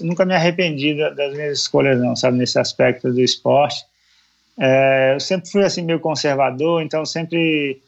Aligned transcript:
Nunca 0.00 0.24
me 0.24 0.34
arrependi 0.34 0.94
das 0.94 1.32
minhas 1.34 1.58
escolhas, 1.58 1.98
não, 1.98 2.14
sabe, 2.14 2.38
nesse 2.38 2.58
aspecto 2.58 3.12
do 3.12 3.20
esporte. 3.20 3.84
É, 4.58 5.14
eu 5.14 5.20
sempre 5.20 5.50
fui 5.50 5.64
assim 5.64 5.82
meio 5.82 6.00
conservador, 6.00 6.82
então 6.82 7.04
sempre 7.04 7.80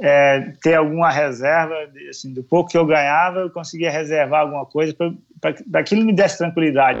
é, 0.00 0.52
ter 0.62 0.74
alguma 0.74 1.10
reserva, 1.10 1.74
assim, 2.08 2.32
do 2.32 2.42
pouco 2.42 2.70
que 2.70 2.78
eu 2.78 2.86
ganhava, 2.86 3.40
eu 3.40 3.50
conseguia 3.50 3.90
reservar 3.90 4.42
alguma 4.42 4.64
coisa 4.64 4.94
para 5.40 5.52
que 5.52 5.64
aquilo 5.76 6.04
me 6.04 6.12
desse 6.12 6.38
tranquilidade. 6.38 7.00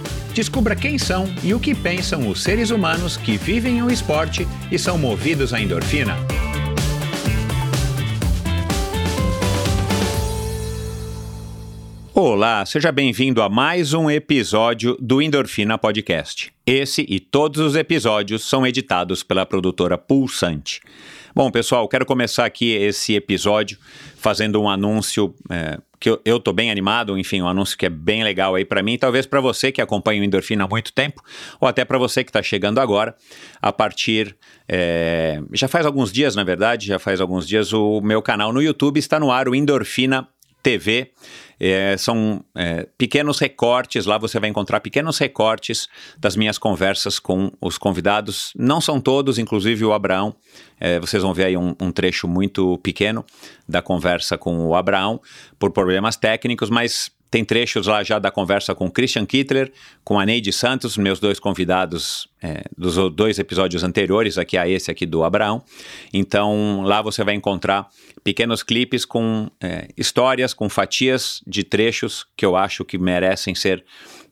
Descubra 0.33 0.75
quem 0.77 0.97
são 0.97 1.25
e 1.43 1.53
o 1.53 1.59
que 1.59 1.75
pensam 1.75 2.29
os 2.29 2.41
seres 2.41 2.69
humanos 2.69 3.17
que 3.17 3.35
vivem 3.35 3.83
o 3.83 3.91
esporte 3.91 4.47
e 4.71 4.79
são 4.79 4.97
movidos 4.97 5.53
à 5.53 5.59
endorfina. 5.59 6.15
Olá, 12.13 12.65
seja 12.65 12.91
bem-vindo 12.91 13.41
a 13.41 13.49
mais 13.49 13.93
um 13.93 14.09
episódio 14.09 14.95
do 15.01 15.21
Endorfina 15.21 15.77
Podcast. 15.77 16.53
Esse 16.65 17.05
e 17.09 17.19
todos 17.19 17.59
os 17.59 17.75
episódios 17.75 18.47
são 18.47 18.65
editados 18.65 19.23
pela 19.23 19.45
produtora 19.45 19.97
Pulsante. 19.97 20.81
Bom, 21.35 21.49
pessoal, 21.49 21.87
quero 21.89 22.05
começar 22.05 22.45
aqui 22.45 22.71
esse 22.71 23.15
episódio 23.15 23.77
fazendo 24.15 24.61
um 24.61 24.69
anúncio 24.69 25.33
é, 25.49 25.79
que 26.01 26.09
eu, 26.09 26.19
eu 26.25 26.39
tô 26.39 26.51
bem 26.51 26.71
animado, 26.71 27.15
enfim, 27.15 27.43
um 27.43 27.47
anúncio 27.47 27.77
que 27.77 27.85
é 27.85 27.89
bem 27.89 28.23
legal 28.23 28.55
aí 28.55 28.65
para 28.65 28.81
mim, 28.81 28.97
talvez 28.97 29.27
para 29.27 29.39
você 29.39 29.71
que 29.71 29.79
acompanha 29.79 30.19
o 30.19 30.25
Endorfina 30.25 30.63
há 30.63 30.67
muito 30.67 30.91
tempo, 30.91 31.21
ou 31.59 31.67
até 31.67 31.85
para 31.85 31.99
você 31.99 32.23
que 32.23 32.31
está 32.31 32.41
chegando 32.41 32.79
agora, 32.79 33.15
a 33.61 33.71
partir, 33.71 34.35
é, 34.67 35.39
já 35.53 35.67
faz 35.67 35.85
alguns 35.85 36.11
dias, 36.11 36.35
na 36.35 36.43
verdade, 36.43 36.87
já 36.87 36.97
faz 36.97 37.21
alguns 37.21 37.47
dias, 37.47 37.71
o 37.71 38.01
meu 38.01 38.19
canal 38.19 38.51
no 38.51 38.63
YouTube 38.63 38.97
está 38.97 39.19
no 39.19 39.31
ar, 39.31 39.47
o 39.47 39.53
Endorfina 39.53 40.27
TV. 40.61 41.11
É, 41.63 41.95
são 41.95 42.43
é, 42.55 42.87
pequenos 42.97 43.37
recortes, 43.37 44.07
lá 44.07 44.17
você 44.17 44.39
vai 44.39 44.49
encontrar 44.49 44.79
pequenos 44.79 45.19
recortes 45.19 45.87
das 46.17 46.35
minhas 46.35 46.57
conversas 46.57 47.19
com 47.19 47.51
os 47.61 47.77
convidados. 47.77 48.51
Não 48.55 48.81
são 48.81 48.99
todos, 48.99 49.37
inclusive 49.37 49.85
o 49.85 49.93
Abraão. 49.93 50.35
É, 50.79 50.99
vocês 50.99 51.21
vão 51.21 51.35
ver 51.35 51.45
aí 51.45 51.57
um, 51.57 51.75
um, 51.79 51.91
trecho 51.91 52.27
muito 52.27 52.79
pequeno 52.79 53.23
da 53.69 53.79
conversa 53.79 54.39
com 54.39 54.65
o 54.65 54.75
Abraão, 54.75 55.21
por 55.59 55.69
problemas 55.69 56.15
técnicos, 56.15 56.71
mas 56.71 57.11
tem 57.31 57.45
trechos 57.45 57.87
lá 57.87 58.03
já 58.03 58.19
da 58.19 58.29
conversa 58.29 58.75
com 58.75 58.91
Christian 58.91 59.25
Kittler, 59.25 59.71
com 60.03 60.19
a 60.19 60.25
Neide 60.25 60.51
Santos, 60.51 60.97
meus 60.97 61.17
dois 61.17 61.39
convidados 61.39 62.27
é, 62.43 62.65
dos 62.77 62.95
dois 63.13 63.39
episódios 63.39 63.85
anteriores, 63.85 64.37
aqui 64.37 64.57
a 64.57 64.67
esse 64.67 64.91
aqui 64.91 65.05
do 65.05 65.23
Abraão. 65.23 65.63
Então 66.13 66.81
lá 66.81 67.01
você 67.01 67.23
vai 67.23 67.33
encontrar 67.33 67.87
pequenos 68.21 68.61
clipes 68.61 69.05
com 69.05 69.49
é, 69.63 69.87
histórias, 69.97 70.53
com 70.53 70.67
fatias 70.67 71.41
de 71.47 71.63
trechos 71.63 72.25
que 72.35 72.45
eu 72.45 72.57
acho 72.57 72.83
que 72.83 72.97
merecem 72.97 73.55
ser 73.55 73.83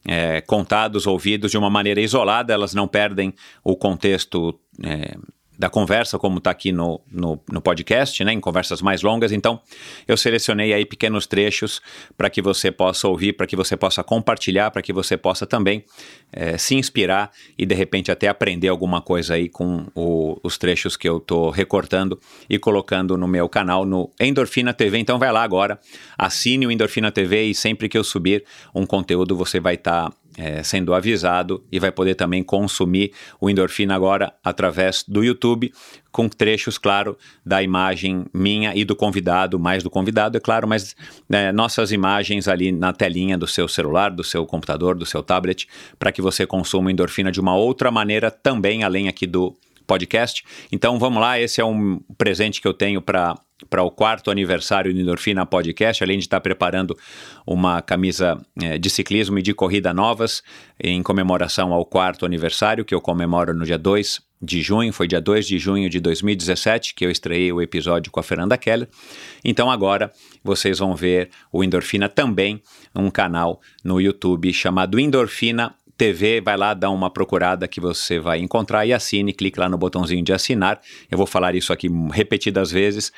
é, 0.06 0.42
contados, 0.42 1.08
ouvidos 1.08 1.52
de 1.52 1.58
uma 1.58 1.70
maneira 1.70 2.02
isolada, 2.02 2.54
elas 2.54 2.74
não 2.74 2.88
perdem 2.88 3.34
o 3.64 3.78
contexto 3.78 4.60
é, 4.84 5.16
da 5.60 5.70
conversa, 5.70 6.18
como 6.18 6.38
está 6.38 6.52
aqui 6.52 6.72
no, 6.72 7.02
no, 7.12 7.38
no, 7.52 7.62
podcast, 7.62 8.24
né, 8.24 8.32
em 8.32 8.40
conversas 8.40 8.82
mais 8.82 9.02
longas. 9.02 9.34
Então, 9.34 9.60
eu 10.08 10.16
selecionei 10.16 10.72
aí 10.72 10.86
pequenos 10.86 11.28
trechos 11.28 11.82
para 12.18 12.30
que 12.30 12.42
você 12.42 12.72
possa 12.72 13.10
ouvir, 13.10 13.34
para 13.34 13.46
que 13.46 13.58
você 13.58 13.76
possa 13.76 14.02
compartilhar, 14.02 14.72
para 14.72 14.82
que 14.82 14.94
você 14.94 15.18
possa 15.18 15.46
também 15.46 15.84
é, 16.32 16.58
se 16.58 16.76
inspirar 16.76 17.30
e 17.58 17.66
de 17.66 17.76
repente 17.76 18.10
até 18.10 18.30
aprender 18.30 18.70
alguma 18.70 19.02
coisa 19.02 19.34
aí 19.34 19.50
com 19.50 19.86
o, 19.94 20.40
os 20.42 20.58
trechos 20.58 20.96
que 20.96 21.10
eu 21.10 21.18
estou 21.18 21.50
recortando 21.50 22.18
e 22.50 22.58
colocando 22.58 23.18
no 23.18 23.28
meu 23.28 23.50
canal 23.50 23.86
no 23.86 24.10
Endorfina 24.18 24.74
TV. 24.74 24.98
Então, 24.98 25.20
vai 25.20 25.30
lá 25.30 25.44
agora, 25.44 25.78
assine 26.18 26.66
o 26.66 26.72
Endorfina 26.72 27.12
TV 27.12 27.48
e 27.48 27.54
sempre 27.54 27.90
que 27.90 27.98
eu 27.98 28.04
subir 28.06 28.46
um 28.74 28.86
conteúdo 28.86 29.36
você 29.36 29.60
vai 29.60 29.76
estar 29.76 30.10
tá 30.10 30.16
é, 30.40 30.64
sendo 30.64 30.94
avisado 30.94 31.62
e 31.70 31.78
vai 31.80 31.92
poder 31.92 32.16
também 32.16 32.42
consumir 32.42 33.12
o 33.42 33.50
endorfina 33.50 33.94
agora 33.94 34.34
através 34.42 35.04
do 35.06 35.22
YouTube, 35.22 35.72
com 36.12 36.30
trechos, 36.30 36.78
claro, 36.78 37.18
da 37.46 37.62
imagem 37.62 38.26
minha 38.34 38.74
e 38.74 38.86
do 38.86 38.96
convidado, 38.96 39.60
mais 39.60 39.84
do 39.84 39.90
convidado, 39.90 40.38
é 40.38 40.40
claro, 40.40 40.68
mas 40.68 40.96
é, 41.30 41.52
nossas 41.52 41.92
imagens 41.92 42.48
ali 42.48 42.72
na 42.72 42.94
telinha 42.94 43.38
do 43.38 43.46
seu 43.46 43.68
celular, 43.68 44.10
do 44.10 44.24
seu 44.24 44.46
computador, 44.46 44.96
do 44.96 45.06
seu 45.06 45.22
tablet, 45.22 45.68
para 46.00 46.12
que 46.12 46.22
você 46.22 46.48
consuma 46.48 46.90
endorfina 46.90 47.32
de 47.32 47.42
uma 47.42 47.56
outra 47.56 47.92
maneira 47.92 48.32
também, 48.32 48.84
além 48.84 49.10
aqui 49.10 49.28
do 49.28 49.56
podcast. 49.86 50.44
Então 50.72 50.98
vamos 50.98 51.20
lá, 51.20 51.40
esse 51.40 51.60
é 51.60 51.66
um 51.66 52.00
presente 52.18 52.62
que 52.62 52.68
eu 52.68 52.74
tenho 52.74 53.02
para 53.02 53.36
para 53.70 53.84
o 53.84 53.92
quarto 53.92 54.32
aniversário 54.32 54.94
do 54.94 55.00
Endorfina 55.00 55.46
Podcast, 55.46 56.04
além 56.04 56.18
de 56.18 56.26
estar 56.26 56.40
preparando 56.40 56.98
uma 57.46 57.82
camisa 57.82 58.40
é, 58.62 58.78
de 58.78 58.90
ciclismo 58.90 59.40
e 59.40 59.42
de 59.42 59.54
corrida 59.54 59.94
novas 59.94 60.44
em 60.80 61.02
comemoração 61.04 61.74
ao 61.74 61.86
quarto 61.86 62.26
aniversário, 62.26 62.86
que 62.86 62.94
eu 62.94 63.02
comemoro 63.02 63.54
no 63.54 63.66
dia 63.66 63.78
2 63.78 64.22
de 64.42 64.62
junho, 64.62 64.94
foi 64.94 65.08
dia 65.08 65.20
2 65.20 65.46
de 65.46 65.60
junho 65.60 65.90
de 65.90 66.00
2017 66.00 66.94
que 66.96 67.06
eu 67.06 67.12
estreiei 67.12 67.52
o 67.52 67.62
episódio 67.62 68.10
com 68.12 68.20
a 68.20 68.24
Fernanda 68.24 68.58
Keller. 68.58 68.88
Então 69.44 69.70
agora 69.70 70.12
vocês 70.42 70.80
vão 70.80 70.96
ver 70.96 71.30
o 71.52 71.62
Endorfina 71.64 72.08
também, 72.08 72.62
um 72.96 73.10
canal 73.10 73.60
no 73.84 74.00
YouTube 74.00 74.54
chamado 74.54 74.98
Endorfina 74.98 75.76
TV, 76.00 76.40
vai 76.40 76.56
lá 76.56 76.74
dar 76.74 76.92
uma 76.92 77.10
procurada 77.10 77.68
que 77.68 77.82
você 77.82 78.20
vai 78.20 78.40
encontrar 78.40 78.86
e 78.86 78.94
assine, 78.94 79.34
clique 79.34 79.60
lá 79.60 79.68
no 79.68 79.78
botãozinho 79.78 80.24
de 80.24 80.32
assinar. 80.32 80.80
Eu 81.12 81.18
vou 81.18 81.28
falar 81.28 81.56
isso 81.56 81.74
aqui 81.74 81.90
repetidas 82.14 82.72
vezes. 82.72 83.12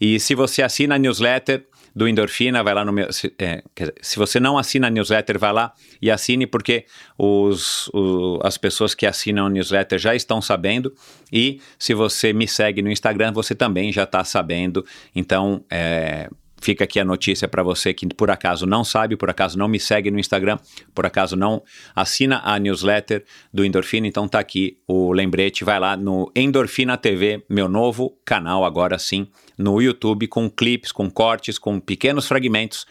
E 0.00 0.18
se 0.18 0.34
você 0.34 0.60
assina 0.60 0.96
a 0.96 0.98
newsletter 0.98 1.64
do 1.94 2.08
Endorfina, 2.08 2.60
vai 2.64 2.74
lá 2.74 2.84
no 2.84 2.92
meu. 2.92 3.12
Se, 3.12 3.32
é, 3.38 3.62
dizer, 3.78 3.94
se 4.02 4.18
você 4.18 4.40
não 4.40 4.58
assina 4.58 4.88
a 4.88 4.90
newsletter, 4.90 5.38
vai 5.38 5.52
lá 5.52 5.72
e 6.02 6.10
assine, 6.10 6.44
porque 6.44 6.86
os, 7.16 7.88
o, 7.94 8.40
as 8.42 8.58
pessoas 8.58 8.96
que 8.96 9.06
assinam 9.06 9.46
a 9.46 9.50
newsletter 9.50 9.96
já 9.96 10.12
estão 10.12 10.42
sabendo. 10.42 10.92
E 11.32 11.60
se 11.78 11.94
você 11.94 12.32
me 12.32 12.48
segue 12.48 12.82
no 12.82 12.90
Instagram, 12.90 13.32
você 13.32 13.54
também 13.54 13.92
já 13.92 14.02
está 14.02 14.24
sabendo. 14.24 14.84
Então, 15.14 15.64
é, 15.70 16.28
Fica 16.64 16.84
aqui 16.84 16.98
a 16.98 17.04
notícia 17.04 17.46
para 17.46 17.62
você 17.62 17.92
que 17.92 18.06
por 18.06 18.30
acaso 18.30 18.64
não 18.64 18.82
sabe, 18.82 19.18
por 19.18 19.28
acaso 19.28 19.58
não 19.58 19.68
me 19.68 19.78
segue 19.78 20.10
no 20.10 20.18
Instagram, 20.18 20.58
por 20.94 21.04
acaso 21.04 21.36
não 21.36 21.62
assina 21.94 22.40
a 22.42 22.58
newsletter 22.58 23.22
do 23.52 23.66
Endorfina, 23.66 24.06
então 24.06 24.26
tá 24.26 24.38
aqui 24.38 24.78
o 24.88 25.12
lembrete, 25.12 25.62
vai 25.62 25.78
lá 25.78 25.94
no 25.94 26.32
Endorfina 26.34 26.96
TV, 26.96 27.44
meu 27.50 27.68
novo 27.68 28.16
canal 28.24 28.64
agora 28.64 28.98
sim, 28.98 29.28
no 29.58 29.78
YouTube 29.82 30.26
com 30.26 30.48
clipes, 30.48 30.90
com 30.90 31.10
cortes, 31.10 31.58
com 31.58 31.78
pequenos 31.78 32.26
fragmentos 32.26 32.86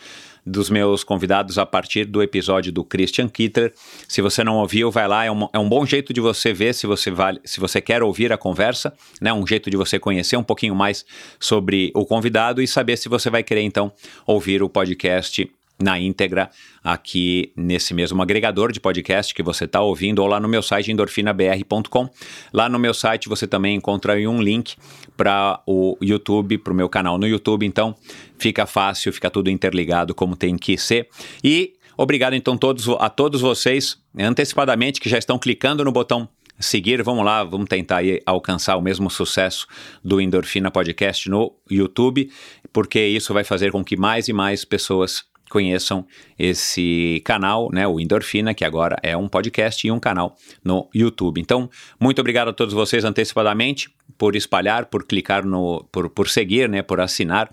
dos 0.45 0.69
meus 0.69 1.03
convidados 1.03 1.57
a 1.57 1.65
partir 1.65 2.05
do 2.05 2.21
episódio 2.21 2.71
do 2.71 2.83
Christian 2.83 3.27
Kitter. 3.27 3.73
Se 4.07 4.21
você 4.21 4.43
não 4.43 4.57
ouviu, 4.57 4.91
vai 4.91 5.07
lá, 5.07 5.25
é 5.25 5.31
um, 5.31 5.47
é 5.53 5.59
um 5.59 5.67
bom 5.67 5.85
jeito 5.85 6.13
de 6.13 6.19
você 6.19 6.53
ver 6.53 6.73
se 6.73 6.85
você, 6.85 7.09
vale, 7.09 7.39
se 7.43 7.59
você 7.59 7.81
quer 7.81 8.03
ouvir 8.03 8.31
a 8.31 8.37
conversa, 8.37 8.93
né? 9.21 9.31
um 9.31 9.45
jeito 9.45 9.69
de 9.69 9.77
você 9.77 9.97
conhecer 9.97 10.37
um 10.37 10.43
pouquinho 10.43 10.75
mais 10.75 11.05
sobre 11.39 11.91
o 11.95 12.05
convidado 12.05 12.61
e 12.61 12.67
saber 12.67 12.97
se 12.97 13.07
você 13.07 13.29
vai 13.29 13.43
querer 13.43 13.61
então 13.61 13.91
ouvir 14.25 14.62
o 14.62 14.69
podcast 14.69 15.50
na 15.83 16.00
íntegra 16.00 16.50
aqui 16.83 17.51
nesse 17.56 17.94
mesmo 17.94 18.21
agregador 18.21 18.71
de 18.71 18.80
podcast 18.80 19.33
que 19.33 19.44
você 19.44 19.65
está 19.65 19.81
ouvindo 19.81 20.19
ou 20.19 20.27
lá 20.27 20.39
no 20.39 20.47
meu 20.47 20.63
site 20.63 20.91
endorfinabr.com. 20.91 22.09
Lá 22.51 22.69
no 22.69 22.80
meu 22.80 22.94
site 22.94 23.27
você 23.27 23.45
também 23.45 23.75
encontra 23.75 24.13
um 24.30 24.41
link 24.41 24.75
para 25.18 25.62
o 25.68 25.97
YouTube, 26.01 26.57
para 26.57 26.74
o 26.74 26.75
meu 26.75 26.89
canal 26.89 27.18
no 27.18 27.27
YouTube. 27.27 27.65
Então 27.65 27.95
fica 28.38 28.65
fácil, 28.65 29.12
fica 29.12 29.30
tudo 29.30 29.50
interligado 29.50 30.15
como 30.15 30.35
tem 30.35 30.57
que 30.57 30.77
ser. 30.77 31.09
E 31.44 31.74
obrigado 31.97 32.33
então 32.33 32.57
todos, 32.57 32.88
a 32.88 33.09
todos 33.09 33.41
vocês 33.41 33.97
antecipadamente 34.18 35.01
que 35.01 35.09
já 35.09 35.18
estão 35.18 35.38
clicando 35.38 35.83
no 35.83 35.91
botão 35.91 36.30
seguir, 36.59 37.01
vamos 37.03 37.25
lá, 37.25 37.44
vamos 37.44 37.68
tentar 37.68 38.01
alcançar 38.25 38.77
o 38.77 38.81
mesmo 38.81 39.09
sucesso 39.09 39.68
do 40.03 40.21
Endorfina 40.21 40.71
Podcast 40.71 41.30
no 41.30 41.53
YouTube, 41.69 42.31
porque 42.71 43.00
isso 43.00 43.33
vai 43.33 43.44
fazer 43.44 43.71
com 43.71 43.83
que 43.83 43.97
mais 43.97 44.27
e 44.27 44.33
mais 44.33 44.63
pessoas 44.63 45.25
conheçam 45.50 46.06
esse 46.38 47.22
canal, 47.25 47.69
né, 47.72 47.88
o 47.88 48.00
Endorfina, 48.00 48.54
que 48.54 48.66
agora 48.66 48.98
é 49.04 49.16
um 49.16 49.28
podcast 49.28 49.86
e 49.86 49.92
um 49.92 50.00
canal 50.00 50.36
no 50.63 50.90
YouTube. 50.94 51.40
Então, 51.40 51.69
muito 52.00 52.19
obrigado 52.19 52.50
a 52.50 52.54
todos 52.54 52.74
vocês 52.74 53.04
antecipadamente 53.04 53.94
por 54.18 54.36
espalhar, 54.36 54.86
por 54.88 55.06
clicar 55.06 55.45
no, 55.45 55.84
por, 55.92 56.10
por 56.10 56.30
seguir, 56.30 56.68
né, 56.69 56.81
por 56.81 57.00
assinar 57.00 57.51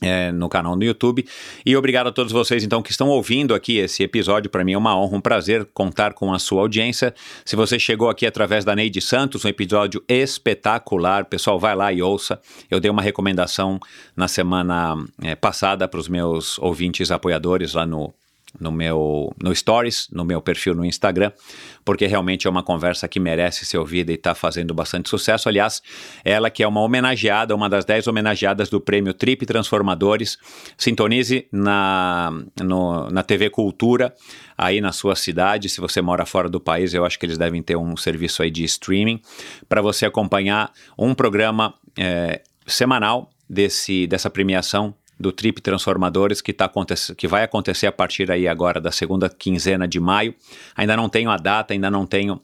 é, 0.00 0.32
no 0.32 0.48
canal 0.48 0.76
no 0.76 0.84
YouTube. 0.84 1.24
E 1.64 1.76
obrigado 1.76 2.08
a 2.08 2.12
todos 2.12 2.32
vocês, 2.32 2.64
então, 2.64 2.82
que 2.82 2.90
estão 2.90 3.08
ouvindo 3.08 3.54
aqui 3.54 3.78
esse 3.78 4.02
episódio. 4.02 4.50
Para 4.50 4.64
mim 4.64 4.72
é 4.72 4.78
uma 4.78 4.96
honra, 4.96 5.16
um 5.16 5.20
prazer 5.20 5.66
contar 5.72 6.14
com 6.14 6.32
a 6.32 6.38
sua 6.38 6.62
audiência. 6.62 7.14
Se 7.44 7.56
você 7.56 7.78
chegou 7.78 8.08
aqui 8.08 8.26
através 8.26 8.64
da 8.64 8.74
Neide 8.74 9.00
Santos, 9.00 9.44
um 9.44 9.48
episódio 9.48 10.02
espetacular, 10.08 11.24
pessoal, 11.24 11.58
vai 11.58 11.74
lá 11.74 11.92
e 11.92 12.02
ouça. 12.02 12.40
Eu 12.70 12.80
dei 12.80 12.90
uma 12.90 13.02
recomendação 13.02 13.78
na 14.16 14.28
semana 14.28 14.96
é, 15.22 15.34
passada 15.34 15.86
para 15.88 16.00
os 16.00 16.08
meus 16.08 16.58
ouvintes 16.58 17.10
apoiadores 17.10 17.74
lá 17.74 17.86
no 17.86 18.12
no 18.60 18.70
meu 18.70 19.32
no 19.42 19.54
Stories, 19.54 20.08
no 20.12 20.24
meu 20.24 20.40
perfil 20.40 20.74
no 20.74 20.84
Instagram, 20.84 21.32
porque 21.84 22.06
realmente 22.06 22.46
é 22.46 22.50
uma 22.50 22.62
conversa 22.62 23.08
que 23.08 23.18
merece 23.18 23.64
ser 23.64 23.78
ouvida 23.78 24.12
e 24.12 24.14
está 24.14 24.34
fazendo 24.34 24.72
bastante 24.72 25.08
sucesso. 25.08 25.48
Aliás, 25.48 25.82
ela 26.24 26.50
que 26.50 26.62
é 26.62 26.68
uma 26.68 26.80
homenageada, 26.80 27.54
uma 27.54 27.68
das 27.68 27.84
dez 27.84 28.06
homenageadas 28.06 28.68
do 28.68 28.80
prêmio 28.80 29.12
Trip 29.12 29.44
Transformadores. 29.44 30.38
Sintonize 30.76 31.46
na, 31.50 32.32
no, 32.62 33.10
na 33.10 33.22
TV 33.22 33.50
Cultura, 33.50 34.14
aí 34.56 34.80
na 34.80 34.92
sua 34.92 35.16
cidade. 35.16 35.68
Se 35.68 35.80
você 35.80 36.00
mora 36.00 36.24
fora 36.24 36.48
do 36.48 36.60
país, 36.60 36.94
eu 36.94 37.04
acho 37.04 37.18
que 37.18 37.26
eles 37.26 37.38
devem 37.38 37.62
ter 37.62 37.76
um 37.76 37.96
serviço 37.96 38.42
aí 38.42 38.50
de 38.50 38.64
streaming 38.64 39.20
para 39.68 39.82
você 39.82 40.06
acompanhar 40.06 40.72
um 40.98 41.14
programa 41.14 41.74
é, 41.98 42.42
semanal 42.66 43.30
desse, 43.48 44.06
dessa 44.06 44.30
premiação 44.30 44.94
do 45.18 45.32
Trip 45.32 45.60
Transformadores 45.60 46.40
que, 46.40 46.52
tá 46.52 46.70
que 47.16 47.28
vai 47.28 47.44
acontecer 47.44 47.86
a 47.86 47.92
partir 47.92 48.30
aí 48.30 48.48
agora 48.48 48.80
da 48.80 48.90
segunda 48.90 49.28
quinzena 49.28 49.86
de 49.86 50.00
maio. 50.00 50.34
Ainda 50.76 50.96
não 50.96 51.08
tenho 51.08 51.30
a 51.30 51.36
data, 51.36 51.72
ainda 51.72 51.90
não 51.90 52.06
tenho 52.06 52.40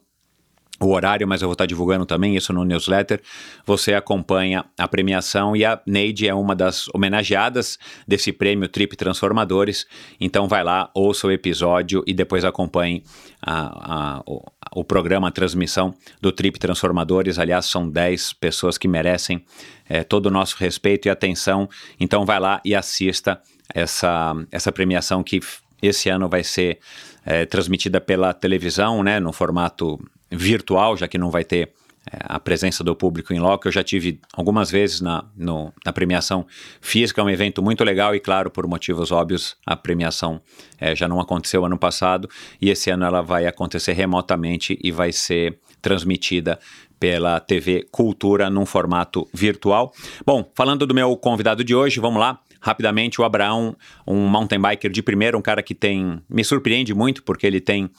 o 0.81 0.93
horário, 0.93 1.27
mas 1.27 1.41
eu 1.41 1.47
vou 1.47 1.53
estar 1.53 1.65
divulgando 1.65 2.05
também 2.05 2.35
isso 2.35 2.51
no 2.51 2.65
newsletter. 2.65 3.21
Você 3.65 3.93
acompanha 3.93 4.65
a 4.77 4.87
premiação 4.87 5.55
e 5.55 5.63
a 5.63 5.79
Neide 5.85 6.27
é 6.27 6.33
uma 6.33 6.55
das 6.55 6.87
homenageadas 6.93 7.77
desse 8.07 8.31
prêmio 8.31 8.67
Trip 8.67 8.95
Transformadores. 8.95 9.85
Então 10.19 10.47
vai 10.47 10.63
lá, 10.63 10.89
ouça 10.95 11.27
o 11.27 11.31
episódio 11.31 12.03
e 12.07 12.13
depois 12.13 12.43
acompanhe 12.43 13.03
a, 13.41 14.17
a, 14.17 14.23
o, 14.73 14.83
programa, 14.83 15.27
a 15.27 15.31
transmissão 15.31 15.93
do 16.19 16.31
Trip 16.31 16.57
Transformadores. 16.57 17.37
Aliás, 17.37 17.65
são 17.65 17.89
10 17.89 18.33
pessoas 18.33 18.77
que 18.77 18.87
merecem 18.87 19.43
é, 19.87 20.03
todo 20.03 20.27
o 20.27 20.31
nosso 20.31 20.55
respeito 20.57 21.07
e 21.07 21.09
atenção. 21.09 21.69
Então 21.99 22.25
vai 22.25 22.39
lá 22.39 22.61
e 22.63 22.73
assista 22.73 23.41
essa, 23.73 24.33
essa 24.51 24.71
premiação 24.71 25.23
que 25.23 25.39
esse 25.81 26.09
ano 26.09 26.29
vai 26.29 26.43
ser 26.43 26.79
é, 27.25 27.45
transmitida 27.45 27.99
pela 27.99 28.33
televisão, 28.33 29.03
né, 29.03 29.19
no 29.19 29.33
formato 29.33 29.99
virtual, 30.29 30.95
já 30.95 31.07
que 31.07 31.17
não 31.17 31.29
vai 31.29 31.43
ter 31.43 31.73
a 32.09 32.39
presença 32.39 32.83
do 32.83 32.95
público 32.95 33.33
em 33.33 33.39
loco. 33.39 33.67
Eu 33.67 33.71
já 33.71 33.83
tive 33.83 34.19
algumas 34.33 34.71
vezes 34.71 35.01
na, 35.01 35.23
no, 35.35 35.71
na 35.85 35.93
premiação 35.93 36.45
física, 36.79 37.21
é 37.21 37.23
um 37.23 37.29
evento 37.29 37.61
muito 37.61 37.83
legal 37.83 38.15
e, 38.15 38.19
claro, 38.19 38.49
por 38.49 38.67
motivos 38.67 39.11
óbvios, 39.11 39.55
a 39.65 39.75
premiação 39.75 40.41
é, 40.79 40.95
já 40.95 41.07
não 41.07 41.19
aconteceu 41.19 41.63
ano 41.65 41.77
passado 41.77 42.29
e 42.59 42.69
esse 42.69 42.89
ano 42.89 43.05
ela 43.05 43.21
vai 43.21 43.45
acontecer 43.45 43.93
remotamente 43.93 44.79
e 44.83 44.91
vai 44.91 45.11
ser 45.11 45.59
transmitida 45.81 46.59
pela 46.99 47.39
TV 47.39 47.87
Cultura 47.91 48.49
num 48.49 48.65
formato 48.65 49.27
virtual. 49.33 49.91
Bom, 50.25 50.49
falando 50.53 50.85
do 50.85 50.93
meu 50.93 51.17
convidado 51.17 51.63
de 51.63 51.73
hoje, 51.73 51.99
vamos 51.99 52.19
lá. 52.19 52.39
Rapidamente, 52.63 53.19
o 53.19 53.23
Abraão, 53.23 53.75
um 54.05 54.27
mountain 54.27 54.61
biker 54.61 54.91
de 54.91 55.01
primeiro, 55.01 55.35
um 55.35 55.41
cara 55.41 55.63
que 55.63 55.73
tem. 55.73 56.21
me 56.29 56.43
surpreende 56.43 56.93
muito, 56.93 57.23
porque 57.23 57.47
ele 57.47 57.59
tem 57.59 57.89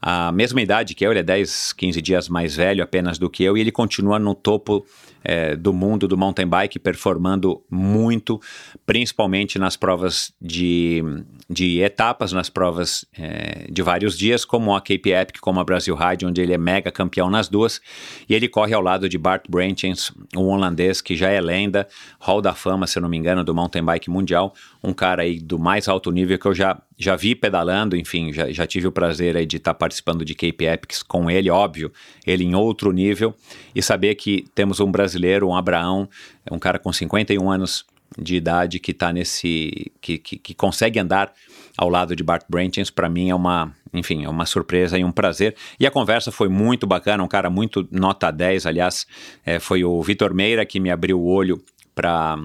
a 0.00 0.30
mesma 0.32 0.60
idade 0.60 0.94
que 0.94 1.04
eu, 1.04 1.10
ele 1.10 1.20
é 1.20 1.22
10, 1.22 1.72
15 1.72 2.00
dias 2.00 2.28
mais 2.28 2.54
velho 2.54 2.82
apenas 2.82 3.18
do 3.18 3.28
que 3.28 3.42
eu, 3.42 3.56
e 3.56 3.60
ele 3.60 3.72
continua 3.72 4.18
no 4.18 4.34
topo 4.34 4.86
é, 5.24 5.56
do 5.56 5.72
mundo 5.72 6.06
do 6.06 6.16
mountain 6.16 6.46
bike, 6.46 6.78
performando 6.78 7.62
muito, 7.70 8.40
principalmente 8.86 9.58
nas 9.58 9.76
provas 9.76 10.32
de, 10.40 11.02
de 11.48 11.80
etapas, 11.80 12.32
nas 12.32 12.48
provas 12.48 13.04
é, 13.18 13.66
de 13.70 13.82
vários 13.82 14.16
dias, 14.16 14.44
como 14.44 14.74
a 14.74 14.80
Cape 14.80 15.10
Epic, 15.10 15.38
como 15.40 15.60
a 15.60 15.64
Brasil 15.64 15.94
Ride, 15.94 16.26
onde 16.26 16.40
ele 16.40 16.52
é 16.52 16.58
mega 16.58 16.90
campeão 16.90 17.30
nas 17.30 17.48
duas, 17.48 17.80
e 18.28 18.34
ele 18.34 18.48
corre 18.48 18.74
ao 18.74 18.82
lado 18.82 19.08
de 19.08 19.18
Bart 19.18 19.44
Branchens, 19.48 20.12
um 20.36 20.46
holandês 20.48 21.00
que 21.00 21.16
já 21.16 21.30
é 21.30 21.40
lenda, 21.40 21.86
Hall 22.20 22.40
da 22.40 22.54
Fama, 22.54 22.86
se 22.86 23.00
não 23.00 23.08
me 23.08 23.16
engano, 23.16 23.44
do 23.44 23.54
mountain 23.54 23.84
bike 23.84 24.10
mundial, 24.10 24.54
um 24.82 24.92
cara 24.92 25.22
aí 25.22 25.38
do 25.38 25.58
mais 25.58 25.88
alto 25.88 26.10
nível 26.10 26.38
que 26.38 26.46
eu 26.46 26.54
já, 26.54 26.80
já 26.96 27.16
vi 27.16 27.34
pedalando, 27.34 27.96
enfim, 27.96 28.32
já, 28.32 28.50
já 28.50 28.66
tive 28.66 28.86
o 28.86 28.92
prazer 28.92 29.36
aí 29.36 29.46
de 29.46 29.56
estar 29.56 29.74
tá 29.74 29.78
participando 29.78 30.24
de 30.24 30.34
Cape 30.34 30.64
Epics 30.64 31.02
com 31.02 31.30
ele, 31.30 31.50
óbvio, 31.50 31.92
ele 32.26 32.44
em 32.44 32.54
outro 32.54 32.92
nível, 32.92 33.34
e 33.74 33.82
saber 33.82 34.14
que 34.14 34.44
temos 34.54 34.80
um 34.80 34.90
brasileiro, 34.90 35.07
um 35.44 35.54
Abraão, 35.54 36.08
um 36.50 36.58
cara 36.58 36.78
com 36.78 36.92
51 36.92 37.50
anos 37.50 37.84
de 38.16 38.36
idade 38.36 38.78
que 38.78 38.92
está 38.92 39.12
nesse. 39.12 39.92
Que, 40.00 40.18
que, 40.18 40.38
que, 40.38 40.54
consegue 40.54 40.98
andar 40.98 41.32
ao 41.76 41.88
lado 41.88 42.16
de 42.16 42.22
Bart 42.22 42.44
Branchens, 42.48 42.90
para 42.90 43.08
mim 43.08 43.30
é 43.30 43.34
uma, 43.34 43.72
enfim, 43.92 44.24
é 44.24 44.28
uma 44.28 44.46
surpresa 44.46 44.98
e 44.98 45.04
um 45.04 45.12
prazer. 45.12 45.54
E 45.78 45.86
a 45.86 45.90
conversa 45.90 46.32
foi 46.32 46.48
muito 46.48 46.86
bacana, 46.86 47.22
um 47.22 47.28
cara 47.28 47.50
muito 47.50 47.86
nota 47.90 48.30
10, 48.30 48.66
aliás, 48.66 49.06
é, 49.44 49.58
foi 49.58 49.84
o 49.84 50.02
Vitor 50.02 50.34
Meira 50.34 50.64
que 50.64 50.80
me 50.80 50.90
abriu 50.90 51.20
o 51.20 51.26
olho 51.26 51.62
para 51.94 52.38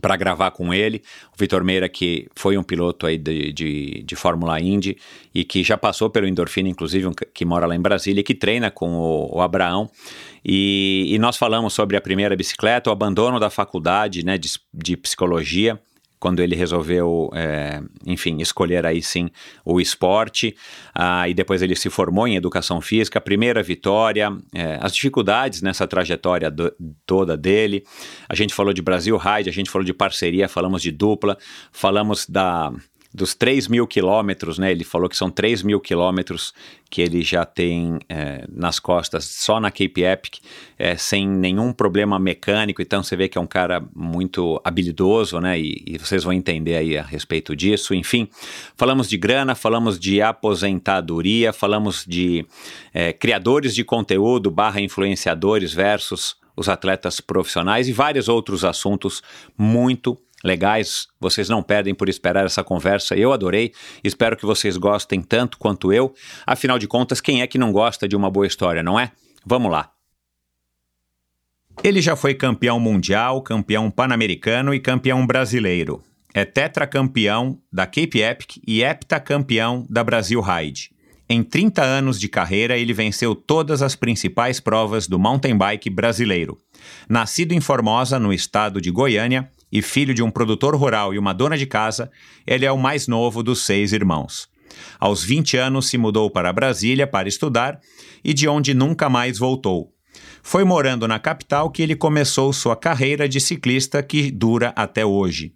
para 0.00 0.16
gravar 0.16 0.50
com 0.50 0.72
ele. 0.72 1.02
O 1.34 1.38
Vitor 1.38 1.64
Meira, 1.64 1.88
que 1.88 2.28
foi 2.34 2.56
um 2.58 2.62
piloto 2.62 3.06
aí 3.06 3.16
de, 3.16 3.52
de, 3.52 4.02
de, 4.02 4.16
Fórmula 4.16 4.60
Indy 4.60 4.96
e 5.34 5.44
que 5.44 5.62
já 5.62 5.76
passou 5.76 6.10
pelo 6.10 6.26
Endorfina, 6.26 6.68
inclusive, 6.68 7.06
um, 7.06 7.12
que 7.12 7.44
mora 7.44 7.66
lá 7.66 7.74
em 7.74 7.80
Brasília, 7.80 8.20
e 8.20 8.24
que 8.24 8.34
treina 8.34 8.70
com 8.70 8.94
o, 8.94 9.36
o 9.36 9.40
Abraão. 9.40 9.90
E, 10.44 11.06
e, 11.08 11.18
nós 11.18 11.36
falamos 11.36 11.72
sobre 11.72 11.96
a 11.96 12.00
primeira 12.00 12.36
bicicleta, 12.36 12.90
o 12.90 12.92
abandono 12.92 13.40
da 13.40 13.50
faculdade 13.50 14.24
né, 14.24 14.38
de, 14.38 14.50
de 14.72 14.96
psicologia 14.96 15.80
quando 16.18 16.40
ele 16.40 16.56
resolveu, 16.56 17.30
é, 17.34 17.80
enfim, 18.06 18.40
escolher 18.40 18.86
aí 18.86 19.02
sim 19.02 19.28
o 19.64 19.80
esporte, 19.80 20.56
ah, 20.94 21.28
e 21.28 21.34
depois 21.34 21.62
ele 21.62 21.76
se 21.76 21.90
formou 21.90 22.26
em 22.26 22.36
educação 22.36 22.80
física, 22.80 23.20
primeira 23.20 23.62
vitória, 23.62 24.34
é, 24.54 24.78
as 24.80 24.94
dificuldades 24.94 25.62
nessa 25.62 25.86
trajetória 25.86 26.50
do, 26.50 26.72
toda 27.04 27.36
dele. 27.36 27.84
A 28.28 28.34
gente 28.34 28.54
falou 28.54 28.72
de 28.72 28.82
Brasil 28.82 29.16
Ride, 29.16 29.50
a 29.50 29.52
gente 29.52 29.70
falou 29.70 29.84
de 29.84 29.92
parceria, 29.92 30.48
falamos 30.48 30.82
de 30.82 30.90
dupla, 30.90 31.36
falamos 31.70 32.26
da 32.26 32.72
dos 33.16 33.34
3 33.34 33.66
mil 33.66 33.86
quilômetros, 33.86 34.58
né? 34.58 34.70
Ele 34.70 34.84
falou 34.84 35.08
que 35.08 35.16
são 35.16 35.30
3 35.30 35.62
mil 35.62 35.80
quilômetros 35.80 36.52
que 36.90 37.00
ele 37.00 37.22
já 37.22 37.46
tem 37.46 37.98
é, 38.10 38.44
nas 38.46 38.78
costas 38.78 39.24
só 39.24 39.58
na 39.58 39.70
Cape 39.70 40.02
Epic, 40.02 40.34
é, 40.78 40.96
sem 40.98 41.26
nenhum 41.26 41.72
problema 41.72 42.18
mecânico. 42.18 42.82
Então 42.82 43.02
você 43.02 43.16
vê 43.16 43.26
que 43.26 43.38
é 43.38 43.40
um 43.40 43.46
cara 43.46 43.82
muito 43.94 44.60
habilidoso, 44.62 45.40
né? 45.40 45.58
E, 45.58 45.82
e, 45.86 45.98
vocês 45.98 46.24
vão 46.24 46.32
entender 46.32 46.76
aí 46.76 46.98
a 46.98 47.02
respeito 47.02 47.56
disso. 47.56 47.94
Enfim, 47.94 48.28
falamos 48.76 49.08
de 49.08 49.16
grana, 49.16 49.54
falamos 49.54 49.98
de 49.98 50.20
aposentadoria, 50.20 51.54
falamos 51.54 52.04
de 52.06 52.44
é, 52.92 53.14
criadores 53.14 53.74
de 53.74 53.82
conteúdo 53.82 54.50
barra 54.50 54.78
influenciadores 54.82 55.72
versus 55.72 56.36
os 56.54 56.68
atletas 56.68 57.20
profissionais 57.20 57.88
e 57.88 57.92
vários 57.92 58.28
outros 58.28 58.62
assuntos 58.62 59.22
muito 59.56 60.18
legais. 60.46 61.08
Vocês 61.20 61.48
não 61.48 61.62
perdem 61.62 61.94
por 61.94 62.08
esperar 62.08 62.46
essa 62.46 62.64
conversa. 62.64 63.14
Eu 63.14 63.32
adorei. 63.32 63.72
Espero 64.02 64.36
que 64.36 64.46
vocês 64.46 64.76
gostem 64.76 65.20
tanto 65.20 65.58
quanto 65.58 65.92
eu. 65.92 66.14
Afinal 66.46 66.78
de 66.78 66.86
contas, 66.86 67.20
quem 67.20 67.42
é 67.42 67.46
que 67.46 67.58
não 67.58 67.72
gosta 67.72 68.08
de 68.08 68.16
uma 68.16 68.30
boa 68.30 68.46
história, 68.46 68.82
não 68.82 68.98
é? 68.98 69.12
Vamos 69.44 69.70
lá. 69.70 69.90
Ele 71.84 72.00
já 72.00 72.16
foi 72.16 72.34
campeão 72.34 72.80
mundial, 72.80 73.42
campeão 73.42 73.90
pan-americano 73.90 74.72
e 74.72 74.80
campeão 74.80 75.26
brasileiro. 75.26 76.02
É 76.32 76.44
tetracampeão 76.44 77.58
da 77.72 77.86
Cape 77.86 78.20
Epic 78.20 78.56
e 78.66 78.82
heptacampeão 78.82 79.86
da 79.88 80.02
Brasil 80.02 80.40
Ride. 80.40 80.90
Em 81.28 81.42
30 81.42 81.82
anos 81.82 82.20
de 82.20 82.28
carreira, 82.28 82.78
ele 82.78 82.92
venceu 82.92 83.34
todas 83.34 83.82
as 83.82 83.96
principais 83.96 84.60
provas 84.60 85.08
do 85.08 85.18
mountain 85.18 85.56
bike 85.56 85.90
brasileiro. 85.90 86.56
Nascido 87.08 87.52
em 87.52 87.60
Formosa, 87.60 88.18
no 88.18 88.32
estado 88.32 88.80
de 88.80 88.92
Goiânia, 88.92 89.50
e 89.70 89.82
filho 89.82 90.14
de 90.14 90.22
um 90.22 90.30
produtor 90.30 90.74
rural 90.74 91.12
e 91.12 91.18
uma 91.18 91.32
dona 91.32 91.56
de 91.56 91.66
casa, 91.66 92.10
ele 92.46 92.64
é 92.64 92.72
o 92.72 92.78
mais 92.78 93.06
novo 93.06 93.42
dos 93.42 93.64
seis 93.64 93.92
irmãos. 93.92 94.48
Aos 94.98 95.22
20 95.22 95.56
anos 95.56 95.88
se 95.88 95.98
mudou 95.98 96.30
para 96.30 96.52
Brasília 96.52 97.06
para 97.06 97.28
estudar 97.28 97.80
e 98.24 98.34
de 98.34 98.48
onde 98.48 98.74
nunca 98.74 99.08
mais 99.08 99.38
voltou. 99.38 99.92
Foi 100.42 100.64
morando 100.64 101.08
na 101.08 101.18
capital 101.18 101.70
que 101.70 101.82
ele 101.82 101.96
começou 101.96 102.52
sua 102.52 102.76
carreira 102.76 103.28
de 103.28 103.40
ciclista 103.40 104.02
que 104.02 104.30
dura 104.30 104.72
até 104.76 105.04
hoje. 105.04 105.52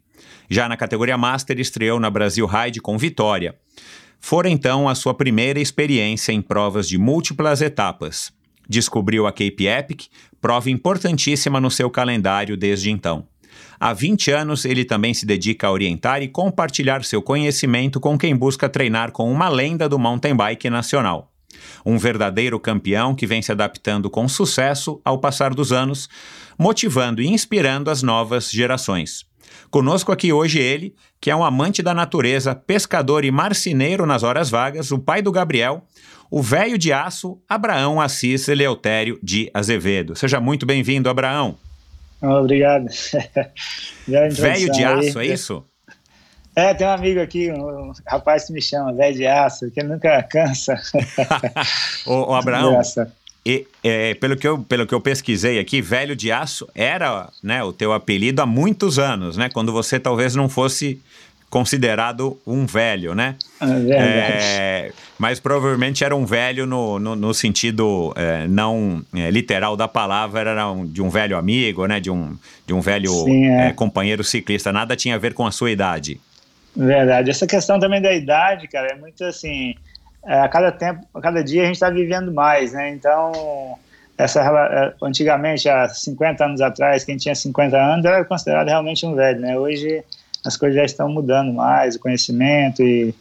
Já 0.48 0.68
na 0.68 0.76
categoria 0.76 1.16
Master 1.16 1.60
estreou 1.60 2.00
na 2.00 2.10
Brasil 2.10 2.46
Ride 2.46 2.80
com 2.80 2.98
vitória. 2.98 3.54
Fora 4.18 4.50
então 4.50 4.88
a 4.88 4.94
sua 4.94 5.14
primeira 5.14 5.60
experiência 5.60 6.32
em 6.32 6.42
provas 6.42 6.88
de 6.88 6.98
múltiplas 6.98 7.62
etapas. 7.62 8.32
Descobriu 8.68 9.26
a 9.26 9.32
Cape 9.32 9.66
Epic, 9.66 10.08
prova 10.40 10.70
importantíssima 10.70 11.60
no 11.60 11.70
seu 11.70 11.88
calendário 11.88 12.56
desde 12.56 12.90
então. 12.90 13.26
Há 13.78 13.92
20 13.92 14.30
anos, 14.30 14.64
ele 14.64 14.84
também 14.84 15.14
se 15.14 15.24
dedica 15.24 15.66
a 15.66 15.72
orientar 15.72 16.22
e 16.22 16.28
compartilhar 16.28 17.04
seu 17.04 17.22
conhecimento 17.22 17.98
com 17.98 18.18
quem 18.18 18.36
busca 18.36 18.68
treinar 18.68 19.12
com 19.12 19.30
uma 19.32 19.48
lenda 19.48 19.88
do 19.88 19.98
mountain 19.98 20.34
bike 20.34 20.68
nacional. 20.68 21.32
Um 21.84 21.98
verdadeiro 21.98 22.60
campeão 22.60 23.14
que 23.14 23.26
vem 23.26 23.42
se 23.42 23.52
adaptando 23.52 24.10
com 24.10 24.28
sucesso 24.28 25.00
ao 25.04 25.18
passar 25.18 25.54
dos 25.54 25.72
anos, 25.72 26.08
motivando 26.58 27.22
e 27.22 27.26
inspirando 27.26 27.90
as 27.90 28.02
novas 28.02 28.50
gerações. 28.50 29.24
Conosco 29.70 30.12
aqui 30.12 30.32
hoje 30.32 30.58
ele, 30.58 30.94
que 31.20 31.30
é 31.30 31.36
um 31.36 31.44
amante 31.44 31.82
da 31.82 31.94
natureza, 31.94 32.54
pescador 32.54 33.24
e 33.24 33.30
marceneiro 33.30 34.06
nas 34.06 34.22
horas 34.22 34.50
vagas, 34.50 34.90
o 34.90 34.98
pai 34.98 35.22
do 35.22 35.32
Gabriel, 35.32 35.84
o 36.30 36.42
velho 36.42 36.78
de 36.78 36.92
aço, 36.92 37.38
Abraão 37.48 38.00
Assis 38.00 38.48
Eleutério 38.48 39.18
de 39.22 39.50
Azevedo. 39.52 40.14
Seja 40.14 40.40
muito 40.40 40.64
bem-vindo, 40.64 41.08
Abraão. 41.08 41.56
Obrigado. 42.22 42.86
velho 44.06 44.70
de 44.70 44.84
aço, 44.84 45.18
é 45.20 45.26
isso? 45.26 45.64
É, 46.54 46.74
tem 46.74 46.86
um 46.86 46.90
amigo 46.90 47.20
aqui, 47.20 47.50
um 47.50 47.92
rapaz 48.06 48.46
que 48.46 48.52
me 48.52 48.60
chama, 48.60 48.92
velho 48.92 49.16
de 49.16 49.26
aço, 49.26 49.70
que 49.70 49.82
nunca 49.82 50.22
cansa. 50.24 50.78
ô, 52.04 52.32
ô, 52.32 52.34
Abraão, 52.34 52.78
e, 53.46 53.66
é, 53.82 54.14
pelo, 54.14 54.36
que 54.36 54.46
eu, 54.46 54.58
pelo 54.58 54.86
que 54.86 54.94
eu 54.94 55.00
pesquisei 55.00 55.58
aqui, 55.58 55.80
velho 55.80 56.14
de 56.14 56.30
aço 56.30 56.68
era 56.74 57.30
né, 57.42 57.62
o 57.64 57.72
teu 57.72 57.92
apelido 57.92 58.42
há 58.42 58.46
muitos 58.46 58.98
anos, 58.98 59.36
né? 59.36 59.48
Quando 59.48 59.72
você 59.72 59.98
talvez 59.98 60.34
não 60.34 60.48
fosse 60.48 61.00
considerado 61.50 62.40
um 62.46 62.64
velho, 62.64 63.14
né? 63.14 63.34
É, 63.60 63.98
é, 63.98 64.92
mas 65.18 65.40
provavelmente 65.40 66.04
era 66.04 66.14
um 66.14 66.24
velho 66.24 66.64
no, 66.64 66.98
no, 67.00 67.16
no 67.16 67.34
sentido 67.34 68.14
é, 68.16 68.46
não 68.46 69.04
é, 69.14 69.30
literal 69.30 69.76
da 69.76 69.88
palavra, 69.88 70.48
era 70.48 70.70
um, 70.70 70.86
de 70.86 71.02
um 71.02 71.10
velho 71.10 71.36
amigo, 71.36 71.84
né? 71.86 71.98
De 71.98 72.10
um, 72.10 72.38
de 72.64 72.72
um 72.72 72.80
velho 72.80 73.10
Sim, 73.10 73.46
é. 73.46 73.66
é, 73.66 73.72
companheiro 73.72 74.22
ciclista. 74.22 74.72
Nada 74.72 74.94
tinha 74.94 75.16
a 75.16 75.18
ver 75.18 75.34
com 75.34 75.44
a 75.44 75.50
sua 75.50 75.72
idade. 75.72 76.20
Verdade. 76.74 77.30
Essa 77.30 77.48
questão 77.48 77.80
também 77.80 78.00
da 78.00 78.14
idade, 78.14 78.68
cara, 78.68 78.92
é 78.92 78.94
muito 78.94 79.24
assim 79.24 79.74
a 80.24 80.48
cada 80.48 80.70
tempo, 80.70 81.04
a 81.14 81.20
cada 81.20 81.42
dia 81.42 81.62
a 81.62 81.66
gente 81.66 81.76
está 81.76 81.90
vivendo 81.90 82.32
mais, 82.32 82.72
né? 82.72 82.90
Então, 82.90 83.76
essa 84.16 84.94
antigamente, 85.02 85.68
há 85.68 85.88
50 85.88 86.44
anos 86.44 86.60
atrás, 86.60 87.04
quem 87.04 87.16
tinha 87.16 87.34
50 87.34 87.76
anos 87.76 88.04
era 88.04 88.24
considerado 88.24 88.68
realmente 88.68 89.04
um 89.04 89.14
velho, 89.14 89.40
né? 89.40 89.58
Hoje 89.58 90.04
as 90.44 90.56
coisas 90.56 90.76
já 90.76 90.84
estão 90.84 91.08
mudando 91.08 91.52
mais, 91.52 91.96
o 91.96 92.00
conhecimento 92.00 92.82
e 92.82 93.14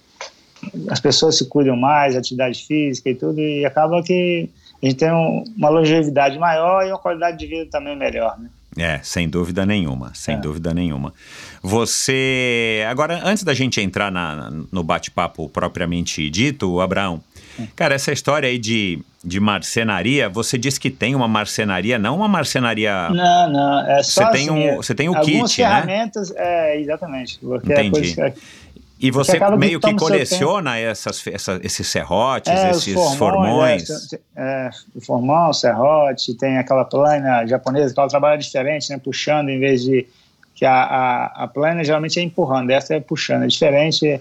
as 0.89 0.99
pessoas 0.99 1.37
se 1.37 1.45
cuidam 1.45 1.75
mais, 1.75 2.15
atividade 2.15 2.65
física 2.65 3.09
e 3.09 3.15
tudo, 3.15 3.39
e 3.39 3.65
acaba 3.65 4.01
que 4.03 4.49
a 4.81 4.85
gente 4.85 4.97
tem 4.97 5.11
um, 5.11 5.43
uma 5.57 5.69
longevidade 5.69 6.37
maior 6.37 6.85
e 6.85 6.89
uma 6.89 6.99
qualidade 6.99 7.37
de 7.37 7.47
vida 7.47 7.65
também 7.69 7.97
melhor, 7.97 8.37
né? 8.39 8.49
É, 8.77 8.99
sem 9.03 9.27
dúvida 9.27 9.65
nenhuma, 9.65 10.11
sem 10.13 10.35
é. 10.35 10.37
dúvida 10.37 10.73
nenhuma. 10.73 11.13
Você. 11.61 12.85
Agora, 12.87 13.19
antes 13.25 13.43
da 13.43 13.53
gente 13.53 13.81
entrar 13.81 14.11
na, 14.11 14.51
no 14.71 14.83
bate-papo 14.83 15.49
propriamente 15.49 16.29
dito, 16.29 16.79
Abraão, 16.79 17.21
cara, 17.75 17.95
essa 17.95 18.11
história 18.11 18.47
aí 18.47 18.57
de, 18.57 18.99
de 19.23 19.39
marcenaria, 19.39 20.29
você 20.29 20.57
disse 20.57 20.79
que 20.79 20.89
tem 20.89 21.15
uma 21.15 21.27
marcenaria, 21.27 21.97
não 21.99 22.17
uma 22.17 22.27
marcenaria. 22.27 23.09
Não, 23.09 23.49
não, 23.49 23.87
é 23.87 24.03
só. 24.03 24.25
Você 24.25 24.31
tem, 24.31 24.49
assim, 24.49 24.69
um, 24.71 24.75
você 24.77 24.95
tem 24.95 25.09
o 25.09 25.21
kit, 25.21 25.41
né? 25.41 25.47
ferramentas, 25.47 26.33
é, 26.35 26.79
exatamente. 26.79 27.39
É 27.43 27.55
Entendi. 27.55 28.21
É 28.21 28.33
e 28.99 29.11
você 29.11 29.39
meio 29.57 29.79
que 29.79 29.93
coleciona 29.93 30.77
essas, 30.77 31.25
essa, 31.25 31.57
esses 31.63 31.87
serrotes, 31.87 32.51
é, 32.51 32.71
esses 32.71 32.93
formões. 32.93 33.87
formões. 33.87 34.13
É, 34.13 34.19
é, 34.35 34.69
o 34.93 34.99
formão, 34.99 35.49
o 35.51 35.53
serrote, 35.53 36.33
tem 36.33 36.57
aquela 36.57 36.83
plana 36.83 37.45
japonesa 37.47 37.93
que 37.93 37.99
ela 37.99 38.09
trabalha 38.09 38.37
diferente, 38.37 38.89
né, 38.89 38.99
puxando 39.01 39.47
em 39.47 39.57
vez 39.57 39.83
de 39.83 40.05
que 40.53 40.65
a, 40.65 40.73
a, 40.73 41.43
a 41.45 41.47
plana 41.47 41.81
geralmente 41.81 42.19
é 42.19 42.23
empurrando, 42.23 42.71
essa 42.71 42.93
é 42.93 42.99
puxando, 42.99 43.43
é 43.43 43.47
diferente. 43.47 44.19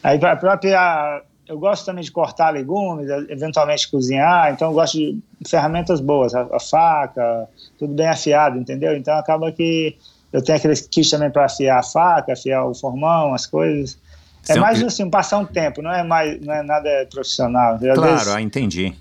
Aí 0.00 0.24
a 0.24 0.36
própria 0.36 1.22
eu 1.46 1.58
gosto 1.58 1.84
também 1.84 2.02
de 2.02 2.10
cortar 2.10 2.50
legumes, 2.50 3.08
eventualmente 3.28 3.90
cozinhar, 3.90 4.52
então 4.52 4.68
eu 4.68 4.74
gosto 4.74 4.98
de 4.98 5.20
ferramentas 5.46 6.00
boas, 6.00 6.34
a, 6.34 6.42
a 6.52 6.60
faca, 6.60 7.48
tudo 7.78 7.92
bem 7.92 8.06
afiado, 8.06 8.58
entendeu? 8.58 8.96
Então 8.96 9.14
acaba 9.16 9.52
que 9.52 9.96
eu 10.32 10.42
tenho 10.42 10.58
aqueles 10.58 10.80
kits 10.80 11.10
também 11.10 11.30
para 11.30 11.44
afiar 11.44 11.78
a 11.78 11.82
faca, 11.82 12.32
afiar 12.32 12.66
o 12.66 12.74
formão, 12.74 13.34
as 13.34 13.46
coisas. 13.46 13.98
É 14.48 14.58
mais 14.58 14.82
assim, 14.82 15.08
passar 15.08 15.38
um 15.38 15.46
tempo, 15.46 15.80
não 15.80 15.92
é 15.92 16.02
mais, 16.02 16.40
não 16.40 16.52
é 16.52 16.62
nada 16.62 17.06
profissional. 17.10 17.74
Às 17.74 17.80
claro, 17.80 18.02
vezes, 18.02 18.28
ah, 18.28 18.40
entendi. 18.40 18.94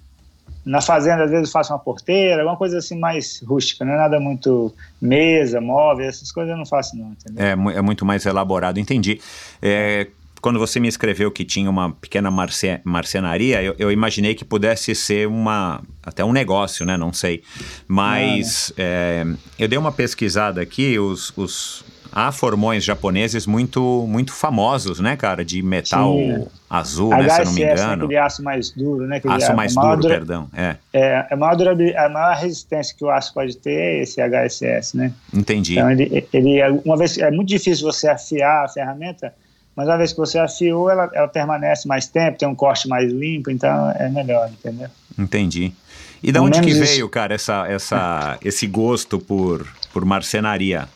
Na 0.66 0.80
fazenda, 0.80 1.26
às 1.26 1.30
vezes, 1.30 1.48
eu 1.48 1.52
faço 1.52 1.74
uma 1.74 1.80
porteira, 1.80 2.42
alguma 2.42 2.56
coisa 2.56 2.78
assim 2.78 2.98
mais 2.98 3.42
rústica, 3.46 3.84
não 3.84 3.94
é 3.94 3.98
nada 3.98 4.20
muito 4.20 4.74
mesa, 5.02 5.60
móvel, 5.60 6.08
essas 6.08 6.32
coisas 6.32 6.52
eu 6.52 6.58
não 6.58 6.66
faço, 6.66 6.96
não, 6.96 7.12
entendeu? 7.12 7.44
É, 7.44 7.78
é 7.78 7.82
muito 7.82 8.06
mais 8.06 8.26
elaborado, 8.26 8.80
entendi. 8.80 9.20
É, 9.62 10.08
quando 10.44 10.60
você 10.60 10.78
me 10.78 10.90
escreveu 10.90 11.32
que 11.32 11.46
tinha 11.46 11.70
uma 11.70 11.94
pequena 11.94 12.30
marce, 12.30 12.82
marcenaria, 12.84 13.64
eu, 13.64 13.76
eu, 13.80 13.90
imaginei 13.90 14.36
que 14.36 14.44
pudesse 14.44 14.94
ser 14.94 15.26
uma 15.26 15.82
até 16.06 16.24
um 16.24 16.34
negócio, 16.34 16.86
né? 16.86 16.98
Não 16.98 17.14
sei. 17.14 17.42
Mas 17.88 18.74
é, 18.78 19.26
eu 19.58 19.70
dei 19.70 19.80
uma 19.80 19.94
pesquisada 19.94 20.62
aqui, 20.62 21.00
os, 21.00 21.32
os 21.38 21.86
há 22.12 22.30
formões 22.30 22.84
japoneses 22.84 23.48
muito, 23.48 24.06
muito 24.06 24.34
famosos, 24.34 25.00
né, 25.00 25.16
cara? 25.16 25.46
De 25.46 25.64
metal 25.64 26.14
Sim. 26.14 26.46
azul, 26.70 27.14
HSS, 27.14 27.24
né, 27.24 27.30
se 27.30 27.40
eu 27.40 27.46
não 27.46 27.54
me 27.54 27.62
engano. 27.62 27.88
Né, 27.88 28.04
aquele 28.04 28.18
aço 28.18 28.44
mais 28.44 28.70
duro, 28.72 29.08
né? 29.08 29.16
Aquele 29.16 29.34
aço 29.36 29.56
mais 29.56 29.74
duro, 29.74 29.98
dura... 30.02 30.14
perdão. 30.16 30.50
É. 30.54 30.76
É, 30.92 31.28
a, 31.32 31.38
maior 31.38 31.56
a 31.98 32.10
maior 32.10 32.36
resistência 32.36 32.94
que 32.98 33.06
o 33.06 33.10
aço 33.10 33.34
pode 33.34 33.56
ter 33.56 33.72
é 33.72 34.04
esse 34.04 34.20
HSS, 34.22 34.98
né? 34.98 35.14
Entendi. 35.34 35.76
Então, 35.76 35.90
ele, 35.90 36.28
ele, 36.34 36.62
uma 36.84 36.98
vez, 36.98 37.18
é 37.18 37.32
muito 37.32 37.48
difícil 37.48 37.90
você 37.90 38.10
afiar 38.10 38.66
a 38.66 38.68
ferramenta, 38.68 39.34
mas 39.75 39.88
uma 39.88 39.98
vez 39.98 40.12
que 40.12 40.18
você 40.18 40.38
afiou, 40.38 40.89
ela, 40.89 41.10
ela 41.13 41.27
permanece 41.27 41.88
mais 41.88 42.08
tempo, 42.08 42.38
tem 42.38 42.48
um 42.48 42.56
corte 42.56 42.88
mais 42.88 43.12
limpo, 43.12 43.50
então 43.50 43.92
é 43.92 44.10
melhor, 44.10 44.50
entendeu? 44.50 44.89
Entendi. 45.18 45.74
E 46.22 46.32
de 46.32 46.39
onde 46.39 46.62
que 46.62 46.74
veio, 46.74 46.84
isso. 46.84 47.10
cara, 47.10 47.34
essa, 47.34 47.68
essa, 47.68 48.38
esse 48.44 48.65
gosto 48.65 49.20
por, 49.20 49.68
por 49.92 50.06
marcenaria? 50.06 50.88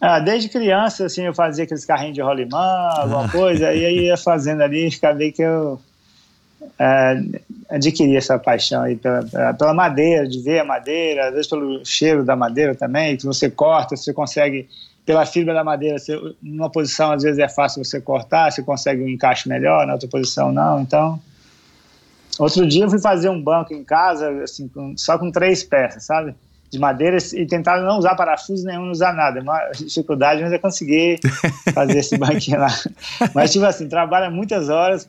Ah, 0.00 0.18
desde 0.18 0.48
criança, 0.48 1.04
assim, 1.04 1.22
eu 1.22 1.34
fazia 1.34 1.64
aqueles 1.64 1.84
carrinhos 1.84 2.14
de 2.14 2.22
rolimã, 2.22 2.58
alguma 2.96 3.28
coisa, 3.28 3.72
e 3.72 3.84
aí 3.84 4.06
ia 4.06 4.16
fazendo 4.16 4.62
ali, 4.62 4.88
acabei 4.88 5.30
que 5.30 5.42
eu 5.42 5.78
é, 6.78 7.22
adquiri 7.68 8.16
essa 8.16 8.38
paixão 8.38 8.82
aí 8.82 8.96
pela, 8.96 9.54
pela, 9.54 9.74
madeira, 9.74 10.26
de 10.26 10.40
ver 10.40 10.60
a 10.60 10.64
madeira, 10.64 11.28
às 11.28 11.32
vezes 11.32 11.46
pelo 11.46 11.84
cheiro 11.84 12.24
da 12.24 12.34
madeira 12.34 12.74
também, 12.74 13.16
que 13.16 13.26
você 13.26 13.50
corta, 13.50 13.96
você 13.96 14.12
consegue, 14.12 14.68
pela 15.04 15.26
fibra 15.26 15.54
da 15.54 15.64
madeira, 15.64 15.98
você, 15.98 16.18
numa 16.42 16.70
posição 16.70 17.12
às 17.12 17.22
vezes 17.22 17.38
é 17.38 17.48
fácil 17.48 17.84
você 17.84 18.00
cortar, 18.00 18.50
você 18.50 18.62
consegue 18.62 19.02
um 19.02 19.08
encaixe 19.08 19.48
melhor, 19.48 19.86
na 19.86 19.94
outra 19.94 20.08
posição 20.08 20.52
não, 20.52 20.80
então... 20.80 21.20
Outro 22.38 22.66
dia 22.66 22.84
eu 22.84 22.88
fui 22.88 22.98
fazer 22.98 23.28
um 23.28 23.42
banco 23.42 23.74
em 23.74 23.84
casa, 23.84 24.30
assim, 24.42 24.66
com, 24.66 24.96
só 24.96 25.18
com 25.18 25.30
três 25.30 25.62
peças, 25.62 26.04
sabe? 26.04 26.34
de 26.70 26.78
madeira 26.78 27.18
e 27.34 27.44
tentar 27.46 27.80
não 27.80 27.98
usar 27.98 28.14
parafuso 28.14 28.64
nenhum, 28.64 28.84
não 28.84 28.92
usar 28.92 29.12
nada. 29.12 29.40
É 29.40 29.42
uma 29.42 29.70
dificuldade, 29.72 30.40
mas 30.40 30.52
eu 30.52 30.60
consegui 30.60 31.18
fazer 31.74 31.98
esse 31.98 32.16
banquinho 32.16 32.60
lá. 32.60 32.72
Mas, 33.34 33.50
tipo 33.50 33.64
assim, 33.64 33.88
trabalha 33.88 34.30
muitas 34.30 34.68
horas 34.68 35.06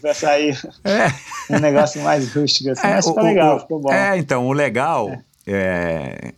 para 0.00 0.12
sair 0.12 0.58
é. 0.84 1.54
um 1.54 1.60
negócio 1.60 2.02
mais 2.02 2.34
rústico. 2.34 2.70
Assim, 2.70 2.86
é, 2.86 2.94
mas 2.94 3.06
ficou 3.06 3.22
o, 3.22 3.26
legal, 3.26 3.56
o, 3.56 3.60
ficou 3.60 3.78
bom. 3.80 3.92
É, 3.92 4.18
então, 4.18 4.46
o 4.46 4.52
legal. 4.52 5.10
É. 5.10 5.20
é. 5.46 6.32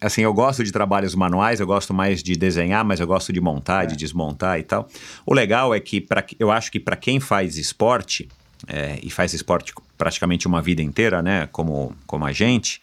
assim, 0.00 0.22
eu 0.22 0.32
gosto 0.32 0.62
de 0.62 0.70
trabalhos 0.70 1.14
manuais, 1.14 1.60
eu 1.60 1.66
gosto 1.66 1.92
mais 1.92 2.22
de 2.22 2.36
desenhar, 2.36 2.84
mas 2.84 3.00
eu 3.00 3.06
gosto 3.06 3.32
de 3.32 3.40
montar, 3.40 3.86
de 3.86 3.94
é. 3.94 3.96
desmontar 3.96 4.58
e 4.58 4.62
tal. 4.62 4.88
O 5.26 5.34
legal 5.34 5.74
é 5.74 5.80
que, 5.80 6.00
pra, 6.00 6.24
eu 6.38 6.50
acho 6.50 6.70
que 6.70 6.78
para 6.78 6.96
quem 6.96 7.18
faz 7.18 7.56
esporte, 7.56 8.28
é, 8.68 8.98
e 9.02 9.10
faz 9.10 9.32
esporte 9.32 9.72
praticamente 9.96 10.46
uma 10.46 10.62
vida 10.62 10.82
inteira, 10.82 11.22
né, 11.22 11.48
como, 11.50 11.94
como 12.06 12.24
a 12.24 12.32
gente, 12.32 12.80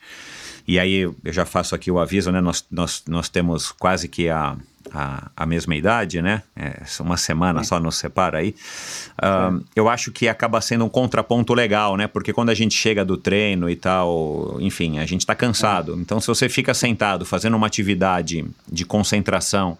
e 0.67 0.77
aí 0.77 1.01
eu 1.01 1.15
já 1.25 1.45
faço 1.45 1.73
aqui 1.73 1.89
o 1.89 1.97
aviso, 1.97 2.29
né? 2.29 2.41
Nós, 2.41 2.65
nós, 2.69 3.01
nós 3.07 3.29
temos 3.29 3.71
quase 3.71 4.09
que 4.09 4.27
a, 4.27 4.57
a, 4.93 5.29
a 5.35 5.45
mesma 5.45 5.75
idade, 5.75 6.21
né? 6.21 6.43
É, 6.55 6.81
uma 6.99 7.17
semana 7.17 7.63
só 7.63 7.79
nos 7.79 7.95
separa 7.95 8.39
aí. 8.39 8.55
Uh, 9.17 9.63
eu 9.75 9.89
acho 9.89 10.11
que 10.11 10.27
acaba 10.27 10.59
sendo 10.61 10.85
um 10.85 10.89
contraponto 10.89 11.53
legal, 11.53 11.95
né? 11.97 12.07
Porque 12.07 12.33
quando 12.33 12.49
a 12.49 12.53
gente 12.53 12.75
chega 12.75 13.03
do 13.03 13.17
treino 13.17 13.69
e 13.69 13.75
tal, 13.75 14.57
enfim, 14.59 14.99
a 14.99 15.05
gente 15.05 15.21
está 15.21 15.35
cansado. 15.35 15.97
Então, 15.99 16.19
se 16.19 16.27
você 16.27 16.49
fica 16.49 16.73
sentado 16.73 17.25
fazendo 17.25 17.55
uma 17.55 17.67
atividade 17.67 18.45
de 18.71 18.85
concentração 18.85 19.77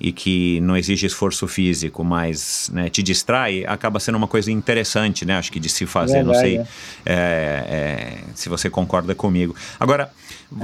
e 0.00 0.12
que 0.12 0.60
não 0.60 0.76
exige 0.76 1.06
esforço 1.06 1.48
físico, 1.48 2.04
mas 2.04 2.70
né, 2.72 2.88
te 2.88 3.02
distrai, 3.02 3.64
acaba 3.66 3.98
sendo 3.98 4.16
uma 4.16 4.28
coisa 4.28 4.50
interessante, 4.50 5.24
né? 5.24 5.36
Acho 5.36 5.50
que 5.50 5.58
de 5.58 5.68
se 5.68 5.86
fazer, 5.86 6.24
Verdade, 6.24 6.28
não 6.28 6.40
sei 6.40 6.58
é. 6.58 6.64
É, 7.06 8.18
se 8.34 8.48
você 8.48 8.70
concorda 8.70 9.14
comigo. 9.14 9.56
Agora, 9.78 10.10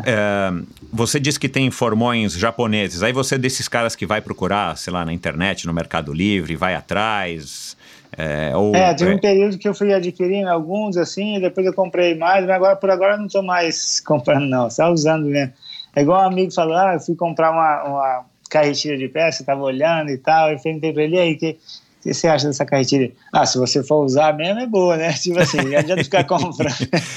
é, 0.04 0.52
você 0.92 1.18
disse 1.18 1.40
que 1.40 1.48
tem 1.48 1.68
formões 1.70 2.34
japoneses, 2.34 3.02
aí 3.02 3.12
você 3.12 3.34
é 3.34 3.38
desses 3.38 3.66
caras 3.66 3.96
que 3.96 4.06
vai 4.06 4.20
procurar, 4.20 4.76
sei 4.76 4.92
lá, 4.92 5.04
na 5.04 5.12
internet, 5.12 5.66
no 5.66 5.72
Mercado 5.72 6.12
Livre, 6.12 6.54
vai 6.54 6.74
atrás... 6.74 7.76
É, 8.16 8.56
ou, 8.56 8.72
é, 8.76 8.94
teve 8.94 9.12
um 9.12 9.18
período 9.18 9.58
que 9.58 9.68
eu 9.68 9.74
fui 9.74 9.92
adquirindo 9.92 10.48
alguns 10.48 10.96
assim, 10.96 11.40
depois 11.40 11.66
eu 11.66 11.74
comprei 11.74 12.16
mais, 12.16 12.46
mas 12.46 12.54
agora 12.54 12.76
por 12.76 12.88
agora 12.88 13.14
eu 13.14 13.18
não 13.18 13.26
estou 13.26 13.42
mais 13.42 13.98
comprando 14.06 14.46
não, 14.46 14.70
só 14.70 14.92
usando 14.92 15.26
mesmo. 15.26 15.52
É 15.96 16.02
igual 16.02 16.22
um 16.22 16.26
amigo 16.26 16.52
falou, 16.52 16.76
ah, 16.76 16.94
eu 16.94 17.00
fui 17.00 17.16
comprar 17.16 17.50
uma, 17.50 17.82
uma 17.82 18.24
carretilha 18.54 18.96
de 18.96 19.08
peça, 19.08 19.42
estava 19.42 19.62
olhando 19.62 20.10
e 20.10 20.18
tal, 20.18 20.50
eu 20.50 20.58
perguntei 20.58 20.92
para 20.92 21.02
ele, 21.02 21.18
aí, 21.18 21.34
que 21.36 21.58
que 22.04 22.12
você 22.12 22.28
acha 22.28 22.46
dessa 22.46 22.66
carretilha? 22.66 23.10
Ah, 23.32 23.46
se 23.46 23.56
você 23.56 23.82
for 23.82 24.04
usar 24.04 24.36
mesmo, 24.36 24.60
é 24.60 24.66
boa, 24.66 24.94
né? 24.94 25.10
Tipo 25.16 25.38
assim, 25.38 25.56
não 25.56 25.78
adianta 25.78 26.04
ficar 26.04 26.22
comprando. 26.28 26.74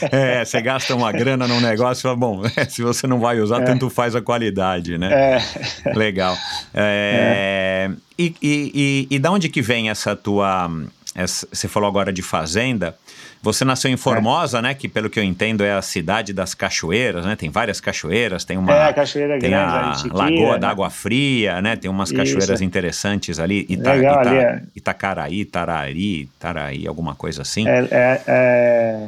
é, 0.10 0.46
você 0.46 0.62
gasta 0.62 0.96
uma 0.96 1.12
grana 1.12 1.46
num 1.46 1.60
negócio 1.60 2.00
e 2.00 2.04
fala, 2.04 2.16
bom, 2.16 2.42
se 2.70 2.82
você 2.82 3.06
não 3.06 3.20
vai 3.20 3.42
usar, 3.42 3.64
é. 3.64 3.66
tanto 3.66 3.90
faz 3.90 4.16
a 4.16 4.22
qualidade, 4.22 4.98
né? 4.98 5.42
É. 5.86 5.94
Legal. 5.94 6.38
É, 6.74 7.90
é. 7.90 7.96
E, 8.18 8.34
e, 8.42 9.08
e, 9.12 9.16
e 9.16 9.20
da 9.20 9.30
onde 9.30 9.50
que 9.50 9.62
vem 9.62 9.90
essa 9.90 10.16
tua... 10.16 10.72
Essa, 11.14 11.48
você 11.52 11.68
falou 11.68 11.90
agora 11.90 12.14
de 12.14 12.22
fazenda, 12.22 12.96
você 13.42 13.64
nasceu 13.64 13.92
em 13.92 13.98
Formosa, 13.98 14.60
é. 14.60 14.62
né? 14.62 14.74
Que 14.74 14.88
pelo 14.88 15.10
que 15.10 15.20
eu 15.20 15.24
entendo 15.24 15.64
é 15.64 15.74
a 15.74 15.82
cidade 15.82 16.34
das 16.34 16.54
cachoeiras, 16.54 17.26
né? 17.26 17.36
Tem 17.36 17.50
várias 17.50 17.80
cachoeiras, 17.80 18.44
tem 18.44 18.58
uma. 18.58 18.74
É, 18.74 18.90
a 18.90 18.94
cachoeira 18.94 19.40
tem 19.40 19.50
grande, 19.50 20.10
a 20.10 20.14
Lagoa 20.14 20.54
né? 20.54 20.60
da 20.60 20.70
Água 20.70 20.90
Fria, 20.90 21.62
né? 21.62 21.76
Tem 21.76 21.90
umas 21.90 22.12
cachoeiras 22.12 22.50
Isso. 22.50 22.64
interessantes 22.64 23.40
ali. 23.40 23.66
Ita, 23.70 23.94
Legal, 23.94 24.22
Ita, 24.22 24.30
ali 24.30 24.38
é. 24.38 24.62
Itacaraí, 24.76 25.46
Tarari, 25.46 26.30
Taraí, 26.40 26.88
alguma 26.88 27.16
coisa 27.16 27.42
assim. 27.42 27.68
É, 27.68 27.88
é, 27.92 28.22
é... 28.28 29.08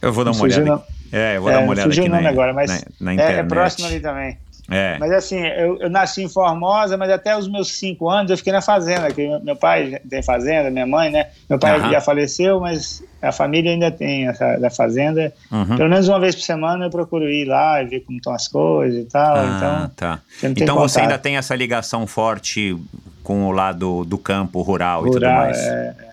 Eu 0.00 0.12
vou 0.12 0.24
dar 0.24 0.32
uma 0.32 0.42
olhada. 0.42 0.64
Não... 0.64 0.82
É, 1.12 1.36
eu 1.36 1.42
vou 1.42 1.50
dar 1.50 1.60
uma 1.60 1.70
olhada 1.70 1.88
aqui 1.88 2.08
na, 2.08 2.28
agora, 2.28 2.52
mas 2.52 2.70
na, 2.70 2.80
na 3.00 3.14
internet. 3.14 3.38
É, 3.38 3.42
próximo 3.42 3.86
ali 3.86 4.00
também. 4.00 4.38
É. 4.70 4.96
Mas 4.98 5.10
assim, 5.10 5.40
eu, 5.40 5.80
eu, 5.80 5.90
nasci 5.90 6.22
em 6.22 6.28
Formosa, 6.28 6.96
mas 6.96 7.10
até 7.10 7.36
os 7.36 7.48
meus 7.48 7.72
cinco 7.72 8.08
anos 8.08 8.30
eu 8.30 8.36
fiquei 8.36 8.52
na 8.52 8.62
fazenda, 8.62 9.12
que 9.12 9.26
meu 9.40 9.56
pai 9.56 10.00
tem 10.08 10.22
fazenda, 10.22 10.70
minha 10.70 10.86
mãe, 10.86 11.10
né? 11.10 11.26
Meu 11.48 11.58
pai 11.58 11.80
uhum. 11.80 11.90
já 11.90 12.00
faleceu, 12.00 12.60
mas 12.60 13.02
a 13.20 13.32
família 13.32 13.72
ainda 13.72 13.90
tem 13.90 14.28
essa 14.28 14.56
da 14.58 14.70
fazenda. 14.70 15.32
Uhum. 15.50 15.76
Pelo 15.76 15.88
menos 15.90 16.06
uma 16.08 16.20
vez 16.20 16.36
por 16.36 16.42
semana 16.42 16.86
eu 16.86 16.90
procuro 16.90 17.28
ir 17.28 17.46
lá 17.46 17.82
e 17.82 17.86
ver 17.86 18.00
como 18.00 18.18
estão 18.18 18.32
as 18.32 18.46
coisas 18.46 19.02
e 19.02 19.06
tal. 19.06 19.36
Ah, 19.36 19.56
então, 19.56 19.90
tá. 19.96 20.20
Então 20.56 20.76
você 20.76 21.00
ainda 21.00 21.18
tem 21.18 21.36
essa 21.36 21.56
ligação 21.56 22.06
forte 22.06 22.76
com 23.24 23.46
o 23.46 23.50
lado 23.50 24.04
do 24.04 24.16
campo 24.16 24.62
rural, 24.62 25.00
rural 25.00 25.08
e 25.08 25.12
tudo 25.12 25.26
mais. 25.26 25.58
É, 25.58 25.94
é. 26.06 26.10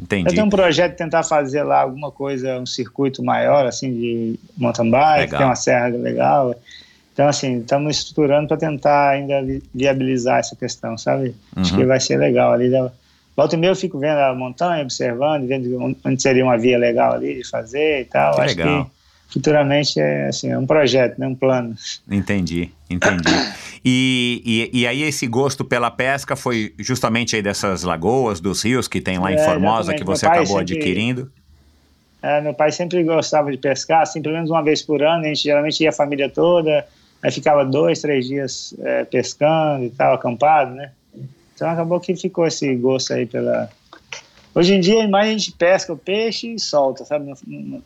Entendi. 0.00 0.28
Eu 0.28 0.34
tenho 0.34 0.46
um 0.46 0.50
projeto 0.50 0.92
de 0.92 0.98
tentar 0.98 1.24
fazer 1.24 1.64
lá 1.64 1.80
alguma 1.80 2.12
coisa, 2.12 2.60
um 2.60 2.66
circuito 2.66 3.24
maior, 3.24 3.66
assim, 3.66 3.92
de 3.92 4.38
mountain 4.56 4.88
bike, 4.88 5.20
legal. 5.22 5.38
tem 5.38 5.46
uma 5.48 5.56
serra 5.56 5.88
legal. 5.88 6.54
Então, 7.18 7.28
assim, 7.28 7.58
estamos 7.58 7.96
estruturando 7.96 8.46
para 8.46 8.56
tentar 8.56 9.08
ainda 9.08 9.44
viabilizar 9.74 10.38
essa 10.38 10.54
questão, 10.54 10.96
sabe? 10.96 11.34
Uhum. 11.56 11.62
Acho 11.62 11.76
que 11.76 11.84
vai 11.84 11.98
ser 11.98 12.16
legal 12.16 12.52
ali. 12.52 12.68
Né? 12.68 12.88
Volta 13.36 13.56
e 13.56 13.58
meia 13.58 13.72
eu 13.72 13.76
fico 13.76 13.98
vendo 13.98 14.18
a 14.18 14.32
montanha, 14.32 14.84
observando, 14.84 15.44
vendo 15.48 15.96
onde 16.04 16.22
seria 16.22 16.44
uma 16.44 16.56
via 16.56 16.78
legal 16.78 17.14
ali 17.14 17.34
de 17.38 17.48
fazer 17.48 18.02
e 18.02 18.04
tal. 18.04 18.36
Que 18.36 18.40
Acho 18.42 18.56
legal. 18.56 18.84
que 18.84 18.90
futuramente 19.32 19.98
é 19.98 20.28
assim, 20.28 20.52
é 20.52 20.56
um 20.56 20.64
projeto, 20.64 21.18
né? 21.18 21.26
um 21.26 21.34
plano. 21.34 21.74
Entendi, 22.08 22.70
entendi. 22.88 23.24
E, 23.84 24.70
e, 24.72 24.80
e, 24.82 24.86
aí 24.86 25.02
esse 25.02 25.26
gosto 25.26 25.64
pela 25.64 25.90
pesca 25.90 26.36
foi 26.36 26.72
justamente 26.78 27.34
aí 27.34 27.42
dessas 27.42 27.82
lagoas, 27.82 28.40
dos 28.40 28.62
rios 28.62 28.86
que 28.86 29.00
tem 29.00 29.18
lá 29.18 29.32
em 29.32 29.36
é, 29.36 29.44
Formosa, 29.44 29.92
que 29.92 30.04
você 30.04 30.24
acabou 30.24 30.58
sempre, 30.58 30.74
adquirindo? 30.74 31.32
É, 32.22 32.40
meu 32.40 32.54
pai 32.54 32.70
sempre 32.70 33.02
gostava 33.02 33.50
de 33.50 33.56
pescar, 33.56 34.02
assim, 34.02 34.22
pelo 34.22 34.34
menos 34.34 34.50
uma 34.50 34.62
vez 34.62 34.82
por 34.82 35.02
ano, 35.02 35.24
a 35.24 35.28
gente 35.28 35.42
geralmente 35.42 35.82
ia 35.82 35.90
a 35.90 35.92
família 35.92 36.28
toda, 36.28 36.86
Aí 37.22 37.30
ficava 37.30 37.64
dois, 37.64 38.00
três 38.00 38.26
dias 38.26 38.74
é, 38.80 39.04
pescando 39.04 39.84
e 39.84 39.90
tal, 39.90 40.14
acampado, 40.14 40.74
né? 40.74 40.92
Então 41.54 41.68
acabou 41.68 41.98
que 41.98 42.14
ficou 42.14 42.46
esse 42.46 42.72
gosto 42.76 43.12
aí 43.12 43.26
pela. 43.26 43.68
Hoje 44.54 44.74
em 44.74 44.80
dia, 44.80 45.08
mais 45.08 45.28
a 45.28 45.32
gente 45.32 45.52
pesca 45.52 45.92
o 45.92 45.96
peixe 45.96 46.54
e 46.54 46.58
solta, 46.58 47.04
sabe? 47.04 47.32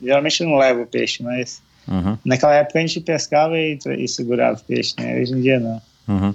Geralmente 0.03 0.45
não 0.45 0.57
leva 0.57 0.83
o 0.83 0.87
peixe, 0.87 1.23
mas 1.23 1.63
uhum. 1.89 2.19
naquela 2.25 2.55
época 2.55 2.79
a 2.79 2.83
gente 2.83 3.01
pescava 3.01 3.59
e, 3.59 3.79
e, 3.99 4.07
segurava 4.07 4.59
o 4.59 4.65
peixe, 4.65 4.95
né? 4.99 5.21
Hoje 5.21 5.33
em 5.33 5.41
dia 5.41 5.59
não. 5.59 5.81
Uhum. 6.07 6.35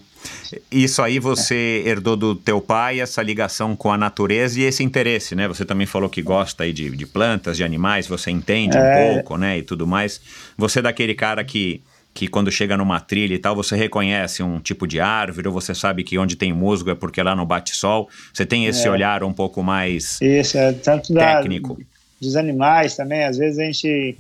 Isso 0.72 1.02
aí 1.02 1.20
você 1.20 1.84
é. 1.86 1.90
herdou 1.90 2.16
do 2.16 2.34
teu 2.34 2.60
pai, 2.60 3.00
essa 3.00 3.22
ligação 3.22 3.76
com 3.76 3.92
a 3.92 3.98
natureza 3.98 4.60
e 4.60 4.64
esse 4.64 4.84
interesse, 4.84 5.36
né? 5.36 5.48
Você 5.48 5.64
também 5.64 5.86
falou 5.86 6.10
que 6.10 6.22
gosta 6.22 6.64
aí 6.64 6.74
de, 6.74 6.90
de 6.90 7.06
plantas, 7.06 7.58
de 7.58 7.64
animais, 7.64 8.08
você 8.08 8.32
entende 8.32 8.78
é. 8.78 8.82
um 8.82 9.14
pouco, 9.14 9.38
né? 9.38 9.60
E 9.60 9.62
tudo 9.62 9.86
mais. 9.86 10.20
Você 10.58 10.80
é 10.80 10.82
daquele 10.82 11.14
cara 11.14 11.44
que 11.44 11.82
que 12.18 12.28
quando 12.28 12.52
chega 12.52 12.76
numa 12.76 13.00
trilha 13.00 13.36
e 13.36 13.38
tal, 13.38 13.56
você 13.56 13.76
reconhece 13.76 14.42
um 14.42 14.60
tipo 14.60 14.88
de 14.88 15.00
árvore, 15.00 15.48
ou 15.48 15.54
você 15.54 15.76
sabe 15.76 16.04
que 16.04 16.18
onde 16.18 16.36
tem 16.36 16.52
musgo 16.52 16.90
é 16.90 16.96
porque 16.96 17.22
lá 17.22 17.36
não 17.36 17.46
bate 17.46 17.76
sol. 17.76 18.10
Você 18.34 18.44
tem 18.44 18.66
esse 18.66 18.88
é. 18.88 18.90
olhar 18.90 19.24
um 19.24 19.32
pouco 19.32 19.62
mais 19.62 20.20
Isso, 20.20 20.58
é, 20.58 20.74
tanto 20.74 21.14
técnico. 21.14 21.76
Da, 21.76 21.84
dos 22.20 22.36
animais 22.36 22.96
também, 22.96 23.24
às 23.24 23.38
vezes 23.38 23.60
a 23.60 23.66
gente, 23.66 24.18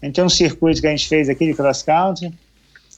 a 0.00 0.06
gente 0.06 0.14
tem 0.14 0.24
um 0.24 0.28
circuito 0.30 0.80
que 0.80 0.86
a 0.86 0.90
gente 0.90 1.06
fez 1.06 1.28
aqui 1.28 1.44
de 1.44 1.52
cross 1.52 1.82
country, 1.82 2.32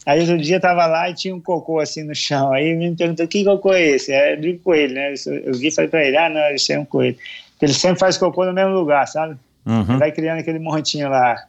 Aí 0.06 0.20
outro 0.20 0.38
dia 0.38 0.60
tava 0.60 0.86
lá 0.86 1.10
e 1.10 1.14
tinha 1.14 1.34
um 1.34 1.40
cocô 1.40 1.80
assim 1.80 2.04
no 2.04 2.14
chão. 2.14 2.52
Aí 2.52 2.76
me 2.76 2.94
perguntou: 2.94 3.26
que 3.26 3.42
cocô 3.42 3.72
é 3.72 3.82
esse? 3.82 4.12
É 4.12 4.36
do 4.36 4.56
coelho, 4.58 4.94
né? 4.94 5.12
Eu 5.42 5.54
vi 5.54 5.66
e 5.66 5.70
falei 5.72 5.90
pra 5.90 6.04
ele: 6.04 6.16
ah, 6.16 6.28
não, 6.28 6.54
isso 6.54 6.72
é 6.72 6.78
um 6.78 6.84
coelho. 6.84 7.16
Porque 7.50 7.64
ele 7.64 7.74
sempre 7.74 7.98
faz 7.98 8.16
cocô 8.16 8.44
no 8.44 8.52
mesmo 8.52 8.70
lugar, 8.70 9.08
sabe? 9.08 9.36
Uhum. 9.66 9.98
Vai 9.98 10.12
criando 10.12 10.38
aquele 10.38 10.60
montinho 10.60 11.08
lá, 11.08 11.44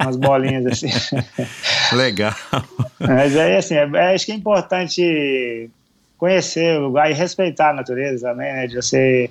umas 0.00 0.16
bolinhas 0.16 0.66
assim. 0.66 0.88
Legal. 1.94 2.34
Mas 2.98 3.36
aí, 3.36 3.56
assim, 3.56 3.76
é, 3.76 3.88
é, 3.94 4.14
acho 4.14 4.26
que 4.26 4.32
é 4.32 4.34
importante 4.34 5.70
conhecer 6.18 6.78
o 6.78 6.86
lugar 6.86 7.08
e 7.08 7.14
respeitar 7.14 7.70
a 7.70 7.72
natureza 7.72 8.28
também, 8.28 8.52
né? 8.52 8.66
De 8.66 8.74
você. 8.74 9.30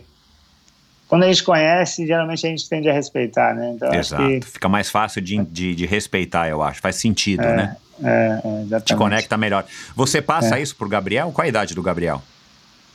Quando 1.09 1.23
a 1.23 1.27
gente 1.27 1.43
conhece, 1.43 2.07
geralmente 2.07 2.47
a 2.47 2.49
gente 2.49 2.69
tende 2.69 2.89
a 2.89 2.93
respeitar, 2.93 3.53
né? 3.53 3.73
Então, 3.75 3.93
Exato. 3.93 4.23
Que... 4.23 4.41
Fica 4.41 4.69
mais 4.69 4.89
fácil 4.89 5.21
de, 5.21 5.37
de, 5.43 5.75
de, 5.75 5.85
respeitar, 5.85 6.47
eu 6.47 6.61
acho. 6.61 6.79
Faz 6.79 6.95
sentido, 6.95 7.43
é, 7.43 7.55
né? 7.55 7.77
É, 8.01 8.07
é, 8.07 8.61
exatamente. 8.61 8.85
Te 8.85 8.95
conecta 8.95 9.37
melhor. 9.37 9.65
Você 9.93 10.21
passa 10.21 10.57
é. 10.57 10.61
isso 10.61 10.73
pro 10.77 10.87
Gabriel? 10.87 11.33
Qual 11.33 11.43
a 11.43 11.49
idade 11.49 11.75
do 11.75 11.83
Gabriel? 11.83 12.21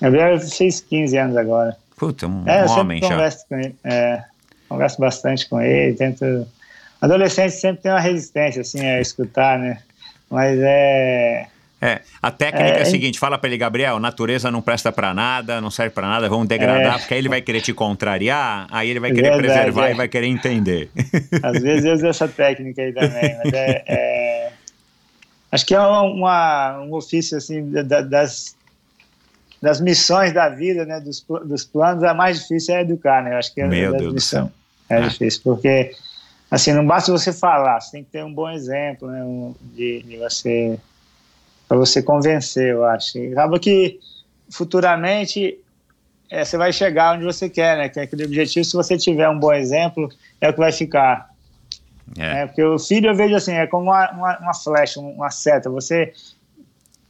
Gabriel 0.01 0.41
fez 0.41 0.81
15 0.81 1.19
anos 1.19 1.37
agora. 1.37 1.77
Puta, 1.95 2.27
um, 2.27 2.43
é, 2.47 2.65
um 2.65 2.71
homem 2.71 3.01
já. 3.03 3.31
Com 3.49 3.57
ele. 3.57 3.75
É, 3.85 4.23
converso 4.69 5.01
bastante 5.01 5.49
com 5.49 5.61
ele, 5.61 5.95
tento... 5.95 6.47
Adolescente 7.01 7.53
sempre 7.53 7.83
tem 7.83 7.93
uma 7.93 8.01
resistência, 8.01 8.63
assim, 8.63 8.81
a 8.81 9.01
escutar, 9.01 9.59
né? 9.59 9.79
Mas 10.31 10.59
é... 10.61 11.47
É, 11.81 12.01
a 12.23 12.31
técnica 12.31 12.65
é, 12.65 12.79
é 12.79 12.83
a 12.83 12.87
seguinte, 12.87 13.19
fala 13.19 13.37
para 13.37 13.51
ele, 13.51 13.59
Gabriel, 13.59 14.01
natureza 14.01 14.51
não 14.51 14.63
presta 14.63 14.91
para 14.91 15.13
nada, 15.13 15.61
não 15.61 15.71
serve 15.71 15.91
para 15.91 16.09
nada, 16.09 16.27
vamos 16.27 16.49
degradar, 16.49 16.97
é, 16.97 16.99
porque 16.99 17.13
aí 17.13 17.21
ele 17.21 17.29
vai 17.29 17.43
querer 17.43 17.61
te 17.61 17.75
contrariar, 17.75 18.67
aí 18.71 18.89
ele 18.89 18.99
vai 18.99 19.13
querer 19.13 19.29
verdade, 19.29 19.47
preservar 19.47 19.89
é. 19.89 19.91
e 19.93 19.95
vai 19.95 20.09
querer 20.09 20.27
entender. 20.27 20.91
Às 21.43 21.61
vezes 21.61 21.85
eu 21.85 21.93
uso 21.93 22.07
essa 22.07 22.27
técnica 22.27 22.81
aí 22.81 22.95
também, 22.95 23.37
mas 23.45 23.53
é, 23.53 23.85
é 23.87 24.53
acho 25.53 25.67
que 25.67 25.75
é 25.75 25.81
uma, 25.81 26.81
um 26.81 26.95
ofício, 26.95 27.37
assim, 27.37 27.71
das, 27.71 28.56
das 29.67 29.81
missões 29.81 30.33
da 30.33 30.49
vida, 30.49 30.87
né, 30.87 31.01
dos, 31.01 31.27
dos 31.45 31.65
planos, 31.65 32.05
a 32.05 32.15
mais 32.15 32.39
difícil 32.39 32.77
é 32.77 32.83
educar, 32.83 33.21
né? 33.21 33.33
Eu 33.33 33.39
acho 33.39 33.53
que 33.53 33.61
é 33.61 33.67
Meu 33.67 33.97
Deus 33.97 34.15
do 34.15 34.21
céu. 34.21 34.49
É 34.89 34.99
ah. 34.99 35.01
difícil, 35.01 35.41
porque 35.43 35.91
assim, 36.49 36.73
não 36.73 36.87
basta 36.87 37.11
você 37.11 37.33
falar, 37.33 37.81
você 37.81 37.91
tem 37.91 38.05
que 38.05 38.11
ter 38.13 38.23
um 38.23 38.33
bom 38.33 38.49
exemplo, 38.49 39.09
né, 39.09 39.25
um, 39.25 39.57
de, 39.75 40.05
de 40.05 40.17
você 40.19 40.79
para 41.67 41.77
você 41.77 42.01
convencer, 42.01 42.75
eu 42.75 42.85
acho. 42.85 43.19
E 43.19 43.33
acaba 43.33 43.59
que 43.59 43.99
futuramente 44.49 45.59
é, 46.31 46.45
você 46.45 46.57
vai 46.57 46.73
chegar 46.73 47.17
onde 47.17 47.25
você 47.25 47.51
quer, 47.51 47.77
né? 47.77 47.89
Que 47.89 47.99
é 47.99 48.03
aquele 48.05 48.25
objetivo, 48.25 48.65
se 48.65 48.73
você 48.73 48.97
tiver 48.97 49.29
um 49.29 49.37
bom 49.41 49.53
exemplo, 49.53 50.09
é 50.41 50.49
o 50.49 50.53
que 50.53 50.61
vai 50.61 50.71
ficar. 50.71 51.29
É. 52.17 52.43
é 52.43 52.47
porque 52.47 52.63
o 52.63 52.79
filho 52.79 53.11
eu 53.11 53.17
vejo 53.17 53.35
assim, 53.35 53.55
é 53.55 53.67
como 53.67 53.87
uma, 53.91 54.13
uma, 54.13 54.39
uma 54.39 54.55
flecha, 54.55 55.01
uma 55.01 55.31
seta. 55.33 55.69
Você 55.69 56.13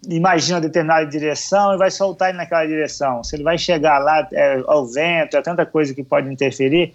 imagina 0.09 0.61
determinada 0.61 1.07
direção 1.07 1.75
e 1.75 1.79
vai 1.79 1.91
soltar 1.91 2.29
ele 2.31 2.39
naquela 2.39 2.67
direção. 2.67 3.25
Se 3.25 3.37
ele 3.37 3.43
vai 3.43 3.59
chegar 3.59 3.99
lá 3.99 4.27
é, 4.33 4.63
ao 4.67 4.87
vento, 4.87 5.37
é 5.37 5.43
tanta 5.43 5.65
coisa 5.67 5.95
que 5.95 6.03
pode 6.03 6.33
interferir 6.33 6.95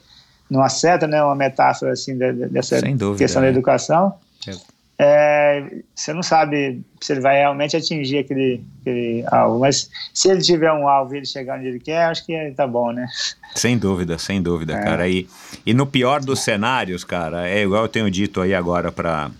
numa 0.49 0.69
seta, 0.69 1.07
né, 1.07 1.23
uma 1.23 1.35
metáfora 1.35 1.93
assim 1.93 2.17
dessa 2.17 2.81
dúvida, 2.81 3.17
questão 3.17 3.41
é. 3.41 3.45
da 3.45 3.51
educação. 3.51 4.13
É, 5.03 5.63
você 5.95 6.13
não 6.13 6.21
sabe 6.21 6.79
se 6.99 7.13
ele 7.13 7.21
vai 7.21 7.37
realmente 7.37 7.75
atingir 7.75 8.19
aquele, 8.19 8.63
aquele 8.81 9.23
alvo, 9.31 9.59
mas 9.59 9.89
se 10.13 10.29
ele 10.29 10.41
tiver 10.41 10.71
um 10.71 10.87
alvo 10.87 11.15
e 11.15 11.17
ele 11.17 11.25
chegar 11.25 11.57
onde 11.57 11.69
ele 11.69 11.79
quer, 11.79 12.03
acho 12.03 12.23
que 12.23 12.51
tá 12.51 12.67
bom, 12.67 12.91
né? 12.91 13.07
Sem 13.55 13.79
dúvida, 13.79 14.19
sem 14.19 14.41
dúvida, 14.43 14.73
é. 14.73 14.83
cara. 14.83 15.07
E, 15.07 15.27
e 15.65 15.73
no 15.73 15.87
pior 15.87 16.21
dos 16.21 16.41
cenários, 16.41 17.03
cara, 17.03 17.49
é 17.49 17.63
igual 17.63 17.83
eu 17.83 17.89
tenho 17.89 18.11
dito 18.11 18.41
aí 18.41 18.53
agora 18.53 18.91
para 18.91 19.31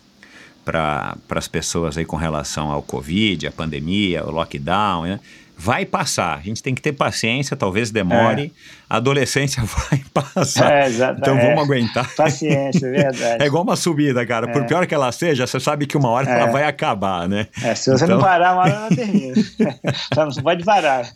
para 0.63 1.15
as 1.30 1.47
pessoas 1.47 1.97
aí 1.97 2.06
com 2.06 2.15
relação 2.15 2.71
ao 2.71 2.82
Covid, 2.82 3.47
a 3.47 3.52
pandemia, 3.52 4.26
o 4.26 4.32
lockdown, 4.32 5.04
né? 5.04 5.19
Vai 5.63 5.86
passar, 5.86 6.39
a 6.39 6.41
gente 6.41 6.63
tem 6.63 6.74
que 6.74 6.82
ter 6.82 6.91
paciência, 6.91 7.56
talvez 7.56 7.91
demore, 7.91 8.45
é. 8.45 8.52
a 8.89 8.97
adolescência 8.97 9.62
vai 9.91 10.02
passar. 10.12 10.71
É, 10.71 10.89
então 10.89 11.36
vamos 11.36 11.60
é. 11.60 11.62
aguentar. 11.62 12.15
Paciência, 12.15 12.88
é 12.88 12.89
verdade. 12.89 13.43
É 13.43 13.45
igual 13.45 13.62
uma 13.62 13.76
subida, 13.76 14.26
cara. 14.26 14.47
Por 14.47 14.63
é. 14.63 14.65
pior 14.65 14.88
que 14.88 14.95
ela 14.95 15.12
seja, 15.12 15.45
você 15.45 15.60
sabe 15.60 15.86
que 15.86 15.95
uma 15.95 16.10
hora 16.10 16.28
ela 16.28 16.50
é. 16.50 16.52
vai 16.52 16.63
acabar, 16.63 17.30
né? 17.30 17.45
É, 17.62 17.76
se 17.76 17.91
você 17.91 18.06
então... 18.06 18.17
não 18.17 18.24
parar, 18.24 18.54
uma 18.54 18.63
hora 18.63 18.71
ela 18.71 18.89
termina. 18.89 19.36
então 20.12 20.26
não 20.26 20.43
pode 20.43 20.63
parar. 20.63 21.08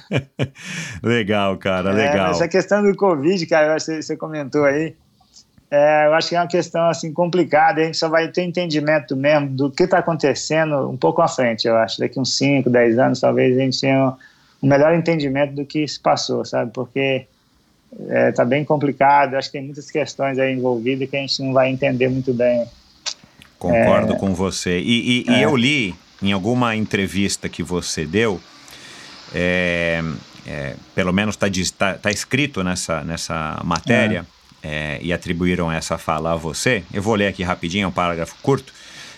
legal, 1.04 1.58
cara, 1.58 1.92
legal. 1.92 2.30
Essa 2.30 2.48
questão 2.48 2.82
do 2.82 2.96
Covid, 2.96 3.44
cara, 3.46 3.78
você, 3.78 4.00
você 4.00 4.16
comentou 4.16 4.64
aí, 4.64 4.94
é, 5.70 6.06
eu 6.06 6.14
acho 6.14 6.28
que 6.28 6.34
é 6.34 6.40
uma 6.40 6.48
questão 6.48 6.88
assim 6.88 7.12
complicada. 7.12 7.80
A 7.80 7.84
gente 7.84 7.96
só 7.96 8.08
vai 8.08 8.26
ter 8.28 8.42
entendimento 8.42 9.14
mesmo 9.14 9.50
do 9.50 9.70
que 9.70 9.84
está 9.84 9.98
acontecendo 9.98 10.90
um 10.90 10.96
pouco 10.96 11.22
à 11.22 11.28
frente, 11.28 11.68
eu 11.68 11.76
acho. 11.76 12.00
Daqui 12.00 12.18
uns 12.18 12.36
5, 12.36 12.68
10 12.68 12.98
anos, 12.98 13.20
talvez 13.20 13.56
a 13.56 13.60
gente 13.60 13.80
tenha 13.80 14.14
um 14.60 14.68
melhor 14.68 14.92
entendimento 14.94 15.54
do 15.54 15.64
que 15.64 15.86
se 15.86 16.00
passou, 16.00 16.44
sabe? 16.44 16.72
Porque 16.72 17.26
é, 18.08 18.32
tá 18.32 18.44
bem 18.44 18.64
complicado, 18.64 19.34
acho 19.34 19.48
que 19.48 19.58
tem 19.58 19.64
muitas 19.64 19.90
questões 19.90 20.38
aí 20.38 20.52
envolvidas 20.52 21.08
que 21.08 21.16
a 21.16 21.20
gente 21.20 21.40
não 21.42 21.52
vai 21.52 21.70
entender 21.70 22.08
muito 22.08 22.34
bem. 22.34 22.66
Concordo 23.56 24.14
é, 24.14 24.16
com 24.16 24.34
você. 24.34 24.80
E, 24.80 25.24
e, 25.24 25.30
é. 25.30 25.38
e, 25.38 25.42
eu 25.42 25.56
li 25.56 25.94
em 26.20 26.32
alguma 26.32 26.74
entrevista 26.74 27.48
que 27.48 27.62
você 27.62 28.04
deu, 28.04 28.40
é, 29.32 30.02
é, 30.46 30.74
pelo 30.96 31.12
menos 31.12 31.36
está 31.36 31.46
tá, 31.78 31.98
tá 31.98 32.10
escrito 32.10 32.64
nessa, 32.64 33.04
nessa 33.04 33.60
matéria, 33.64 34.26
é. 34.62 34.98
e 35.00 35.12
atribuíram 35.12 35.70
essa 35.70 35.98
fala 35.98 36.32
a 36.32 36.36
você. 36.36 36.82
Eu 36.92 37.02
vou 37.02 37.14
ler 37.14 37.28
aqui 37.28 37.42
rapidinho, 37.42 37.84
é 37.84 37.88
um 37.88 37.92
parágrafo 37.92 38.34
curto. 38.42 38.72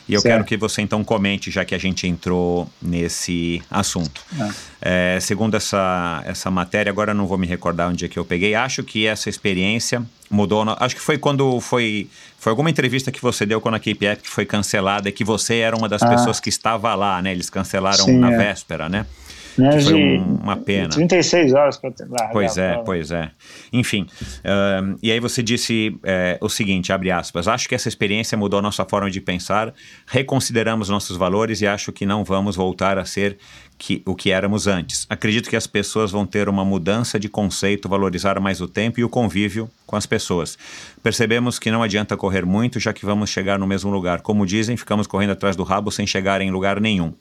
E 0.08 0.14
eu 0.14 0.20
certo. 0.20 0.34
quero 0.34 0.44
que 0.44 0.56
você 0.56 0.82
então 0.82 1.04
comente, 1.04 1.50
já 1.50 1.64
que 1.64 1.74
a 1.74 1.78
gente 1.78 2.06
entrou 2.06 2.68
nesse 2.80 3.62
assunto. 3.70 4.20
Ah. 4.38 4.50
É, 4.80 5.18
segundo 5.20 5.56
essa, 5.56 6.22
essa 6.26 6.50
matéria, 6.50 6.90
agora 6.90 7.14
não 7.14 7.26
vou 7.26 7.38
me 7.38 7.46
recordar 7.46 7.88
onde 7.88 8.04
é 8.04 8.08
que 8.08 8.18
eu 8.18 8.24
peguei, 8.24 8.54
acho 8.54 8.82
que 8.82 9.06
essa 9.06 9.30
experiência 9.30 10.04
mudou. 10.28 10.64
Acho 10.80 10.96
que 10.96 11.00
foi 11.00 11.18
quando 11.18 11.60
foi. 11.60 12.08
Foi 12.38 12.50
alguma 12.50 12.68
entrevista 12.68 13.12
que 13.12 13.22
você 13.22 13.46
deu 13.46 13.60
quando 13.60 13.76
a 13.76 13.78
KPF 13.78 14.22
foi 14.24 14.44
cancelada 14.44 15.08
e 15.08 15.12
que 15.12 15.22
você 15.22 15.58
era 15.58 15.76
uma 15.76 15.88
das 15.88 16.02
ah. 16.02 16.08
pessoas 16.08 16.40
que 16.40 16.48
estava 16.48 16.92
lá, 16.96 17.22
né? 17.22 17.30
Eles 17.30 17.48
cancelaram 17.48 18.04
Sim, 18.04 18.18
na 18.18 18.32
é. 18.32 18.36
véspera, 18.36 18.88
né? 18.88 19.06
Né, 19.56 19.80
foi 19.80 19.94
um, 19.94 20.36
uma 20.42 20.56
pena. 20.56 20.88
36 20.88 21.52
horas 21.52 21.76
para 21.76 21.92
lá. 22.08 22.28
Pois 22.32 22.56
é, 22.56 22.82
pois 22.84 23.10
é. 23.10 23.30
Enfim, 23.72 24.02
uh, 24.02 24.98
e 25.02 25.12
aí 25.12 25.20
você 25.20 25.42
disse 25.42 25.88
uh, 25.96 26.44
o 26.44 26.48
seguinte, 26.48 26.92
abre 26.92 27.10
aspas, 27.10 27.46
acho 27.46 27.68
que 27.68 27.74
essa 27.74 27.88
experiência 27.88 28.36
mudou 28.36 28.58
a 28.58 28.62
nossa 28.62 28.84
forma 28.84 29.10
de 29.10 29.20
pensar, 29.20 29.74
reconsideramos 30.06 30.88
nossos 30.88 31.16
valores 31.16 31.60
e 31.60 31.66
acho 31.66 31.92
que 31.92 32.06
não 32.06 32.24
vamos 32.24 32.56
voltar 32.56 32.98
a 32.98 33.04
ser 33.04 33.36
que, 33.82 34.00
o 34.06 34.14
que 34.14 34.30
éramos 34.30 34.68
antes. 34.68 35.06
Acredito 35.10 35.50
que 35.50 35.56
as 35.56 35.66
pessoas 35.66 36.12
vão 36.12 36.24
ter 36.24 36.48
uma 36.48 36.64
mudança 36.64 37.18
de 37.18 37.28
conceito, 37.28 37.88
valorizar 37.88 38.38
mais 38.38 38.60
o 38.60 38.68
tempo 38.68 39.00
e 39.00 39.04
o 39.04 39.08
convívio 39.08 39.68
com 39.84 39.96
as 39.96 40.06
pessoas. 40.06 40.56
Percebemos 41.02 41.58
que 41.58 41.70
não 41.70 41.82
adianta 41.82 42.16
correr 42.16 42.46
muito, 42.46 42.78
já 42.78 42.92
que 42.92 43.04
vamos 43.04 43.30
chegar 43.30 43.58
no 43.58 43.66
mesmo 43.66 43.90
lugar. 43.90 44.20
Como 44.20 44.46
dizem, 44.46 44.76
ficamos 44.76 45.08
correndo 45.08 45.32
atrás 45.32 45.56
do 45.56 45.64
rabo 45.64 45.90
sem 45.90 46.06
chegar 46.06 46.40
em 46.40 46.50
lugar 46.50 46.80
nenhum. 46.80 47.12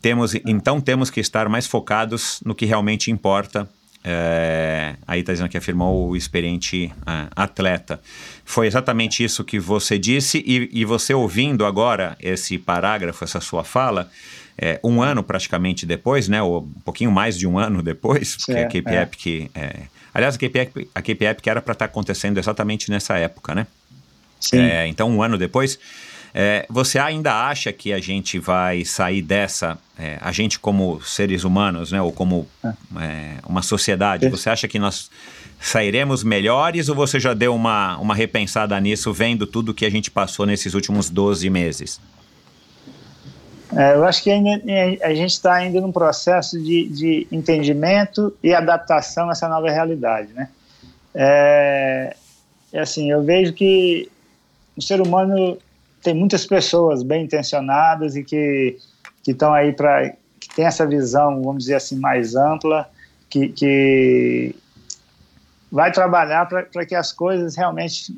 Temos, 0.00 0.34
então 0.46 0.80
temos 0.80 1.10
que 1.10 1.20
estar 1.20 1.48
mais 1.48 1.66
focados 1.66 2.40
no 2.44 2.54
que 2.54 2.64
realmente 2.64 3.10
importa. 3.10 3.68
É, 4.02 4.94
aí 5.06 5.20
está 5.20 5.32
dizendo 5.32 5.50
que 5.50 5.58
afirmou 5.58 6.08
o 6.08 6.16
experiente 6.16 6.90
é, 7.06 7.28
atleta. 7.36 8.00
Foi 8.44 8.66
exatamente 8.66 9.22
isso 9.22 9.44
que 9.44 9.58
você 9.58 9.98
disse, 9.98 10.42
e, 10.46 10.70
e, 10.72 10.84
você 10.86 11.12
ouvindo 11.12 11.66
agora 11.66 12.16
esse 12.18 12.56
parágrafo, 12.56 13.22
essa 13.22 13.40
sua 13.40 13.62
fala, 13.62 14.10
é, 14.56 14.80
um 14.82 15.02
ano 15.02 15.22
praticamente 15.22 15.84
depois, 15.84 16.28
né, 16.28 16.42
ou 16.42 16.62
um 16.62 16.80
pouquinho 16.82 17.12
mais 17.12 17.38
de 17.38 17.46
um 17.46 17.58
ano 17.58 17.82
depois, 17.82 18.36
porque 18.36 18.60
a 18.60 18.66
KP 18.66 18.90
é. 18.90 19.02
Epic. 19.02 19.50
É, 19.54 19.76
aliás, 20.14 20.34
a 20.34 20.38
KP 20.38 20.58
Epic, 20.58 20.88
a 20.94 21.02
KP 21.02 21.24
Epic 21.26 21.46
era 21.46 21.60
para 21.60 21.72
estar 21.72 21.86
tá 21.86 21.90
acontecendo 21.90 22.38
exatamente 22.38 22.90
nessa 22.90 23.18
época, 23.18 23.54
né? 23.54 23.66
Sim. 24.40 24.60
É, 24.60 24.86
então, 24.86 25.10
um 25.10 25.22
ano 25.22 25.36
depois. 25.36 25.78
É, 26.32 26.64
você 26.68 26.98
ainda 26.98 27.48
acha 27.48 27.72
que 27.72 27.92
a 27.92 27.98
gente 27.98 28.38
vai 28.38 28.84
sair 28.84 29.20
dessa, 29.20 29.76
é, 29.98 30.16
a 30.20 30.30
gente 30.30 30.58
como 30.58 31.00
seres 31.02 31.42
humanos, 31.42 31.90
né, 31.90 32.00
ou 32.00 32.12
como 32.12 32.46
é, 32.64 33.34
uma 33.46 33.62
sociedade, 33.62 34.28
você 34.28 34.48
acha 34.48 34.68
que 34.68 34.78
nós 34.78 35.10
sairemos 35.60 36.22
melhores 36.22 36.88
ou 36.88 36.94
você 36.94 37.18
já 37.18 37.34
deu 37.34 37.54
uma, 37.54 37.98
uma 37.98 38.14
repensada 38.14 38.78
nisso, 38.80 39.12
vendo 39.12 39.46
tudo 39.46 39.74
que 39.74 39.84
a 39.84 39.90
gente 39.90 40.10
passou 40.10 40.46
nesses 40.46 40.74
últimos 40.74 41.10
12 41.10 41.50
meses? 41.50 42.00
É, 43.76 43.94
eu 43.94 44.04
acho 44.04 44.22
que 44.22 44.30
ainda, 44.30 44.60
a 45.02 45.14
gente 45.14 45.30
está 45.32 45.54
ainda 45.54 45.80
num 45.80 45.92
processo 45.92 46.60
de, 46.60 46.88
de, 46.88 47.26
entendimento 47.30 48.36
e 48.42 48.52
adaptação 48.52 49.28
a 49.28 49.32
essa 49.32 49.48
nova 49.48 49.70
realidade, 49.70 50.32
né? 50.32 50.48
É, 51.14 52.16
é 52.72 52.80
assim, 52.80 53.10
eu 53.10 53.22
vejo 53.22 53.52
que 53.52 54.10
o 54.76 54.82
ser 54.82 55.00
humano 55.00 55.56
tem 56.02 56.14
muitas 56.14 56.46
pessoas 56.46 57.02
bem 57.02 57.24
intencionadas 57.24 58.16
e 58.16 58.24
que 58.24 58.76
estão 59.26 59.52
aí 59.52 59.72
para 59.72 60.14
que 60.40 60.54
tem 60.54 60.64
essa 60.64 60.86
visão, 60.86 61.42
vamos 61.42 61.64
dizer 61.64 61.74
assim, 61.74 61.98
mais 61.98 62.34
ampla, 62.34 62.88
que, 63.28 63.48
que 63.48 64.56
vai 65.70 65.92
trabalhar 65.92 66.46
para 66.46 66.86
que 66.86 66.94
as 66.94 67.12
coisas 67.12 67.54
realmente 67.54 68.12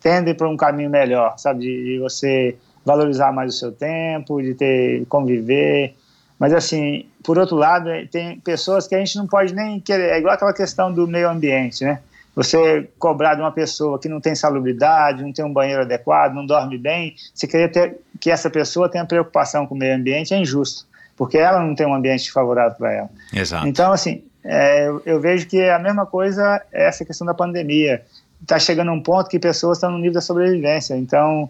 tendem 0.00 0.34
para 0.34 0.48
um 0.48 0.56
caminho 0.56 0.90
melhor, 0.90 1.38
sabe, 1.38 1.60
de, 1.60 1.84
de, 1.84 1.98
você 1.98 2.56
valorizar 2.84 3.32
mais 3.32 3.54
o 3.54 3.58
seu 3.58 3.72
tempo, 3.72 4.40
de 4.40 4.54
ter 4.54 5.04
conviver, 5.06 5.94
mas 6.38 6.52
assim, 6.52 7.06
por 7.22 7.38
outro 7.38 7.56
lado, 7.56 7.90
tem 8.10 8.38
pessoas 8.40 8.86
que 8.86 8.94
a 8.94 8.98
gente 8.98 9.16
não 9.16 9.26
pode 9.26 9.54
nem 9.54 9.80
querer, 9.80 10.10
é 10.10 10.18
igual 10.18 10.34
aquela 10.34 10.52
questão 10.52 10.92
do 10.92 11.06
meio 11.06 11.28
ambiente, 11.28 11.84
né? 11.84 12.00
Você 12.36 12.86
cobrar 12.98 13.34
de 13.34 13.40
uma 13.40 13.50
pessoa 13.50 13.98
que 13.98 14.10
não 14.10 14.20
tem 14.20 14.34
salubridade, 14.34 15.22
não 15.22 15.32
tem 15.32 15.42
um 15.42 15.52
banheiro 15.52 15.80
adequado, 15.80 16.34
não 16.34 16.44
dorme 16.44 16.76
bem, 16.76 17.16
você 17.34 17.46
querer 17.46 17.72
ter, 17.72 17.98
que 18.20 18.30
essa 18.30 18.50
pessoa 18.50 18.90
tenha 18.90 19.06
preocupação 19.06 19.66
com 19.66 19.74
o 19.74 19.78
meio 19.78 19.96
ambiente 19.96 20.34
é 20.34 20.38
injusto, 20.38 20.86
porque 21.16 21.38
ela 21.38 21.64
não 21.64 21.74
tem 21.74 21.86
um 21.86 21.94
ambiente 21.94 22.30
favorável 22.30 22.76
para 22.76 22.92
ela. 22.92 23.10
Exato. 23.32 23.66
Então, 23.66 23.90
assim, 23.90 24.22
é, 24.44 24.86
eu, 24.86 25.02
eu, 25.06 25.18
vejo 25.18 25.46
que 25.46 25.62
a 25.62 25.78
mesma 25.78 26.04
coisa 26.04 26.62
é 26.70 26.86
essa 26.86 27.06
questão 27.06 27.26
da 27.26 27.32
pandemia. 27.32 28.02
Está 28.42 28.58
chegando 28.58 28.90
a 28.90 28.92
um 28.92 29.02
ponto 29.02 29.30
que 29.30 29.38
pessoas 29.38 29.78
estão 29.78 29.90
no 29.90 29.96
nível 29.96 30.12
da 30.12 30.20
sobrevivência. 30.20 30.94
Então, 30.94 31.48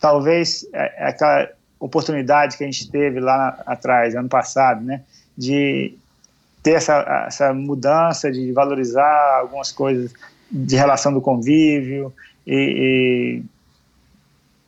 talvez 0.00 0.64
é, 0.72 1.06
é 1.06 1.08
aquela 1.08 1.48
oportunidade 1.80 2.56
que 2.56 2.62
a 2.62 2.66
gente 2.66 2.88
teve 2.88 3.18
lá 3.18 3.60
atrás, 3.66 4.14
ano 4.14 4.28
passado, 4.28 4.80
né, 4.84 5.02
de 5.36 5.98
ter 6.62 6.72
essa, 6.72 7.24
essa 7.26 7.52
mudança 7.54 8.30
de 8.30 8.52
valorizar 8.52 9.40
algumas 9.40 9.72
coisas 9.72 10.12
de 10.50 10.76
relação 10.76 11.12
do 11.12 11.20
convívio 11.20 12.12
e, 12.46 13.42
e 13.42 13.42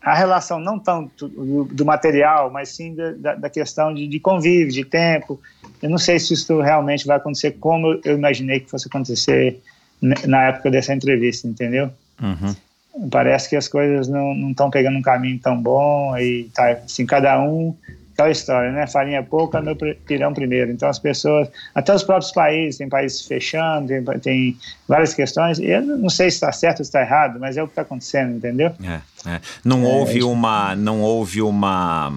a 0.02 0.14
relação 0.14 0.58
não 0.58 0.78
tanto 0.78 1.28
do, 1.28 1.64
do 1.64 1.84
material, 1.84 2.50
mas 2.50 2.70
sim 2.70 2.94
da, 2.94 3.34
da 3.34 3.50
questão 3.50 3.94
de, 3.94 4.08
de, 4.08 4.18
convívio, 4.18 4.72
de 4.72 4.84
tempo. 4.84 5.40
Eu 5.80 5.90
não 5.90 5.98
sei 5.98 6.18
se 6.18 6.34
isso 6.34 6.60
realmente 6.60 7.06
vai 7.06 7.16
acontecer 7.16 7.52
como 7.52 8.00
eu 8.04 8.16
imaginei 8.16 8.60
que 8.60 8.70
fosse 8.70 8.88
acontecer 8.88 9.60
na 10.00 10.48
época 10.48 10.70
dessa 10.70 10.92
entrevista, 10.92 11.46
entendeu? 11.46 11.90
Uhum. 12.20 13.08
Parece 13.10 13.48
que 13.48 13.56
as 13.56 13.68
coisas 13.68 14.08
não 14.08 14.50
estão 14.50 14.70
pegando 14.70 14.98
um 14.98 15.02
caminho 15.02 15.38
tão 15.38 15.60
bom 15.60 16.16
e 16.18 16.50
tá 16.52 16.72
assim 16.72 17.06
cada 17.06 17.40
um 17.40 17.74
aquela 18.22 18.30
história, 18.30 18.72
né? 18.72 18.86
Farinha 18.86 19.22
pouca, 19.22 19.60
meu 19.60 19.76
pirão 19.76 20.32
primeiro. 20.32 20.70
Então 20.70 20.88
as 20.88 20.98
pessoas, 20.98 21.48
até 21.74 21.94
os 21.94 22.02
próprios 22.02 22.32
países, 22.32 22.78
tem 22.78 22.88
países 22.88 23.26
fechando, 23.26 23.88
tem, 23.88 24.04
tem 24.20 24.58
várias 24.86 25.12
questões. 25.12 25.58
Eu 25.58 25.82
não 25.82 26.08
sei 26.08 26.30
se 26.30 26.36
está 26.36 26.52
certo 26.52 26.80
ou 26.80 26.84
se 26.84 26.90
está 26.90 27.00
errado, 27.02 27.38
mas 27.40 27.56
é 27.56 27.62
o 27.62 27.66
que 27.66 27.72
está 27.72 27.82
acontecendo, 27.82 28.36
entendeu? 28.36 28.72
É, 28.82 29.00
é. 29.28 29.40
Não 29.64 29.84
é, 29.84 29.88
houve 29.88 30.20
é 30.20 30.24
uma, 30.24 30.76
não 30.76 31.02
houve 31.02 31.42
uma, 31.42 32.12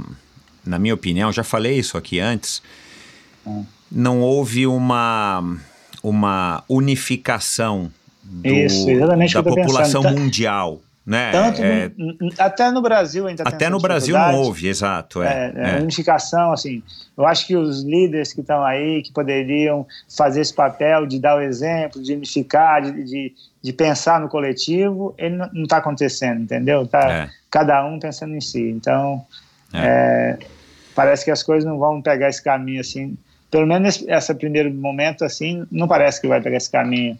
na 0.66 0.78
minha 0.78 0.94
opinião, 0.94 1.32
já 1.32 1.44
falei 1.44 1.78
isso 1.78 1.98
aqui 1.98 2.20
antes. 2.20 2.62
Ah. 3.46 3.62
Não 3.92 4.22
houve 4.22 4.68
uma, 4.68 5.58
uma 6.04 6.64
unificação 6.68 7.92
do, 8.24 8.48
isso, 8.48 8.88
da 9.34 9.44
população 9.44 10.02
pensando. 10.02 10.20
mundial 10.20 10.82
né? 11.06 11.32
Tanto 11.32 11.62
é, 11.62 11.92
no, 11.96 12.32
até 12.40 12.72
no 12.72 12.82
Brasil 12.82 13.28
ainda 13.28 13.44
Até 13.44 13.70
no 13.70 13.80
Brasil 13.80 14.18
não 14.18 14.42
houve, 14.42 14.68
exato. 14.68 15.22
É, 15.22 15.54
é, 15.56 15.78
é, 15.78 15.80
unificação, 15.80 16.52
assim. 16.52 16.82
Eu 17.16 17.28
acho 17.28 17.46
que 17.46 17.56
os 17.56 17.84
líderes 17.84 18.34
que 18.34 18.42
estão 18.42 18.64
aí, 18.66 19.04
que 19.04 19.12
poderiam 19.12 19.86
fazer 20.18 20.42
esse 20.42 20.54
papel 20.54 21.06
de 21.06 21.20
dar 21.20 21.38
o 21.38 21.42
exemplo, 21.42 22.02
de 22.02 22.14
unificar, 22.14 22.82
de, 22.82 23.04
de, 23.04 23.34
de 23.62 23.74
pensar 23.74 24.20
no 24.20 24.28
coletivo, 24.28 25.14
ele 25.16 25.36
não 25.36 25.64
está 25.64 25.78
acontecendo, 25.78 26.42
entendeu? 26.42 26.88
Tá 26.88 27.12
é. 27.12 27.30
cada 27.52 27.86
um 27.86 28.00
pensando 28.00 28.36
em 28.36 28.42
si. 28.42 28.68
Então, 28.68 29.24
é. 29.74 29.78
É, 29.78 30.40
parece 30.96 31.24
que 31.24 31.30
as 31.30 31.44
coisas 31.44 31.70
não 31.70 31.78
vão 31.78 32.02
pegar 32.02 32.30
esse 32.30 32.44
caminho 32.44 32.82
assim. 32.82 33.16
Pelo 33.52 33.68
menos 33.68 33.96
esse, 33.96 34.12
esse 34.12 34.34
primeiro 34.34 34.74
momento, 34.74 35.24
assim, 35.24 35.68
não 35.72 35.88
parece 35.88 36.20
que 36.20 36.28
vai 36.28 36.42
pegar 36.42 36.58
esse 36.58 36.72
caminho. 36.72 37.16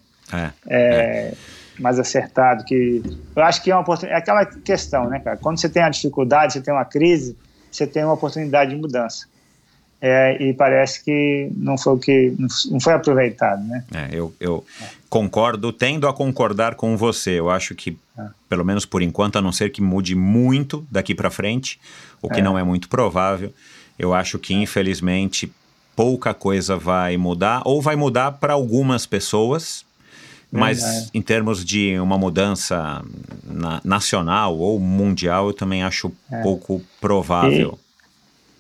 É 0.68 1.34
mais 1.80 2.00
acertado, 2.00 2.64
que 2.64 3.02
eu 3.36 3.44
acho 3.44 3.62
que 3.62 3.72
é 3.72 3.76
uma 3.76 3.82
oportunidade, 3.82 4.20
é 4.20 4.22
aquela 4.22 4.46
questão, 4.46 5.10
né, 5.10 5.20
cara? 5.20 5.38
Quando 5.38 5.60
você 5.60 5.70
tem 5.70 5.84
a 5.84 5.90
dificuldade, 5.90 6.54
você 6.54 6.62
tem 6.62 6.74
uma 6.74 6.86
crise, 6.86 7.38
você 7.72 7.86
tem 7.86 8.04
uma 8.04 8.14
oportunidade 8.14 8.72
de 8.72 8.78
mudança. 8.78 9.28
É, 10.02 10.38
e 10.44 10.54
parece 10.54 11.04
que 11.04 11.50
não 11.56 11.78
foi 11.78 11.94
o 11.94 11.98
que 11.98 12.36
não 12.70 12.80
foi 12.80 12.94
aproveitado, 12.94 13.66
né? 13.66 13.84
É, 13.94 14.10
eu, 14.12 14.34
eu 14.40 14.64
é. 14.82 14.86
concordo, 15.10 15.72
tendo 15.72 16.08
a 16.08 16.14
concordar 16.14 16.76
com 16.76 16.96
você. 16.98 17.40
Eu 17.40 17.50
acho 17.50 17.74
que, 17.74 17.98
é. 18.18 18.28
pelo 18.48 18.64
menos 18.64 18.86
por 18.86 19.02
enquanto, 19.02 19.38
a 19.38 19.42
não 19.42 19.52
ser 19.52 19.72
que 19.72 19.82
mude 19.82 20.14
muito 20.14 20.86
daqui 20.92 21.16
para 21.16 21.32
frente, 21.32 21.80
o 22.22 22.30
que 22.30 22.40
é. 22.40 22.44
não 22.44 22.58
é 22.58 22.64
muito 22.64 22.90
provável, 22.90 23.54
eu 23.98 24.14
acho 24.14 24.38
que 24.38 24.54
infelizmente 24.54 25.52
pouca 25.96 26.34
coisa 26.34 26.76
vai 26.78 27.16
mudar 27.16 27.62
ou 27.66 27.82
vai 27.82 27.96
mudar 27.96 28.34
para 28.34 28.54
algumas 28.54 29.06
pessoas, 29.06 29.86
mas 30.52 30.84
é. 30.84 31.08
em 31.14 31.22
termos 31.22 31.64
de 31.64 32.00
uma 32.00 32.18
mudança 32.18 33.04
na, 33.44 33.82
nacional 33.84 34.58
ou 34.58 34.80
mundial, 34.80 35.48
eu 35.48 35.54
também 35.54 35.84
acho 35.84 36.12
é. 36.32 36.42
pouco 36.42 36.82
provável. 37.02 37.78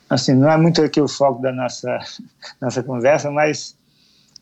assim, 0.09 0.33
não 0.33 0.49
é 0.49 0.57
muito 0.57 0.81
aqui 0.81 0.99
o 0.99 1.07
foco 1.07 1.41
da 1.41 1.51
nossa, 1.51 1.99
nossa 2.61 2.83
conversa, 2.83 3.31
mas 3.31 3.75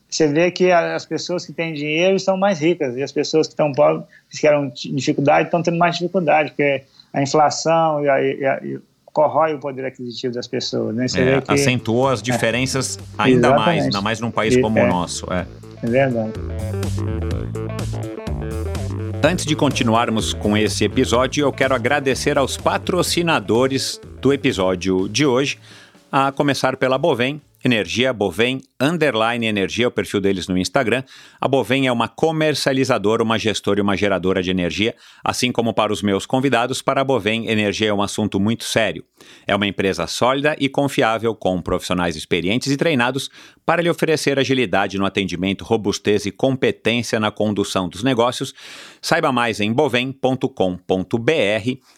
você 0.08 0.28
vê 0.28 0.50
que 0.50 0.70
as 0.70 1.04
pessoas 1.04 1.44
que 1.44 1.52
têm 1.52 1.74
dinheiro 1.74 2.14
estão 2.14 2.36
mais 2.36 2.60
ricas 2.60 2.96
e 2.96 3.02
as 3.02 3.10
pessoas 3.10 3.48
que 3.48 3.52
estão 3.52 3.72
pobres, 3.72 4.06
que 4.30 4.46
eram 4.46 4.72
dificuldade, 4.74 5.48
estão 5.48 5.62
tendo 5.62 5.76
mais 5.76 5.96
dificuldade, 5.96 6.50
porque 6.50 6.84
a 7.12 7.22
inflação 7.22 8.04
e, 8.04 8.08
a, 8.08 8.22
e, 8.22 8.46
a, 8.46 8.60
e 8.62 8.78
corrói 9.14 9.54
o 9.54 9.58
poder 9.58 9.86
aquisitivo 9.86 10.34
das 10.34 10.46
pessoas. 10.46 10.94
Né? 10.94 11.06
É, 11.16 11.40
que, 11.40 11.52
acentuou 11.52 12.08
as 12.08 12.22
diferenças 12.22 12.96
é, 12.96 13.22
ainda 13.22 13.56
mais, 13.56 13.84
ainda 13.84 14.00
mais 14.00 14.20
num 14.20 14.30
país 14.30 14.56
como 14.60 14.78
é, 14.78 14.84
o 14.84 14.88
nosso. 14.88 15.32
É. 15.32 15.46
é 15.84 15.90
verdade. 15.90 16.32
Antes 19.22 19.46
de 19.46 19.56
continuarmos 19.56 20.34
com 20.34 20.56
esse 20.56 20.84
episódio, 20.84 21.46
eu 21.46 21.52
quero 21.52 21.74
agradecer 21.74 22.36
aos 22.36 22.56
patrocinadores 22.56 24.00
do 24.20 24.32
episódio 24.32 25.08
de 25.08 25.24
hoje, 25.24 25.58
a 26.12 26.30
começar 26.30 26.76
pela 26.76 26.98
Bovem, 26.98 27.40
Energia 27.64 28.12
Bovem, 28.12 28.60
underline 28.84 29.46
Energia, 29.46 29.88
o 29.88 29.90
perfil 29.90 30.20
deles 30.20 30.46
no 30.46 30.58
Instagram. 30.58 31.02
A 31.40 31.48
Bovem 31.48 31.86
é 31.86 31.92
uma 31.92 32.08
comercializadora, 32.08 33.22
uma 33.22 33.38
gestora 33.38 33.80
e 33.80 33.82
uma 33.82 33.96
geradora 33.96 34.42
de 34.42 34.50
energia, 34.50 34.94
assim 35.24 35.50
como 35.50 35.72
para 35.72 35.92
os 35.92 36.02
meus 36.02 36.26
convidados, 36.26 36.82
para 36.82 37.00
a 37.00 37.04
Bovem, 37.04 37.48
energia 37.48 37.88
é 37.88 37.94
um 37.94 38.02
assunto 38.02 38.38
muito 38.38 38.64
sério. 38.64 39.04
É 39.46 39.54
uma 39.54 39.66
empresa 39.66 40.06
sólida 40.06 40.56
e 40.58 40.68
confiável, 40.68 41.34
com 41.34 41.60
profissionais 41.62 42.16
experientes 42.16 42.70
e 42.70 42.76
treinados 42.76 43.30
para 43.64 43.80
lhe 43.80 43.88
oferecer 43.88 44.38
agilidade 44.38 44.98
no 44.98 45.06
atendimento, 45.06 45.64
robustez 45.64 46.26
e 46.26 46.30
competência 46.30 47.18
na 47.18 47.30
condução 47.30 47.88
dos 47.88 48.02
negócios. 48.02 48.52
Saiba 49.00 49.32
mais 49.32 49.60
em 49.60 49.72
bovem.com.br 49.72 50.48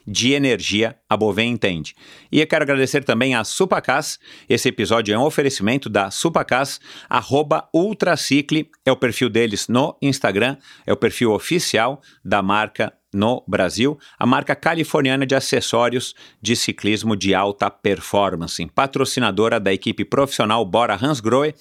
de 0.06 0.32
energia, 0.32 0.96
a 1.08 1.16
Bovem 1.16 1.50
entende. 1.50 1.94
E 2.30 2.40
eu 2.40 2.46
quero 2.46 2.62
agradecer 2.62 3.04
também 3.04 3.34
a 3.34 3.42
Supacas. 3.44 4.18
Esse 4.48 4.68
episódio 4.68 5.14
é 5.14 5.18
um 5.18 5.24
oferecimento 5.24 5.88
da 5.88 6.10
Supacas, 6.10 6.75
arroba 7.08 7.68
Ultracicle, 7.72 8.70
é 8.84 8.92
o 8.92 8.96
perfil 8.96 9.28
deles 9.28 9.68
no 9.68 9.96
Instagram, 10.00 10.56
é 10.86 10.92
o 10.92 10.96
perfil 10.96 11.32
oficial 11.32 12.00
da 12.24 12.42
marca 12.42 12.92
no 13.16 13.42
Brasil, 13.48 13.98
a 14.18 14.26
marca 14.26 14.54
californiana 14.54 15.26
de 15.26 15.34
acessórios 15.34 16.14
de 16.40 16.54
ciclismo 16.54 17.16
de 17.16 17.34
alta 17.34 17.70
performance, 17.70 18.64
patrocinadora 18.74 19.58
da 19.58 19.72
equipe 19.72 20.04
profissional 20.04 20.64
Bora 20.64 20.98
Hansgrohe, 21.00 21.54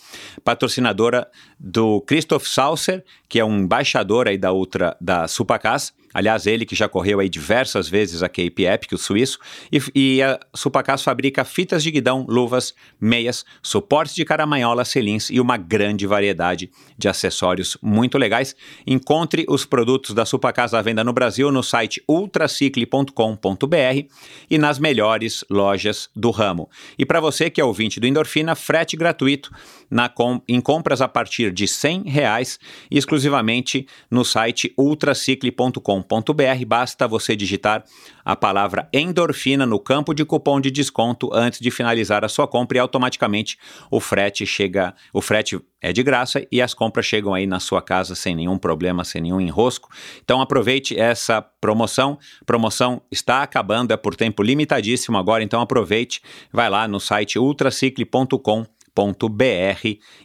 patrocinadora 0.43 1.30
do 1.58 2.01
Christoph 2.01 2.45
Saucer, 2.45 3.06
que 3.30 3.39
é 3.39 3.45
um 3.45 3.60
embaixador 3.60 4.28
aí 4.28 4.38
da 4.38 4.51
Ultra 4.51 4.97
da 4.99 5.28
Supacas, 5.28 5.93
Aliás, 6.15 6.47
ele 6.47 6.65
que 6.65 6.73
já 6.73 6.88
correu 6.88 7.19
aí 7.19 7.28
diversas 7.28 7.89
vezes 7.89 8.23
a 8.23 8.30
Cape 8.30 8.63
Epic, 8.63 8.93
o 8.93 8.97
suíço, 8.97 9.38
e, 9.69 9.82
e 9.93 10.23
a 10.23 10.39
Supacas 10.56 11.04
fabrica 11.04 11.43
fitas 11.43 11.84
de 11.84 11.91
guidão, 11.91 12.25
luvas, 12.30 12.73
meias, 13.01 13.43
suportes 13.62 14.15
de 14.15 14.23
caramanhola, 14.23 14.86
selins 14.86 15.30
e 15.30 15.41
uma 15.41 15.58
grande 15.58 16.08
variedade 16.08 16.71
de 16.97 17.10
acessórios 17.10 17.78
muito 17.82 18.17
legais. 18.17 18.56
Encontre 18.88 19.45
os 19.49 19.65
produtos 19.65 20.15
da 20.15 20.25
Supacas 20.25 20.73
à 20.73 20.82
venda 20.82 21.04
no 21.04 21.12
Brasil 21.12 21.51
no 21.51 21.62
site 21.62 22.01
ultracicle.com.br 22.08 24.08
e 24.49 24.58
nas 24.58 24.80
melhores 24.80 25.43
lojas 25.49 26.10
do 26.15 26.32
ramo. 26.32 26.69
E 26.97 27.06
para 27.06 27.19
você 27.19 27.49
que 27.49 27.60
é 27.60 27.65
ouvinte 27.65 27.99
do 27.99 28.08
Endorfina, 28.08 28.56
frete 28.56 28.95
gratuito 28.95 29.51
na 29.89 30.09
com, 30.09 30.41
em 30.47 30.59
compras 30.61 31.01
a 31.01 31.07
partir 31.07 31.51
de 31.51 31.65
R$ 31.65 32.03
reais, 32.05 32.59
exclusivamente 32.89 33.87
no 34.09 34.23
site 34.23 34.73
ultracicle.com.br 34.77 36.65
Basta 36.67 37.07
você 37.07 37.35
digitar 37.35 37.83
a 38.23 38.35
palavra 38.35 38.89
endorfina 38.91 39.65
no 39.65 39.79
campo 39.79 40.13
de 40.13 40.25
cupom 40.25 40.59
de 40.59 40.71
desconto 40.71 41.29
antes 41.33 41.59
de 41.59 41.69
finalizar 41.69 42.25
a 42.25 42.29
sua 42.29 42.47
compra 42.47 42.77
e 42.77 42.79
automaticamente 42.79 43.57
o 43.91 43.99
frete 43.99 44.45
chega, 44.45 44.95
o 45.13 45.21
frete 45.21 45.59
é 45.81 45.93
de 45.93 46.01
graça 46.01 46.45
e 46.51 46.61
as 46.61 46.73
compras 46.73 47.05
chegam 47.05 47.33
aí 47.33 47.45
na 47.45 47.59
sua 47.59 47.81
casa 47.81 48.15
sem 48.15 48.35
nenhum 48.35 48.57
problema, 48.57 49.03
sem 49.03 49.21
nenhum 49.21 49.39
enrosco. 49.39 49.89
Então 50.23 50.41
aproveite 50.41 50.99
essa 50.99 51.41
promoção. 51.41 52.17
Promoção 52.45 53.01
está 53.11 53.43
acabando, 53.43 53.93
é 53.93 53.97
por 53.97 54.15
tempo 54.15 54.41
limitadíssimo 54.41 55.17
agora, 55.17 55.43
então 55.43 55.61
aproveite, 55.61 56.21
vai 56.51 56.69
lá 56.69 56.87
no 56.87 56.99
site 56.99 57.37
ultracicle.com.br 57.37 58.74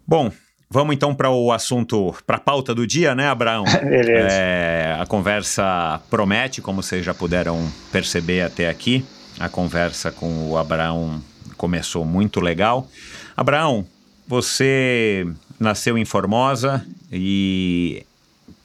Bom, 0.08 0.30
vamos 0.70 0.94
então 0.94 1.12
para 1.12 1.30
o 1.30 1.50
assunto, 1.50 2.14
para 2.24 2.36
a 2.36 2.40
pauta 2.40 2.72
do 2.72 2.86
dia, 2.86 3.12
né, 3.14 3.26
Abraão? 3.26 3.64
Beleza. 3.82 4.28
É, 4.30 4.96
a 5.00 5.04
conversa 5.04 6.00
promete, 6.08 6.62
como 6.62 6.80
vocês 6.80 7.04
já 7.04 7.12
puderam 7.12 7.60
perceber 7.90 8.42
até 8.42 8.68
aqui. 8.68 9.04
A 9.40 9.48
conversa 9.48 10.12
com 10.12 10.50
o 10.50 10.56
Abraão 10.56 11.20
começou 11.56 12.04
muito 12.04 12.40
legal. 12.40 12.88
Abraão, 13.36 13.84
você 14.28 15.26
nasceu 15.58 15.98
em 15.98 16.04
Formosa 16.04 16.86
e 17.10 18.04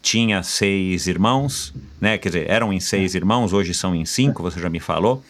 tinha 0.01 0.43
seis 0.43 1.07
irmãos, 1.07 1.73
né? 1.99 2.17
Quer 2.19 2.29
dizer, 2.29 2.49
eram 2.49 2.71
em 2.71 2.79
seis 2.79 3.15
irmãos, 3.15 3.51
hoje 3.51 3.73
são 3.73 3.95
em 3.95 4.05
cinco, 4.05 4.43
você 4.43 4.59
já 4.59 4.69
me 4.69 4.79
falou. 4.79 5.23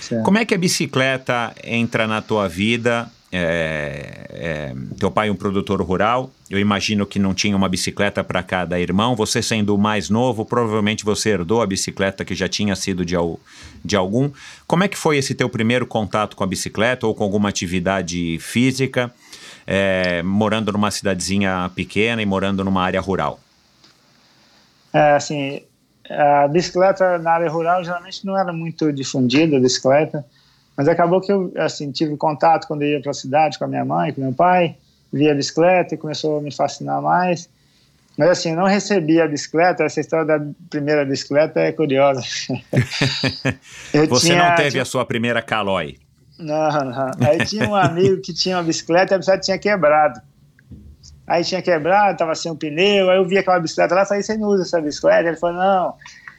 Certo. 0.00 0.22
Como 0.22 0.36
é 0.36 0.44
que 0.44 0.54
a 0.54 0.58
bicicleta 0.58 1.54
entra 1.64 2.06
na 2.06 2.20
tua 2.20 2.48
vida 2.48 3.10
é, 3.36 4.26
é, 4.30 4.74
teu 4.96 5.10
pai 5.10 5.28
é 5.28 5.32
um 5.32 5.34
produtor 5.34 5.82
rural, 5.82 6.30
eu 6.48 6.58
imagino 6.58 7.04
que 7.04 7.18
não 7.18 7.34
tinha 7.34 7.56
uma 7.56 7.68
bicicleta 7.68 8.22
para 8.22 8.42
cada 8.44 8.78
irmão. 8.78 9.16
Você 9.16 9.42
sendo 9.42 9.74
o 9.74 9.78
mais 9.78 10.08
novo, 10.08 10.44
provavelmente 10.44 11.04
você 11.04 11.30
herdou 11.30 11.60
a 11.60 11.66
bicicleta 11.66 12.24
que 12.24 12.34
já 12.34 12.48
tinha 12.48 12.76
sido 12.76 13.04
de, 13.04 13.16
de 13.84 13.96
algum. 13.96 14.30
Como 14.68 14.84
é 14.84 14.88
que 14.88 14.96
foi 14.96 15.16
esse 15.16 15.34
teu 15.34 15.48
primeiro 15.48 15.84
contato 15.84 16.36
com 16.36 16.44
a 16.44 16.46
bicicleta 16.46 17.08
ou 17.08 17.14
com 17.14 17.24
alguma 17.24 17.48
atividade 17.48 18.38
física, 18.38 19.12
é, 19.66 20.22
morando 20.22 20.70
numa 20.70 20.92
cidadezinha 20.92 21.68
pequena 21.74 22.22
e 22.22 22.26
morando 22.26 22.62
numa 22.62 22.84
área 22.84 23.00
rural? 23.00 23.40
É, 24.92 25.14
assim, 25.16 25.60
a 26.08 26.46
bicicleta 26.46 27.18
na 27.18 27.32
área 27.32 27.50
rural 27.50 27.82
geralmente 27.82 28.24
não 28.24 28.38
era 28.38 28.52
muito 28.52 28.92
difundida, 28.92 29.56
a 29.56 29.60
bicicleta. 29.60 30.24
Mas 30.76 30.88
acabou 30.88 31.20
que 31.20 31.30
eu 31.30 31.52
assim, 31.56 31.90
tive 31.92 32.16
contato 32.16 32.66
quando 32.66 32.82
eu 32.82 32.88
ia 32.88 33.00
para 33.00 33.10
a 33.10 33.14
cidade 33.14 33.58
com 33.58 33.64
a 33.64 33.68
minha 33.68 33.84
mãe, 33.84 34.12
com 34.12 34.20
meu 34.20 34.32
pai, 34.32 34.76
via 35.12 35.32
a 35.32 35.34
bicicleta 35.34 35.94
e 35.94 35.98
começou 35.98 36.38
a 36.38 36.42
me 36.42 36.52
fascinar 36.52 37.00
mais. 37.00 37.48
Mas 38.16 38.30
assim, 38.30 38.50
eu 38.50 38.56
não 38.56 38.66
recebi 38.66 39.20
a 39.20 39.26
bicicleta, 39.26 39.84
essa 39.84 40.00
história 40.00 40.24
da 40.24 40.40
primeira 40.70 41.04
bicicleta 41.04 41.60
é 41.60 41.72
curiosa. 41.72 42.20
Você 44.08 44.28
tinha, 44.28 44.50
não 44.50 44.56
teve 44.56 44.78
a 44.78 44.84
sua 44.84 45.04
primeira 45.04 45.42
calói? 45.42 45.98
Não, 46.38 46.70
não. 46.70 47.10
Aí 47.28 47.44
tinha 47.44 47.68
um 47.68 47.74
amigo 47.74 48.20
que 48.20 48.32
tinha 48.32 48.56
uma 48.56 48.62
bicicleta 48.62 49.14
e 49.14 49.16
a 49.16 49.18
bicicleta 49.18 49.44
tinha 49.44 49.58
quebrado. 49.58 50.20
Aí 51.26 51.42
tinha 51.42 51.62
quebrado, 51.62 52.18
tava 52.18 52.34
sem 52.34 52.52
um 52.52 52.56
pneu, 52.56 53.10
aí 53.10 53.16
eu 53.16 53.24
vi 53.24 53.38
aquela 53.38 53.58
bicicleta 53.58 53.94
lá 53.94 54.02
e 54.02 54.06
falei, 54.06 54.22
você 54.22 54.36
não 54.36 54.48
usa 54.48 54.62
essa 54.62 54.80
bicicleta? 54.80 55.28
Ele 55.28 55.36
falou, 55.36 55.56
não, 55.56 55.94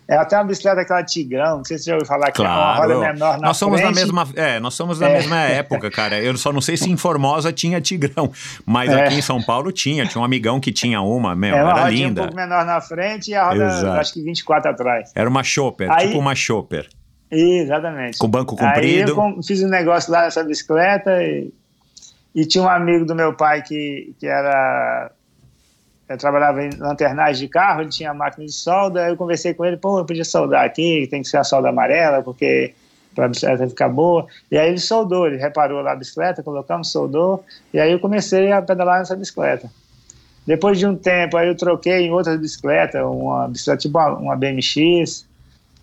é 0.07 0.15
até 0.15 0.37
uma 0.37 0.43
bicicleta 0.43 0.81
aquela 0.81 1.03
Tigrão, 1.03 1.57
não 1.57 1.65
sei 1.65 1.77
se 1.77 1.85
você 1.85 1.89
já 1.89 1.95
ouviu 1.95 2.07
falar 2.07 2.27
que 2.27 2.33
claro. 2.33 2.51
é 2.51 2.63
uma 2.63 2.75
roda 2.75 3.13
menor 3.13 3.39
na 3.39 3.47
nós 3.47 3.57
somos 3.57 3.81
frente. 3.81 3.95
Da 3.95 4.01
mesma, 4.01 4.27
é, 4.35 4.59
nós 4.59 4.73
somos 4.75 4.99
da 4.99 5.09
é. 5.09 5.13
mesma 5.13 5.39
época, 5.39 5.89
cara. 5.89 6.21
Eu 6.21 6.37
só 6.37 6.53
não 6.53 6.61
sei 6.61 6.77
se 6.77 6.91
em 6.91 6.95
Formosa 6.95 7.51
tinha 7.51 7.81
Tigrão, 7.81 8.31
mas 8.65 8.91
é. 8.91 9.03
aqui 9.03 9.15
em 9.15 9.21
São 9.21 9.41
Paulo 9.41 9.71
tinha. 9.71 10.05
Tinha 10.05 10.21
um 10.21 10.25
amigão 10.25 10.59
que 10.59 10.71
tinha 10.71 11.01
uma, 11.01 11.35
meu, 11.35 11.55
é 11.55 11.63
uma 11.63 11.79
era 11.79 11.89
linda. 11.89 12.21
um 12.21 12.25
pouco 12.25 12.35
menor 12.35 12.65
na 12.65 12.79
frente 12.81 13.31
e 13.31 13.35
a 13.35 13.49
roda, 13.49 13.65
Exato. 13.65 13.99
acho 13.99 14.13
que 14.13 14.21
24 14.21 14.71
atrás. 14.71 15.11
Era 15.15 15.27
uma 15.27 15.43
Chopper, 15.43 15.91
Aí, 15.91 16.07
tipo 16.07 16.19
uma 16.19 16.35
Chopper. 16.35 16.87
Exatamente. 17.31 18.19
Com 18.19 18.27
banco 18.27 18.55
comprido. 18.55 19.19
Aí 19.19 19.35
eu 19.35 19.43
fiz 19.43 19.63
um 19.63 19.69
negócio 19.69 20.11
lá 20.11 20.23
nessa 20.23 20.43
bicicleta 20.43 21.23
e, 21.23 21.51
e 22.35 22.45
tinha 22.45 22.63
um 22.63 22.69
amigo 22.69 23.05
do 23.05 23.15
meu 23.15 23.33
pai 23.33 23.63
que, 23.63 24.13
que 24.19 24.27
era 24.27 25.11
eu 26.07 26.17
trabalhava 26.17 26.63
em 26.63 26.69
lanternagem 26.77 27.45
de 27.45 27.51
carro, 27.51 27.81
ele 27.81 27.89
tinha 27.89 28.13
máquina 28.13 28.45
de 28.45 28.51
solda, 28.51 29.07
eu 29.07 29.17
conversei 29.17 29.53
com 29.53 29.65
ele, 29.65 29.77
pô, 29.77 29.99
eu 29.99 30.05
podia 30.05 30.23
soldar 30.23 30.65
aqui, 30.65 31.07
tem 31.09 31.21
que 31.21 31.27
ser 31.27 31.37
a 31.37 31.43
solda 31.43 31.69
amarela, 31.69 32.21
porque 32.21 32.73
para 33.15 33.25
a 33.25 33.27
bicicleta 33.29 33.67
ficar 33.67 33.89
boa. 33.89 34.27
E 34.51 34.57
aí 34.57 34.69
ele 34.69 34.79
soldou, 34.79 35.25
ele 35.25 35.37
reparou 35.37 35.81
lá 35.81 35.93
a 35.93 35.95
bicicleta, 35.95 36.43
colocamos, 36.43 36.91
soldou, 36.91 37.43
e 37.73 37.79
aí 37.79 37.91
eu 37.91 37.99
comecei 37.99 38.51
a 38.51 38.61
pedalar 38.61 38.99
nessa 38.99 39.15
bicicleta. 39.15 39.69
Depois 40.45 40.77
de 40.77 40.85
um 40.85 40.95
tempo, 40.95 41.37
aí 41.37 41.47
eu 41.47 41.55
troquei 41.55 42.05
em 42.05 42.11
outra 42.11 42.37
bicicleta, 42.37 43.03
uma 43.05 43.47
bicicleta 43.47 43.81
tipo 43.81 43.97
uma, 43.97 44.35
BMX, 44.35 45.25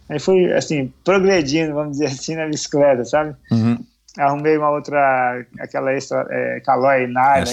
Aí 0.08 0.18
fui, 0.18 0.52
assim, 0.52 0.92
progredindo, 1.04 1.72
vamos 1.72 1.92
dizer 1.92 2.06
assim, 2.06 2.36
na 2.36 2.46
bicicleta, 2.46 3.02
sabe? 3.04 3.34
Uhum. 3.50 3.78
Arrumei 4.18 4.58
uma 4.58 4.68
outra, 4.68 5.42
aquela 5.58 5.90
extra, 5.94 6.26
é, 6.28 6.60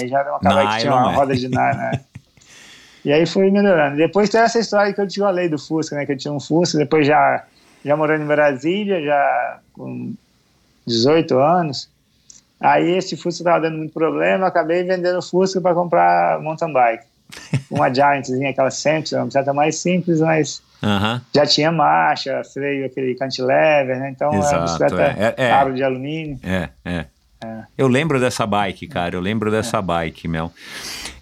aí 0.02 0.08
já 0.08 0.20
era 0.20 0.30
uma 0.30 0.40
Caloi 0.40 0.68
que 0.68 0.78
tinha 0.80 0.94
uma 0.94 1.12
é. 1.12 1.14
roda 1.14 1.34
de 1.34 1.48
Nylon, 1.48 1.76
né? 1.76 2.00
E 3.04 3.12
aí 3.12 3.26
fui 3.26 3.50
melhorando. 3.50 3.96
Depois 3.96 4.28
tem 4.28 4.40
essa 4.40 4.58
história 4.58 4.92
que 4.92 5.00
eu 5.00 5.08
te 5.08 5.20
falei 5.20 5.48
do 5.48 5.58
Fusca, 5.58 5.96
né? 5.96 6.04
Que 6.04 6.12
eu 6.12 6.16
tinha 6.16 6.32
um 6.32 6.40
Fusca, 6.40 6.78
depois 6.78 7.06
já, 7.06 7.44
já 7.84 7.96
morando 7.96 8.24
em 8.24 8.26
Brasília, 8.26 9.02
já 9.02 9.58
com 9.72 10.12
18 10.86 11.38
anos. 11.38 11.88
Aí 12.60 12.90
esse 12.90 13.16
Fusca 13.16 13.42
estava 13.42 13.60
dando 13.60 13.78
muito 13.78 13.92
problema, 13.92 14.46
acabei 14.46 14.82
vendendo 14.84 15.18
o 15.18 15.22
Fusca 15.22 15.60
para 15.60 15.74
comprar 15.74 16.40
mountain 16.40 16.72
bike. 16.72 17.04
Uma 17.70 17.92
Giantzinha, 17.92 18.50
aquela 18.50 18.70
Simpson, 18.70 19.16
uma 19.16 19.26
bicicleta 19.26 19.54
mais 19.54 19.76
simples, 19.78 20.20
mas 20.20 20.60
já 21.32 21.46
tinha 21.46 21.70
marcha, 21.70 22.42
freio, 22.42 22.86
aquele 22.86 23.14
cantilever, 23.14 23.98
né? 23.98 24.10
Então 24.10 24.28
era 24.28 24.38
uma 24.38 24.46
Exato, 24.46 24.62
bicicleta 24.64 25.02
é. 25.02 25.34
É, 25.36 25.50
é. 25.50 25.70
de 25.70 25.84
alumínio. 25.84 26.40
É, 26.42 26.68
é. 26.84 27.04
Eu 27.76 27.88
lembro 27.88 28.20
dessa 28.20 28.46
bike, 28.46 28.86
cara. 28.86 29.16
Eu 29.16 29.20
lembro 29.20 29.50
dessa 29.50 29.80
bike, 29.80 30.28
meu. 30.28 30.52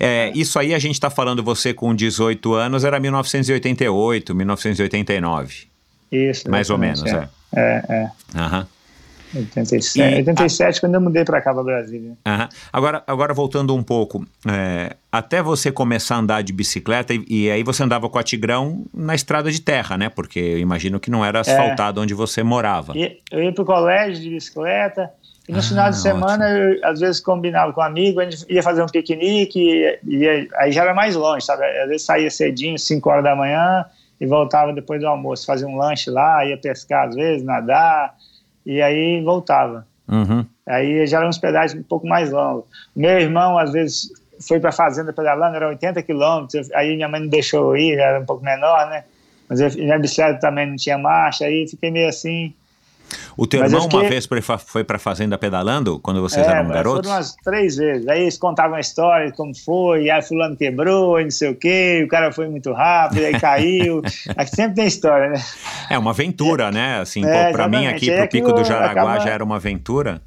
É, 0.00 0.32
isso 0.34 0.58
aí 0.58 0.74
a 0.74 0.78
gente 0.78 0.98
tá 1.00 1.10
falando 1.10 1.42
você 1.42 1.72
com 1.72 1.94
18 1.94 2.54
anos, 2.54 2.84
era 2.84 2.98
1988, 3.00 4.34
1989. 4.34 5.66
Isso. 6.10 6.50
Mais 6.50 6.70
ou 6.70 6.78
menos, 6.78 7.04
é. 7.04 7.28
É, 7.54 7.82
é. 7.88 8.10
Aham. 8.36 8.66
87, 9.34 10.00
E- 10.00 10.16
87 10.16 10.80
quando 10.80 10.94
eu 10.94 11.00
mudei 11.02 11.22
para 11.22 11.40
cá, 11.42 11.52
para 11.52 11.62
Brasília. 11.62 12.12
Aham. 12.26 12.48
Agora, 12.72 13.02
agora 13.06 13.34
voltando 13.34 13.74
um 13.74 13.82
pouco, 13.82 14.26
é, 14.48 14.96
até 15.12 15.42
você 15.42 15.70
começar 15.70 16.16
a 16.16 16.18
andar 16.18 16.42
de 16.42 16.50
bicicleta, 16.52 17.12
e, 17.12 17.24
e 17.28 17.50
aí 17.50 17.62
você 17.62 17.82
andava 17.82 18.08
com 18.08 18.18
a 18.18 18.22
Tigrão 18.22 18.86
na 18.94 19.14
estrada 19.14 19.50
de 19.50 19.60
terra, 19.60 19.98
né? 19.98 20.08
Porque 20.08 20.38
eu 20.38 20.58
imagino 20.58 20.98
que 20.98 21.10
não 21.10 21.22
era 21.22 21.40
asfaltado 21.40 22.00
onde 22.00 22.14
você 22.14 22.42
morava. 22.42 22.96
E 22.96 23.18
eu 23.30 23.42
ia 23.42 23.52
para 23.52 23.62
o 23.62 23.66
colégio 23.66 24.22
de 24.22 24.30
bicicleta, 24.30 25.10
e 25.48 25.52
no 25.52 25.58
Ah, 25.58 25.62
final 25.62 25.90
de 25.90 25.96
semana, 25.98 26.50
eu, 26.50 26.78
às 26.84 27.00
vezes 27.00 27.20
combinava 27.20 27.72
com 27.72 27.80
um 27.80 27.84
amigo, 27.84 28.20
a 28.20 28.24
gente 28.24 28.44
ia 28.52 28.62
fazer 28.62 28.82
um 28.82 28.86
piquenique, 28.86 29.58
e, 29.58 29.98
e 30.06 30.48
aí 30.56 30.70
já 30.70 30.82
era 30.82 30.92
mais 30.92 31.16
longe, 31.16 31.44
sabe? 31.46 31.64
Às 31.64 31.88
vezes 31.88 32.02
saía 32.02 32.30
cedinho, 32.30 32.78
5 32.78 33.08
horas 33.08 33.24
da 33.24 33.34
manhã, 33.34 33.84
e 34.20 34.26
voltava 34.26 34.72
depois 34.72 35.00
do 35.00 35.06
almoço, 35.06 35.46
fazia 35.46 35.66
um 35.66 35.76
lanche 35.76 36.10
lá, 36.10 36.44
ia 36.44 36.58
pescar 36.58 37.08
às 37.08 37.14
vezes, 37.14 37.44
nadar, 37.44 38.14
e 38.66 38.82
aí 38.82 39.22
voltava. 39.22 39.86
Uhum. 40.06 40.44
Aí 40.66 41.06
já 41.06 41.16
era 41.16 41.26
um 41.26 41.30
hospedagem 41.30 41.80
um 41.80 41.82
pouco 41.82 42.06
mais 42.06 42.30
longo. 42.30 42.66
Meu 42.94 43.18
irmão, 43.18 43.56
às 43.58 43.72
vezes, 43.72 44.12
foi 44.46 44.60
para 44.60 44.68
a 44.68 44.72
fazenda 44.72 45.12
pedalando, 45.14 45.56
era 45.56 45.68
80 45.68 46.02
quilômetros, 46.02 46.70
aí 46.72 46.94
minha 46.94 47.08
mãe 47.08 47.20
não 47.20 47.28
deixou 47.28 47.74
eu 47.74 47.76
ir, 47.76 47.98
era 47.98 48.20
um 48.20 48.26
pouco 48.26 48.44
menor, 48.44 48.88
né? 48.90 49.04
Mas 49.48 49.60
eu, 49.60 49.70
minha 49.76 49.98
bicicleta 49.98 50.40
também 50.40 50.66
não 50.66 50.76
tinha 50.76 50.98
marcha, 50.98 51.46
aí 51.46 51.66
fiquei 51.66 51.90
meio 51.90 52.08
assim. 52.08 52.52
O 53.36 53.46
teu 53.46 53.60
Mas 53.60 53.72
irmão 53.72 53.88
uma 53.88 54.08
vez 54.08 54.26
foi 54.26 54.40
foi 54.42 54.84
pra 54.84 54.98
fazenda 54.98 55.38
pedalando, 55.38 55.98
quando 56.00 56.20
vocês 56.20 56.46
eram 56.46 56.64
mas 56.64 56.74
garotos? 56.74 57.06
Foram 57.06 57.16
umas 57.16 57.36
três 57.44 57.76
vezes. 57.76 58.06
Aí 58.08 58.22
eles 58.22 58.36
contavam 58.36 58.76
a 58.76 58.80
história, 58.80 59.32
como 59.32 59.54
foi, 59.56 60.04
e 60.04 60.10
aí 60.10 60.20
fulano 60.22 60.56
quebrou, 60.56 61.20
e 61.20 61.24
não 61.24 61.30
sei 61.30 61.50
o 61.50 61.54
quê, 61.54 62.02
o 62.04 62.08
cara 62.08 62.32
foi 62.32 62.48
muito 62.48 62.72
rápido, 62.72 63.24
aí 63.24 63.38
caiu. 63.40 64.02
Aqui 64.36 64.54
sempre 64.54 64.74
tem 64.76 64.86
história, 64.86 65.30
né? 65.30 65.42
É 65.88 65.98
uma 65.98 66.10
aventura, 66.10 66.70
né? 66.70 67.00
Assim, 67.00 67.24
É, 67.24 67.46
pô, 67.46 67.52
pra 67.52 67.68
mim 67.68 67.86
aqui 67.86 68.10
Aí 68.10 68.18
pro 68.18 68.28
Pico 68.28 68.52
do 68.52 68.64
Jaraguá 68.64 68.90
acaba- 69.14 69.18
já 69.20 69.30
era 69.30 69.44
uma 69.44 69.56
aventura. 69.56 70.20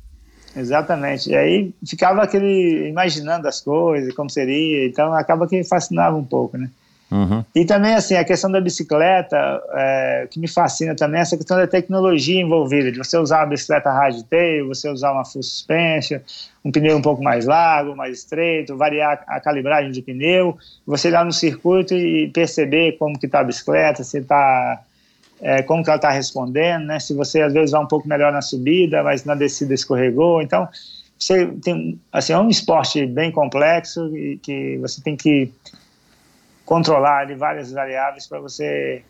Exatamente. 0.55 1.29
E 1.29 1.35
aí 1.35 1.73
ficava 1.87 2.23
aquele 2.23 2.89
imaginando 2.89 3.47
as 3.47 3.61
coisas, 3.61 4.13
como 4.13 4.29
seria, 4.29 4.85
então 4.87 5.13
acaba 5.13 5.47
que 5.47 5.63
fascinava 5.63 6.15
um 6.17 6.23
pouco, 6.23 6.57
né? 6.57 6.69
Uhum. 7.11 7.43
E 7.53 7.65
também, 7.65 7.93
assim, 7.93 8.15
a 8.15 8.23
questão 8.23 8.49
da 8.49 8.61
bicicleta, 8.61 9.35
é, 9.73 10.27
que 10.31 10.39
me 10.39 10.47
fascina 10.47 10.95
também 10.95 11.19
é 11.19 11.23
essa 11.23 11.35
questão 11.35 11.57
da 11.57 11.67
tecnologia 11.67 12.39
envolvida, 12.41 12.89
de 12.89 12.97
você 12.97 13.17
usar 13.17 13.39
uma 13.39 13.47
bicicleta 13.47 13.91
hardtail, 13.91 14.67
você 14.67 14.89
usar 14.89 15.11
uma 15.11 15.25
full 15.25 15.43
suspension, 15.43 16.19
um 16.63 16.71
pneu 16.71 16.95
um 16.95 17.01
pouco 17.01 17.21
mais 17.21 17.45
largo, 17.45 17.95
mais 17.97 18.19
estreito, 18.19 18.77
variar 18.77 19.23
a 19.27 19.41
calibragem 19.41 19.91
de 19.91 20.01
pneu, 20.01 20.57
você 20.87 21.09
ir 21.09 21.11
lá 21.11 21.25
no 21.25 21.33
circuito 21.33 21.93
e 21.93 22.29
perceber 22.29 22.93
como 22.93 23.19
que 23.19 23.25
está 23.25 23.41
a 23.41 23.43
bicicleta, 23.43 24.05
se 24.05 24.19
está... 24.19 24.81
é, 25.41 25.61
como 25.63 25.83
que 25.83 25.89
ela 25.89 25.97
está 25.97 26.11
respondendo, 26.11 26.85
né? 26.85 26.97
Se 26.99 27.13
você 27.13 27.41
às 27.41 27.51
vezes 27.51 27.71
vai 27.71 27.81
um 27.81 27.87
pouco 27.87 28.07
melhor 28.07 28.31
na 28.31 28.41
subida, 28.41 29.03
mas 29.03 29.25
na 29.25 29.35
descida 29.35 29.73
escorregou, 29.73 30.41
então 30.41 30.65
você 31.19 31.45
tem, 31.61 31.99
assim, 32.11 32.31
é 32.31 32.39
um 32.39 32.49
esporte 32.49 33.05
bem 33.05 33.31
complexo 33.31 34.15
e 34.15 34.37
que 34.37 34.77
você 34.77 35.01
tem 35.03 35.17
que 35.17 35.51
controlar 36.71 37.23
ali 37.23 37.35
várias 37.35 37.69
variáveis 37.69 38.25
para 38.25 38.39
você 38.39 39.03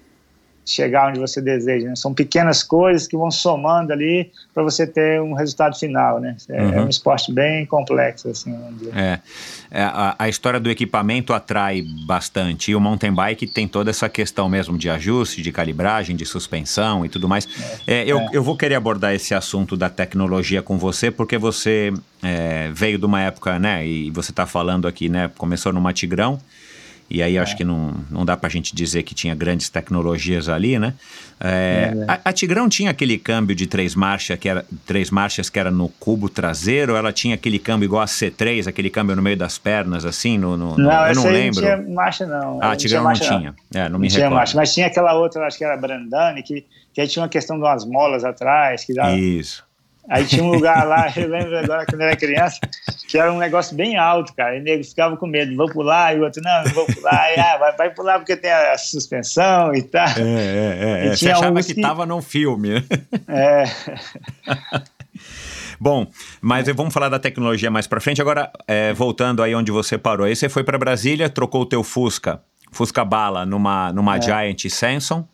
chegar 0.65 1.09
onde 1.09 1.19
você 1.19 1.39
deseja. 1.39 1.89
Né? 1.89 1.95
São 1.95 2.11
pequenas 2.11 2.63
coisas 2.63 3.07
que 3.07 3.15
vão 3.15 3.29
somando 3.29 3.93
ali 3.93 4.31
para 4.51 4.63
você 4.63 4.87
ter 4.87 5.21
um 5.21 5.33
resultado 5.33 5.77
final, 5.77 6.19
né? 6.19 6.35
É, 6.49 6.57
é 6.57 6.63
Uhum. 6.63 6.85
um 6.85 6.89
esporte 6.89 7.31
bem 7.31 7.67
complexo, 7.67 8.29
assim. 8.29 8.57
É. 8.95 9.19
É, 9.69 9.83
a, 9.83 10.15
a 10.17 10.27
história 10.27 10.59
do 10.59 10.71
equipamento 10.71 11.33
atrai 11.33 11.83
bastante. 12.07 12.71
E 12.71 12.75
o 12.75 12.79
mountain 12.79 13.13
bike 13.13 13.45
tem 13.45 13.67
toda 13.67 13.91
essa 13.91 14.09
questão 14.09 14.49
mesmo 14.49 14.75
de 14.75 14.89
ajuste, 14.89 15.43
de 15.43 15.51
calibragem, 15.51 16.15
de 16.15 16.25
suspensão 16.25 17.05
e 17.05 17.09
tudo 17.09 17.29
mais. 17.29 17.47
É, 17.85 18.03
eu, 18.05 18.27
eu 18.33 18.41
vou 18.41 18.57
querer 18.57 18.73
abordar 18.73 19.13
esse 19.13 19.35
assunto 19.35 19.77
da 19.77 19.87
tecnologia 19.87 20.63
com 20.63 20.79
você, 20.79 21.11
porque 21.11 21.37
você 21.37 21.93
é, 22.23 22.71
veio 22.73 22.97
de 22.97 23.05
uma 23.05 23.21
época, 23.21 23.59
né? 23.59 23.85
E 23.85 24.09
você 24.09 24.31
está 24.31 24.47
falando 24.47 24.87
aqui, 24.87 25.09
né? 25.09 25.29
Começou 25.37 25.71
no 25.71 25.79
Matigrão. 25.79 26.39
E 27.13 27.21
aí 27.21 27.37
acho 27.37 27.57
que 27.57 27.63
não, 27.63 27.93
não 28.09 28.23
dá 28.25 28.37
pra 28.37 28.49
gente 28.49 28.73
dizer 28.73 29.03
que 29.03 29.13
tinha 29.13 29.35
grandes 29.35 29.67
tecnologias 29.69 30.47
ali, 30.47 30.79
né? 30.79 30.93
É, 31.39 31.91
a, 32.07 32.29
a 32.29 32.33
Tigrão 32.33 32.69
tinha 32.69 32.91
aquele 32.91 33.17
câmbio 33.17 33.55
de 33.55 33.65
três 33.67 33.95
marchas 33.95 34.37
que 34.39 34.47
era 34.47 34.65
três 34.85 35.09
marchas 35.09 35.49
que 35.49 35.59
era 35.59 35.69
no 35.71 35.89
cubo 35.89 36.29
traseiro, 36.29 36.95
ela 36.95 37.11
tinha 37.11 37.35
aquele 37.35 37.57
câmbio 37.59 37.85
igual 37.87 38.01
a 38.01 38.05
C3, 38.05 38.67
aquele 38.67 38.89
câmbio 38.89 39.15
no 39.15 39.21
meio 39.21 39.35
das 39.35 39.57
pernas, 39.57 40.05
assim, 40.05 40.37
no, 40.37 40.55
no- 40.55 40.77
no- 40.77 40.83
Não, 40.83 40.91
eu 40.91 41.11
essa 41.11 41.21
não 41.21 41.31
lembro. 41.31 41.61
não 41.61 41.77
tinha 41.83 41.93
marcha, 41.95 42.25
não. 42.25 42.59
Ah, 42.61 42.69
Não 42.69 42.75
Tigrão 42.77 42.99
não 42.99 43.07
marcha, 43.09 43.37
tinha. 43.37 43.55
É, 43.73 43.89
não 43.89 43.99
me 43.99 44.07
tinha 44.07 44.19
recordo. 44.19 44.35
marcha, 44.37 44.55
mas 44.57 44.73
tinha 44.73 44.87
aquela 44.87 45.13
outra, 45.15 45.45
acho 45.47 45.57
que 45.57 45.63
era 45.65 45.75
Brandani, 45.75 46.43
que, 46.43 46.65
que 46.93 47.01
aí 47.01 47.07
tinha 47.07 47.23
uma 47.23 47.29
questão 47.29 47.57
de 47.57 47.63
umas 47.63 47.85
molas 47.85 48.23
atrás, 48.23 48.85
que 48.85 48.93
dava, 48.93 49.17
Isso. 49.17 49.63
Aí 50.09 50.25
tinha 50.25 50.43
um 50.43 50.51
lugar 50.51 50.85
lá, 50.87 51.11
eu 51.15 51.29
lembro 51.29 51.57
agora 51.57 51.85
quando 51.85 52.01
eu 52.01 52.07
era 52.07 52.15
criança, 52.17 52.59
que 53.07 53.17
era 53.17 53.31
um 53.31 53.37
negócio 53.37 53.75
bem 53.75 53.97
alto, 53.97 54.33
cara. 54.33 54.57
E 54.57 54.59
o 54.59 54.63
nego 54.63 54.83
ficava 54.83 55.15
com 55.15 55.27
medo, 55.27 55.55
vou 55.55 55.69
pular, 55.71 56.15
e 56.15 56.19
o 56.19 56.23
outro, 56.23 56.41
não, 56.43 56.63
não 56.63 56.71
vou 56.71 56.85
pular. 56.87 57.31
E, 57.35 57.39
ah, 57.39 57.57
vai, 57.57 57.75
vai 57.77 57.89
pular 57.91 58.19
porque 58.19 58.35
tem 58.35 58.51
a, 58.51 58.77
suspensão 58.77 59.73
e 59.75 59.83
tal. 59.83 60.07
É, 60.07 60.21
é, 60.21 61.05
é. 61.07 61.13
E 61.13 61.17
Você 61.17 61.29
achava 61.31 61.61
que 61.61 61.73
que- 61.75 61.81
tava 61.81 62.05
num 62.05 62.21
filme. 62.21 62.83
É, 63.27 63.63
Bom, 65.79 66.07
mas 66.41 66.67
vamos 66.67 66.93
falar 66.93 67.09
da 67.09 67.17
tecnologia 67.19 67.71
mais 67.71 67.87
pra 67.87 67.99
frente. 67.99 68.21
Agora, 68.21 68.51
é, 68.67 68.93
voltando 68.93 69.41
aí 69.41 69.55
onde 69.55 69.71
você 69.71 69.97
parou. 69.97 70.25
Aí 70.27 70.35
você 70.35 70.47
foi 70.47 70.63
pra 70.63 70.77
Brasília, 70.77 71.29
trocou 71.29 71.61
o 71.61 71.65
teu 71.65 71.83
Fusca, 71.83 72.41
Fusca 72.71 73.03
Bala, 73.03 73.45
numa, 73.45 73.91
numa 73.91 74.17
É. 74.17 74.21
Giant 74.21 74.65
Samson. 74.69 75.27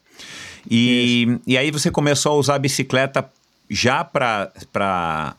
E, 0.69 1.37
e 1.45 1.57
aí 1.57 1.69
você 1.71 1.91
começou 1.91 2.33
a 2.33 2.35
usar 2.35 2.55
a 2.55 2.59
bicicleta 2.59 3.29
já 3.69 4.03
para 4.03 4.51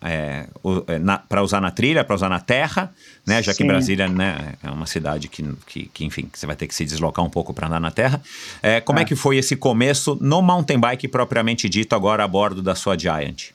é, 0.02 0.46
é, 0.86 1.00
pra 1.28 1.42
usar 1.42 1.60
na 1.60 1.70
trilha, 1.70 2.04
para 2.04 2.14
usar 2.14 2.28
na 2.28 2.40
terra, 2.40 2.92
né? 3.26 3.42
Já 3.42 3.52
que 3.52 3.58
Sim. 3.58 3.66
Brasília 3.66 4.08
né, 4.08 4.54
é 4.62 4.70
uma 4.70 4.86
cidade 4.86 5.28
que, 5.28 5.42
que, 5.66 5.86
que, 5.86 6.04
enfim, 6.04 6.28
que 6.30 6.38
você 6.38 6.46
vai 6.46 6.56
ter 6.56 6.66
que 6.66 6.74
se 6.74 6.84
deslocar 6.84 7.24
um 7.24 7.30
pouco 7.30 7.54
para 7.54 7.66
andar 7.66 7.80
na 7.80 7.90
terra. 7.90 8.20
É, 8.62 8.80
como 8.80 8.98
é. 8.98 9.02
É. 9.02 9.04
que 9.04 9.16
foi 9.16 9.38
esse 9.38 9.56
começo 9.56 10.18
no 10.20 10.42
mountain 10.42 10.78
bike 10.78 11.08
propriamente 11.08 11.68
dito, 11.68 11.94
agora 11.94 12.22
a 12.22 12.28
bordo 12.28 12.62
da 12.62 12.74
sua 12.74 12.98
Giant? 12.98 13.50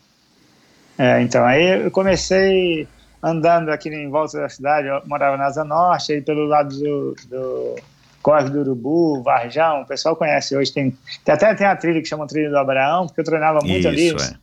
é, 0.98 1.22
então, 1.22 1.44
aí 1.46 1.86
eu 1.86 1.92
comecei 1.92 2.88
andando 3.22 3.70
aqui 3.70 3.90
em 3.90 4.10
volta 4.10 4.40
da 4.40 4.50
cidade, 4.50 4.88
eu 4.88 5.02
morava 5.06 5.38
na 5.38 5.46
Asa 5.46 5.64
Norte, 5.64 6.14
aí 6.14 6.22
pelo 6.22 6.46
lado 6.46 6.76
do, 6.78 7.16
do 7.30 7.76
Córrego 8.22 8.52
do 8.52 8.60
Urubu, 8.60 9.24
Varjão, 9.24 9.82
o 9.82 9.86
pessoal 9.86 10.16
conhece 10.16 10.56
hoje, 10.56 10.72
tem, 10.74 10.98
tem 11.24 11.34
até 11.34 11.54
tem 11.54 11.68
a 11.68 11.76
trilha 11.76 12.02
que 12.02 12.08
chama 12.08 12.28
Trilha 12.28 12.50
do 12.50 12.58
Abraão, 12.58 13.08
porque 13.08 13.22
eu 13.22 13.26
treinava 13.26 13.60
muito 13.62 13.88
ali. 13.88 14.08
Isso, 14.08 14.24
é. 14.24 14.43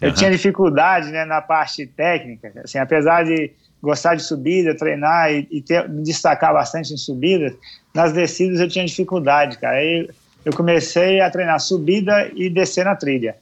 Eu 0.00 0.12
tinha 0.12 0.30
dificuldade 0.30 1.10
né, 1.10 1.24
na 1.24 1.40
parte 1.40 1.86
técnica, 1.86 2.52
assim, 2.62 2.78
apesar 2.78 3.24
de 3.24 3.50
gostar 3.82 4.14
de 4.14 4.22
subida, 4.22 4.76
treinar 4.76 5.32
e, 5.32 5.46
e 5.50 5.62
ter- 5.62 5.88
me 5.88 6.02
destacar 6.02 6.52
bastante 6.52 6.92
em 6.92 6.96
subidas, 6.96 7.54
nas 7.94 8.12
descidas 8.12 8.60
eu 8.60 8.68
tinha 8.68 8.84
dificuldade, 8.84 9.58
cara. 9.58 9.76
Aí 9.76 10.08
eu 10.44 10.52
comecei 10.52 11.20
a 11.20 11.30
treinar 11.30 11.60
subida 11.60 12.30
e 12.34 12.50
descer 12.50 12.84
na 12.84 12.94
trilha, 12.96 13.36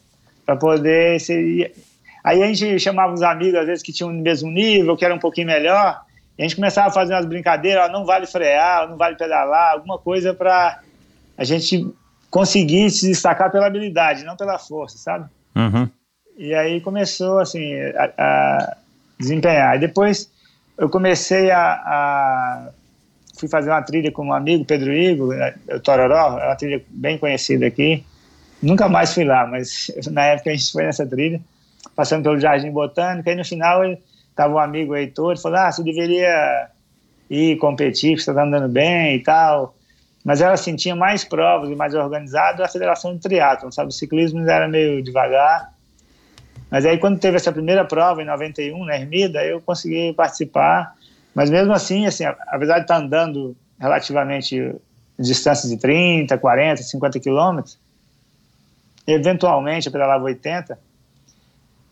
para 0.44 0.56
poder 0.56 1.20
ser... 1.20 1.72
Aí 2.22 2.42
a 2.42 2.46
gente 2.46 2.78
chamava 2.78 3.12
os 3.12 3.22
amigos, 3.22 3.58
às 3.58 3.66
vezes, 3.66 3.82
que 3.82 3.92
tinham 3.92 4.10
o 4.10 4.14
mesmo 4.14 4.50
nível, 4.50 4.96
que 4.96 5.04
era 5.04 5.14
um 5.14 5.18
pouquinho 5.18 5.46
melhor, 5.46 6.00
e 6.38 6.42
a 6.42 6.44
gente 6.46 6.56
começava 6.56 6.88
a 6.88 6.92
fazer 6.92 7.14
umas 7.14 7.26
brincadeiras, 7.26 7.84
ó, 7.88 7.92
não 7.92 8.06
vale 8.06 8.26
frear, 8.26 8.88
não 8.88 8.96
vale 8.96 9.16
pedalar, 9.16 9.72
alguma 9.72 9.98
coisa 9.98 10.32
para 10.32 10.80
a 11.36 11.44
gente 11.44 11.86
conseguir 12.30 12.90
se 12.90 13.06
destacar 13.06 13.50
pela 13.52 13.66
habilidade, 13.66 14.24
não 14.24 14.36
pela 14.36 14.58
força, 14.58 14.96
sabe? 14.98 15.28
Uhum. 15.54 15.88
E 16.36 16.54
aí 16.54 16.80
começou 16.80 17.38
assim 17.38 17.74
a, 17.96 18.12
a 18.18 18.76
desempenhar. 19.18 19.76
E 19.76 19.80
depois 19.80 20.30
eu 20.76 20.88
comecei 20.88 21.50
a, 21.50 21.60
a- 21.74 22.70
fui 23.38 23.48
fazer 23.48 23.70
uma 23.70 23.82
trilha 23.82 24.12
com 24.12 24.26
um 24.26 24.32
amigo, 24.32 24.64
Pedro 24.64 24.92
Igor, 24.92 25.34
né, 25.34 25.54
o 25.70 25.80
Tororó, 25.80 26.38
é 26.38 26.46
uma 26.46 26.56
trilha 26.56 26.82
bem 26.90 27.18
conhecida 27.18 27.66
aqui 27.66 28.04
Nunca 28.62 28.88
mais 28.88 29.14
fui 29.14 29.24
lá, 29.24 29.46
mas 29.46 29.90
na 30.10 30.24
época 30.26 30.50
a 30.50 30.54
gente 30.54 30.72
foi 30.72 30.84
nessa 30.84 31.06
trilha, 31.06 31.40
passando 31.96 32.24
pelo 32.24 32.40
Jardim 32.40 32.70
Botânico, 32.72 33.28
aí 33.28 33.36
no 33.36 33.44
final 33.44 33.84
estava 34.30 34.54
um 34.54 34.58
amigo 34.58 34.96
Heitor, 34.96 35.32
ele 35.32 35.40
falou, 35.40 35.58
ah, 35.58 35.72
você 35.72 35.84
deveria 35.84 36.68
ir 37.30 37.58
competir, 37.58 38.18
você 38.20 38.30
está 38.30 38.44
andando 38.44 38.68
bem 38.68 39.16
e 39.16 39.22
tal. 39.22 39.76
Mas 40.24 40.40
ela 40.40 40.54
assim, 40.54 40.76
tinha 40.76 40.96
mais 40.96 41.24
provas 41.24 41.70
e 41.70 41.76
mais 41.76 41.94
organizado 41.94 42.64
a 42.64 42.68
Federação 42.68 43.14
de 43.14 43.20
Triatlon, 43.20 43.70
sabe? 43.72 43.90
O 43.90 43.92
ciclismo 43.92 44.40
era 44.48 44.68
meio 44.68 45.02
devagar. 45.02 45.73
Mas 46.74 46.84
aí 46.84 46.98
quando 46.98 47.20
teve 47.20 47.36
essa 47.36 47.52
primeira 47.52 47.84
prova, 47.84 48.20
em 48.20 48.26
91, 48.26 48.84
na 48.84 48.96
Ermida, 48.96 49.44
eu 49.44 49.60
consegui 49.60 50.12
participar. 50.12 50.96
Mas 51.32 51.48
mesmo 51.48 51.72
assim, 51.72 52.04
assim 52.04 52.24
apesar 52.48 52.78
de 52.78 52.82
estar 52.82 52.96
andando 52.96 53.56
relativamente 53.78 54.74
distâncias 55.16 55.70
de 55.70 55.78
30, 55.78 56.36
40, 56.36 56.82
50 56.82 57.20
quilômetros, 57.20 57.78
eventualmente 59.06 59.86
eu 59.86 59.92
pedalava 59.92 60.24
80, 60.24 60.76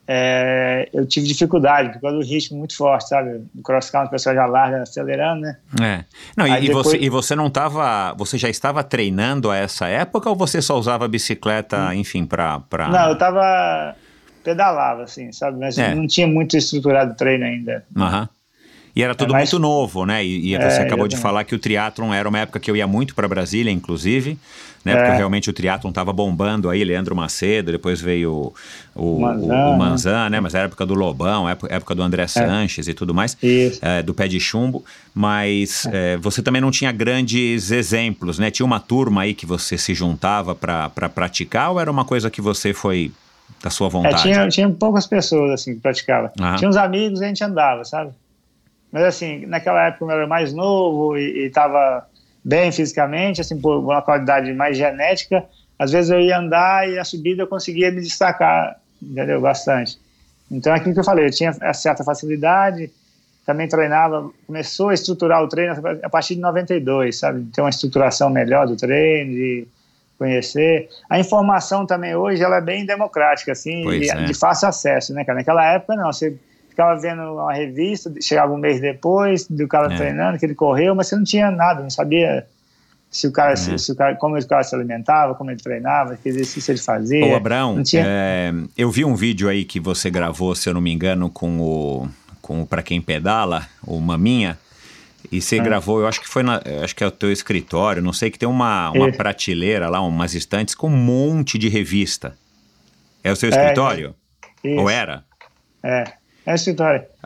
é, 0.05 0.89
eu 0.93 1.07
tive 1.07 1.29
dificuldade, 1.29 1.93
por 1.93 2.01
causa 2.01 2.17
do 2.17 2.25
ritmo 2.25 2.59
muito 2.59 2.77
forte, 2.77 3.09
sabe? 3.09 3.41
No 3.55 3.63
cross-country, 3.63 4.09
o 4.09 4.11
pessoal 4.11 4.35
já 4.35 4.47
larga 4.47 4.83
acelerando, 4.83 5.43
né? 5.43 5.59
É. 5.81 6.05
Não, 6.37 6.45
e, 6.45 6.61
depois... 6.61 6.89
você, 6.89 6.97
e 6.97 7.09
você 7.09 7.37
não 7.37 7.47
estava. 7.47 8.13
Você 8.15 8.37
já 8.37 8.49
estava 8.51 8.83
treinando 8.83 9.49
a 9.49 9.57
essa 9.57 9.87
época 9.87 10.29
ou 10.29 10.35
você 10.35 10.61
só 10.61 10.77
usava 10.77 11.07
bicicleta, 11.07 11.91
hum. 11.91 11.93
enfim, 11.93 12.27
para. 12.27 12.59
Pra... 12.69 12.89
Não, 12.89 13.07
eu 13.07 13.13
estava. 13.13 13.95
Pedalava, 14.43 15.05
assim, 15.05 15.33
sabe? 15.33 15.59
Mas 15.59 15.79
é. 15.79 15.95
não 15.95 16.07
tinha 16.07 16.27
muito 16.27 16.57
estruturado 16.57 17.13
o 17.13 17.15
treino 17.15 17.45
ainda. 17.45 17.85
Uhum. 17.95 18.29
E 18.95 19.03
era 19.03 19.15
tudo 19.15 19.35
é, 19.35 19.39
muito 19.39 19.59
novo, 19.59 20.05
né? 20.05 20.25
E, 20.25 20.53
e 20.53 20.57
você 20.57 20.81
é, 20.81 20.83
acabou 20.83 21.09
de 21.09 21.17
falar 21.17 21.45
que 21.45 21.55
o 21.55 21.59
triatlon 21.59 22.13
era 22.13 22.29
uma 22.29 22.39
época 22.39 22.61
que 22.61 22.71
eu 22.71 22.77
ia 22.77 22.87
muito 22.87 23.15
para 23.15 23.27
Brasília, 23.27 23.71
inclusive, 23.71 24.39
né? 24.85 24.95
Porque 24.95 25.13
é. 25.13 25.17
realmente 25.17 25.49
o 25.49 25.53
triatlon 25.53 25.89
estava 25.89 26.13
bombando 26.13 26.69
aí, 26.69 26.85
Leandro 26.85 27.17
Macedo, 27.17 27.73
depois 27.73 28.03
veio 28.03 28.53
o, 28.95 29.17
o, 29.17 29.21
Manzan, 29.21 29.55
o, 29.55 29.71
o 29.71 29.79
Manzan 29.79 30.29
né? 30.29 30.41
Mas 30.41 30.55
era 30.55 30.67
época 30.67 30.85
do 30.85 30.93
Lobão, 30.93 31.49
época 31.49 31.95
do 31.95 32.03
André 32.03 32.25
é. 32.25 32.27
Sanches 32.27 32.87
e 32.87 32.93
tudo 32.93 33.15
mais, 33.15 33.35
é, 33.81 34.03
do 34.03 34.13
pé 34.13 34.29
de 34.29 34.39
chumbo. 34.39 34.85
Mas 35.15 35.87
é. 35.91 36.19
você 36.19 36.43
também 36.43 36.61
não 36.61 36.71
tinha 36.71 36.93
grandes 36.93 37.71
exemplos, 37.71 38.39
né? 38.39 38.51
Tinha 38.51 38.67
uma 38.67 38.79
turma 38.79 39.23
aí 39.23 39.33
que 39.33 39.47
você 39.47 39.79
se 39.79 39.95
juntava 39.95 40.55
para 40.55 41.09
praticar 41.09 41.71
ou 41.71 41.81
era 41.81 41.91
uma 41.91 42.05
coisa 42.05 42.31
que 42.31 42.43
você 42.43 42.75
foi 42.75 43.11
da 43.63 43.71
sua 43.71 43.89
vontade? 43.89 44.23
tinha, 44.23 44.49
tinha 44.49 44.71
poucas 44.71 45.07
pessoas 45.07 45.51
assim 45.53 45.75
que 45.75 45.81
praticavam. 45.81 46.31
Tinha 46.57 46.69
uns 46.69 46.77
amigos 46.77 47.21
e 47.21 47.25
a 47.25 47.29
gente 47.29 47.43
andava, 47.43 47.85
sabe? 47.85 48.13
Mas 48.91 49.05
assim, 49.05 49.47
naquela 49.47 49.87
época 49.87 50.05
eu 50.05 50.11
era 50.11 50.27
mais 50.27 50.53
novo 50.53 51.17
e 51.17 51.47
estava 51.47 52.07
bem 52.45 52.71
fisicamente, 52.71 53.41
assim, 53.41 53.59
por 53.61 53.79
uma 53.79 54.03
qualidade 54.03 54.53
mais 54.53 54.77
genética, 54.77 55.45
às 55.79 55.91
vezes 55.91 56.11
eu 56.11 56.21
ia 56.21 56.39
andar 56.39 56.89
e 56.89 56.99
a 56.99 57.05
subida 57.05 57.43
eu 57.43 57.47
conseguia 57.47 57.91
me 57.91 58.01
destacar, 58.01 58.77
entendeu? 59.03 59.41
Bastante. 59.41 59.99
Então, 60.51 60.73
é 60.73 60.77
aquilo 60.77 60.93
que 60.93 61.01
eu 61.01 61.05
falei, 61.05 61.27
eu 61.27 61.31
tinha 61.31 61.53
certa 61.73 62.05
facilidade, 62.05 62.91
também 63.47 63.67
treinava, 63.67 64.31
começou 64.47 64.91
a 64.91 64.95
estruturar 64.95 65.43
o 65.43 65.49
treino 65.49 65.75
a 66.03 66.09
partir 66.11 66.35
de 66.35 66.41
92, 66.41 67.19
sabe? 67.19 67.45
Ter 67.53 67.61
uma 67.61 67.71
estruturação 67.71 68.29
melhor 68.31 68.67
do 68.67 68.77
treino, 68.77 69.33
de 69.33 69.67
conhecer. 70.23 70.89
A 71.11 71.19
informação 71.19 71.85
também 71.85 72.15
hoje, 72.15 72.43
ela 72.43 72.59
é 72.59 72.61
bem 72.61 72.87
democrática, 72.87 73.53
assim, 73.53 73.83
de, 73.83 74.09
é. 74.09 74.25
de, 74.25 74.35
fácil 74.35 74.69
acesso, 74.69 75.13
né, 75.13 75.25
cara? 75.25 75.39
Naquela 75.39 75.65
época, 75.73 75.97
não, 75.97 76.13
você 76.13 76.37
ficava 76.69 76.99
vendo 77.01 77.23
uma 77.23 77.53
revista, 77.53 78.13
chegava 78.21 78.53
um 78.53 78.57
mês 78.57 78.81
depois 78.81 79.47
do 79.49 79.67
cara 79.67 79.93
é. 79.93 79.97
treinando, 79.97 80.39
que 80.39 80.47
ele 80.47 80.55
correu, 80.55 80.95
mas 80.95 81.09
você 81.09 81.17
não 81.17 81.25
tinha 81.25 81.51
nada, 81.51 81.83
não 81.83 81.91
sabia 81.91 82.47
se 83.11 83.27
o 83.27 83.33
cara, 83.33 83.53
é. 83.53 83.57
se, 83.57 83.77
se, 83.79 83.93
o 83.93 83.97
cara, 83.97 84.15
como 84.15 84.39
o 84.39 84.47
cara 84.47 84.63
se 84.63 84.75
alimentava, 84.75 85.35
como 85.35 85.51
ele 85.51 85.61
treinava, 85.61 86.17
que 86.17 86.29
exercício 86.29 86.71
ele 86.71 86.81
fazia. 86.81 87.27
Ô, 87.27 87.35
Abraão, 87.35 87.83
tinha... 87.83 88.05
é, 88.07 88.53
eu 88.79 88.91
vi 88.91 89.05
um 89.05 89.15
vídeo 89.15 89.49
aí 89.49 89.65
que 89.65 89.81
você 89.81 90.09
gravou, 90.09 90.55
se 90.55 90.69
eu 90.69 90.75
não 90.75 90.81
me 90.81 90.93
engano, 90.93 91.29
com 91.29 91.61
o, 91.61 92.09
com 92.41 92.63
o 92.63 92.67
Pra 92.67 92.83
Quem 92.83 93.03
Pedala, 93.03 93.67
o 93.85 94.01
Maminha, 94.01 94.57
e 95.31 95.41
você 95.41 95.59
ah. 95.59 95.63
gravou, 95.63 96.01
eu 96.01 96.07
acho 96.07 96.21
que 96.21 96.29
foi 96.29 96.43
na, 96.43 96.61
acho 96.83 96.95
que 96.95 97.05
é 97.05 97.07
o 97.07 97.11
teu 97.11 97.31
escritório, 97.31 98.03
não 98.03 98.13
sei, 98.13 98.31
que 98.31 98.39
tem 98.39 98.49
uma, 98.49 98.91
uma 98.91 99.13
prateleira 99.13 99.89
lá, 99.89 100.01
umas 100.01 100.35
estantes 100.35 100.75
com 100.75 100.89
um 100.89 100.97
monte 100.97 101.59
de 101.59 101.69
revista. 101.69 102.37
É 103.23 103.31
o 103.31 103.37
seu 103.37 103.49
é, 103.49 103.53
escritório? 103.53 104.15
É, 104.65 104.81
Ou 104.81 104.91
era? 104.91 105.25
É. 105.83 106.05
É. 106.45 106.55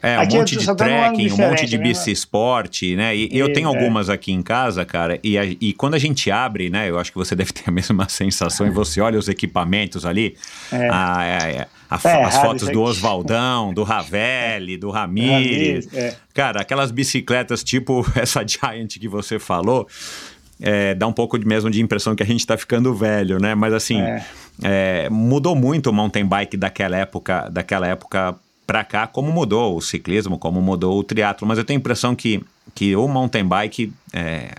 É, 0.02 0.18
um 0.18 0.20
aqui 0.20 0.36
monte 0.36 0.56
de 0.56 0.76
trekking, 0.76 1.32
um 1.32 1.36
monte 1.36 1.66
de 1.66 1.78
bici 1.78 2.10
esporte, 2.10 2.94
né? 2.94 3.16
E, 3.16 3.30
e 3.32 3.38
eu 3.38 3.50
tenho 3.50 3.66
é. 3.66 3.74
algumas 3.74 4.10
aqui 4.10 4.30
em 4.30 4.42
casa, 4.42 4.84
cara, 4.84 5.18
e, 5.24 5.38
a, 5.38 5.44
e 5.44 5.72
quando 5.72 5.94
a 5.94 5.98
gente 5.98 6.30
abre, 6.30 6.68
né? 6.68 6.90
Eu 6.90 6.98
acho 6.98 7.10
que 7.10 7.16
você 7.16 7.34
deve 7.36 7.52
ter 7.52 7.64
a 7.66 7.70
mesma 7.70 8.06
sensação, 8.08 8.66
e 8.66 8.70
você 8.70 9.00
olha 9.00 9.18
os 9.18 9.28
equipamentos 9.28 10.04
ali, 10.04 10.36
é. 10.70 10.88
a, 10.88 10.94
a, 10.94 11.98
a, 11.98 12.08
é 12.08 12.24
as 12.24 12.36
fotos 12.36 12.68
do 12.68 12.82
Oswaldão, 12.82 13.72
do 13.72 13.82
Ravelli, 13.84 14.76
do 14.76 14.90
Ramires. 14.90 15.88
É. 15.94 16.14
Cara, 16.34 16.60
aquelas 16.60 16.90
bicicletas 16.90 17.64
tipo 17.64 18.06
essa 18.14 18.44
Giant 18.46 18.98
que 18.98 19.08
você 19.08 19.38
falou, 19.38 19.88
é, 20.60 20.94
dá 20.94 21.06
um 21.06 21.12
pouco 21.12 21.38
de, 21.38 21.46
mesmo 21.46 21.70
de 21.70 21.80
impressão 21.80 22.14
que 22.14 22.22
a 22.22 22.26
gente 22.26 22.40
está 22.40 22.56
ficando 22.58 22.94
velho, 22.94 23.38
né? 23.38 23.54
Mas 23.54 23.72
assim, 23.72 23.98
é. 24.00 24.24
É, 24.62 25.08
mudou 25.10 25.54
muito 25.54 25.88
o 25.88 25.92
mountain 25.92 26.26
bike 26.26 26.56
daquela 26.56 26.96
época, 26.96 27.48
daquela 27.50 27.86
época 27.86 28.36
para 28.66 28.82
cá, 28.82 29.06
como 29.06 29.30
mudou 29.30 29.76
o 29.76 29.80
ciclismo, 29.80 30.38
como 30.38 30.60
mudou 30.60 30.98
o 30.98 31.04
triatlo, 31.04 31.46
mas 31.46 31.58
eu 31.58 31.64
tenho 31.64 31.78
a 31.78 31.80
impressão 31.80 32.16
que, 32.16 32.42
que 32.74 32.96
o 32.96 33.06
mountain 33.06 33.44
bike 33.44 33.92
é, 34.12 34.50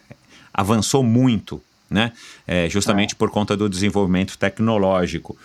avançou 0.53 1.03
muito, 1.03 1.61
né? 1.89 2.13
É, 2.47 2.69
justamente 2.69 3.13
é. 3.13 3.17
por 3.17 3.29
conta 3.29 3.55
do 3.55 3.69
desenvolvimento 3.69 4.37
tecnológico. 4.37 5.37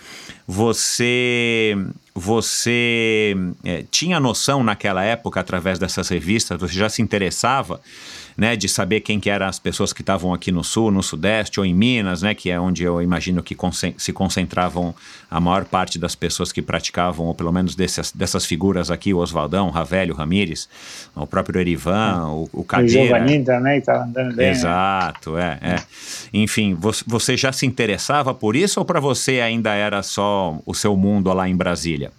Você, 0.46 1.76
você 2.14 3.36
é, 3.64 3.84
tinha 3.90 4.20
noção 4.20 4.62
naquela 4.62 5.02
época, 5.02 5.40
através 5.40 5.78
dessas 5.78 6.08
revistas, 6.08 6.60
você 6.60 6.74
já 6.74 6.88
se 6.88 7.02
interessava 7.02 7.80
né, 8.37 8.57
de 8.57 8.68
saber 8.68 9.01
quem 9.01 9.20
que 9.20 9.30
eram 9.30 9.47
as 9.47 9.59
pessoas 9.59 9.93
que 9.93 10.03
estavam 10.03 10.33
aqui 10.33 10.51
no 10.51 10.64
sul, 10.64 10.91
no 10.91 11.03
sudeste 11.03 11.61
ou 11.61 11.66
em 11.66 11.74
Minas, 11.74 12.22
né, 12.22 12.35
que 12.35 12.51
é 12.51 12.59
onde 12.59 12.83
eu 12.85 13.01
imagino 13.03 13.43
que 13.43 13.57
se 13.97 14.12
concentravam 14.12 14.95
a 15.30 15.41
maior 15.41 15.64
parte 15.64 15.99
das 15.99 16.14
pessoas 16.14 16.53
que 16.53 16.61
praticavam, 16.61 17.26
ou 17.26 17.35
pelo 17.35 17.53
menos 17.53 17.74
dessas, 17.74 18.12
dessas 18.12 18.45
figuras 18.45 18.91
aqui, 18.91 19.14
o 19.14 19.18
Oswaldão, 19.18 19.68
o 19.68 19.70
Ravelli, 19.70 20.12
o 20.12 20.14
Ramires, 20.14 20.68
o 21.14 21.26
próprio 21.26 21.61
Erivan, 21.61 22.28
o, 22.28 22.49
o 22.53 22.64
Cadeira. 22.64 23.01
O 23.01 23.07
Giovanni 23.07 23.45
também 23.45 23.78
estava 23.78 24.05
andando 24.05 24.35
bem. 24.35 24.47
Né? 24.47 24.51
Exato, 24.53 25.33
né? 25.33 25.59
é, 25.61 25.68
é. 25.74 25.83
Enfim, 26.33 26.76
você 27.07 27.37
já 27.37 27.53
se 27.53 27.66
interessava 27.66 28.35
por 28.35 28.57
isso 28.57 28.80
ou 28.80 28.87
para 28.87 29.01
você 29.01 29.41
ainda 29.41 29.74
era 29.74 30.03
só 30.03 30.59
o 30.64 30.74
seu 30.74 30.97
mundo 30.97 31.33
lá 31.33 31.49
em 31.49 31.57
Brasília? 31.57 32.11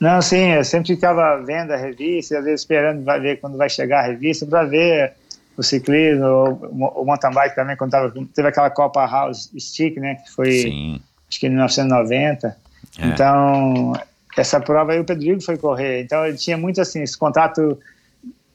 Não, 0.00 0.22
sim, 0.22 0.52
eu 0.52 0.64
sempre 0.64 0.94
ficava 0.94 1.42
vendo 1.44 1.72
a 1.72 1.76
revista, 1.76 2.38
às 2.38 2.44
vezes 2.44 2.62
esperando 2.62 3.04
vai 3.04 3.20
ver 3.20 3.38
quando 3.38 3.58
vai 3.58 3.68
chegar 3.68 4.00
a 4.00 4.06
revista, 4.06 4.46
para 4.46 4.64
ver 4.64 5.12
o 5.58 5.62
ciclismo, 5.62 6.24
o, 6.24 7.02
o 7.02 7.04
mountain 7.04 7.32
bike 7.32 7.54
também, 7.54 7.76
quando 7.76 7.90
tava, 7.90 8.10
teve 8.34 8.48
aquela 8.48 8.70
Copa 8.70 9.04
House 9.04 9.50
Stick, 9.58 9.98
né, 9.98 10.14
que 10.14 10.32
foi, 10.32 10.52
sim. 10.52 11.00
acho 11.28 11.38
que 11.38 11.46
em 11.46 11.50
1990. 11.50 12.56
É. 12.98 13.06
Então, 13.06 13.92
essa 14.38 14.58
prova 14.58 14.92
aí 14.92 14.98
o 14.98 15.04
Pedrigo 15.04 15.42
foi 15.42 15.58
correr, 15.58 16.02
então 16.02 16.24
ele 16.24 16.38
tinha 16.38 16.56
muito 16.56 16.80
assim, 16.80 17.02
esse 17.02 17.18
contato 17.18 17.78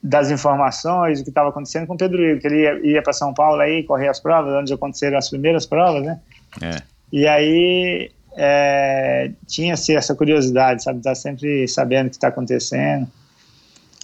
das 0.02 0.30
informações, 0.32 1.20
do 1.20 1.24
que 1.24 1.30
estava 1.30 1.50
acontecendo 1.50 1.86
com 1.86 1.94
o 1.94 1.96
Pedro 1.96 2.40
que 2.40 2.46
ele 2.46 2.62
ia, 2.62 2.86
ia 2.86 3.02
para 3.02 3.12
São 3.12 3.32
Paulo 3.32 3.60
aí 3.60 3.84
correr 3.84 4.08
as 4.08 4.18
provas, 4.18 4.52
onde 4.52 4.72
aconteceram 4.72 5.16
as 5.16 5.30
primeiras 5.30 5.64
provas, 5.64 6.02
né? 6.02 6.18
É. 6.60 6.82
E 7.12 7.26
aí 7.26 8.10
é, 8.36 9.32
tinha-se 9.46 9.96
essa 9.96 10.14
curiosidade, 10.14 10.82
sabe, 10.82 11.00
tá 11.00 11.14
sempre 11.14 11.66
sabendo 11.66 12.08
o 12.08 12.10
que 12.10 12.16
está 12.16 12.28
acontecendo. 12.28 13.08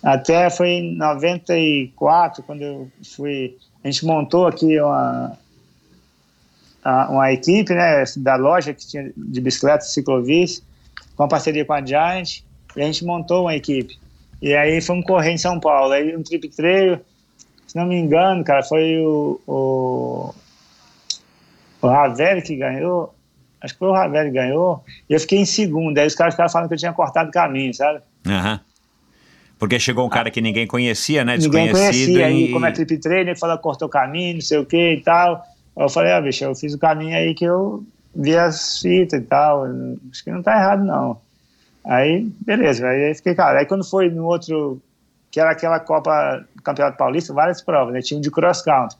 Até 0.02 0.50
foi 0.50 0.68
em 0.68 0.96
94, 0.96 2.42
quando 2.42 2.62
eu 2.62 2.90
fui, 3.14 3.56
a 3.84 3.88
gente 3.88 4.04
montou 4.04 4.46
aqui 4.46 4.80
uma, 4.80 5.38
uma 7.08 7.32
equipe, 7.32 7.72
né, 7.72 8.02
da 8.16 8.34
loja 8.36 8.72
que 8.72 8.86
tinha 8.86 9.12
de 9.16 9.40
bicicletas 9.40 9.92
ciclovis, 9.92 10.62
com 11.14 11.28
parceria 11.28 11.64
com 11.64 11.74
a 11.74 11.84
Giant, 11.84 12.40
e 12.74 12.82
a 12.82 12.86
gente 12.86 13.04
montou 13.04 13.42
uma 13.42 13.54
equipe. 13.54 13.98
E 14.40 14.56
aí 14.56 14.80
fomos 14.80 15.04
correr 15.04 15.30
em 15.30 15.38
São 15.38 15.60
Paulo, 15.60 15.92
aí 15.92 16.16
um 16.16 16.22
trip 16.22 16.48
trail, 16.48 16.98
se 17.66 17.76
não 17.76 17.86
me 17.86 17.96
engano, 17.96 18.42
cara, 18.42 18.62
foi 18.62 18.98
o, 18.98 19.40
o, 19.46 20.34
o 21.80 21.86
Ravel 21.86 22.42
que 22.42 22.56
ganhou, 22.56 23.14
acho 23.62 23.74
que 23.74 23.78
foi 23.78 23.88
o 23.88 23.92
Ravel 23.92 24.24
que 24.24 24.30
ganhou, 24.30 24.84
e 25.08 25.14
eu 25.14 25.20
fiquei 25.20 25.38
em 25.38 25.44
segundo. 25.44 25.96
Aí 25.98 26.06
os 26.06 26.14
caras 26.14 26.34
ficaram 26.34 26.50
falando 26.50 26.68
que 26.68 26.74
eu 26.74 26.78
tinha 26.78 26.92
cortado 26.92 27.28
o 27.28 27.32
caminho, 27.32 27.72
sabe? 27.72 28.00
Aham. 28.26 28.52
Uhum. 28.52 28.72
Porque 29.58 29.78
chegou 29.78 30.04
um 30.04 30.08
cara 30.08 30.28
que 30.28 30.40
ninguém 30.40 30.66
conhecia, 30.66 31.24
né? 31.24 31.36
Ninguém 31.36 31.70
conhecia, 31.70 32.18
e... 32.18 32.24
aí 32.24 32.52
como 32.52 32.66
é 32.66 32.72
trip 32.72 32.98
trainer, 32.98 33.28
ele 33.28 33.38
falou 33.38 33.56
cortou 33.58 33.86
o 33.86 33.90
caminho, 33.90 34.34
não 34.34 34.40
sei 34.40 34.58
o 34.58 34.66
que 34.66 34.94
e 34.94 35.00
tal. 35.00 35.36
Aí 35.76 35.84
eu 35.84 35.88
falei, 35.88 36.10
ah, 36.10 36.20
bicho, 36.20 36.42
eu 36.42 36.52
fiz 36.56 36.74
o 36.74 36.78
caminho 36.78 37.16
aí 37.16 37.32
que 37.32 37.44
eu 37.44 37.84
vi 38.12 38.36
as 38.36 38.80
fitas 38.80 39.20
e 39.20 39.22
tal, 39.22 39.64
acho 40.10 40.24
que 40.24 40.32
não 40.32 40.42
tá 40.42 40.56
errado 40.56 40.84
não. 40.84 41.16
Aí, 41.84 42.28
beleza, 42.44 42.88
aí 42.88 43.14
fiquei, 43.14 43.36
cara, 43.36 43.60
aí 43.60 43.66
quando 43.66 43.88
foi 43.88 44.10
no 44.10 44.24
outro, 44.24 44.82
que 45.30 45.38
era 45.38 45.52
aquela 45.52 45.78
Copa 45.78 46.44
Campeonato 46.64 46.98
Paulista, 46.98 47.32
várias 47.32 47.62
provas, 47.62 47.94
né? 47.94 48.02
Tinha 48.02 48.18
um 48.18 48.20
de 48.20 48.32
cross 48.32 48.62
country. 48.62 48.98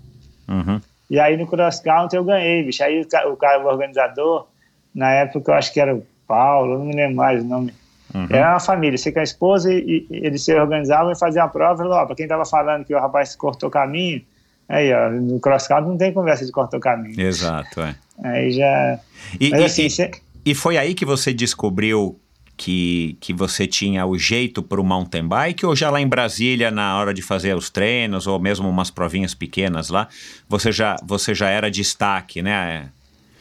Uhum. 0.48 0.80
E 1.10 1.18
aí 1.18 1.36
no 1.36 1.46
cross 1.46 1.80
country 1.80 2.18
eu 2.18 2.24
ganhei, 2.24 2.62
bicho. 2.62 2.84
Aí 2.84 3.00
o 3.00 3.36
cara, 3.36 3.60
o 3.60 3.66
organizador, 3.66 4.46
na 4.94 5.10
época 5.12 5.50
eu 5.52 5.54
acho 5.56 5.72
que 5.72 5.80
era 5.80 5.94
o 5.94 6.04
Paulo, 6.26 6.78
não 6.78 6.86
me 6.86 6.94
lembro 6.94 7.16
mais 7.16 7.42
o 7.42 7.46
nome. 7.46 7.74
Uhum. 8.14 8.26
Era 8.30 8.50
uma 8.52 8.60
família, 8.60 8.98
sei 8.98 9.10
que 9.12 9.18
a 9.18 9.22
esposa 9.22 9.72
e, 9.72 10.06
e 10.10 10.16
eles 10.26 10.42
se 10.44 10.54
organizavam 10.54 11.10
e 11.12 11.18
faziam 11.18 11.44
a 11.44 11.48
prova, 11.48 11.78
falou, 11.78 11.94
ó, 11.94 12.04
para 12.06 12.14
quem 12.14 12.24
estava 12.24 12.44
falando 12.44 12.84
que 12.84 12.94
o 12.94 13.00
rapaz 13.00 13.34
cortou 13.34 13.70
caminho, 13.70 14.20
aí 14.68 14.92
ó, 14.92 15.10
no 15.10 15.40
cross 15.40 15.66
country 15.66 15.88
não 15.88 15.96
tem 15.96 16.12
conversa 16.12 16.44
de 16.44 16.52
cortou 16.52 16.78
caminho. 16.78 17.18
Exato, 17.20 17.80
é. 17.80 17.94
Aí 18.22 18.50
já... 18.52 18.98
E, 19.40 19.50
Mas, 19.50 19.60
e- 19.60 19.64
assim, 19.64 19.86
e- 19.86 19.90
cê- 19.90 20.10
e 20.44 20.54
foi 20.54 20.76
aí 20.76 20.92
que 20.94 21.06
você 21.06 21.32
descobriu 21.32 22.18
que, 22.54 23.16
que 23.20 23.32
você 23.32 23.66
tinha 23.66 24.04
o 24.04 24.18
jeito 24.18 24.62
para 24.62 24.80
o 24.80 24.84
mountain 24.84 25.26
bike 25.26 25.64
ou 25.64 25.74
já 25.74 25.88
lá 25.90 26.00
em 26.00 26.06
Brasília, 26.06 26.70
na 26.70 26.98
hora 26.98 27.14
de 27.14 27.22
fazer 27.22 27.56
os 27.56 27.70
treinos 27.70 28.26
ou 28.26 28.38
mesmo 28.38 28.68
umas 28.68 28.90
provinhas 28.90 29.34
pequenas 29.34 29.88
lá, 29.88 30.06
você 30.48 30.70
já, 30.70 30.96
você 31.02 31.34
já 31.34 31.48
era 31.48 31.70
destaque, 31.70 32.42
né? 32.42 32.90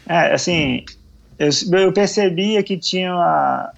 É, 0.07 0.33
assim, 0.33 0.83
eu, 1.47 1.79
eu 1.79 1.93
percebia 1.93 2.61
que 2.63 2.77
tinha 2.77 3.13
uma, 3.13 3.71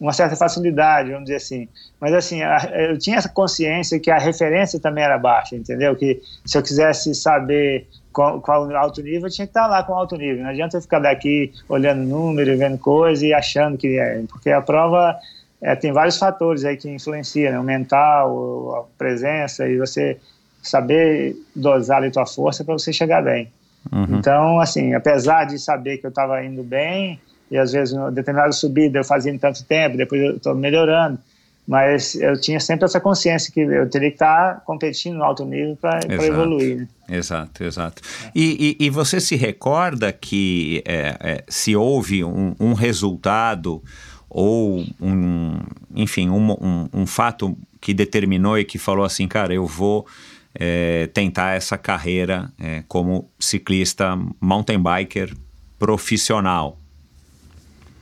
uma 0.00 0.12
certa 0.12 0.36
facilidade, 0.36 1.10
vamos 1.10 1.24
dizer 1.24 1.36
assim. 1.36 1.68
Mas, 2.00 2.12
assim, 2.12 2.42
a- 2.42 2.70
eu 2.90 2.98
tinha 2.98 3.16
essa 3.16 3.28
consciência 3.28 3.98
que 3.98 4.10
a 4.10 4.18
referência 4.18 4.78
também 4.78 5.04
era 5.04 5.18
baixa, 5.18 5.56
entendeu? 5.56 5.96
Que 5.96 6.20
se 6.44 6.56
eu 6.58 6.62
quisesse 6.62 7.14
saber 7.14 7.86
qual, 8.12 8.40
o 8.42 8.76
alto 8.76 9.02
nível, 9.02 9.28
eu 9.28 9.30
tinha 9.32 9.46
que 9.46 9.50
estar 9.50 9.66
lá 9.66 9.82
com 9.82 9.94
alto 9.94 10.16
nível. 10.16 10.42
Não 10.42 10.50
adianta 10.50 10.76
eu 10.76 10.82
ficar 10.82 10.98
daqui 11.00 11.52
olhando 11.68 12.02
número, 12.02 12.56
vendo 12.56 12.78
coisa 12.78 13.26
e 13.26 13.32
achando 13.32 13.76
que 13.78 13.98
é. 13.98 14.22
Porque 14.28 14.50
a 14.50 14.60
prova 14.60 15.16
é, 15.60 15.74
tem 15.74 15.92
vários 15.92 16.18
fatores 16.18 16.64
aí 16.64 16.76
que 16.76 16.88
influenciam, 16.88 17.52
né? 17.52 17.58
O 17.58 17.62
mental, 17.64 18.76
a 18.76 18.98
presença 18.98 19.66
e 19.68 19.78
você 19.78 20.18
saber 20.62 21.36
dosar 21.54 21.98
ali 21.98 22.10
tua 22.10 22.26
força 22.26 22.64
para 22.64 22.74
você 22.74 22.92
chegar 22.92 23.22
bem. 23.22 23.48
Uhum. 23.92 24.18
Então, 24.18 24.60
assim, 24.60 24.94
apesar 24.94 25.44
de 25.44 25.58
saber 25.58 25.98
que 25.98 26.06
eu 26.06 26.10
estava 26.10 26.44
indo 26.44 26.62
bem, 26.62 27.20
e 27.50 27.56
às 27.56 27.72
vezes 27.72 27.94
uma 27.94 28.10
determinada 28.10 28.52
subida 28.52 28.98
eu 28.98 29.04
fazia 29.04 29.32
em 29.32 29.38
tanto 29.38 29.64
tempo, 29.64 29.96
depois 29.96 30.20
eu 30.20 30.36
estou 30.36 30.54
melhorando, 30.54 31.18
mas 31.66 32.14
eu 32.14 32.40
tinha 32.40 32.60
sempre 32.60 32.84
essa 32.84 33.00
consciência 33.00 33.52
que 33.52 33.60
eu 33.60 33.88
teria 33.90 34.08
que 34.10 34.14
estar 34.14 34.62
competindo 34.64 35.16
no 35.16 35.24
alto 35.24 35.44
nível 35.44 35.76
para 35.80 36.00
evoluir. 36.26 36.76
Né? 37.08 37.16
Exato, 37.18 37.64
exato. 37.64 38.02
E, 38.34 38.76
e- 38.80 38.86
e 38.86 38.90
você 38.90 39.20
se 39.20 39.34
recorda 39.36 40.12
que 40.12 40.82
é, 40.86 41.16
é, 41.20 41.44
se 41.48 41.74
houve 41.74 42.22
um, 42.24 42.54
um 42.60 42.72
resultado 42.72 43.82
ou 44.28 44.84
um, 45.00 45.58
enfim, 45.94 46.28
um, 46.30 46.50
um- 46.52 46.88
um 46.92 47.06
fato 47.06 47.56
que 47.80 47.94
determinou 47.94 48.58
e 48.58 48.64
que 48.64 48.78
falou 48.78 49.04
assim, 49.04 49.26
cara, 49.28 49.54
eu 49.54 49.66
vou 49.66 50.06
é, 50.58 51.08
tentar 51.08 51.54
essa 51.54 51.76
carreira 51.76 52.50
é, 52.60 52.82
como 52.88 53.30
ciclista 53.38 54.18
mountain 54.40 54.82
biker 54.82 55.34
profissional. 55.78 56.78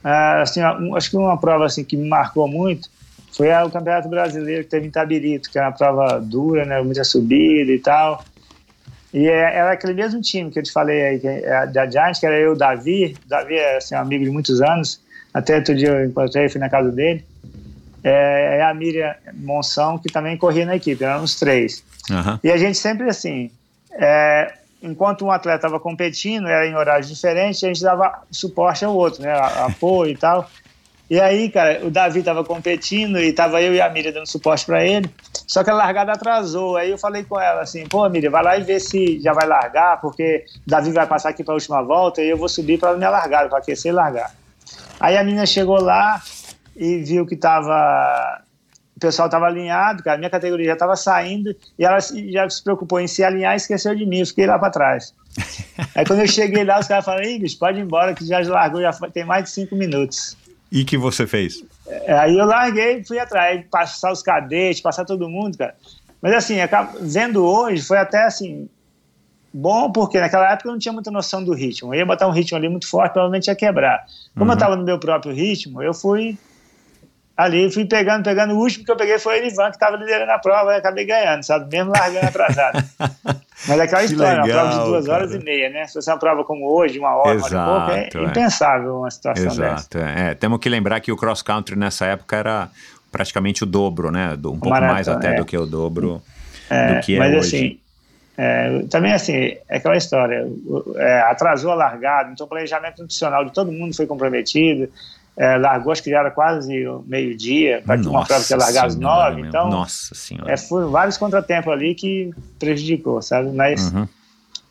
Ah, 0.02 0.42
assim, 0.42 0.60
acho 0.60 1.10
que 1.10 1.16
uma 1.16 1.38
prova 1.38 1.64
assim, 1.64 1.82
que 1.82 1.96
me 1.96 2.08
marcou 2.08 2.46
muito 2.46 2.88
foi 3.32 3.52
o 3.52 3.70
Campeonato 3.70 4.08
Brasileiro 4.08 4.62
que 4.62 4.70
teve 4.70 4.86
em 4.86 4.90
Tabirito, 4.90 5.50
que 5.50 5.58
era 5.58 5.68
uma 5.68 5.76
prova 5.76 6.20
dura, 6.20 6.64
né, 6.64 6.80
muita 6.80 7.02
subida 7.02 7.72
e 7.72 7.80
tal. 7.80 8.24
E 9.12 9.26
é- 9.26 9.56
era 9.56 9.72
aquele 9.72 9.94
mesmo 9.94 10.20
time 10.20 10.50
que 10.50 10.58
eu 10.58 10.62
te 10.62 10.70
falei 10.70 11.02
aí, 11.02 11.18
que 11.18 11.26
é 11.26 11.66
da 11.66 11.88
Giant, 11.90 12.18
que 12.18 12.26
era 12.26 12.38
eu, 12.38 12.52
o 12.52 12.56
Davi. 12.56 13.16
O 13.24 13.28
Davi 13.28 13.54
é 13.54 13.76
assim, 13.76 13.94
um 13.94 13.98
amigo 13.98 14.24
de 14.24 14.30
muitos 14.30 14.60
anos. 14.60 15.00
Até 15.32 15.56
outro 15.56 15.74
dia 15.74 15.88
eu 15.88 16.04
encontrei, 16.04 16.48
fui 16.48 16.60
na 16.60 16.68
casa 16.68 16.92
dele. 16.92 17.24
É, 18.04 18.58
é 18.58 18.62
a 18.62 18.74
Miriam 18.74 19.14
Monção, 19.32 19.98
que 19.98 20.12
também 20.12 20.36
corria 20.36 20.66
na 20.66 20.76
equipe, 20.76 21.02
eram 21.02 21.24
os 21.24 21.38
três. 21.38 21.82
Aham. 22.10 22.40
E 22.42 22.50
a 22.50 22.56
gente 22.56 22.78
sempre 22.78 23.08
assim, 23.08 23.50
é, 23.92 24.52
enquanto 24.82 25.24
um 25.24 25.30
atleta 25.30 25.66
estava 25.66 25.80
competindo, 25.80 26.46
era 26.46 26.66
em 26.66 26.74
horários 26.74 27.08
diferentes, 27.08 27.62
a 27.64 27.68
gente 27.68 27.82
dava 27.82 28.22
suporte 28.30 28.84
ao 28.84 28.94
outro, 28.94 29.22
né, 29.22 29.32
apoio 29.32 30.12
e 30.12 30.16
tal. 30.16 30.48
E 31.08 31.20
aí, 31.20 31.50
cara, 31.50 31.84
o 31.84 31.90
Davi 31.90 32.20
estava 32.20 32.42
competindo 32.42 33.18
e 33.18 33.32
tava 33.32 33.60
eu 33.60 33.74
e 33.74 33.80
a 33.80 33.90
Miriam 33.90 34.12
dando 34.12 34.26
suporte 34.26 34.64
para 34.64 34.84
ele. 34.84 35.10
Só 35.46 35.62
que 35.62 35.68
a 35.68 35.74
largada 35.74 36.12
atrasou. 36.12 36.76
Aí 36.76 36.90
eu 36.90 36.98
falei 36.98 37.22
com 37.22 37.38
ela 37.38 37.60
assim: 37.60 37.86
pô, 37.86 38.08
Miriam, 38.08 38.30
vai 38.30 38.42
lá 38.42 38.56
e 38.56 38.62
vê 38.62 38.80
se 38.80 39.20
já 39.20 39.32
vai 39.32 39.46
largar, 39.46 40.00
porque 40.00 40.44
o 40.66 40.70
Davi 40.70 40.90
vai 40.92 41.06
passar 41.06 41.28
aqui 41.28 41.44
para 41.44 41.52
a 41.52 41.56
última 41.56 41.82
volta 41.82 42.22
e 42.22 42.28
eu 42.28 42.38
vou 42.38 42.48
subir 42.48 42.78
para 42.78 42.96
minha 42.96 43.10
largada, 43.10 43.48
para 43.48 43.58
aquecer 43.58 43.92
e 43.92 43.94
largar. 43.94 44.34
Aí 44.98 45.16
a 45.16 45.22
menina 45.22 45.44
chegou 45.44 45.80
lá 45.80 46.22
e 46.74 46.98
viu 47.02 47.26
que 47.26 47.36
tava 47.36 48.40
o 48.40 48.43
pessoal 49.04 49.26
estava 49.26 49.46
alinhado, 49.46 50.02
cara, 50.02 50.18
minha 50.18 50.30
categoria 50.30 50.66
já 50.66 50.72
estava 50.72 50.96
saindo 50.96 51.54
e 51.78 51.84
ela 51.84 51.98
já 52.00 52.48
se 52.48 52.62
preocupou 52.62 52.98
em 53.00 53.06
se 53.06 53.22
alinhar 53.22 53.54
e 53.54 53.56
esqueceu 53.56 53.94
de 53.94 54.06
mim, 54.06 54.20
eu 54.20 54.26
fiquei 54.26 54.46
lá 54.46 54.58
para 54.58 54.70
trás. 54.70 55.14
Aí 55.94 56.04
quando 56.06 56.20
eu 56.20 56.28
cheguei 56.28 56.64
lá, 56.64 56.78
os 56.78 56.86
caras 56.86 57.04
falaram, 57.04 57.38
bicho, 57.38 57.58
pode 57.58 57.78
ir 57.78 57.82
embora 57.82 58.14
que 58.14 58.24
já 58.26 58.40
largou, 58.40 58.80
já 58.80 58.92
tem 59.12 59.24
mais 59.24 59.44
de 59.44 59.50
cinco 59.50 59.76
minutos. 59.76 60.36
E 60.72 60.84
que 60.84 60.96
você 60.96 61.26
fez? 61.26 61.62
É, 61.86 62.14
Aí 62.14 62.36
eu 62.36 62.46
larguei 62.46 62.98
e 62.98 63.04
fui 63.04 63.18
atrás, 63.18 63.64
passar 63.70 64.10
os 64.12 64.22
cadetes, 64.22 64.80
passar 64.80 65.04
todo 65.04 65.28
mundo, 65.28 65.58
cara. 65.58 65.74
Mas 66.20 66.32
assim, 66.34 66.56
vendo 67.02 67.44
hoje, 67.44 67.82
foi 67.82 67.98
até 67.98 68.24
assim, 68.24 68.68
bom, 69.52 69.92
porque 69.92 70.18
naquela 70.18 70.50
época 70.52 70.68
eu 70.68 70.72
não 70.72 70.78
tinha 70.78 70.92
muita 70.92 71.10
noção 71.10 71.44
do 71.44 71.52
ritmo. 71.52 71.94
Eu 71.94 71.98
ia 71.98 72.06
botar 72.06 72.26
um 72.26 72.32
ritmo 72.32 72.56
ali 72.56 72.68
muito 72.68 72.88
forte, 72.88 73.12
provavelmente 73.12 73.48
ia 73.48 73.54
quebrar. 73.54 74.04
Como 74.36 74.50
eu 74.50 74.54
estava 74.54 74.74
no 74.74 74.82
meu 74.82 74.98
próprio 74.98 75.34
ritmo, 75.34 75.82
eu 75.82 75.92
fui 75.92 76.38
ali, 77.36 77.70
fui 77.72 77.84
pegando, 77.84 78.22
pegando. 78.24 78.54
O 78.54 78.58
último 78.58 78.84
que 78.84 78.90
eu 78.90 78.96
peguei 78.96 79.18
foi 79.18 79.34
o 79.34 79.38
Elivan, 79.42 79.70
que 79.70 79.76
estava 79.76 79.96
liderando 79.96 80.30
a 80.32 80.38
prova, 80.38 80.72
e 80.74 80.76
acabei 80.76 81.04
ganhando, 81.04 81.42
sabe? 81.42 81.70
Mesmo 81.74 81.92
largando 81.92 82.26
atrasado. 82.26 82.84
Mas 83.66 83.78
é 83.78 83.82
aquela 83.82 84.00
Que 84.02 84.06
história, 84.12 84.36
uma 84.42 84.44
prova 84.48 84.68
de 84.68 84.72
legal, 84.74 84.86
duas 84.88 85.08
horas 85.08 85.30
cara. 85.30 85.40
e 85.40 85.44
meia, 85.44 85.70
né? 85.70 85.86
Se 85.86 85.94
fosse 85.94 86.10
uma 86.10 86.18
prova 86.18 86.44
como 86.44 86.66
hoje, 86.68 86.98
uma 86.98 87.14
hora, 87.16 87.38
uma 87.38 87.44
hora 87.46 87.46
e 87.46 87.50
pouco, 87.50 87.90
Exato, 87.92 88.18
é 88.18 88.20
é. 88.20 88.24
impensável 88.26 88.98
uma 88.98 89.10
situação 89.10 89.44
dessa. 89.44 89.62
Exato. 89.64 89.98
É, 89.98 90.30
É, 90.30 90.34
temos 90.34 90.58
que 90.58 90.68
lembrar 90.68 91.00
que 91.00 91.10
o 91.10 91.16
cross 91.16 91.40
country 91.42 91.76
nessa 91.76 92.04
época 92.06 92.36
era 92.36 92.68
praticamente 93.10 93.62
o 93.62 93.66
dobro, 93.66 94.10
né? 94.10 94.36
Do- 94.36 94.50
um 94.50 94.58
pouco 94.58 94.68
maratona, 94.70 94.92
mais 94.92 95.08
até 95.08 95.32
é. 95.32 95.34
do 95.34 95.44
que 95.46 95.56
o 95.56 95.64
dobro 95.66 96.20
É, 96.68 96.94
do 96.94 97.00
que 97.00 97.14
é 97.14 97.18
mas 97.18 97.34
hoje. 97.34 97.38
assim, 97.56 97.78
é, 98.36 98.82
também 98.90 99.12
assim, 99.12 99.32
é 99.68 99.76
aquela 99.76 99.96
história, 99.96 100.44
é, 100.96 101.20
atrasou 101.20 101.70
a 101.70 101.74
largada, 101.76 102.32
então 102.32 102.44
o 102.46 102.48
planejamento 102.48 103.00
nutricional 103.00 103.44
de 103.44 103.52
todo 103.52 103.70
mundo 103.70 103.94
foi 103.94 104.06
comprometido, 104.06 104.90
é, 105.36 105.56
largou 105.56 105.92
acho 105.92 106.02
que 106.02 106.10
já 106.10 106.20
era 106.20 106.30
quase 106.30 106.72
meio-dia, 107.06 107.82
para 107.84 107.96
uma 108.00 108.24
prova 108.24 108.44
que 108.44 108.52
ia 108.52 108.56
largar 108.56 108.86
às 108.86 108.96
nove, 108.96 109.36
meu. 109.40 109.46
então 109.48 109.68
Nossa 109.70 110.14
senhora. 110.14 110.52
é, 110.52 110.56
foram 110.56 110.90
vários 110.90 111.16
contratempos 111.16 111.72
ali 111.72 111.94
que 111.94 112.32
prejudicou, 112.58 113.20
sabe, 113.20 113.50
mas 113.50 113.92
Uhum. 113.92 114.06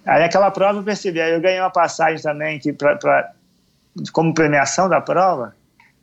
aí 0.05 0.23
aquela 0.23 0.49
prova 0.51 0.79
eu 0.79 0.83
percebi, 0.83 1.19
aí 1.19 1.33
eu 1.33 1.41
ganhei 1.41 1.59
uma 1.59 1.69
passagem 1.69 2.21
também 2.21 2.59
que 2.59 2.71
pra, 2.71 2.95
pra- 2.95 3.31
como 4.11 4.33
premiação 4.33 4.87
da 4.89 4.99
prova, 5.01 5.53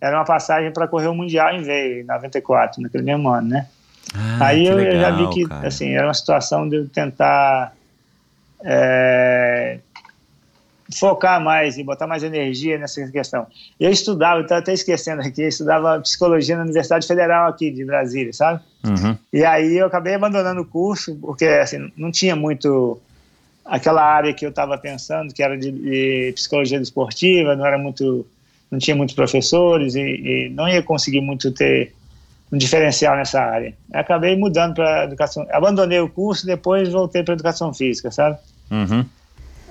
era 0.01 0.17
uma 0.17 0.25
passagem 0.25 0.73
para 0.73 0.87
correr 0.89 1.09
o 1.09 1.15
Mundial 1.15 1.53
em 1.55 1.63
Veio, 1.63 2.01
em 2.03 2.05
94, 2.05 2.81
naquele 2.83 3.05
mesmo 3.05 3.29
ano, 3.29 3.49
né? 3.49 3.67
Ah, 4.15 4.47
Aí 4.47 4.67
eu 4.67 4.99
já 4.99 5.11
legal, 5.11 5.29
vi 5.29 5.35
que 5.35 5.47
cara. 5.49 5.67
assim, 5.69 5.93
era 5.95 6.07
uma 6.07 6.15
situação 6.15 6.69
de 6.69 6.77
eu 6.77 6.89
tentar 6.89 7.73
é, 8.65 9.79
focar 10.95 11.43
mais 11.43 11.79
e 11.79 11.85
botar 11.85 12.07
mais 12.07 12.23
energia 12.23 12.79
nessa 12.79 13.07
questão. 13.11 13.47
Eu 13.79 13.91
estudava, 13.91 14.41
estou 14.41 14.57
até 14.57 14.73
esquecendo 14.73 15.23
aqui, 15.23 15.43
eu 15.43 15.49
estudava 15.49 16.01
psicologia 16.01 16.57
na 16.57 16.63
Universidade 16.63 17.07
Federal 17.07 17.49
aqui 17.49 17.71
de 17.71 17.85
Brasília, 17.85 18.33
sabe? 18.33 18.61
Uhum. 18.85 19.17
E 19.33 19.45
aí 19.45 19.77
eu 19.77 19.87
acabei 19.87 20.15
abandonando 20.15 20.61
o 20.63 20.65
curso, 20.65 21.15
porque 21.17 21.45
assim, 21.45 21.93
não 21.97 22.11
tinha 22.11 22.35
muito 22.35 23.01
aquela 23.65 24.03
área 24.03 24.35
que 24.35 24.45
eu 24.45 24.51
estava 24.51 24.77
pensando, 24.77 25.33
que 25.33 25.43
era 25.43 25.57
de, 25.57 25.71
de 25.71 26.33
psicologia 26.35 26.79
desportiva, 26.79 27.55
não 27.55 27.65
era 27.65 27.79
muito, 27.79 28.27
não 28.71 28.79
tinha 28.79 28.97
muitos 28.97 29.15
professores 29.15 29.95
e, 29.95 30.01
e 30.01 30.49
não 30.51 30.69
ia 30.69 30.83
conseguir 30.83 31.21
muito 31.21 31.53
ter 31.53 31.93
um 32.53 32.59
diferencial 32.59 33.17
nessa 33.17 33.41
área. 33.41 33.75
Eu 33.93 34.01
acabei 34.01 34.37
mudando 34.37 34.75
para 34.75 35.05
educação, 35.05 35.47
abandonei 35.53 36.01
o 36.01 36.09
curso, 36.09 36.45
depois 36.45 36.89
voltei 36.89 37.23
para 37.23 37.35
educação 37.35 37.73
física, 37.73 38.11
sabe? 38.11 38.39
Uhum. 38.71 39.05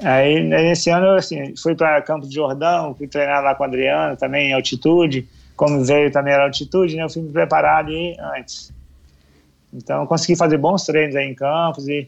Aí 0.04 0.42
nesse 0.44 0.90
ano 0.90 1.10
assim, 1.16 1.54
fui 1.58 1.76
para 1.76 2.02
Campo 2.02 2.28
de 2.28 2.34
Jordão, 2.36 2.96
fui 2.96 3.08
treinar 3.08 3.44
lá 3.44 3.54
com 3.56 3.64
o 3.64 3.66
Adriano, 3.68 4.16
também 4.16 4.50
em 4.50 4.54
altitude, 4.54 5.28
como 5.56 5.84
veio 5.84 6.12
também 6.12 6.34
era 6.34 6.44
altitude, 6.46 6.96
né? 6.96 7.04
Eu 7.04 7.10
fui 7.10 7.22
me 7.22 7.32
preparar 7.32 7.80
ali 7.86 8.16
antes. 8.38 8.72
Então 9.74 10.06
consegui 10.08 10.36
fazer 10.38 10.58
bons 10.58 10.86
treinos 10.86 11.16
aí 11.16 11.26
em 11.30 11.36
Campos 11.36 11.88
e 11.88 12.08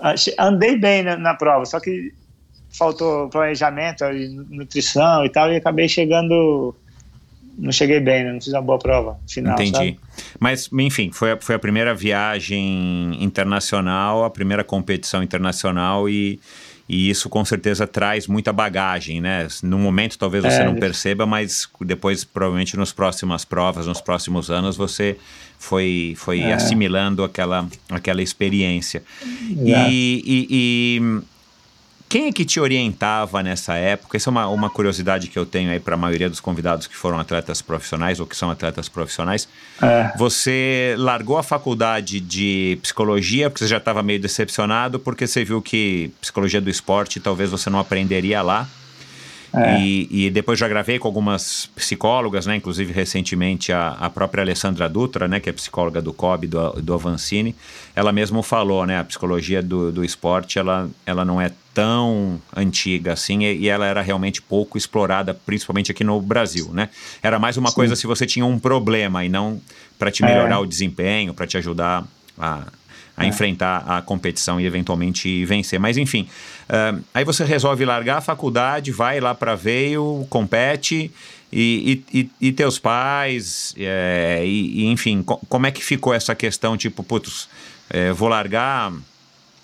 achei- 0.00 0.34
andei 0.38 0.76
bem 0.76 1.02
na, 1.02 1.16
na 1.16 1.34
prova, 1.34 1.64
só 1.64 1.78
que 1.78 2.12
faltou 2.70 3.28
planejamento, 3.28 4.04
nutrição 4.50 5.24
e 5.24 5.28
tal, 5.30 5.52
e 5.52 5.56
acabei 5.56 5.88
chegando, 5.88 6.74
não 7.58 7.72
cheguei 7.72 7.98
bem, 8.00 8.24
né? 8.24 8.32
não 8.32 8.40
fiz 8.40 8.52
uma 8.52 8.62
boa 8.62 8.78
prova 8.78 9.18
final. 9.28 9.54
Entendi. 9.54 9.70
sabe? 9.72 10.00
Mas, 10.38 10.68
enfim, 10.72 11.10
foi, 11.12 11.32
a- 11.32 11.38
foi 11.40 11.54
a 11.54 11.58
primeira 11.58 11.94
viagem 11.94 13.16
internacional, 13.22 14.24
a 14.24 14.30
primeira 14.30 14.62
competição 14.64 15.22
internacional 15.22 16.08
e, 16.08 16.38
e 16.88 17.10
isso 17.10 17.28
com 17.28 17.44
certeza 17.44 17.86
traz 17.86 18.26
muita 18.26 18.52
bagagem, 18.52 19.20
né? 19.20 19.46
No 19.62 19.78
momento 19.78 20.16
talvez 20.18 20.42
você 20.42 20.62
É. 20.62 20.64
não 20.64 20.74
perceba, 20.76 21.26
mas 21.26 21.68
depois, 21.82 22.24
provavelmente, 22.24 22.76
nas 22.76 22.92
próximas 22.92 23.44
provas, 23.44 23.86
nos 23.86 24.00
próximos 24.00 24.50
anos, 24.50 24.76
você 24.76 25.16
foi, 25.58 26.14
foi 26.16 26.40
É. 26.40 26.52
assimilando 26.54 27.22
aquela, 27.22 27.68
aquela 27.90 28.22
experiência. 28.22 29.02
E, 29.50 30.22
e- 30.24 30.46
e 30.50 31.20
Quem 32.08 32.28
é 32.28 32.32
que 32.32 32.44
te 32.44 32.58
orientava 32.58 33.42
nessa 33.42 33.74
época? 33.74 34.16
Essa 34.16 34.30
é 34.30 34.32
uma, 34.32 34.48
uma 34.48 34.70
curiosidade 34.70 35.28
que 35.28 35.38
eu 35.38 35.44
tenho 35.44 35.70
aí 35.70 35.78
para 35.78 35.94
a 35.94 35.98
maioria 35.98 36.30
dos 36.30 36.40
convidados 36.40 36.86
que 36.86 36.96
foram 36.96 37.18
atletas 37.18 37.60
profissionais 37.60 38.18
ou 38.18 38.26
que 38.26 38.34
são 38.34 38.50
atletas 38.50 38.88
profissionais. 38.88 39.46
É. 39.82 40.12
Você 40.16 40.94
largou 40.96 41.36
a 41.36 41.42
faculdade 41.42 42.18
de 42.18 42.78
psicologia 42.80 43.50
porque 43.50 43.64
você 43.64 43.68
já 43.68 43.76
estava 43.76 44.02
meio 44.02 44.18
decepcionado, 44.18 44.98
porque 44.98 45.26
você 45.26 45.44
viu 45.44 45.60
que 45.60 46.10
psicologia 46.20 46.60
do 46.62 46.70
esporte 46.70 47.20
talvez 47.20 47.50
você 47.50 47.68
não 47.68 47.78
aprenderia 47.78 48.40
lá. 48.40 48.66
É. 49.64 49.80
E, 49.80 50.26
e, 50.26 50.30
depois 50.30 50.58
já 50.58 50.68
gravei 50.68 50.98
com 50.98 51.08
algumas 51.08 51.66
psicólogas, 51.74 52.46
né? 52.46 52.56
Inclusive 52.56 52.92
recentemente 52.92 53.72
a, 53.72 53.90
a 54.00 54.10
própria 54.10 54.42
Alessandra 54.42 54.88
Dutra, 54.88 55.28
né? 55.28 55.40
Que 55.40 55.50
é 55.50 55.52
psicóloga 55.52 56.00
do 56.00 56.12
COB, 56.12 56.46
do, 56.46 56.72
do 56.82 56.94
Avancini. 56.94 57.54
Ela 57.94 58.12
mesmo 58.12 58.42
falou, 58.42 58.86
né? 58.86 58.98
A 58.98 59.04
psicologia 59.04 59.62
do, 59.62 59.90
do 59.92 60.04
esporte, 60.04 60.58
ela, 60.58 60.88
ela 61.04 61.24
não 61.24 61.40
é 61.40 61.52
tão 61.74 62.40
antiga 62.56 63.12
assim 63.12 63.44
e, 63.44 63.58
e 63.58 63.68
ela 63.68 63.86
era 63.86 64.02
realmente 64.02 64.42
pouco 64.42 64.76
explorada, 64.76 65.32
principalmente 65.32 65.92
aqui 65.92 66.02
no 66.02 66.20
Brasil, 66.20 66.70
né? 66.72 66.88
Era 67.22 67.38
mais 67.38 67.56
uma 67.56 67.70
Sim. 67.70 67.74
coisa 67.74 67.96
se 67.96 68.06
você 68.06 68.26
tinha 68.26 68.44
um 68.44 68.58
problema 68.58 69.24
e 69.24 69.28
não 69.28 69.60
para 69.98 70.10
te 70.10 70.22
melhorar 70.22 70.56
é. 70.56 70.58
o 70.58 70.66
desempenho, 70.66 71.32
para 71.34 71.46
te 71.46 71.56
ajudar 71.56 72.04
a 72.38 72.64
a 73.18 73.24
é. 73.24 73.28
enfrentar 73.28 73.78
a 73.78 74.00
competição 74.00 74.60
e 74.60 74.64
eventualmente 74.64 75.44
vencer. 75.44 75.80
Mas 75.80 75.96
enfim, 75.96 76.28
uh, 76.68 77.02
aí 77.12 77.24
você 77.24 77.44
resolve 77.44 77.84
largar 77.84 78.18
a 78.18 78.20
faculdade, 78.20 78.92
vai 78.92 79.20
lá 79.20 79.34
para 79.34 79.54
Veio, 79.54 80.26
compete. 80.30 81.10
E, 81.50 82.04
e, 82.12 82.30
e, 82.42 82.52
teus 82.52 82.78
pais, 82.78 83.74
é, 83.78 84.42
e, 84.44 84.84
enfim, 84.84 85.22
co 85.22 85.38
como 85.48 85.66
é 85.66 85.70
que 85.70 85.82
ficou 85.82 86.12
essa 86.12 86.34
questão, 86.34 86.76
tipo, 86.76 87.02
putz, 87.02 87.48
é, 87.88 88.12
vou 88.12 88.28
largar 88.28 88.92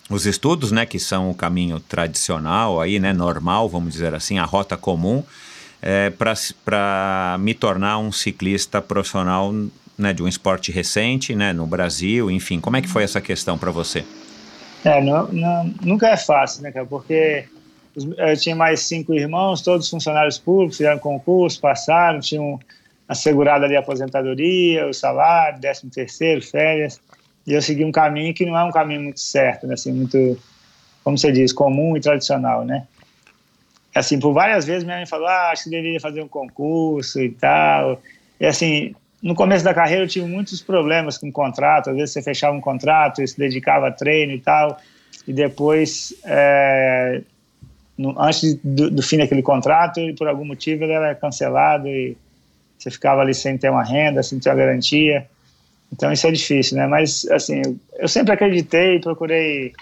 os 0.08 0.26
estudos, 0.26 0.70
né, 0.72 0.86
que 0.86 0.98
são 0.98 1.30
o 1.30 1.34
caminho 1.34 1.80
tradicional 1.80 2.80
aí, 2.80 2.98
né, 2.98 3.12
normal, 3.12 3.68
vamos 3.68 3.92
dizer 3.92 4.14
assim, 4.14 4.38
a 4.38 4.44
rota 4.44 4.76
comum, 4.76 5.22
é, 5.82 6.10
para 6.10 7.36
me 7.38 7.52
tornar 7.52 7.98
um 7.98 8.10
ciclista 8.10 8.80
profissional 8.80 9.52
né, 9.96 10.12
de 10.12 10.22
um 10.22 10.28
esporte 10.28 10.72
recente, 10.72 11.34
né, 11.34 11.52
no 11.52 11.66
Brasil, 11.66 12.30
enfim, 12.30 12.60
como 12.60 12.76
é 12.76 12.82
que 12.82 12.88
foi 12.88 13.02
essa 13.02 13.20
questão 13.20 13.58
para 13.58 13.70
você? 13.70 14.04
É, 14.84 15.00
não, 15.00 15.26
não, 15.28 15.74
nunca 15.82 16.08
é 16.08 16.16
fácil, 16.16 16.62
né, 16.62 16.70
cara, 16.70 16.84
porque 16.84 17.46
eu 17.96 18.36
tinha 18.36 18.54
mais 18.54 18.80
cinco 18.80 19.14
irmãos, 19.14 19.62
todos 19.62 19.88
funcionários 19.88 20.38
públicos, 20.38 20.76
fizeram 20.76 20.98
concurso, 20.98 21.58
passaram, 21.60 22.20
tinham 22.20 22.60
assegurado 23.08 23.64
ali 23.64 23.76
a 23.76 23.80
aposentadoria, 23.80 24.86
o 24.86 24.92
salário, 24.92 25.58
décimo 25.58 25.90
terceiro, 25.90 26.42
férias, 26.42 27.00
e 27.46 27.54
eu 27.54 27.62
segui 27.62 27.84
um 27.84 27.92
caminho 27.92 28.34
que 28.34 28.44
não 28.44 28.58
é 28.58 28.64
um 28.64 28.70
caminho 28.70 29.02
muito 29.02 29.20
certo, 29.20 29.66
né, 29.66 29.74
assim, 29.74 29.92
muito, 29.92 30.38
como 31.02 31.16
você 31.16 31.32
diz, 31.32 31.50
comum 31.52 31.96
e 31.96 32.00
tradicional, 32.00 32.64
né. 32.64 32.86
Assim, 33.94 34.18
por 34.18 34.34
várias 34.34 34.66
vezes 34.66 34.84
minha 34.84 34.96
mãe 34.96 35.06
falou, 35.06 35.28
ah, 35.28 35.50
acho 35.50 35.64
que 35.64 35.70
deveria 35.70 36.00
fazer 36.00 36.20
um 36.20 36.28
concurso 36.28 37.22
e 37.22 37.30
tal, 37.30 38.02
e 38.38 38.44
assim, 38.44 38.94
no 39.24 39.34
começo 39.34 39.64
da 39.64 39.72
carreira 39.72 40.04
eu 40.04 40.08
tive 40.08 40.26
muitos 40.26 40.60
problemas 40.60 41.16
com 41.16 41.32
contrato, 41.32 41.88
às 41.88 41.96
vezes 41.96 42.12
você 42.12 42.22
fechava 42.22 42.54
um 42.54 42.60
contrato 42.60 43.22
e 43.22 43.26
se 43.26 43.38
dedicava 43.38 43.88
a 43.88 43.90
treino 43.90 44.32
e 44.32 44.38
tal, 44.38 44.78
e 45.26 45.32
depois, 45.32 46.12
é, 46.26 47.22
no, 47.96 48.20
antes 48.20 48.54
do, 48.62 48.90
do, 48.90 49.02
fim 49.02 49.16
daquele 49.16 49.40
contrato, 49.42 49.98
por 50.18 50.28
algum 50.28 50.44
motivo 50.44 50.84
ele 50.84 50.92
era 50.92 51.14
cancelado 51.14 51.88
e 51.88 52.14
você 52.78 52.90
ficava 52.90 53.22
ali 53.22 53.32
sem 53.32 53.56
ter 53.56 53.70
uma 53.70 53.82
renda, 53.82 54.22
sem 54.22 54.38
ter 54.38 54.50
uma 54.50 54.56
garantia. 54.56 55.26
Então 55.90 56.12
isso 56.12 56.26
é 56.26 56.30
difícil, 56.30 56.76
né? 56.76 56.86
Mas, 56.86 57.24
assim, 57.30 57.62
eu 57.96 58.08
sempre 58.08 58.34
acreditei, 58.34 59.00
procurei 59.00 59.72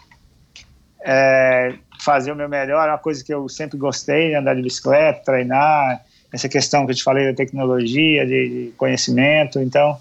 é, 1.05 1.75
fazer 2.01 2.31
o 2.31 2.37
meu 2.37 2.49
melhor, 2.49 2.87
é 2.87 2.93
uma 2.93 2.99
coisa 2.99 3.25
que 3.25 3.35
eu 3.35 3.49
sempre 3.49 3.77
gostei, 3.77 4.37
andar 4.37 4.55
de 4.55 4.63
bicicleta, 4.63 5.25
treinar, 5.25 6.01
essa 6.33 6.49
questão 6.49 6.87
que 6.87 6.93
eu 6.93 6.97
te 6.97 7.03
falei 7.03 7.27
da 7.27 7.35
tecnologia, 7.35 8.27
de, 8.27 8.73
conhecimento, 8.77 9.61
então 9.61 9.99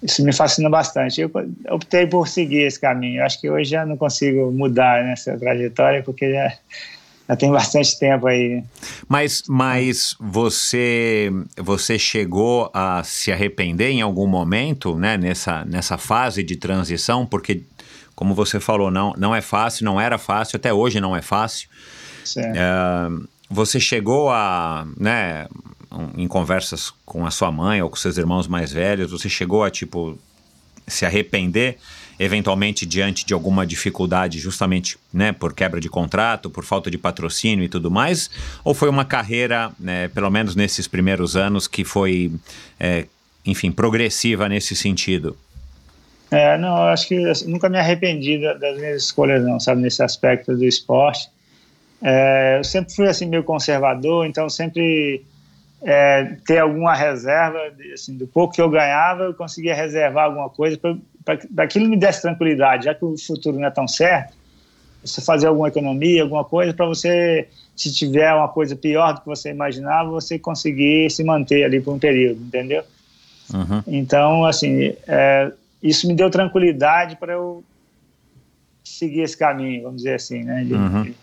isso 0.00 0.24
me 0.24 0.32
fascina 0.32 0.70
bastante. 0.70 1.20
Eu 1.20 1.30
optei 1.70 2.06
por 2.06 2.28
seguir 2.28 2.62
esse 2.62 2.80
caminho. 2.80 3.20
Eu 3.20 3.26
acho 3.26 3.40
que 3.40 3.50
hoje 3.50 3.70
já 3.70 3.84
não 3.84 3.96
consigo 3.96 4.52
mudar 4.52 5.02
nessa 5.04 5.36
trajetória, 5.36 6.04
porque 6.04 6.32
já, 6.32 6.52
já 7.28 7.36
tem 7.36 7.50
bastante 7.50 7.98
tempo 7.98 8.28
aí. 8.28 8.62
Mas, 9.08 9.42
mas 9.48 10.14
você, 10.20 11.32
você 11.56 11.98
chegou 11.98 12.70
a 12.72 13.02
se 13.02 13.32
arrepender 13.32 13.90
em 13.90 14.00
algum 14.00 14.28
momento, 14.28 14.96
né, 14.96 15.16
nessa, 15.16 15.64
nessa 15.64 15.98
fase 15.98 16.44
de 16.44 16.54
transição? 16.54 17.26
Porque, 17.26 17.64
como 18.14 18.34
você 18.34 18.60
falou, 18.60 18.92
não, 18.92 19.12
não 19.18 19.34
é 19.34 19.40
fácil, 19.40 19.84
não 19.84 20.00
era 20.00 20.16
fácil, 20.16 20.58
até 20.58 20.72
hoje 20.72 21.00
não 21.00 21.16
é 21.16 21.22
fácil. 21.22 21.68
Certo. 22.24 22.56
Uh, 22.56 23.28
você 23.50 23.80
chegou 23.80 24.30
a, 24.30 24.86
né, 24.96 25.46
em 26.16 26.28
conversas 26.28 26.92
com 27.04 27.26
a 27.26 27.30
sua 27.30 27.50
mãe 27.50 27.82
ou 27.82 27.88
com 27.88 27.96
seus 27.96 28.18
irmãos 28.18 28.46
mais 28.46 28.72
velhos, 28.72 29.10
você 29.10 29.28
chegou 29.28 29.64
a, 29.64 29.70
tipo, 29.70 30.18
se 30.86 31.04
arrepender 31.06 31.78
eventualmente 32.18 32.84
diante 32.84 33.24
de 33.24 33.32
alguma 33.32 33.64
dificuldade, 33.64 34.38
justamente 34.38 34.98
né, 35.12 35.30
por 35.30 35.54
quebra 35.54 35.80
de 35.80 35.88
contrato, 35.88 36.50
por 36.50 36.64
falta 36.64 36.90
de 36.90 36.98
patrocínio 36.98 37.64
e 37.64 37.68
tudo 37.68 37.90
mais? 37.90 38.28
Ou 38.64 38.74
foi 38.74 38.88
uma 38.88 39.04
carreira, 39.04 39.70
né, 39.78 40.08
pelo 40.08 40.28
menos 40.28 40.56
nesses 40.56 40.88
primeiros 40.88 41.36
anos, 41.36 41.68
que 41.68 41.84
foi, 41.84 42.32
é, 42.80 43.06
enfim, 43.46 43.70
progressiva 43.70 44.48
nesse 44.48 44.74
sentido? 44.74 45.36
É, 46.30 46.58
não, 46.58 46.76
eu 46.76 46.88
acho 46.88 47.06
que 47.06 47.16
nunca 47.46 47.68
me 47.68 47.78
arrependi 47.78 48.38
das 48.58 48.76
minhas 48.76 49.04
escolhas, 49.04 49.42
não, 49.44 49.60
sabe, 49.60 49.80
nesse 49.80 50.02
aspecto 50.02 50.56
do 50.56 50.64
esporte. 50.64 51.30
É, 52.02 52.58
eu 52.58 52.64
sempre 52.64 52.94
fui 52.94 53.08
assim 53.08 53.26
meio 53.26 53.42
conservador, 53.42 54.26
então 54.26 54.48
sempre 54.48 55.24
é, 55.82 56.36
ter 56.46 56.58
alguma 56.58 56.94
reserva, 56.94 57.58
assim, 57.92 58.16
do 58.16 58.26
pouco 58.26 58.54
que 58.54 58.62
eu 58.62 58.70
ganhava, 58.70 59.24
eu 59.24 59.34
conseguia 59.34 59.74
reservar 59.74 60.26
alguma 60.26 60.48
coisa 60.48 60.78
para 61.24 61.36
que 61.36 61.48
aquilo 61.58 61.88
me 61.88 61.96
desse 61.96 62.22
tranquilidade, 62.22 62.84
já 62.84 62.94
que 62.94 63.04
o 63.04 63.16
futuro 63.18 63.58
não 63.58 63.66
é 63.66 63.70
tão 63.70 63.86
certo, 63.86 64.36
você 65.04 65.20
fazer 65.20 65.46
alguma 65.46 65.68
economia, 65.68 66.22
alguma 66.22 66.44
coisa 66.44 66.72
para 66.72 66.86
você, 66.86 67.48
se 67.76 67.92
tiver 67.92 68.32
uma 68.34 68.48
coisa 68.48 68.74
pior 68.74 69.14
do 69.14 69.20
que 69.20 69.26
você 69.26 69.50
imaginava, 69.50 70.10
você 70.10 70.38
conseguir 70.38 71.10
se 71.10 71.22
manter 71.22 71.64
ali 71.64 71.80
por 71.80 71.94
um 71.94 71.98
período, 71.98 72.40
entendeu? 72.42 72.82
Uhum. 73.52 73.82
Então, 73.86 74.44
assim, 74.44 74.94
é, 75.06 75.52
isso 75.82 76.06
me 76.08 76.14
deu 76.14 76.30
tranquilidade 76.30 77.16
para 77.16 77.34
eu 77.34 77.64
seguir 78.84 79.20
esse 79.20 79.36
caminho, 79.36 79.84
vamos 79.84 79.98
dizer 79.98 80.14
assim, 80.14 80.42
né? 80.42 80.64
De, 80.64 80.74
uhum. 80.74 81.14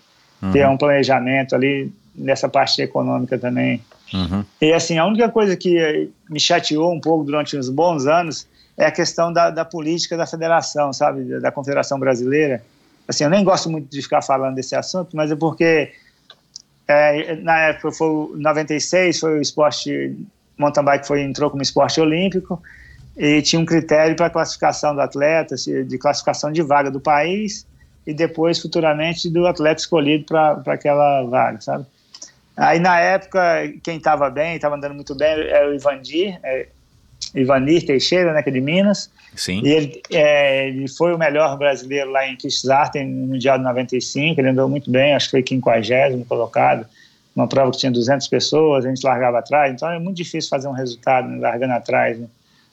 Uhum. 0.41 0.51
ter 0.51 0.67
um 0.67 0.77
planejamento 0.77 1.55
ali 1.55 1.91
nessa 2.15 2.47
parte 2.47 2.81
econômica 2.81 3.37
também. 3.37 3.81
Uhum. 4.13 4.45
E 4.61 4.71
assim, 4.71 4.97
a 4.97 5.05
única 5.05 5.29
coisa 5.29 5.55
que 5.55 6.09
me 6.29 6.39
chateou 6.39 6.93
um 6.93 6.99
pouco 6.99 7.23
durante 7.23 7.57
uns 7.57 7.69
bons 7.69 8.05
anos 8.05 8.47
é 8.77 8.85
a 8.85 8.91
questão 8.91 9.31
da, 9.31 9.49
da 9.49 9.65
política 9.65 10.17
da 10.17 10.25
federação, 10.25 10.93
sabe, 10.93 11.23
da, 11.23 11.39
da 11.39 11.51
Confederação 11.51 11.99
Brasileira. 11.99 12.61
Assim, 13.07 13.23
eu 13.23 13.29
nem 13.29 13.43
gosto 13.43 13.69
muito 13.69 13.89
de 13.89 14.01
ficar 14.01 14.21
falando 14.21 14.55
desse 14.55 14.75
assunto, 14.75 15.15
mas 15.15 15.31
é 15.31 15.35
porque 15.35 15.91
é, 16.87 17.35
na 17.37 17.57
época 17.59 17.91
foi 17.91 18.31
96, 18.35 19.19
foi 19.19 19.39
o 19.39 19.41
esporte 19.41 20.15
mountain 20.57 20.83
bike 20.83 21.07
foi 21.07 21.21
entrou 21.21 21.49
como 21.49 21.61
esporte 21.61 21.99
olímpico 21.99 22.61
e 23.17 23.41
tinha 23.41 23.61
um 23.61 23.65
critério 23.65 24.15
para 24.15 24.29
classificação 24.29 24.93
do 24.93 25.01
atleta, 25.01 25.55
de 25.55 25.97
classificação 25.97 26.51
de 26.51 26.61
vaga 26.61 26.89
do 26.89 26.99
país 26.99 27.65
e 28.05 28.13
depois 28.13 28.59
futuramente 28.59 29.29
do 29.29 29.47
atleta 29.47 29.81
escolhido 29.81 30.25
para 30.25 30.61
aquela 30.67 31.23
vaga, 31.23 31.61
sabe? 31.61 31.85
Aí 32.55 32.79
na 32.79 32.99
época 32.99 33.39
quem 33.83 33.97
estava 33.97 34.29
bem, 34.29 34.55
estava 34.55 34.75
andando 34.75 34.95
muito 34.95 35.15
bem 35.15 35.27
era 35.27 35.69
o 35.69 35.73
Ivandir, 35.73 36.39
é, 36.43 36.67
Ivanir 37.33 37.85
Teixeira, 37.85 38.33
né, 38.33 38.41
que 38.41 38.49
é 38.49 38.53
de 38.53 38.61
Minas. 38.61 39.09
Sim. 39.35 39.61
E 39.63 39.69
ele, 39.69 40.01
é, 40.11 40.67
ele 40.69 40.87
foi 40.87 41.13
o 41.13 41.17
melhor 41.17 41.57
brasileiro 41.57 42.11
lá 42.11 42.25
em 42.27 42.37
Kickstarter 42.37 43.05
no 43.05 43.27
Mundial 43.27 43.57
de 43.57 43.63
95, 43.65 44.39
ele 44.39 44.49
andou 44.49 44.69
muito 44.69 44.89
bem, 44.89 45.13
acho 45.13 45.25
que 45.25 45.31
foi 45.31 45.43
50 45.45 46.25
colocado, 46.27 46.85
uma 47.35 47.47
prova 47.47 47.71
que 47.71 47.77
tinha 47.77 47.91
200 47.91 48.27
pessoas, 48.29 48.85
a 48.85 48.89
gente 48.89 49.03
largava 49.03 49.39
atrás, 49.39 49.73
então 49.73 49.89
é 49.89 49.99
muito 49.99 50.15
difícil 50.15 50.49
fazer 50.49 50.69
um 50.69 50.71
resultado 50.71 51.27
né, 51.27 51.37
largando 51.37 51.73
atrás, 51.73 52.17
né, 52.17 52.27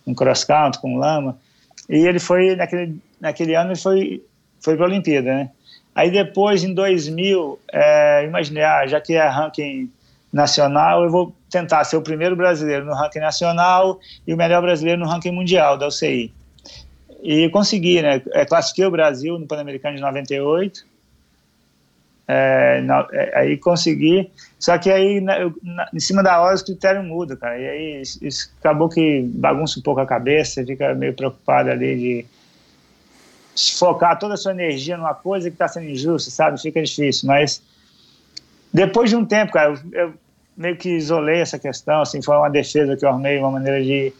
um 0.07 0.15
cross 0.15 0.45
country 0.45 0.81
com 0.81 0.97
lama. 0.97 1.37
E 1.89 2.07
ele 2.07 2.21
foi, 2.21 2.55
naquele, 2.55 2.97
naquele 3.21 3.57
ano, 3.57 3.71
ele 3.71 3.81
foi 3.81 4.23
foi 4.63 4.77
para 4.77 4.87
a 4.87 4.89
Olimpíada, 4.89 5.35
né? 5.35 5.51
Aí 5.95 6.11
depois, 6.11 6.65
em 6.65 6.73
2000, 6.73 7.59
é, 7.71 8.25
imaginei, 8.25 8.63
ah, 8.63 8.87
já 8.87 9.01
que 9.01 9.15
é 9.15 9.29
ranking 9.29 9.91
nacional, 10.33 11.05
eu 11.05 11.11
vou 11.11 11.35
tentar 11.51 11.85
ser 11.85 11.97
o 11.97 12.03
primeiro 12.03 12.35
brasileiro 12.35 12.87
no 12.87 12.95
ranking 12.95 13.19
nacional 13.19 14.01
e 14.27 14.33
o 14.33 14.37
melhor 14.37 14.63
brasileiro 14.63 14.99
no 14.99 15.07
ranking 15.07 15.33
mundial 15.33 15.77
da 15.77 15.89
UCI. 15.89 16.33
E 17.23 17.49
consegui, 17.51 18.01
né? 18.01 18.23
É, 18.33 18.47
classifiquei 18.47 18.87
o 18.87 18.91
Brasil 18.91 19.39
no 19.39 19.47
Pan-Americano 19.47 19.97
de 19.97 20.03
98. 20.03 20.85
É, 22.27 22.81
na, 22.81 23.07
é, 23.13 23.39
aí 23.41 23.57
consegui, 23.59 24.31
só 24.59 24.79
que 24.79 24.91
aí 24.91 25.21
na, 25.21 25.35
na, 25.63 25.89
em 25.93 26.01
cima 26.01 26.23
da 26.23 26.41
hora 26.41 26.55
os 26.55 26.63
critérios 26.63 27.05
mudam, 27.05 27.37
cara. 27.37 27.59
E 27.59 27.69
aí 27.69 28.01
isso, 28.01 28.25
isso 28.25 28.51
acabou 28.59 28.89
que 28.89 29.23
bagunça 29.35 29.79
um 29.79 29.83
pouco 29.83 30.01
a 30.01 30.07
cabeça, 30.07 30.65
fica 30.65 30.95
meio 30.95 31.15
preocupado 31.15 31.71
ali 31.71 31.97
de 31.97 32.27
focar 33.79 34.19
toda 34.19 34.35
a 34.35 34.37
sua 34.37 34.53
energia 34.53 34.97
numa 34.97 35.15
coisa 35.15 35.51
que 35.51 35.55
está 35.55 35.69
sendo 35.69 35.89
injusta, 35.89 36.31
sabe? 36.31 36.61
Fica 36.61 36.83
difícil, 36.83 37.27
mas 37.27 37.63
depois 38.73 39.11
de 39.11 39.17
um 39.17 39.25
tempo, 39.25 39.53
cara, 39.53 39.71
eu, 39.71 39.79
eu 39.93 40.15
meio 40.57 40.77
que 40.77 40.91
isolei 40.91 41.41
essa 41.41 41.59
questão, 41.59 42.03
assim, 42.03 42.23
foi 42.23 42.37
uma 42.37 42.49
defesa 42.49 42.97
que 42.97 43.05
eu 43.05 43.11
armei, 43.11 43.39
uma 43.39 43.51
maneira 43.51 43.83
de 43.83 44.13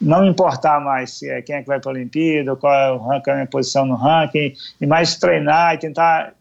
não 0.00 0.24
importar 0.26 0.80
mais 0.80 1.18
se 1.18 1.28
é 1.28 1.42
quem 1.42 1.56
é 1.56 1.60
que 1.60 1.66
vai 1.66 1.80
para 1.80 1.90
a 1.90 1.94
Olimpíada, 1.94 2.54
qual 2.54 2.72
é 2.72 2.92
o 2.92 2.98
ranking, 2.98 3.30
a 3.30 3.34
minha 3.34 3.46
posição 3.46 3.84
no 3.84 3.96
ranking, 3.96 4.54
e 4.80 4.86
mais 4.86 5.16
treinar 5.16 5.74
e 5.74 5.78
tentar, 5.78 6.34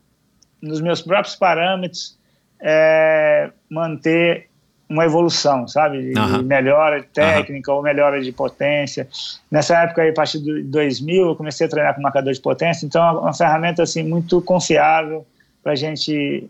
nos 0.61 0.79
meus 0.79 1.01
próprios 1.01 1.35
parâmetros, 1.35 2.17
é, 2.59 3.51
manter 3.69 4.49
uma 4.89 5.05
evolução, 5.05 5.67
sabe? 5.67 6.01
De, 6.01 6.13
de 6.13 6.43
melhora 6.43 7.03
técnica 7.13 7.71
ou 7.73 7.81
melhora 7.81 8.21
de 8.21 8.31
potência. 8.31 9.07
Nessa 9.51 9.83
época, 9.83 10.01
aí, 10.01 10.09
a 10.09 10.13
partir 10.13 10.39
de 10.39 10.63
2000, 10.63 11.27
eu 11.27 11.35
comecei 11.35 11.67
a 11.67 11.69
treinar 11.69 11.95
com 11.95 12.01
marcador 12.01 12.31
de 12.31 12.39
potência, 12.39 12.85
então 12.85 13.03
é 13.03 13.11
uma 13.11 13.33
ferramenta 13.33 13.83
assim 13.83 14.03
muito 14.03 14.41
confiável 14.41 15.25
para 15.61 15.73
a 15.73 15.75
gente 15.75 16.49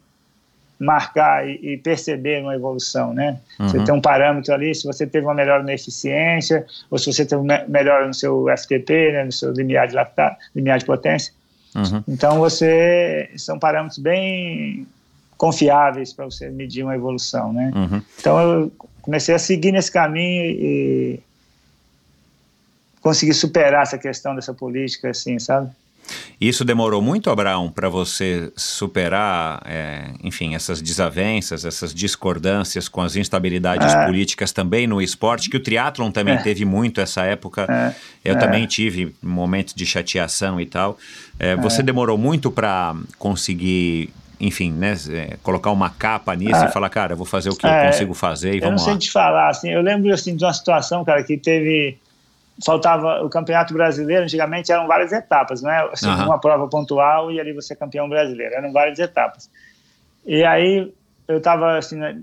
marcar 0.80 1.48
e, 1.48 1.74
e 1.74 1.78
perceber 1.78 2.42
uma 2.44 2.54
evolução, 2.54 3.14
né? 3.14 3.40
Você 3.58 3.80
Uhum. 3.80 3.86
tem 3.86 3.96
um 3.96 4.02
parâmetro 4.02 4.54
ali, 4.54 4.76
se 4.76 4.86
você 4.86 5.08
teve 5.08 5.26
uma 5.26 5.34
melhora 5.34 5.64
na 5.64 5.74
eficiência, 5.74 6.66
ou 6.92 7.00
se 7.00 7.12
você 7.12 7.26
teve 7.26 7.42
uma 7.42 7.64
melhora 7.68 8.06
no 8.06 8.14
seu 8.14 8.46
FTP, 8.56 9.12
né, 9.12 9.24
no 9.24 9.32
seu 9.32 9.52
limiar 9.52 9.88
de 9.88 9.96
lactato, 9.96 10.38
limiar 10.56 10.78
de 10.78 10.86
potência. 10.86 11.34
Uhum. 11.76 12.04
Então 12.08 12.38
você 12.38 13.30
são 13.38 13.58
parâmetros 13.58 13.98
bem 13.98 14.88
confiáveis 15.38 16.12
para 16.14 16.26
você 16.26 16.50
medir 16.50 16.84
uma 16.84 16.96
evolução, 16.96 17.54
né? 17.54 17.72
Uhum. 17.76 18.02
Então 18.20 18.40
eu 18.40 18.72
comecei 19.02 19.34
a 19.36 19.40
seguir 19.40 19.72
nesse 19.72 19.92
caminho 19.92 20.46
e 20.46 21.20
consegui 23.02 23.34
superar 23.34 23.84
essa 23.84 23.98
questão 23.98 24.36
dessa 24.36 24.54
política, 24.54 25.10
assim, 25.10 25.40
sabe? 25.40 25.70
Isso 26.40 26.64
demorou 26.64 27.02
muito, 27.02 27.30
Abraão, 27.30 27.70
para 27.70 27.90
você 27.90 28.50
superar, 28.56 29.62
é, 29.66 30.12
enfim, 30.24 30.56
essas 30.56 30.82
desavenças, 30.82 31.66
essas 31.66 31.94
discordâncias 31.94 32.88
com 32.88 33.02
as 33.02 33.18
instabilidades 33.18 33.94
É. 33.94 34.06
políticas 34.06 34.54
também 34.54 34.88
no 34.88 35.02
esporte, 35.02 35.50
que 35.50 35.58
o 35.58 35.60
triatlon 35.60 36.10
também 36.10 36.36
É. 36.36 36.42
teve 36.42 36.64
muito 36.64 37.02
essa 37.02 37.24
época. 37.24 37.66
É. 37.70 37.96
Eu 38.30 38.36
É. 38.36 38.40
também 38.40 38.66
tive 38.66 39.14
momentos 39.22 39.74
de 39.74 39.86
chateação 39.86 40.62
e 40.62 40.66
tal. 40.66 40.98
É, 41.38 41.58
você 41.58 41.84
demorou 41.84 42.18
muito 42.18 42.50
para 42.50 42.96
conseguir, 43.20 44.10
enfim, 44.40 44.72
né, 44.72 44.94
é, 45.10 45.38
colocar 45.42 45.72
uma 45.72 45.90
capa 45.90 46.36
nisso 46.36 46.64
É. 46.64 46.66
e 46.66 46.72
falar, 46.72 46.90
cara, 46.90 47.14
eu 47.14 47.18
vou 47.18 47.26
fazer 47.26 47.50
o 47.50 47.56
que 47.56 47.66
eu 47.66 47.70
É. 47.72 47.88
consigo 47.88 48.14
fazer 48.14 48.54
e 48.54 48.58
Eu 48.58 48.62
não 48.62 48.68
vamos 48.70 48.84
sei 48.84 48.94
lá. 48.94 49.00
te 49.00 49.12
falar, 49.12 49.50
assim, 49.50 49.70
eu 49.70 49.82
lembro 49.82 50.14
assim 50.14 50.36
de 50.36 50.44
uma 50.46 50.54
situação, 50.54 51.04
cara, 51.04 51.24
que 51.24 51.38
teve 51.38 51.98
faltava 52.66 53.24
o 53.24 53.30
Campeonato 53.30 53.72
Brasileiro, 53.74 54.24
antigamente 54.24 54.72
eram 54.72 54.88
várias 54.88 55.12
etapas, 55.12 55.62
não 55.62 55.70
é? 55.70 55.90
Assim, 55.94 56.08
uma 56.08 56.40
prova 56.40 56.68
pontual 56.68 57.32
e 57.32 57.40
ali 57.40 57.54
você 57.54 57.74
é 57.74 57.76
campeão 57.76 58.10
brasileiro, 58.10 58.56
eram 58.56 58.72
várias 58.74 58.98
etapas. 58.98 59.48
E 60.26 60.44
aí 60.44 60.92
eu 61.28 61.38
estava 61.38 61.78
assim, 61.78 61.98
né, 61.98 62.20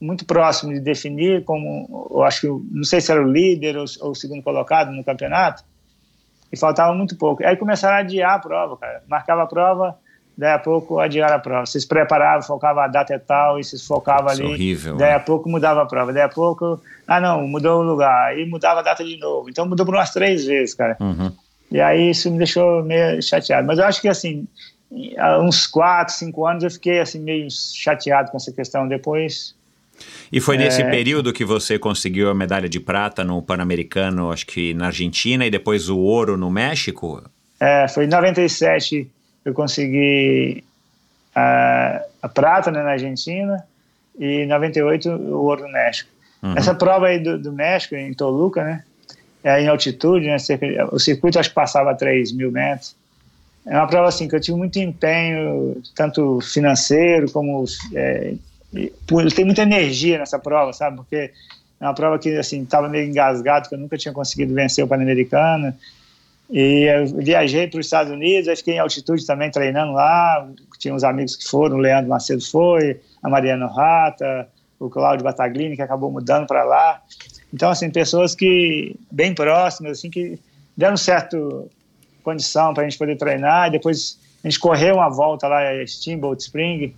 muito 0.00 0.24
próximo 0.24 0.72
de 0.72 0.80
definir 0.80 1.44
como, 1.44 2.08
eu 2.10 2.22
acho 2.22 2.40
que, 2.40 2.46
eu- 2.46 2.64
não 2.70 2.84
sei 2.84 3.00
se 3.00 3.12
era 3.12 3.22
o 3.22 3.30
líder 3.30 3.76
ou, 3.76 3.84
ou 4.00 4.10
o 4.12 4.14
segundo 4.14 4.42
colocado 4.42 4.90
no 4.90 5.04
campeonato, 5.04 5.62
e 6.50 6.56
faltava 6.56 6.94
muito 6.94 7.14
pouco. 7.16 7.44
Aí 7.44 7.56
começaram 7.56 7.96
a 7.96 8.00
adiar 8.00 8.34
a 8.34 8.38
prova, 8.38 8.76
cara. 8.78 9.02
Marcava 9.08 9.42
a 9.42 9.46
prova, 9.46 9.98
daí 10.36 10.52
a 10.52 10.58
pouco 10.58 10.98
adiaram 10.98 11.36
a 11.36 11.38
prova. 11.38 11.66
Vocês 11.66 11.84
preparavam, 11.84 12.42
focavam 12.42 12.82
a 12.82 12.88
data 12.88 13.14
é 13.14 13.18
tal, 13.18 13.58
e 13.58 13.64
vocês 13.64 13.86
focavam 13.86 14.28
é 14.28 14.32
ali. 14.32 14.44
horrível, 14.44 14.96
Daí 14.96 15.10
né? 15.10 15.16
a 15.16 15.20
pouco 15.20 15.48
mudava 15.48 15.82
a 15.82 15.86
prova. 15.86 16.12
Daí 16.12 16.22
a 16.22 16.28
pouco, 16.28 16.80
ah 17.06 17.20
não, 17.20 17.46
mudou 17.46 17.80
o 17.80 17.82
lugar. 17.82 18.28
Aí 18.28 18.44
mudava 18.46 18.80
a 18.80 18.82
data 18.82 19.04
de 19.04 19.16
novo. 19.18 19.48
Então 19.48 19.66
mudou 19.66 19.84
por 19.86 19.94
umas 19.94 20.10
três 20.10 20.44
vezes, 20.44 20.74
cara. 20.74 20.96
Uhum. 21.00 21.30
E 21.70 21.80
aí 21.80 22.10
isso 22.10 22.30
me 22.30 22.38
deixou 22.38 22.82
meio 22.84 23.22
chateado. 23.22 23.66
Mas 23.66 23.78
eu 23.78 23.84
acho 23.84 24.00
que 24.00 24.08
assim, 24.08 24.46
há 25.18 25.38
uns 25.40 25.66
quatro, 25.66 26.14
cinco 26.14 26.46
anos 26.46 26.62
eu 26.64 26.70
fiquei 26.70 27.00
assim 27.00 27.18
meio 27.20 27.48
chateado 27.50 28.30
com 28.30 28.36
essa 28.36 28.52
questão. 28.52 28.86
Depois, 28.86 29.54
E 30.32 30.40
foi 30.40 30.56
nesse 30.56 30.82
É. 30.82 30.90
período 30.90 31.32
que 31.32 31.44
você 31.44 31.78
conseguiu 31.78 32.28
a 32.28 32.34
medalha 32.34 32.68
de 32.68 32.80
prata 32.80 33.22
no 33.24 33.40
Pan-Americano, 33.40 34.32
acho 34.32 34.44
que 34.46 34.74
na 34.74 34.86
Argentina, 34.86 35.46
e 35.46 35.50
depois 35.50 35.88
o 35.88 35.98
ouro 35.98 36.36
no 36.36 36.50
México? 36.50 37.22
é, 37.60 37.86
foi 37.88 38.04
em 38.04 38.08
97 38.08 39.08
eu 39.44 39.52
consegui 39.52 40.64
a, 41.34 42.02
a 42.22 42.28
prata 42.28 42.70
né, 42.70 42.82
na 42.82 42.92
Argentina 42.92 43.64
e 44.18 44.42
em 44.42 44.46
98 44.46 45.10
o 45.10 45.44
ouro 45.44 45.62
no 45.62 45.72
México. 45.72 46.10
Uhum. 46.42 46.54
Essa 46.56 46.74
prova 46.74 47.06
aí 47.06 47.18
do, 47.18 47.38
do 47.38 47.52
México, 47.52 47.94
em 47.94 48.12
Toluca, 48.14 48.62
né? 48.62 48.84
É 49.42 49.60
em 49.60 49.68
altitude, 49.68 50.26
né? 50.26 50.38
cerca 50.38 50.66
o 50.94 50.98
circuito 50.98 51.38
acho 51.38 51.50
que 51.50 51.54
passava 51.54 51.90
a 51.90 51.94
3 51.94 52.32
mil 52.32 52.50
metros. 52.50 52.96
É 53.66 53.76
uma 53.76 53.86
prova 53.86 54.08
assim 54.08 54.28
que 54.28 54.36
eu 54.36 54.40
tive 54.40 54.56
muito 54.56 54.78
empenho, 54.78 55.82
tanto 55.94 56.38
financeiro 56.40 57.30
como 57.30 57.64
é, 57.94 58.34
tenho 59.34 59.46
muita 59.46 59.62
energia 59.62 60.18
nessa 60.18 60.38
prova, 60.38 60.72
sabe? 60.72 60.96
Porque 60.96 61.30
é 61.80 61.84
uma 61.84 61.94
prova 61.94 62.18
que 62.18 62.36
assim 62.36 62.62
estava 62.62 62.88
meio 62.88 63.08
engasgado, 63.08 63.68
que 63.68 63.74
eu 63.74 63.78
nunca 63.78 63.96
tinha 63.96 64.12
conseguido 64.12 64.54
vencer 64.54 64.84
o 64.84 64.88
Pan-Americano. 64.88 65.74
E 66.56 66.86
viajei 67.16 67.66
para 67.66 67.80
os 67.80 67.86
Estados 67.86 68.12
Unidos, 68.12 68.46
aí 68.46 68.54
fiquei 68.54 68.74
em 68.74 68.78
altitude 68.78 69.26
também 69.26 69.50
treinando 69.50 69.92
lá. 69.92 70.48
Tinha 70.78 70.94
uns 70.94 71.02
amigos 71.02 71.34
que 71.34 71.48
foram, 71.48 71.78
o 71.78 71.80
Leandro 71.80 72.08
Macedo 72.08 72.48
foi, 72.48 73.00
a 73.20 73.28
Mariana 73.28 73.66
Rata, 73.66 74.48
o 74.78 74.88
Cláudio 74.88 75.24
Bataglini, 75.24 75.74
que 75.74 75.82
acabou 75.82 76.12
mudando 76.12 76.46
para 76.46 76.62
lá. 76.62 77.02
Então, 77.52 77.70
assim, 77.70 77.90
pessoas 77.90 78.36
que 78.36 78.94
bem 79.10 79.34
próximas, 79.34 79.98
assim, 79.98 80.08
que 80.08 80.38
deram 80.76 80.96
certo 80.96 81.68
condição 82.22 82.72
para 82.72 82.84
a 82.84 82.88
gente 82.88 82.98
poder 82.98 83.16
treinar. 83.16 83.66
E 83.66 83.72
depois 83.72 84.16
a 84.44 84.46
gente 84.46 84.60
correu 84.60 84.94
uma 84.94 85.10
volta 85.10 85.48
lá, 85.48 85.58
Steamboat 85.84 86.40
Spring, 86.40 86.94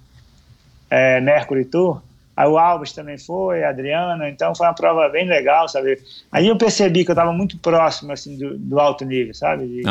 é, 0.90 1.18
Mercury 1.22 1.64
Tour. 1.64 2.02
Aí 2.36 2.46
o 2.46 2.58
Alves 2.58 2.92
também 2.92 3.16
foi, 3.16 3.64
a 3.64 3.70
Adriana, 3.70 4.28
então 4.28 4.54
foi 4.54 4.66
uma 4.66 4.74
prova 4.74 5.08
bem 5.08 5.26
legal, 5.26 5.68
sabe? 5.68 5.98
Aí 6.30 6.48
eu 6.48 6.56
percebi 6.56 7.02
que 7.02 7.10
eu 7.10 7.14
estava 7.14 7.32
muito 7.32 7.56
próximo, 7.58 8.12
assim, 8.12 8.36
do, 8.36 8.58
do 8.58 8.78
alto 8.78 9.06
nível, 9.06 9.32
sabe? 9.32 9.66
De, 9.66 9.82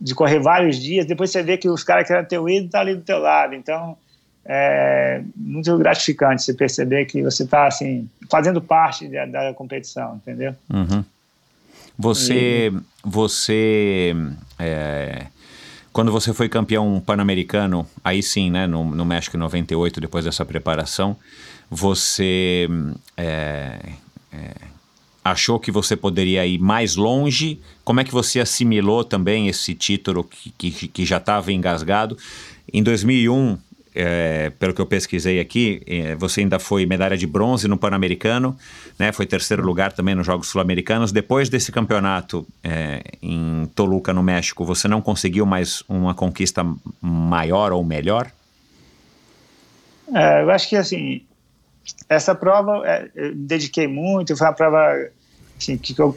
de 0.00 0.14
correr 0.14 0.40
vários 0.40 0.80
dias, 0.80 1.06
depois 1.06 1.30
você 1.30 1.42
vê 1.44 1.56
que 1.56 1.68
os 1.68 1.84
caras 1.84 2.06
que 2.06 2.12
eram 2.12 2.24
teu 2.24 2.48
ídolo 2.48 2.66
estão 2.66 2.80
ali 2.80 2.94
do 2.96 3.02
teu 3.02 3.18
lado, 3.18 3.54
então 3.54 3.96
é 4.44 5.22
muito 5.36 5.76
gratificante 5.78 6.42
você 6.42 6.54
perceber 6.54 7.04
que 7.06 7.22
você 7.22 7.44
está, 7.44 7.66
assim, 7.66 8.08
fazendo 8.30 8.60
parte 8.60 9.08
da, 9.08 9.26
da 9.26 9.54
competição, 9.54 10.16
entendeu? 10.16 10.54
Uhum. 10.72 11.04
Você, 11.98 12.72
você, 13.02 14.14
é, 14.58 15.26
quando 15.92 16.12
você 16.12 16.34
foi 16.34 16.48
campeão 16.48 17.02
pan-americano, 17.04 17.86
aí 18.04 18.22
sim, 18.22 18.50
né, 18.50 18.66
no, 18.66 18.84
no 18.84 19.04
México 19.04 19.36
em 19.36 19.40
98, 19.40 20.00
depois 20.00 20.24
dessa 20.24 20.44
preparação, 20.44 21.16
você 21.70 22.68
é, 23.16 23.78
é, 24.32 24.50
achou 25.24 25.58
que 25.58 25.70
você 25.70 25.96
poderia 25.96 26.46
ir 26.46 26.58
mais 26.58 26.96
longe? 26.96 27.60
Como 27.84 28.00
é 28.00 28.04
que 28.04 28.12
você 28.12 28.40
assimilou 28.40 29.04
também 29.04 29.48
esse 29.48 29.74
título 29.74 30.24
que, 30.24 30.50
que, 30.70 30.88
que 30.88 31.04
já 31.04 31.16
estava 31.16 31.52
engasgado? 31.52 32.16
Em 32.72 32.82
2001, 32.82 33.58
é, 33.98 34.50
pelo 34.58 34.74
que 34.74 34.80
eu 34.80 34.86
pesquisei 34.86 35.40
aqui, 35.40 35.82
é, 35.86 36.14
você 36.14 36.42
ainda 36.42 36.58
foi 36.58 36.84
medalha 36.84 37.16
de 37.16 37.26
bronze 37.26 37.66
no 37.66 37.78
Pan-Americano, 37.78 38.56
né? 38.98 39.10
Foi 39.10 39.24
terceiro 39.24 39.64
lugar 39.64 39.92
também 39.92 40.14
nos 40.14 40.26
Jogos 40.26 40.48
Sul-Americanos. 40.48 41.12
Depois 41.12 41.48
desse 41.48 41.72
campeonato 41.72 42.46
é, 42.62 43.02
em 43.22 43.66
Toluca, 43.74 44.12
no 44.12 44.22
México, 44.22 44.64
você 44.64 44.86
não 44.86 45.00
conseguiu 45.00 45.46
mais 45.46 45.82
uma 45.88 46.14
conquista 46.14 46.64
maior 47.00 47.72
ou 47.72 47.82
melhor? 47.82 48.30
É, 50.14 50.42
eu 50.42 50.50
acho 50.50 50.68
que, 50.68 50.76
assim, 50.76 51.22
essa 52.08 52.34
prova 52.34 52.82
é, 52.86 53.10
eu 53.14 53.34
dediquei 53.34 53.86
muito, 53.86 54.36
foi 54.36 54.46
uma 54.46 54.52
prova 54.52 55.10
assim, 55.56 55.76
que, 55.76 55.98
eu, 55.98 56.16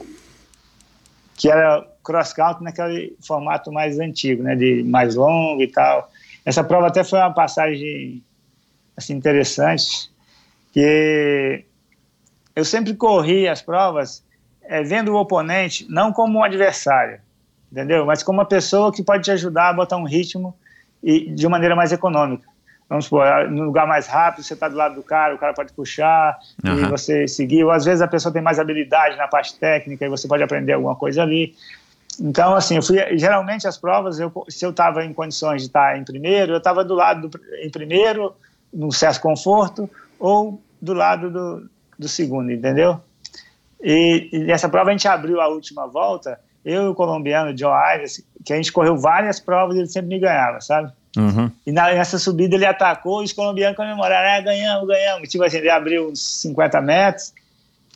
que 1.36 1.50
era 1.50 1.86
cross-country 2.04 2.64
naquele 2.64 3.16
formato 3.26 3.72
mais 3.72 4.00
antigo, 4.00 4.44
né, 4.44 4.56
de 4.56 4.84
mais 4.84 5.16
longo 5.16 5.62
e 5.62 5.68
tal. 5.68 6.12
Essa 6.46 6.64
prova 6.64 6.88
até 6.88 7.04
foi 7.04 7.20
uma 7.20 7.34
passagem 7.34 8.24
assim, 8.98 9.14
interessante, 9.14 10.12
que 10.74 11.64
eu 12.56 12.66
sempre 12.66 12.94
corri 12.96 13.48
as 13.48 13.62
provas 13.62 14.24
é, 14.64 14.84
vendo 14.84 15.14
o 15.14 15.20
oponente 15.20 15.86
não 15.90 16.12
como 16.12 16.40
um 16.40 16.44
adversário, 16.44 17.20
entendeu? 17.72 18.06
Mas 18.06 18.24
como 18.24 18.40
uma 18.40 18.46
pessoa 18.46 18.92
que 18.92 19.04
pode 19.04 19.24
te 19.24 19.32
ajudar 19.32 19.70
a 19.70 19.74
botar 19.74 19.98
um 19.98 20.04
ritmo 20.04 20.56
e 21.02 21.32
de 21.32 21.48
maneira 21.48 21.76
mais 21.76 21.92
econômica. 21.92 22.49
Vamos 22.90 23.06
supor, 23.06 23.48
no 23.52 23.66
lugar 23.66 23.86
mais 23.86 24.08
rápido, 24.08 24.44
você 24.44 24.56
está 24.56 24.68
do 24.68 24.76
lado 24.76 24.96
do 24.96 25.04
cara, 25.04 25.36
o 25.36 25.38
cara 25.38 25.54
pode 25.54 25.72
puxar 25.74 26.36
e 26.64 26.68
Aham. 26.68 26.90
você 26.90 27.28
seguir. 27.28 27.64
Ou 27.64 27.70
às 27.70 27.86
vezes 27.86 28.02
a 28.02 28.08
pessoa 28.08 28.34
tem 28.34 28.42
mais 28.42 28.58
habilidade 28.58 29.16
na 29.16 29.28
parte 29.28 29.56
técnica 29.60 30.06
e 30.06 30.10
você 30.10 30.28
pode 30.28 30.42
aprender 30.42 30.74
alguma 30.74 30.96
coisa 30.96 31.22
ali. 31.22 31.56
Então, 32.20 32.56
assim, 32.56 32.78
eu 32.78 32.82
fui, 32.82 32.98
geralmente 33.16 33.68
as 33.68 33.78
provas, 33.78 34.20
eu, 34.20 34.34
se 34.50 34.66
eu 34.66 34.72
estava 34.72 35.06
em 35.06 35.14
condições 35.14 35.62
de 35.62 35.68
estar 35.68 35.98
em 36.00 36.04
primeiro, 36.04 36.54
eu 36.54 36.58
estava 36.58 36.84
do 36.84 36.96
lado 36.96 37.30
do, 37.30 37.40
em 37.62 37.70
primeiro, 37.70 38.36
num 38.74 38.92
certo 38.92 39.22
conforto, 39.22 39.88
ou 40.20 40.60
do 40.82 40.94
lado 40.94 41.30
do, 41.30 41.70
do 41.98 42.08
segundo, 42.08 42.52
entendeu? 42.52 43.00
E, 43.82 44.30
e 44.34 44.40
nessa 44.40 44.68
prova 44.68 44.90
a 44.90 44.92
gente 44.92 45.08
abriu 45.08 45.40
a 45.40 45.48
última 45.48 45.86
volta 45.88 46.40
eu 46.66 46.86
e 46.86 46.88
o 46.88 46.96
colombiano 46.96 47.54
John 47.54 47.74
Ives, 47.96 48.24
que 48.44 48.52
a 48.52 48.56
gente 48.56 48.72
correu 48.72 48.98
várias 48.98 49.40
provas 49.40 49.76
e 49.76 49.80
ele 49.80 49.88
sempre 49.88 50.10
me 50.10 50.20
ganhava, 50.20 50.60
sabe? 50.60 50.92
Uhum. 51.18 51.50
E 51.66 51.72
na, 51.72 51.92
nessa 51.94 52.20
subida 52.20 52.56
ele 52.56 52.66
atacou 52.66 53.22
e 53.22 53.26
os 53.26 53.34
colombianos 53.34 53.76
comemoraram, 53.76 54.30
ah, 54.30 54.42
ganhamos, 54.42 54.88
ganhamos. 54.88 55.30
Tipo 55.30 55.44
assim, 55.44 55.58
ele 55.58 55.70
abriu 55.70 56.10
uns 56.10 56.42
50 56.42 56.82
metros, 56.82 57.34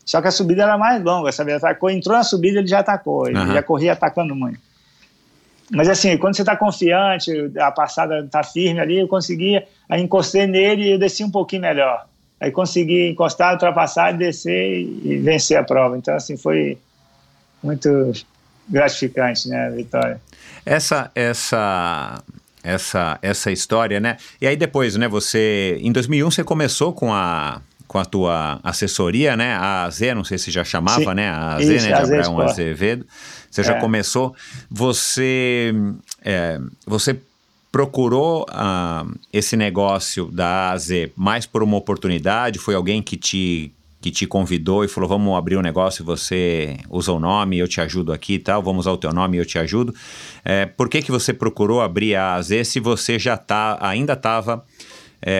só 0.06 0.22
que 0.22 0.28
a 0.28 0.32
subida 0.32 0.64
era 0.64 0.78
mais 0.78 1.02
longa, 1.04 1.32
sabe? 1.32 1.52
Ele 1.52 1.58
atacou, 1.58 1.90
entrou 1.90 2.16
na 2.18 2.24
subida 2.24 2.60
ele 2.60 2.68
já 2.68 2.80
atacou, 2.80 3.28
ele 3.28 3.38
Uhum. 3.38 3.54
já 3.54 3.62
corria 3.64 3.94
atacando 3.94 4.36
muito. 4.36 4.60
Mas 5.72 5.88
assim, 5.90 6.18
quando 6.18 6.36
você 6.36 6.42
está 6.42 6.56
confiante, 6.56 7.32
a 7.58 7.72
passada 7.72 8.20
está 8.20 8.44
firme 8.44 8.80
ali, 8.80 9.00
eu 9.00 9.08
conseguia, 9.08 9.66
aí 9.90 10.02
encostei 10.02 10.46
nele 10.46 10.84
e 10.84 10.92
eu 10.92 11.00
desci 11.00 11.24
um 11.24 11.32
pouquinho 11.32 11.62
melhor. 11.62 12.06
Aí 12.40 12.52
consegui 12.52 13.10
encostar, 13.10 13.54
ultrapassar, 13.54 14.12
descer 14.12 14.82
e, 14.82 15.02
e 15.14 15.18
vencer 15.18 15.58
a 15.58 15.64
prova. 15.64 15.98
Então, 15.98 16.14
assim, 16.14 16.36
foi 16.36 16.78
muito 17.64 18.12
gratificante, 18.68 19.48
né, 19.48 19.68
a 19.68 19.70
vitória. 19.70 20.22
Essa, 20.66 21.10
essa, 21.16 22.22
essa, 22.64 23.20
essa 23.22 23.52
história, 23.52 24.00
né? 24.00 24.18
E 24.42 24.48
aí 24.48 24.56
depois, 24.56 24.96
né? 24.96 25.08
Você, 25.08 25.78
em 25.82 25.92
2001, 25.92 26.32
você 26.32 26.44
começou 26.44 26.94
com 26.94 27.14
a 27.14 27.62
com 27.86 28.00
a 28.00 28.06
tua 28.06 28.60
assessoria, 28.64 29.38
né? 29.38 29.54
A 29.54 29.84
AZ, 29.84 30.00
não 30.16 30.24
sei 30.24 30.40
se 30.40 30.50
já 30.50 30.64
chamava, 30.64 31.02
Sim. 31.12 31.14
né? 31.14 31.30
A 31.30 31.56
AZ, 31.58 31.70
Isso, 31.70 31.88
né? 31.88 31.94
De 31.96 32.02
Abraão. 32.02 32.42
Azevedo. 32.42 33.06
Você 33.52 33.62
já 33.62 33.74
É. 33.76 33.80
começou. 33.80 34.34
Você, 34.72 35.72
é, 36.24 36.60
você 36.88 37.20
procurou 37.72 38.48
ah, 38.50 39.06
esse 39.32 39.56
negócio 39.56 40.32
da 40.32 40.72
AZ 40.72 40.90
mais 41.16 41.46
por 41.46 41.62
uma 41.62 41.78
oportunidade? 41.78 42.58
Foi 42.58 42.74
alguém 42.74 43.00
que 43.02 43.16
te 43.16 43.72
que 44.04 44.12
te 44.12 44.28
convidou 44.28 44.84
e 44.84 44.88
falou, 44.90 45.08
vamos 45.10 45.34
abrir 45.38 45.56
um 45.58 45.62
negócio, 45.62 46.04
você 46.04 46.78
usa 46.90 47.14
o 47.14 47.20
nome, 47.22 47.58
eu 47.58 47.68
te 47.70 47.80
ajudo 47.80 48.12
aqui 48.12 48.34
e 48.34 48.40
tal, 48.40 48.62
vamos 48.62 48.82
usar 48.86 48.92
o 48.92 48.98
teu 48.98 49.14
nome 49.14 49.38
e 49.38 49.40
eu 49.40 49.46
te 49.46 49.58
ajudo. 49.58 49.96
É, 50.44 50.66
por 50.66 50.90
que, 50.90 51.02
que 51.02 51.10
você 51.12 51.34
procurou 51.34 51.80
abrir 51.82 52.14
a 52.16 52.34
AZ 52.36 52.52
se 52.66 52.82
você 52.82 53.18
já 53.18 53.38
tá, 53.38 53.78
ainda 53.80 54.12
estava 54.14 54.66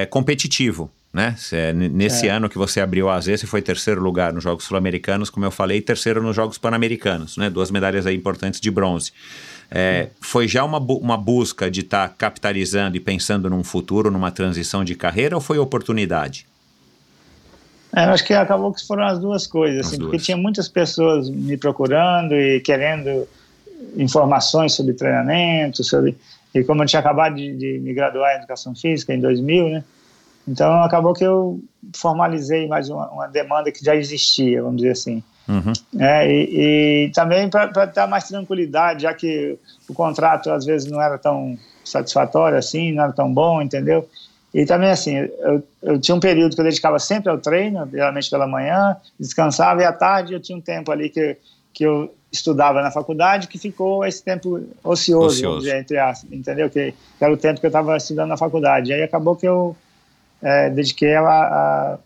competitivo? 0.10 0.90
Né? 1.14 1.36
Cê- 1.38 1.72
n- 1.74 1.90
nesse 1.90 2.28
É. 2.28 2.32
ano 2.32 2.50
que 2.50 2.58
você 2.58 2.80
abriu 2.82 3.08
a 3.08 3.16
AZ, 3.16 3.26
você 3.26 3.46
foi 3.46 3.62
terceiro 3.62 4.02
lugar 4.02 4.34
nos 4.34 4.44
Jogos 4.44 4.64
Sul-Americanos, 4.64 5.30
como 5.30 5.46
eu 5.46 5.52
falei, 5.52 5.78
e 5.78 5.82
terceiro 5.82 6.24
nos 6.24 6.36
Jogos 6.36 6.58
Pan-Americanos, 6.58 7.38
né? 7.38 7.52
Duas 7.52 7.70
medalhas 7.70 8.08
aí 8.08 8.16
importantes 8.16 8.60
de 8.60 8.72
bronze. 8.72 9.12
É, 9.70 10.10
foi 10.20 10.48
já 10.48 10.64
uma, 10.64 10.80
uma 10.80 11.16
busca 11.16 11.70
de 11.70 11.82
estar 11.82 12.10
capitalizando 12.18 12.98
e 12.98 13.00
pensando 13.00 13.48
num 13.48 13.64
futuro, 13.64 14.10
numa 14.10 14.32
transição 14.32 14.84
de 14.84 14.96
carreira, 14.96 15.36
ou 15.36 15.42
foi 15.42 15.60
oportunidade? 15.60 16.48
É, 17.96 18.06
eu 18.06 18.10
acho 18.10 18.26
que 18.26 18.34
acabou 18.34 18.74
que 18.74 18.86
foram 18.86 19.06
as 19.06 19.20
duas 19.20 19.46
coisas, 19.46 19.82
As 19.82 19.88
assim, 19.88 19.98
duas. 19.98 20.12
porque 20.12 20.24
tinha 20.24 20.38
muitas 20.38 20.68
pessoas 20.68 21.30
me 21.30 21.58
procurando 21.58 22.34
e 22.34 22.60
querendo 22.60 23.28
informações 23.96 24.74
sobre 24.74 24.94
treinamento, 24.94 25.84
sobre 25.84 26.18
e 26.54 26.64
como 26.64 26.84
eu 26.84 26.88
tinha 26.88 27.00
acabado 27.00 27.36
de, 27.36 27.56
de 27.56 27.80
me 27.80 27.94
graduar 27.94 28.34
em 28.34 28.38
educação 28.38 28.76
física 28.76 29.14
em 29.14 29.20
2000, 29.20 29.70
né? 29.70 29.84
Então 30.48 30.84
acabou 30.84 31.14
que 31.14 31.24
eu 31.24 31.60
formalizei 31.96 32.68
mais 32.68 32.90
uma, 32.90 33.10
uma 33.10 33.28
demanda 33.28 33.72
que 33.72 33.84
já 33.84 33.96
existia, 33.96 34.62
vamos 34.62 34.78
dizer 34.78 34.92
assim. 34.92 35.24
Uhum. 35.48 35.74
É, 36.00 36.30
e, 36.30 37.06
e 37.08 37.12
também 37.12 37.50
para 37.50 37.86
dar 37.86 38.08
mais 38.08 38.28
tranquilidade, 38.28 39.04
já 39.04 39.14
que 39.14 39.58
o 39.90 39.94
contrato 39.94 40.52
às 40.52 40.66
vezes 40.66 40.90
não 40.90 41.02
era 41.02 41.18
tão 41.18 41.58
satisfatório 41.84 42.58
assim, 42.58 42.92
não 42.94 43.04
era 43.04 43.14
tão 43.14 43.34
bom, 43.34 43.62
entendeu? 43.62 44.08
E 44.54 44.66
também 44.66 44.90
assim, 44.90 45.16
eu, 45.16 45.64
eu 45.82 46.00
tinha 46.00 46.14
um 46.14 46.20
período 46.20 46.54
que 46.54 46.62
eu 46.62 46.66
dedicava 46.66 47.00
sempre 47.00 47.30
ao 47.30 47.40
treino, 47.40 47.90
geralmente 47.92 48.30
pela 48.30 48.48
manhã, 48.48 48.96
descansava 49.20 49.82
e 49.82 49.86
à 49.86 49.92
tarde 49.92 50.34
eu 50.34 50.40
tinha 50.40 50.58
um 50.58 50.62
tempo 50.62 50.92
ali 50.92 51.10
que, 51.10 51.38
que 51.74 51.84
eu 51.84 52.14
estudava 52.32 52.82
na 52.82 52.92
faculdade, 52.92 53.48
que 53.48 53.58
ficou 53.58 54.06
esse 54.06 54.24
tempo 54.24 54.64
ocioso, 54.84 55.28
Ocioso. 55.28 55.60
dizer, 55.60 55.80
entre 55.80 55.98
aspas, 55.98 56.32
entendeu? 56.32 56.70
Que, 56.70 56.92
que 56.92 57.24
era 57.24 57.34
o 57.34 57.38
tempo 57.38 57.60
que 57.60 57.66
eu 57.66 57.70
estava 57.70 57.98
estudando 57.98 58.30
na 58.30 58.38
faculdade. 58.38 58.92
E 58.92 58.94
aí 58.94 59.04
acabou 59.04 59.36
que 59.36 59.48
eu 59.48 59.76
é, 60.42 60.70
dediquei 60.70 61.16
a, 61.16 61.22
a 61.22 61.98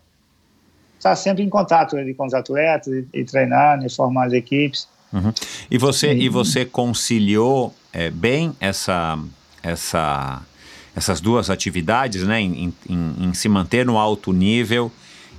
estar 0.98 1.16
sempre 1.16 1.42
em 1.42 1.48
contato 1.48 1.96
ali 1.96 2.14
com 2.14 2.26
os 2.26 2.34
atletas 2.34 2.92
e, 2.92 3.06
e 3.12 3.24
treinar, 3.24 3.78
né, 3.78 3.88
formar 3.88 4.26
as 4.26 4.32
equipes. 4.32 4.88
Uhum. 5.12 5.32
E 5.70 5.78
você 5.78 6.12
e 6.12 6.28
você 6.28 6.66
conciliou 6.66 7.74
é, 7.92 8.10
bem 8.10 8.54
essa 8.60 9.18
essa 9.62 10.42
essas 10.98 11.20
duas 11.20 11.48
atividades, 11.48 12.24
né, 12.24 12.40
em, 12.40 12.74
em- 12.88 13.14
em 13.20 13.32
se 13.34 13.48
manter 13.48 13.86
no 13.86 13.96
alto 13.96 14.32
nível 14.32 14.90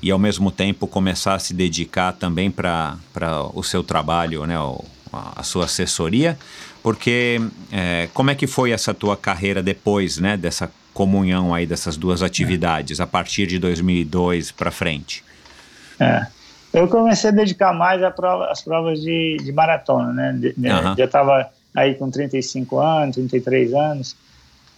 e 0.02 0.10
ao 0.10 0.18
mesmo 0.18 0.50
tempo 0.50 0.88
começar 0.88 1.36
a 1.36 1.40
se 1.40 1.54
dedicar 1.54 2.14
também 2.14 2.50
para 2.50 2.98
o 3.54 3.62
seu 3.62 3.84
trabalho, 3.84 4.46
né, 4.46 4.56
a, 5.12 5.44
sua 5.44 5.66
assessoria, 5.66 6.38
porque 6.82 7.42
é, 7.72 8.08
como 8.14 8.32
é 8.32 8.36
que 8.36 8.48
foi 8.48 8.72
essa 8.72 8.94
tua 8.94 9.18
carreira 9.18 9.62
depois, 9.62 10.18
né, 10.18 10.38
dessa 10.38 10.72
comunhão 10.94 11.54
aí 11.54 11.66
dessas 11.66 11.98
duas 11.98 12.22
atividades 12.24 13.00
a 13.02 13.08
partir 13.08 13.46
de 13.46 13.60
2002 13.60 14.52
para 14.52 14.72
frente? 14.72 15.24
É. 16.00 16.26
Eu 16.72 16.88
comecei 16.88 17.32
a 17.32 17.34
dedicar 17.34 17.74
mais 17.74 18.02
a 18.04 18.12
prova, 18.12 18.46
às 18.46 18.62
provas 18.62 19.02
de, 19.02 19.38
de 19.44 19.52
maratona, 19.52 20.14
né? 20.14 20.54
De- 20.56 20.68
Aham. 20.70 20.96
Já 20.98 21.06
estava 21.06 21.50
aí 21.76 21.96
com 21.96 22.10
35 22.12 22.80
anos, 22.80 23.16
33 23.16 23.74
anos, 23.74 24.16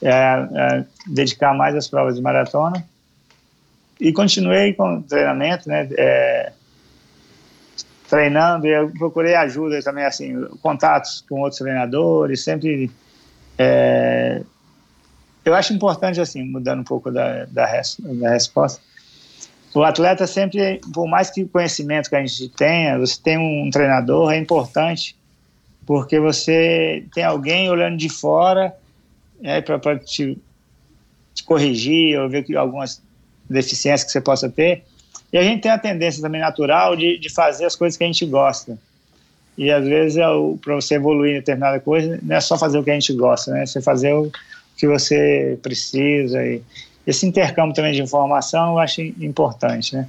é, 0.02 0.10
é, 0.10 0.86
dedicar 1.08 1.54
mais 1.54 1.76
às 1.76 1.88
provas 1.88 2.16
de 2.16 2.22
maratona 2.22 2.86
e 4.00 4.12
continuei 4.12 4.74
com 4.74 5.02
treinamento, 5.02 5.70
né? 5.70 5.88
É, 5.98 6.54
treinando 8.10 8.68
e 8.68 8.70
eu 8.70 8.90
procurei 8.92 9.36
ajuda 9.36 9.82
também, 9.82 10.04
assim, 10.04 10.44
contatos 10.62 11.24
com 11.30 11.40
outros 11.40 11.60
treinadores, 11.60 12.44
sempre 12.44 12.92
é, 13.58 14.42
eu 15.46 15.54
acho 15.54 15.74
importante, 15.74 16.20
assim, 16.20 16.44
mudando 16.44 16.82
um 16.82 16.84
pouco 16.84 17.10
da, 17.12 17.46
da, 17.46 17.66
res- 17.66 17.98
da 18.00 18.30
resposta, 18.32 18.82
o 19.74 19.84
atleta 19.84 20.28
sempre, 20.28 20.82
por 20.94 21.08
mais 21.08 21.30
que 21.30 21.46
conhecimento 21.46 22.10
que 22.10 22.16
a 22.16 22.26
gente 22.26 22.50
tenha, 22.50 23.00
você 23.00 23.18
tem 23.22 23.38
um 23.38 23.70
treinador, 23.70 24.32
é 24.32 24.38
importante, 24.38 25.16
porque 25.86 26.20
você 26.20 27.06
tem 27.14 27.24
alguém 27.24 27.70
olhando 27.70 27.98
de 27.98 28.10
fora 28.10 28.76
é, 29.44 29.62
para 29.62 29.98
te, 30.00 30.38
te 31.34 31.44
corrigir 31.44 32.20
ou 32.20 32.30
ver 32.30 32.44
que 32.44 32.56
algumas 32.56 33.02
deficiências 33.50 34.04
que 34.04 34.12
você 34.12 34.22
possa 34.22 34.50
ter. 34.50 34.84
E 35.32 35.38
a 35.38 35.44
gente 35.44 35.62
tem 35.62 35.72
a 35.72 35.78
tendência 35.78 36.22
também 36.22 36.42
natural 36.42 36.96
de, 36.96 37.18
de 37.18 37.30
fazer 37.30 37.66
as 37.66 37.76
coisas 37.76 37.98
que 37.98 38.04
a 38.04 38.08
gente 38.08 38.26
gosta. 38.26 38.78
E 39.58 39.70
às 39.70 39.86
vezes, 39.86 40.20
para 40.62 40.76
você 40.76 40.96
evoluir 40.96 41.34
em 41.34 41.40
determinada 41.40 41.80
coisa, 41.80 42.20
não 42.22 42.36
é 42.36 42.42
só 42.42 42.58
fazer 42.58 42.78
o 42.78 42.84
que 42.84 42.92
a 42.92 42.94
gente 42.94 43.14
gosta, 43.14 43.52
né? 43.52 43.66
Você 43.66 43.82
fazer 43.82 44.14
o 44.14 44.32
que 44.78 44.88
você 44.88 45.58
precisa. 45.62 46.44
E 46.46 46.62
esse 47.06 47.26
intercâmbio 47.26 47.74
também 47.74 47.94
de 47.94 48.02
informação 48.02 48.74
eu 48.74 48.80
acho 48.80 49.02
importante, 49.02 49.96
né? 49.96 50.08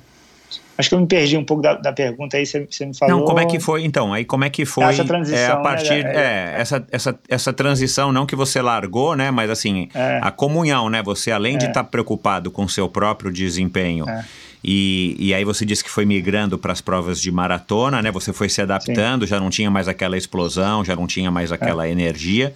Acho 0.82 0.88
que 0.88 0.94
eu 0.96 1.00
me 1.00 1.06
perdi 1.06 1.36
um 1.36 1.44
pouco 1.44 1.62
da, 1.62 1.74
da 1.74 1.92
pergunta 1.92 2.36
aí, 2.36 2.44
você, 2.44 2.66
você 2.68 2.84
me 2.84 2.92
falou. 2.96 3.18
Não, 3.20 3.24
como 3.24 3.38
é 3.38 3.46
que 3.46 3.60
foi, 3.60 3.84
então? 3.84 4.12
Aí 4.12 4.24
como 4.24 4.44
é 4.44 4.50
que 4.50 4.64
foi 4.64 4.82
Essa 4.82 5.04
transição, 5.04 5.38
é, 5.38 5.46
a 5.52 5.56
né, 5.56 5.62
partir, 5.62 6.04
é, 6.04 6.16
é, 6.16 6.54
essa, 6.58 6.84
essa, 6.90 7.18
essa 7.28 7.52
transição, 7.52 8.10
não 8.10 8.26
que 8.26 8.34
você 8.34 8.60
largou, 8.60 9.14
né? 9.14 9.30
Mas 9.30 9.48
assim, 9.48 9.88
É. 9.94 10.18
a 10.20 10.32
comunhão, 10.32 10.90
né? 10.90 11.00
Você 11.04 11.30
além 11.30 11.56
de 11.56 11.66
É. 11.66 11.68
estar 11.68 11.84
preocupado 11.84 12.50
com 12.50 12.64
o 12.64 12.68
seu 12.68 12.88
próprio 12.88 13.30
desempenho 13.32 14.08
É. 14.08 14.24
e, 14.64 15.16
e 15.18 15.34
aí 15.34 15.44
você 15.44 15.64
disse 15.64 15.82
que 15.82 15.90
foi 15.90 16.04
migrando 16.04 16.56
para 16.56 16.72
as 16.72 16.80
provas 16.80 17.20
de 17.20 17.32
maratona, 17.32 18.00
né? 18.00 18.10
Você 18.12 18.32
foi 18.32 18.48
se 18.48 18.62
adaptando, 18.62 19.26
já 19.26 19.40
não 19.40 19.50
tinha 19.50 19.70
mais 19.70 19.88
aquela 19.88 20.16
explosão, 20.16 20.84
já 20.84 20.94
não 20.94 21.06
tinha 21.06 21.30
mais 21.30 21.50
aquela 21.50 21.88
energia, 21.88 22.54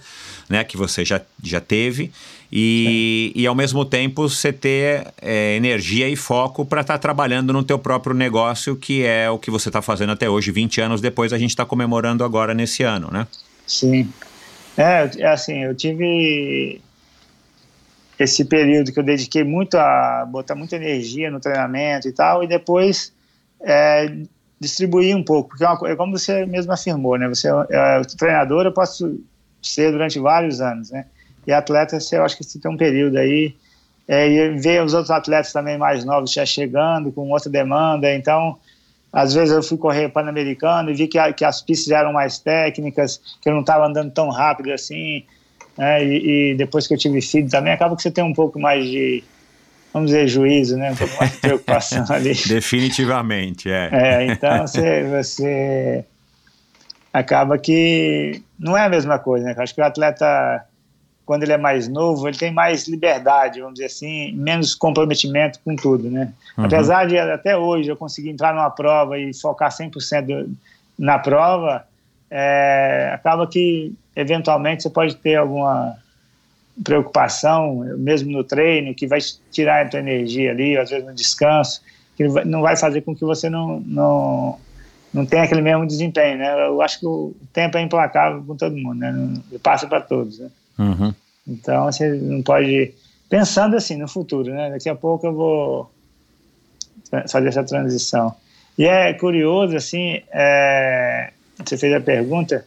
né? 0.49 0.63
Que 0.63 0.77
você 0.77 1.03
já, 1.03 1.21
já 1.43 1.59
teve. 1.59 2.11
E, 2.51 3.33
e 3.35 3.45
ao 3.45 3.53
mesmo 3.53 3.83
tempo 3.83 4.29
você 4.29 4.53
ter 4.53 5.07
é, 5.21 5.55
energia 5.57 6.07
e 6.07 6.15
foco 6.15 6.65
para 6.65 6.79
estar 6.79 6.97
trabalhando 6.97 7.51
no 7.51 7.61
teu 7.61 7.77
próprio 7.77 8.15
negócio, 8.15 8.77
que 8.77 9.03
é 9.03 9.29
o 9.29 9.37
que 9.37 9.51
você 9.51 9.67
está 9.67 9.81
fazendo 9.81 10.13
até 10.13 10.29
hoje, 10.29 10.49
20 10.49 10.79
anos 10.79 11.01
depois, 11.01 11.33
a 11.33 11.37
gente 11.37 11.49
está 11.49 11.65
comemorando 11.65 12.23
agora 12.23 12.53
nesse 12.53 12.83
ano, 12.83 13.09
né? 13.11 13.27
Sim. 13.65 14.09
É, 14.77 15.09
é 15.17 15.27
assim, 15.27 15.63
eu 15.63 15.75
tive 15.75 16.79
esse 18.19 18.43
período 18.45 18.91
que 18.91 18.99
eu 18.99 19.03
dediquei 19.03 19.43
muito 19.43 19.75
a 19.77 20.25
botar 20.29 20.55
muita 20.55 20.75
energia 20.75 21.29
no 21.29 21.39
treinamento 21.39 22.07
e 22.07 22.11
tal, 22.11 22.43
e 22.43 22.47
depois 22.47 23.13
é, 23.61 24.11
distribuir 24.59 25.15
um 25.15 25.23
pouco, 25.23 25.49
porque 25.49 25.63
é, 25.63 25.67
uma 25.69 25.89
é 25.89 25.95
como 25.95 26.17
você 26.17 26.45
mesmo 26.45 26.71
afirmou, 26.71 27.17
né? 27.17 27.27
Você 27.27 27.47
é, 27.47 27.53
é, 27.71 28.01
treinador, 28.17 28.65
eu 28.65 28.71
posso 28.71 29.19
ser 29.61 29.91
durante 29.91 30.19
vários 30.19 30.61
anos, 30.61 30.91
né? 30.91 31.05
E 31.45 31.51
atleta, 31.53 31.99
você, 31.99 32.17
eu 32.17 32.23
acho 32.23 32.35
que 32.37 32.43
você 32.43 32.59
tem 32.59 32.69
um 32.71 32.77
período 32.77 33.17
aí, 33.17 33.55
é, 34.07 34.27
e 34.29 34.57
ver 34.57 34.83
os 34.83 34.93
outros 34.93 35.11
atletas 35.11 35.51
também 35.51 35.77
mais 35.77 36.03
novos 36.03 36.31
já 36.31 36.45
chegando 36.45 37.11
com 37.11 37.29
outra 37.29 37.49
demanda, 37.49 38.11
então 38.13 38.57
às 39.11 39.33
vezes 39.33 39.53
eu 39.55 39.63
fui 39.63 39.77
correr 39.77 40.09
Pan-Americano 40.09 40.89
e 40.89 40.93
vi 40.93 41.07
que, 41.07 41.17
a- 41.17 41.31
que 41.33 41.45
as 41.45 41.61
pistas 41.61 41.91
eram 41.91 42.13
mais 42.13 42.39
técnicas, 42.39 43.21
que 43.41 43.49
eu 43.49 43.53
não 43.53 43.61
estava 43.61 43.85
andando 43.87 44.11
tão 44.11 44.29
rápido 44.29 44.71
assim. 44.71 45.23
Né? 45.77 46.03
E, 46.05 46.51
e 46.51 46.55
depois 46.55 46.87
que 46.87 46.93
eu 46.93 46.97
tive 46.97 47.21
filho 47.21 47.49
também, 47.49 47.73
acaba 47.73 47.95
que 47.95 48.01
você 48.01 48.11
tem 48.11 48.23
um 48.23 48.33
pouco 48.33 48.59
mais 48.59 48.85
de, 48.85 49.23
vamos 49.93 50.09
dizer, 50.09 50.27
juízo, 50.27 50.75
né? 50.77 50.91
um 50.91 50.95
pouco 50.95 51.15
mais 51.17 51.31
de 51.31 51.37
preocupação 51.37 52.05
ali. 52.13 52.33
Definitivamente, 52.33 53.69
é. 53.69 53.89
É, 53.91 54.25
então 54.25 54.65
você, 54.65 55.03
você 55.03 56.05
acaba 57.13 57.57
que 57.57 58.41
não 58.57 58.77
é 58.77 58.85
a 58.85 58.89
mesma 58.89 59.19
coisa, 59.19 59.45
né? 59.45 59.55
Acho 59.57 59.73
que 59.73 59.81
o 59.81 59.83
atleta, 59.83 60.65
quando 61.25 61.43
ele 61.43 61.53
é 61.53 61.57
mais 61.57 61.87
novo, 61.87 62.27
ele 62.27 62.37
tem 62.37 62.51
mais 62.51 62.87
liberdade, 62.87 63.59
vamos 63.59 63.75
dizer 63.75 63.85
assim, 63.85 64.31
menos 64.33 64.73
comprometimento 64.73 65.59
com 65.63 65.75
tudo, 65.75 66.09
né? 66.09 66.31
Uhum. 66.57 66.65
Apesar 66.65 67.05
de 67.07 67.17
até 67.17 67.55
hoje 67.55 67.89
eu 67.89 67.95
conseguir 67.95 68.29
entrar 68.29 68.53
numa 68.53 68.69
prova 68.69 69.17
e 69.17 69.33
focar 69.33 69.69
100% 69.69 70.49
na 70.97 71.19
prova, 71.19 71.85
é, 72.29 73.11
acaba 73.13 73.47
que 73.47 73.93
eventualmente 74.17 74.83
você 74.83 74.89
pode 74.89 75.15
ter 75.15 75.35
alguma 75.35 75.95
preocupação, 76.83 77.75
mesmo 77.97 78.31
no 78.31 78.43
treino, 78.43 78.93
que 78.93 79.07
vai 79.07 79.19
tirar 79.51 79.85
a 79.85 79.89
tua 79.89 79.99
energia 79.99 80.51
ali, 80.51 80.75
às 80.75 80.89
vezes 80.89 81.05
no 81.05 81.13
descanso, 81.13 81.81
que 82.15 82.27
não 82.45 82.61
vai 82.61 82.75
fazer 82.75 83.01
com 83.01 83.15
que 83.15 83.23
você 83.23 83.49
não, 83.49 83.79
não, 83.81 84.59
não 85.13 85.25
tenha 85.25 85.43
aquele 85.43 85.61
mesmo 85.61 85.85
desempenho, 85.85 86.37
né? 86.39 86.67
Eu 86.67 86.81
acho 86.81 86.99
que 86.99 87.05
o 87.05 87.35
tempo 87.53 87.77
é 87.77 87.81
implacável 87.81 88.43
com 88.43 88.55
todo 88.55 88.75
mundo, 88.75 88.99
né? 88.99 89.11
Não, 89.11 89.59
passa 89.59 89.87
para 89.87 90.01
todos, 90.01 90.39
né? 90.39 90.49
Uhum. 90.79 91.13
Então, 91.47 91.85
você 91.85 92.09
não 92.09 92.41
pode... 92.41 92.93
Pensando 93.29 93.75
assim, 93.75 93.97
no 93.97 94.07
futuro, 94.07 94.53
né? 94.53 94.71
Daqui 94.71 94.89
a 94.89 94.95
pouco 94.95 95.27
eu 95.27 95.33
vou 95.33 95.91
fazer 97.29 97.49
essa 97.49 97.63
transição. 97.63 98.35
E 98.77 98.85
é 98.85 99.13
curioso, 99.13 99.75
assim, 99.75 100.21
é, 100.31 101.31
você 101.63 101.77
fez 101.77 101.93
a 101.93 101.99
pergunta, 101.99 102.65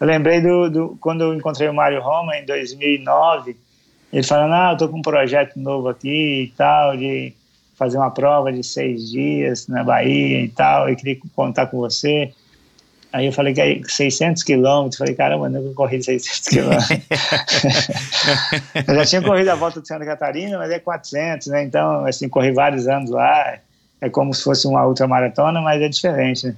eu 0.00 0.06
lembrei 0.06 0.40
do, 0.40 0.70
do, 0.70 0.98
quando 1.00 1.22
eu 1.22 1.34
encontrei 1.34 1.68
o 1.68 1.74
Mário 1.74 2.00
Roma 2.00 2.36
em 2.36 2.44
2009, 2.44 3.56
ele 4.12 4.22
falando, 4.22 4.54
ah, 4.54 4.70
eu 4.72 4.76
tô 4.76 4.88
com 4.88 4.98
um 4.98 5.02
projeto 5.02 5.58
novo 5.58 5.88
aqui 5.88 6.44
e 6.44 6.52
tal, 6.56 6.96
de 6.96 7.32
fazer 7.76 7.96
uma 7.96 8.10
prova 8.10 8.52
de 8.52 8.62
seis 8.62 9.10
dias 9.10 9.66
na 9.66 9.82
Bahia 9.82 10.42
e 10.42 10.48
tal, 10.48 10.90
e 10.90 10.96
queria 10.96 11.16
contar 11.34 11.66
com 11.66 11.78
você. 11.78 12.32
Aí 13.12 13.26
eu 13.26 13.32
falei 13.32 13.52
que 13.52 13.60
é 13.60 13.80
600 13.82 14.42
quilômetros, 14.42 14.98
falei, 14.98 15.14
caramba, 15.14 15.46
eu 15.46 15.50
nunca 15.50 15.74
corri 15.74 16.02
600 16.02 16.48
quilômetros. 16.48 16.88
eu 18.86 18.94
já 18.94 19.04
tinha 19.04 19.22
corrido 19.22 19.48
a 19.48 19.54
volta 19.54 19.80
de 19.80 19.88
Santa 19.88 20.04
Catarina, 20.04 20.58
mas 20.58 20.70
é 20.70 20.78
400, 20.78 21.48
né? 21.48 21.64
Então, 21.64 22.04
assim, 22.04 22.28
corri 22.28 22.52
vários 22.52 22.86
anos 22.86 23.10
lá, 23.10 23.58
é 24.00 24.08
como 24.08 24.32
se 24.32 24.44
fosse 24.44 24.66
uma 24.66 24.86
ultramaratona, 24.86 25.60
mas 25.60 25.82
é 25.82 25.88
diferente, 25.88 26.46
né? 26.46 26.56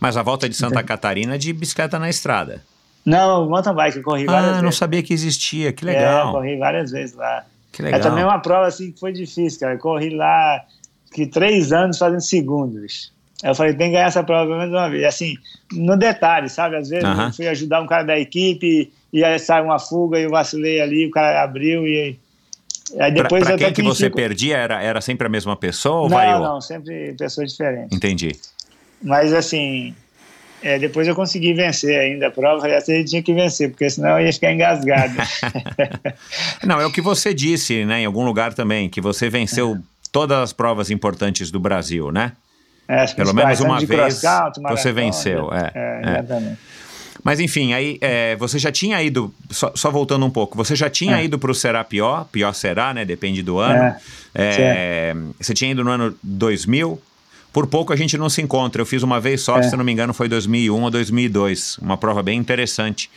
Mas 0.00 0.16
a 0.16 0.22
volta 0.22 0.48
de 0.48 0.54
Santa 0.54 0.82
Catarina 0.82 1.34
é 1.34 1.38
de 1.38 1.52
bicicleta 1.52 1.98
na 1.98 2.08
estrada? 2.08 2.62
Não, 3.04 3.48
mountain 3.48 3.74
bike, 3.74 3.98
eu 3.98 4.02
corri 4.02 4.24
várias 4.24 4.42
ah, 4.42 4.46
vezes. 4.46 4.58
Ah, 4.60 4.62
não 4.62 4.72
sabia 4.72 5.02
que 5.02 5.12
existia, 5.12 5.72
que 5.72 5.84
legal. 5.84 6.30
É, 6.30 6.32
corri 6.32 6.56
várias 6.56 6.90
vezes 6.90 7.14
lá. 7.14 7.44
Que 7.70 7.82
legal. 7.82 8.00
É 8.00 8.02
também 8.02 8.24
uma 8.24 8.38
prova 8.38 8.66
assim 8.66 8.92
que 8.92 9.00
foi 9.00 9.12
difícil, 9.12 9.60
cara. 9.60 9.74
Eu 9.74 9.78
corri 9.78 10.10
lá 10.10 10.64
que 11.12 11.26
três 11.26 11.72
anos 11.72 11.98
fazendo 11.98 12.22
segundos. 12.22 13.12
Eu 13.42 13.54
falei, 13.54 13.74
tem 13.74 13.88
que 13.88 13.94
ganhar 13.94 14.06
essa 14.06 14.22
prova 14.22 14.46
pelo 14.46 14.58
menos 14.58 14.72
uma 14.72 14.88
vez. 14.88 15.04
Assim, 15.04 15.34
no 15.72 15.98
detalhe, 15.98 16.48
sabe? 16.48 16.76
Às 16.76 16.88
vezes 16.88 17.04
uh 17.04 17.12
-huh. 17.12 17.26
eu 17.26 17.32
fui 17.32 17.46
ajudar 17.48 17.82
um 17.82 17.86
cara 17.86 18.04
da 18.04 18.18
equipe 18.18 18.90
e 19.12 19.24
aí 19.24 19.38
sai 19.38 19.62
uma 19.62 19.78
fuga 19.78 20.18
e 20.18 20.22
eu 20.22 20.30
vacilei 20.30 20.80
ali, 20.80 21.06
o 21.06 21.10
cara 21.10 21.42
abriu 21.42 21.86
e 21.86 22.18
Aí 22.98 23.10
depois 23.12 23.44
pra, 23.44 23.56
pra 23.56 23.66
quem 23.66 23.72
que 23.72 23.82
você 23.82 24.10
perdia, 24.10 24.56
era, 24.56 24.82
era 24.82 25.00
sempre 25.00 25.26
a 25.26 25.30
mesma 25.30 25.56
pessoa 25.56 26.02
ou 26.02 26.08
não, 26.08 26.16
variou? 26.16 26.40
Não, 26.40 26.60
sempre 26.60 27.14
pessoas 27.14 27.50
diferentes. 27.50 27.96
Entendi. 27.96 28.32
Mas 29.02 29.32
assim, 29.32 29.94
é, 30.64 30.78
depois 30.78 31.06
eu 31.06 31.14
consegui 31.14 31.52
vencer 31.52 31.98
ainda 31.98 32.28
a 32.28 32.30
prova, 32.30 32.66
essa 32.66 32.90
ele 32.90 33.04
tinha 33.04 33.22
que 33.22 33.34
vencer, 33.34 33.68
porque 33.68 33.88
senão 33.90 34.18
eu 34.18 34.26
ia 34.26 34.32
ficar 34.32 34.50
engasgado. 34.50 35.14
não, 36.64 36.80
é 36.80 36.86
o 36.86 36.90
que 36.90 37.02
você 37.02 37.34
disse, 37.34 37.84
né, 37.84 38.00
em 38.00 38.06
algum 38.06 38.24
lugar 38.24 38.54
também, 38.54 38.88
que 38.88 39.00
você 39.00 39.28
venceu 39.28 39.78
todas 40.10 40.38
as 40.38 40.52
provas 40.54 40.90
importantes 40.90 41.50
do 41.50 41.60
Brasil, 41.60 42.10
né? 42.10 42.32
É, 42.88 43.06
Pelo 43.08 43.34
menos 43.34 43.60
uma 43.60 43.78
vez 43.78 44.20
count, 44.20 44.60
você 44.62 44.90
venceu. 44.90 45.52
É, 45.52 45.70
é, 45.74 46.00
exatamente. 46.00 46.58
Mas 47.22 47.40
enfim, 47.40 47.72
aí 47.72 47.98
é, 48.00 48.36
você 48.36 48.58
já 48.58 48.70
tinha 48.70 49.02
ido, 49.02 49.34
só, 49.50 49.72
só, 49.74 49.90
voltando 49.90 50.24
um 50.24 50.30
pouco, 50.30 50.56
você 50.56 50.76
já 50.76 50.88
tinha 50.90 51.20
é. 51.20 51.24
ido 51.24 51.38
para 51.38 51.50
o 51.50 51.54
Será 51.54 51.82
Pior, 51.82 52.26
Pior 52.30 52.52
Será, 52.54 52.92
né? 52.92 53.04
Depende 53.04 53.42
do 53.42 53.58
ano. 53.58 53.94
É, 54.34 55.14
você 55.40 55.54
tinha 55.54 55.70
ido 55.70 55.84
no 55.84 55.90
ano 55.90 56.14
2000. 56.22 57.00
Por 57.54 57.68
pouco 57.68 57.92
a 57.92 57.96
gente 57.96 58.18
não 58.18 58.28
se 58.28 58.42
encontra. 58.42 58.82
Eu 58.82 58.86
fiz 58.86 59.04
uma 59.04 59.20
vez 59.20 59.40
só, 59.42 59.62
se 59.62 59.76
não 59.76 59.84
me 59.84 59.92
engano, 59.92 60.12
foi 60.12 60.28
2001 60.28 60.82
ou 60.82 60.90
2002. 60.90 61.78
Uma 61.78 61.96
prova 61.96 62.20
bem 62.20 62.36
interessante, 62.36 63.08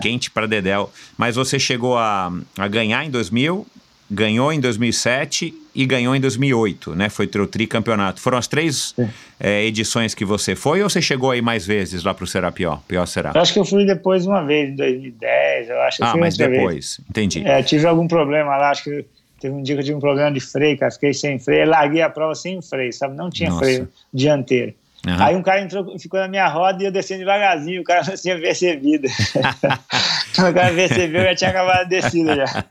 quente 0.00 0.30
para 0.30 0.46
Dedel. 0.46 0.90
Mas 1.18 1.36
você 1.36 1.58
chegou 1.58 1.98
a, 1.98 2.32
a 2.56 2.66
ganhar 2.66 3.04
em 3.04 3.10
2000, 3.10 3.66
ganhou 4.10 4.50
em 4.50 4.58
2007 4.58 5.52
e 5.74 5.84
ganhou 5.84 6.16
em 6.16 6.20
2008, 6.20 6.94
né? 6.94 7.10
Foi 7.10 7.26
o 7.26 7.46
tricampeonato. 7.46 8.18
Foram 8.18 8.38
as 8.38 8.46
três 8.46 8.94
é, 9.38 9.62
edições 9.66 10.14
que 10.14 10.24
você 10.24 10.56
foi 10.56 10.82
ou 10.82 10.88
você 10.88 11.02
chegou 11.02 11.30
aí 11.30 11.42
mais 11.42 11.66
vezes 11.66 12.02
lá 12.02 12.14
para 12.14 12.24
o 12.24 12.26
Será 12.26 12.50
Pior? 12.50 12.80
Pior 12.88 13.04
Será? 13.04 13.32
Eu 13.34 13.42
acho 13.42 13.52
que 13.52 13.58
eu 13.58 13.64
fui 13.66 13.84
depois 13.84 14.24
uma 14.24 14.42
vez, 14.42 14.70
em 14.70 14.76
2010, 14.76 15.68
eu 15.68 15.80
acho 15.82 15.98
que 15.98 16.04
Ah, 16.04 16.16
mas 16.16 16.34
depois, 16.38 16.72
vez. 16.72 17.00
entendi. 17.10 17.46
É, 17.46 17.62
tive 17.62 17.86
algum 17.86 18.08
problema 18.08 18.56
lá, 18.56 18.70
acho 18.70 18.84
que 18.84 19.04
teve 19.44 19.54
um 19.54 19.62
dia 19.62 19.74
que 19.74 19.80
eu 19.82 19.84
tive 19.84 19.96
um 19.96 20.00
problema 20.00 20.32
de 20.32 20.40
freio, 20.40 20.78
cara, 20.78 20.90
fiquei 20.90 21.12
sem 21.12 21.38
freio, 21.38 21.68
larguei 21.68 22.00
a 22.00 22.08
prova 22.08 22.34
sem 22.34 22.62
freio, 22.62 22.90
sabe? 22.94 23.14
Não 23.14 23.28
tinha 23.28 23.50
Nossa. 23.50 23.62
freio 23.62 23.88
dianteiro. 24.12 24.72
Uhum. 25.06 25.22
Aí 25.22 25.36
um 25.36 25.42
cara 25.42 25.60
entrou, 25.60 25.98
ficou 25.98 26.18
na 26.18 26.26
minha 26.26 26.48
roda 26.48 26.82
e 26.82 26.86
eu 26.86 26.90
descendo 26.90 27.20
devagarzinho, 27.20 27.82
o 27.82 27.84
cara 27.84 28.02
não 28.08 28.14
tinha 28.16 28.40
percebido. 28.40 29.06
o 30.38 30.54
cara 30.54 30.74
percebeu 30.74 31.20
e 31.20 31.24
já 31.26 31.34
tinha 31.34 31.50
acabado 31.50 31.80
a 31.80 31.84
descida 31.84 32.36
já. 32.36 32.64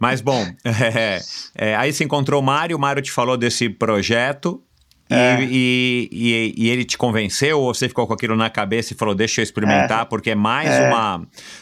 Mas 0.00 0.22
bom, 0.22 0.42
é, 0.64 1.20
é, 1.54 1.76
aí 1.76 1.92
você 1.92 2.02
encontrou 2.02 2.40
o 2.40 2.44
Mário, 2.44 2.78
o 2.78 2.80
Mário 2.80 3.02
te 3.02 3.12
falou 3.12 3.36
desse 3.36 3.68
projeto. 3.68 4.62
E, 5.10 5.14
É. 5.14 5.42
e, 5.42 6.08
e, 6.12 6.54
e 6.56 6.70
ele 6.70 6.84
te 6.84 6.96
convenceu 6.96 7.58
ou 7.60 7.74
você 7.74 7.88
ficou 7.88 8.06
com 8.06 8.12
aquilo 8.14 8.36
na 8.36 8.48
cabeça 8.48 8.92
e 8.92 8.96
falou, 8.96 9.12
deixa 9.14 9.40
eu 9.40 9.42
experimentar, 9.42 10.02
É. 10.02 10.04
porque 10.04 10.30
é 10.30 10.34
mais 10.36 10.70
É. 10.70 10.88
uma... 10.88 11.18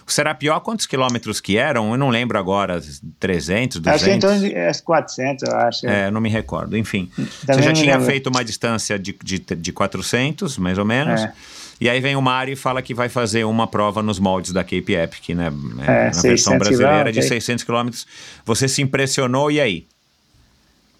O 0.06 0.10
Será 0.12 0.34
Pior, 0.34 0.60
quantos 0.60 0.84
quilômetros 0.86 1.40
que 1.40 1.56
eram? 1.56 1.90
Eu 1.92 1.96
não 1.98 2.10
lembro 2.10 2.38
agora, 2.38 2.80
300, 3.18 3.78
200? 3.80 3.86
Acho 4.02 4.10
em 4.10 4.18
torno 4.18 4.40
de 4.40 4.54
é, 4.54 4.70
400, 4.84 5.48
eu 5.48 5.56
acho. 5.56 5.86
É, 5.86 6.10
não 6.10 6.20
me 6.20 6.28
recordo. 6.28 6.76
Enfim, 6.76 7.10
Também 7.46 7.62
você 7.62 7.62
já 7.62 7.72
tinha 7.72 7.92
lembro. 7.94 8.06
feito 8.06 8.26
uma 8.28 8.44
distância 8.44 8.98
de, 8.98 9.16
de, 9.24 9.38
de 9.38 9.72
400, 9.72 10.58
mais 10.58 10.76
ou 10.76 10.84
menos. 10.84 11.22
É. 11.22 11.32
E 11.80 11.88
aí 11.88 12.00
vem 12.00 12.16
o 12.16 12.20
Mário 12.20 12.52
e 12.52 12.56
fala 12.56 12.82
que 12.82 12.92
vai 12.92 13.08
fazer 13.08 13.44
uma 13.44 13.66
prova 13.66 14.02
nos 14.02 14.18
moldes 14.18 14.52
da 14.52 14.64
Cape 14.64 14.94
Epic, 14.94 15.28
né? 15.30 15.46
É, 15.86 16.04
na 16.06 16.12
600 16.12 16.22
versão 16.22 16.58
brasileira 16.58 17.04
de 17.12 17.20
quilômetros. 17.20 17.26
600 17.28 17.64
quilômetros. 17.64 18.06
Você 18.44 18.66
se 18.68 18.82
impressionou 18.82 19.50
e 19.50 19.60
aí? 19.60 19.86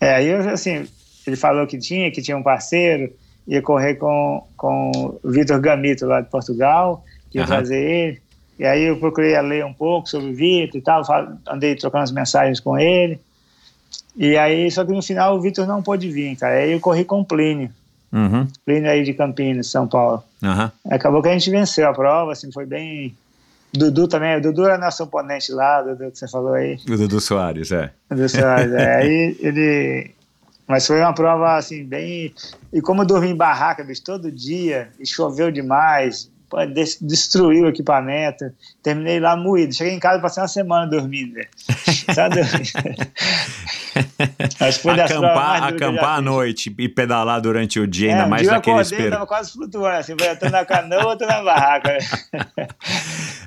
É, 0.00 0.14
aí 0.14 0.28
eu, 0.28 0.48
assim, 0.48 0.86
ele 1.28 1.36
falou 1.36 1.66
que 1.66 1.78
tinha, 1.78 2.10
que 2.10 2.22
tinha 2.22 2.36
um 2.36 2.42
parceiro, 2.42 3.12
ia 3.46 3.62
correr 3.62 3.94
com, 3.94 4.44
com 4.56 5.18
o 5.22 5.30
Vitor 5.30 5.60
Gamito 5.60 6.06
lá 6.06 6.20
de 6.20 6.28
Portugal, 6.28 7.04
que 7.30 7.38
ia 7.38 7.46
trazer 7.46 7.80
ele. 7.80 8.22
E 8.58 8.64
aí 8.64 8.82
eu 8.84 8.98
procurei 8.98 9.40
ler 9.40 9.64
um 9.64 9.72
pouco 9.72 10.08
sobre 10.08 10.30
o 10.30 10.34
Vitor 10.34 10.76
e 10.78 10.82
tal, 10.82 11.02
andei 11.48 11.76
trocando 11.76 12.04
as 12.04 12.12
mensagens 12.12 12.60
com 12.60 12.78
ele. 12.78 13.20
E 14.16 14.36
aí, 14.36 14.68
só 14.70 14.84
que 14.84 14.92
no 14.92 15.00
final 15.00 15.36
o 15.36 15.40
Vitor 15.40 15.66
não 15.66 15.82
pôde 15.82 16.10
vir, 16.10 16.36
cara. 16.36 16.54
Aí 16.54 16.72
eu 16.72 16.80
corri 16.80 17.04
com 17.04 17.20
o 17.20 17.24
Plínio, 17.24 17.70
Uhum, 18.10 18.48
Plínio 18.64 18.90
aí 18.90 19.04
de 19.04 19.12
Campinas, 19.12 19.66
São 19.68 19.86
Paulo. 19.86 20.24
aham. 20.42 20.72
Acabou 20.90 21.22
que 21.22 21.28
a 21.28 21.32
gente 21.32 21.50
venceu 21.50 21.86
a 21.88 21.92
prova, 21.92 22.32
assim, 22.32 22.50
foi 22.50 22.64
bem... 22.66 23.14
Dudu 23.72 24.08
também, 24.08 24.34
o 24.34 24.40
Dudu 24.40 24.64
era 24.64 24.78
nosso 24.78 25.04
oponente 25.04 25.52
lá, 25.52 25.82
Dudu 25.82 26.10
que 26.10 26.18
você 26.18 26.26
falou 26.26 26.54
aí. 26.54 26.78
O 26.88 26.96
Dudu 26.96 27.20
Soares, 27.20 27.70
é. 27.70 27.90
do 28.10 28.26
Soares, 28.26 28.72
é. 28.72 28.96
Aí 28.96 29.36
ele. 29.40 30.10
Mas 30.68 30.86
foi 30.86 31.00
uma 31.00 31.14
prova 31.14 31.56
assim, 31.56 31.84
bem. 31.84 32.34
E 32.72 32.80
como 32.82 33.02
eu 33.02 33.06
dormi 33.06 33.28
em 33.30 33.36
barraca, 33.36 33.82
bicho, 33.82 34.04
todo 34.04 34.30
dia, 34.30 34.90
e 35.00 35.06
choveu 35.06 35.50
demais, 35.50 36.30
pô, 36.50 36.58
destruiu 37.00 37.64
o 37.64 37.68
equipamento, 37.68 38.44
terminei 38.82 39.18
lá 39.18 39.34
moído. 39.34 39.74
Cheguei 39.74 39.94
em 39.94 39.98
casa, 39.98 40.20
passei 40.20 40.42
uma 40.42 40.48
semana 40.48 40.86
dormindo, 40.86 41.34
velho. 41.34 41.48
Só 42.14 42.28
dormindo. 42.28 43.08
Acho 44.60 44.78
que 44.78 44.82
foi 44.82 45.00
acampar 45.00 45.58
eu 45.58 45.76
acampar 45.76 46.18
à 46.18 46.20
noite 46.20 46.74
e 46.78 46.88
pedalar 46.88 47.40
durante 47.40 47.80
o 47.80 47.86
dia, 47.86 48.10
É, 48.10 48.12
ainda 48.12 48.26
um 48.26 48.28
mais 48.28 48.46
eu 48.46 48.52
naquele 48.52 48.76
acordei, 48.76 48.98
espelho. 48.98 49.10
tava 49.12 49.26
quase 49.26 49.52
flutuando, 49.52 49.96
assim, 49.96 50.14
foi 50.18 50.36
tô 50.36 50.48
na 50.50 50.64
canoa, 50.64 51.16
tô 51.16 51.26
na 51.26 51.42
barraca. 51.42 51.98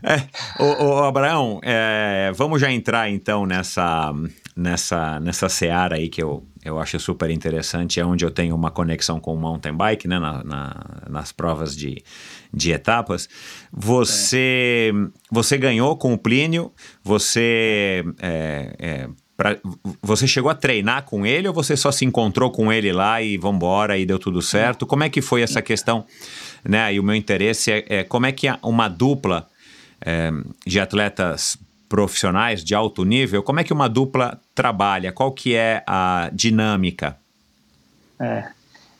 É, 0.03 0.17
ô, 0.59 0.85
ô, 0.85 1.03
Abraão, 1.03 1.59
é, 1.61 2.31
vamos 2.33 2.59
já 2.59 2.71
entrar 2.71 3.07
então 3.07 3.45
nessa, 3.45 4.11
nessa, 4.55 5.19
nessa 5.19 5.47
seara 5.47 5.95
aí 5.97 6.09
que 6.09 6.23
eu, 6.23 6.43
eu 6.63 6.79
acho 6.79 6.99
super 6.99 7.29
interessante, 7.29 7.99
é 7.99 8.05
onde 8.05 8.23
eu 8.23 8.29
tenho 8.31 8.55
uma 8.55 8.69
conexão 8.69 9.19
com 9.19 9.33
o 9.33 9.37
mountain 9.39 9.73
bike, 9.75 10.07
né, 10.07 10.19
na, 10.19 10.43
na- 10.43 10.85
nas 11.09 11.31
provas 11.31 11.75
de, 11.75 12.03
de 12.53 12.71
etapas. 12.71 13.27
Você, 13.71 14.91
você 15.31 15.57
ganhou 15.57 15.95
com 15.97 16.13
o 16.13 16.17
Plínio, 16.17 16.71
você, 17.03 18.03
é, 18.21 18.75
é, 18.79 19.09
pra- 19.35 19.57
você 20.01 20.27
chegou 20.27 20.51
a 20.51 20.55
treinar 20.55 21.03
com 21.05 21.25
ele 21.25 21.47
ou 21.47 21.53
você 21.53 21.75
só 21.75 21.91
se 21.91 22.05
encontrou 22.05 22.51
com 22.51 22.71
ele 22.71 22.91
lá 22.93 23.21
e 23.21 23.37
vambora 23.37 23.97
e 23.97 24.05
deu 24.05 24.19
tudo 24.19 24.41
certo? 24.41 24.85
Como 24.85 25.03
é 25.03 25.09
que 25.09 25.21
foi 25.21 25.41
essa 25.41 25.61
questão? 25.61 26.05
Né? 26.63 26.93
E 26.93 26.99
o 26.99 27.03
meu 27.03 27.15
interesse 27.15 27.71
é, 27.71 27.85
é 27.89 28.03
como 28.03 28.25
é 28.27 28.31
que 28.31 28.47
uma 28.63 28.87
dupla 28.87 29.47
é, 29.99 30.31
de 30.65 30.79
atletas 30.79 31.57
profissionais 31.91 32.63
de 32.63 32.73
alto 32.73 33.03
nível, 33.03 33.43
como 33.43 33.59
é 33.59 33.65
que 33.65 33.73
uma 33.73 33.89
dupla 33.89 34.39
trabalha? 34.55 35.11
Qual 35.11 35.29
que 35.29 35.53
é 35.53 35.83
a 35.85 36.29
dinâmica? 36.31 37.17
É. 38.17 38.45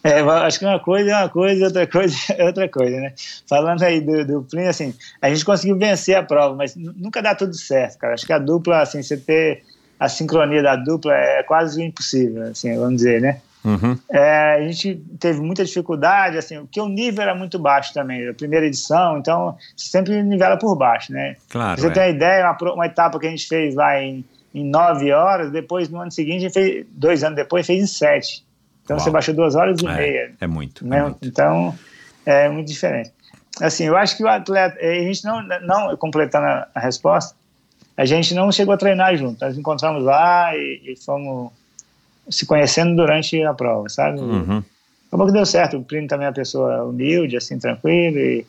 É, 0.04 0.20
acho 0.20 0.60
que 0.60 0.66
uma 0.66 0.80
coisa 0.80 1.10
é 1.10 1.16
uma 1.16 1.30
coisa, 1.30 1.66
outra 1.66 1.88
coisa 1.88 2.18
é 2.38 2.44
outra 2.44 2.68
coisa, 2.68 2.98
né? 2.98 3.14
Falando 3.48 3.82
aí 3.84 4.02
do, 4.02 4.26
do 4.26 4.42
Plínio, 4.44 4.70
assim, 4.70 4.94
a 5.22 5.30
gente 5.30 5.46
conseguiu 5.46 5.78
vencer 5.78 6.16
a 6.18 6.24
prova, 6.24 6.54
mas 6.54 6.76
nunca 6.76 7.22
dá 7.22 7.34
tudo 7.34 7.54
certo, 7.54 7.98
cara. 7.98 8.14
Acho 8.14 8.26
que 8.26 8.34
a 8.34 8.40
dupla, 8.40 8.82
assim, 8.82 9.02
você 9.02 9.16
ter 9.16 9.64
a 9.98 10.10
sincronia 10.10 10.62
da 10.62 10.76
dupla 10.76 11.14
é 11.14 11.44
quase 11.44 11.82
impossível, 11.82 12.44
assim, 12.44 12.76
vamos 12.76 12.98
dizer, 12.98 13.22
né? 13.22 13.40
Uhum. 13.64 13.98
É, 14.10 14.56
a 14.56 14.62
gente 14.62 14.96
teve 15.20 15.40
muita 15.40 15.64
dificuldade, 15.64 16.38
assim, 16.38 16.60
porque 16.62 16.82
o 16.82 16.88
nível 16.88 17.22
era 17.22 17.36
muito 17.36 17.60
baixo 17.60 17.94
também, 17.94 18.28
a 18.28 18.34
primeira 18.34 18.66
edição, 18.66 19.18
então 19.18 19.56
sempre 19.78 20.22
nivela 20.24 20.58
por 20.58 20.76
baixo, 20.76 21.14
né? 21.14 21.36
Claro. 21.50 21.80
Pra 21.80 21.82
você 21.82 21.88
é. 21.88 21.92
ter 21.92 22.00
uma 22.00 22.08
ideia, 22.10 22.58
uma, 22.60 22.74
uma 22.74 22.86
etapa 22.88 23.20
que 23.20 23.28
a 23.28 23.30
gente 23.30 23.48
fez 23.48 23.76
lá 23.76 24.02
em, 24.02 24.26
em 24.54 24.64
nove 24.66 25.12
horas, 25.12 25.52
depois 25.52 25.90
no 25.90 26.00
ano 26.00 26.12
seguinte, 26.12 26.38
a 26.38 26.40
gente 26.42 26.54
fez, 26.54 26.86
dois 26.92 27.24
anos 27.24 27.36
depois, 27.36 27.66
fez 27.68 27.84
em 27.84 27.88
sete. 27.88 28.44
Então 28.84 28.98
Uau. 28.98 29.04
você 29.04 29.12
baixou 29.12 29.34
duas 29.36 29.56
horas 29.56 29.80
e 29.82 29.86
É, 29.86 29.96
meia. 29.96 30.32
é 30.42 30.48
muito. 30.48 30.84
é 30.86 30.90
né? 30.90 31.04
muito. 31.04 31.28
Então 31.28 31.76
é 32.26 32.50
muito 32.50 32.68
diferente. 32.68 33.12
Assim, 33.62 33.84
eu 33.86 33.96
acho 33.96 34.18
que 34.18 34.24
o 34.24 34.28
atleta, 34.28 34.78
a 34.80 34.94
gente 35.04 35.24
não, 35.24 35.42
não 35.62 35.96
completando 35.98 36.48
a, 36.48 36.68
a 36.74 36.80
resposta, 36.80 37.36
a 37.96 38.06
gente 38.06 38.34
não 38.34 38.52
chegou 38.52 38.74
a 38.74 38.78
treinar 38.78 39.16
junto. 39.16 39.40
Nós 39.44 39.56
encontramos 39.56 40.04
lá 40.04 40.56
e, 40.56 40.94
e 40.94 40.96
fomos 40.96 41.52
se 42.32 42.46
conhecendo 42.46 42.96
durante 42.96 43.42
a 43.44 43.54
prova, 43.54 43.88
sabe? 43.90 44.20
Uhum. 44.20 44.64
Acabou 45.08 45.28
que 45.28 45.34
deu 45.34 45.46
certo. 45.46 45.78
O 45.78 45.84
Plínio 45.84 46.08
também 46.08 46.26
é 46.26 46.30
uma 46.30 46.34
pessoa 46.36 46.84
humilde, 46.86 47.36
assim, 47.38 47.60
tranquilo 47.60 48.18
e 48.18 48.46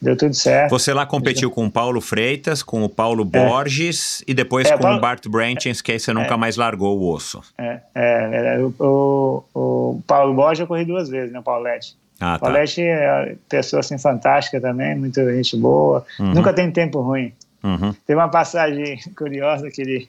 deu 0.00 0.16
tudo 0.16 0.34
certo. 0.34 0.70
Você 0.70 0.92
lá 0.92 1.06
competiu 1.06 1.48
com 1.50 1.64
o 1.66 1.70
Paulo 1.70 2.00
Freitas, 2.00 2.60
com 2.62 2.82
o 2.82 2.88
Paulo 2.88 3.24
Borges 3.24 4.22
e 4.26 4.34
depois 4.34 4.66
É, 4.68 4.72
com 4.76 4.82
Paulo- 4.82 4.98
o 4.98 5.00
Bart 5.00 5.26
Branchens, 5.28 5.80
que 5.80 5.92
aí 5.92 6.00
você 6.00 6.12
nunca 6.12 6.36
mais 6.36 6.56
largou 6.56 6.98
o 6.98 7.12
osso. 7.12 7.40
É, 7.56 7.80
é, 7.94 8.56
é, 8.56 8.58
o, 8.58 8.74
o, 8.80 9.44
o 9.54 10.02
Paulo 10.06 10.34
Borges 10.34 10.60
eu 10.60 10.66
corri 10.66 10.84
duas 10.84 11.08
vezes, 11.08 11.32
né, 11.32 11.38
o 11.38 11.42
Paulette. 11.42 11.94
Ah, 12.20 12.34
O 12.34 12.38
tá. 12.38 12.46
Paulette 12.46 12.82
é 12.82 13.12
uma 13.28 13.36
pessoa, 13.48 13.80
assim, 13.80 13.96
fantástica 13.98 14.60
também, 14.60 14.96
muita 14.96 15.24
gente 15.34 15.56
boa. 15.56 16.04
Uhum. 16.18 16.34
Nunca 16.34 16.52
tem 16.52 16.70
tempo 16.70 17.00
ruim. 17.00 17.32
Uhum. 17.62 17.92
Teve 18.06 18.18
uma 18.18 18.28
passagem 18.28 18.98
curiosa 19.16 19.70
que 19.70 19.82
ele, 19.82 20.08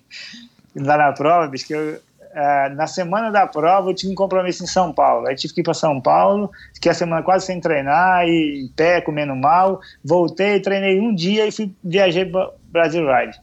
lá 0.76 0.98
na 0.98 1.12
prova, 1.12 1.48
bicho, 1.48 1.68
que 1.68 1.74
eu, 1.74 2.00
ah, 2.36 2.70
na 2.76 2.88
semana 2.88 3.32
da 3.32 3.46
prova 3.46 3.90
eu 3.90 3.94
tive 3.94 4.12
um 4.12 4.16
compromisso 4.16 4.64
em 4.64 4.68
São 4.68 4.92
Paulo. 4.92 5.28
Aí 5.28 5.36
tive 5.36 5.54
que 5.54 5.62
ir 5.62 5.64
para 5.64 5.74
São 5.74 6.02
Paulo, 6.02 6.52
fiquei 6.74 6.92
a 6.92 6.96
semana 6.96 7.22
quase 7.22 7.46
sem 7.46 7.60
treinar, 7.60 8.28
e 8.28 8.66
em 8.66 8.68
pé, 8.70 9.02
comendo 9.02 9.36
mal. 9.36 9.80
Voltei, 10.04 10.60
treinei 10.60 11.00
um 11.00 11.14
dia 11.14 11.48
e 11.48 11.52
fui, 11.52 11.72
viajei 11.84 12.26
para 12.26 12.50
Brasil 12.72 13.06
Ride. 13.06 13.40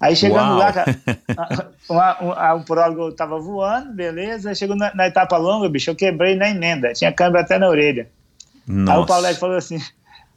Aí 0.00 0.14
chegando 0.14 0.50
Uau. 0.50 0.58
lá, 0.58 0.72
cara, 0.72 0.96
uma, 1.88 2.18
uma, 2.20 2.54
o 2.54 2.64
prólogo 2.64 3.12
tava 3.12 3.38
voando, 3.40 3.92
beleza. 3.92 4.54
Chegou 4.54 4.76
na, 4.76 4.94
na 4.94 5.08
etapa 5.08 5.36
longa, 5.36 5.68
bicho, 5.68 5.90
eu 5.90 5.96
quebrei 5.96 6.36
na 6.36 6.50
emenda, 6.50 6.92
tinha 6.92 7.12
câmbio 7.12 7.40
até 7.40 7.58
na 7.58 7.68
orelha. 7.68 8.08
Aí 8.68 8.74
o 8.74 8.78
Nossa. 8.78 9.06
Paulete 9.06 9.40
falou 9.40 9.56
assim: 9.56 9.80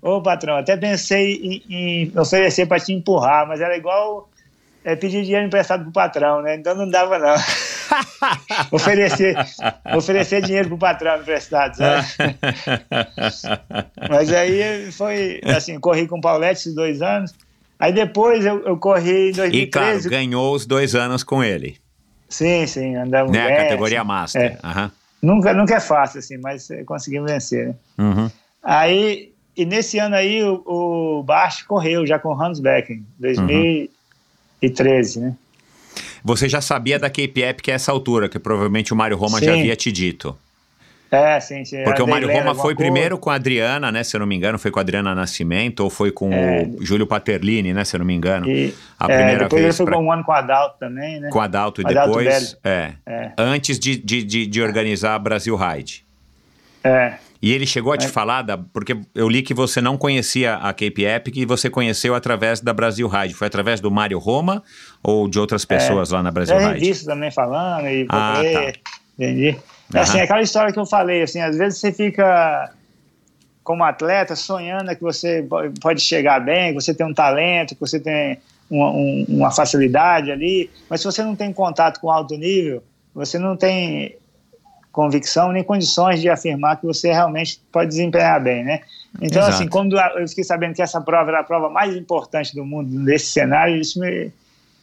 Ô 0.02 0.20
patrão, 0.20 0.58
até 0.58 0.76
pensei 0.76 1.36
em, 1.36 1.64
em 1.70 2.20
oferecer 2.20 2.66
para 2.66 2.80
te 2.80 2.92
empurrar, 2.92 3.48
mas 3.48 3.62
era 3.62 3.78
igual 3.78 4.31
é, 4.84 4.96
pedir 4.96 5.24
dinheiro 5.24 5.46
emprestado 5.46 5.84
pro 5.84 5.92
patrão, 5.92 6.42
né? 6.42 6.56
Então 6.56 6.76
não 6.76 6.90
dava, 6.90 7.20
não. 7.20 7.36
oferecer, 8.72 9.36
oferecer 9.96 10.42
dinheiro 10.42 10.70
pro 10.70 10.78
patrão 10.78 11.20
emprestado, 11.20 11.76
sabe? 11.76 12.08
mas 14.10 14.34
aí 14.34 14.92
foi 14.92 15.42
assim: 15.56 15.80
corri 15.80 16.08
com 16.08 16.18
o 16.18 16.22
Paulete 16.22 16.62
esses 16.62 16.76
dois 16.76 17.02
anos. 17.02 17.34
Aí 17.80 17.92
depois 17.92 18.46
eu, 18.46 18.64
eu 18.66 18.78
corri 18.78 19.32
em 19.32 19.34
E 19.54 19.68
claro, 19.68 20.00
2013. 20.00 20.10
ganhou 20.10 20.54
os 20.54 20.66
dois 20.66 20.94
anos 20.94 21.24
com 21.24 21.44
ele, 21.44 21.78
sim, 22.30 22.66
sim, 22.68 22.96
andamos 22.96 23.32
né? 23.32 23.48
bem. 23.48 23.58
Categoria 23.58 24.02
assim. 24.02 24.08
Master. 24.08 24.42
É. 24.42 24.58
Aham. 24.64 24.92
Nunca, 25.22 25.54
nunca 25.54 25.76
é 25.76 25.80
fácil, 25.80 26.18
assim, 26.18 26.38
mas 26.38 26.68
conseguimos 26.86 27.32
vencer, 27.32 27.68
né? 27.68 27.76
Uhum. 28.00 28.32
Aí, 28.64 29.32
e 29.56 29.66
nesse 29.66 30.00
ano 30.00 30.16
aí, 30.16 30.44
o, 30.44 30.64
o 30.66 31.24
Bart 31.24 31.64
correu 31.66 32.08
já 32.08 32.18
com 32.18 32.30
o 32.30 32.42
Hans 32.42 32.60
Becken, 32.60 33.06
2013, 34.62 35.20
né? 35.20 35.36
Você 36.24 36.48
já 36.48 36.62
sabia 36.62 37.00
da 37.00 37.10
Cape 37.10 37.42
Epic 37.42 37.70
a 37.70 37.74
essa 37.74 37.92
altura, 37.92 38.30
que 38.30 38.38
provavelmente 38.40 38.94
o 38.94 38.96
Mário 38.96 39.18
Roma 39.18 39.40
já 39.44 39.54
Sim. 39.54 39.60
havia 39.62 39.76
te 39.76 39.92
dito. 39.92 40.38
É, 41.10 41.38
sim, 41.42 41.66
sim. 41.66 41.84
Porque 41.84 42.00
a 42.02 42.06
o 42.06 42.08
Mário 42.08 42.28
Roma 42.32 42.56
foi 42.56 42.72
alguma 42.72 42.76
primeiro 42.76 43.18
com 43.18 43.30
a 43.30 43.36
Adriana, 43.36 43.92
né? 43.92 44.02
Se 44.02 44.16
eu 44.16 44.20
não 44.22 44.26
me 44.28 44.34
engano, 44.34 44.58
foi 44.58 44.72
com 44.72 44.80
a 44.80 44.82
Adriana 44.82 45.14
Nascimento 45.14 45.82
ou 45.82 45.90
foi 45.90 46.10
com 46.10 46.32
É. 46.32 46.64
o 46.80 46.86
Júlio 46.86 47.06
Paterlini, 47.06 47.74
né? 47.74 47.84
Se 47.84 47.98
eu 47.98 48.00
não 48.00 48.06
me 48.06 48.14
engano. 48.14 48.48
E, 48.48 48.74
a 48.98 49.12
é, 49.12 49.18
primeira 49.18 49.44
depois 49.44 49.62
vez 49.62 49.76
foi 49.78 49.86
pra- 49.88 49.98
um 50.00 50.10
ano 50.10 50.24
com 50.24 50.32
o 50.32 50.36
Adalto 50.36 50.80
também, 50.80 51.20
né? 51.20 51.30
com 51.30 51.42
a 51.42 51.44
Adalto 51.44 51.82
e 51.82 51.86
Adalto 51.86 52.18
depois. 52.20 52.56
É, 52.64 52.94
É, 53.06 53.32
Antes 53.38 53.78
de, 53.78 53.98
de, 53.98 54.24
de, 54.24 54.48
de 54.48 54.62
organizar 54.62 55.16
a 55.16 55.20
Brasil 55.20 55.56
Ride. 55.58 56.06
é. 56.84 57.16
E 57.42 57.52
ele 57.52 57.66
chegou 57.66 57.92
a 57.92 57.98
te 57.98 58.06
É. 58.06 58.10
falar, 58.10 58.44
da, 58.44 58.58
porque 58.58 58.96
eu 59.16 59.28
li 59.28 59.42
que 59.42 59.54
você 59.54 59.82
não 59.82 59.98
conhecia 59.98 60.56
a 60.56 60.72
Cape 60.74 61.04
Epic 61.04 61.38
e 61.38 61.46
você 61.46 61.70
conheceu 61.70 62.14
através 62.14 62.60
da 62.62 62.72
Brasil 62.74 63.08
Ride. 63.08 63.34
Foi 63.34 63.48
através 63.48 63.80
do 63.80 63.90
Mário 63.90 64.20
Roma 64.20 64.62
ou 65.04 65.28
de 65.28 65.40
outras 65.40 65.66
pessoas 65.66 66.12
lá 66.12 66.22
na 66.22 66.30
Brasil 66.32 66.56
Ride? 66.58 66.74
revista 66.86 67.06
também 67.12 67.32
falando 67.32 67.88
e 67.88 68.06
Ah, 68.10 68.34
procurei, 68.34 68.72
tá. 68.74 68.80
entendi. 69.18 69.58
É 69.94 70.00
assim, 70.00 70.20
aquela 70.20 70.42
história 70.42 70.72
que 70.72 70.80
eu 70.80 70.86
falei, 70.86 71.24
assim, 71.24 71.42
às 71.42 71.58
vezes 71.58 71.80
você 71.80 71.92
fica 71.92 72.72
como 73.64 73.84
atleta 73.84 74.36
sonhando 74.36 74.96
que 74.96 75.02
você 75.02 75.44
po- 75.44 75.72
pode 75.82 76.02
chegar 76.02 76.40
bem, 76.40 76.70
que 76.70 76.82
você 76.82 76.94
tem 76.94 77.06
um 77.06 77.14
talento, 77.14 77.74
que 77.76 77.82
você 77.82 78.00
tem 78.00 78.38
uma, 78.70 78.90
um- 78.92 79.26
uma 79.28 79.52
facilidade 79.52 80.32
ali, 80.32 80.70
mas 80.90 81.02
se 81.02 81.06
você 81.06 81.24
não 81.24 81.36
tem 81.36 81.52
contato 81.52 82.00
com 82.00 82.10
alto 82.10 82.36
nível, 82.38 82.84
você 83.14 83.38
não 83.38 83.58
tem 83.58 84.16
convicção 84.92 85.52
nem 85.52 85.64
condições 85.64 86.22
de 86.22 86.30
afirmar 86.30 86.80
que 86.80 86.86
você 86.86 87.12
realmente 87.12 87.62
pode 87.72 87.90
desempenhar 87.90 88.42
bem, 88.42 88.64
né? 88.64 88.82
Então, 89.22 89.42
Exato. 89.42 89.56
assim, 89.56 89.68
quando 89.68 89.98
eu 89.98 90.28
fiquei 90.28 90.44
sabendo 90.44 90.74
que 90.74 90.82
essa 90.82 91.02
prova 91.02 91.30
era 91.30 91.40
a 91.40 91.44
prova 91.44 91.70
mais 91.70 91.96
importante 91.96 92.54
do 92.56 92.66
mundo 92.66 92.98
nesse 93.00 93.28
cenário, 93.28 93.76
isso 93.76 94.00
me 94.00 94.32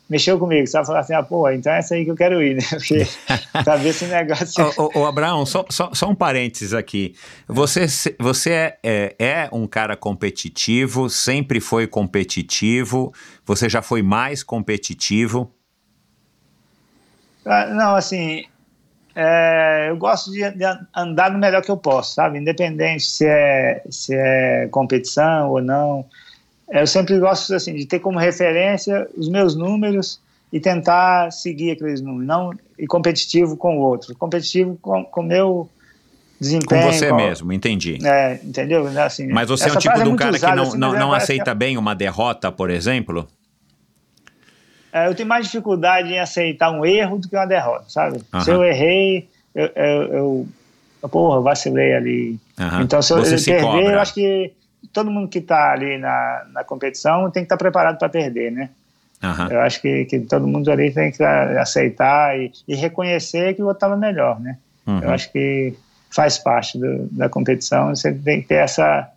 mexeu 0.09 0.38
comigo, 0.38 0.66
sabe? 0.66 0.86
Falar 0.86 1.00
assim, 1.00 1.12
ah, 1.12 1.22
pô, 1.22 1.50
então 1.50 1.70
é 1.70 1.78
essa 1.78 1.94
aí 1.94 2.04
que 2.04 2.11
eu 2.11 2.16
quero 2.16 2.42
ir, 2.42 2.56
né? 2.56 2.62
Porque 2.70 3.04
saber 3.64 3.88
esse 3.88 4.06
negócio... 4.06 4.64
Ô, 4.78 4.90
ô, 4.94 5.00
ô, 5.00 5.06
Abraão, 5.06 5.44
só, 5.44 5.64
só, 5.68 5.92
só 5.92 6.09
um 6.09 6.14
parênteses 6.14 6.72
aqui. 6.72 7.14
Você, 7.46 7.86
você 8.18 8.50
é, 8.50 8.78
é, 8.82 9.16
é 9.18 9.48
um 9.52 9.66
cara 9.66 9.96
competitivo, 9.96 11.11
sempre 11.11 11.61
foi 11.61 11.86
competitivo, 11.86 13.12
você 13.44 13.68
já 13.68 13.82
foi 13.82 14.02
mais 14.02 14.42
competitivo. 14.42 15.52
Ah, 17.44 17.66
Não, 17.66 17.94
assim, 17.94 18.44
é, 19.21 19.87
eu 19.91 19.97
gosto 19.97 20.31
de, 20.31 20.49
de 20.53 20.64
andar 20.95 21.33
no 21.33 21.39
melhor 21.39 21.61
que 21.61 21.71
eu 21.71 21.77
posso, 21.77 22.14
sabe? 22.14 22.39
Independente 22.39 23.03
se 23.03 23.27
é, 23.27 23.83
se 23.91 24.14
é 24.14 24.69
competição 24.71 25.51
ou 25.51 25.61
não. 25.61 26.05
Eu 26.71 26.87
sempre 26.87 27.19
gosto 27.19 27.53
assim, 27.53 27.75
de 27.75 27.85
ter 27.85 27.99
como 27.99 28.16
referência 28.19 29.09
os 29.16 29.29
meus 29.29 29.57
números 29.57 30.21
e 30.53 30.61
tentar 30.61 31.33
seguir 31.33 31.73
aqueles 31.73 32.01
números, 32.01 32.27
não 32.27 32.53
e 32.79 32.87
competitivo 32.87 33.57
com 33.57 33.77
o 33.79 33.81
outro, 33.81 34.14
competitivo 34.16 34.79
com 34.81 35.05
o 35.16 35.23
meu 35.23 35.69
Com 35.69 35.69
desempenho. 36.45 36.93
você 36.93 37.09
com- 37.09 37.16
mesmo, 37.16 37.53
entendi. 37.53 37.99
É, 38.07 38.35
entendeu? 38.45 38.87
Assim, 39.01 39.27
Mas 39.27 39.49
você 39.49 39.64
é 39.64 39.66
um 39.66 39.71
essa 39.71 39.79
tipo 39.81 39.95
frase 39.95 40.05
de 40.09 40.14
um 40.14 40.16
cara 40.16 40.39
que 40.39 40.47
não, 40.55 40.62
assim, 40.62 40.79
não, 40.79 40.93
não 40.93 41.09
parece 41.11 41.27
que- 41.27 41.33
aceita 41.33 41.55
bem 41.55 41.77
uma 41.77 41.95
derrota, 41.95 42.53
por 42.53 42.71
exemplo? 42.71 43.27
É, 44.93 45.06
eu 45.06 45.15
tenho 45.15 45.28
mais 45.28 45.47
dificuldade 45.47 46.12
em 46.12 46.19
aceitar 46.19 46.70
um 46.70 46.85
erro 46.85 47.19
do 47.19 47.28
que 47.28 47.36
uma 47.36 47.47
derrota, 47.47 47.85
sabe? 47.89 48.20
Aham. 48.32 48.44
Se 48.44 48.51
eu 48.51 48.65
errei, 48.65 49.28
eu, 49.55 49.66
eu, 49.74 50.48
eu 51.02 51.09
porra, 51.09 51.40
vacilei 51.40 51.94
ali. 51.94 52.40
Aham. 52.59 52.82
Então, 52.82 53.02
se 53.02 53.12
eu, 53.12 53.19
Você 53.19 53.35
eu 53.35 53.39
se 53.39 53.51
perder, 53.51 53.66
cobra. 53.66 53.93
eu 53.93 54.01
acho 54.01 54.15
que 54.15 54.52
todo 54.93 55.10
mundo 55.10 55.28
que 55.28 55.39
está 55.39 55.73
ali 55.73 55.98
na, 55.98 56.47
na 56.52 56.65
competição 56.65 57.31
tem 57.31 57.43
que 57.43 57.47
estar 57.47 57.56
preparado 57.56 57.98
para 57.98 58.09
perder, 58.09 58.51
né? 58.51 58.70
Aham. 59.23 59.48
Eu 59.51 59.60
acho 59.60 59.81
que, 59.82 60.05
que 60.05 60.20
todo 60.20 60.47
mundo 60.47 60.70
ali 60.70 60.93
tem 60.93 61.10
que 61.10 61.23
aceitar 61.23 62.39
e, 62.39 62.52
e 62.66 62.74
reconhecer 62.74 63.55
que 63.55 63.62
o 63.62 63.66
outro 63.66 63.78
estava 63.78 63.97
melhor, 63.97 64.40
né? 64.40 64.59
Uhum. 64.86 65.01
Eu 65.01 65.10
acho 65.10 65.31
que 65.32 65.74
faz 66.10 66.39
parte 66.39 66.78
do, 66.78 67.06
da 67.10 67.28
competição, 67.28 67.94
você 67.94 68.12
tem 68.12 68.40
que 68.40 68.48
ter 68.48 68.55
essa 68.62 69.09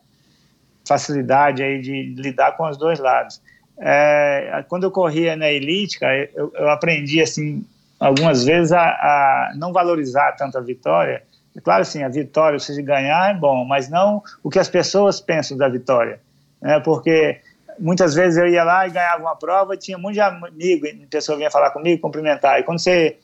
facilidade 0.86 1.64
aí 1.64 1.82
de 1.82 2.14
lidar 2.18 2.58
com 2.58 2.68
os 2.68 2.78
dois 2.78 3.00
lados. 3.00 3.40
É, 3.84 4.64
quando 4.70 4.84
eu 4.84 4.92
corria 4.92 5.36
na 5.36 5.50
elite, 5.50 6.00
cara, 6.00 6.30
eu, 6.36 6.54
eu 6.56 6.70
aprendi 6.70 7.20
assim 7.20 7.66
algumas 8.00 8.46
vezes 8.46 8.72
a, 8.72 8.82
a 8.82 9.54
não 9.56 9.74
valorizar 9.74 10.34
tanto 10.34 10.58
a 10.58 10.62
vitória. 10.62 11.24
É 11.56 11.60
Claro, 11.60 11.82
assim, 11.82 12.04
a 12.04 12.08
vitória, 12.08 12.60
se 12.60 12.82
ganhar 12.82 13.32
é 13.32 13.34
bom, 13.34 13.66
mas 13.66 13.90
não 13.90 14.24
o 14.44 14.50
que 14.50 14.60
as 14.60 14.70
pessoas 14.70 15.20
pensam 15.20 15.58
da 15.58 15.68
vitória, 15.68 16.20
né? 16.62 16.80
Porque 16.80 17.42
muitas 17.80 18.14
vezes 18.14 18.38
eu 18.38 18.48
ia 18.48 18.64
lá 18.64 18.88
e 18.88 18.92
ganhava 18.92 19.24
uma 19.24 19.36
prova, 19.36 19.76
tinha 19.76 19.98
monte 19.98 20.14
de 20.14 20.22
amigo, 20.22 20.86
pessoa 21.10 21.38
vinha 21.38 21.50
falar 21.50 21.72
comigo, 21.72 22.02
cumprimentar. 22.02 22.60
E 22.60 22.64
quando 22.64 22.80
você 22.80 23.18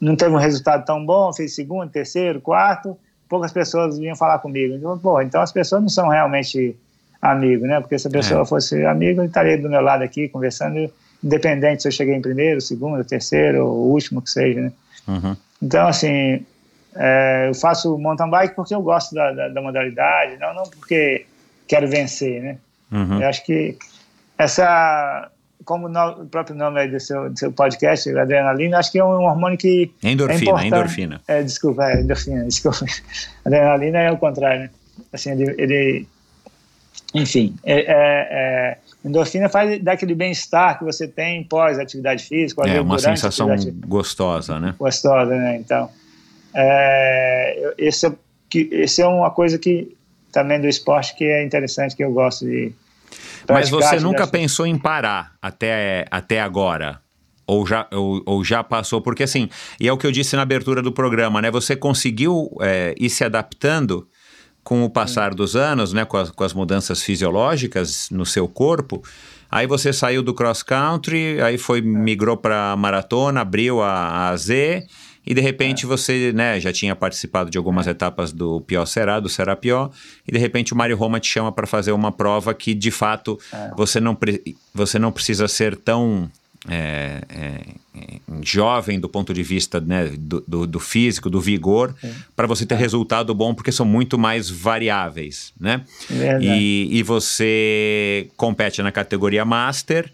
não 0.00 0.16
teve 0.16 0.30
um 0.34 0.38
resultado 0.38 0.84
tão 0.84 1.04
bom, 1.04 1.32
fez 1.32 1.54
segundo, 1.54 1.90
terceiro, 1.90 2.40
quarto, 2.40 2.96
poucas 3.28 3.52
pessoas 3.52 3.98
vinham 3.98 4.16
falar 4.16 4.38
comigo. 4.38 4.74
Então, 4.74 4.98
pô, 4.98 5.20
então 5.20 5.42
as 5.42 5.52
pessoas 5.52 5.82
não 5.82 5.88
são 5.88 6.08
realmente 6.08 6.76
amigos, 7.20 7.68
né? 7.68 7.80
Porque 7.80 7.98
se 7.98 8.06
a 8.08 8.10
pessoa 8.10 8.42
É. 8.42 8.46
fosse 8.46 8.84
amigo, 8.86 9.20
ele 9.20 9.28
estaria 9.28 9.58
do 9.58 9.68
meu 9.68 9.80
lado 9.80 10.02
aqui 10.04 10.28
conversando, 10.28 10.90
independente 11.22 11.82
se 11.82 11.88
eu 11.88 11.92
cheguei 11.92 12.14
em 12.14 12.22
primeiro, 12.22 12.60
segundo, 12.60 13.02
terceiro, 13.04 13.66
ou 13.66 13.90
último 13.92 14.22
que 14.22 14.30
seja, 14.30 14.60
né? 14.60 14.72
Uhum. 15.06 15.36
Então, 15.62 15.86
assim, 15.88 16.44
É, 17.00 17.46
eu 17.48 17.54
faço 17.54 17.96
mountain 17.98 18.28
bike 18.30 18.56
porque 18.56 18.74
eu 18.74 18.82
gosto 18.82 19.14
da, 19.14 19.30
da, 19.30 19.48
da 19.48 19.60
modalidade, 19.62 20.36
não, 20.40 20.52
não 20.54 20.64
porque 20.64 21.26
quero 21.68 21.86
vencer, 21.86 22.42
né? 22.42 22.56
Uhum. 22.90 23.20
Eu 23.20 23.28
acho 23.28 23.44
que 23.44 23.76
essa, 24.36 25.30
como 25.64 25.86
o, 25.86 25.88
no, 25.88 26.22
o 26.22 26.26
próprio 26.26 26.56
nome 26.56 26.80
aí 26.80 26.88
do 26.90 26.98
seu, 26.98 27.30
do 27.30 27.38
seu 27.38 27.52
podcast, 27.52 28.08
adrenalina, 28.18 28.78
acho 28.78 28.90
que 28.90 28.98
é 28.98 29.04
um 29.04 29.22
hormônio 29.24 29.58
que 29.58 29.92
Endorfina, 30.02 30.62
é 30.62 30.66
endorfina. 30.66 31.20
É, 31.28 31.42
desculpa, 31.42 31.88
é, 31.88 32.00
endorfina, 32.00 32.44
desculpa. 32.48 32.84
Adrenalina 33.44 33.98
é 33.98 34.10
o 34.10 34.16
contrário, 34.16 34.62
né? 34.62 34.70
Assim, 35.12 35.32
ele, 35.32 35.54
ele 35.58 36.06
enfim, 37.14 37.56
é, 37.64 37.80
é, 37.80 37.88
é, 37.90 38.78
endorfina 39.04 39.48
faz 39.48 39.82
daquele 39.82 40.14
bem-estar 40.14 40.78
que 40.78 40.84
você 40.84 41.08
tem 41.08 41.42
pós 41.42 41.78
atividade 41.78 42.24
física, 42.24 42.62
É 42.68 42.80
uma 42.80 42.98
sensação 42.98 43.48
gostosa, 43.86 44.60
né? 44.60 44.74
gostosa, 44.78 45.34
né? 45.34 45.56
Então, 45.56 45.88
é, 46.54 47.74
esse, 47.78 48.06
é, 48.06 48.12
que, 48.50 48.68
esse 48.72 49.00
é 49.00 49.06
uma 49.06 49.30
coisa 49.30 49.58
que 49.58 49.96
também 50.30 50.60
do 50.60 50.68
esporte 50.68 51.14
que 51.16 51.24
é 51.24 51.42
interessante, 51.42 51.96
que 51.96 52.04
eu 52.04 52.12
gosto 52.12 52.44
de 52.44 52.72
Mas 53.48 53.70
você 53.70 53.98
nunca 53.98 54.26
pensou 54.26 54.66
em 54.66 54.78
parar 54.78 55.32
até, 55.40 56.04
até 56.10 56.40
agora? 56.40 57.00
Ou 57.46 57.66
já, 57.66 57.88
ou, 57.90 58.22
ou 58.26 58.44
já 58.44 58.62
passou? 58.62 59.00
Porque 59.00 59.22
assim, 59.22 59.48
e 59.80 59.88
é 59.88 59.92
o 59.92 59.96
que 59.96 60.06
eu 60.06 60.12
disse 60.12 60.36
na 60.36 60.42
abertura 60.42 60.82
do 60.82 60.92
programa, 60.92 61.40
né? 61.40 61.50
Você 61.50 61.74
conseguiu 61.74 62.50
é, 62.60 62.94
ir 63.00 63.08
se 63.08 63.24
adaptando 63.24 64.06
com 64.68 64.84
o 64.84 64.90
passar 64.90 65.32
dos 65.32 65.56
anos, 65.56 65.94
né? 65.94 66.04
Com 66.04 66.18
as, 66.18 66.30
com 66.30 66.44
as 66.44 66.52
mudanças 66.52 67.02
fisiológicas 67.02 68.10
no 68.10 68.26
seu 68.26 68.46
corpo. 68.46 69.02
Aí 69.50 69.66
você 69.66 69.94
saiu 69.94 70.22
do 70.22 70.34
cross 70.34 70.62
country, 70.62 71.40
aí 71.40 71.56
foi 71.56 71.80
migrou 71.80 72.36
para 72.36 72.76
maratona, 72.76 73.40
abriu 73.40 73.80
a, 73.80 74.28
a 74.28 74.36
Z 74.36 74.86
e 75.26 75.32
de 75.32 75.40
repente 75.40 75.86
você, 75.86 76.34
né, 76.34 76.60
já 76.60 76.70
tinha 76.70 76.94
participado 76.94 77.48
de 77.48 77.56
algumas 77.56 77.86
etapas 77.86 78.30
do 78.30 78.60
Pior 78.60 78.84
Será, 78.84 79.18
do 79.20 79.28
Serapió, 79.30 79.88
e 80.26 80.32
de 80.32 80.38
repente 80.38 80.74
o 80.74 80.76
Mário 80.76 80.98
Roma 80.98 81.18
te 81.18 81.28
chama 81.28 81.50
para 81.50 81.66
fazer 81.66 81.92
uma 81.92 82.12
prova 82.12 82.52
que 82.52 82.74
de 82.74 82.90
fato 82.90 83.38
você, 83.74 84.00
não 84.00 84.18
você 84.74 84.98
não 84.98 85.10
precisa 85.10 85.48
ser 85.48 85.76
tão 85.76 86.30
é, 86.68 87.22
é, 87.28 87.60
é, 87.96 88.18
jovem 88.42 88.98
do 88.98 89.08
ponto 89.08 89.32
de 89.32 89.42
vista 89.42 89.80
né, 89.80 90.12
do, 90.18 90.42
do- 90.46 90.66
do 90.66 90.80
físico, 90.80 91.30
do 91.30 91.40
vigor, 91.40 91.94
para 92.34 92.46
você 92.46 92.66
ter 92.66 92.74
resultado 92.76 93.34
bom, 93.34 93.54
porque 93.54 93.70
são 93.70 93.86
muito 93.86 94.18
mais 94.18 94.50
variáveis, 94.50 95.52
né? 95.60 95.82
E, 96.42 96.88
e 96.98 97.02
você 97.02 98.28
compete 98.36 98.82
na 98.82 98.90
categoria 98.92 99.44
Master, 99.44 100.10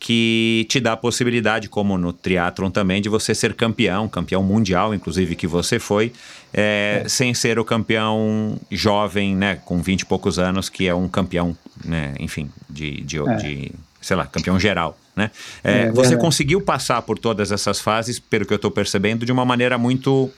que 0.00 0.64
te 0.68 0.78
dá 0.78 0.92
a 0.92 0.96
possibilidade, 0.96 1.68
como 1.68 1.98
no 1.98 2.12
triatlon 2.12 2.70
também, 2.70 3.02
de 3.02 3.08
você 3.08 3.34
ser 3.34 3.54
campeão, 3.54 4.08
campeão 4.08 4.42
mundial, 4.44 4.94
inclusive 4.94 5.34
que 5.34 5.46
você 5.46 5.80
foi, 5.80 6.12
é, 6.54 7.02
sem 7.08 7.34
ser 7.34 7.58
o 7.58 7.64
campeão 7.64 8.60
jovem, 8.70 9.34
né, 9.34 9.56
com 9.64 9.82
20 9.82 10.02
e 10.02 10.06
poucos 10.06 10.38
anos, 10.38 10.68
que 10.68 10.86
é 10.86 10.94
um 10.94 11.08
campeão, 11.08 11.56
né, 11.84 12.14
enfim, 12.20 12.48
de, 12.70 13.00
de, 13.00 13.18
de, 13.40 13.72
sei 14.00 14.16
lá, 14.16 14.24
campeão 14.24 14.58
geral, 14.60 14.96
né? 15.18 15.30
É, 15.62 15.80
É 15.80 15.92
você 15.92 16.16
conseguiu 16.16 16.62
passar 16.62 17.02
por 17.02 17.18
todas 17.18 17.52
essas 17.52 17.78
fases, 17.80 18.18
pelo 18.18 18.46
que 18.46 18.52
eu 18.52 18.56
estou 18.56 18.70
percebendo, 18.70 19.26
de 19.26 19.32
uma 19.32 19.44
maneira 19.44 19.76
muito 19.76 20.30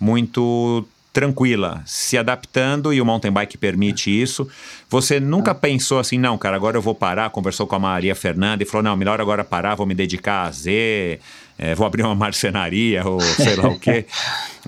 muito 0.00 0.86
tranquila, 1.12 1.82
se 1.84 2.16
adaptando 2.16 2.92
e 2.92 3.00
o 3.00 3.04
mountain 3.04 3.32
bike 3.32 3.58
permite 3.58 4.08
isso. 4.08 4.46
Você 4.88 5.18
nunca 5.18 5.52
pensou 5.52 5.98
assim, 5.98 6.16
não, 6.16 6.38
cara, 6.38 6.54
agora 6.54 6.76
eu 6.76 6.82
vou 6.82 6.94
parar, 6.94 7.30
conversou 7.30 7.66
com 7.66 7.74
a 7.74 7.78
Maria 7.78 8.14
Fernanda 8.14 8.62
e 8.62 8.66
falou, 8.66 8.84
não, 8.84 8.96
melhor 8.96 9.20
agora 9.20 9.42
parar, 9.42 9.74
vou 9.74 9.84
me 9.84 9.96
dedicar 9.96 10.44
a 10.46 10.52
Z, 10.52 11.18
eh, 11.58 11.74
vou 11.74 11.84
abrir 11.84 12.02
uma 12.04 12.14
marcenaria 12.14 13.04
ou 13.04 13.20
sei 13.20 13.56
lá 13.56 13.68
o 13.68 13.78
quê. 13.78 14.04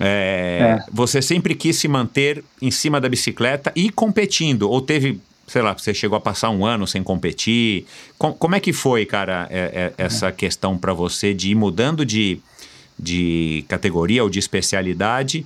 É, 0.03 0.79
Você 0.91 1.21
sempre 1.21 1.53
quis 1.53 1.75
se 1.75 1.87
manter 1.87 2.43
em 2.59 2.71
cima 2.71 2.99
da 2.99 3.07
bicicleta 3.07 3.71
e 3.75 3.91
competindo, 3.91 4.67
ou 4.67 4.81
teve... 4.81 5.21
Sei 5.51 5.61
lá, 5.61 5.73
você 5.77 5.93
chegou 5.93 6.17
a 6.17 6.21
passar 6.21 6.49
um 6.49 6.65
ano 6.65 6.87
sem 6.87 7.03
competir. 7.03 7.85
Com- 8.17 8.31
como 8.31 8.55
é 8.55 8.59
que 8.61 8.71
foi, 8.71 9.05
cara, 9.05 9.47
é- 9.49 9.91
é- 9.97 10.05
essa 10.05 10.31
questão 10.31 10.77
para 10.77 10.93
você 10.93 11.33
de 11.33 11.51
ir 11.51 11.55
mudando 11.55 12.05
de, 12.05 12.39
de 12.97 13.65
categoria 13.67 14.23
ou 14.23 14.29
de 14.29 14.39
especialidade. 14.39 15.45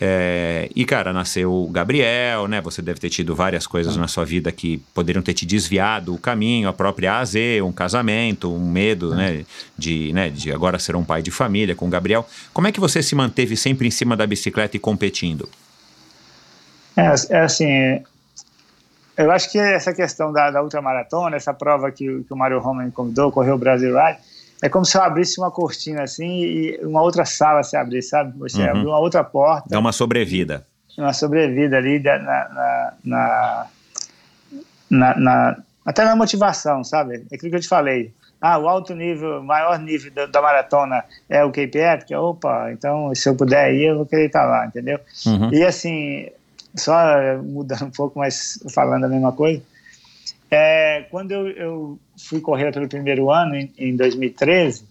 É, 0.00 0.70
e, 0.74 0.86
cara, 0.86 1.12
nasceu 1.12 1.52
o 1.52 1.68
Gabriel, 1.68 2.48
né? 2.48 2.62
Você 2.62 2.80
deve 2.80 2.98
ter 2.98 3.10
tido 3.10 3.34
várias 3.34 3.66
coisas 3.66 3.94
na 3.94 4.08
sua 4.08 4.24
vida 4.24 4.50
que 4.50 4.80
poderiam 4.94 5.22
ter 5.22 5.34
te 5.34 5.44
desviado 5.44 6.14
o 6.14 6.18
caminho, 6.18 6.66
a 6.66 6.72
própria 6.72 7.18
AZ, 7.18 7.34
um 7.62 7.70
casamento, 7.72 8.50
um 8.50 8.70
medo, 8.70 9.14
né? 9.14 9.44
De, 9.76 10.10
né? 10.14 10.30
de 10.30 10.50
agora 10.50 10.78
ser 10.78 10.96
um 10.96 11.04
pai 11.04 11.20
de 11.20 11.30
família 11.30 11.74
com 11.74 11.86
o 11.86 11.90
Gabriel. 11.90 12.26
Como 12.54 12.66
é 12.66 12.72
que 12.72 12.80
você 12.80 13.02
se 13.02 13.14
manteve 13.14 13.54
sempre 13.54 13.86
em 13.86 13.90
cima 13.90 14.16
da 14.16 14.26
bicicleta 14.26 14.78
e 14.78 14.80
competindo? 14.80 15.46
É, 16.96 17.12
é 17.28 17.40
assim, 17.40 18.00
eu 19.16 19.30
acho 19.30 19.50
que 19.50 19.58
essa 19.58 19.92
questão 19.92 20.32
da, 20.32 20.50
da 20.50 20.62
ultramaratona, 20.62 21.36
essa 21.36 21.52
prova 21.54 21.90
que, 21.90 22.08
o- 22.08 22.24
que 22.24 22.32
o 22.32 22.36
Mário 22.36 22.58
Roma 22.58 22.82
me 22.84 22.90
convidou, 22.90 23.30
correu 23.32 23.54
o 23.54 23.58
Brasil 23.58 23.94
Ride, 23.96 24.18
é 24.62 24.68
como 24.68 24.84
se 24.84 24.96
eu 24.96 25.02
abrisse 25.02 25.40
uma 25.40 25.50
cortina 25.50 26.02
assim 26.04 26.28
e 26.42 26.80
uma 26.82 27.02
outra 27.02 27.24
sala 27.24 27.62
se 27.62 27.76
abrisse, 27.76 28.10
sabe? 28.10 28.38
Você 28.38 28.62
Uhum. 28.62 28.70
abriu 28.70 28.88
uma 28.88 28.98
outra 28.98 29.22
porta, 29.24 29.68
Dá 29.68 29.78
uma 29.78 29.92
sobrevida. 29.92 30.64
uma 30.96 31.12
sobrevida 31.12 31.76
ali 31.78 31.98
na, 32.00 32.18
na, 32.18 32.92
na, 33.04 33.66
na- 34.90 35.16
na- 35.18 35.56
até 35.84 36.04
na 36.04 36.14
motivação, 36.14 36.84
sabe? 36.84 37.24
É 37.30 37.34
aquilo 37.34 37.50
que 37.50 37.56
eu 37.56 37.60
te 37.60 37.68
falei. 37.68 38.12
Ah, 38.40 38.58
o 38.58 38.68
alto 38.68 38.94
nível, 38.94 39.42
maior 39.42 39.78
nível 39.78 40.10
da, 40.12 40.26
da 40.26 40.42
maratona 40.42 41.04
é 41.28 41.44
o 41.44 41.50
KPR, 41.52 42.04
que 42.04 42.14
opa, 42.14 42.70
então 42.72 43.14
se 43.14 43.28
eu 43.28 43.36
puder 43.36 43.72
ir, 43.72 43.86
eu 43.86 43.96
vou 43.98 44.06
querer 44.06 44.26
estar 44.26 44.44
lá, 44.44 44.66
entendeu? 44.66 44.98
Uhum. 45.26 45.50
E 45.52 45.62
assim, 45.64 46.28
só 46.74 46.94
mudando 47.42 47.84
um 47.84 47.90
pouco, 47.90 48.18
mas 48.18 48.58
falando 48.74 49.04
a 49.04 49.08
mesma 49.08 49.32
coisa, 49.32 49.62
é, 50.50 51.06
quando 51.10 51.32
eu, 51.32 51.48
eu 51.48 51.98
fui 52.18 52.40
correr 52.40 52.72
pelo 52.72 52.88
primeiro 52.88 53.30
ano, 53.30 53.54
em, 53.54 53.72
em 53.78 53.96
2013, 53.96 54.84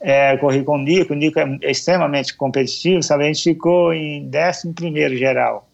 é, 0.00 0.36
corri 0.36 0.62
com 0.64 0.76
o 0.76 0.78
Nico, 0.78 1.12
o 1.12 1.16
Nico 1.16 1.38
é 1.38 1.70
extremamente 1.70 2.34
competitivo, 2.34 3.02
sabe? 3.02 3.24
A 3.24 3.26
gente 3.26 3.42
ficou 3.42 3.92
em 3.92 4.28
11 4.28 5.16
geral. 5.16 5.68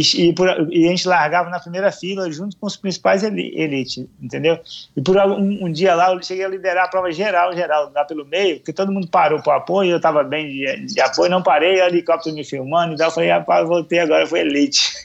E, 0.00 0.32
por- 0.32 0.68
e 0.70 0.86
a 0.86 0.90
gente 0.90 1.06
largava 1.06 1.50
na 1.50 1.60
primeira 1.60 1.92
fila 1.92 2.30
junto 2.32 2.56
com 2.56 2.66
os 2.66 2.76
principais 2.76 3.22
eli- 3.22 3.52
elite, 3.54 4.08
entendeu? 4.20 4.58
E 4.96 5.02
por 5.02 5.16
um, 5.16 5.66
um 5.66 5.72
dia 5.72 5.94
lá 5.94 6.12
eu 6.12 6.22
cheguei 6.22 6.44
a 6.44 6.48
liderar 6.48 6.84
a 6.84 6.88
prova 6.88 7.10
geral, 7.12 7.54
geral, 7.54 7.90
lá 7.94 8.04
pelo 8.04 8.24
meio, 8.24 8.56
porque 8.58 8.72
todo 8.72 8.90
mundo 8.92 9.06
parou 9.08 9.42
para 9.42 9.56
apoio, 9.56 9.90
eu 9.92 9.96
estava 9.98 10.22
bem 10.24 10.46
de, 10.48 10.86
de 10.94 11.00
apoio, 11.00 11.30
não 11.30 11.42
parei, 11.42 11.80
o 11.80 11.84
helicóptero 11.86 12.34
me 12.34 12.44
filmando, 12.44 12.94
então 12.94 13.06
eu 13.06 13.10
falei, 13.12 13.30
rapaz, 13.30 13.66
voltei 13.68 13.98
agora, 13.98 14.26
foi 14.26 14.40
elite. 14.40 14.80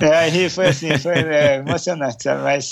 é, 0.00 0.48
foi 0.48 0.68
assim, 0.68 0.98
foi 0.98 1.14
é, 1.14 1.56
emocionante, 1.56 2.22
sabe? 2.22 2.42
Mas 2.42 2.70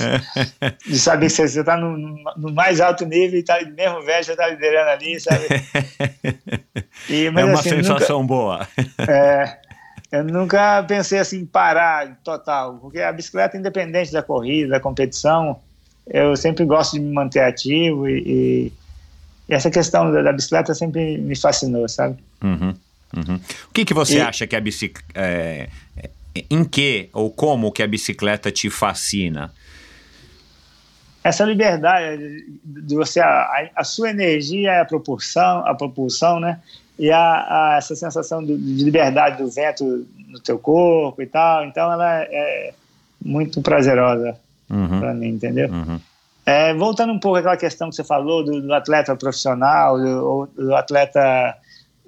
de 0.87 0.99
saber 0.99 1.27
que 1.27 1.33
você 1.33 1.61
está 1.61 1.77
no, 1.77 1.97
no 2.37 2.53
mais 2.53 2.81
alto 2.81 3.05
nível 3.07 3.37
e 3.37 3.41
está 3.41 3.59
mesmo 3.65 4.03
velho, 4.03 4.25
já 4.25 4.33
está 4.33 4.49
liderando 4.49 4.91
ali, 4.91 5.21
sabe? 5.21 5.45
E, 7.09 7.29
mas, 7.31 7.43
é 7.43 7.47
uma 7.47 7.61
assim, 7.61 7.71
nunca- 7.73 7.85
sensação 7.85 8.27
boa. 8.27 8.67
É, 8.99 9.59
eu 10.13 10.25
nunca 10.25 10.83
pensei 10.85 11.19
assim 11.19 11.39
em 11.41 11.47
parar 11.47 12.17
total, 12.23 12.79
porque 12.79 13.01
a 13.01 13.13
bicicleta, 13.13 13.57
independente 13.57 14.13
da 14.13 14.23
corrida, 14.23 14.71
da 14.71 14.81
competição, 14.81 15.59
eu 16.07 16.37
sempre 16.37 16.65
gosto 16.65 16.93
de 16.93 17.01
me 17.01 17.13
manter 17.13 17.41
ativo 17.41 18.09
e, 18.09 18.23
e- 18.69 18.73
essa 19.49 19.71
questão 19.71 20.11
da, 20.11 20.23
da 20.23 20.33
bicicleta 20.33 20.75
sempre 20.75 21.19
me 21.19 21.37
fascinou, 21.37 21.87
sabe? 21.89 22.17
Uhum, 22.43 22.75
uhum. 23.17 23.41
O 23.69 23.73
que, 23.73 23.85
que 23.85 23.93
você 23.95 24.19
E- 24.19 24.21
acha 24.23 24.47
que 24.47 24.57
a 24.57 24.61
bicicleta. 24.61 25.09
É, 25.15 25.69
é, 25.97 26.11
em 26.51 26.65
que 26.65 27.09
ou 27.13 27.31
como 27.31 27.71
que 27.71 27.83
a 27.83 27.87
bicicleta 27.87 28.51
te 28.51 28.69
fascina? 28.71 29.53
Essa 31.23 31.45
liberdade 31.45 32.45
de 32.63 32.95
você, 32.95 33.19
a, 33.21 33.71
a 33.77 33.85
sua 33.85 34.11
energia 34.11 34.73
é 34.73 34.81
a 34.81 34.85
propulsão, 34.85 35.67
a 35.67 35.75
propulsão, 35.75 36.39
né? 36.39 36.61
E 36.99 37.11
a, 37.11 37.19
a- 37.19 37.77
essa 37.79 37.95
sensação 37.97 38.43
do- 38.45 38.57
de 38.57 38.85
liberdade 38.85 39.43
do 39.43 39.51
vento 39.51 40.07
no 40.29 40.39
teu 40.41 40.59
corpo 40.59 41.21
e 41.23 41.27
tal, 41.27 41.65
então 41.65 41.91
ela 41.93 42.23
é 42.23 42.73
muito 43.25 43.61
prazerosa 43.63 44.37
Uhum, 44.71 45.01
para 45.01 45.13
mim, 45.15 45.29
entendeu? 45.29 45.69
uhum. 45.71 46.01
É, 46.47 46.75
voltando 46.75 47.13
um 47.13 47.19
pouco 47.19 47.39
àquela 47.39 47.57
questão 47.57 47.89
que 47.91 47.97
você 47.97 48.05
falou 48.05 48.45
do, 48.45 48.61
do 48.61 48.73
atleta 48.75 49.17
profissional, 49.17 49.99
do, 49.99 50.47
do 50.57 50.75
atleta, 50.75 51.55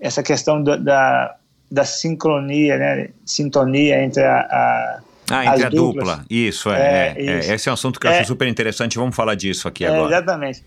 essa 0.00 0.22
questão 0.22 0.62
do- 0.62 0.76
da, 0.78 1.34
da 1.70 1.84
sincronia, 1.84 2.76
né? 2.78 3.08
Sintonia 3.24 4.02
entre 4.04 4.22
a. 4.22 4.38
a 4.40 5.00
Ah, 5.30 5.46
entre 5.46 5.64
a 5.66 5.68
duplas. 5.70 6.06
dupla. 6.18 6.24
Isso, 6.30 6.70
é, 6.70 6.78
É, 6.78 7.14
é, 7.16 7.26
é. 7.26 7.38
isso. 7.40 7.52
Esse 7.52 7.68
é 7.68 7.72
um 7.72 7.74
assunto 7.74 7.98
que 7.98 8.06
eu 8.06 8.10
É. 8.10 8.18
acho 8.18 8.28
super 8.28 8.46
interessante. 8.46 8.96
Vamos 8.98 9.16
falar 9.16 9.34
disso 9.34 9.66
aqui 9.66 9.84
é, 9.84 9.88
agora. 9.88 10.06
exatamente. 10.14 10.62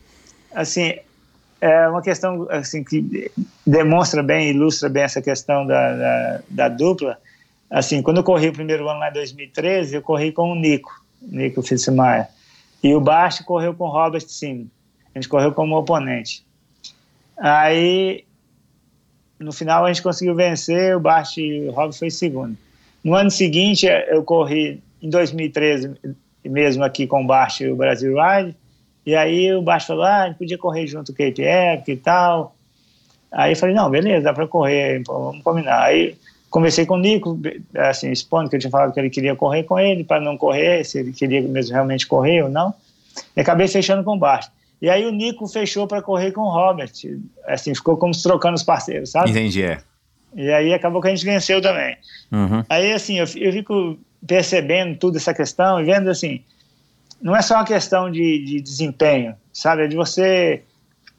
Assim, 0.54 0.96
é 1.62 1.88
uma 1.88 2.02
questão 2.02 2.48
assim, 2.50 2.84
que 2.84 3.32
demonstra 3.66 4.24
bem, 4.24 4.50
ilustra 4.50 4.90
bem 4.90 5.04
essa 5.04 5.22
questão 5.22 5.66
da, 5.66 5.96
da, 5.96 6.42
da 6.50 6.70
dupla. 6.70 7.18
Assim, 7.70 8.02
quando 8.02 8.18
eu 8.18 8.24
corri 8.24 8.50
o 8.50 8.54
primeiro 8.54 8.88
ano 8.88 9.00
lá 9.00 9.10
em 9.10 9.14
2013, 9.14 9.96
eu 9.96 10.02
corri 10.02 10.32
com 10.32 10.52
o 10.52 10.56
Nico, 10.56 10.92
Nico 11.22 11.62
Fitzmaia. 11.62 12.28
E 12.82 12.94
o 12.96 13.02
Basti 13.02 13.44
correu 13.44 13.74
com 13.74 13.86
o 13.86 13.92
Robert 13.92 14.24
Sim. 14.28 14.70
A 15.14 15.20
gente 15.20 15.28
correu 15.28 15.52
como 15.52 15.78
oponente. 15.78 16.46
Aí 17.38 18.26
no 19.40 19.54
final 19.54 19.86
a 19.86 19.88
gente 19.88 20.04
conseguiu 20.04 20.36
vencer, 20.36 20.96
o 20.96 21.00
Bart 21.00 21.38
e 21.38 21.68
o 21.68 21.72
Rob 21.72 21.96
foi 21.96 22.12
segundo. 22.12 22.58
No 23.04 23.16
ano 23.16 23.32
seguinte, 23.32 23.88
eu 23.88 24.24
corri 24.24 24.84
em 25.02 25.10
2013 25.10 25.96
mesmo 26.44 26.84
aqui 26.84 27.08
com 27.08 27.24
o 27.24 27.28
Bart 27.28 27.62
e 27.62 27.68
o 27.68 27.76
Brasil 27.76 28.16
Ride, 28.16 28.56
e 29.10 29.16
aí 29.16 29.52
o 29.56 29.62
Bart 29.64 29.88
falou, 29.88 30.04
ah, 30.04 30.24
a 30.24 30.28
gente 30.28 30.38
podia 30.38 30.58
correr 30.58 30.86
junto 30.86 31.08
com 31.08 31.24
o 31.24 31.26
Cape 31.26 31.42
Epic 31.42 31.88
e 31.88 31.98
tal. 31.98 32.56
Aí 33.32 33.54
eu 33.54 33.56
falei, 33.56 33.74
não, 33.74 33.90
beleza, 33.90 34.22
dá 34.22 34.34
para 34.34 34.48
correr, 34.48 35.02
vamos 35.08 35.42
combinar. 35.42 35.82
Aí 35.82 36.16
conversei 36.48 36.86
com 36.86 36.94
o 36.94 37.00
Nico, 37.00 37.40
assim, 37.76 38.12
expondo 38.12 38.52
que 38.52 38.56
eu 38.56 38.60
tinha 38.60 38.70
falado 38.70 38.94
que 38.94 39.00
ele 39.00 39.10
queria 39.10 39.36
correr 39.36 39.64
com 39.64 39.80
ele, 39.80 40.04
para 40.04 40.22
não 40.22 40.38
correr, 40.38 40.84
se 40.84 41.00
ele 41.00 41.12
queria 41.12 41.42
mesmo 41.42 41.74
realmente 41.74 42.06
correr 42.06 42.44
ou 42.44 42.50
não. 42.50 42.72
E 43.36 43.42
acabei 43.42 43.68
fechando 43.68 44.04
com 44.04 44.16
o 44.16 44.20
Bart. 44.20 44.48
E 44.80 44.88
aí 44.88 45.04
o 45.08 45.12
Nico 45.12 45.48
fechou 45.48 45.88
para 45.88 46.04
correr 46.04 46.32
com 46.32 46.42
o 46.42 46.52
Robert. 46.52 46.92
Assim, 47.48 47.74
ficou 47.74 47.98
como 47.98 48.14
se 48.14 48.22
trocando 48.22 48.56
os 48.56 48.64
parceiros, 48.64 49.10
sabe? 49.10 49.32
Entendi, 49.32 49.64
é. 49.64 49.80
E 50.36 50.52
aí 50.52 50.72
acabou 50.72 51.02
que 51.02 51.08
a 51.08 51.16
gente 51.16 51.26
venceu 51.26 51.60
também. 51.60 51.98
Uhum. 52.32 52.64
Aí, 52.70 52.94
assim, 52.94 53.18
eu, 53.18 53.26
eu 53.38 53.52
fico 53.52 53.98
percebendo 54.26 55.00
tudo 55.00 55.18
essa 55.18 55.34
questão 55.34 55.82
e 55.82 55.84
vendo, 55.84 56.12
assim, 56.12 56.42
não 57.22 57.36
é 57.36 57.42
só 57.42 57.56
uma 57.56 57.66
questão 57.66 58.10
de, 58.10 58.44
de 58.44 58.62
desempenho, 58.62 59.36
sabe? 59.52 59.84
É 59.84 59.88
de 59.88 59.96
você 59.96 60.64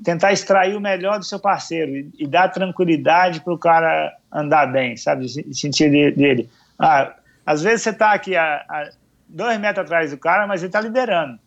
tentar 0.02 0.32
extrair 0.32 0.74
o 0.74 0.80
melhor 0.80 1.18
do 1.18 1.24
seu 1.24 1.38
parceiro 1.38 1.96
e, 1.96 2.10
e 2.18 2.26
dar 2.26 2.48
tranquilidade 2.48 3.40
para 3.40 3.52
o 3.52 3.58
cara 3.58 4.16
andar 4.32 4.66
bem, 4.66 4.96
sabe? 4.96 5.28
Sentir 5.54 5.90
dele. 5.90 6.48
Ah, 6.78 7.14
às 7.44 7.62
vezes 7.62 7.82
você 7.82 7.90
está 7.90 8.12
aqui 8.12 8.36
a, 8.36 8.64
a, 8.68 8.90
dois 9.28 9.58
metros 9.58 9.84
atrás 9.84 10.10
do 10.10 10.18
cara, 10.18 10.46
mas 10.46 10.62
ele 10.62 10.68
está 10.68 10.80
liderando. 10.80 11.38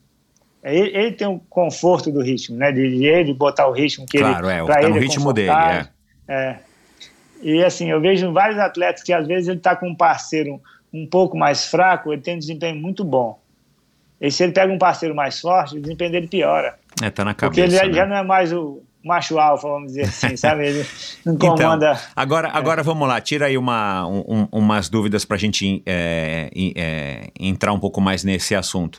Ele, 0.64 0.96
ele, 0.96 1.12
tem 1.12 1.28
o 1.28 1.40
conforto 1.50 2.12
do 2.12 2.22
ritmo, 2.22 2.58
né? 2.58 2.72
De, 2.72 2.98
de 2.98 3.06
ele 3.06 3.34
botar 3.34 3.68
o 3.68 3.72
ritmo 3.72 4.06
que 4.06 4.20
claro, 4.20 4.50
ele. 4.50 4.66
Claro, 4.66 4.80
é, 4.80 4.82
tá 4.82 4.90
no 4.90 4.98
é 4.98 5.00
ritmo 5.00 5.34
dele, 5.34 5.52
é. 5.52 5.88
é. 6.28 6.60
E 7.42 7.64
assim, 7.64 7.90
eu 7.90 8.00
vejo 8.00 8.32
vários 8.32 8.58
atletas 8.58 9.04
que 9.04 9.12
às 9.12 9.28
vezes 9.28 9.50
ele 9.50 9.58
está 9.58 9.76
com 9.76 9.90
um 9.90 9.96
parceiro 9.96 10.62
um 10.94 11.06
pouco 11.06 11.36
mais 11.36 11.66
fraco, 11.66 12.14
ele 12.14 12.22
tem 12.22 12.36
um 12.36 12.40
desempenho 12.40 12.76
muito 12.76 13.04
bom. 13.04 13.43
E 14.24 14.32
se 14.32 14.42
ele 14.42 14.54
pega 14.54 14.72
um 14.72 14.78
parceiro 14.78 15.14
mais 15.14 15.42
forte, 15.42 15.76
o 15.76 15.82
desempenho 15.82 16.14
dele 16.14 16.28
piora. 16.28 16.76
É, 17.02 17.10
tá 17.10 17.26
na 17.26 17.34
cabeça. 17.34 17.62
Porque 17.62 17.76
ele 17.76 17.92
né? 17.92 17.94
já 17.94 18.06
não 18.06 18.16
é 18.16 18.24
mais 18.24 18.54
o 18.54 18.82
macho 19.04 19.38
alfa, 19.38 19.68
vamos 19.68 19.88
dizer 19.88 20.04
assim, 20.04 20.38
sabe? 20.38 20.66
Ele 20.66 20.86
não 21.26 21.36
comanda. 21.36 21.92
Então, 21.92 22.12
agora, 22.16 22.50
agora 22.54 22.80
é. 22.80 22.84
vamos 22.86 23.06
lá, 23.06 23.20
tira 23.20 23.48
aí 23.48 23.58
uma, 23.58 24.08
um, 24.08 24.48
umas 24.50 24.88
dúvidas 24.88 25.26
para 25.26 25.36
a 25.36 25.40
gente 25.40 25.84
é, 25.86 26.50
é, 26.74 27.32
entrar 27.38 27.74
um 27.74 27.80
pouco 27.80 28.00
mais 28.00 28.24
nesse 28.24 28.56
assunto. 28.56 28.98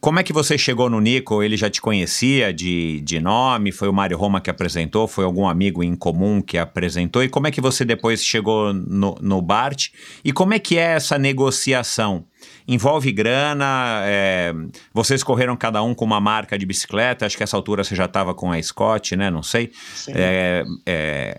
Como 0.00 0.20
é 0.20 0.22
que 0.22 0.32
você 0.32 0.56
chegou 0.56 0.88
no 0.88 1.00
Nico? 1.00 1.42
Ele 1.42 1.56
já 1.56 1.68
te 1.68 1.80
conhecia 1.80 2.52
de, 2.52 3.00
de 3.00 3.20
nome? 3.20 3.72
Foi 3.72 3.88
o 3.88 3.92
Mário 3.92 4.16
Roma 4.16 4.40
que 4.40 4.50
apresentou? 4.50 5.08
Foi 5.08 5.24
algum 5.24 5.48
amigo 5.48 5.82
em 5.82 5.94
comum 5.96 6.40
que 6.40 6.58
apresentou? 6.58 7.22
E 7.24 7.28
como 7.28 7.48
é 7.48 7.52
que 7.52 7.60
você 7.60 7.84
depois 7.84 8.24
chegou 8.24 8.72
no, 8.72 9.16
no 9.20 9.42
Bart? 9.42 9.88
E 10.24 10.32
como 10.32 10.54
é 10.54 10.60
que 10.60 10.76
é 10.76 10.94
essa 10.94 11.18
negociação? 11.18 12.24
Envolve 12.66 13.10
grana? 13.12 14.02
É, 14.04 14.52
vocês 14.92 15.22
correram 15.22 15.56
cada 15.56 15.82
um 15.82 15.94
com 15.94 16.04
uma 16.04 16.20
marca 16.20 16.58
de 16.58 16.66
bicicleta? 16.66 17.26
Acho 17.26 17.36
que 17.36 17.42
essa 17.42 17.56
altura 17.56 17.84
você 17.84 17.94
já 17.94 18.04
estava 18.06 18.34
com 18.34 18.52
a 18.52 18.62
Scott, 18.62 19.16
né? 19.16 19.30
Não 19.30 19.42
sei. 19.42 19.72
É, 20.08 20.64
é, 20.86 21.38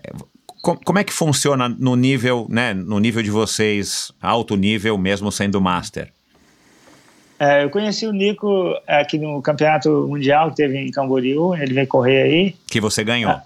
como 0.62 0.98
é 0.98 1.04
que 1.04 1.12
funciona 1.12 1.68
no 1.68 1.94
nível, 1.94 2.46
né? 2.48 2.72
No 2.72 2.98
nível 2.98 3.22
de 3.22 3.30
vocês, 3.30 4.10
alto 4.20 4.56
nível, 4.56 4.96
mesmo 4.96 5.30
sendo 5.30 5.60
master? 5.60 6.10
É, 7.38 7.64
eu 7.64 7.70
conheci 7.70 8.06
o 8.06 8.12
Nico 8.12 8.74
aqui 8.86 9.18
no 9.18 9.42
campeonato 9.42 10.06
mundial 10.08 10.50
que 10.50 10.56
teve 10.56 10.78
em 10.78 10.90
Camboriú, 10.90 11.54
ele 11.54 11.74
veio 11.74 11.86
correr 11.86 12.22
aí. 12.22 12.56
Que 12.66 12.80
você 12.80 13.04
ganhou? 13.04 13.32
Ah, 13.32 13.44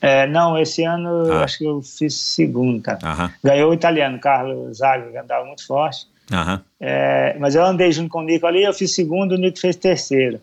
é, 0.00 0.26
não, 0.26 0.58
esse 0.58 0.82
ano 0.82 1.32
ah. 1.32 1.44
acho 1.44 1.58
que 1.58 1.64
eu 1.64 1.80
fiz 1.80 2.14
segundo, 2.14 2.82
cara. 2.82 2.98
Aham. 3.04 3.32
Ganhou 3.44 3.70
o 3.70 3.74
italiano, 3.74 4.18
Carlos 4.18 4.78
Zago, 4.78 5.12
que 5.12 5.16
andava 5.16 5.44
muito 5.44 5.64
forte. 5.64 6.08
Aham. 6.32 6.62
É, 6.80 7.36
mas 7.38 7.54
eu 7.54 7.64
andei 7.64 7.92
junto 7.92 8.08
com 8.10 8.20
o 8.20 8.22
Nico 8.22 8.46
ali, 8.46 8.64
eu 8.64 8.72
fiz 8.72 8.94
segundo, 8.94 9.32
o 9.32 9.38
Nico 9.38 9.58
fez 9.58 9.76
terceiro. 9.76 10.40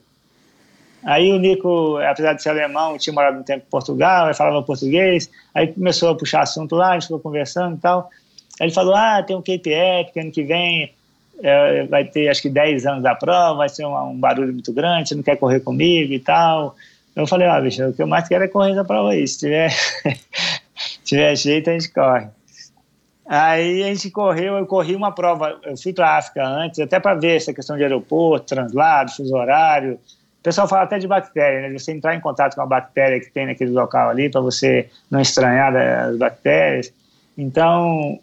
Aí 1.03 1.32
o 1.32 1.40
Nico, 1.40 1.98
apesar 1.98 2.34
de 2.34 2.44
ser 2.44 2.49
alemão, 2.49 2.98
tinha 2.98 3.14
morado 3.14 3.40
um 3.40 3.44
tempo 3.44 3.64
em 3.66 3.70
Portugal, 3.70 4.26
ele 4.26 4.34
falava 4.34 4.61
português, 4.61 5.30
aí 5.53 5.68
começou 5.68 6.10
a 6.10 6.16
puxar 6.16 6.41
assunto 6.41 6.76
lá, 6.76 6.91
a 6.91 6.94
gente 6.94 7.03
ficou 7.03 7.20
conversando 7.20 7.78
e 7.78 7.80
tal. 7.80 8.10
Aí 8.60 8.68
ele 8.68 8.74
falou, 8.74 8.94
ah, 8.94 9.24
tem 9.24 9.36
um 9.36 9.41
KPF, 9.41 10.11
que 10.11 10.20
ano 10.20 10.32
que 10.32 10.44
vem 10.44 10.94
é, 11.41 11.86
vai 11.86 12.03
ter 12.03 12.28
acho 12.28 12.41
que 12.41 12.49
10 12.49 12.86
anos 12.86 13.03
da 13.03 13.16
prova, 13.16 13.60
vai 13.60 13.70
ser 13.70 13.86
um, 13.86 13.98
um, 14.10 14.20
barulho 14.20 14.52
muito 14.52 14.74
grande, 14.74 15.10
você 15.10 15.16
não 15.16 15.24
quer 15.24 15.38
correr 15.38 15.61
comigo 15.61 16.11
e 16.11 16.20
tal. 16.20 16.76
Eu 17.16 17.26
falei, 17.26 17.48
ah, 17.48 17.60
bicho, 17.60 17.86
o 17.88 17.94
que 17.94 18.02
eu 18.02 18.07
mais 18.07 18.28
quero 18.28 18.44
é 18.44 18.48
correr 18.48 18.72
essa 18.72 18.84
prova 18.84 19.11
aí, 19.11 19.26
se 19.28 19.40
tiver, 19.40 19.74
tiver 21.03 21.36
jeito 21.36 21.70
a 21.70 21.74
gente 21.74 21.91
corre. 21.91 22.28
Aí 23.31 23.84
a 23.84 23.88
gente 23.93 24.10
correu, 24.10 24.57
eu 24.57 24.65
corri 24.65 24.95
uma 24.95 25.11
prova, 25.11 25.60
eu 25.64 25.77
fui 25.77 25.93
para 25.93 26.10
a 26.10 26.18
África 26.18 26.43
antes, 26.43 26.80
até 26.80 26.99
para 26.99 27.14
ver 27.14 27.35
essa 27.35 27.53
questão 27.53 27.77
de 27.77 27.84
aeroporto, 27.84 28.47
translado, 28.47 29.11
fuso 29.11 29.35
horário. 29.35 29.99
O 30.39 30.41
pessoal 30.41 30.68
fala 30.68 30.81
até 30.81 30.97
de 30.97 31.07
bactéria, 31.07 31.61
né? 31.61 31.77
Você 31.77 31.91
entrar 31.91 32.15
em 32.15 32.19
contato 32.19 32.56
com 32.56 32.61
a 32.64 32.65
bactéria 32.65 33.19
que 33.19 33.30
tem 33.30 33.45
naquele 33.45 33.69
local 33.69 34.10
ali, 34.10 34.31
para 34.31 34.41
você 34.41 34.89
não 35.11 35.22
estranhar 35.22 35.76
as 35.76 36.18
bactérias. 36.18 36.91
Então, 37.38 38.19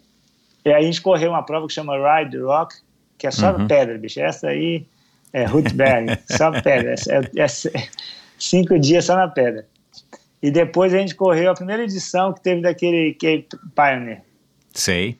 aí 0.65 0.73
a 0.73 0.83
gente 0.83 1.01
correu 1.01 1.31
uma 1.31 1.45
prova 1.45 1.69
que 1.69 1.73
chama 1.73 1.95
Ride 1.95 2.39
Rock, 2.39 2.75
que 3.17 3.29
é 3.29 3.31
só 3.31 3.55
uhum. 3.55 3.69
pedra, 3.69 3.97
bicho. 3.97 4.19
Essa 4.19 4.49
aí 4.49 4.85
é 5.33 5.45
Rootberg, 5.45 6.19
só 6.37 6.51
pedra. 6.51 6.97
É, 7.09 7.43
é, 7.43 7.47
cinco 8.37 8.77
dias 8.77 9.05
só 9.05 9.15
na 9.15 9.29
pedra. 9.29 9.65
E 10.43 10.51
depois 10.51 10.93
a 10.93 10.99
gente 10.99 11.15
correu 11.15 11.53
a 11.53 11.55
primeira 11.55 11.85
edição 11.85 12.33
que 12.33 12.43
teve 12.43 12.61
daquele 12.61 13.13
Cape 13.15 13.49
Pioneer. 13.73 14.26
Sei. 14.77 15.19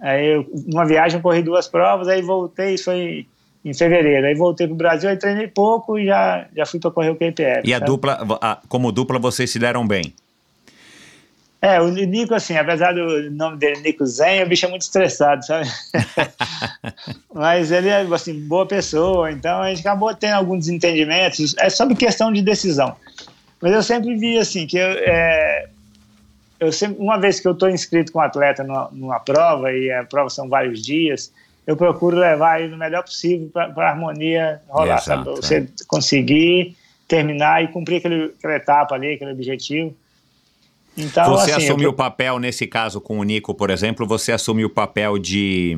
Aí, 0.00 0.34
eu, 0.34 0.50
uma 0.66 0.86
viagem, 0.86 1.18
eu 1.18 1.22
corri 1.22 1.42
duas 1.42 1.68
provas, 1.68 2.08
aí 2.08 2.22
voltei, 2.22 2.74
isso 2.74 2.84
foi 2.84 3.26
em 3.64 3.74
fevereiro. 3.74 4.26
Aí 4.26 4.34
voltei 4.34 4.66
pro 4.66 4.76
Brasil, 4.76 5.10
aí 5.10 5.16
treinei 5.16 5.46
pouco 5.46 5.98
e 5.98 6.06
já, 6.06 6.46
já 6.56 6.66
fui 6.66 6.80
para 6.80 6.90
correr 6.90 7.10
o 7.10 7.16
KPF. 7.16 7.62
E 7.64 7.74
a 7.74 7.78
dupla, 7.78 8.26
a, 8.40 8.58
como 8.68 8.90
dupla, 8.90 9.18
vocês 9.18 9.50
se 9.50 9.58
deram 9.58 9.86
bem? 9.86 10.14
É, 11.60 11.80
o 11.80 11.88
Nico, 11.88 12.34
assim, 12.34 12.56
apesar 12.56 12.92
do 12.92 13.30
nome 13.30 13.56
dele 13.56 13.80
Nico 13.82 14.04
Zen, 14.04 14.42
o 14.42 14.48
bicho 14.48 14.66
é 14.66 14.68
muito 14.68 14.82
estressado, 14.82 15.46
sabe? 15.46 15.68
Mas 17.32 17.70
ele 17.70 17.88
é, 17.88 18.00
assim, 18.00 18.34
boa 18.48 18.66
pessoa, 18.66 19.30
então 19.30 19.62
a 19.62 19.68
gente 19.68 19.86
acabou 19.86 20.12
tendo 20.12 20.34
alguns 20.34 20.66
desentendimentos, 20.66 21.54
é 21.60 21.70
sobre 21.70 21.94
questão 21.94 22.32
de 22.32 22.42
decisão. 22.42 22.96
Mas 23.60 23.72
eu 23.72 23.82
sempre 23.84 24.16
vi, 24.16 24.38
assim, 24.38 24.66
que 24.66 24.76
eu, 24.76 24.88
é, 24.88 25.68
eu 26.62 26.70
sempre, 26.70 27.02
uma 27.02 27.18
vez 27.18 27.40
que 27.40 27.48
eu 27.48 27.52
estou 27.52 27.68
inscrito 27.68 28.12
com 28.12 28.20
um 28.20 28.22
atleta 28.22 28.62
numa, 28.62 28.88
numa, 28.92 29.18
prova, 29.18 29.72
e 29.72 29.90
a 29.90 30.04
prova 30.04 30.30
são 30.30 30.48
vários 30.48 30.80
dias, 30.80 31.32
eu 31.66 31.76
procuro 31.76 32.16
levar 32.16 32.60
ele 32.60 32.70
no 32.70 32.78
melhor 32.78 33.02
possível 33.02 33.50
para 33.52 33.72
a 33.74 33.90
harmonia 33.90 34.62
rolar, 34.68 34.98
Exato, 34.98 35.04
sabe? 35.04 35.24
Você 35.24 35.56
é. 35.56 35.66
conseguir 35.88 36.76
terminar 37.08 37.64
e 37.64 37.68
cumprir 37.68 37.96
aquele, 37.96 38.32
aquela 38.38 38.54
etapa 38.54 38.94
ali, 38.94 39.14
aquele 39.14 39.32
objetivo. 39.32 39.92
Então, 40.96 41.30
você 41.30 41.50
assim, 41.50 41.64
assume 41.64 41.82
eu... 41.82 41.90
o 41.90 41.92
papel, 41.92 42.38
nesse 42.38 42.64
caso 42.64 43.00
com 43.00 43.18
o 43.18 43.24
Nico, 43.24 43.54
por 43.54 43.68
exemplo, 43.68 44.06
você 44.06 44.30
assume 44.30 44.64
o 44.64 44.70
papel 44.70 45.18
de 45.18 45.76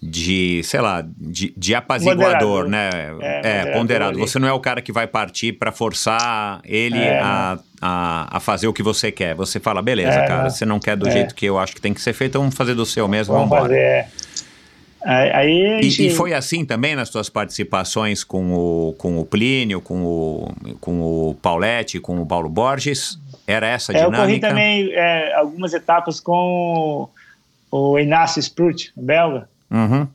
de, 0.00 0.62
sei 0.62 0.80
lá, 0.80 1.04
de, 1.18 1.52
de 1.56 1.74
apaziguador, 1.74 2.68
né? 2.68 2.88
É, 3.20 3.58
é 3.58 3.72
ponderado. 3.72 4.18
Você 4.18 4.38
não 4.38 4.46
é 4.46 4.52
o 4.52 4.60
cara 4.60 4.80
que 4.80 4.92
vai 4.92 5.06
partir 5.08 5.52
para 5.54 5.72
forçar 5.72 6.60
ele 6.64 6.98
é, 6.98 7.18
a, 7.18 7.58
a, 7.82 8.36
a, 8.36 8.40
fazer 8.40 8.68
o 8.68 8.72
que 8.72 8.82
você 8.82 9.10
quer. 9.10 9.34
Você 9.34 9.58
fala, 9.58 9.82
beleza, 9.82 10.20
é, 10.20 10.26
cara, 10.26 10.50
você 10.50 10.64
não 10.64 10.78
quer 10.78 10.96
do 10.96 11.08
é. 11.08 11.10
jeito 11.10 11.34
que 11.34 11.46
eu 11.46 11.58
acho 11.58 11.74
que 11.74 11.80
tem 11.80 11.92
que 11.92 12.00
ser 12.00 12.12
feito, 12.12 12.38
vamos 12.38 12.54
fazer 12.54 12.74
do 12.74 12.86
seu 12.86 13.08
mesmo, 13.08 13.34
vamos, 13.34 13.46
embora. 13.46 13.62
Fazer, 13.62 13.80
é. 13.80 14.08
Aí, 15.04 15.82
gente... 15.82 16.02
e, 16.02 16.06
e, 16.08 16.10
foi 16.10 16.34
assim 16.34 16.64
também 16.64 16.94
nas 16.94 17.08
suas 17.08 17.28
participações 17.28 18.22
com 18.22 18.52
o, 18.52 18.94
com 18.98 19.18
o 19.18 19.24
Plínio, 19.24 19.80
com 19.80 20.04
o, 20.04 20.54
com 20.80 21.00
o 21.00 21.34
Pauletti, 21.40 21.98
com 21.98 22.20
o 22.20 22.26
Paulo 22.26 22.48
Borges? 22.48 23.18
Era 23.46 23.66
essa 23.66 23.92
a 23.92 23.94
dinâmica? 23.94 24.16
É, 24.16 24.20
eu 24.20 24.26
corri 24.26 24.40
também 24.40 25.34
algumas 25.34 25.72
etapas 25.72 26.20
com 26.20 27.08
o, 27.70 27.92
o 27.92 27.98
Inácio 27.98 28.38
Sprut, 28.40 28.92
belga. 28.96 29.48
Uhum. 29.70 30.06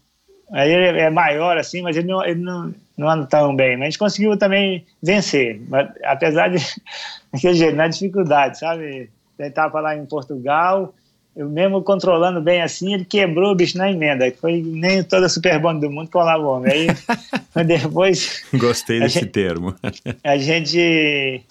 Aí 0.51 0.71
ele 0.71 0.99
é 0.99 1.09
maior 1.09 1.57
assim, 1.57 1.81
mas 1.81 1.97
ele 1.97 2.07
não, 2.07 2.23
ele 2.23 2.39
não, 2.39 2.73
não 2.97 3.09
anda 3.09 3.25
tão 3.25 3.55
bem. 3.55 3.75
Mas 3.75 3.81
a 3.81 3.89
gente 3.89 3.99
conseguiu 3.99 4.38
também 4.38 4.85
vencer, 5.01 5.61
mas, 5.67 5.89
apesar 6.03 6.49
de, 6.49 6.57
daquele 7.34 7.55
jeito, 7.55 7.75
na 7.75 7.88
dificuldade, 7.88 8.59
sabe? 8.59 9.09
Ele 9.39 9.49
estava 9.49 9.80
lá 9.80 9.95
em 9.95 10.05
Portugal, 10.05 10.93
eu 11.35 11.49
mesmo 11.49 11.81
controlando 11.81 12.39
bem 12.39 12.61
assim, 12.61 12.93
ele 12.93 13.05
quebrou 13.05 13.51
o 13.51 13.55
bicho 13.55 13.77
na 13.77 13.91
emenda, 13.91 14.30
que 14.30 14.38
foi 14.38 14.61
nem 14.61 15.03
toda 15.03 15.25
a 15.25 15.73
do 15.73 15.89
mundo 15.89 16.11
colava 16.11 16.43
o 16.43 16.47
homem. 16.47 16.71
Aí 17.55 17.63
depois. 17.65 18.43
Gostei 18.53 18.99
desse 18.99 19.21
gente, 19.21 19.31
termo. 19.31 19.75
a 20.23 20.38
gente 20.38 21.43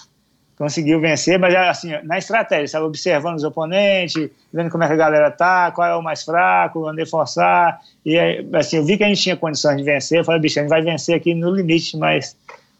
conseguiu 0.62 1.00
vencer, 1.00 1.40
mas 1.40 1.52
assim, 1.56 1.90
na 2.04 2.18
estratégia, 2.18 2.66
estava 2.66 2.86
observando 2.86 3.34
os 3.34 3.42
oponentes, 3.42 4.30
vendo 4.52 4.70
como 4.70 4.84
é 4.84 4.86
que 4.86 4.92
a 4.92 4.96
galera 4.96 5.28
tá, 5.28 5.72
qual 5.72 5.88
é 5.88 5.96
o 5.96 6.00
mais 6.00 6.22
fraco, 6.22 6.88
onde 6.88 7.04
forçar, 7.04 7.80
e 8.06 8.16
assim, 8.52 8.76
eu 8.76 8.84
vi 8.84 8.96
que 8.96 9.02
a 9.02 9.08
gente 9.08 9.20
tinha 9.20 9.36
condições 9.36 9.76
de 9.76 9.82
vencer, 9.82 10.20
eu 10.20 10.24
falei, 10.24 10.40
bicho, 10.40 10.60
a 10.60 10.62
gente 10.62 10.70
vai 10.70 10.80
vencer 10.80 11.16
aqui 11.16 11.34
no 11.34 11.50
limite, 11.50 11.96
mas 11.96 12.36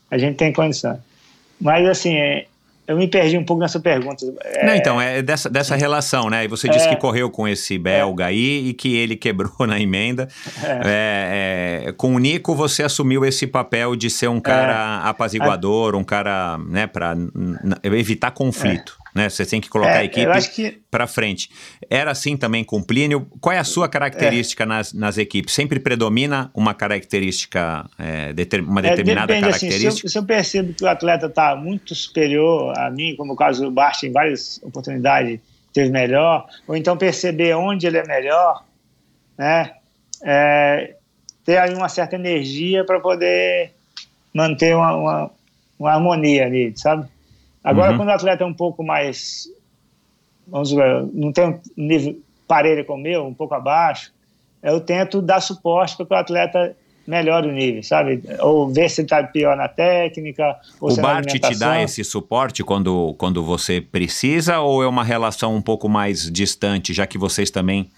a 0.09 0.17
gente 0.17 0.37
tem 0.37 0.53
condição. 0.53 0.97
Mas 1.61 1.89
assim, 1.89 2.45
eu 2.87 2.97
me 2.97 3.07
perdi 3.07 3.39
um 3.39 3.45
pouco 3.45 3.63
nessa 3.63 3.79
pergunta. 3.79 4.25
É... 4.43 4.67
Não, 4.67 4.75
então, 4.75 5.01
é 5.01 5.23
dessa, 5.23 5.49
dessa 5.49 5.77
relação, 5.77 6.29
né? 6.29 6.45
E 6.45 6.49
você 6.49 6.69
disse 6.69 6.87
é... 6.87 6.89
que 6.91 6.97
correu 6.97 7.31
com 7.31 7.47
esse 7.47 7.79
belga 7.79 8.25
é... 8.25 8.29
aí 8.29 8.69
e 8.69 8.75
que 8.75 8.97
ele 8.97 9.17
quebrou 9.17 9.53
na 9.67 9.81
emenda. 9.81 10.29
É. 10.85 11.85
É, 11.87 11.93
com 11.93 12.15
o 12.15 12.19
Nico, 12.19 12.55
você 12.55 12.83
assumiu 12.83 13.25
esse 13.25 13.47
papel 13.47 13.95
de 13.95 14.11
ser 14.11 14.29
um 14.29 14.41
cara 14.41 15.01
apaziguador, 15.05 15.95
um 15.95 16.05
cara, 16.05 16.59
né, 16.59 16.87
para 16.87 17.17
evitar 17.85 18.33
conflito 18.33 19.02
né? 19.15 19.29
Você 19.29 19.45
tem 19.45 19.61
que 19.61 19.69
colocar 19.69 19.97
é, 19.97 19.99
a 19.99 20.05
equipe 20.05 20.49
que... 20.55 20.81
para 20.91 21.07
frente. 21.07 21.51
Era 21.91 22.11
assim 22.11 22.37
também 22.37 22.65
com 22.65 22.83
Plínio. 22.83 23.27
Qual 23.41 23.55
é 23.55 23.59
a 23.59 23.65
sua 23.65 23.89
característica 23.89 24.65
é. 24.65 24.67
nas, 24.67 24.93
nas 24.93 25.19
equipes? 25.19 25.55
Sempre 25.55 25.79
predomina 25.79 26.51
uma 26.55 26.75
característica, 26.75 27.89
é, 27.99 28.33
deter, 28.33 28.63
uma 28.63 28.81
é, 28.81 28.91
determinada 28.91 29.27
depende, 29.27 29.47
característica? 29.47 29.89
Assim, 29.89 29.99
se, 29.99 30.07
eu, 30.07 30.11
se, 30.11 30.19
eu, 30.19 30.25
percebo 30.25 30.75
que 30.75 30.85
o 30.85 30.89
atleta 30.89 31.27
está 31.27 31.55
muito 31.55 31.95
superior 31.95 32.77
a 32.79 32.91
mim, 32.91 33.15
como 33.17 33.35
o 33.35 33.37
caso 33.37 33.63
do 33.63 33.71
Bart, 33.71 34.03
em 34.03 34.13
várias 34.13 34.61
oportunidades 34.63 35.41
teve 35.73 35.91
melhor, 35.91 36.47
ou 36.67 36.77
então 36.77 36.97
perceber 36.97 37.55
onde 37.55 37.87
ele 37.87 37.99
é 37.99 38.07
melhor, 38.07 38.65
né? 39.39 39.73
É, 40.23 40.95
ter 41.45 41.57
aí 41.57 41.75
uma 41.75 41.89
certa 41.89 42.15
energia 42.15 42.85
para 42.85 43.01
poder 43.01 43.73
manter 44.33 44.77
uma, 44.77 44.95
uma, 44.95 45.31
uma 45.79 45.93
harmonia 45.93 46.47
ali, 46.47 46.73
sabe? 46.77 47.09
Agora, 47.63 47.93
uhum. 47.93 47.99
quando 47.99 48.09
o 48.09 48.13
atleta 48.13 48.45
é 48.45 48.47
um 48.47 48.55
pouco 48.55 48.83
mais, 48.83 49.49
vamos 50.47 50.71
dizer, 50.71 51.07
não 51.13 51.33
tem 51.33 51.47
um 51.47 51.61
nível 51.77 52.19
parelho 52.47 52.85
com 52.85 52.95
o 52.95 52.99
meu, 52.99 53.27
um 53.27 53.35
pouco 53.35 53.55
abaixo, 53.55 54.13
eu 54.63 54.81
tento 54.81 55.23
dar 55.23 55.41
suporte 55.41 55.97
para 55.97 56.07
que 56.07 56.15
o 56.15 56.17
atleta 56.17 56.77
melhore 57.07 57.49
o 57.49 57.53
nível, 57.53 57.83
sabe? 57.83 58.23
Ou 58.41 58.69
ver 58.69 58.89
se 58.89 59.01
ele 59.01 59.07
está 59.07 59.23
pior 59.23 59.57
na 59.57 59.69
técnica. 59.69 60.57
o 60.81 60.95
Bart 60.97 61.27
te 61.27 61.59
dá 61.59 61.83
esse 61.83 62.05
suporte 62.05 62.63
quando, 62.63 63.15
quando 63.19 63.43
você 63.43 63.81
precisa 63.81 64.61
ou 64.61 64.83
é 64.83 64.87
uma 64.87 65.03
relação 65.03 65.55
um 65.55 65.63
pouco 65.63 65.89
mais 65.89 66.31
distante, 66.31 66.93
já 66.93 67.07
que 67.07 67.19
vocês 67.19 67.51
também 67.51 67.91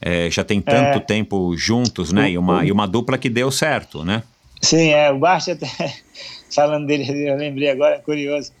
é, 0.00 0.30
já 0.30 0.44
têm 0.44 0.60
tanto 0.60 0.98
é, 0.98 1.00
tempo 1.00 1.56
juntos, 1.56 2.12
né? 2.12 2.24
O, 2.24 2.28
e, 2.28 2.38
uma, 2.38 2.58
o, 2.58 2.64
e 2.64 2.72
uma 2.72 2.86
dupla 2.86 3.16
que 3.16 3.30
deu 3.30 3.50
certo, 3.50 4.04
né? 4.04 4.22
Sim, 4.60 4.90
é. 4.90 5.10
O 5.10 5.18
Bart 5.18 5.48
até, 5.48 5.66
falando 6.54 6.86
dele, 6.86 7.28
eu 7.28 7.36
lembrei 7.36 7.70
agora, 7.70 7.98
curioso. 8.00 8.52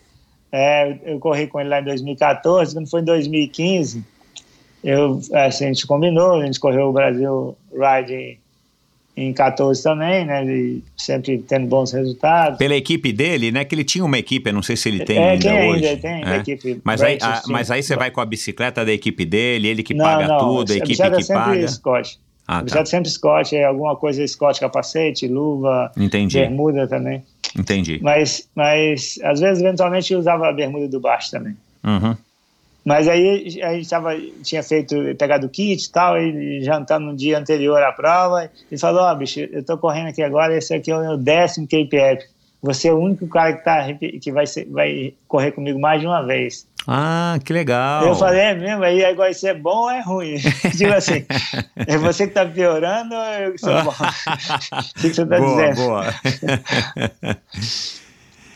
É, 0.56 0.96
eu 1.04 1.18
corri 1.18 1.48
com 1.48 1.60
ele 1.60 1.68
lá 1.68 1.80
em 1.80 1.84
2014, 1.84 2.74
quando 2.74 2.88
foi 2.88 3.00
em 3.00 3.04
2015, 3.04 4.04
eu, 4.84 5.20
assim, 5.32 5.64
a 5.64 5.66
gente 5.66 5.84
combinou, 5.84 6.40
a 6.40 6.46
gente 6.46 6.60
correu 6.60 6.90
o 6.90 6.92
Brasil 6.92 7.56
Ride 7.72 8.38
em 9.16 9.32
14 9.32 9.82
também, 9.82 10.24
né? 10.24 10.44
E 10.44 10.80
sempre 10.96 11.38
tendo 11.38 11.66
bons 11.66 11.90
resultados. 11.90 12.56
Pela 12.56 12.76
equipe 12.76 13.12
dele, 13.12 13.50
né? 13.50 13.64
Que 13.64 13.74
ele 13.74 13.82
tinha 13.82 14.04
uma 14.04 14.16
equipe, 14.16 14.48
eu 14.48 14.54
não 14.54 14.62
sei 14.62 14.76
se 14.76 14.88
ele 14.88 15.04
tem 15.04 15.18
é, 15.18 15.30
ainda 15.30 15.42
tem 15.42 15.70
hoje. 15.70 15.86
Ainda, 15.88 16.00
tem 16.00 16.24
é. 16.24 16.36
equipe. 16.36 16.80
Mas 16.84 17.02
aí, 17.02 17.18
a, 17.20 17.42
mas 17.48 17.70
aí 17.72 17.82
você 17.82 17.96
vai 17.96 18.12
com 18.12 18.20
a 18.20 18.24
bicicleta 18.24 18.84
da 18.84 18.92
equipe 18.92 19.24
dele, 19.24 19.66
ele 19.66 19.82
que 19.82 19.92
não, 19.92 20.04
paga 20.04 20.28
não, 20.28 20.38
tudo, 20.38 20.70
a, 20.70 20.74
a 20.74 20.76
equipe 20.76 20.88
que 20.88 20.96
sempre 20.96 21.26
paga. 21.26 21.66
Scott. 21.66 22.20
Ah, 22.46 22.62
tá. 22.62 22.84
sempre 22.84 23.10
Scott, 23.10 23.56
é 23.56 23.64
alguma 23.64 23.96
coisa 23.96 24.26
Scott, 24.26 24.60
capacete, 24.60 25.26
luva, 25.26 25.90
Entendi. 25.96 26.38
bermuda 26.38 26.86
também. 26.86 27.22
Entendi. 27.58 27.98
Mas, 28.02 28.48
mas 28.54 29.18
às 29.22 29.40
vezes, 29.40 29.62
eventualmente, 29.62 30.12
eu 30.12 30.18
usava 30.18 30.48
a 30.48 30.52
bermuda 30.52 30.88
do 30.88 31.00
baixo 31.00 31.30
também. 31.30 31.56
Uhum. 31.82 32.16
Mas 32.84 33.08
aí 33.08 33.62
a 33.62 33.74
gente 33.74 33.88
tava, 33.88 34.10
tinha 34.42 34.62
feito, 34.62 34.94
pegado 35.18 35.46
o 35.46 35.48
kit 35.48 35.82
e 35.82 35.90
tal, 35.90 36.20
e 36.20 36.62
jantando 36.62 37.06
no 37.06 37.16
dia 37.16 37.38
anterior 37.38 37.82
à 37.82 37.92
prova, 37.92 38.50
e 38.70 38.76
falou, 38.76 39.02
ó, 39.02 39.12
oh, 39.12 39.16
bicho, 39.16 39.40
eu 39.40 39.64
tô 39.64 39.78
correndo 39.78 40.08
aqui 40.08 40.22
agora, 40.22 40.56
esse 40.56 40.74
aqui 40.74 40.90
é 40.90 40.96
o 40.96 41.00
meu 41.00 41.16
décimo 41.16 41.66
KPF. 41.66 42.26
Você 42.60 42.88
é 42.88 42.92
o 42.92 42.98
único 42.98 43.26
cara 43.26 43.54
que, 43.54 43.64
tá, 43.64 43.94
que 43.94 44.32
vai, 44.32 44.46
ser, 44.46 44.66
vai 44.66 45.14
correr 45.26 45.52
comigo 45.52 45.78
mais 45.78 46.00
de 46.00 46.06
uma 46.06 46.22
vez. 46.22 46.66
Ah, 46.86 47.38
que 47.42 47.52
legal. 47.52 48.06
Eu 48.06 48.14
falei, 48.14 48.40
é 48.40 48.54
mesmo? 48.54 48.84
Aí 48.84 49.04
agora 49.04 49.30
isso 49.30 49.46
é 49.46 49.54
bom 49.54 49.84
ou 49.84 49.90
é 49.90 50.00
ruim? 50.00 50.36
tipo 50.76 50.92
assim, 50.92 51.24
é 51.76 51.96
você 51.96 52.26
que 52.26 52.34
tá 52.34 52.44
piorando 52.44 53.14
ou 53.14 53.22
eu 53.22 53.52
que 53.52 53.58
sou 53.58 53.84
bom? 53.84 53.90
o 54.98 55.00
que 55.00 55.14
você 55.14 55.26
tá 55.26 55.38
boa, 55.38 55.50
dizendo? 55.50 55.76
Boa. 55.76 56.14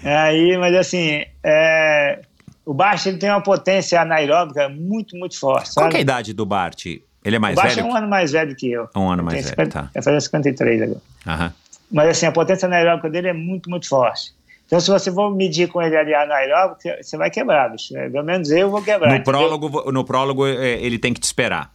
aí, 0.04 0.58
mas 0.58 0.74
assim, 0.74 1.24
é, 1.42 2.20
o 2.66 2.74
Bart 2.74 3.06
ele 3.06 3.16
tem 3.16 3.30
uma 3.30 3.42
potência 3.42 4.00
anaeróbica 4.00 4.68
muito, 4.68 5.16
muito 5.16 5.38
forte. 5.38 5.72
Qual 5.72 5.90
é 5.90 5.96
a 5.96 6.00
idade 6.00 6.34
do 6.34 6.44
Bart? 6.44 6.84
Ele 6.84 7.36
é 7.36 7.38
mais 7.38 7.54
o 7.54 7.56
Bart 7.56 7.74
velho? 7.74 7.86
é 7.86 7.90
um 7.90 7.96
ano 7.96 8.08
mais 8.08 8.32
velho 8.32 8.54
que 8.54 8.70
eu. 8.70 8.88
Um 8.94 9.10
ano 9.10 9.22
mais 9.22 9.38
velho, 9.38 9.48
50, 9.48 9.70
tá. 9.70 9.90
Vai 9.94 10.02
fazer 10.02 10.20
53 10.20 10.82
agora. 10.82 11.00
Aham. 11.26 11.52
Mas 11.90 12.08
assim, 12.10 12.26
a 12.26 12.32
potência 12.32 12.66
anaeróbica 12.66 13.08
dele 13.08 13.28
é 13.28 13.32
muito, 13.32 13.70
muito 13.70 13.88
forte. 13.88 14.34
Então, 14.68 14.78
se 14.80 14.90
você 14.90 15.10
for 15.10 15.34
medir 15.34 15.66
com 15.68 15.80
ele 15.80 15.96
ali 15.96 16.14
anaeróbico, 16.14 16.82
você 17.02 17.16
vai 17.16 17.30
quebrar, 17.30 17.70
bicho. 17.70 17.96
É, 17.96 18.10
pelo 18.10 18.22
menos 18.22 18.50
eu 18.50 18.70
vou 18.70 18.82
quebrar. 18.82 19.18
No 19.18 19.24
prólogo, 19.24 19.90
no 19.90 20.04
prólogo 20.04 20.46
é, 20.46 20.72
ele 20.82 20.98
tem 20.98 21.14
que 21.14 21.20
te 21.20 21.24
esperar. 21.24 21.72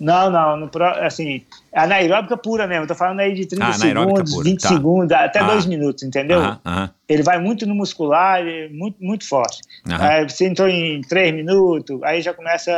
Não, 0.00 0.28
não, 0.28 0.56
no 0.56 0.68
pro, 0.68 0.84
assim, 0.84 1.42
anaeróbica 1.72 2.36
pura 2.36 2.66
mesmo, 2.66 2.86
tô 2.86 2.94
falando 2.94 3.20
aí 3.20 3.34
de 3.34 3.46
30 3.46 3.66
ah, 3.66 3.72
segundos, 3.72 4.32
pura. 4.32 4.44
20 4.44 4.60
tá. 4.60 4.68
segundos, 4.68 5.12
até 5.12 5.44
2 5.44 5.64
ah. 5.64 5.68
minutos, 5.68 6.02
entendeu? 6.02 6.40
Uh 6.40 6.56
-huh. 6.64 6.90
Ele 7.08 7.22
vai 7.22 7.38
muito 7.38 7.66
no 7.66 7.74
muscular, 7.74 8.40
muito, 8.70 8.96
muito 9.00 9.28
forte. 9.28 9.60
Aí 9.88 10.28
você 10.28 10.46
entrou 10.46 10.68
em 10.68 11.00
3 11.02 11.34
minutos, 11.34 12.00
aí 12.02 12.20
já 12.20 12.34
começa, 12.34 12.70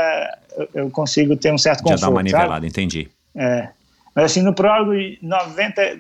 eu, 0.57 0.69
eu 0.75 0.91
consigo 0.91 1.35
ter 1.37 1.53
um 1.53 1.59
certo 1.59 1.83
conforto, 1.83 2.01
Já 2.01 2.07
dá 2.07 2.11
uma 2.12 2.23
nivelada, 2.23 2.53
sabe? 2.55 2.69
entendi. 2.69 3.11
É, 3.35 3.69
mas 4.15 4.25
assim, 4.27 4.43
no 4.43 4.55
prólogo, 4.55 4.93
90, 5.23 5.99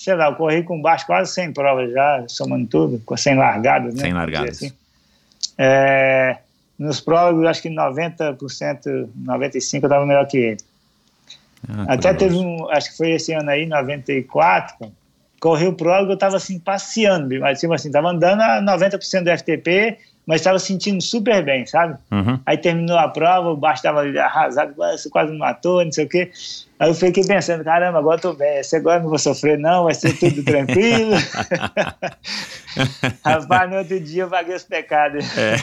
sei 0.00 0.14
lá, 0.14 0.28
eu 0.28 0.34
corri 0.34 0.62
com 0.62 0.80
baixo 0.80 1.04
quase 1.04 1.30
100 1.34 1.52
provas 1.52 1.92
já, 1.92 2.24
somando 2.26 2.66
tudo, 2.66 3.02
100 3.14 3.36
largadas, 3.36 3.94
né? 3.94 4.04
100 4.04 4.12
largadas. 4.14 4.56
Assim. 4.56 4.72
É, 5.58 6.38
nos 6.78 7.02
prólogos, 7.02 7.44
acho 7.44 7.60
que 7.60 7.68
90%, 7.68 8.38
95% 8.38 9.74
eu 9.74 9.78
estava 9.82 10.06
melhor 10.06 10.26
que 10.26 10.38
ele. 10.38 10.60
Ah, 11.68 11.92
Até 11.92 12.14
teve 12.14 12.34
um, 12.34 12.66
acho 12.70 12.92
que 12.92 12.96
foi 12.96 13.10
esse 13.10 13.34
ano 13.34 13.50
aí, 13.50 13.66
94, 13.66 14.90
corri 15.38 15.66
o 15.66 15.74
prólogo, 15.74 16.12
eu 16.12 16.14
estava 16.14 16.38
assim, 16.38 16.58
passeando, 16.58 17.38
mas 17.38 17.60
tipo 17.60 17.74
assim, 17.74 17.88
estava 17.88 18.08
andando 18.08 18.40
a 18.40 18.62
90% 18.62 19.22
do 19.22 19.38
FTP, 19.38 19.98
mas 20.30 20.42
estava 20.42 20.60
sentindo 20.60 21.02
super 21.02 21.44
bem, 21.44 21.66
sabe? 21.66 21.98
Uhum. 22.08 22.38
Aí 22.46 22.56
terminou 22.56 22.96
a 22.96 23.08
prova, 23.08 23.50
o 23.50 23.56
baixo 23.56 23.80
estava 23.80 24.02
arrasado, 24.20 24.76
você 24.76 25.10
quase 25.10 25.32
me 25.32 25.38
matou, 25.38 25.84
não 25.84 25.90
sei 25.90 26.04
o 26.04 26.08
quê. 26.08 26.30
Aí 26.78 26.88
eu 26.88 26.94
fiquei 26.94 27.24
pensando, 27.24 27.64
caramba, 27.64 27.98
agora 27.98 28.20
tô 28.20 28.32
bem, 28.32 28.60
esse 28.60 28.76
agora 28.76 29.00
não 29.00 29.08
vou 29.08 29.18
sofrer 29.18 29.58
não, 29.58 29.82
vai 29.84 29.94
ser 29.94 30.16
tudo 30.16 30.44
tranquilo. 30.44 31.16
Rapaz, 33.26 33.68
no 33.68 33.78
outro 33.78 33.98
dia 33.98 34.22
eu 34.22 34.28
paguei 34.28 34.54
os 34.54 34.62
pecados. 34.62 35.26
É. 35.36 35.56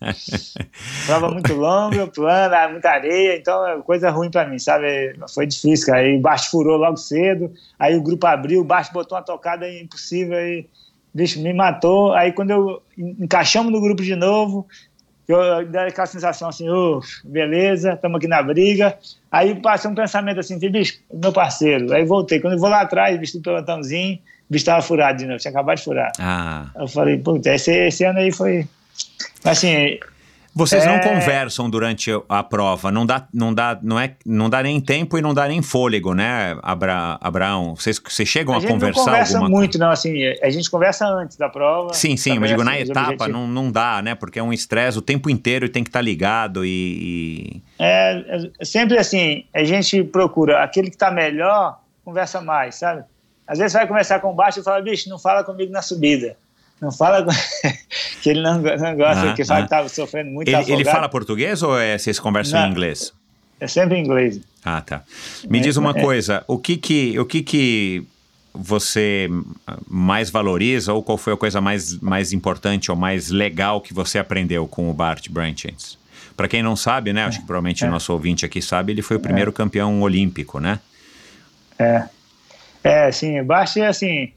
Prova 1.04 1.30
muito 1.30 1.52
longa, 1.52 2.06
plana, 2.06 2.70
muita 2.70 2.88
areia, 2.92 3.36
então 3.36 3.68
é 3.68 3.76
coisa 3.82 4.08
ruim 4.08 4.30
para 4.30 4.48
mim, 4.48 4.58
sabe? 4.58 5.14
Foi 5.34 5.46
difícil, 5.46 5.88
cara. 5.88 5.98
Aí 5.98 6.16
o 6.16 6.20
baixo 6.22 6.50
furou 6.50 6.78
logo 6.78 6.96
cedo, 6.96 7.52
aí 7.78 7.94
o 7.94 8.02
grupo 8.02 8.26
abriu, 8.26 8.62
o 8.62 8.64
baixo 8.64 8.90
botou 8.90 9.18
uma 9.18 9.22
tocada 9.22 9.68
impossível, 9.68 10.38
aí, 10.38 10.66
bicho, 11.14 11.40
me 11.40 11.52
matou. 11.52 12.12
Aí 12.12 12.32
quando 12.32 12.50
eu 12.50 12.82
encaixamos 12.96 13.72
no 13.72 13.80
grupo 13.80 14.02
de 14.02 14.16
novo, 14.16 14.66
eu 15.28 15.66
dei 15.66 15.82
aquela 15.82 16.06
sensação 16.06 16.48
assim, 16.48 16.68
oh, 16.68 17.00
beleza, 17.24 17.92
estamos 17.92 18.18
aqui 18.18 18.26
na 18.26 18.42
briga. 18.42 18.98
Aí 19.30 19.54
passei 19.60 19.90
um 19.90 19.94
pensamento 19.94 20.40
assim, 20.40 20.58
bicho, 20.58 20.98
meu 21.12 21.32
parceiro. 21.32 21.92
Aí 21.92 22.04
voltei. 22.04 22.40
Quando 22.40 22.54
eu 22.54 22.58
vou 22.58 22.68
lá 22.68 22.82
atrás, 22.82 23.18
visto 23.18 23.38
o 23.38 23.42
pelotãozinho, 23.42 24.16
o 24.16 24.52
bicho 24.52 24.62
estava 24.62 24.82
furado 24.82 25.18
de 25.18 25.26
novo, 25.26 25.38
tinha 25.38 25.50
acabado 25.50 25.78
de 25.78 25.84
furar. 25.84 26.12
Ah. 26.18 26.70
Eu 26.74 26.88
falei, 26.88 27.18
puta, 27.18 27.54
esse, 27.54 27.72
esse 27.72 28.04
ano 28.04 28.18
aí 28.18 28.32
foi. 28.32 28.66
Assim, 29.44 29.98
vocês 30.54 30.84
é... 30.84 30.86
não 30.86 31.00
conversam 31.00 31.70
durante 31.70 32.10
a 32.28 32.42
prova, 32.42 32.90
não 32.90 33.06
dá, 33.06 33.26
não 33.32 33.54
dá, 33.54 33.78
não 33.82 33.98
é, 33.98 34.14
não 34.24 34.50
dá 34.50 34.62
nem 34.62 34.80
tempo 34.80 35.16
e 35.16 35.22
não 35.22 35.32
dá 35.32 35.48
nem 35.48 35.62
fôlego, 35.62 36.14
né, 36.14 36.56
Abra, 36.62 37.18
Abraão? 37.20 37.74
Vocês, 37.74 37.98
vocês 37.98 38.28
chegam 38.28 38.54
a, 38.54 38.58
a 38.58 38.66
conversar? 38.66 39.00
Não 39.00 39.04
conversa 39.04 39.40
muito, 39.40 39.78
não. 39.78 39.90
Assim, 39.90 40.14
a 40.42 40.50
gente 40.50 40.70
conversa 40.70 41.06
antes 41.06 41.36
da 41.36 41.48
prova. 41.48 41.94
Sim, 41.94 42.16
sim, 42.16 42.38
mas 42.38 42.50
digo 42.50 42.62
na 42.62 42.78
etapa 42.78 43.28
não, 43.28 43.46
não 43.46 43.70
dá, 43.70 44.02
né? 44.02 44.14
Porque 44.14 44.38
é 44.38 44.42
um 44.42 44.52
estresse 44.52 44.98
o 44.98 45.02
tempo 45.02 45.30
inteiro 45.30 45.64
e 45.64 45.68
tem 45.68 45.82
que 45.82 45.88
estar 45.88 46.00
tá 46.00 46.04
ligado 46.04 46.64
e, 46.64 46.68
e... 46.68 47.62
É, 47.78 48.50
é, 48.60 48.64
sempre 48.64 48.98
assim. 48.98 49.44
A 49.54 49.64
gente 49.64 50.04
procura 50.04 50.62
aquele 50.62 50.88
que 50.88 50.96
está 50.96 51.10
melhor 51.10 51.80
conversa 52.04 52.40
mais, 52.40 52.74
sabe? 52.74 53.04
Às 53.46 53.58
vezes 53.58 53.72
vai 53.72 53.86
conversar 53.86 54.20
com 54.20 54.34
baixo 54.34 54.60
e 54.60 54.62
fala, 54.62 54.80
bicho, 54.80 55.08
não 55.08 55.18
fala 55.18 55.44
comigo 55.44 55.72
na 55.72 55.82
subida. 55.82 56.36
Não 56.82 56.90
fala 56.90 57.24
que 58.20 58.28
ele 58.28 58.42
não, 58.42 58.54
não 58.60 58.96
gosta, 58.96 59.30
ah, 59.30 59.34
que 59.34 59.44
fala 59.44 59.60
ah. 59.60 59.62
que 59.62 59.66
estava 59.66 59.88
sofrendo 59.88 60.32
muito 60.32 60.48
ele, 60.48 60.72
ele, 60.72 60.84
fala 60.84 61.08
português 61.08 61.62
ou 61.62 61.78
é, 61.78 61.96
vocês 61.96 62.18
conversam 62.18 62.58
não, 62.58 62.66
em 62.66 62.70
inglês? 62.72 63.12
É 63.60 63.68
sempre 63.68 63.98
em 63.98 64.04
inglês. 64.04 64.40
Ah, 64.64 64.80
tá. 64.80 65.04
Me 65.48 65.60
é, 65.60 65.62
diz 65.62 65.76
uma 65.76 65.92
é, 65.96 66.00
coisa, 66.02 66.42
o 66.48 66.58
que 66.58 66.76
que, 66.76 67.16
o 67.20 67.24
que 67.24 67.44
que 67.44 68.04
você 68.52 69.28
mais 69.86 70.28
valoriza 70.28 70.92
ou 70.92 71.04
qual 71.04 71.16
foi 71.16 71.34
a 71.34 71.36
coisa 71.36 71.60
mais, 71.60 72.00
mais 72.00 72.32
importante 72.32 72.90
ou 72.90 72.96
mais 72.96 73.30
legal 73.30 73.80
que 73.80 73.94
você 73.94 74.18
aprendeu 74.18 74.66
com 74.66 74.90
o 74.90 74.92
Bart 74.92 75.28
Branchens? 75.28 75.96
Para 76.36 76.48
quem 76.48 76.64
não 76.64 76.74
sabe, 76.74 77.12
né, 77.12 77.24
acho 77.24 77.38
que 77.38 77.46
provavelmente 77.46 77.84
o 77.84 77.90
nosso 77.90 78.12
ouvinte 78.12 78.44
aqui 78.44 78.60
sabe, 78.60 78.90
ele 78.90 79.02
foi 79.02 79.18
o 79.18 79.20
primeiro 79.20 79.52
campeão 79.52 80.02
olímpico, 80.02 80.58
né? 80.58 80.80
É. 81.78 82.08
É, 82.82 83.12
sim, 83.12 83.40
Bart 83.44 83.76
é 83.76 83.86
assim, 83.86 84.32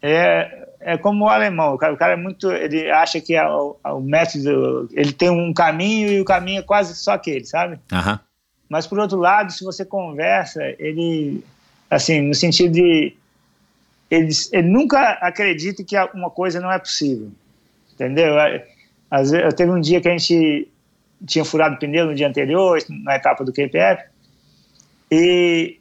é, 0.00 0.59
é 0.80 0.96
como 0.96 1.26
o 1.26 1.28
alemão, 1.28 1.74
o 1.74 1.78
cara, 1.78 1.92
o 1.92 1.96
cara 1.96 2.12
é 2.14 2.16
muito, 2.16 2.50
ele 2.50 2.90
acha 2.90 3.20
que 3.20 3.34
é 3.34 3.46
o, 3.46 3.76
o, 3.84 4.00
método, 4.00 4.88
ele 4.92 5.12
tem 5.12 5.28
um 5.28 5.52
caminho 5.52 6.10
e 6.10 6.20
o 6.20 6.24
caminho 6.24 6.60
é 6.60 6.62
quase 6.62 6.94
só 6.96 7.12
aquele, 7.12 7.44
sabe? 7.44 7.78
Aham. 7.92 8.18
Mas 8.68 8.86
por 8.86 8.98
outro 8.98 9.18
lado, 9.18 9.52
se 9.52 9.64
você 9.64 9.84
conversa, 9.84 10.62
ele, 10.78 11.44
assim, 11.90 12.22
no 12.22 12.34
sentido 12.34 12.72
de, 12.72 13.14
ele, 14.10 14.30
ele 14.52 14.68
nunca 14.68 15.18
acredita 15.20 15.84
que 15.84 15.96
uma 16.14 16.30
coisa 16.30 16.60
não 16.60 16.72
é 16.72 16.78
possível, 16.78 17.30
entendeu? 17.92 18.36
Às 19.10 19.30
vezes, 19.30 19.44
eu 19.44 19.52
teve 19.52 19.70
um 19.70 19.80
dia 19.80 20.00
que 20.00 20.08
a 20.08 20.16
gente 20.16 20.68
tinha 21.26 21.44
furado 21.44 21.78
pneu 21.78 22.06
no 22.06 22.14
dia 22.14 22.28
anterior, 22.28 22.80
na 22.88 23.16
etapa 23.16 23.44
do 23.44 23.52
KPF, 23.52 24.04
e 25.10 25.78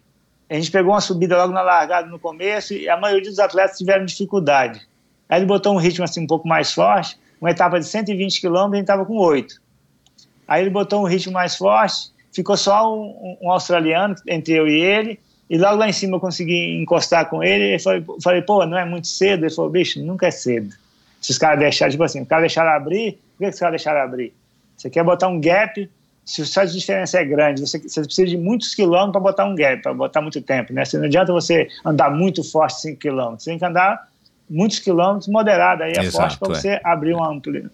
a 0.49 0.55
gente 0.55 0.71
pegou 0.71 0.93
uma 0.93 0.99
subida 0.99 1.37
logo 1.37 1.53
na 1.53 1.61
largada 1.61 2.07
no 2.07 2.19
começo 2.19 2.73
e 2.73 2.89
a 2.89 2.97
maioria 2.97 3.29
dos 3.29 3.39
atletas 3.39 3.77
tiveram 3.77 4.03
dificuldade. 4.03 4.88
Aí 5.29 5.39
ele 5.39 5.45
botou 5.45 5.73
um 5.73 5.77
ritmo 5.77 6.03
assim 6.03 6.23
um 6.23 6.27
pouco 6.27 6.47
mais 6.47 6.73
forte, 6.73 7.17
uma 7.39 7.51
etapa 7.51 7.79
de 7.79 7.85
120 7.85 8.41
km, 8.41 8.73
gente 8.73 8.81
estava 8.81 9.05
com 9.05 9.15
8. 9.15 9.61
Aí 10.47 10.63
ele 10.63 10.71
botou 10.71 11.01
um 11.01 11.05
ritmo 11.05 11.33
mais 11.33 11.55
forte, 11.55 12.11
ficou 12.33 12.57
só 12.57 12.91
um, 12.91 13.37
um, 13.39 13.51
australiano 13.51 14.15
entre 14.27 14.53
eu 14.53 14.67
e 14.67 14.81
ele, 14.81 15.19
e 15.47 15.57
logo 15.57 15.77
lá 15.77 15.87
em 15.87 15.93
cima 15.93 16.17
eu 16.17 16.19
consegui 16.19 16.81
encostar 16.81 17.29
com 17.29 17.43
ele, 17.43 17.75
e 17.75 17.79
falei, 17.79 18.03
falei, 18.23 18.41
pô, 18.41 18.65
não 18.65 18.77
é 18.77 18.83
muito 18.83 19.07
cedo? 19.07 19.45
Ele 19.45 19.53
falou, 19.53 19.69
bicho, 19.69 20.03
nunca 20.03 20.27
é 20.27 20.31
cedo. 20.31 20.73
Se 21.21 21.31
os 21.31 21.37
caras 21.37 21.59
deixarem, 21.59 21.91
tipo 21.91 22.03
assim, 22.03 22.21
o 22.21 22.25
cara 22.25 22.41
deixaram 22.41 22.71
abrir, 22.71 23.19
por 23.37 23.43
que, 23.43 23.49
os 23.49 23.59
caras 23.59 23.73
deixaram 23.73 24.01
abrir? 24.01 24.33
Você 24.75 24.89
quer 24.89 25.03
botar 25.03 25.27
um 25.27 25.39
gap, 25.39 25.89
se 26.25 26.59
a 26.59 26.65
diferença 26.65 27.19
é 27.19 27.25
grande, 27.25 27.61
você, 27.61 27.79
você 27.79 28.01
precisa 28.01 28.27
de 28.27 28.37
muitos 28.37 28.73
quilômetros 28.73 29.11
para 29.11 29.21
botar 29.21 29.45
um 29.45 29.55
gap, 29.55 29.81
para 29.81 29.93
botar 29.93 30.21
muito 30.21 30.41
tempo, 30.41 30.73
né? 30.73 30.83
Não 30.93 31.03
adianta 31.03 31.33
você 31.33 31.67
andar 31.85 32.09
muito 32.09 32.43
forte 32.43 32.81
5 32.81 32.99
quilômetros, 32.99 33.43
você 33.43 33.51
tem 33.51 33.59
que 33.59 33.65
andar 33.65 34.08
muitos 34.49 34.79
quilômetros 34.79 35.27
moderado 35.27 35.83
aí 35.83 35.93
a 35.97 36.11
forte 36.11 36.37
para 36.37 36.51
é. 36.51 36.55
você 36.55 36.81
abrir 36.83 37.13
um 37.13 37.23
amplo, 37.23 37.69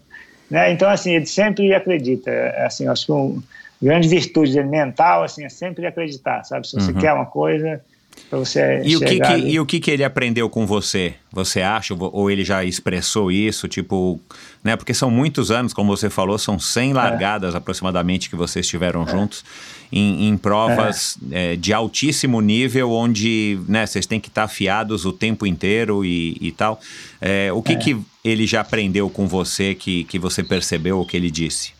né? 0.49 0.71
Então 0.71 0.89
assim 0.89 1.13
ele 1.13 1.25
sempre 1.25 1.73
acredita, 1.73 2.29
é, 2.29 2.65
assim 2.65 2.87
acho 2.87 3.05
que 3.05 3.11
uma 3.11 3.41
grande 3.81 4.07
virtude 4.07 4.53
dele 4.53 4.69
mental 4.69 5.23
assim 5.23 5.45
é 5.45 5.49
sempre 5.49 5.85
acreditar, 5.85 6.43
sabe? 6.43 6.67
Se 6.67 6.75
você 6.75 6.91
uhum. 6.91 6.99
quer 6.99 7.13
uma 7.13 7.25
coisa 7.25 7.81
para 8.29 8.39
você 8.39 8.81
e 8.83 8.95
o 8.95 8.99
que, 8.99 9.19
que 9.19 9.33
e 9.33 9.59
o 9.59 9.65
que 9.65 9.79
que 9.79 9.91
ele 9.91 10.03
aprendeu 10.03 10.49
com 10.49 10.65
você 10.65 11.15
você 11.31 11.61
acha 11.61 11.93
ou 11.93 12.31
ele 12.31 12.43
já 12.43 12.63
expressou 12.63 13.31
isso 13.31 13.67
tipo 13.67 14.19
né 14.63 14.75
porque 14.75 14.93
são 14.93 15.11
muitos 15.11 15.51
anos 15.51 15.73
como 15.73 15.95
você 15.95 16.09
falou 16.09 16.37
são 16.37 16.57
100 16.57 16.91
é. 16.91 16.93
largadas 16.93 17.53
é. 17.53 17.57
aproximadamente 17.57 18.29
que 18.29 18.35
vocês 18.35 18.65
estiveram 18.65 19.03
é. 19.03 19.11
juntos 19.11 19.43
em, 19.91 20.27
em 20.27 20.37
provas 20.37 21.17
é. 21.31 21.53
é. 21.53 21.55
de 21.55 21.71
altíssimo 21.73 22.41
nível 22.41 22.91
onde 22.91 23.59
né 23.67 23.85
vocês 23.85 24.05
têm 24.05 24.19
que 24.19 24.29
estar 24.29 24.43
afiados 24.43 25.05
o 25.05 25.13
tempo 25.13 25.45
inteiro 25.45 26.03
e, 26.03 26.37
e 26.41 26.51
tal 26.51 26.79
é, 27.21 27.51
o 27.53 27.61
que 27.61 27.75
que 27.75 27.97
ele 28.23 28.47
já 28.47 28.61
aprendeu 28.61 29.09
com 29.09 29.27
você 29.27 29.75
que 29.75 30.03
que 30.05 30.17
você 30.17 30.43
percebeu 30.43 30.99
o 30.99 31.05
que 31.05 31.15
ele 31.15 31.29
disse 31.29 31.74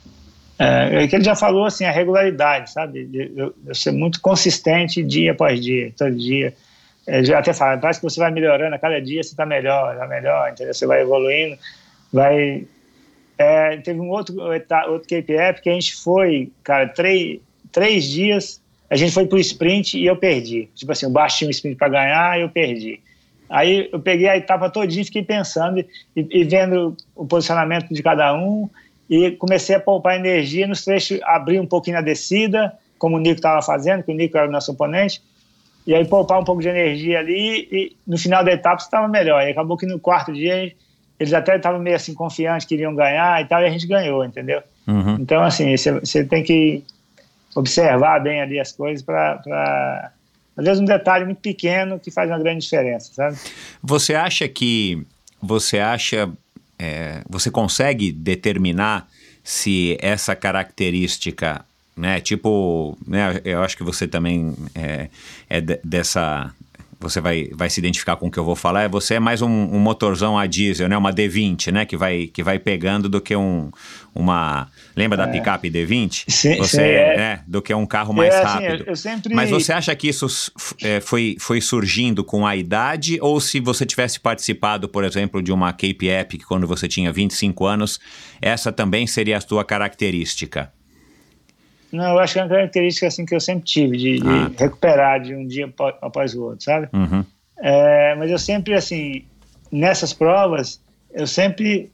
é, 0.57 1.03
é 1.03 1.07
que 1.07 1.15
ele 1.15 1.23
já 1.23 1.35
falou 1.35 1.65
assim, 1.65 1.83
a 1.85 1.91
regularidade, 1.91 2.71
sabe? 2.71 3.05
De, 3.05 3.31
eu, 3.35 3.53
eu, 3.65 3.75
ser 3.75 3.91
muito 3.91 4.21
consistente 4.21 5.03
dia 5.03 5.33
após 5.33 5.59
dia, 5.59 5.91
todo 5.97 6.15
dia. 6.15 6.53
Ele 7.05 7.25
já 7.25 7.39
até 7.39 7.53
fala, 7.53 7.77
parece 7.77 7.99
que 7.99 8.05
você 8.05 8.19
vai 8.19 8.31
melhorando, 8.31 8.75
a 8.75 8.79
cada 8.79 8.99
dia 8.99 9.21
você 9.21 9.29
está 9.29 9.45
melhor, 9.45 9.93
está 9.93 10.07
melhor, 10.07 10.49
entendeu? 10.49 10.73
Você 10.73 10.87
vai 10.87 11.01
evoluindo, 11.01 11.57
vai... 12.11 12.65
É, 13.37 13.77
teve 13.77 13.99
um 13.99 14.09
outro, 14.09 14.33
outro 14.39 15.07
KPF 15.09 15.61
que 15.61 15.69
a 15.69 15.73
gente 15.73 15.93
foi, 15.97 16.51
cara, 16.63 16.87
três, 16.87 17.41
três 17.69 18.05
dias, 18.05 18.61
a 18.89 18.95
gente 18.95 19.11
foi 19.11 19.27
pro 19.27 19.37
sprint 19.37 19.99
e 19.99 20.05
eu 20.05 20.15
perdi. 20.15 20.69
Tipo 20.73 20.93
assim, 20.93 21.11
baixo 21.11 21.39
tinha 21.39 21.49
um 21.49 21.51
sprint 21.51 21.75
para 21.75 21.89
ganhar 21.89 22.39
e 22.39 22.43
eu 22.43 22.49
perdi. 22.49 23.01
Aí 23.49 23.89
eu 23.91 23.99
peguei 23.99 24.29
a 24.29 24.37
etapa 24.37 24.69
todinha 24.69 25.03
fiquei 25.03 25.21
pensando 25.21 25.79
e, 25.79 25.87
e 26.15 26.43
vendo 26.45 26.95
o 27.13 27.25
posicionamento 27.25 27.93
de 27.93 28.01
cada 28.01 28.33
um 28.33 28.69
e 29.09 29.31
comecei 29.31 29.75
a 29.75 29.79
poupar 29.79 30.15
energia 30.15 30.67
nos 30.67 30.83
trechos, 30.83 31.19
abrir 31.23 31.59
um 31.59 31.65
pouquinho 31.65 31.97
na 31.97 32.01
descida, 32.01 32.73
como 32.97 33.17
o 33.17 33.19
Nico 33.19 33.35
estava 33.35 33.61
fazendo, 33.61 34.03
que 34.03 34.11
o 34.11 34.15
Nico 34.15 34.37
era 34.37 34.47
o 34.47 34.51
nosso 34.51 34.71
oponente, 34.71 35.21
e 35.85 35.93
aí 35.93 36.05
poupar 36.05 36.39
um 36.39 36.43
pouco 36.43 36.61
de 36.61 36.67
energia 36.67 37.19
ali, 37.19 37.67
e 37.71 37.95
no 38.07 38.17
final 38.17 38.43
da 38.43 38.51
etapa 38.51 38.81
estava 38.81 39.07
melhor. 39.07 39.45
E 39.47 39.51
acabou 39.51 39.77
que 39.77 39.85
no 39.85 39.99
quarto 39.99 40.33
dia 40.33 40.73
eles 41.19 41.33
até 41.33 41.55
estavam 41.55 41.79
meio 41.79 41.95
assim 41.95 42.13
confiantes 42.13 42.65
que 42.65 42.73
iriam 42.73 42.95
ganhar 42.95 43.41
e 43.41 43.45
tal, 43.45 43.61
e 43.61 43.65
a 43.65 43.69
gente 43.69 43.87
ganhou, 43.87 44.25
entendeu? 44.25 44.61
Uhum. 44.87 45.17
Então, 45.19 45.43
assim, 45.43 45.75
você 45.77 46.23
tem 46.23 46.43
que 46.43 46.83
observar 47.55 48.19
bem 48.19 48.41
ali 48.41 48.59
as 48.59 48.71
coisas 48.71 49.03
para. 49.03 50.11
Às 50.57 50.63
vezes 50.63 50.81
um 50.81 50.85
detalhe 50.85 51.25
muito 51.25 51.41
pequeno 51.41 51.99
que 51.99 52.09
faz 52.09 52.29
uma 52.29 52.39
grande 52.39 52.63
diferença, 52.63 53.11
sabe? 53.13 53.37
Você 53.81 54.13
acha 54.13 54.47
que. 54.47 55.05
Você 55.41 55.79
acha 55.79 56.31
é, 56.77 57.21
você 57.29 57.49
consegue 57.49 58.11
determinar 58.11 59.07
se 59.43 59.97
essa 60.01 60.35
característica, 60.35 61.63
né, 61.95 62.19
tipo, 62.19 62.97
né, 63.05 63.41
eu 63.45 63.61
acho 63.61 63.77
que 63.77 63.83
você 63.83 64.07
também 64.07 64.55
é, 64.73 65.09
é 65.49 65.61
dessa 65.61 66.53
você 67.09 67.21
vai, 67.21 67.49
vai 67.53 67.69
se 67.69 67.79
identificar 67.79 68.15
com 68.15 68.27
o 68.27 68.31
que 68.31 68.37
eu 68.37 68.43
vou 68.43 68.55
falar, 68.55 68.83
é 68.83 68.89
você 68.89 69.15
é 69.15 69.19
mais 69.19 69.41
um, 69.41 69.47
um, 69.47 69.79
motorzão 69.79 70.37
a 70.37 70.45
diesel, 70.45 70.89
né? 70.89 70.97
Uma 70.97 71.13
D20, 71.13 71.71
né? 71.71 71.85
Que 71.85 71.95
vai, 71.95 72.27
que 72.27 72.43
vai 72.43 72.59
pegando 72.59 73.07
do 73.07 73.21
que 73.21 73.35
um, 73.35 73.71
uma... 74.13 74.67
Lembra 74.95 75.17
da 75.17 75.27
é. 75.27 75.31
picape 75.31 75.69
D20? 75.69 76.25
Sim, 76.27 76.57
você, 76.57 76.77
sim, 76.77 76.81
é. 76.81 77.15
é. 77.15 77.39
Do 77.47 77.61
que 77.61 77.73
um 77.73 77.85
carro 77.85 78.13
mais 78.13 78.33
é, 78.33 78.41
rápido. 78.41 78.73
Assim, 78.73 78.83
eu, 78.83 78.85
eu 78.87 78.95
sempre... 78.95 79.33
Mas 79.33 79.49
você 79.49 79.71
acha 79.71 79.95
que 79.95 80.07
isso 80.07 80.27
é, 80.81 80.99
foi, 80.99 81.37
foi 81.39 81.61
surgindo 81.61 82.23
com 82.23 82.45
a 82.45 82.55
idade 82.55 83.17
ou 83.21 83.39
se 83.39 83.59
você 83.59 83.85
tivesse 83.85 84.19
participado, 84.19 84.89
por 84.89 85.03
exemplo, 85.03 85.41
de 85.41 85.51
uma 85.51 85.71
Cape 85.71 86.07
Epic 86.07 86.43
quando 86.43 86.65
você 86.67 86.87
tinha 86.87 87.11
25 87.11 87.65
anos, 87.65 87.99
essa 88.41 88.71
também 88.71 89.05
seria 89.05 89.37
a 89.37 89.41
sua 89.41 89.63
característica? 89.63 90.71
Não, 91.91 92.13
eu 92.13 92.19
acho 92.19 92.33
que 92.33 92.39
é 92.39 92.43
uma 92.43 92.49
característica 92.49 93.07
assim 93.07 93.25
que 93.25 93.35
eu 93.35 93.39
sempre 93.39 93.63
tive, 93.63 93.97
de, 93.97 94.19
ah. 94.25 94.49
de 94.49 94.55
recuperar 94.57 95.21
de 95.21 95.33
um 95.33 95.47
dia 95.47 95.71
após 96.01 96.33
o 96.33 96.43
outro, 96.43 96.63
sabe? 96.63 96.87
Uhum. 96.93 97.23
É, 97.57 98.15
mas 98.15 98.29
eu 98.29 98.37
sempre, 98.37 98.73
assim, 98.73 99.23
nessas 99.71 100.13
provas, 100.13 100.79
eu 101.13 101.25
sempre 101.25 101.89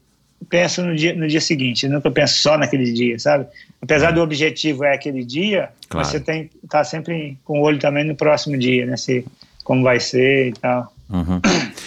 penso 0.48 0.82
no 0.82 0.94
dia, 0.96 1.14
no 1.14 1.28
dia 1.28 1.40
seguinte, 1.40 1.86
eu 1.86 1.92
nunca 1.92 2.10
penso 2.10 2.38
só 2.38 2.58
naquele 2.58 2.92
dia, 2.92 3.18
sabe? 3.18 3.46
Apesar 3.80 4.10
do 4.10 4.20
objetivo 4.20 4.84
é 4.84 4.94
aquele 4.94 5.24
dia, 5.24 5.70
claro. 5.88 6.06
você 6.06 6.18
tem 6.20 6.48
que 6.48 6.56
estar 6.56 6.78
tá 6.78 6.84
sempre 6.84 7.38
com 7.44 7.60
o 7.60 7.62
olho 7.62 7.78
também 7.78 8.04
no 8.04 8.14
próximo 8.14 8.58
dia, 8.58 8.86
né? 8.86 8.96
Se, 8.96 9.24
como 9.64 9.82
vai 9.82 10.00
ser 10.00 10.48
e 10.48 10.52
tal. 10.52 10.92
Uhum. 11.08 11.40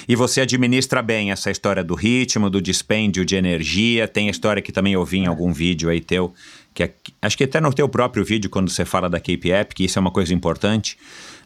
E 0.07 0.15
você 0.15 0.41
administra 0.41 1.01
bem 1.01 1.31
essa 1.31 1.49
história 1.49 1.83
do 1.83 1.95
ritmo, 1.95 2.47
do 2.47 2.61
dispêndio 2.61 3.25
de 3.25 3.35
energia. 3.35 4.07
Tem 4.07 4.27
a 4.27 4.31
história 4.31 4.61
que 4.61 4.71
também 4.71 4.95
ouvi 4.95 5.17
em 5.17 5.25
algum 5.25 5.51
vídeo 5.51 5.89
aí 5.89 5.99
teu, 5.99 6.31
que 6.75 6.83
é, 6.83 6.91
acho 7.21 7.37
que 7.37 7.45
até 7.45 7.61
no 7.61 7.73
teu 7.73 7.87
próprio 7.87 8.23
vídeo, 8.23 8.49
quando 8.49 8.69
você 8.69 8.83
fala 8.83 9.09
da 9.09 9.17
Cape 9.17 9.49
App, 9.49 9.73
que 9.73 9.85
isso 9.85 9.97
é 9.97 10.01
uma 10.01 10.11
coisa 10.11 10.33
importante, 10.33 10.97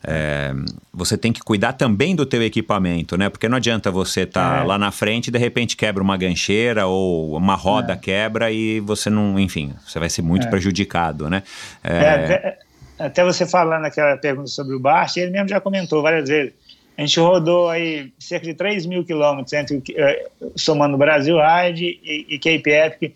é, 0.04 0.52
você 0.92 1.16
tem 1.16 1.32
que 1.32 1.40
cuidar 1.40 1.74
também 1.74 2.16
do 2.16 2.26
teu 2.26 2.42
equipamento, 2.42 3.16
né? 3.16 3.30
Porque 3.30 3.48
não 3.48 3.58
adianta 3.58 3.92
você 3.92 4.22
estar 4.22 4.58
tá 4.58 4.64
é. 4.64 4.64
lá 4.66 4.80
na 4.80 4.92
frente 4.92 5.28
e 5.28 5.32
de 5.32 5.38
repente 5.38 5.78
quebra 5.78 6.02
uma 6.02 6.18
gancheira 6.18 6.88
ou 6.88 7.38
uma 7.38 7.54
roda 7.54 7.94
é. 7.94 7.96
quebra 7.96 8.52
e 8.52 8.80
você 8.80 9.08
não, 9.08 9.40
enfim, 9.40 9.72
você 9.86 10.00
vai 10.00 10.10
ser 10.10 10.24
muito 10.24 10.48
é. 10.48 10.50
prejudicado, 10.50 11.30
né? 11.30 11.44
É, 11.84 12.10
até, 12.10 12.60
até, 12.98 13.24
você 13.24 13.46
falando 13.46 13.86
aquela 13.86 14.18
pergunta 14.18 14.48
sobre 14.48 14.76
o 14.76 14.80
Bart, 14.80 15.16
ele 15.16 15.30
mesmo 15.30 15.48
já 15.48 15.62
comentou 15.62 16.02
várias 16.02 16.28
vezes. 16.28 16.54
A 16.98 17.02
gente 17.02 17.20
rodou 17.20 17.70
aí 17.70 18.12
cerca 18.18 18.48
de 18.48 18.56
3 18.56 18.88
mil 18.88 19.06
quilômetros 19.06 19.54
entre 19.54 19.82
eh, 19.96 20.28
somando 20.56 20.98
Brasil 20.98 21.38
Ride 21.38 22.00
e, 22.04 22.26
e 22.30 22.40
Cape 22.40 22.72
Epic 22.72 23.16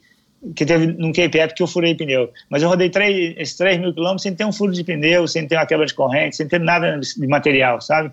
que 0.56 0.66
teve 0.66 0.88
num 0.88 1.12
KPF 1.12 1.54
que 1.54 1.64
eu 1.64 1.68
furei 1.68 1.96
pneu. 1.96 2.30
Mas 2.50 2.62
eu 2.62 2.70
rodei 2.70 2.90
3, 2.90 3.36
esses 3.38 3.56
3 3.56 3.80
mil 3.80 3.94
quilômetros 3.94 4.24
sem 4.24 4.36
ter 4.36 4.46
um 4.46 4.52
furo 4.52 4.72
de 4.72 4.84
pneu, 4.84 5.28
sem 5.28 5.48
ter 5.48 5.56
uma 5.56 5.66
quebra 5.66 5.86
de 5.86 5.94
corrente, 5.94 6.36
sem 6.36 6.48
ter 6.48 6.60
nada 6.60 7.00
de 7.00 7.28
material, 7.28 7.80
sabe? 7.80 8.12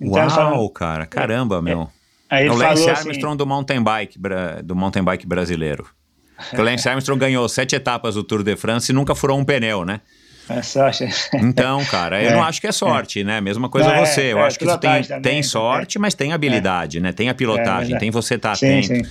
Então, 0.00 0.26
Uau, 0.52 0.70
cara, 0.70 1.06
caramba, 1.06 1.60
meu. 1.60 1.90
É, 2.30 2.36
aí 2.36 2.48
o 2.48 2.54
Lance 2.54 2.88
Armstrong 2.88 3.26
assim, 3.26 3.36
do 3.36 3.46
mountain 3.46 3.82
bike, 3.82 4.18
do 4.62 4.74
mountain 4.74 5.02
bike 5.02 5.26
brasileiro. 5.26 5.86
o 6.52 6.60
Lance 6.62 6.88
Armstrong 6.88 7.18
ganhou 7.18 7.48
sete 7.48 7.76
etapas 7.76 8.14
do 8.14 8.24
Tour 8.24 8.42
de 8.42 8.56
France 8.56 8.90
e 8.90 8.94
nunca 8.94 9.14
furou 9.14 9.38
um 9.38 9.44
pneu, 9.44 9.84
né? 9.84 10.00
É 10.48 10.62
sorte. 10.62 11.08
Então, 11.34 11.82
cara, 11.86 12.22
eu 12.22 12.30
é, 12.30 12.34
não 12.34 12.42
acho 12.42 12.60
que 12.60 12.66
é 12.66 12.72
sorte, 12.72 13.20
é. 13.20 13.24
né? 13.24 13.40
Mesma 13.40 13.68
coisa 13.68 13.88
não, 13.88 14.04
você. 14.04 14.32
Eu 14.32 14.38
é, 14.38 14.42
acho 14.42 14.58
que 14.58 14.64
você 14.64 14.78
tem, 14.78 15.02
também, 15.02 15.22
tem 15.22 15.42
sorte, 15.42 15.98
mas 15.98 16.14
tem 16.14 16.32
habilidade, 16.32 17.00
né? 17.00 17.12
Tem 17.12 17.28
a 17.28 17.34
pilotagem, 17.34 17.98
tem 17.98 18.10
você 18.10 18.34
estar 18.34 18.50
tá 18.50 18.54
atento. 18.54 18.88
Sim. 18.88 19.02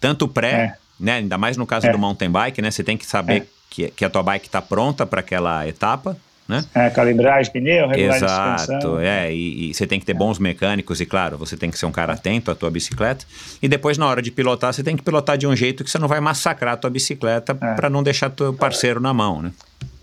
Tanto 0.00 0.26
pré 0.26 0.76
né? 1.02 1.16
Ainda 1.16 1.36
mais 1.36 1.56
no 1.56 1.66
caso 1.66 1.86
é. 1.86 1.92
do 1.92 1.98
mountain 1.98 2.30
bike, 2.30 2.62
né? 2.62 2.70
Você 2.70 2.84
tem 2.84 2.96
que 2.96 3.04
saber 3.04 3.42
é. 3.42 3.46
que, 3.68 3.88
que 3.90 4.04
a 4.04 4.10
tua 4.10 4.22
bike 4.22 4.46
está 4.46 4.62
pronta 4.62 5.04
para 5.04 5.20
aquela 5.20 5.66
etapa. 5.66 6.16
Né? 6.48 6.64
É, 6.74 6.90
calibragem, 6.90 7.52
pneu, 7.52 7.86
regular 7.86 8.16
Exato, 8.16 8.98
é, 8.98 9.32
e, 9.32 9.70
e, 9.70 9.74
você 9.74 9.86
tem 9.86 10.00
que 10.00 10.04
ter 10.04 10.12
bons 10.12 10.40
mecânicos 10.40 11.00
e, 11.00 11.06
claro, 11.06 11.38
você 11.38 11.56
tem 11.56 11.70
que 11.70 11.78
ser 11.78 11.86
um 11.86 11.92
cara 11.92 12.14
atento 12.14 12.50
à 12.50 12.54
tua 12.54 12.68
bicicleta. 12.68 13.24
E 13.62 13.68
depois, 13.68 13.96
na 13.96 14.06
hora 14.06 14.20
de 14.20 14.30
pilotar, 14.30 14.72
você 14.72 14.82
tem 14.82 14.96
que 14.96 15.04
pilotar 15.04 15.38
de 15.38 15.46
um 15.46 15.54
jeito 15.54 15.84
que 15.84 15.90
você 15.90 15.98
não 15.98 16.08
vai 16.08 16.20
massacrar 16.20 16.74
a 16.74 16.76
tua 16.76 16.90
bicicleta 16.90 17.56
é. 17.58 17.74
para 17.74 17.88
não 17.88 18.02
deixar 18.02 18.28
teu 18.28 18.52
parceiro 18.52 19.00
na 19.00 19.14
mão, 19.14 19.40
né? 19.40 19.52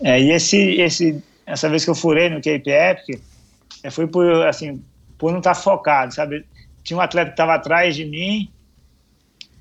É, 0.02 0.18
e 0.18 0.32
esse, 0.32 0.80
esse, 0.80 1.22
essa 1.46 1.68
vez 1.68 1.84
que 1.84 1.90
eu 1.90 1.94
furei 1.94 2.30
no 2.30 2.36
Cape 2.36 2.70
Epic, 2.70 3.20
foi 3.90 4.06
por, 4.06 4.26
assim, 4.46 4.82
por 5.18 5.30
não 5.30 5.38
estar 5.38 5.54
tá 5.54 5.60
focado, 5.60 6.14
sabe? 6.14 6.44
tinha 6.82 6.96
um 6.96 7.00
atleta 7.00 7.26
que 7.26 7.34
estava 7.34 7.54
atrás 7.54 7.94
de 7.94 8.04
mim, 8.04 8.50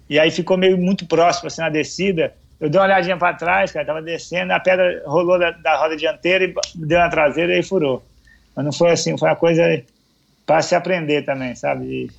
e 0.10 0.20
aí 0.20 0.32
ficou 0.32 0.58
meio 0.58 0.78
muito 0.78 1.06
próximo, 1.06 1.48
assim, 1.48 1.62
na 1.62 1.70
descida. 1.70 2.34
Eu 2.60 2.70
dei 2.70 2.80
uma 2.80 2.86
olhadinha 2.88 3.16
para 3.16 3.34
trás, 3.36 3.72
cara, 3.72 3.86
tava 3.86 4.02
descendo, 4.02 4.52
a 4.52 4.60
pedra 4.60 5.02
rolou 5.06 5.40
da, 5.40 5.52
da 5.52 5.78
roda 5.78 5.96
dianteira 5.96 6.44
e 6.46 6.54
deu 6.76 7.00
na 7.00 7.10
traseira 7.10 7.58
e 7.58 7.64
furou. 7.64 8.04
Mas 8.56 8.66
não 8.66 8.74
foi 8.74 8.92
assim, 8.92 9.18
foi 9.18 9.30
uma 9.30 9.36
coisa 9.36 9.64
para 10.46 10.62
se 10.62 10.76
aprender 10.76 11.24
também, 11.24 11.56
sabe? 11.56 11.86
De 11.86 12.12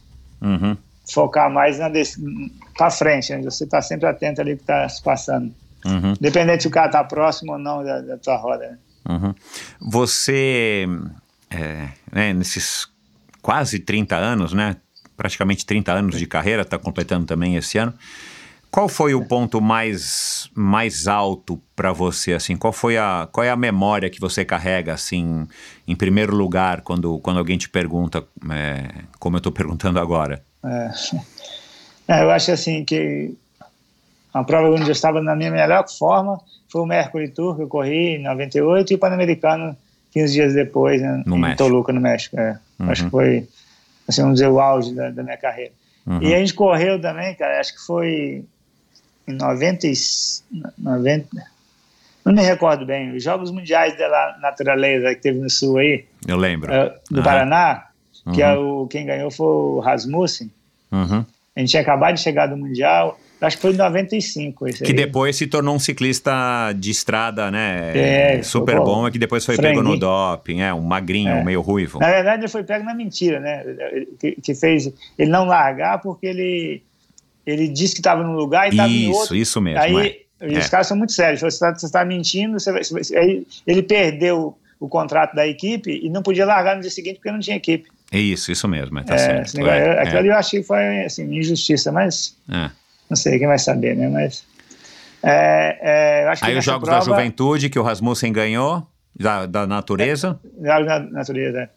Uhum. 0.43 0.75
focar 1.13 1.51
mais 1.51 1.79
na 1.79 1.91
para 2.75 2.91
frente, 2.91 3.31
né? 3.31 3.43
Você 3.43 3.67
tá 3.67 3.83
sempre 3.83 4.07
atento 4.07 4.41
ali 4.41 4.57
que 4.57 4.63
tá 4.63 4.89
se 4.89 5.03
passando. 5.03 5.53
Uhum. 5.85 6.13
Independente 6.13 6.63
se 6.63 6.69
o 6.69 6.71
cara 6.71 6.89
tá 6.89 7.05
próximo 7.05 7.53
ou 7.53 7.59
não 7.59 7.85
da, 7.85 8.01
da 8.01 8.17
tua 8.17 8.37
roda, 8.37 8.71
né? 8.71 8.79
Uhum. 9.09 9.35
Você, 9.81 10.87
é, 11.51 11.89
né, 12.11 12.33
nesses 12.33 12.89
quase 13.43 13.79
30 13.79 14.17
anos, 14.17 14.53
né? 14.53 14.77
Praticamente 15.21 15.67
30 15.67 15.93
anos 15.93 16.19
de 16.19 16.25
carreira, 16.25 16.63
está 16.63 16.79
completando 16.79 17.27
também 17.27 17.55
esse 17.55 17.77
ano. 17.77 17.93
Qual 18.71 18.89
foi 18.89 19.13
o 19.15 19.23
ponto 19.23 19.61
mais, 19.61 20.49
mais 20.55 21.07
alto 21.07 21.61
para 21.77 21.93
você, 21.93 22.33
assim? 22.33 22.57
Qual 22.57 22.73
foi 22.73 22.97
a, 22.97 23.29
qual 23.31 23.45
é 23.45 23.51
a 23.51 23.57
memória 23.57 24.09
que 24.09 24.19
você 24.19 24.47
carrega, 24.47 24.95
assim, 24.95 25.47
em 25.87 25.95
primeiro 25.95 26.35
lugar, 26.35 26.81
quando, 26.81 27.19
quando 27.19 27.37
alguém 27.37 27.59
te 27.59 27.69
pergunta, 27.69 28.25
é, 28.51 28.89
como 29.19 29.37
eu 29.37 29.41
estou 29.41 29.53
perguntando 29.53 30.01
agora? 30.01 30.43
É. 30.65 30.91
É, 32.09 32.23
eu 32.23 32.31
acho 32.31 32.51
assim 32.53 32.83
que 32.83 33.35
a 34.33 34.43
prova 34.43 34.71
onde 34.71 34.85
eu 34.85 34.93
estava 34.93 35.21
na 35.21 35.37
minha 35.37 35.51
melhor 35.51 35.85
forma 35.87 36.41
foi 36.71 36.81
o 36.81 36.87
Mercury 36.87 37.29
Tour 37.29 37.57
que 37.57 37.63
eu 37.63 37.69
corri 37.69 38.17
em 38.17 38.23
98 38.23 38.91
e 38.91 38.97
o 38.97 38.99
Pan-Americano 38.99 39.77
15 40.13 40.33
dias 40.33 40.55
depois, 40.55 41.03
né, 41.03 41.23
No 41.27 41.37
em 41.37 41.41
México. 41.41 41.59
Toluca, 41.59 41.93
no 41.93 42.01
México. 42.01 42.41
É. 42.41 42.59
Uhum. 42.79 42.91
Acho 42.91 43.05
que 43.05 43.11
foi, 43.11 43.49
assim, 44.11 44.23
vamos 44.23 44.37
dizer, 44.39 44.49
o 44.49 44.61
auge 44.61 44.95
da, 44.95 45.11
da 45.11 45.23
minha 45.23 45.37
carreira. 45.37 45.73
Uhum. 46.07 46.23
E 46.23 46.35
a 46.35 46.39
gente 46.39 46.55
correu 46.55 47.01
também, 47.01 47.35
cara, 47.35 47.61
acho 47.61 47.73
que 47.75 47.81
foi 47.87 48.45
em 49.27 49.33
90, 49.33 49.87
e- 49.87 49.93
90 50.79 51.29
não 52.25 52.35
me 52.35 52.43
recordo 52.43 52.85
bem, 52.85 53.17
os 53.17 53.23
Jogos 53.25 53.51
Mundiais 53.51 53.97
de 53.97 54.07
la 54.07 54.39
Naturaleza 54.43 55.15
que 55.15 55.23
teve 55.23 55.39
no 55.39 55.49
Sul 55.49 55.79
aí, 55.79 56.05
Eu 56.29 56.37
lembro. 56.37 56.71
é, 56.73 56.95
do 57.11 57.17
Aham. 57.21 57.23
Paraná, 57.25 57.87
que 58.35 58.43
Uhum. 58.43 58.49
é 58.49 58.59
o, 58.59 58.87
quem 58.89 59.07
ganhou 59.07 59.31
foi 59.31 59.47
o 59.47 59.81
Rasmussen. 59.81 60.51
Uhum. 60.93 61.25
A 61.57 61.61
gente 61.61 61.71
tinha 61.71 61.83
acabado 61.83 62.15
de 62.17 62.21
chegar 62.21 62.47
do 62.47 62.57
Mundial, 62.57 63.19
acho 63.41 63.57
que 63.57 63.63
foi 63.63 63.73
em 63.73 63.77
95 63.77 64.69
esse 64.69 64.83
Que 64.83 64.91
aí. 64.91 64.97
depois 64.97 65.37
se 65.37 65.47
tornou 65.47 65.75
um 65.75 65.79
ciclista 65.79 66.73
de 66.77 66.91
estrada, 66.91 67.51
né? 67.51 67.93
É, 68.39 68.43
super 68.43 68.77
pô, 68.79 68.85
bom, 68.85 69.09
e 69.09 69.11
que 69.11 69.19
depois 69.19 69.45
foi 69.45 69.57
pego 69.57 69.83
no 69.83 69.91
franguinho. 69.91 70.01
doping, 70.01 70.61
é, 70.61 70.73
um 70.75 70.81
magrinho, 70.83 71.31
É. 71.31 71.45
meio 71.45 71.61
ruivo. 71.61 71.99
Na 71.99 72.11
verdade, 72.11 72.43
ele 72.43 72.49
foi 72.49 72.63
pego 72.65 72.85
na 72.85 72.95
mentira, 72.95 73.41
né? 73.41 73.65
Que, 74.19 74.33
que 74.41 74.55
fez 74.55 74.93
ele 75.19 75.31
não 75.31 75.45
largar 75.47 76.01
porque 76.01 76.27
ele, 76.27 76.83
ele 77.47 77.69
disse 77.69 77.95
que 77.95 78.01
estava 78.01 78.23
num 78.23 78.35
lugar 78.35 78.67
e 78.67 78.71
estava 78.71 78.89
em 78.89 79.11
Isso, 79.11 79.19
outro. 79.19 79.37
isso 79.37 79.61
mesmo. 79.61 79.81
Aí 79.81 80.25
é. 80.41 80.47
os 80.59 80.67
É. 80.67 80.69
caras 80.69 80.87
são 80.87 80.97
muito 80.97 81.13
sérios. 81.13 81.41
Você 81.41 81.67
está 81.67 81.73
tá 81.73 82.05
mentindo, 82.05 82.59
você 82.59 82.73
vai- 82.73 82.83
aí 83.21 83.47
ele 83.67 83.83
perdeu 83.83 84.57
o 84.79 84.89
contrato 84.89 85.35
da 85.35 85.47
equipe 85.47 86.01
e 86.03 86.09
não 86.09 86.23
podia 86.23 86.47
largar 86.47 86.75
no 86.77 86.81
dia 86.83 86.91
seguinte 86.91 87.17
porque 87.17 87.31
não 87.31 87.39
tinha 87.41 87.57
equipe. 87.57 87.89
É 88.13 88.19
Isso, 88.19 88.51
isso 88.51 88.67
mesmo, 88.67 88.99
é, 88.99 89.05
tá 89.05 89.15
É, 89.15 89.19
certo. 89.19 89.55
negócio- 89.57 89.79
é, 89.79 90.01
aquilo 90.03 90.19
ali 90.19 90.29
eu 90.29 90.35
achei 90.35 90.61
que 90.63 90.67
foi 90.67 91.05
assim, 91.05 91.33
injustiça, 91.37 91.93
mas 91.93 92.35
é. 92.51 92.71
Não 93.11 93.17
sei, 93.17 93.39
quem 93.39 93.47
vai 93.49 93.59
saber, 93.59 93.97
né? 93.97 94.09
Mas. 94.09 94.45
É, 95.23 96.23
é, 96.23 96.29
acho 96.29 96.43
que 96.43 96.51
Aí 96.51 96.57
os 96.57 96.65
Jogos 96.65 96.89
da 96.89 96.97
prova- 96.97 97.11
Juventude 97.11 97.69
que 97.69 97.79
o 97.79 97.83
Rasmussen 97.83 98.33
ganhou, 98.33 98.87
da, 99.15 99.45
da 99.45 99.67
natureza. 99.67 100.41
Jogos 100.63 100.87
da 100.87 101.01
natureza. 101.01 101.69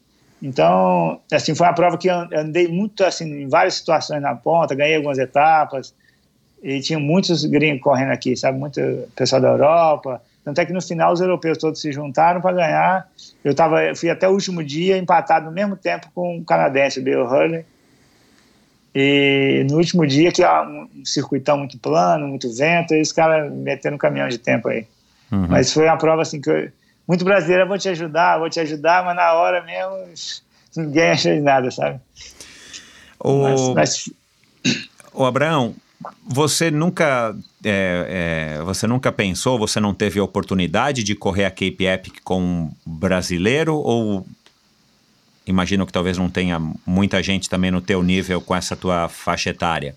Então, 0.42 1.20
assim, 1.32 1.54
foi 1.54 1.66
uma 1.66 1.72
prova 1.74 1.96
que 1.98 2.08
eu 2.08 2.14
andei 2.34 2.68
muito, 2.68 3.04
assim, 3.04 3.42
em 3.42 3.48
várias 3.48 3.74
situações 3.74 4.20
na 4.22 4.34
ponta, 4.34 4.74
ganhei 4.74 4.96
algumas 4.96 5.18
etapas, 5.18 5.94
e 6.62 6.80
tinha 6.80 6.98
muitos 6.98 7.44
gringos 7.44 7.82
correndo 7.82 8.12
aqui, 8.12 8.36
sabe, 8.36 8.58
muito 8.58 8.80
pessoal 9.16 9.40
da 9.40 9.48
Europa, 9.48 10.22
tanto 10.44 10.60
é 10.60 10.66
que 10.66 10.72
no 10.72 10.82
final 10.82 11.12
os 11.12 11.20
europeus 11.20 11.56
todos 11.58 11.80
se 11.80 11.90
juntaram 11.92 12.40
para 12.42 12.56
ganhar, 12.56 13.08
eu 13.42 13.54
tava, 13.54 13.82
eu 13.84 13.96
fui 13.96 14.10
até 14.10 14.28
o 14.28 14.32
último 14.32 14.62
dia 14.62 14.98
empatado 14.98 15.46
no 15.46 15.52
mesmo 15.52 15.76
tempo 15.76 16.08
com 16.14 16.38
o 16.38 16.44
canadense, 16.44 17.00
Bill 17.00 17.24
Hurley, 17.24 17.64
e 18.94 19.66
no 19.68 19.78
último 19.78 20.06
dia, 20.06 20.30
que 20.30 20.42
é 20.42 20.62
um 20.62 21.04
circuitão 21.04 21.58
muito 21.58 21.76
plano, 21.78 22.28
muito 22.28 22.54
vento, 22.54 22.94
e 22.94 23.00
os 23.00 23.10
caras 23.10 23.52
metendo 23.52 23.96
um 23.96 23.98
caminhão 23.98 24.28
de 24.28 24.38
tempo 24.38 24.68
aí. 24.68 24.86
Uhum. 25.32 25.48
Mas 25.48 25.72
foi 25.72 25.86
uma 25.86 25.96
prova 25.96 26.22
assim 26.22 26.40
que 26.40 26.48
eu, 26.48 26.70
muito 27.06 27.24
brasileira, 27.24 27.66
vou 27.66 27.78
te 27.78 27.88
ajudar, 27.88 28.38
vou 28.38 28.48
te 28.48 28.60
ajudar, 28.60 29.04
mas 29.04 29.16
na 29.16 29.32
hora 29.32 29.62
mesmo 29.64 30.44
ninguém 30.76 31.10
achou 31.10 31.34
nada, 31.40 31.70
sabe? 31.70 32.00
O, 33.18 33.42
Mas, 33.42 33.68
mas 33.74 34.12
o 35.12 35.24
Abraão, 35.24 35.74
você 36.26 36.70
nunca, 36.70 37.34
é, 37.64 38.56
é, 38.58 38.62
você 38.62 38.86
nunca 38.86 39.10
pensou, 39.10 39.58
você 39.58 39.80
não 39.80 39.94
teve 39.94 40.20
a 40.20 40.24
oportunidade 40.24 41.02
de 41.02 41.14
correr 41.14 41.46
a 41.46 41.50
Cape 41.50 41.86
Epic 41.86 42.16
com 42.22 42.40
um 42.40 42.70
brasileiro 42.84 43.76
ou 43.76 44.26
imagino 45.46 45.86
que 45.86 45.92
talvez 45.92 46.16
não 46.18 46.28
tenha 46.30 46.60
muita 46.86 47.22
gente 47.22 47.48
também 47.48 47.70
no 47.70 47.80
teu 47.80 48.02
nível 48.02 48.40
com 48.40 48.54
essa 48.54 48.74
tua 48.76 49.08
faixa 49.08 49.50
etária? 49.50 49.94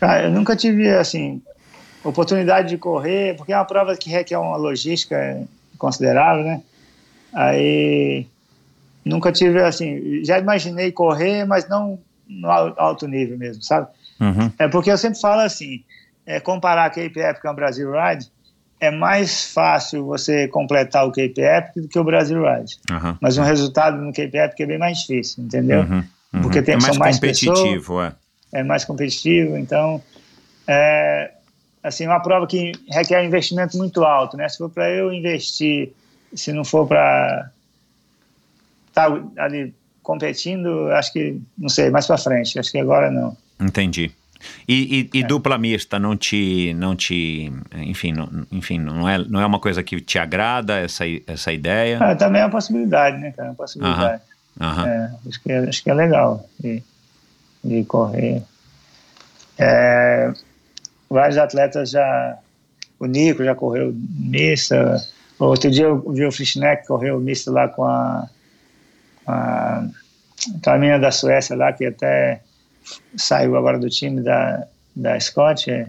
cara, 0.00 0.24
eu 0.24 0.30
nunca 0.30 0.56
tive 0.56 0.88
assim 0.90 1.42
oportunidade 2.02 2.68
de 2.68 2.78
correr, 2.78 3.36
porque 3.36 3.52
é 3.52 3.56
uma 3.56 3.64
prova 3.66 3.94
que 3.96 4.08
requer 4.08 4.38
uma 4.38 4.56
logística 4.56 5.42
considerável, 5.76 6.44
né? 6.44 6.62
Aí 7.32 8.26
nunca 9.04 9.30
tive 9.30 9.62
assim, 9.62 10.24
já 10.24 10.38
imaginei 10.38 10.90
correr, 10.90 11.44
mas 11.44 11.68
não 11.68 11.98
no 12.26 12.50
al- 12.50 12.74
alto 12.78 13.06
nível 13.06 13.36
mesmo, 13.36 13.62
sabe? 13.62 13.88
Uhum. 14.20 14.50
É 14.58 14.68
porque 14.68 14.90
eu 14.90 14.98
sempre 14.98 15.20
falo 15.20 15.40
assim, 15.42 15.82
é, 16.24 16.40
comparar 16.40 16.86
a 16.86 16.90
Cape 16.90 17.20
o 17.44 17.54
Brasil 17.54 17.90
Ride, 17.92 18.30
é 18.80 18.90
mais 18.90 19.52
fácil 19.52 20.06
você 20.06 20.48
completar 20.48 21.06
o 21.06 21.10
Cape 21.10 21.34
Epic 21.40 21.74
do 21.82 21.88
que 21.88 21.98
o 21.98 22.04
Brasil 22.04 22.42
Ride. 22.42 22.76
Aham. 22.90 23.18
Mas 23.20 23.36
um 23.36 23.42
resultado 23.42 23.96
no 23.98 24.12
Cape 24.12 24.36
Epic 24.36 24.60
é 24.60 24.66
bem 24.66 24.78
mais 24.78 24.98
difícil, 25.00 25.44
entendeu? 25.44 25.80
Uhum, 25.82 26.04
uhum. 26.34 26.40
Porque 26.42 26.62
tem- 26.62 26.74
é 26.74 26.78
mais 26.78 26.86
são 26.86 26.98
mais 26.98 27.16
competitivo, 27.16 28.00
é. 28.02 28.12
É 28.52 28.62
mais 28.64 28.84
competitivo, 28.84 29.56
então 29.56 30.02
é 30.66 31.30
assim 31.82 32.06
uma 32.06 32.20
prova 32.20 32.46
que 32.46 32.72
requer 32.88 33.20
um 33.20 33.24
investimento 33.24 33.76
muito 33.78 34.02
alto, 34.04 34.36
né? 34.36 34.48
Se 34.48 34.58
for 34.58 34.68
para 34.70 34.90
eu 34.90 35.12
investir, 35.12 35.92
se 36.34 36.52
não 36.52 36.64
for 36.64 36.86
para 36.86 37.50
estar 38.88 39.12
ali 39.38 39.74
competindo, 40.02 40.90
acho 40.92 41.12
que 41.12 41.40
não 41.56 41.68
sei, 41.68 41.90
mais 41.90 42.06
para 42.06 42.18
frente. 42.18 42.58
Acho 42.58 42.70
que 42.72 42.78
agora 42.78 43.10
não. 43.10 43.36
Entendi. 43.60 44.10
E, 44.66 45.08
e- 45.14 45.18
e 45.18 45.24
dupla 45.24 45.58
mista 45.58 45.98
não 45.98 46.16
te, 46.16 46.72
não 46.74 46.96
te, 46.96 47.52
enfim, 47.76 48.12
não, 48.12 48.28
enfim, 48.50 48.78
não 48.78 49.08
é, 49.08 49.18
não 49.18 49.40
é 49.40 49.46
uma 49.46 49.58
coisa 49.60 49.82
que 49.82 50.00
te 50.00 50.18
agrada 50.18 50.78
essa, 50.78 51.04
essa 51.26 51.52
ideia? 51.52 51.98
Ah, 52.00 52.14
também 52.16 52.40
é 52.40 52.44
uma 52.44 52.50
possibilidade, 52.50 53.18
né, 53.18 53.32
cara? 53.32 53.48
É 53.48 53.50
uma 53.50 53.56
possibilidade. 53.56 54.22
Aham. 54.60 54.86
É, 54.86 55.10
acho, 55.28 55.42
que 55.42 55.52
é, 55.52 55.58
acho 55.68 55.82
que 55.82 55.90
é 55.90 55.94
legal 55.94 56.48
de, 56.58 56.82
de 57.64 57.84
correr. 57.84 58.42
É, 59.58 60.32
vários 61.08 61.38
atletas 61.38 61.90
já. 61.90 62.38
O 62.98 63.06
Nico 63.06 63.42
já 63.44 63.54
correu 63.54 63.94
mista. 63.94 65.02
Outro 65.38 65.70
dia 65.70 65.84
eu 65.86 66.12
vi 66.12 66.24
o 66.26 66.32
Frischneck 66.32 66.86
correu 66.86 67.18
mista 67.18 67.50
lá 67.50 67.66
com 67.68 67.84
a, 67.84 68.28
com 69.24 69.32
a, 69.32 69.86
aquela 70.58 70.78
menina 70.78 70.98
da 70.98 71.10
Suécia 71.10 71.56
lá, 71.56 71.72
que 71.72 71.86
até 71.86 72.40
saiu 73.16 73.56
agora 73.56 73.78
do 73.78 73.88
time 73.88 74.20
da, 74.22 74.66
da 74.94 75.18
Scott. 75.20 75.70
é. 75.70 75.88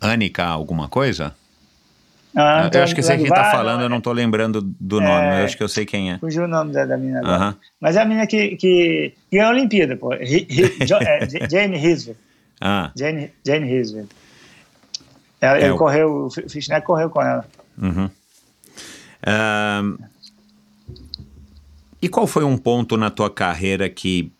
Anica, 0.00 0.44
alguma 0.44 0.88
coisa? 0.88 1.34
Ah, 2.36 2.68
eu 2.72 2.82
acho 2.82 2.94
que 2.96 3.02
sei 3.02 3.16
quem 3.16 3.26
está 3.26 3.50
falando, 3.52 3.82
eu 3.82 3.88
não 3.88 3.98
estou 3.98 4.12
lembrando 4.12 4.60
do 4.60 5.00
nome, 5.00 5.12
É. 5.12 5.28
mas 5.30 5.38
eu 5.38 5.44
acho 5.44 5.56
que 5.56 5.62
eu 5.62 5.68
sei 5.68 5.86
quem 5.86 6.12
é. 6.12 6.18
Fugiu 6.18 6.44
o 6.44 6.48
nome 6.48 6.72
da, 6.72 6.84
da 6.84 6.96
menina 6.96 7.20
agora. 7.20 7.36
Aham. 7.36 7.56
Mas 7.80 7.94
é 7.96 8.00
a 8.00 8.04
menina 8.04 8.26
que, 8.26 8.56
que 8.56 9.14
ganhou 9.32 9.46
a 9.46 9.50
Olimpíada, 9.50 9.96
pô. 9.96 10.10
Jo- 10.16 10.96
é, 11.00 11.28
Jane 11.48 11.76
Hisver. 11.78 12.16
Ah, 12.60 12.90
Jane, 12.96 13.30
Jane 13.46 13.72
Hisver. 13.72 14.06
Ela, 15.40 15.58
É, 15.58 15.62
ele 15.62 15.70
o- 15.70 15.76
correu, 15.78 16.26
o 16.26 16.30
Fishneck 16.30 16.84
correu 16.84 17.08
com 17.08 17.22
ela. 17.22 17.46
uhum. 17.80 18.10
Ahn, 19.26 19.96
e 22.02 22.08
qual 22.08 22.26
foi 22.26 22.44
um 22.44 22.56
ponto 22.58 22.96
na 22.96 23.10
tua 23.10 23.30
carreira 23.30 23.88
que, 23.88 24.30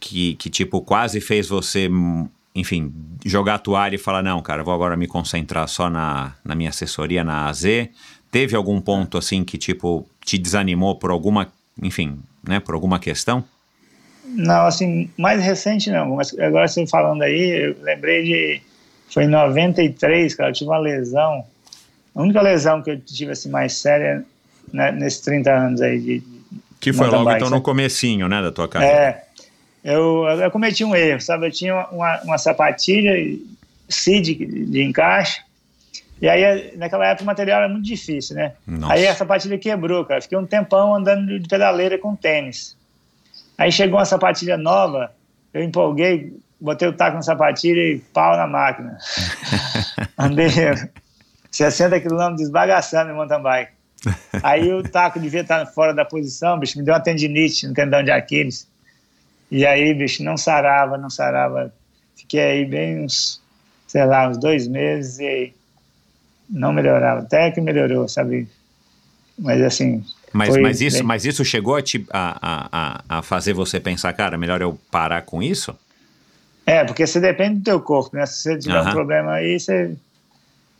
que, 0.00 0.34
que, 0.34 0.50
tipo, 0.50 0.80
quase 0.80 1.20
fez 1.20 1.48
você, 1.48 1.88
enfim, 2.54 2.92
jogar 3.24 3.54
a 3.54 3.58
toalha 3.58 3.94
e 3.94 3.98
falar, 3.98 4.22
não, 4.22 4.40
cara, 4.40 4.62
vou 4.62 4.74
agora 4.74 4.96
me 4.96 5.06
concentrar 5.06 5.66
só 5.68 5.90
na, 5.90 6.34
na 6.44 6.54
minha 6.54 6.70
assessoria, 6.70 7.24
na 7.24 7.46
AZ? 7.46 7.64
Teve 8.30 8.54
algum 8.56 8.80
ponto, 8.80 9.16
assim, 9.18 9.44
que, 9.44 9.56
tipo, 9.56 10.06
te 10.24 10.38
desanimou 10.38 10.96
por 10.96 11.10
alguma, 11.10 11.50
enfim, 11.82 12.18
né, 12.46 12.60
por 12.60 12.74
alguma 12.74 12.98
questão? 12.98 13.44
Não, 14.24 14.66
assim, 14.66 15.10
mais 15.16 15.42
recente 15.42 15.90
não, 15.90 16.16
mas 16.16 16.38
agora 16.38 16.68
você 16.68 16.86
falando 16.86 17.22
aí, 17.22 17.68
eu 17.68 17.76
lembrei 17.82 18.24
de. 18.24 18.62
Foi 19.10 19.24
em 19.24 19.28
93, 19.28 20.34
cara, 20.34 20.50
eu 20.50 20.52
tive 20.52 20.70
uma 20.70 20.78
lesão. 20.78 21.44
A 22.14 22.20
única 22.20 22.42
lesão 22.42 22.82
que 22.82 22.90
eu 22.90 23.00
tive 23.00 23.32
assim, 23.32 23.48
mais 23.48 23.72
séria 23.72 24.22
né, 24.72 24.92
nesses 24.92 25.20
30 25.20 25.50
anos 25.50 25.80
aí 25.80 25.98
de. 25.98 26.22
Que 26.78 26.92
foi 26.92 27.08
logo, 27.08 27.24
bike, 27.24 27.38
então, 27.38 27.50
né? 27.50 27.56
no 27.56 27.62
comecinho, 27.62 28.28
né, 28.28 28.42
da 28.42 28.52
tua 28.52 28.68
carreira. 28.68 28.94
É. 28.94 29.27
eu, 29.84 30.24
eu 30.24 30.50
cometi 30.50 30.84
um 30.84 30.94
erro, 30.94 31.20
sabe? 31.20 31.46
Eu 31.46 31.52
tinha 31.52 31.86
uma, 31.90 32.20
uma 32.22 32.38
sapatilha 32.38 33.14
CID 33.88 34.66
de 34.66 34.82
encaixe, 34.82 35.40
e 36.20 36.28
aí, 36.28 36.76
naquela 36.76 37.06
época, 37.06 37.22
o 37.22 37.26
material 37.26 37.60
era 37.62 37.68
muito 37.68 37.84
difícil, 37.84 38.34
né? 38.34 38.52
Nossa. 38.66 38.94
Aí 38.94 39.06
a 39.06 39.14
sapatilha 39.14 39.56
quebrou, 39.56 40.04
cara. 40.04 40.20
Fiquei 40.20 40.36
um 40.36 40.46
tempão 40.46 40.94
andando 40.94 41.38
de 41.38 41.48
pedaleira 41.48 41.96
com 41.96 42.16
tênis. 42.16 42.76
Aí 43.56 43.70
chegou 43.70 43.98
uma 43.98 44.04
sapatilha 44.04 44.56
nova, 44.56 45.12
eu 45.52 45.62
empolguei, 45.62 46.36
botei 46.60 46.88
o 46.88 46.92
taco 46.92 47.16
na 47.16 47.22
sapatilha 47.22 47.80
e 47.80 47.98
pau 47.98 48.36
na 48.36 48.46
máquina. 48.46 48.98
Andei 50.18 50.48
60 51.50 52.00
quilômetros 52.00 52.40
desbagaçando 52.40 53.10
em 53.10 53.14
mountain 53.14 53.42
bike. 53.42 53.72
Aí 54.42 54.72
o 54.72 54.82
taco 54.82 55.18
devia 55.18 55.40
estar 55.40 55.66
fora 55.66 55.92
da 55.92 56.04
posição, 56.04 56.58
bicho, 56.58 56.78
me 56.78 56.84
deu 56.84 56.94
uma 56.94 57.00
tendinite 57.00 57.66
no 57.66 57.74
tendão 57.74 58.02
de 58.02 58.10
Aquiles. 58.10 58.68
E 59.50 59.64
aí, 59.66 59.94
bicho, 59.94 60.22
não 60.22 60.36
sarava, 60.36 60.98
não 60.98 61.08
sarava. 61.10 61.72
Fiquei 62.16 62.40
aí 62.40 62.64
bem 62.64 63.04
uns, 63.04 63.40
sei 63.86 64.04
lá, 64.04 64.28
uns 64.28 64.38
dois 64.38 64.66
meses 64.68 65.18
e 65.18 65.52
não 66.48 66.72
melhorava. 66.72 67.20
Até 67.20 67.50
que 67.50 67.60
melhorou, 67.60 68.08
sabe? 68.08 68.48
Mas 69.38 69.62
assim. 69.62 70.04
Mas, 70.32 70.56
mas, 70.58 70.80
isso, 70.80 70.98
bem- 70.98 71.06
mas 71.06 71.24
isso 71.24 71.44
chegou 71.44 71.76
a, 71.76 71.82
te, 71.82 72.04
a, 72.10 72.38
a, 72.72 73.18
a, 73.18 73.22
fazer 73.22 73.54
você 73.54 73.80
pensar, 73.80 74.12
cara, 74.12 74.36
melhor 74.36 74.60
eu 74.60 74.78
parar 74.90 75.22
com 75.22 75.42
isso? 75.42 75.74
É, 76.66 76.84
porque 76.84 77.06
você 77.06 77.18
depende 77.18 77.60
do 77.60 77.64
teu 77.64 77.80
corpo, 77.80 78.14
né? 78.14 78.26
Se 78.26 78.42
você 78.42 78.58
tiver 78.58 78.78
Aham. 78.78 78.88
um 78.90 78.92
problema 78.92 79.32
aí, 79.32 79.58
você 79.58 79.96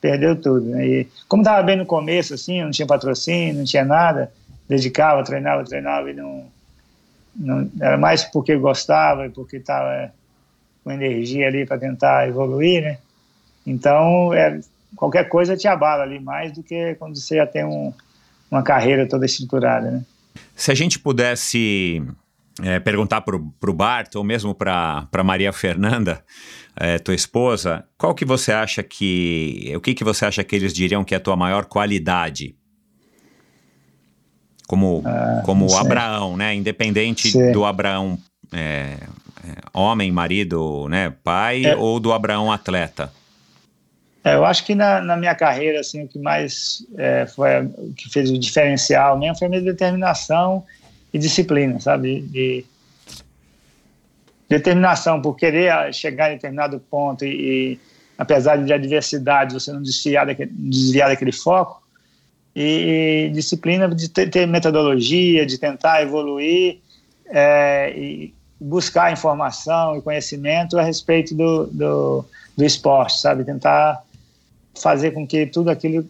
perdeu 0.01 0.37
tudo, 0.37 0.67
né? 0.67 0.87
E 0.87 1.09
como 1.27 1.43
tava 1.43 1.63
bem 1.63 1.77
no 1.77 1.87
começo, 1.87 2.35
assim, 2.35 2.63
não 2.63 2.71
tinha 2.71 2.87
patrocínio, 2.87 3.55
não 3.55 3.65
tinha 3.65 3.85
nada, 3.85 4.31
dedicava, 4.69 5.25
treinava, 5.25 5.65
treinava 5.65 6.11
e 6.11 6.15
não, 6.15 6.47
não 7.39 7.71
era 7.81 7.97
mais 7.97 8.25
porque 8.25 8.57
gostava 8.57 9.27
e 9.27 9.31
porque 9.31 9.61
tava 9.61 10.13
com 10.83 10.91
energia 10.91 11.47
ali 11.47 11.65
para 11.65 11.79
tentar 11.79 12.29
evoluir, 12.29 12.83
né? 12.83 12.99
Então, 13.67 14.35
é, 14.35 14.61
qualquer 14.97 15.29
coisa 15.29 15.57
te 15.57 15.69
abala 15.69 16.03
ali 16.03 16.19
mais 16.19 16.53
do 16.53 16.63
que 16.63 16.95
quando 16.97 17.17
você 17.17 17.37
já 17.37 17.47
tem 17.47 17.65
um, 17.65 17.93
uma 18.51 18.63
carreira 18.63 19.07
toda 19.07 19.27
estruturada, 19.27 19.91
né? 19.91 20.05
Se 20.55 20.73
a 20.73 20.75
gente 20.75 20.99
pudesse 20.99 22.03
é, 22.63 22.81
perguntar 22.81 23.21
para 23.21 23.37
o 23.37 23.75
Bart, 23.75 24.15
ou 24.17 24.25
mesmo 24.25 24.55
para 24.55 25.09
Maria 25.25 25.53
Fernanda, 25.53 26.25
é, 26.77 26.99
tua 26.99 27.15
esposa, 27.15 27.85
qual 27.97 28.15
que 28.15 28.25
você 28.25 28.53
acha 28.53 28.83
que. 28.83 29.73
O 29.77 29.81
que, 29.81 29.95
que 29.95 30.05
você 30.05 30.25
acha 30.25 30.43
que 30.43 30.57
eles 30.57 30.73
diriam 30.73 31.05
que 31.05 31.15
é 31.15 31.19
a 31.19 31.21
tua 31.21 31.37
maior 31.37 31.67
qualidade? 31.67 32.57
Como, 34.69 35.03
como 35.45 35.63
não 35.63 35.69
sei. 35.71 35.81
Abraão, 35.81 36.37
né? 36.37 36.55
Independente 36.55 37.33
Sim. 37.33 37.51
do 37.53 37.65
Abraão 37.65 38.19
é, 38.53 38.99
é, 39.43 39.57
homem, 39.73 40.13
marido, 40.13 40.87
né? 40.89 41.13
Pai, 41.25 41.65
É. 41.65 41.75
ou 41.75 41.99
do 41.99 42.13
Abraão 42.13 42.53
atleta. 42.53 43.11
É, 44.23 44.35
eu 44.35 44.45
acho 44.45 44.65
que 44.65 44.75
na, 44.75 45.01
na 45.01 45.17
minha 45.17 45.35
carreira, 45.35 45.81
assim, 45.81 46.05
o 46.05 46.09
que 46.09 46.19
mais 46.19 46.85
é, 46.99 47.27
foi 47.27 47.65
o 47.65 47.95
que 47.97 48.11
fez 48.11 48.31
o 48.31 48.39
diferencial 48.39 49.19
mesmo 49.19 49.39
foi 49.39 49.47
a 49.47 49.51
minha 49.51 49.63
determinação 49.63 50.63
e 51.15 51.19
disciplina, 51.19 51.81
sabe? 51.81 52.21
De, 52.21 52.65
determinação 54.49 55.21
por 55.21 55.35
querer 55.35 55.71
ah, 55.71 55.93
chegar 55.93 56.31
em 56.31 56.35
determinado 56.35 56.81
ponto 56.91 57.25
e, 57.25 57.73
e, 57.73 57.81
apesar 58.17 58.57
de 58.57 58.73
adversidade, 58.73 59.55
você 59.55 59.73
não 59.73 59.83
desviar 59.83 60.27
daquele, 60.27 60.51
desviar 60.53 61.09
daquele 61.09 61.33
foco 61.33 61.83
e, 62.55 63.31
disciplina 63.33 63.89
de 63.89 64.09
ter, 64.09 64.31
ter 64.31 64.47
metodologia, 64.47 65.47
de 65.47 65.59
tentar 65.59 66.03
evoluir 66.03 66.79
é, 67.27 67.93
e 67.97 68.35
buscar 68.61 69.13
informação 69.13 69.97
e 69.97 70.03
conhecimento 70.03 70.79
a 70.79 70.83
respeito 70.83 71.35
do, 71.35 71.67
do, 71.67 72.25
do 72.57 72.65
esporte, 72.65 73.21
sabe? 73.21 73.45
Tentar 73.45 74.03
fazer 74.75 75.13
com 75.13 75.27
que 75.27 75.47
tudo 75.47 75.71
aquilo 75.71 76.09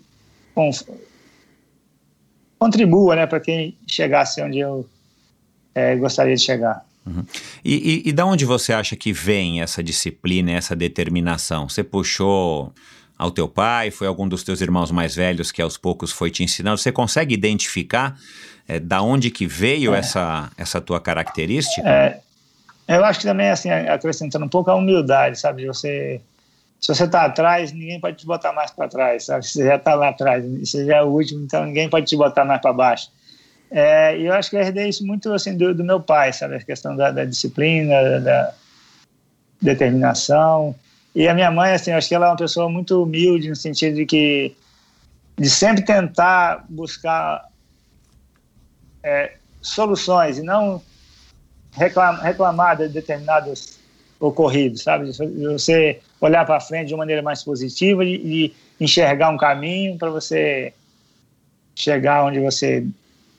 con- 0.55 0.71
contribua, 2.59 3.17
né, 3.17 3.27
para 3.27 3.41
quem 3.41 3.77
chegasse 3.87 4.43
onde 4.43 4.59
eu 4.59 4.89
é, 5.75 5.95
gostaria 5.97 6.35
de 6.35 6.43
chegar. 6.43 6.87
E, 7.65 8.03
e, 8.05 8.09
e 8.09 8.13
da 8.13 8.27
onde 8.27 8.45
você 8.45 8.73
acha 8.73 8.95
que 8.95 9.13
vem 9.13 9.63
essa 9.63 9.83
disciplina, 9.83 10.53
essa 10.53 10.77
determinação? 10.77 11.69
Você 11.69 11.83
puxou 11.83 12.73
ao 13.19 13.33
teu 13.33 13.49
pai, 13.49 13.91
foi 13.91 14.07
algum 14.07 14.29
dos 14.29 14.45
teus 14.45 14.61
irmãos 14.61 14.93
mais 14.93 15.17
velhos 15.17 15.51
que 15.51 15.61
aos 15.61 15.77
poucos 15.77 16.13
foi 16.13 16.31
te 16.31 16.45
ensinando? 16.45 16.79
Você 16.79 16.93
consegue 16.93 17.35
identificar 17.35 18.17
eh, 18.69 18.79
da 18.79 19.03
onde 19.03 19.31
que 19.31 19.45
veio 19.45 19.93
essa, 19.93 20.51
essa 20.57 20.81
tua 20.81 21.01
característica? 21.01 21.89
É, 21.89 22.21
eu 22.87 23.05
acho 23.05 23.19
que 23.19 23.27
também, 23.27 23.51
assim, 23.51 23.71
acrescentando 23.71 24.45
um 24.45 24.49
pouco 24.49 24.71
a 24.71 24.77
humildade, 24.77 25.39
sabe? 25.39 25.67
Você, 25.67 26.21
se 26.81 26.95
você 26.95 27.05
está 27.05 27.25
atrás, 27.25 27.73
ninguém 27.73 28.01
pode 28.01 28.19
te 28.19 28.25
botar 28.25 28.53
mais 28.53 28.71
para 28.71 28.89
trás, 28.89 29.25
sabe? 29.25 29.45
Você 29.45 29.65
já 29.65 29.75
está 29.75 29.97
lá 29.97 30.11
atrás, 30.11 30.45
você 30.45 30.87
já 30.87 30.99
é 30.99 31.03
o 31.03 31.09
último, 31.09 31.45
então 31.45 31.65
ninguém 31.65 31.91
pode 31.91 32.07
te 32.07 32.17
botar 32.17 32.45
mais 32.45 32.63
para 32.63 32.73
baixo. 32.73 33.11
É, 33.71 34.17
e 34.17 34.27
eu 34.27 34.33
acho 34.33 34.49
que 34.49 34.57
eu 34.57 34.61
herdei 34.61 34.89
isso 34.89 35.05
muito 35.05 35.31
assim 35.33 35.57
do, 35.57 35.75
do 35.75 35.85
meu 35.85 36.01
pai, 36.01 36.33
sabe? 36.33 36.55
A 36.55 36.61
questão 36.61 36.97
da, 36.97 37.11
da 37.11 37.25
disciplina, 37.25 38.01
da, 38.03 38.19
da 38.21 38.55
determinação. 39.61 40.75
E 41.15 41.27
a 41.27 41.35
minha 41.35 41.51
mãe, 41.51 41.73
assim, 41.73 41.91
acho 41.91 42.09
que 42.09 42.15
ela 42.15 42.27
é 42.27 42.31
uma 42.31 42.37
pessoa 42.37 42.69
muito 42.69 43.03
humilde 43.03 43.49
no 43.49 43.57
sentido 43.57 43.97
de 43.97 44.07
que 44.07 44.55
de 45.37 45.49
sempre 45.49 45.85
tentar 45.85 46.65
buscar 46.69 47.45
é, 49.03 49.37
soluções 49.61 50.39
e 50.39 50.43
não 50.43 50.83
reclamar, 51.73 52.23
reclamar 52.23 52.77
de 52.77 52.89
determinados 52.89 53.79
ocorridos, 54.21 54.83
sabe? 54.83 55.11
De 55.11 55.49
Você 55.53 56.01
olhar 56.21 56.45
para 56.45 56.61
frente 56.61 56.89
de 56.89 56.95
uma 56.95 56.99
maneira 56.99 57.23
mais 57.23 57.43
positiva 57.45 58.05
e 58.05 58.53
enxergar 58.81 59.31
um 59.31 59.37
caminho 59.37 59.97
para 59.97 60.11
você 60.11 60.73
chegar 61.75 62.25
onde 62.25 62.41
você 62.41 62.85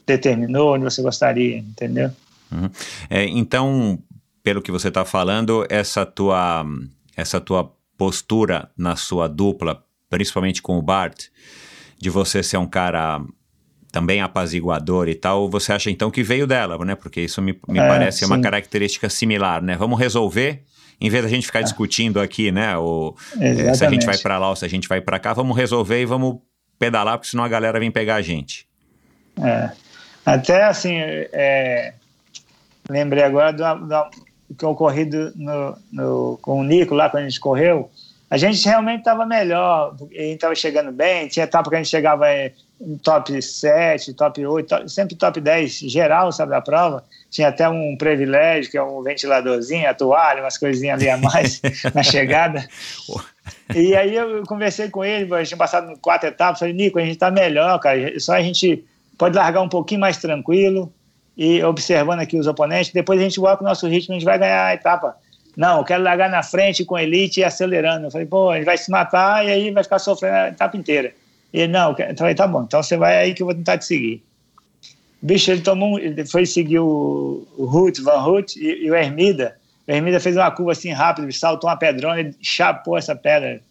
determinou, 0.08 0.76
onde 0.76 0.86
você 0.86 1.02
gostaria, 1.02 1.58
entendeu? 1.58 2.10
Uhum. 2.52 2.70
É, 3.10 3.26
então, 3.26 4.00
pelo 4.42 4.62
que 4.62 4.72
você 4.72 4.88
está 4.88 5.04
falando, 5.04 5.66
essa 5.70 6.06
tua, 6.06 6.66
essa 7.20 7.40
tua 7.40 7.72
postura 7.98 8.70
na 8.78 8.96
sua 8.96 9.28
dupla, 9.28 9.84
principalmente 10.10 10.62
com 10.62 10.78
o 10.78 10.82
Bart, 10.82 11.26
de 11.98 12.10
você 12.10 12.42
ser 12.42 12.58
um 12.58 12.66
cara 12.66 13.22
também 13.92 14.22
apaziguador 14.22 15.08
e 15.08 15.16
tal, 15.16 15.50
você 15.50 15.74
acha 15.74 15.90
então 15.90 16.12
que 16.12 16.24
veio 16.24 16.46
dela, 16.46 16.78
né? 16.86 16.96
Porque 16.96 17.22
isso 17.22 17.42
me, 17.42 17.60
me 17.68 17.80
É, 17.80 17.88
parece 17.88 18.24
uma 18.24 18.36
sim. 18.36 18.42
característica 18.42 19.10
similar, 19.10 19.62
né? 19.62 19.76
Vamos 19.76 20.00
resolver, 20.00 20.64
em 21.02 21.10
vez 21.10 21.24
da 21.24 21.30
gente 21.30 21.46
ficar 21.46 21.62
discutindo 21.62 22.20
aqui, 22.20 22.52
né? 22.52 22.78
O, 22.78 23.16
eh, 23.40 23.74
se 23.74 23.86
a 23.86 23.90
gente 23.90 24.06
vai 24.06 24.18
para 24.18 24.38
lá 24.38 24.50
ou 24.50 24.56
se 24.56 24.64
a 24.64 24.68
gente 24.68 24.88
vai 24.88 25.02
para 25.02 25.18
cá, 25.18 25.34
vamos 25.34 25.58
resolver 25.58 26.02
e 26.02 26.06
vamos 26.06 26.38
pedalar, 26.78 27.18
porque 27.18 27.32
senão 27.32 27.44
a 27.44 27.50
galera 27.50 27.80
vem 27.80 27.92
pegar 27.92 28.16
a 28.16 28.22
gente. 28.22 28.68
É. 29.42 29.72
Até 30.26 30.64
assim, 30.66 30.96
é, 30.96 31.94
lembrei 32.90 33.24
agora 33.24 33.52
do, 33.52 33.88
do 33.88 34.29
que 34.58 34.66
ocorrido 34.66 35.32
no, 35.36 35.78
no, 35.92 36.40
com 36.42 36.60
o 36.60 36.64
Nico 36.64 36.96
lá 36.96 37.10
quando 37.10 37.24
a 37.24 37.30
gente 37.30 37.40
correu. 37.40 37.90
A 38.30 38.38
gente 38.38 38.64
realmente 38.64 39.00
estava 39.00 39.26
melhor, 39.26 39.96
a 40.00 40.04
gente 40.04 40.36
estava 40.36 40.54
chegando 40.54 40.92
bem. 40.92 41.28
Tinha 41.28 41.46
etapa 41.46 41.68
que 41.70 41.76
a 41.76 41.80
gente 41.80 41.90
chegava 41.90 42.26
em 42.32 42.98
top 43.04 43.42
7, 43.42 44.14
top 44.14 44.46
8, 44.46 44.68
top- 44.68 44.90
sempre 44.90 45.16
top 45.16 45.42
10 45.42 45.80
geral, 45.80 46.32
sabe, 46.32 46.52
da 46.52 46.62
prova. 46.62 47.04
Tinha 47.32 47.48
até 47.48 47.68
um 47.68 47.96
privilégio, 47.98 48.70
que 48.70 48.78
é 48.78 48.84
um 48.84 49.02
ventiladorzinho, 49.02 49.90
a 49.90 49.94
toalha, 49.96 50.42
umas 50.42 50.58
coisinhas 50.58 51.00
ali 51.00 51.10
a 51.10 51.18
mais 51.18 51.60
na 51.94 52.04
chegada. 52.04 52.68
E 53.76 53.96
aí 53.96 54.16
eu 54.16 54.44
conversei 54.44 54.90
com 54.90 55.04
ele, 55.04 55.34
a 55.34 55.44
gente 55.44 55.58
passado 55.58 55.98
quatro 56.00 56.30
etapas, 56.30 56.60
falei, 56.60 56.74
Nico, 56.74 57.00
a 57.00 57.04
gente 57.04 57.18
tá 57.18 57.32
melhor, 57.32 57.80
cara, 57.80 58.20
só 58.20 58.34
a 58.34 58.42
gente 58.42 58.84
pode 59.18 59.36
largar 59.36 59.62
um 59.62 59.70
pouquinho 59.70 60.02
mais 60.02 60.18
tranquilo 60.18 60.92
e 61.42 61.64
observando 61.64 62.20
aqui 62.20 62.38
os 62.38 62.48
oponentes, 62.48 62.92
depois 62.92 63.18
a 63.18 63.24
gente 63.24 63.40
volta 63.40 63.60
com 63.60 63.64
o 63.64 63.68
nosso 63.70 63.88
ritmo, 63.88 64.14
a 64.14 64.20
gente 64.20 64.26
vai 64.26 64.38
ganhar 64.38 64.66
a 64.66 64.74
etapa. 64.74 65.16
Não, 65.56 65.78
eu 65.78 65.86
quero 65.86 66.04
largar 66.04 66.30
na 66.30 66.44
frente 66.44 66.84
com 66.84 66.98
a 66.98 67.02
elite 67.02 67.40
e 67.40 67.46
acelerando. 67.46 68.08
Eu 68.08 68.12
falei, 68.12 68.28
pô, 68.28 68.54
gente 68.54 68.66
vai 68.66 68.78
se 68.78 68.92
matar 68.92 69.46
e 69.46 69.50
aí 69.50 69.72
vai 69.72 69.82
ficar 69.82 70.00
sofrendo 70.00 70.36
a 70.36 70.50
etapa 70.50 70.76
inteira. 70.76 71.14
E 71.54 71.62
ele, 71.62 71.72
não, 71.72 71.96
eu 71.98 72.18
falei, 72.18 72.36
tá 72.36 72.46
bom, 72.46 72.64
então 72.64 72.84
você 72.84 72.98
vai 72.98 73.18
aí 73.18 73.34
que 73.34 73.42
eu 73.42 73.46
vou 73.46 73.56
tentar 73.56 73.78
te 73.78 73.86
seguir. 73.86 74.22
Bicho, 75.22 75.50
ele 75.50 75.62
tomou, 75.62 75.98
ele 75.98 76.26
foi 76.26 76.46
seguir 76.46 76.80
o, 76.80 77.48
Ruth, 77.58 78.00
Van 78.00 78.20
Ruth 78.20 78.58
e, 78.58 78.86
e 78.86 78.92
o 78.92 78.96
Hermida. 78.96 79.56
O 79.88 79.92
Hermida 79.94 80.20
fez 80.20 80.36
uma 80.36 80.52
curva 80.52 80.74
assim 80.74 80.92
rápido, 80.92 81.32
saltou 81.32 81.70
uma 81.70 81.78
pedrona, 81.78 82.20
ele 82.20 82.36
chapou 82.42 82.98
essa 82.98 83.16
pedra, 83.16 83.62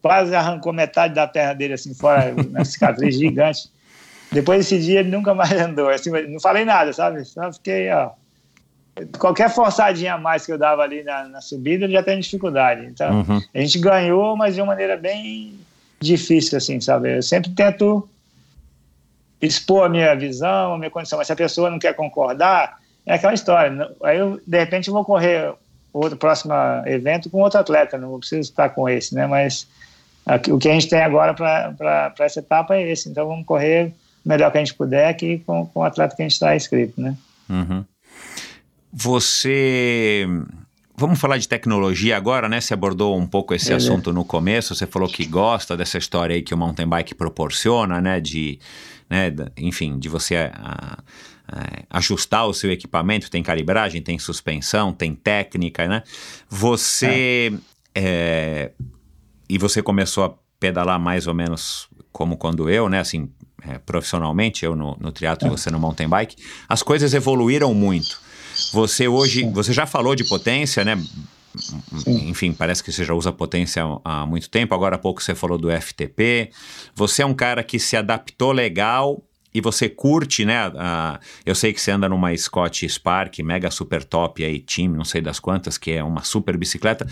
quase 0.00 0.34
arrancou 0.34 0.72
metade 0.72 1.14
da 1.14 1.26
perna 1.26 1.54
dele 1.54 1.74
assim 1.74 1.92
fora, 1.92 2.34
uma 2.34 2.64
cicatriz 2.64 3.14
gigante. 3.20 3.68
Depois 4.32 4.58
desse 4.58 4.78
dia 4.82 5.00
ele 5.00 5.10
nunca 5.10 5.34
mais 5.34 5.52
andou. 5.60 5.88
Assim, 5.88 6.10
não 6.28 6.40
falei 6.40 6.64
nada, 6.64 6.92
sabe? 6.92 7.24
Só 7.24 7.52
fiquei, 7.52 7.90
ó. 7.90 8.10
Qualquer 9.18 9.48
forçadinha 9.50 10.14
a 10.14 10.18
mais 10.18 10.44
que 10.44 10.52
eu 10.52 10.58
dava 10.58 10.82
ali 10.82 11.02
na, 11.02 11.24
na 11.28 11.40
subida, 11.40 11.84
ele 11.84 11.92
já 11.94 12.02
tem 12.02 12.18
dificuldade. 12.20 12.86
Então, 12.86 13.20
Uhum. 13.20 13.40
a 13.54 13.58
gente 13.60 13.78
ganhou, 13.78 14.36
mas 14.36 14.54
de 14.54 14.60
uma 14.60 14.66
maneira 14.68 14.96
bem 14.96 15.58
difícil, 16.00 16.58
assim, 16.58 16.80
sabe? 16.80 17.16
Eu 17.16 17.22
sempre 17.22 17.50
tento 17.50 18.08
expor 19.40 19.86
a 19.86 19.88
minha 19.88 20.14
visão, 20.14 20.74
a 20.74 20.78
minha 20.78 20.90
condição, 20.90 21.16
mas 21.18 21.26
se 21.26 21.32
a 21.32 21.36
pessoa 21.36 21.70
não 21.70 21.78
quer 21.78 21.94
concordar, 21.94 22.78
é 23.06 23.14
aquela 23.14 23.32
história. 23.32 23.90
Aí 24.02 24.18
eu, 24.18 24.40
de 24.46 24.58
repente, 24.58 24.88
eu 24.88 24.94
vou 24.94 25.04
correr 25.04 25.52
outro 25.92 26.18
próximo 26.18 26.52
evento 26.86 27.30
com 27.30 27.40
outro 27.40 27.58
atleta, 27.58 27.96
não 27.96 28.18
preciso 28.18 28.50
estar 28.50 28.68
com 28.70 28.88
esse, 28.88 29.14
né? 29.14 29.26
Mas 29.26 29.66
o 30.50 30.58
que 30.58 30.68
a 30.68 30.72
gente 30.72 30.88
tem 30.88 31.00
agora 31.00 31.32
para 31.32 32.12
essa 32.20 32.40
etapa 32.40 32.76
é 32.76 32.90
esse. 32.92 33.08
Então 33.08 33.26
vamos 33.26 33.46
correr 33.46 33.92
melhor 34.24 34.50
que 34.50 34.58
a 34.58 34.60
gente 34.60 34.74
puder 34.74 35.08
aqui 35.08 35.42
com, 35.46 35.66
com 35.66 35.80
o 35.80 35.82
atleta 35.82 36.14
que 36.14 36.22
a 36.22 36.24
gente 36.24 36.32
está 36.32 36.54
inscrito, 36.54 37.00
né? 37.00 37.16
Uhum. 37.48 37.84
Você. 38.92 40.26
Vamos 40.96 41.18
falar 41.18 41.38
de 41.38 41.48
tecnologia 41.48 42.16
agora, 42.16 42.48
né? 42.48 42.60
Você 42.60 42.74
abordou 42.74 43.16
um 43.16 43.26
pouco 43.26 43.54
esse 43.54 43.72
assunto 43.72 44.12
no 44.12 44.22
começo. 44.22 44.74
Você 44.74 44.86
falou 44.86 45.08
que 45.08 45.24
gosta 45.24 45.74
dessa 45.74 45.96
história 45.96 46.36
aí 46.36 46.42
que 46.42 46.52
o 46.52 46.58
mountain 46.58 46.86
bike 46.86 47.14
proporciona, 47.14 48.02
né? 48.02 48.20
De, 48.20 48.58
né? 49.08 49.32
enfim, 49.56 49.98
de 49.98 50.10
você 50.10 50.36
a, 50.36 50.98
a, 51.48 51.98
ajustar 51.98 52.46
o 52.46 52.52
seu 52.52 52.70
equipamento. 52.70 53.30
Tem 53.30 53.42
calibragem, 53.42 54.02
tem 54.02 54.18
suspensão, 54.18 54.92
tem 54.92 55.14
técnica, 55.14 55.88
né? 55.88 56.02
Você 56.50 57.50
é. 57.54 57.70
É, 57.94 58.72
e 59.48 59.58
você 59.58 59.82
começou 59.82 60.24
a 60.24 60.34
pedalar 60.60 61.00
mais 61.00 61.26
ou 61.26 61.34
menos 61.34 61.88
como 62.12 62.36
quando 62.36 62.68
eu, 62.68 62.88
né? 62.88 63.00
Assim, 63.00 63.30
é, 63.66 63.78
profissionalmente, 63.78 64.64
eu 64.64 64.74
no, 64.74 64.96
no 65.00 65.12
triatlo 65.12 65.48
e 65.48 65.50
você 65.50 65.70
no 65.70 65.78
mountain 65.78 66.08
bike. 66.08 66.36
As 66.68 66.82
coisas 66.82 67.14
evoluíram 67.14 67.72
muito. 67.74 68.20
Você 68.72 69.08
hoje, 69.08 69.40
Sim. 69.40 69.52
você 69.52 69.72
já 69.72 69.86
falou 69.86 70.14
de 70.14 70.24
potência, 70.24 70.84
né? 70.84 71.02
Sim. 71.56 72.28
Enfim, 72.28 72.52
parece 72.52 72.82
que 72.82 72.92
você 72.92 73.04
já 73.04 73.12
usa 73.12 73.32
potência 73.32 73.82
há 74.04 74.24
muito 74.26 74.48
tempo. 74.48 74.74
Agora 74.74 74.96
há 74.96 74.98
pouco 74.98 75.22
você 75.22 75.34
falou 75.34 75.58
do 75.58 75.68
FTP. 75.70 76.50
Você 76.94 77.22
é 77.22 77.26
um 77.26 77.34
cara 77.34 77.62
que 77.62 77.78
se 77.78 77.96
adaptou 77.96 78.52
legal 78.52 79.22
e 79.52 79.60
você 79.60 79.88
curte, 79.88 80.44
né? 80.44 80.70
A, 80.76 81.18
eu 81.44 81.54
sei 81.54 81.72
que 81.72 81.80
você 81.80 81.90
anda 81.90 82.08
numa 82.08 82.36
Scott 82.36 82.88
Spark, 82.88 83.38
mega 83.40 83.70
super 83.70 84.04
top 84.04 84.44
aí, 84.44 84.60
Team, 84.60 84.92
não 84.92 85.04
sei 85.04 85.20
das 85.20 85.40
quantas, 85.40 85.76
que 85.76 85.92
é 85.92 86.02
uma 86.02 86.22
super 86.22 86.56
bicicleta. 86.56 87.06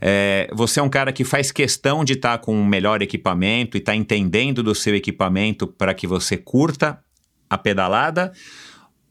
É, 0.00 0.50
você 0.52 0.80
é 0.80 0.82
um 0.82 0.88
cara 0.88 1.12
que 1.12 1.24
faz 1.24 1.50
questão 1.50 2.04
de 2.04 2.14
estar 2.14 2.38
tá 2.38 2.44
com 2.44 2.60
o 2.60 2.64
melhor 2.64 3.02
equipamento 3.02 3.76
e 3.76 3.80
estar 3.80 3.92
tá 3.92 3.96
entendendo 3.96 4.62
do 4.62 4.74
seu 4.74 4.94
equipamento 4.94 5.66
para 5.66 5.94
que 5.94 6.06
você 6.06 6.36
curta 6.36 6.98
a 7.48 7.56
pedalada 7.56 8.32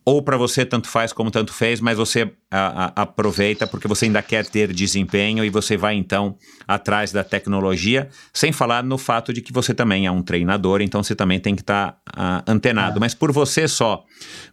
ou 0.07 0.21
para 0.21 0.37
você 0.37 0.65
tanto 0.65 0.87
faz 0.87 1.11
como 1.11 1.29
tanto 1.29 1.51
fez, 1.51 1.81
mas 1.81 1.97
você 1.97 2.31
a, 2.49 2.85
a, 2.85 3.01
aproveita 3.01 3.67
porque 3.67 3.89
você 3.89 4.05
ainda 4.05 4.21
quer 4.21 4.45
ter 4.45 4.71
desempenho 4.71 5.43
e 5.43 5.49
você 5.49 5.75
vai 5.75 5.95
então 5.95 6.37
atrás 6.65 7.11
da 7.11 7.25
tecnologia, 7.25 8.07
sem 8.33 8.53
falar 8.53 8.85
no 8.85 8.97
fato 8.97 9.33
de 9.33 9.41
que 9.41 9.51
você 9.51 9.73
também 9.73 10.05
é 10.05 10.11
um 10.11 10.23
treinador, 10.23 10.81
então 10.81 11.03
você 11.03 11.13
também 11.13 11.41
tem 11.41 11.55
que 11.55 11.61
estar 11.61 11.99
tá, 12.05 12.41
uh, 12.47 12.49
antenado. 12.49 12.95
É. 12.95 12.99
Mas 13.01 13.13
por 13.13 13.33
você 13.33 13.67
só, 13.67 14.05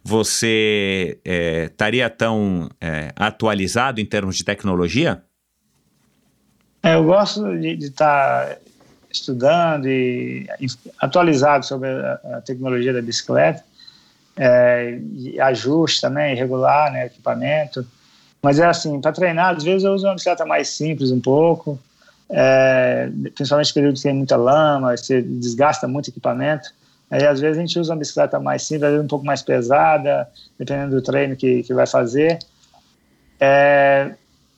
você 0.03 1.19
é, 1.23 1.67
estaria 1.71 2.09
tão 2.09 2.69
é, 2.81 3.13
atualizado 3.15 4.01
em 4.01 4.05
termos 4.05 4.35
de 4.35 4.43
tecnologia? 4.43 5.23
É, 6.83 6.95
eu 6.95 7.05
gosto 7.05 7.57
de 7.57 7.77
estar 7.85 8.45
tá 8.45 8.57
estudando 9.09 9.87
e 9.87 10.49
atualizado 10.99 11.65
sobre 11.65 11.87
a, 11.87 12.19
a 12.33 12.41
tecnologia 12.41 12.91
da 12.91 13.01
bicicleta 13.01 13.63
é, 14.37 14.99
ajuste 15.41 16.01
também, 16.01 16.35
regular 16.35 16.91
né, 16.91 17.05
equipamento. 17.05 17.85
Mas 18.41 18.59
é 18.59 18.65
assim, 18.65 18.99
para 19.01 19.11
treinar, 19.11 19.55
às 19.55 19.63
vezes 19.63 19.83
eu 19.83 19.93
uso 19.93 20.05
uma 20.05 20.13
bicicleta 20.13 20.45
mais 20.45 20.69
simples 20.69 21.11
um 21.11 21.19
pouco, 21.19 21.79
é, 22.29 23.09
principalmente 23.35 23.73
período 23.73 23.95
que 23.95 24.03
tem 24.03 24.13
muita 24.13 24.35
lama, 24.35 24.95
você 24.95 25.21
desgasta 25.21 25.87
muito 25.87 26.09
equipamento. 26.09 26.69
Aí 27.09 27.25
às 27.25 27.39
vezes 27.39 27.57
a 27.57 27.61
gente 27.61 27.79
usa 27.79 27.93
uma 27.93 27.99
bicicleta 27.99 28.39
mais 28.39 28.63
simples, 28.63 28.83
às 28.83 28.91
vezes 28.91 29.05
um 29.05 29.07
pouco 29.07 29.25
mais 29.25 29.41
pesada, 29.41 30.27
dependendo 30.57 30.95
do 30.95 31.01
treino 31.01 31.35
que, 31.35 31.63
que 31.63 31.73
vai 31.73 31.87
fazer. 31.87 32.39
É, 33.39 34.11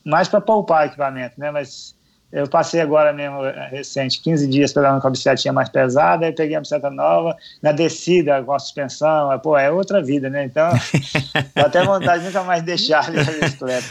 mais 0.04 0.28
para 0.28 0.40
poupar 0.40 0.86
equipamento, 0.86 1.34
né? 1.38 1.50
Mas 1.50 1.94
eu 2.30 2.46
passei 2.46 2.80
agora 2.80 3.10
mesmo, 3.10 3.42
é, 3.44 3.68
recente, 3.70 4.20
15 4.20 4.46
dias 4.48 4.72
pedalando 4.72 5.00
com 5.00 5.08
a 5.08 5.10
bicicletinha 5.10 5.52
mais 5.52 5.70
pesada, 5.70 6.26
aí 6.26 6.32
peguei 6.32 6.56
a 6.56 6.60
bicicleta 6.60 6.90
nova, 6.90 7.34
na 7.62 7.72
descida 7.72 8.42
com 8.42 8.52
a 8.52 8.58
suspensão, 8.58 9.38
pô, 9.38 9.56
é 9.56 9.70
outra 9.70 10.02
vida, 10.02 10.28
né? 10.28 10.44
Então, 10.44 10.68
dá 11.56 11.66
até 11.66 11.82
vontade 11.82 12.20
de 12.20 12.26
nunca 12.26 12.42
mais 12.42 12.62
deixar 12.62 13.08
a 13.08 13.10
bicicleta. 13.10 13.86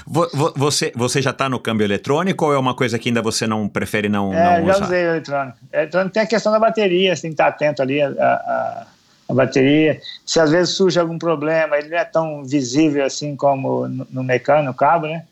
Você, 0.56 0.92
você 0.96 1.20
já 1.20 1.32
está 1.32 1.50
no 1.50 1.60
câmbio 1.60 1.86
eletrônico 1.86 2.46
ou 2.46 2.54
é 2.54 2.60
uma 2.60 2.76
coisa 2.76 3.00
que 3.00 3.10
ainda 3.10 3.24
você 3.24 3.48
não 3.48 3.68
prefere 3.68 4.08
não, 4.08 4.32
é, 4.32 4.62
não 4.62 4.68
já 4.68 4.84
usei 4.84 5.04
eletrônico. 5.04 5.58
eletrônico 5.74 6.14
tem 6.14 6.24
a 6.24 6.28
questão 6.28 6.52
da 6.52 6.60
bateria, 6.60 7.16
que 7.16 7.28
estar 7.28 7.48
atento 7.48 7.82
ali 7.82 8.00
a, 8.02 8.10
a, 8.10 8.88
a, 9.30 9.34
bateria. 9.34 10.00
Se 10.24 10.40
às 10.40 10.52
vezes 10.52 10.76
surge 10.76 11.00
algum 11.00 11.18
problema, 11.18 11.76
ele 11.76 11.90
não 11.90 11.98
é 11.98 12.06
tão 12.06 12.46
visível 12.46 13.04
assim 13.04 13.36
como 13.36 13.88
no, 13.88 14.08
no 14.12 14.24
mecânico, 14.24 14.66
no 14.66 14.74
cabo, 14.76 15.08
né? 15.08 15.24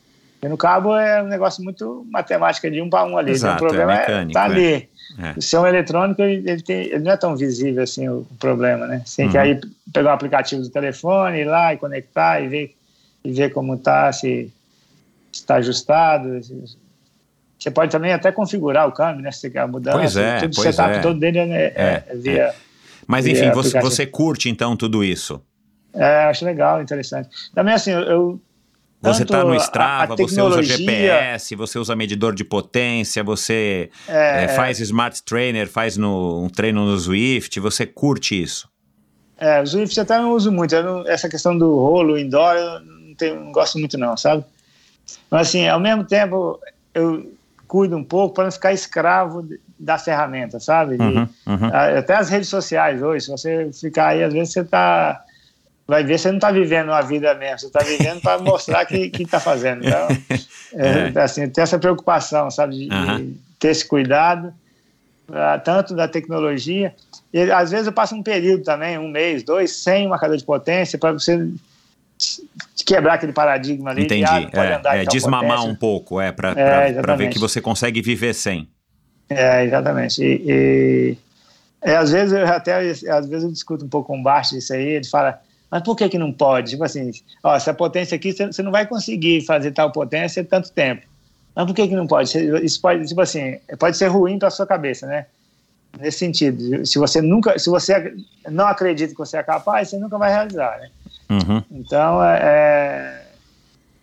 Porque 0.45 0.49
no 0.49 0.57
cabo 0.57 0.95
é 0.95 1.23
um 1.23 1.27
negócio 1.27 1.63
muito 1.63 2.05
matemática 2.11 2.69
de 2.69 2.79
um 2.79 2.87
para 2.87 3.03
um 3.05 3.17
ali. 3.17 3.31
Exato, 3.31 3.55
o 3.55 3.67
problema 3.67 3.95
é 3.95 3.99
mecânico, 3.99 4.33
tá 4.33 4.43
ali. 4.43 4.89
É. 5.17 5.33
O 5.35 5.41
seu 5.41 5.65
eletrônico, 5.65 6.21
ele, 6.21 6.61
tem, 6.61 6.85
ele, 6.85 6.99
não 6.99 7.11
é 7.11 7.17
tão 7.17 7.35
visível 7.35 7.81
assim 7.81 8.07
o, 8.07 8.27
o 8.29 8.35
problema, 8.39 8.85
né? 8.85 9.01
Você 9.03 9.17
tem 9.17 9.25
uhum. 9.25 9.31
que 9.31 9.37
aí 9.37 9.61
pegar 9.91 10.11
o 10.11 10.13
aplicativo 10.13 10.61
do 10.61 10.69
telefone, 10.69 11.39
ir 11.39 11.45
lá 11.45 11.73
e 11.73 11.77
conectar 11.77 12.41
e 12.41 12.47
ver, 12.47 12.75
e 13.23 13.31
ver 13.31 13.53
como 13.53 13.73
está, 13.73 14.11
se 14.11 14.51
está 15.33 15.55
ajustado. 15.55 16.39
Você 17.57 17.71
pode 17.71 17.91
também 17.91 18.13
até 18.13 18.31
configurar 18.31 18.87
o 18.87 18.91
câmbio, 18.91 19.23
né? 19.23 19.31
Se 19.31 19.39
você 19.39 19.49
quer 19.49 19.67
mudar. 19.67 19.93
Pois 19.93 20.15
é, 20.15 20.41
tudo 20.41 20.55
pois 20.55 20.67
o 20.67 20.71
setup 20.71 20.95
é. 20.95 20.99
todo 20.99 21.19
dele 21.19 21.39
é, 21.39 21.73
é, 21.75 22.03
é 22.07 22.15
via. 22.15 22.53
Mas 23.07 23.25
enfim, 23.25 23.49
você, 23.51 23.79
você 23.81 24.05
curte 24.05 24.47
então 24.47 24.75
tudo 24.75 25.03
isso? 25.03 25.41
É, 25.91 26.25
acho 26.25 26.45
legal, 26.45 26.81
interessante. 26.81 27.29
Também 27.53 27.73
assim, 27.73 27.91
eu 27.91 28.39
você 29.05 29.23
está 29.23 29.43
no 29.43 29.55
Strava, 29.55 30.15
você 30.15 30.41
usa 30.41 30.61
GPS, 30.61 31.55
você 31.55 31.79
usa 31.79 31.95
medidor 31.95 32.33
de 32.33 32.43
potência, 32.43 33.23
você 33.23 33.89
é, 34.07 34.45
é, 34.45 34.47
faz 34.49 34.79
Smart 34.79 35.23
Trainer, 35.23 35.67
faz 35.69 35.97
no, 35.97 36.43
um 36.43 36.49
treino 36.49 36.85
no 36.85 36.97
Zwift, 36.97 37.59
você 37.59 37.85
curte 37.85 38.41
isso? 38.41 38.69
É, 39.37 39.61
o 39.61 39.65
Zwift 39.65 39.99
até 39.99 40.17
não 40.17 40.31
uso 40.31 40.51
muito, 40.51 40.75
não, 40.81 41.07
essa 41.07 41.29
questão 41.29 41.57
do 41.57 41.75
rolo 41.75 42.17
indoor 42.17 42.55
eu 42.55 42.79
não, 42.81 43.15
tenho, 43.15 43.39
não 43.39 43.51
gosto 43.51 43.77
muito 43.77 43.97
não, 43.97 44.15
sabe? 44.15 44.43
Mas 45.29 45.49
assim, 45.49 45.67
ao 45.67 45.79
mesmo 45.79 46.03
tempo 46.03 46.59
eu 46.93 47.31
cuido 47.67 47.97
um 47.97 48.03
pouco 48.03 48.35
para 48.35 48.45
não 48.45 48.51
ficar 48.51 48.73
escravo 48.73 49.47
da 49.77 49.97
ferramenta, 49.97 50.59
sabe? 50.59 50.97
De, 50.97 51.03
uhum, 51.03 51.27
uhum. 51.47 51.97
Até 51.97 52.15
as 52.15 52.29
redes 52.29 52.47
sociais 52.47 53.01
hoje, 53.01 53.25
se 53.25 53.31
você 53.31 53.69
ficar 53.73 54.07
aí, 54.07 54.23
às 54.23 54.33
vezes 54.33 54.53
você 54.53 54.61
está 54.61 55.21
vai 55.87 56.03
ver 56.03 56.17
você 56.17 56.29
não 56.29 56.37
está 56.37 56.51
vivendo 56.51 56.89
uma 56.89 57.01
vida 57.01 57.33
mesmo, 57.35 57.59
você 57.59 57.67
está 57.67 57.79
vivendo 57.81 58.21
para 58.21 58.39
mostrar 58.39 58.85
que 58.85 59.11
está 59.19 59.39
fazendo. 59.39 59.85
Então, 59.85 60.07
é, 60.73 61.11
é. 61.13 61.21
assim, 61.21 61.47
ter 61.49 61.61
essa 61.61 61.77
preocupação, 61.77 62.49
sabe, 62.49 62.87
de, 62.87 62.93
uhum. 62.93 63.17
de 63.17 63.37
ter 63.59 63.69
esse 63.69 63.85
cuidado, 63.87 64.53
uh, 65.29 65.61
tanto 65.63 65.95
da 65.95 66.07
tecnologia, 66.07 66.93
e 67.33 67.51
às 67.51 67.71
vezes 67.71 67.87
eu 67.87 67.93
passo 67.93 68.15
um 68.15 68.23
período 68.23 68.63
também, 68.63 68.97
um 68.97 69.09
mês, 69.09 69.43
dois, 69.43 69.71
sem 69.71 70.07
marcador 70.07 70.37
de 70.37 70.45
potência, 70.45 70.97
para 70.97 71.13
você 71.13 71.49
quebrar 72.85 73.15
aquele 73.15 73.33
paradigma 73.33 73.91
ali. 73.91 74.03
Entendi, 74.03 74.23
de, 74.23 74.57
ah, 74.57 74.95
é, 74.95 75.03
é 75.03 75.05
desmamar 75.05 75.57
potência. 75.57 75.69
um 75.69 75.75
pouco, 75.75 76.21
é, 76.21 76.31
para 76.31 76.53
é, 76.55 77.15
ver 77.17 77.29
que 77.29 77.37
você 77.37 77.59
consegue 77.59 78.01
viver 78.01 78.33
sem. 78.33 78.67
É, 79.29 79.63
exatamente. 79.65 80.23
E, 80.23 80.43
e 80.47 81.17
é, 81.81 81.95
às 81.97 82.11
vezes 82.11 82.33
eu 82.33 82.47
até 82.47 82.75
às 82.75 83.27
vezes 83.27 83.43
eu 83.43 83.51
discuto 83.51 83.85
um 83.85 83.89
pouco 83.89 84.07
com 84.07 84.19
o 84.19 84.23
Baixo 84.23 84.55
isso 84.55 84.73
aí, 84.73 84.87
ele 84.87 85.07
fala 85.07 85.39
mas 85.69 85.83
por 85.83 85.95
que, 85.95 86.09
que 86.09 86.17
não 86.17 86.31
pode? 86.31 86.71
Tipo 86.71 86.83
assim, 86.83 87.11
ó, 87.43 87.55
essa 87.55 87.73
potência 87.73 88.15
aqui, 88.15 88.31
você 88.31 88.63
não 88.63 88.71
vai 88.71 88.85
conseguir 88.85 89.41
fazer 89.41 89.71
tal 89.71 89.91
potência 89.91 90.41
em 90.41 90.45
tanto 90.45 90.71
tempo. 90.71 91.05
Mas 91.55 91.65
por 91.65 91.73
que, 91.73 91.87
que 91.87 91.95
não 91.95 92.05
pode? 92.05 92.37
Isso 92.63 92.81
pode, 92.81 93.05
tipo 93.07 93.21
assim, 93.21 93.57
pode 93.79 93.97
ser 93.97 94.07
ruim 94.07 94.37
para 94.37 94.49
sua 94.49 94.65
cabeça, 94.65 95.07
né? 95.07 95.25
Nesse 95.99 96.19
sentido, 96.19 96.85
se 96.85 96.99
você 96.99 97.21
nunca, 97.21 97.57
se 97.57 97.69
você 97.69 98.13
não 98.49 98.67
acredita 98.67 99.13
que 99.13 99.17
você 99.17 99.37
é 99.37 99.43
capaz, 99.43 99.89
você 99.89 99.97
nunca 99.97 100.17
vai 100.17 100.31
realizar, 100.31 100.77
né? 100.79 100.89
Uhum. 101.29 101.63
Então, 101.71 102.21
é, 102.23 102.39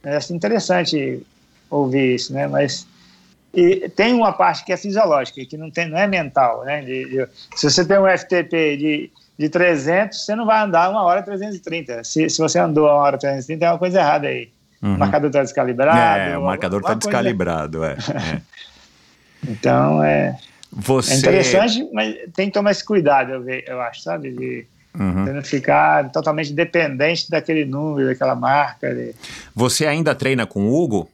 é, 0.05 0.11
é 0.11 0.17
assim, 0.17 0.35
interessante 0.35 1.25
ouvir 1.71 2.15
isso, 2.15 2.33
né? 2.33 2.47
Mas 2.47 2.87
e 3.55 3.87
tem 3.91 4.15
uma 4.15 4.33
parte 4.33 4.65
que 4.65 4.73
é 4.73 4.77
fisiológica, 4.79 5.45
que 5.45 5.59
não, 5.59 5.71
tem, 5.71 5.87
não 5.87 5.99
é 5.99 6.07
mental, 6.07 6.65
né? 6.65 6.81
De, 6.81 7.05
de, 7.05 7.29
se 7.55 7.71
você 7.71 7.85
tem 7.85 7.99
um 7.99 8.07
FTP 8.07 8.77
de 8.79 9.11
de 9.43 9.49
300, 9.49 10.25
você 10.25 10.37
não 10.37 10.47
vai 10.47 10.63
andar 10.63 10.89
uma 10.89 11.03
hora 11.03 11.21
330. 11.21 12.05
Se, 12.05 12.31
se 12.31 12.39
você 12.39 12.61
andou 12.61 12.85
uma 12.85 12.95
hora 12.95 13.19
330, 13.19 13.65
é 13.65 13.71
uma 13.71 13.79
coisa 13.79 13.99
errada 13.99 14.29
aí. 14.29 14.49
Uhum. 14.81 14.95
O 14.95 14.99
marcador 14.99 15.31
está 15.31 15.43
descalibrado. 15.43 16.21
É, 16.21 16.39
o 16.39 16.45
marcador 16.45 16.81
está 16.81 16.95
descalibrado, 16.95 17.85
é, 17.85 17.93
é. 17.93 18.41
então, 19.51 20.03
é, 20.03 20.39
você... 20.71 21.15
é 21.15 21.17
interessante, 21.17 21.89
mas 21.93 22.15
tem 22.35 22.47
que 22.47 22.53
tomar 22.53 22.71
esse 22.71 22.85
cuidado, 22.85 23.33
eu, 23.33 23.49
eu 23.49 23.81
acho, 23.81 24.03
sabe? 24.03 24.31
De, 24.31 24.65
uhum. 24.97 25.43
ficar 25.43 26.11
totalmente 26.13 26.53
dependente 26.53 27.29
daquele 27.29 27.65
número, 27.65 28.09
daquela 28.09 28.37
marca. 28.37 28.95
Você 29.57 29.87
ainda 29.87 30.15
treina 30.15 30.47
com 30.47 30.69
o 30.69 30.83
Hugo? 30.83 31.11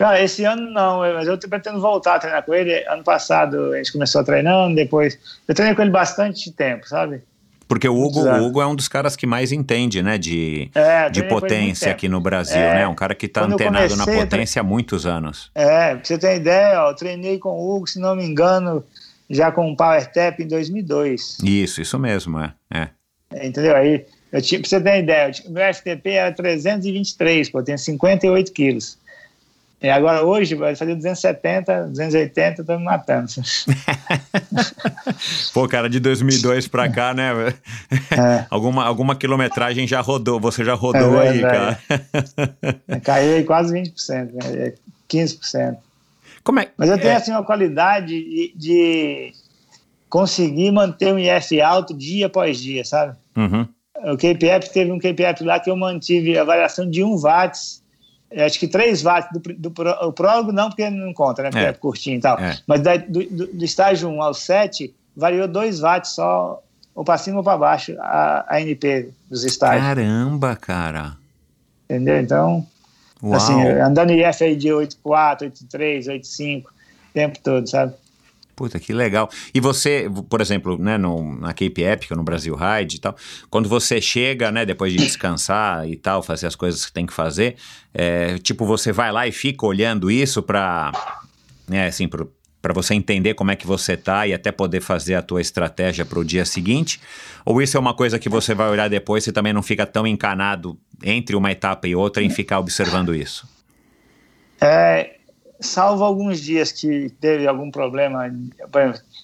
Não, 0.00 0.14
esse 0.16 0.44
ano 0.44 0.70
não, 0.70 1.00
mas 1.00 1.28
eu 1.28 1.36
pretendo 1.38 1.78
voltar 1.78 2.14
a 2.14 2.18
treinar 2.18 2.42
com 2.42 2.54
ele. 2.54 2.72
Ano 2.88 3.04
passado 3.04 3.74
a 3.74 3.76
gente 3.76 3.92
começou 3.92 4.24
treinando, 4.24 4.74
depois. 4.74 5.18
Eu 5.46 5.54
treinei 5.54 5.76
com 5.76 5.82
ele 5.82 5.90
bastante 5.90 6.50
tempo, 6.50 6.88
sabe? 6.88 7.20
Porque 7.68 7.88
o 7.88 7.94
Hugo, 8.02 8.20
o 8.20 8.46
Hugo 8.46 8.60
é 8.60 8.66
um 8.66 8.74
dos 8.74 8.88
caras 8.88 9.14
que 9.14 9.26
mais 9.26 9.52
entende, 9.52 10.02
né, 10.02 10.18
de, 10.18 10.68
É, 10.74 11.08
de 11.08 11.22
potência 11.24 11.92
aqui 11.92 12.08
no 12.08 12.20
Brasil, 12.20 12.56
É, 12.56 12.76
né? 12.76 12.88
Um 12.88 12.94
cara 12.96 13.14
que 13.14 13.28
tá 13.28 13.42
antenado 13.44 13.94
na 13.94 14.04
comecei 14.04 14.14
a 14.14 14.16
tre- 14.16 14.30
potência 14.30 14.60
há 14.60 14.62
muitos 14.64 15.06
anos. 15.06 15.52
É, 15.54 15.94
pra 15.94 16.04
você 16.04 16.18
ter 16.18 16.36
ideia, 16.36 16.82
ó, 16.82 16.90
eu 16.90 16.96
treinei 16.96 17.38
com 17.38 17.50
o 17.50 17.76
Hugo, 17.76 17.86
se 17.86 18.00
não 18.00 18.16
me 18.16 18.24
engano, 18.24 18.82
já 19.28 19.52
com 19.52 19.70
o 19.70 19.76
Power 19.76 20.04
Tap 20.10 20.40
em 20.40 20.48
2002. 20.48 21.38
Isso, 21.44 21.80
isso 21.80 21.96
mesmo, 21.98 22.40
é. 22.40 22.52
é. 22.74 22.88
Entendeu? 23.46 23.76
Aí, 23.76 24.04
eu 24.32 24.42
tinha, 24.42 24.60
pra 24.60 24.68
você 24.68 24.80
ter 24.80 24.98
ideia, 25.04 25.30
eu 25.44 25.50
meu 25.52 25.62
FTP 25.72 26.10
era 26.10 26.32
323, 26.32 27.50
pô, 27.50 27.60
eu 27.60 27.64
tenho 27.64 27.78
58 27.78 28.52
quilos. 28.52 28.98
E 29.82 29.88
agora 29.88 30.22
hoje 30.22 30.54
vai 30.54 30.76
fazer 30.76 30.94
270, 30.94 31.86
280, 31.88 32.64
tô 32.64 32.76
me 32.76 32.84
matando. 32.84 33.28
Pô, 35.54 35.66
cara, 35.66 35.88
de 35.88 35.98
2002 35.98 36.68
pra 36.68 36.90
cá, 36.90 37.14
né? 37.14 37.32
É. 38.10 38.44
alguma, 38.50 38.84
alguma 38.84 39.16
quilometragem 39.16 39.86
já 39.86 40.02
rodou, 40.02 40.38
você 40.38 40.62
já 40.64 40.74
rodou 40.74 41.22
É 41.22 41.28
aí, 41.30 41.40
cara. 41.40 41.78
verdade. 41.88 43.00
Caiu 43.02 43.36
aí 43.36 43.44
quase 43.44 43.72
20%, 43.74 44.32
né? 44.32 44.66
É 44.66 44.74
15%. 45.08 45.78
Como 46.44 46.60
é? 46.60 46.68
Mas 46.76 46.90
eu 46.90 46.98
tenho 46.98 47.12
é, 47.12 47.16
assim 47.16 47.30
uma 47.30 47.44
qualidade 47.44 48.08
de, 48.08 48.52
de 48.54 49.32
conseguir 50.10 50.70
manter 50.72 51.14
um 51.14 51.18
IF 51.18 51.58
alto 51.60 51.96
dia 51.96 52.26
após 52.26 52.58
dia, 52.58 52.84
sabe? 52.84 53.16
uhum. 53.36 53.66
O 54.02 54.16
KPF 54.16 54.72
teve 54.72 54.90
um 54.90 54.98
KPF 54.98 55.44
lá 55.44 55.60
que 55.60 55.70
eu 55.70 55.76
mantive 55.76 56.38
a 56.38 56.44
variação 56.44 56.88
de 56.88 57.04
1 57.04 57.18
watts, 57.18 57.79
acho 58.36 58.58
que 58.58 58.68
3 58.68 59.02
watts 59.02 59.28
do, 59.32 59.40
do 59.54 59.70
pro- 59.70 60.06
o 60.06 60.12
prólogo 60.12 60.52
não, 60.52 60.68
porque 60.68 60.88
não 60.90 61.12
conta, 61.12 61.42
né? 61.42 61.50
Porque 61.50 61.64
É. 61.64 61.68
é, 61.68 61.72
curtinho 61.72 62.18
e 62.18 62.20
tal. 62.20 62.38
É. 62.38 62.56
Mas 62.66 62.80
da- 62.80 62.96
do, 62.96 63.24
do- 63.24 63.46
do 63.48 63.64
estágio 63.64 64.08
1 64.08 64.22
ao 64.22 64.34
7, 64.34 64.94
variou 65.16 65.48
2 65.48 65.80
watts 65.80 66.12
só, 66.12 66.62
ou 66.94 67.04
para 67.04 67.18
cima 67.18 67.38
ou 67.38 67.44
para 67.44 67.58
baixo, 67.58 67.96
a, 67.98 68.44
a 68.48 68.60
NP 68.60 69.10
dos 69.28 69.44
estágios. 69.44 69.84
Caramba, 69.86 70.56
cara. 70.56 71.16
Entendeu? 71.88 72.20
Então, 72.20 72.66
Uau. 73.22 73.34
assim, 73.34 73.62
andando 73.80 74.10
em 74.10 74.20
IF 74.28 74.44
aí 74.44 74.54
de 74.56 74.68
8.4, 74.68 75.50
8.3, 75.50 76.06
8.5, 76.06 76.62
o 76.64 76.68
tempo 77.12 77.38
todo, 77.42 77.68
sabe? 77.68 77.94
Puta, 78.60 78.78
que 78.78 78.92
legal. 78.92 79.30
E 79.54 79.58
você, 79.58 80.06
por 80.28 80.38
exemplo, 80.38 80.76
né, 80.76 80.98
no, 80.98 81.34
na 81.40 81.48
Cape 81.54 81.82
Epic, 81.82 82.10
no 82.10 82.22
Brasil 82.22 82.54
Ride 82.54 82.96
e 82.96 82.98
tal, 82.98 83.16
quando 83.48 83.70
você 83.70 84.02
chega, 84.02 84.52
né, 84.52 84.66
depois 84.66 84.92
de 84.92 84.98
descansar 84.98 85.88
e 85.88 85.96
tal, 85.96 86.22
fazer 86.22 86.46
as 86.46 86.54
coisas 86.54 86.84
que 86.84 86.92
tem 86.92 87.06
que 87.06 87.12
fazer, 87.14 87.56
é, 87.94 88.36
tipo, 88.36 88.66
você 88.66 88.92
vai 88.92 89.10
lá 89.10 89.26
e 89.26 89.32
fica 89.32 89.64
olhando 89.64 90.10
isso 90.10 90.42
pra, 90.42 90.92
né, 91.66 91.86
assim, 91.86 92.06
pro, 92.06 92.30
pra 92.60 92.74
você 92.74 92.92
entender 92.92 93.32
como 93.32 93.50
é 93.50 93.56
que 93.56 93.66
você 93.66 93.96
tá 93.96 94.26
e 94.26 94.34
até 94.34 94.52
poder 94.52 94.82
fazer 94.82 95.14
a 95.14 95.22
tua 95.22 95.40
estratégia 95.40 96.04
pro 96.04 96.22
dia 96.22 96.44
seguinte? 96.44 97.00
Ou 97.46 97.62
isso 97.62 97.78
é 97.78 97.80
uma 97.80 97.94
coisa 97.94 98.18
que 98.18 98.28
você 98.28 98.54
vai 98.54 98.68
olhar 98.68 98.90
depois 98.90 99.26
e 99.26 99.32
também 99.32 99.54
não 99.54 99.62
fica 99.62 99.86
tão 99.86 100.06
encanado 100.06 100.78
entre 101.02 101.34
uma 101.34 101.50
etapa 101.50 101.88
e 101.88 101.94
outra 101.94 102.22
em 102.22 102.28
ficar 102.28 102.58
observando 102.58 103.14
isso? 103.14 103.48
É, 104.60 105.16
salvo 105.60 106.04
alguns 106.04 106.40
dias 106.40 106.72
que 106.72 107.10
teve 107.20 107.46
algum 107.46 107.70
problema. 107.70 108.30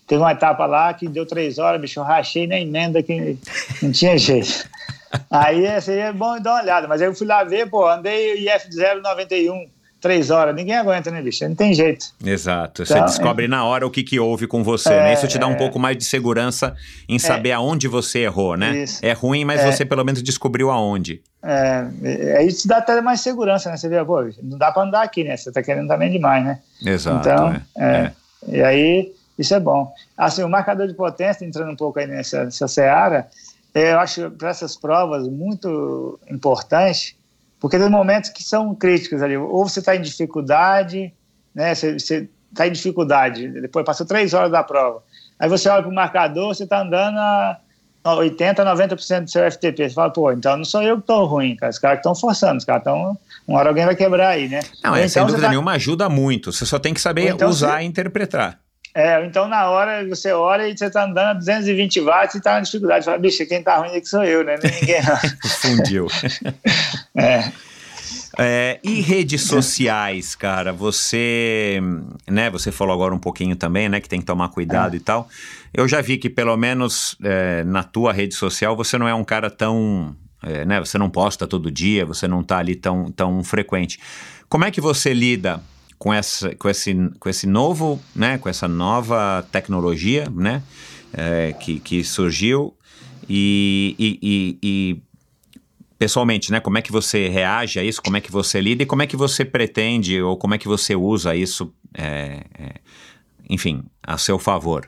Teve 0.07 0.21
uma 0.21 0.33
etapa 0.33 0.67
lá 0.67 0.93
que 0.95 1.09
deu 1.09 1.27
três 1.27 1.59
horas, 1.59 1.81
bicho, 1.81 1.99
eu 1.99 2.05
rachei 2.05 2.47
na 2.47 2.61
emenda 2.61 3.03
que 3.03 3.39
não 3.83 3.91
tinha 3.91 4.17
jeito. 4.17 4.69
Aí 5.31 5.81
seria 5.81 6.13
bom 6.13 6.39
dar 6.41 6.55
uma 6.55 6.63
olhada, 6.63 6.89
mas 6.89 7.01
aí 7.01 7.09
eu 7.09 7.15
fui 7.15 7.27
lá 7.27 7.43
ver, 7.43 7.71
pô, 7.71 7.89
andei 7.89 8.47
IF 8.47 8.69
091, 9.03 9.67
três 10.01 10.31
horas, 10.31 10.55
ninguém 10.55 10.77
aguenta, 10.77 11.11
né, 11.11 11.21
bicho? 11.23 11.47
Não 11.49 11.55
tem 11.55 11.75
jeito. 11.75 12.07
Exato. 12.25 12.85
Você 12.85 12.93
Então, 12.93 13.07
descobre 13.07 13.49
na 13.49 13.65
hora 13.65 13.87
o 13.87 13.91
que, 13.91 14.03
que 14.03 14.21
houve 14.21 14.47
com 14.47 14.63
você, 14.63 14.93
É, 14.93 15.03
né? 15.05 15.15
Isso 15.15 15.27
te 15.27 15.39
dá 15.39 15.47
um 15.47 15.53
é. 15.53 15.57
pouco 15.57 15.79
mais 15.79 15.97
de 15.97 16.05
segurança 16.05 16.77
em 17.09 17.19
saber 17.19 17.53
aonde 17.53 17.89
você 17.89 18.21
errou, 18.21 18.57
né? 18.57 18.77
Isso. 18.85 19.05
É 19.05 19.13
ruim, 19.13 19.45
mas 19.45 19.61
É. 19.61 19.73
você 19.73 19.85
pelo 19.85 20.05
menos 20.05 20.23
descobriu 20.23 20.71
aonde. 20.71 21.23
É, 21.43 21.87
é, 22.03 22.37
aí 22.39 22.53
te 22.53 22.67
dá 22.69 22.79
até 22.79 23.01
mais 23.01 23.21
segurança, 23.21 23.71
né? 23.71 23.77
Você 23.77 23.89
vê, 23.89 24.05
pô, 24.05 24.23
não 24.43 24.59
dá 24.59 24.71
pra 24.73 24.83
andar 24.83 25.03
aqui, 25.03 25.25
né? 25.25 25.37
Você 25.37 25.51
tá 25.51 25.63
querendo 25.63 25.89
também 25.89 26.11
demais, 26.11 26.45
né? 26.45 26.59
Exato. 26.85 27.29
Então, 27.29 27.57
é. 27.79 27.85
é. 27.85 28.13
E 28.49 28.63
aí, 28.63 29.13
isso 29.39 29.55
é 29.55 29.61
bom. 29.61 29.93
Assim, 30.17 30.43
o 30.43 30.49
marcador 30.49 30.87
de 30.87 30.95
potência, 30.95 31.45
entrando 31.45 31.71
um 31.73 31.77
pouco 31.77 31.99
aí 31.99 32.07
nessa, 32.07 32.45
nessa 32.45 32.69
seara, 32.69 33.29
é, 33.75 33.93
eu 33.93 33.99
acho 34.01 34.31
para 34.31 34.51
essas 34.51 34.77
provas 34.77 35.29
muito 35.29 36.19
importante, 36.31 37.16
porque 37.69 37.79
tem 37.79 37.91
momentos 37.91 38.31
que 38.31 38.43
são 38.43 38.75
críticos 38.75 39.23
ali. 39.23 39.37
Ou 39.37 39.69
você 39.69 39.81
está 39.81 39.95
em 39.95 40.01
dificuldade, 40.03 41.13
né? 41.55 41.75
Você 41.75 41.97
está 42.51 42.67
em 42.67 42.73
dificuldade, 42.73 43.49
depois 43.49 43.85
passou 43.85 44.07
três 44.07 44.33
horas 44.35 44.51
da 44.51 44.63
prova. 44.63 45.03
Aí 45.39 45.49
você 45.49 45.69
olha 45.69 45.83
para 45.83 45.91
o 45.91 45.95
marcador, 45.95 46.55
você 46.55 46.65
está 46.65 46.81
andando 46.81 47.19
a 47.19 47.59
80%, 48.05 48.55
90% 48.65 49.25
do 49.25 49.31
seu 49.31 49.51
FTP. 49.51 49.89
Você 49.89 49.95
fala, 49.95 50.11
pô, 50.11 50.31
então 50.33 50.57
não 50.57 50.65
sou 50.65 50.83
eu 50.83 50.97
que 50.97 51.03
estou 51.03 51.27
ruim, 51.27 51.57
cara. 51.57 51.71
Os 51.71 51.79
caras 51.79 51.99
estão 51.99 52.15
forçando, 52.15 52.57
os 52.59 52.65
caras 52.65 52.81
estão. 52.83 53.19
Uma 53.47 53.59
hora 53.59 53.69
alguém 53.71 53.85
vai 53.85 53.97
quebrar 53.97 54.29
aí, 54.31 54.49
né? 54.49 54.61
Não, 54.83 54.95
é, 54.95 55.01
então 55.01 55.09
sem 55.09 55.23
você 55.23 55.27
dúvida 55.27 55.43
tá- 55.43 55.49
nenhuma 55.51 55.73
ajuda 55.73 56.09
muito. 56.09 56.53
Você 56.53 56.65
só 56.65 56.79
tem 56.79 56.95
que 56.95 57.01
saber 57.01 57.29
então 57.35 57.49
usar 57.49 57.79
você- 57.79 57.83
e 57.83 57.87
interpretar. 57.87 58.59
É, 58.95 59.23
então 59.27 59.47
na 59.47 59.69
hora 59.69 60.09
você 60.09 60.33
olha 60.33 60.67
e 60.69 60.75
você 60.79 60.89
tá 60.89 61.05
andando 61.05 61.29
a 61.29 61.33
220 61.35 62.01
watts 62.01 62.35
e 62.35 62.41
tá 62.41 62.55
na 62.55 62.61
dificuldade. 62.61 63.05
Fala, 63.05 63.19
bicho, 63.19 63.45
quem 63.47 63.63
tá 63.63 63.77
ruim 63.77 63.95
aqui 63.95 64.07
sou 64.09 64.25
eu, 64.25 64.43
né? 64.43 64.55
É 64.55 64.81
ninguém 64.81 65.03
não. 65.03 65.17
Fundiu. 65.61 66.07
é. 67.17 67.53
É, 68.39 68.79
e 68.85 69.01
redes 69.01 69.43
sociais, 69.43 70.35
cara, 70.35 70.71
você, 70.73 71.81
né, 72.29 72.51
você 72.51 72.71
falou 72.71 72.93
agora 72.95 73.15
um 73.15 73.19
pouquinho 73.19 73.57
também, 73.57 73.89
né, 73.89 73.99
que 73.99 74.09
tem 74.09 74.21
que 74.21 74.27
tomar 74.27 74.51
cuidado 74.51 74.93
É. 74.95 74.97
e 74.99 75.01
tal. 75.01 75.29
Eu 75.73 75.89
já 75.89 76.01
vi 76.03 76.19
que 76.19 76.29
pelo 76.29 76.55
menos 76.57 77.17
é, 77.23 77.65
na 77.65 77.83
tua 77.83 78.13
rede 78.13 78.35
social 78.35 78.77
você 78.77 78.99
não 78.99 79.09
é 79.09 79.15
um 79.15 79.25
cara 79.25 79.51
tão, 79.51 80.15
é, 80.43 80.67
né, 80.67 80.79
você 80.81 80.99
não 80.99 81.09
posta 81.09 81.47
todo 81.47 81.71
dia, 81.71 82.05
você 82.05 82.29
não 82.29 82.43
tá 82.43 82.59
ali 82.59 82.75
tão, 82.75 83.11
tão 83.11 83.43
frequente. 83.43 83.99
Como 84.49 84.65
é 84.65 84.71
que 84.71 84.81
você 84.83 85.15
lida 85.15 85.63
com, 85.99 86.13
essa, 86.13 86.55
com, 86.57 86.69
esse, 86.69 86.95
com 87.19 87.29
esse 87.31 87.47
novo, 87.47 87.99
né, 88.15 88.37
com 88.37 88.49
essa 88.51 88.69
nova 88.69 89.47
tecnologia, 89.51 90.29
né, 90.31 90.63
é, 91.13 91.55
que, 91.59 91.81
que 91.81 92.05
surgiu 92.05 92.75
e, 93.29 93.97
e, 93.99 94.19
e- 94.23 94.59
e 94.63 95.03
pessoalmente, 95.99 96.53
né? 96.53 96.61
Como 96.61 96.79
é 96.79 96.83
que 96.83 96.93
você 96.93 97.29
reage 97.29 97.79
a 97.79 97.85
isso? 97.85 98.03
Como 98.03 98.17
é 98.17 98.21
que 98.21 98.31
você 98.31 98.61
lida 98.61 98.83
e 98.83 98.87
como 98.87 99.03
é 99.03 99.07
que 99.07 99.17
você 99.17 99.45
pretende 99.45 100.21
ou 100.21 100.37
como 100.37 100.55
é 100.55 100.59
que 100.59 100.69
você 100.69 100.95
usa 100.95 101.35
isso, 101.35 101.73
é, 101.97 102.43
é, 102.59 102.75
enfim, 103.49 103.83
a 104.03 104.19
seu 104.19 104.39
favor? 104.39 104.87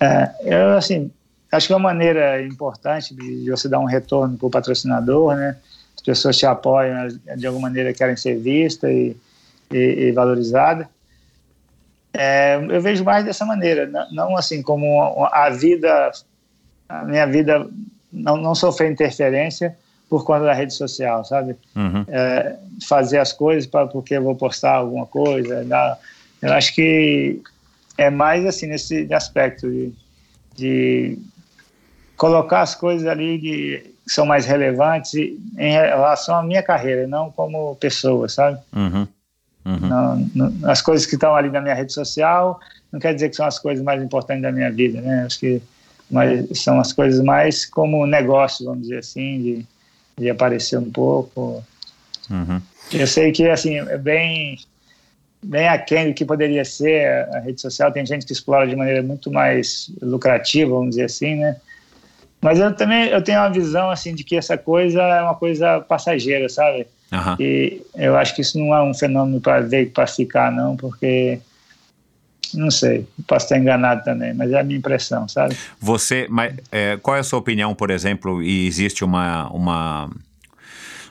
É, 0.00 0.30
eu, 0.44 0.76
assim, 0.76 1.10
acho 1.52 1.66
que 1.66 1.72
é 1.72 1.76
uma 1.76 1.88
maneira 1.90 2.42
importante 2.42 3.14
de, 3.14 3.44
de 3.44 3.50
você 3.50 3.68
dar 3.68 3.80
um 3.80 3.84
retorno 3.84 4.36
para 4.36 4.46
o 4.46 4.50
patrocinador, 4.50 5.34
né? 5.34 5.56
As 5.96 6.02
pessoas 6.02 6.38
te 6.38 6.46
apoiam, 6.46 7.08
de 7.36 7.46
alguma 7.46 7.68
maneira 7.68 7.92
querem 7.92 8.16
ser 8.16 8.38
vistas 8.38 8.90
e, 8.90 9.16
e, 9.70 9.76
e 9.76 10.12
valorizadas. 10.12 10.86
É, 12.12 12.56
eu 12.56 12.80
vejo 12.80 13.04
mais 13.04 13.24
dessa 13.24 13.44
maneira, 13.44 13.86
não, 13.86 14.10
não 14.10 14.36
assim 14.36 14.62
como 14.62 15.24
a 15.26 15.50
vida, 15.50 16.10
a 16.88 17.04
minha 17.04 17.26
vida 17.26 17.68
não, 18.12 18.36
não 18.36 18.54
sofrer 18.54 18.90
interferência 18.90 19.76
por 20.10 20.24
conta 20.24 20.44
da 20.44 20.52
rede 20.52 20.74
social, 20.74 21.24
sabe? 21.24 21.54
Uhum. 21.76 22.04
É, 22.08 22.56
fazer 22.86 23.18
as 23.18 23.32
coisas 23.32 23.64
pra, 23.64 23.86
porque 23.86 24.14
eu 24.14 24.22
vou 24.22 24.34
postar 24.34 24.72
alguma 24.74 25.06
coisa. 25.06 25.62
né? 25.62 25.96
Eu 26.42 26.52
acho 26.52 26.74
que 26.74 27.40
é 27.96 28.10
mais 28.10 28.44
assim 28.44 28.66
nesse 28.66 29.06
aspecto 29.14 29.70
de, 29.70 29.92
de 30.56 31.18
colocar 32.16 32.62
as 32.62 32.74
coisas 32.74 33.06
ali 33.06 33.38
de, 33.38 33.92
que 34.04 34.12
são 34.12 34.26
mais 34.26 34.46
relevantes 34.46 35.14
em 35.14 35.72
relação 35.72 36.34
à 36.34 36.42
minha 36.42 36.62
carreira, 36.62 37.06
não 37.06 37.30
como 37.30 37.76
pessoa, 37.76 38.28
sabe? 38.28 38.58
Uhum. 38.74 39.06
Uhum. 39.64 39.78
Não, 39.88 40.30
não- 40.34 40.70
as 40.70 40.82
coisas 40.82 41.06
que 41.06 41.14
estão 41.14 41.36
ali 41.36 41.50
na 41.50 41.60
minha 41.60 41.74
rede 41.74 41.92
social 41.92 42.58
não 42.90 42.98
quer 42.98 43.14
dizer 43.14 43.28
que 43.28 43.36
são 43.36 43.46
as 43.46 43.60
coisas 43.60 43.84
mais 43.84 44.02
importantes 44.02 44.42
da 44.42 44.50
minha 44.50 44.72
vida, 44.72 45.00
né? 45.00 45.22
Acho 45.24 45.38
que 45.38 45.62
mas 46.10 46.58
são 46.58 46.80
as 46.80 46.92
coisas 46.92 47.22
mais 47.24 47.64
como 47.64 48.04
negócio, 48.04 48.66
vamos 48.66 48.82
dizer 48.82 48.98
assim, 48.98 49.40
de, 49.42 49.66
de 50.18 50.30
aparecer 50.30 50.78
um 50.78 50.90
pouco. 50.90 51.64
Uhum. 52.30 52.60
Eu 52.92 53.06
sei 53.06 53.32
que 53.32 53.48
assim 53.48 53.78
é 53.78 53.98
bem 53.98 54.58
bem 55.42 55.68
aquém 55.68 56.08
do 56.08 56.14
que 56.14 56.24
poderia 56.24 56.64
ser 56.64 57.06
a 57.32 57.40
rede 57.40 57.60
social. 57.60 57.92
Tem 57.92 58.04
gente 58.04 58.26
que 58.26 58.32
explora 58.32 58.66
de 58.66 58.76
maneira 58.76 59.02
muito 59.02 59.30
mais 59.30 59.90
lucrativa, 60.02 60.70
vamos 60.70 60.90
dizer 60.90 61.04
assim, 61.04 61.36
né? 61.36 61.56
Mas 62.40 62.58
eu 62.58 62.74
também 62.74 63.08
eu 63.08 63.22
tenho 63.22 63.38
uma 63.40 63.50
visão 63.50 63.90
assim 63.90 64.14
de 64.14 64.24
que 64.24 64.36
essa 64.36 64.56
coisa 64.56 65.00
é 65.02 65.22
uma 65.22 65.34
coisa 65.34 65.80
passageira, 65.80 66.48
sabe? 66.48 66.86
Aham. 67.12 67.36
E 67.40 67.82
eu 67.96 68.16
acho 68.16 68.34
que 68.34 68.42
isso 68.42 68.58
não 68.58 68.74
é 68.74 68.82
um 68.82 68.94
fenômeno 68.94 69.40
para 69.40 69.60
ver 69.60 69.90
para 69.90 70.06
ficar, 70.06 70.52
não, 70.52 70.76
porque 70.76 71.40
não 72.54 72.70
sei, 72.70 73.06
posso 73.26 73.46
estar 73.46 73.58
enganado 73.58 74.02
também, 74.04 74.34
mas 74.34 74.50
é 74.50 74.60
a 74.60 74.64
minha 74.64 74.78
impressão, 74.78 75.28
sabe? 75.28 75.56
Você, 75.80 76.26
mas, 76.30 76.54
é, 76.70 76.96
qual 76.96 77.16
é 77.16 77.20
a 77.20 77.24
sua 77.24 77.38
opinião, 77.38 77.74
por 77.74 77.90
exemplo, 77.90 78.42
e 78.42 78.66
existe 78.66 79.04
uma, 79.04 79.48
uma, 79.50 80.10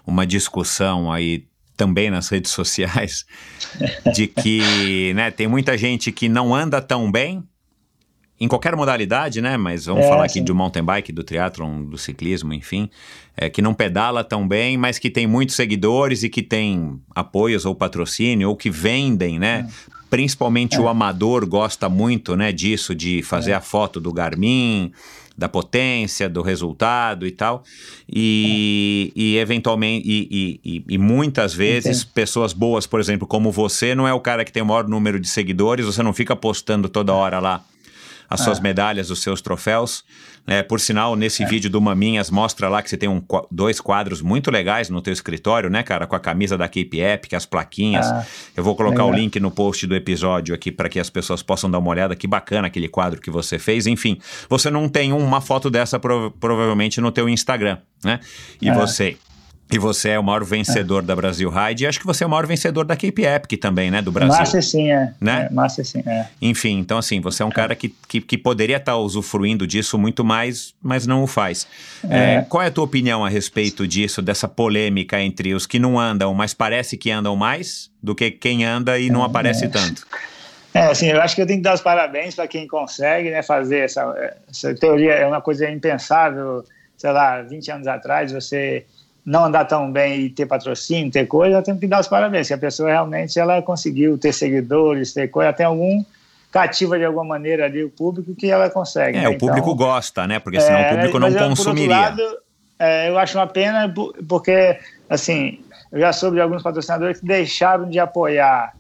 uma 0.06 0.26
discussão 0.26 1.12
aí 1.12 1.46
também 1.78 2.10
nas 2.10 2.28
redes 2.30 2.52
sociais 2.52 3.26
de 4.14 4.28
que 4.28 5.14
né, 5.16 5.32
tem 5.32 5.48
muita 5.48 5.78
gente 5.78 6.12
que 6.12 6.28
não 6.28 6.54
anda 6.54 6.82
tão 6.82 7.12
bem 7.12 7.44
em 8.40 8.48
qualquer 8.48 8.76
modalidade, 8.76 9.42
né? 9.42 9.58
Mas 9.58 9.86
vamos 9.86 10.06
É, 10.06 10.08
falar 10.08 10.24
aqui 10.24 10.36
sim. 10.36 10.44
do 10.44 10.56
mountain 10.56 10.84
bike, 10.84 11.12
do 11.12 11.24
triatlon, 11.24 11.84
do 11.84 11.98
ciclismo, 11.98 12.54
enfim, 12.54 12.90
é, 13.36 13.50
que 13.50 13.62
não 13.62 13.74
pedala 13.74 14.24
tão 14.24 14.48
bem, 14.48 14.78
mas 14.78 14.98
que 14.98 15.10
tem 15.10 15.28
muitos 15.28 15.56
seguidores 15.56 16.24
e 16.24 16.30
que 16.30 16.42
tem 16.42 17.00
apoios 17.14 17.66
ou 17.66 17.76
patrocínio 17.76 18.50
ou 18.50 18.56
que 18.56 18.70
vendem, 18.70 19.38
né? 19.38 19.68
Principalmente 20.10 20.78
o 20.80 20.88
amador 20.88 21.46
gosta 21.46 21.88
muito, 21.90 22.36
né, 22.36 22.52
disso, 22.52 22.96
de 22.96 23.22
fazer 23.22 23.54
a 23.54 23.62
foto 23.62 24.00
do 24.00 24.12
Garmin, 24.12 24.92
da 25.38 25.48
potência, 25.48 26.28
do 26.28 26.42
resultado 26.42 27.26
e 27.28 27.32
tal. 27.32 27.64
E, 28.12 29.12
e 29.16 29.38
eventualmente, 29.38 30.06
e, 30.08 30.28
e- 30.64 30.76
e- 30.78 30.84
e 30.90 30.98
muitas 30.98 31.54
vezes, 31.54 32.04
pessoas 32.04 32.52
boas, 32.54 32.86
por 32.88 33.00
exemplo, 33.00 33.28
como 33.28 33.52
você, 33.52 33.94
não 33.96 34.08
é 34.08 34.14
o 34.14 34.20
cara 34.20 34.44
que 34.44 34.52
tem 34.52 34.62
o 34.64 34.66
maior 34.66 34.88
número 34.88 35.20
de 35.20 35.28
seguidores, 35.30 35.86
você 35.86 36.04
não 36.04 36.12
fica 36.14 36.36
postando 36.36 36.90
toda 36.90 37.14
hora 37.14 37.40
lá 37.40 37.64
as 38.32 38.42
suas 38.42 38.60
medalhas, 38.60 39.10
os 39.10 39.22
seus 39.24 39.42
troféus. 39.42 40.04
Né? 40.48 40.64
por 40.64 40.80
sinal, 40.80 41.16
nesse 41.16 41.46
vídeo 41.46 41.70
do 41.70 41.80
Maminhas, 41.82 42.30
mostra 42.32 42.68
lá 42.70 42.82
que 42.82 42.90
você 42.90 42.98
tem 42.98 43.08
um 43.10 43.22
dois 43.52 43.80
quadros 43.80 44.22
muito 44.22 44.50
legais 44.52 44.90
no 44.90 45.02
teu 45.02 45.14
escritório, 45.14 45.70
né, 45.70 45.84
cara? 45.84 46.06
Com 46.08 46.16
a 46.16 46.20
camisa 46.20 46.58
da 46.58 46.66
Cape 46.68 47.00
Epic, 47.00 47.34
as 47.34 47.46
plaquinhas. 47.46 48.06
Ah, 48.08 48.26
Eu 48.56 48.64
vou 48.64 48.76
colocar 48.76 49.04
o 49.04 49.08
legal. 49.10 49.20
link 49.22 49.40
no 49.40 49.52
post 49.52 49.86
do 49.88 49.96
episódio 49.96 50.54
aqui 50.56 50.72
para 50.72 50.90
que 50.90 51.00
as 51.00 51.10
pessoas 51.10 51.42
possam 51.42 51.70
dar 51.70 51.80
uma 51.80 51.90
olhada. 51.90 52.16
Que 52.16 52.28
bacana 52.28 52.68
aquele 52.68 52.88
quadro 52.88 53.20
que 53.22 53.30
você 53.32 53.58
fez. 53.60 53.88
Enfim, 53.88 54.18
você 54.50 54.70
não 54.70 54.88
tem 54.90 55.14
uma 55.14 55.42
foto 55.42 55.70
dessa 55.70 56.00
prova- 56.00 56.32
provavelmente 56.40 57.00
no 57.02 57.12
teu 57.12 57.28
Instagram, 57.30 57.78
né? 58.04 58.20
E 58.62 58.70
É. 58.70 58.74
você... 58.74 59.18
E 59.72 59.78
você 59.78 60.10
é 60.10 60.20
o 60.20 60.24
maior 60.24 60.44
vencedor 60.44 61.04
da 61.04 61.16
Brasil 61.16 61.48
Ride 61.50 61.84
e 61.84 61.88
acho 61.88 62.00
que 62.00 62.06
você 62.06 62.24
é 62.24 62.28
o 62.28 62.30
maior 62.30 62.48
vencedor 62.48 62.86
da 62.86 62.96
Cape 62.96 63.24
Epic 63.24 63.60
também, 63.60 63.92
né? 63.92 64.02
Do 64.02 64.12
Brasil. 64.12 64.36
Master 64.36 64.64
sim, 64.64 64.92
é. 64.92 65.14
Né? 65.22 65.48
É, 65.50 65.54
Master 65.54 65.86
sim, 65.86 66.02
é. 66.08 66.26
Enfim, 66.42 66.80
então 66.80 66.98
assim, 66.98 67.22
você 67.22 67.44
é 67.44 67.46
um 67.46 67.52
cara 67.52 67.76
que, 67.76 67.94
que, 68.08 68.20
que 68.20 68.38
poderia 68.38 68.78
estar 68.78 68.98
usufruindo 68.98 69.68
disso 69.68 69.96
muito 69.98 70.26
mais, 70.26 70.74
mas 70.82 71.06
não 71.06 71.24
o 71.24 71.28
faz. 71.28 71.68
É, 72.10 72.36
É. 72.36 72.46
qual 72.50 72.64
é 72.64 72.68
a 72.68 72.72
tua 72.72 72.84
opinião 72.84 73.24
a 73.24 73.30
respeito 73.30 73.88
disso, 73.88 74.22
dessa 74.24 74.48
polêmica 74.48 75.22
entre 75.22 75.54
os 75.54 75.68
que 75.68 75.78
não 75.78 76.00
andam, 76.00 76.34
mas 76.34 76.54
parece 76.54 76.98
que 76.98 77.12
andam 77.12 77.36
mais, 77.36 77.92
do 78.02 78.16
que 78.16 78.32
quem 78.32 78.66
anda 78.66 78.98
e 78.98 79.10
não 79.12 79.24
aparece 79.24 79.68
tanto? 79.68 80.06
É, 80.74 80.86
assim, 80.86 81.08
eu 81.08 81.22
acho 81.22 81.36
que 81.36 81.42
eu 81.42 81.48
tenho 81.48 81.60
que 81.60 81.64
dar 81.64 81.74
os 81.74 81.82
parabéns 81.82 82.36
para 82.36 82.48
quem 82.48 82.68
consegue, 82.68 83.30
né, 83.30 83.42
fazer 83.42 83.80
essa, 83.80 84.34
essa 84.50 84.74
teoria, 84.76 85.14
é 85.14 85.26
uma 85.28 85.42
coisa 85.42 85.70
impensável, 85.70 86.64
sei 86.98 87.12
lá, 87.12 87.42
20 87.42 87.72
anos 87.72 87.88
atrás, 87.88 88.32
você 88.32 88.86
não 89.26 89.46
andar 89.46 89.66
tão 89.66 89.92
bem 89.92 90.22
e 90.22 90.30
ter 90.30 90.46
patrocínio, 90.46 91.12
ter 91.12 91.28
coisa, 91.28 91.58
eu 91.58 91.64
tenho 91.64 91.78
que 91.78 91.88
dar 91.88 92.00
os 92.00 92.08
parabéns, 92.08 92.48
que 92.48 92.54
a 92.54 92.58
pessoa 92.58 92.90
realmente 92.90 93.40
ela 93.40 93.62
conseguiu 93.62 94.18
ter 94.18 94.34
seguidores, 94.34 95.14
ter 95.14 95.28
coisa, 95.28 95.50
até 95.50 95.64
algum 95.66 96.04
cativa 96.52 96.98
de 96.98 97.06
alguma 97.06 97.26
maneira 97.26 97.66
ali 97.66 97.84
o 97.84 97.90
público 97.90 98.34
que 98.36 98.50
ela 98.50 98.70
consegue. 98.70 99.18
É, 99.18 99.22
né? 99.22 99.30
o 99.30 99.38
público 99.38 99.72
Então, 99.72 99.76
gosta, 99.76 100.26
né? 100.26 100.40
Porque 100.40 100.60
senão 100.60 100.80
o 100.80 100.84
é, 100.84 100.90
público 100.96 101.20
mas, 101.20 101.34
não 101.34 101.40
por 101.40 101.50
outro 101.50 101.64
consumiria. 101.64 101.96
lado, 101.96 102.38
é, 102.80 103.10
eu 103.10 103.20
acho 103.20 103.38
uma 103.38 103.48
pena 103.48 103.88
po- 103.88 104.14
porque, 104.28 104.80
assim, 105.10 105.60
eu 105.92 106.00
já 106.00 106.12
soube 106.12 106.38
de 106.38 106.42
alguns 106.42 106.64
patrocinadores 106.64 107.20
que 107.20 107.26
deixaram 107.26 107.88
de 107.90 108.00
apoiar 108.00 108.74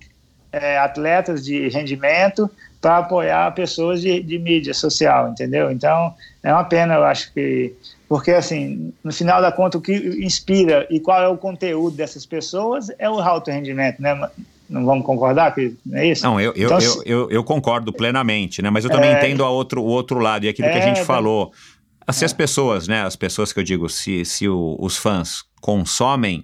é, 0.52 0.80
atletas 0.80 1.46
de 1.46 1.68
rendimento 1.70 2.50
para 2.82 2.98
apoiar 3.00 3.54
pessoas 3.54 4.02
de, 4.02 4.24
de 4.24 4.40
mídia 4.40 4.74
social, 4.74 5.30
entendeu? 5.30 5.70
Então, 5.70 6.14
é 6.42 6.52
uma 6.52 6.64
pena, 6.64 6.96
eu 6.96 7.04
acho 7.04 7.32
que... 7.34 7.76
Porque, 8.10 8.32
assim, 8.32 8.92
no 9.04 9.14
final 9.14 9.40
da 9.40 9.52
conta, 9.52 9.78
o 9.78 9.82
que 9.82 9.94
inspira 9.94 10.88
e 10.90 11.00
qual 11.00 11.22
é 11.22 11.28
o 11.28 11.38
conteúdo 11.38 11.96
dessas 11.96 12.26
pessoas 12.26 12.88
é 12.98 13.08
o 13.08 13.20
alto 13.20 13.52
rendimento, 13.52 14.02
né? 14.02 14.20
Não 14.68 14.84
vamos 14.84 15.06
concordar 15.06 15.54
que 15.54 15.76
é 15.94 16.08
isso? 16.08 16.24
Não, 16.24 16.42
eu, 16.42 16.52
eu, 16.56 16.66
Então, 16.66 16.80
eu, 16.80 17.04
eu, 17.06 17.30
eu 17.32 17.44
concordo 17.44 17.94
plenamente, 17.94 18.64
né? 18.64 18.70
Mas 18.72 18.84
eu 18.84 18.90
também 18.90 19.12
É. 19.12 19.14
entendo 19.14 19.44
a 19.46 19.50
outro, 19.52 19.82
o 19.82 19.86
outro 19.86 20.18
lado, 20.20 20.46
e 20.46 20.50
aquilo 20.50 20.70
que 20.70 20.78
a 20.78 20.80
É, 20.80 20.82
gente 20.82 20.98
tá- 20.98 21.06
falou. 21.06 21.52
Se 22.12 22.26
as 22.26 22.34
pessoas, 22.34 22.88
né? 22.88 23.04
As 23.04 23.16
pessoas 23.16 23.54
que 23.54 23.60
eu 23.60 23.64
digo, 23.64 23.88
se, 23.88 24.26
se 24.26 24.50
o- 24.50 24.76
os 24.80 24.98
fãs 24.98 25.44
consomem 25.62 26.44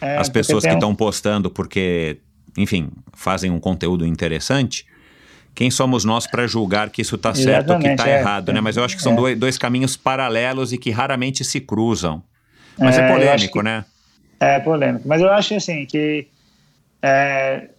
é, 0.00 0.16
as 0.16 0.28
pessoas 0.28 0.64
que 0.64 0.72
estão 0.72 0.92
postando 0.96 1.48
porque, 1.48 2.18
enfim, 2.56 2.88
fazem 3.14 3.50
um 3.52 3.60
conteúdo 3.60 4.04
interessante, 4.04 4.84
quem 5.58 5.72
somos 5.72 6.04
nós 6.04 6.24
para 6.24 6.46
julgar 6.46 6.88
que 6.88 7.02
isso 7.02 7.16
está 7.16 7.34
certo 7.34 7.72
ou 7.72 7.80
que 7.80 7.88
está 7.88 8.08
é. 8.08 8.20
errado, 8.20 8.52
né? 8.52 8.60
Mas 8.60 8.76
eu 8.76 8.84
acho 8.84 8.94
que 8.96 9.02
são 9.02 9.14
É. 9.14 9.16
dois, 9.16 9.36
dois 9.36 9.58
caminhos 9.58 9.96
paralelos 9.96 10.72
e 10.72 10.78
que 10.78 10.88
raramente 10.92 11.42
se 11.44 11.60
cruzam. 11.60 12.22
Mas 12.78 12.96
é, 12.96 13.00
É, 13.00 13.12
polêmico, 13.12 13.58
que- 13.58 13.64
né? 13.64 13.84
É 14.38 14.60
polêmico, 14.60 15.08
mas 15.08 15.20
eu 15.20 15.28
acho 15.32 15.56
assim 15.56 15.84
que 15.84 16.28
é, 17.02 17.70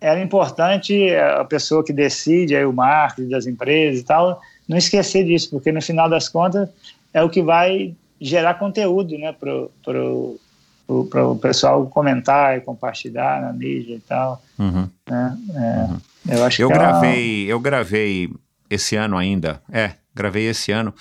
era 0.00 0.22
importante 0.22 1.14
a 1.14 1.44
pessoa 1.44 1.84
que 1.84 1.92
decide 1.92 2.56
aí 2.56 2.64
o 2.64 2.72
marketing 2.72 3.28
das 3.28 3.46
empresas 3.46 4.00
e 4.00 4.04
tal 4.04 4.40
não 4.66 4.78
esquecer 4.78 5.22
disso, 5.26 5.50
porque 5.50 5.70
no 5.70 5.82
final 5.82 6.08
das 6.08 6.30
contas 6.30 6.66
é 7.12 7.22
o 7.22 7.28
que 7.28 7.42
vai 7.42 7.94
gerar 8.18 8.54
conteúdo, 8.54 9.18
né, 9.18 9.32
pro, 9.38 9.70
pro, 9.84 10.40
pro, 10.86 11.04
pro 11.06 11.36
pessoal 11.36 11.84
comentar 11.88 12.56
e 12.56 12.62
compartilhar 12.62 13.42
na 13.42 13.52
mídia 13.52 13.96
e 13.96 14.00
tal, 14.00 14.42
Uhum. 14.58 14.88
né? 15.06 15.36
É, 15.56 16.11
Eu 16.28 16.44
acho 16.44 16.62
Eu 16.62 16.68
que 16.68 16.74
gravei, 16.74 17.44
eu 17.46 17.60
gravei 17.60 18.30
esse 18.70 18.96
ano 18.96 19.16
ainda, 19.16 19.62
é, 19.70 19.92
gravei 20.14 20.46
esse 20.46 20.72
ano 20.72 20.94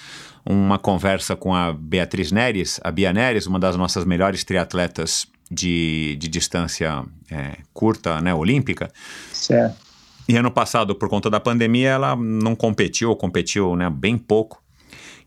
uma 0.45 0.79
conversa 0.79 1.35
com 1.35 1.53
a 1.53 1.71
Beatriz 1.71 2.31
Neres, 2.31 2.79
a 2.83 2.91
Bia 2.91 3.13
Neres, 3.13 3.45
uma 3.45 3.59
das 3.59 3.75
nossas 3.75 4.03
melhores 4.05 4.43
triatletas 4.43 5.27
de, 5.49 6.15
de 6.19 6.27
distância 6.27 7.03
é, 7.29 7.57
curta, 7.73 8.19
né, 8.21 8.33
olímpica. 8.33 8.91
certo. 9.31 9.91
E 10.27 10.37
ano 10.37 10.49
passado, 10.49 10.95
por 10.95 11.09
conta 11.09 11.29
da 11.29 11.39
pandemia, 11.39 11.89
ela 11.89 12.15
não 12.15 12.55
competiu, 12.55 13.09
ou 13.09 13.15
competiu 13.15 13.75
né, 13.75 13.89
bem 13.89 14.17
pouco. 14.17 14.63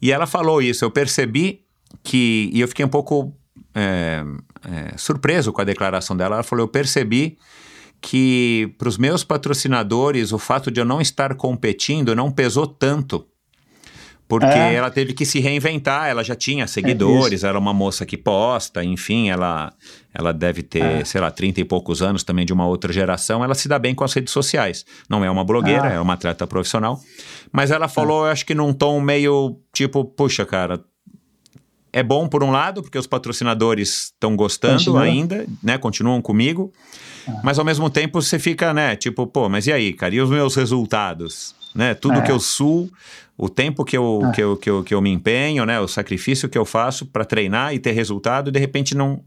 E 0.01 0.11
ela 0.11 0.27
falou 0.27 0.63
isso, 0.63 0.85
eu 0.85 0.91
percebi 0.91 1.61
que, 2.03 2.51
e 2.53 2.61
eu 2.61 2.69
fiquei 2.69 2.85
um 2.85 2.89
pouco 2.89 3.37
é, 3.75 4.25
é, 4.65 4.97
surpreso 4.97 5.53
com 5.53 5.61
a 5.61 5.65
declaração 5.65 6.17
dela. 6.17 6.37
Ela 6.37 6.43
falou, 6.43 6.65
eu 6.65 6.69
percebi 6.69 7.37
que 8.01 8.75
para 8.79 8.89
os 8.89 8.99
meus 8.99 9.25
patrocinadores 9.25 10.33
o 10.33 10.39
fato 10.39 10.71
de 10.71 10.81
eu 10.81 10.85
não 10.85 11.01
estar 11.01 11.35
competindo 11.35 12.15
não 12.15 12.31
pesou 12.31 12.67
tanto. 12.67 13.27
Porque 14.27 14.47
É. 14.47 14.73
ela 14.75 14.91
teve 14.91 15.13
que 15.13 15.27
se 15.27 15.39
reinventar, 15.39 16.09
ela 16.09 16.25
já 16.25 16.35
tinha 16.35 16.67
seguidores, 16.67 17.45
era 17.45 17.59
uma 17.59 17.75
moça 17.75 18.07
que 18.07 18.17
posta, 18.17 18.83
enfim, 18.83 19.29
ela, 19.29 19.71
ela 20.15 20.33
deve 20.33 20.63
ter, 20.63 20.83
É. 20.83 21.05
sei 21.05 21.21
lá, 21.21 21.31
30 21.31 21.61
e 21.61 21.65
poucos 21.65 22.01
anos 22.01 22.25
também 22.25 22.47
de 22.47 22.53
uma 22.53 22.67
outra 22.67 22.91
geração, 22.91 23.45
ela 23.45 23.55
se 23.55 23.69
dá 23.69 23.79
bem 23.79 23.95
com 23.95 24.03
as 24.03 24.15
redes 24.15 24.33
sociais. 24.33 24.85
Não 25.11 25.23
é 25.23 25.31
uma 25.31 25.45
blogueira, 25.45 25.89
Ah. 25.89 25.93
é 25.93 26.01
uma 26.01 26.15
atleta 26.15 26.47
profissional. 26.47 26.99
Mas 27.53 27.71
ela 27.71 27.87
falou, 27.87 28.25
eu 28.25 28.33
acho 28.33 28.47
que 28.47 28.55
num 28.55 28.73
tom 28.73 28.99
meio 28.99 29.59
tipo, 29.75 30.03
puxa, 30.05 30.47
cara, 30.47 30.83
é 31.95 32.03
bom 32.03 32.27
por 32.27 32.43
um 32.43 32.51
lado, 32.51 32.83
porque 32.83 32.99
os 32.99 33.07
patrocinadores 33.07 34.07
estão 34.13 34.35
gostando 34.35 34.75
Continua. 34.79 35.03
ainda, 35.05 35.47
né? 35.63 35.79
Continuam 35.79 36.21
comigo. 36.21 36.73
Mas 37.43 37.57
ao 37.59 37.65
mesmo 37.65 37.89
tempo 37.89 38.21
você 38.21 38.37
fica, 38.39 38.75
né? 38.75 38.97
Tipo, 38.97 39.27
pô, 39.29 39.49
mas 39.49 39.67
e 39.69 39.73
aí, 39.73 39.93
cara? 39.93 40.13
E 40.15 40.21
os 40.21 40.29
meus 40.29 40.57
resultados? 40.57 41.55
Né? 41.75 41.95
Tudo 41.95 42.19
É. 42.19 42.23
que 42.23 42.31
eu 42.33 42.39
suo, 42.41 42.91
o 43.39 43.49
tempo 43.49 43.85
que 43.85 43.97
eu, 43.97 44.23
É. 44.27 44.33
que, 44.33 44.43
eu, 44.43 44.57
que, 44.57 44.69
eu, 44.71 44.83
que 44.83 44.93
eu 44.95 45.01
me 45.01 45.11
empenho, 45.11 45.65
né? 45.65 45.79
O 45.81 45.87
sacrifício 45.89 46.49
que 46.49 46.59
eu 46.59 46.65
faço 46.65 47.07
para 47.07 47.25
treinar 47.25 47.73
e 47.73 47.79
ter 47.79 47.93
resultado, 47.93 48.51
de 48.51 48.59
repente 48.59 48.95
não, 48.97 49.21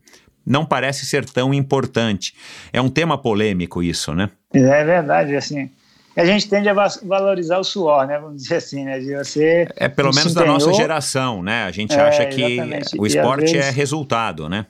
não 0.45 0.65
parece 0.65 1.05
ser 1.05 1.23
tão 1.25 1.53
importante. 1.53 2.33
É 2.73 2.81
um 2.81 2.89
tema 2.89 3.17
polêmico 3.17 3.81
isso, 3.81 4.13
né? 4.13 4.29
É 4.53 4.83
verdade, 4.83 5.35
assim. 5.35 5.69
A 6.17 6.25
gente 6.25 6.49
tende 6.49 6.67
a 6.67 6.73
va- 6.73 6.87
valorizar 7.03 7.59
o 7.59 7.63
suor, 7.63 8.07
né? 8.07 8.17
Vamos 8.17 8.41
dizer 8.41 8.55
assim, 8.55 8.83
né? 8.85 8.99
De 8.99 9.15
você 9.15 9.67
É 9.75 9.87
pelo 9.87 10.11
menos 10.13 10.33
da 10.33 10.43
nossa 10.45 10.73
geração, 10.73 11.43
né? 11.43 11.63
A 11.65 11.71
gente 11.71 11.93
É, 11.95 12.01
acha 12.01 12.25
que 12.25 12.41
exatamente. 12.41 12.99
o 12.99 13.05
esporte 13.05 13.51
é 13.55 13.59
vezes- 13.61 13.75
resultado, 13.75 14.49
né? 14.49 14.65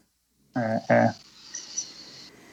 É, 0.56 0.82
é. 0.94 1.14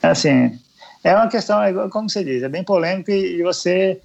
Assim, 0.02 0.58
é 1.02 1.14
uma 1.14 1.28
questão, 1.28 1.62
é 1.62 1.72
como 1.88 2.08
você 2.08 2.22
diz, 2.22 2.42
é 2.42 2.48
bem 2.48 2.62
polêmico 2.62 3.10
e, 3.10 3.38
e 3.38 3.42
você 3.42 4.00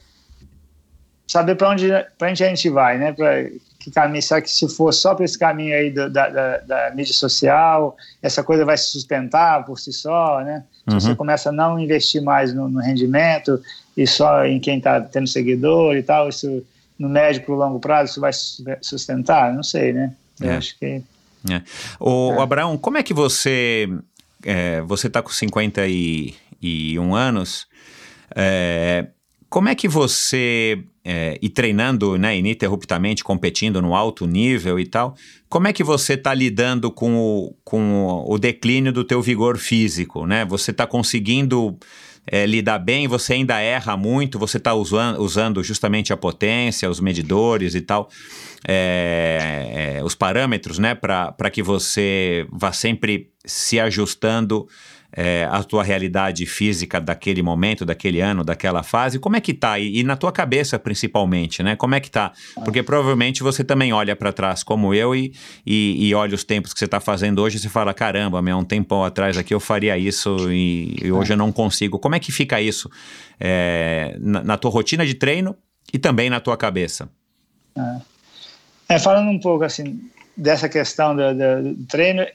saber 1.28 1.56
para 1.56 1.70
onde, 1.70 1.88
pra 2.18 2.30
onde 2.30 2.44
a 2.44 2.48
gente 2.50 2.70
vai, 2.70 2.98
né? 2.98 3.12
Pra, 3.12 3.44
que 3.80 3.92
caminho, 3.92 4.22
será 4.22 4.42
que 4.42 4.50
se 4.50 4.68
for 4.76 4.92
só 4.94 5.14
para 5.16 5.24
esse 5.24 5.38
caminho 5.38 5.74
aí 5.76 5.90
do- 5.92 6.10
da, 6.10 6.30
da, 6.30 6.58
da 6.58 6.92
mídia 6.96 7.14
social, 7.14 7.96
essa 8.22 8.44
coisa 8.44 8.66
vai 8.66 8.78
se 8.78 8.86
sustentar 8.92 9.64
por 9.66 9.80
si 9.80 9.94
só, 9.94 10.42
né? 10.42 10.64
Se 10.88 10.94
Uhum. 10.96 11.00
você 11.00 11.16
começa 11.16 11.50
a 11.50 11.52
não 11.52 11.78
investir 11.80 12.22
mais 12.22 12.54
no, 12.54 12.68
no 12.68 12.80
rendimento 12.82 13.62
e 14.02 14.08
só 14.08 14.46
em 14.46 14.60
quem 14.60 14.78
está 14.78 15.02
tendo 15.02 15.28
seguidor 15.28 15.96
e 15.96 16.04
tal, 16.04 16.30
isso 16.30 16.64
no 16.98 17.08
médio 17.10 17.44
para 17.44 17.54
o 17.54 17.58
longo 17.58 17.80
prazo, 17.80 18.12
isso 18.12 18.22
vai 18.22 18.34
su- 18.34 18.64
sustentar? 18.82 19.54
Não 19.54 19.64
sei, 19.64 19.94
né? 19.94 20.14
Eu 20.40 20.50
É. 20.52 20.56
acho 20.58 20.78
que... 20.80 21.02
É. 21.50 21.62
O, 22.00 22.34
É. 22.34 22.42
Abraão, 22.42 22.78
como 22.78 22.98
é 22.98 23.04
que 23.04 23.14
você. 23.14 23.88
é, 24.44 24.82
você 24.82 25.08
está 25.08 25.22
com 25.22 25.30
51 25.30 27.16
anos. 27.16 27.68
é, 28.36 29.08
como 29.50 29.68
é 29.70 29.76
que 29.76 29.88
você. 29.88 30.80
é, 31.04 31.40
e 31.42 31.50
treinando 31.50 32.18
né, 32.18 32.38
ininterruptamente, 32.38 33.24
competindo 33.24 33.82
no 33.82 33.96
alto 33.96 34.28
nível 34.28 34.80
e 34.80 34.86
tal, 34.86 35.16
como 35.48 35.68
é 35.68 35.74
que 35.74 35.84
você 35.84 36.14
está 36.14 36.34
lidando 36.34 36.92
com 36.92 37.16
o, 37.16 37.56
com 37.64 38.24
o 38.28 38.38
declínio 38.38 38.92
do 38.94 39.04
teu 39.04 39.20
vigor 39.22 39.58
físico? 39.58 40.26
Né? 40.28 40.46
Você 40.46 40.70
está 40.72 40.86
conseguindo 40.86 41.76
é, 42.32 42.46
lidar 42.46 42.80
bem, 42.80 43.08
você 43.08 43.34
ainda 43.34 43.60
erra 43.60 43.98
muito, 43.98 44.38
você 44.38 44.58
está 44.58 44.74
usando, 44.74 45.20
usando 45.20 45.64
justamente 45.64 46.14
a 46.14 46.18
potência, 46.18 46.90
os 46.90 47.00
medidores 47.00 47.74
e 47.76 47.82
tal, 47.82 48.10
é, 48.68 49.98
é, 49.98 50.04
os 50.04 50.14
parâmetros, 50.14 50.78
né, 50.78 50.94
para 50.94 51.50
que 51.52 51.64
você 51.64 52.46
vá 52.52 52.72
sempre 52.72 53.32
se 53.44 53.80
ajustando 53.80 54.68
é, 55.12 55.48
a 55.50 55.64
tua 55.64 55.84
realidade 55.84 56.46
física 56.46 57.00
daquele 57.00 57.42
momento, 57.42 57.86
daquele 57.86 58.22
ano, 58.22 58.44
daquela 58.44 58.84
fase, 58.84 59.18
como 59.18 59.36
é 59.36 59.42
que 59.42 59.54
tá? 59.54 59.80
E, 59.80 60.00
e 60.00 60.04
na 60.04 60.16
tua 60.16 60.32
cabeça, 60.32 60.78
principalmente, 60.78 61.64
né? 61.64 61.76
Como 61.76 61.96
é 61.96 62.00
que 62.00 62.12
tá? 62.12 62.32
Porque 62.64 62.84
provavelmente 62.84 63.42
você 63.42 63.64
também 63.64 63.92
olha 63.92 64.16
para 64.16 64.32
trás, 64.32 64.64
como 64.64 64.94
eu, 64.94 65.16
e, 65.16 65.34
e, 65.66 66.10
e, 66.10 66.14
olha 66.14 66.36
os 66.36 66.44
tempos 66.44 66.74
que 66.74 66.80
você 66.80 66.86
está 66.86 67.00
fazendo 67.00 67.42
hoje 67.42 67.58
e 67.58 67.60
você 67.60 67.70
fala, 67.70 67.94
caramba, 67.94 68.42
meu, 68.42 68.58
um 68.58 68.64
tempão 68.64 69.04
atrás 69.04 69.38
aqui 69.38 69.54
eu 69.54 69.60
faria 69.60 69.98
isso 69.98 70.52
e, 70.52 70.96
e 71.02 71.12
hoje 71.12 71.34
eu 71.34 71.38
não 71.38 71.52
consigo. 71.52 71.98
Como 71.98 72.16
é 72.16 72.20
que 72.20 72.32
fica 72.32 72.62
isso 72.62 72.90
é, 73.40 74.16
na, 74.20 74.44
na, 74.44 74.58
tua 74.58 74.70
rotina 74.70 75.06
de 75.06 75.16
treino 75.16 75.56
e 75.92 75.98
também 75.98 76.30
na 76.30 76.40
tua 76.40 76.56
cabeça? 76.56 77.10
É, 77.76 78.96
é 78.96 79.00
falando 79.00 79.30
um 79.30 79.40
pouco, 79.40 79.64
assim, 79.64 80.00
dessa 80.38 80.70
questão 80.70 81.16
do, 81.16 81.34
do, 81.34 81.74
do 81.74 81.86
treino, 81.86 82.26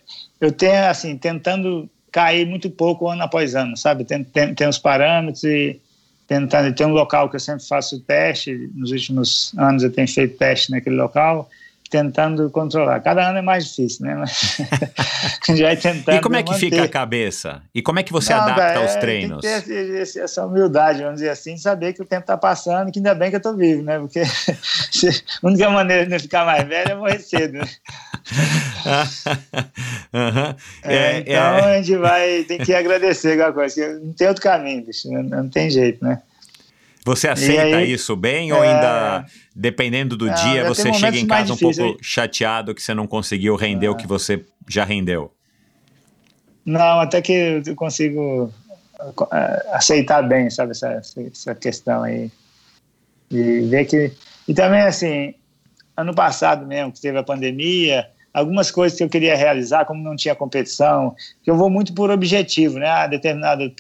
eu 0.41 0.51
tenho, 0.51 0.87
assim, 0.87 1.17
tentando 1.17 1.89
cair 2.15 2.47
muito 2.47 2.71
pouco 2.71 3.09
ano 3.09 3.25
após 3.25 3.57
ano, 3.57 3.77
sabe? 3.77 4.05
Tem, 4.05 4.23
tem, 4.23 4.55
tem 4.55 4.69
os 4.69 4.79
parâmetros 4.79 5.43
e 5.43 5.81
tentando. 6.29 6.73
Tem 6.73 6.87
um 6.87 6.93
local 6.93 7.29
que 7.29 7.35
eu 7.35 7.41
sempre 7.41 7.67
faço 7.67 7.99
teste, 7.99 8.71
nos 8.73 8.93
últimos 8.93 9.53
anos 9.59 9.83
eu 9.83 9.91
tenho 9.91 10.07
feito 10.07 10.39
teste 10.39 10.71
naquele 10.71 10.95
local, 10.95 11.51
tentando 11.95 12.51
controlar. 12.51 12.99
Cada 12.99 13.29
ano 13.29 13.39
é 13.39 13.43
mais 13.43 13.67
difícil, 13.67 14.05
né? 14.05 14.17
Mas 14.17 14.59
a 14.61 15.53
gente 15.53 15.63
vai 15.63 15.77
tentando. 15.77 16.17
E 16.17 16.21
como 16.21 16.35
é 16.35 16.43
que 16.43 16.51
manter. 16.51 16.71
fica 16.71 16.83
a 16.83 16.89
cabeça? 16.89 17.63
E 17.73 17.81
como 17.81 18.01
é 18.01 18.03
que 18.03 18.11
você 18.11 18.35
Não, 18.35 18.41
adapta 18.41 18.81
aos 18.81 18.97
treinos? 18.97 19.41
Tem 19.41 19.63
que 19.63 19.69
ter 19.69 20.19
essa 20.19 20.45
humildade, 20.45 21.03
vamos 21.03 21.21
dizer 21.21 21.31
assim, 21.31 21.57
saber 21.57 21.93
que 21.93 22.03
o 22.03 22.05
tempo 22.05 22.23
está 22.23 22.37
passando, 22.37 22.91
que 22.91 22.99
ainda 22.99 23.15
bem 23.15 23.31
que 23.31 23.37
eu 23.37 23.39
estou 23.39 23.57
vivo, 23.57 23.85
né? 23.85 24.01
Porque 24.01 24.23
a 24.27 25.47
única 25.47 25.71
maneira 25.71 26.05
de 26.05 26.11
não 26.11 26.19
ficar 26.19 26.45
mais 26.45 26.67
velho 26.67 26.91
é 26.91 26.95
morrer 26.97 27.21
cedo. 27.21 27.59
Né? 27.59 27.65
uhum. 30.13 30.55
é, 30.83 30.97
é, 30.97 31.19
então 31.21 31.37
é. 31.37 31.77
a 31.77 31.83
gente 31.83 31.97
vai 31.97 32.43
tem 32.43 32.59
que 32.59 32.75
agradecer 32.75 33.41
alguma 33.41 33.53
coisa. 33.53 34.01
Não 34.01 34.13
tem 34.15 34.27
outro 34.27 34.43
caminho, 34.43 34.85
bicho, 34.85 35.09
não, 35.13 35.23
não 35.23 35.49
tem 35.49 35.71
jeito, 35.71 36.05
né? 36.05 36.21
Você 37.05 37.29
aceita 37.29 37.77
aí, 37.77 37.93
isso 37.93 38.17
bem 38.17 38.51
ou 38.51 38.63
ainda, 38.63 39.27
é. 39.27 39.31
dependendo 39.55 40.17
do 40.17 40.33
dia, 40.33 40.67
você 40.67 40.93
chega 40.95 41.19
em 41.19 41.27
casa 41.27 41.53
um 41.53 41.57
pouco 41.57 41.99
chateado 42.01 42.75
que 42.75 42.83
você 42.83 42.95
não 42.95 43.07
conseguiu 43.07 43.57
render 43.57 43.89
o 43.89 43.97
que 43.97 44.07
você 44.07 44.45
já 44.67 44.85
rendeu? 44.85 45.31
Não, 46.65 47.01
até 47.01 47.21
que 47.21 47.63
eu 47.67 47.77
consigo 47.77 48.51
é, 49.33 49.67
aceitar 49.73 50.23
bem, 50.23 50.49
sabe, 50.49 50.71
essa, 50.71 51.03
essa 51.31 51.55
questão 51.55 52.03
aí. 52.03 52.31
E 53.31 53.61
ver 53.63 53.85
que. 53.85 54.13
E 54.49 54.55
também, 54.55 54.81
assim, 54.81 55.35
ano 55.95 56.15
passado 56.15 56.67
mesmo, 56.67 56.93
que 56.93 57.01
teve 57.01 57.19
a 57.19 57.23
pandemia, 57.23 58.09
algumas 58.35 58.73
coisas 58.73 58.99
que 58.99 59.05
eu 59.05 59.09
queria 59.09 59.37
realizar, 59.37 59.85
como 59.85 60.03
não 60.03 60.17
tinha 60.17 60.35
competição, 60.35 61.15
que 61.43 61.49
eu 61.49 61.57
vou 61.57 61.71
muito 61.71 61.95
por 61.95 62.11
objetivo, 62.11 62.81
né? 62.81 62.89
Ah, 62.89 63.07
determinada 63.07 63.73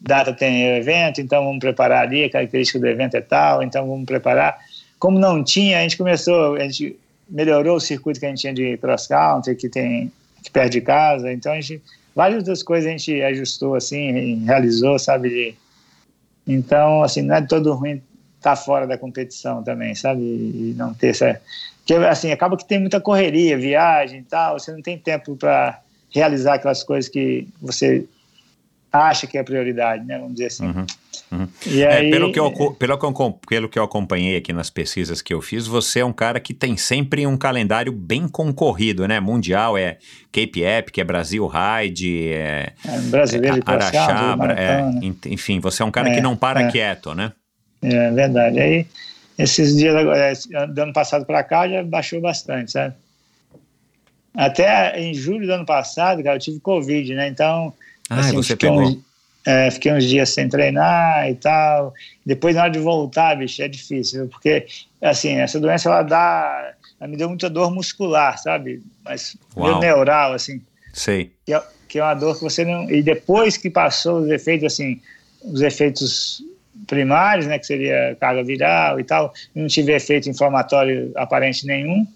data 0.00 0.32
tem 0.32 0.76
evento, 0.76 1.20
então 1.20 1.44
vamos 1.44 1.60
preparar 1.60 2.04
ali, 2.04 2.24
a 2.24 2.30
característica 2.30 2.78
do 2.78 2.86
evento 2.86 3.18
é 3.18 3.20
tal, 3.20 3.62
então 3.62 3.86
vamos 3.86 4.06
preparar. 4.06 4.58
Como 4.98 5.18
não 5.18 5.44
tinha, 5.44 5.78
a 5.78 5.82
gente 5.82 5.98
começou, 5.98 6.54
a 6.54 6.60
gente 6.60 6.98
melhorou 7.28 7.76
o 7.76 7.80
circuito 7.80 8.18
que 8.18 8.24
a 8.24 8.30
gente 8.30 8.40
tinha 8.40 8.54
de 8.54 8.78
cross 8.78 9.06
country, 9.06 9.54
que 9.54 9.68
tem 9.68 10.10
que 10.42 10.50
perto 10.50 10.72
de 10.72 10.80
casa, 10.80 11.30
então 11.30 11.52
a 11.52 11.60
gente 11.60 11.82
várias 12.14 12.42
das 12.42 12.62
coisas 12.62 12.88
a 12.88 12.90
gente 12.90 13.22
ajustou 13.22 13.74
assim, 13.74 14.42
realizou, 14.44 14.98
sabe? 14.98 15.28
De, 15.28 15.54
então, 16.46 17.02
assim, 17.02 17.20
não 17.20 17.36
é 17.36 17.42
todo 17.42 17.74
ruim 17.74 18.02
estar 18.38 18.50
tá 18.50 18.56
fora 18.56 18.86
da 18.86 18.96
competição 18.96 19.62
também, 19.62 19.94
sabe? 19.94 20.22
E 20.22 20.74
não 20.76 20.94
ter 20.94 21.08
essa 21.08 21.40
que 21.88 21.94
assim 21.94 22.30
acaba 22.30 22.54
que 22.54 22.68
tem 22.68 22.78
muita 22.78 23.00
correria, 23.00 23.56
viagem 23.56 24.20
e 24.20 24.22
tal, 24.22 24.58
você 24.58 24.70
não 24.70 24.82
tem 24.82 24.98
tempo 24.98 25.34
para 25.34 25.80
realizar 26.14 26.54
aquelas 26.54 26.82
coisas 26.82 27.10
que 27.10 27.48
você 27.62 28.04
acha 28.92 29.26
que 29.26 29.38
é 29.38 29.42
prioridade, 29.42 30.04
né? 30.04 30.18
Vamos 30.18 30.34
dizer 30.34 30.48
assim. 30.48 30.66
Uhum, 30.66 30.86
uhum. 31.32 31.48
E 31.66 31.82
é, 31.82 31.94
aí, 31.94 32.10
pelo, 32.10 32.30
que 32.30 32.38
eu, 32.38 32.50
pelo, 32.74 32.98
que 32.98 33.06
eu, 33.06 33.32
pelo 33.48 33.68
que 33.70 33.78
eu 33.78 33.82
acompanhei 33.82 34.36
aqui 34.36 34.52
nas 34.52 34.68
pesquisas 34.68 35.22
que 35.22 35.32
eu 35.32 35.40
fiz, 35.40 35.66
você 35.66 36.00
é 36.00 36.04
um 36.04 36.12
cara 36.12 36.38
que 36.38 36.52
tem 36.52 36.76
sempre 36.76 37.26
um 37.26 37.38
calendário 37.38 37.90
bem 37.90 38.28
concorrido, 38.28 39.08
né? 39.08 39.18
Mundial 39.18 39.78
é 39.78 39.96
Cape 40.30 40.62
Epic, 40.62 40.98
é 40.98 41.04
Brasil 41.04 41.46
Ride, 41.46 42.32
é, 42.34 42.72
é 42.84 42.98
brasileiro 43.08 43.56
é, 43.56 43.62
Araxá, 43.64 44.36
é, 44.58 45.30
enfim, 45.30 45.58
você 45.58 45.82
é 45.82 45.86
um 45.86 45.90
cara 45.90 46.10
que 46.10 46.18
é, 46.18 46.22
não 46.22 46.36
para 46.36 46.64
é. 46.64 46.70
quieto, 46.70 47.14
né? 47.14 47.32
É 47.80 48.10
verdade. 48.10 48.60
Aí 48.60 48.86
esses 49.38 49.76
dias 49.76 49.94
é, 50.52 50.66
do 50.66 50.82
ano 50.82 50.92
passado 50.92 51.24
para 51.24 51.44
cá 51.44 51.68
já 51.68 51.82
baixou 51.84 52.20
bastante, 52.20 52.72
sabe? 52.72 52.94
Até 54.34 55.00
em 55.00 55.14
julho 55.14 55.46
do 55.46 55.52
ano 55.52 55.66
passado, 55.66 56.22
cara, 56.22 56.36
eu 56.36 56.40
tive 56.40 56.60
Covid, 56.60 57.14
né? 57.14 57.28
Então. 57.28 57.72
Ah, 58.10 58.20
assim, 58.20 58.36
você 58.36 58.56
pegou. 58.56 58.82
Uns, 58.82 58.98
é, 59.46 59.70
fiquei 59.70 59.92
uns 59.92 60.04
dias 60.04 60.28
sem 60.30 60.48
treinar 60.48 61.28
e 61.30 61.34
tal. 61.34 61.94
Depois, 62.24 62.54
na 62.54 62.62
hora 62.62 62.70
de 62.70 62.78
voltar, 62.78 63.36
bicho, 63.36 63.62
é 63.62 63.68
difícil, 63.68 64.28
porque, 64.28 64.66
assim, 65.00 65.38
essa 65.38 65.58
doença, 65.58 65.88
ela 65.88 66.02
dá. 66.02 66.74
Ela 67.00 67.08
me 67.08 67.16
deu 67.16 67.28
muita 67.28 67.48
dor 67.48 67.72
muscular, 67.72 68.38
sabe? 68.38 68.82
Mas 69.04 69.36
Uau. 69.56 69.80
neural, 69.80 70.32
assim. 70.32 70.60
Sei. 70.92 71.32
Que 71.46 71.54
é, 71.54 71.62
que 71.88 71.98
é 71.98 72.02
uma 72.02 72.14
dor 72.14 72.36
que 72.36 72.42
você 72.42 72.64
não. 72.64 72.90
E 72.90 73.02
depois 73.02 73.56
que 73.56 73.70
passou 73.70 74.20
os 74.20 74.30
efeitos, 74.30 74.72
assim, 74.72 75.00
os 75.42 75.62
efeitos 75.62 76.42
primários, 76.86 77.46
né, 77.46 77.58
que 77.58 77.66
seria 77.66 78.16
carga 78.20 78.42
viral 78.42 79.00
e 79.00 79.04
tal, 79.04 79.32
não 79.54 79.66
tive 79.66 79.92
efeito 79.92 80.28
inflamatório 80.28 81.12
aparente 81.16 81.66
nenhum. 81.66 82.06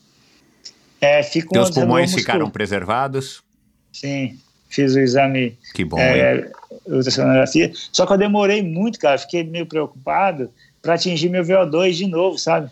É, 1.00 1.22
fico 1.22 1.52
Teus 1.52 1.70
pulmões 1.70 2.14
ficaram 2.14 2.48
preservados? 2.48 3.42
Sim, 3.92 4.38
fiz 4.68 4.94
o 4.94 5.00
exame. 5.00 5.58
Que 5.74 5.84
bom, 5.84 5.98
é, 5.98 6.48
ultrassonografia. 6.86 7.72
Só 7.92 8.06
que 8.06 8.12
eu 8.12 8.18
demorei 8.18 8.62
muito, 8.62 8.98
cara, 8.98 9.18
fiquei 9.18 9.42
meio 9.44 9.66
preocupado 9.66 10.50
para 10.80 10.94
atingir 10.94 11.28
meu 11.28 11.44
VO2 11.44 11.92
de 11.92 12.06
novo, 12.06 12.38
sabe? 12.38 12.70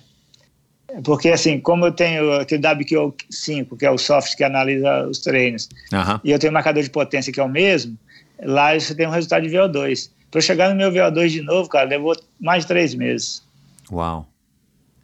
Porque, 1.04 1.28
assim, 1.28 1.60
como 1.60 1.86
eu 1.86 1.92
tenho 1.92 2.32
aquele 2.32 2.62
WQO5, 2.62 3.76
que 3.78 3.86
é 3.86 3.90
o 3.90 3.98
software 3.98 4.36
que 4.36 4.44
analisa 4.44 5.06
os 5.06 5.20
treinos, 5.20 5.68
uhum. 5.92 6.20
e 6.24 6.32
eu 6.32 6.38
tenho 6.38 6.50
um 6.50 6.54
marcador 6.54 6.82
de 6.82 6.90
potência 6.90 7.32
que 7.32 7.38
é 7.38 7.44
o 7.44 7.48
mesmo, 7.48 7.96
lá 8.42 8.78
você 8.78 8.94
tem 8.94 9.06
um 9.06 9.10
resultado 9.10 9.46
de 9.46 9.54
VO2. 9.54 10.10
Para 10.30 10.40
chegar 10.40 10.70
no 10.70 10.76
meu 10.76 10.90
VO2 10.92 11.28
de 11.28 11.42
novo, 11.42 11.68
cara, 11.68 11.88
levou 11.88 12.16
mais 12.40 12.62
de 12.62 12.68
três 12.68 12.94
meses. 12.94 13.42
Uau. 13.90 14.26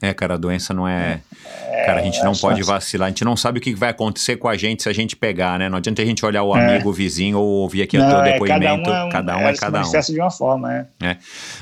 É, 0.01 0.13
cara, 0.13 0.35
a 0.35 0.37
doença 0.37 0.75
não 0.75 0.87
é. 0.87 1.23
é 1.65 1.85
cara, 1.87 2.01
a 2.01 2.05
gente 2.05 2.23
não 2.23 2.33
é 2.33 2.37
pode 2.37 2.63
vacilar. 2.63 3.07
A 3.07 3.09
gente 3.09 3.25
não 3.25 3.37
sabe 3.37 3.59
o 3.59 3.63
que 3.63 3.75
vai 3.75 3.91
acontecer 3.91 4.37
com 4.37 4.47
a 4.47 4.57
gente 4.57 4.83
se 4.83 4.89
a 4.89 4.93
gente 4.93 5.17
pegar, 5.17 5.59
né? 5.59 5.69
Não 5.69 5.79
adianta 5.79 6.03
a 6.03 6.05
gente 6.05 6.25
olhar 6.25 6.43
o 6.43 6.55
é. 6.57 6.61
amigo, 6.61 6.91
o 6.91 6.93
vizinho 6.93 7.39
ou 7.39 7.47
ouvir 7.63 7.83
aqui 7.83 7.97
não, 7.97 8.07
o 8.07 8.11
teu 8.11 8.21
é, 8.21 8.33
depoimento. 8.33 8.91
Cada 8.91 8.97
um 8.97 9.09
é, 9.09 9.11
cada 9.11 9.37
um. 9.37 9.41
É, 9.41 9.55
cada 9.55 9.81
um. 9.87 9.91
de 9.91 10.21
uma 10.21 10.31
forma, 10.31 10.75
é. 10.75 10.87
é. 11.03 11.17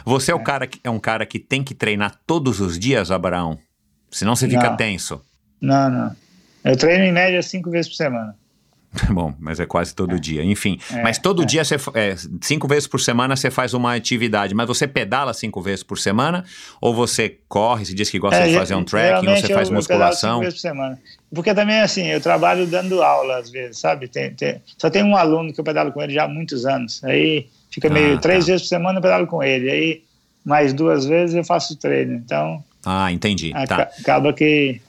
Você 0.05 0.33
é, 0.33 0.35
o 0.35 0.41
cara 0.41 0.67
que, 0.67 0.81
é 0.83 0.91
um 0.91 0.99
cara 0.99 1.25
que 1.25 1.39
tem 1.39 1.63
que 1.63 1.75
treinar 1.75 2.21
todos 2.27 2.61
os 2.61 2.79
dias, 2.79 3.11
Abraão? 3.11 3.57
Senão 4.11 4.35
você 4.35 4.49
fica 4.49 4.71
não. 4.71 4.77
tenso. 4.77 5.23
Não, 5.61 5.89
não. 5.89 6.17
Eu 6.65 6.77
treino 6.77 7.05
em 7.05 7.13
média 7.13 7.41
cinco 7.43 7.71
vezes 7.71 7.89
por 7.89 7.97
semana. 7.97 8.35
Bom, 9.11 9.35
mas 9.39 9.59
é 9.59 9.67
quase 9.67 9.95
todo 9.95 10.15
é. 10.15 10.19
dia. 10.19 10.45
Enfim, 10.45 10.79
é, 10.93 11.03
mas 11.03 11.19
todo 11.19 11.43
é. 11.43 11.47
dia, 11.47 11.65
você, 11.65 11.77
é, 11.95 12.15
cinco 12.41 12.69
vezes 12.69 12.87
por 12.87 13.01
semana, 13.01 13.37
você 13.37 13.51
faz 13.51 13.75
uma 13.75 13.95
atividade. 13.95 14.55
Mas 14.55 14.67
você 14.67 14.87
pedala 14.87 15.33
cinco 15.35 15.61
vezes 15.61 15.83
por 15.83 15.99
semana? 15.99 16.45
Ou 16.81 16.95
você 16.95 17.39
corre, 17.49 17.85
se 17.85 17.95
diz 17.95 18.11
que 18.11 18.19
gosta 18.19 18.41
é, 18.41 18.49
de 18.49 18.55
fazer 18.55 18.75
um 18.75 18.85
trekking, 18.85 19.29
ou 19.29 19.37
você 19.37 19.53
faz 19.53 19.69
eu, 19.69 19.75
musculação? 19.75 20.31
Eu 20.31 20.35
cinco 20.35 20.45
vezes 20.45 20.55
por 20.55 20.61
semana. 20.61 20.99
Porque 21.35 21.55
também, 21.55 21.81
assim, 21.81 22.07
eu 22.07 22.21
trabalho 22.21 22.67
dando 22.67 23.03
aula 23.03 23.39
às 23.39 23.51
vezes, 23.51 23.79
sabe? 23.79 24.07
Tem, 24.07 24.33
tem, 24.35 24.63
só 24.79 24.89
tem 24.89 25.03
um 25.03 25.17
aluno 25.17 25.53
que 25.53 25.61
eu 25.61 25.65
pedalo 25.65 25.93
com 25.93 26.01
ele 26.01 26.13
já 26.13 26.25
há 26.25 26.29
muitos 26.29 26.65
anos. 26.65 27.03
Aí 27.03 27.49
fica 27.71 27.91
meio 27.91 28.17
ah, 28.17 28.21
três 28.21 28.45
tá. 28.45 28.53
vezes 28.53 28.63
por 28.63 28.69
semana 28.69 28.99
eu 28.99 29.03
pedalo 29.03 29.27
com 29.27 29.43
ele. 29.43 29.71
Aí 29.71 30.03
mais 30.45 30.73
duas 30.73 31.05
vezes 31.05 31.35
eu 31.35 31.45
faço 31.45 31.77
treino. 31.77 32.15
Então. 32.15 32.63
Ah, 32.85 33.11
entendi. 33.11 33.53
Tá. 33.67 33.91
Acaba 33.99 34.33
que 34.33 34.81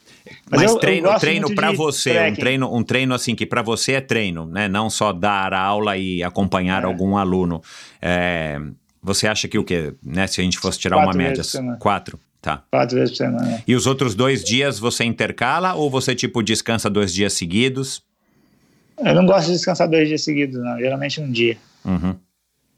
mas, 0.50 0.62
Mas 0.62 0.72
eu, 0.72 0.78
treino, 0.78 1.08
eu 1.08 1.20
treino 1.20 1.56
para 1.56 1.72
você, 1.72 2.30
um 2.30 2.36
treino, 2.36 2.76
um 2.78 2.84
treino 2.84 3.16
assim 3.16 3.34
que 3.34 3.48
para 3.48 3.64
você 3.64 3.94
é 3.94 4.02
treino, 4.02 4.46
né? 4.46 4.68
Não 4.68 4.92
só 4.92 5.12
dar 5.12 5.54
aula 5.54 5.98
e 5.98 6.22
acompanhar 6.22 6.84
é. 6.84 6.86
algum 6.86 7.18
aluno. 7.18 7.64
É, 8.00 8.62
você 9.02 9.28
acha 9.28 9.48
que 9.48 9.58
o 9.58 9.64
quê? 9.64 9.94
Né? 10.04 10.28
Se 10.28 10.42
a 10.42 10.44
gente 10.44 10.60
fosse 10.60 10.78
tirar 10.78 10.98
Quatro 10.98 11.12
uma 11.12 11.18
média, 11.18 11.44
quatro. 11.80 12.20
Tá. 12.42 12.64
Quatro 12.70 12.96
vezes 12.96 13.18
por 13.18 13.18
semana. 13.18 13.64
E 13.68 13.74
os 13.74 13.88
outros 13.88 14.14
dois 14.14 14.44
dias 14.44 14.78
você 14.78 15.04
intercala 15.04 15.74
ou 15.74 15.90
você 15.90 16.14
tipo 16.14 16.44
descansa 16.44 16.92
dois 16.92 17.12
dias 17.12 17.34
seguidos? 17.34 18.04
Eu 19.04 19.16
não 19.16 19.26
gosto 19.26 19.48
de 19.48 19.54
descansar 19.54 19.90
dois 19.90 20.08
dias 20.08 20.24
seguidos, 20.24 20.62
não. 20.62 20.78
Geralmente 20.78 21.20
um 21.20 21.32
dia. 21.32 21.58
Uhum. 21.84 22.16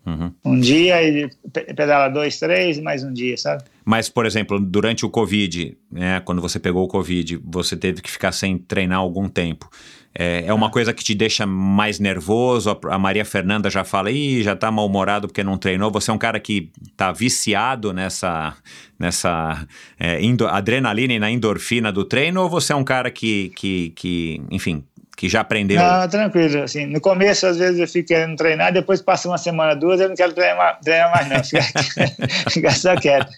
Uhum. 0.08 0.32
Um 0.46 0.58
dia 0.58 1.04
e 1.04 1.30
pe- 1.52 1.74
pedala 1.74 2.08
dois, 2.08 2.40
três, 2.40 2.78
e 2.78 2.82
mais 2.82 3.04
um 3.04 3.12
dia, 3.12 3.36
sabe? 3.36 3.66
Mas, 3.84 4.08
por 4.08 4.26
exemplo, 4.26 4.58
durante 4.58 5.06
o 5.06 5.10
Covid, 5.10 5.78
né, 5.92 6.22
quando 6.22 6.42
você 6.42 6.58
pegou 6.58 6.86
o 6.86 6.88
Covid, 6.88 7.38
você 7.44 7.76
teve 7.76 8.02
que 8.02 8.10
ficar 8.10 8.32
sem 8.32 8.58
treinar 8.58 9.00
algum 9.00 9.28
tempo. 9.28 9.70
É, 10.16 10.46
é 10.48 10.54
uma 10.54 10.72
coisa 10.72 10.94
que 10.94 11.04
te 11.04 11.14
deixa 11.14 11.46
mais 11.46 12.00
nervoso? 12.00 12.80
A, 12.86 12.98
Maria 12.98 13.26
Fernanda 13.26 13.70
já 13.70 13.84
fala, 13.84 14.10
ih, 14.10 14.42
já 14.42 14.56
tá 14.56 14.72
mal-humorado 14.72 15.28
porque 15.28 15.44
não 15.44 15.58
treinou. 15.58 15.92
Você 15.92 16.10
é 16.10 16.14
um 16.14 16.18
cara 16.18 16.40
que 16.40 16.72
tá 16.96 17.12
viciado 17.12 17.92
nessa, 17.92 18.56
nessa 18.98 19.68
é, 20.00 20.20
adrenalina 20.50 21.14
e 21.14 21.20
na 21.20 21.30
endorfina 21.30 21.92
do 21.92 22.06
treino? 22.06 22.42
Ou 22.42 22.50
você 22.50 22.72
é 22.72 22.76
um 22.78 22.84
cara 22.84 23.12
que, 23.12 23.50
que, 23.58 23.90
que 23.90 24.42
enfim, 24.50 24.84
que 25.18 25.28
já 25.28 25.42
aprendeu? 25.42 25.82
Não, 25.82 26.08
tranquilo. 26.08 26.62
Assim, 26.64 26.86
no 26.86 27.02
começo, 27.02 27.48
às 27.48 27.58
vezes, 27.58 27.80
eu 27.80 27.88
fico 27.88 28.08
querendo 28.08 28.38
treinar, 28.38 28.72
depois 28.72 29.02
passa 29.02 29.28
uma 29.28 29.38
semana, 29.40 29.76
duas, 29.76 30.00
eu 30.00 30.08
não 30.10 30.16
quero 30.16 30.32
treinar, 30.32 30.56
mais- 30.58 30.78
treinar 30.84 31.12
mais, 31.12 31.28
não. 31.28 31.44
Fica, 31.44 31.64
fica 32.52 32.72
só 32.72 32.96
quieto. 32.96 33.32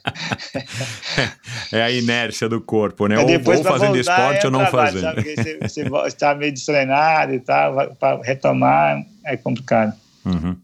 É 1.72 1.82
a 1.84 1.92
inércia 1.92 2.50
do 2.50 2.60
corpo, 2.62 3.08
né? 3.08 3.18
Ou 3.20 3.26
depois, 3.26 3.60
vou 3.60 3.64
pra 3.70 3.80
fazendo 3.80 3.98
esporte 3.98 4.44
é 4.44 4.46
ou 4.46 4.52
não 4.52 4.60
trabalho, 4.66 4.92
fazendo. 5.00 5.16
Sabe? 5.16 5.36
Você, 5.36 5.58
você 5.62 5.84
vo- 5.90 6.06
está 6.08 6.34
meio 6.36 6.52
destreinado 6.52 7.34
e 7.34 7.40
tal, 7.40 7.96
para 7.96 8.22
retomar 8.24 9.04
é 9.26 9.38
complicado. 9.38 9.94
Uhum. 10.26 10.56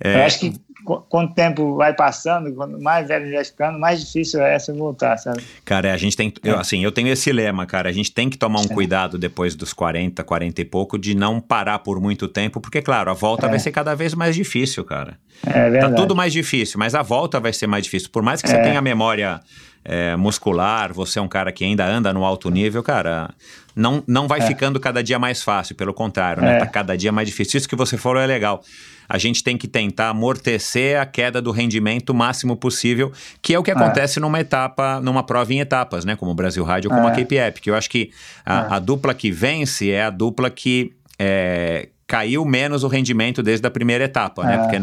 Eu 0.00 0.10
É, 0.10 0.24
acho 0.26 0.40
que 0.40 0.50
qu- 0.50 0.60
quanto 1.08 1.34
tempo 1.34 1.74
vai 1.76 1.92
passando, 1.94 2.52
quanto 2.54 2.80
mais 2.80 3.08
velho 3.08 3.30
vai 3.32 3.44
ficando, 3.44 3.78
mais 3.78 4.00
difícil 4.04 4.40
é 4.40 4.54
essa 4.54 4.72
voltar, 4.72 5.16
sabe? 5.18 5.42
Cara, 5.64 5.92
a 5.92 5.96
gente 5.96 6.16
tem. 6.16 6.32
É. 6.42 6.50
Eu, 6.50 6.58
assim, 6.58 6.82
eu 6.84 6.92
tenho 6.92 7.08
esse 7.08 7.30
lema, 7.32 7.66
cara. 7.66 7.88
A 7.88 7.92
gente 7.92 8.12
tem 8.12 8.30
que 8.30 8.38
tomar 8.38 8.60
um 8.60 8.68
cuidado 8.68 9.18
depois 9.18 9.54
dos 9.54 9.72
40, 9.72 10.22
40 10.24 10.60
e 10.60 10.64
pouco, 10.64 10.98
de 10.98 11.14
não 11.14 11.40
parar 11.40 11.80
por 11.80 12.00
muito 12.00 12.28
tempo, 12.28 12.60
porque, 12.60 12.80
claro, 12.80 13.10
a 13.10 13.14
volta 13.14 13.48
vai 13.48 13.58
ser 13.58 13.72
cada 13.72 13.94
vez 13.94 14.14
mais 14.14 14.34
difícil, 14.34 14.84
cara. 14.84 15.18
É 15.46 15.50
Tá 15.52 15.68
verdade. 15.68 15.96
tudo 15.96 16.16
mais 16.16 16.32
difícil, 16.32 16.78
mas 16.78 16.94
a 16.94 17.02
volta 17.02 17.38
vai 17.38 17.52
ser 17.52 17.66
mais 17.66 17.84
difícil. 17.84 18.08
Por 18.10 18.22
mais 18.22 18.40
que 18.40 18.48
você 18.48 18.56
É. 18.56 18.62
tenha 18.62 18.80
memória 18.80 19.40
é, 19.88 20.16
muscular, 20.16 20.92
você 20.92 21.18
é 21.20 21.22
um 21.22 21.28
cara 21.28 21.52
que 21.52 21.64
ainda 21.64 21.86
anda 21.86 22.12
no 22.12 22.24
alto 22.24 22.50
nível, 22.50 22.82
cara, 22.82 23.30
não, 23.74 24.02
não 24.04 24.26
vai 24.26 24.40
ficando 24.40 24.80
cada 24.80 25.00
dia 25.00 25.16
mais 25.16 25.42
fácil, 25.44 25.76
pelo 25.76 25.94
contrário, 25.94 26.42
né? 26.42 26.56
É. 26.56 26.58
Tá 26.58 26.66
cada 26.66 26.96
dia 26.96 27.12
mais 27.12 27.28
difícil. 27.28 27.58
Isso 27.58 27.68
que 27.68 27.76
você 27.76 27.96
falou 27.96 28.20
é 28.20 28.26
legal. 28.26 28.62
A 29.08 29.18
gente 29.18 29.42
tem 29.42 29.56
que 29.56 29.68
tentar 29.68 30.10
amortecer 30.10 31.00
a 31.00 31.06
queda 31.06 31.40
do 31.40 31.50
rendimento 31.50 32.10
o 32.10 32.14
máximo 32.14 32.56
possível, 32.56 33.12
que 33.40 33.54
é 33.54 33.58
o 33.58 33.62
que 33.62 33.70
acontece 33.70 34.20
numa 34.20 34.40
etapa, 34.40 35.00
numa 35.00 35.22
prova 35.22 35.52
em 35.52 35.60
etapas, 35.60 36.04
né? 36.04 36.16
Como 36.16 36.30
o 36.30 36.34
Brasil 36.34 36.64
Rádio 36.64 36.90
ou 36.90 36.96
como 36.96 37.08
a 37.08 37.12
Cape 37.12 37.36
Epic. 37.36 37.66
Eu 37.66 37.74
acho 37.74 37.90
que 37.90 38.10
a, 38.44 38.76
a 38.76 38.78
dupla 38.78 39.14
que 39.14 39.30
vence 39.30 39.90
é 39.90 40.02
a 40.02 40.10
dupla 40.10 40.50
que 40.50 40.92
é, 41.18 41.88
caiu 42.06 42.44
menos 42.44 42.84
o 42.84 42.88
rendimento 42.88 43.42
desde 43.42 43.66
a 43.66 43.70
primeira 43.70 44.04
etapa, 44.04 44.44
né? 44.44 44.54
É. 44.54 44.58
Porque 44.58 44.76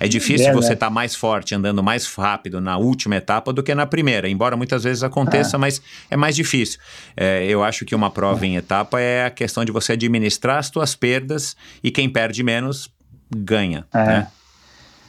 é 0.00 0.08
difícil 0.08 0.46
Verdade. 0.46 0.66
você 0.66 0.72
estar 0.72 0.90
mais 0.90 1.14
forte, 1.14 1.54
andando 1.54 1.82
mais 1.82 2.06
rápido 2.06 2.60
na 2.60 2.78
última 2.78 3.16
etapa 3.16 3.52
do 3.52 3.62
que 3.62 3.74
na 3.74 3.84
primeira, 3.84 4.28
embora 4.28 4.56
muitas 4.56 4.84
vezes 4.84 5.02
aconteça, 5.02 5.58
mas 5.58 5.82
é 6.10 6.16
mais 6.16 6.34
difícil. 6.34 6.80
É, 7.16 7.44
eu 7.44 7.62
acho 7.62 7.84
que 7.84 7.94
uma 7.94 8.10
prova 8.10 8.46
em 8.46 8.56
etapa 8.56 9.00
é 9.00 9.26
a 9.26 9.30
questão 9.30 9.64
de 9.64 9.72
você 9.72 9.92
administrar 9.92 10.58
as 10.58 10.68
suas 10.68 10.94
perdas 10.94 11.54
e 11.82 11.90
quem 11.90 12.08
perde 12.08 12.42
menos 12.42 12.90
ganha. 13.36 13.84
É. 13.92 13.98
Né? 14.04 14.26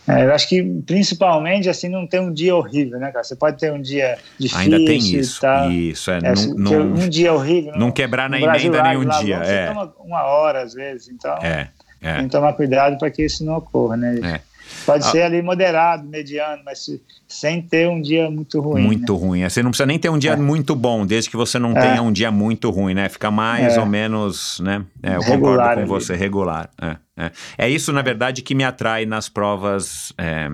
É, 0.05 0.25
eu 0.25 0.33
acho 0.33 0.49
que 0.49 0.61
principalmente 0.85 1.69
assim 1.69 1.87
não 1.87 2.05
tem 2.05 2.19
um 2.19 2.33
dia 2.33 2.53
horrível, 2.53 2.99
né, 2.99 3.09
cara? 3.09 3.23
Você 3.23 3.37
pode 3.37 3.57
ter 3.57 3.71
um 3.71 3.81
dia 3.81 4.17
difícil 4.37 4.59
Ainda 4.59 4.77
tem 4.85 4.97
isso. 4.99 5.39
tal. 5.39 5.71
Isso, 5.71 6.11
é. 6.11 6.17
É, 6.17 6.21
não, 6.21 6.35
se- 6.35 6.53
não- 6.53 6.81
um 6.81 7.07
dia 7.09 7.31
horrível. 7.33 7.71
não 7.71 7.87
no- 7.87 7.93
quebrar 7.93 8.29
na 8.29 8.37
Brasil 8.37 8.67
emenda 8.67 8.83
Live, 8.83 8.97
nenhum 8.99 9.09
lá 9.09 9.21
dia, 9.21 9.37
longe, 9.39 9.49
é. 9.49 9.67
Você 9.67 9.73
toma 9.73 9.93
uma 9.99 10.23
hora 10.25 10.61
às 10.61 10.73
vezes, 10.73 11.07
então 11.07 11.37
é, 11.37 11.69
é. 12.01 12.15
tem 12.15 12.25
que 12.25 12.31
tomar 12.31 12.51
cuidado 12.51 12.97
para 12.97 13.09
que 13.09 13.23
isso 13.23 13.45
não 13.45 13.55
ocorra, 13.55 13.95
né? 13.95 14.19
É. 14.21 14.52
Pode 14.85 15.05
Ah. 15.05 15.11
ser 15.11 15.21
ali 15.23 15.41
moderado, 15.41 16.07
mediano, 16.07 16.61
mas 16.65 16.83
se- 16.85 17.01
sem 17.27 17.61
ter 17.61 17.87
um 17.87 18.01
dia 18.01 18.29
muito 18.29 18.59
ruim. 18.59 18.81
Muito 18.83 19.15
ruim. 19.15 19.43
Você 19.47 19.63
não 19.63 19.71
precisa 19.71 19.85
nem 19.87 19.97
ter 19.97 20.09
um 20.09 20.17
dia 20.17 20.35
muito 20.37 20.75
bom, 20.75 21.05
desde 21.05 21.29
que 21.29 21.37
você 21.37 21.57
não 21.57 21.71
É. 21.75 21.81
tenha 21.81 22.01
um 22.01 22.11
dia 22.11 22.31
muito 22.31 22.69
ruim, 22.69 22.93
né? 22.93 23.09
Fica 23.09 23.31
mais 23.31 23.75
É. 23.75 23.79
ou 23.79 23.85
menos, 23.85 24.59
né? 24.59 24.83
É, 25.01 25.15
eu 25.15 25.21
Regular 25.21 25.39
concordo 25.57 25.73
com 25.75 25.79
ali. 25.81 25.87
você, 26.03 26.15
regular. 26.15 26.69
É, 26.81 26.97
é. 27.17 27.31
É 27.57 27.69
isso, 27.69 27.91
na 27.93 28.01
verdade, 28.01 28.41
que 28.41 28.53
me 28.53 28.63
atrai 28.63 29.05
nas 29.05 29.29
provas, 29.29 30.11
é, 30.17 30.49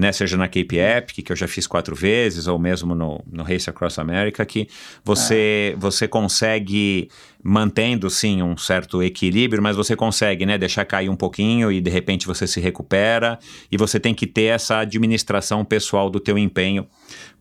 né? 0.00 0.10
Seja 0.12 0.36
na 0.36 0.48
Cape 0.48 0.78
Epic, 0.78 1.24
que 1.24 1.30
eu 1.30 1.36
já 1.36 1.46
fiz 1.46 1.66
quatro 1.66 1.94
vezes, 1.94 2.46
ou 2.46 2.58
mesmo 2.58 2.94
no, 2.94 3.22
no 3.30 3.42
Race 3.42 3.68
Across 3.68 3.98
America, 3.98 4.44
que 4.46 4.66
você, 5.04 5.76
você 5.78 6.08
consegue, 6.08 7.08
mantendo, 7.42 8.08
sim, 8.08 8.42
um 8.42 8.56
certo 8.56 9.02
equilíbrio, 9.02 9.62
mas 9.62 9.76
você 9.76 9.94
consegue, 9.94 10.46
né? 10.46 10.56
Deixar 10.56 10.86
cair 10.86 11.10
um 11.10 11.16
pouquinho 11.16 11.70
e, 11.70 11.82
de 11.82 11.90
repente, 11.90 12.26
você 12.26 12.46
se 12.46 12.60
recupera. 12.60 13.38
E 13.70 13.76
você 13.76 14.00
tem 14.00 14.14
que 14.14 14.26
ter 14.26 14.44
essa 14.44 14.78
administração 14.78 15.64
pessoal 15.66 16.08
do 16.08 16.18
teu 16.18 16.38
empenho 16.38 16.86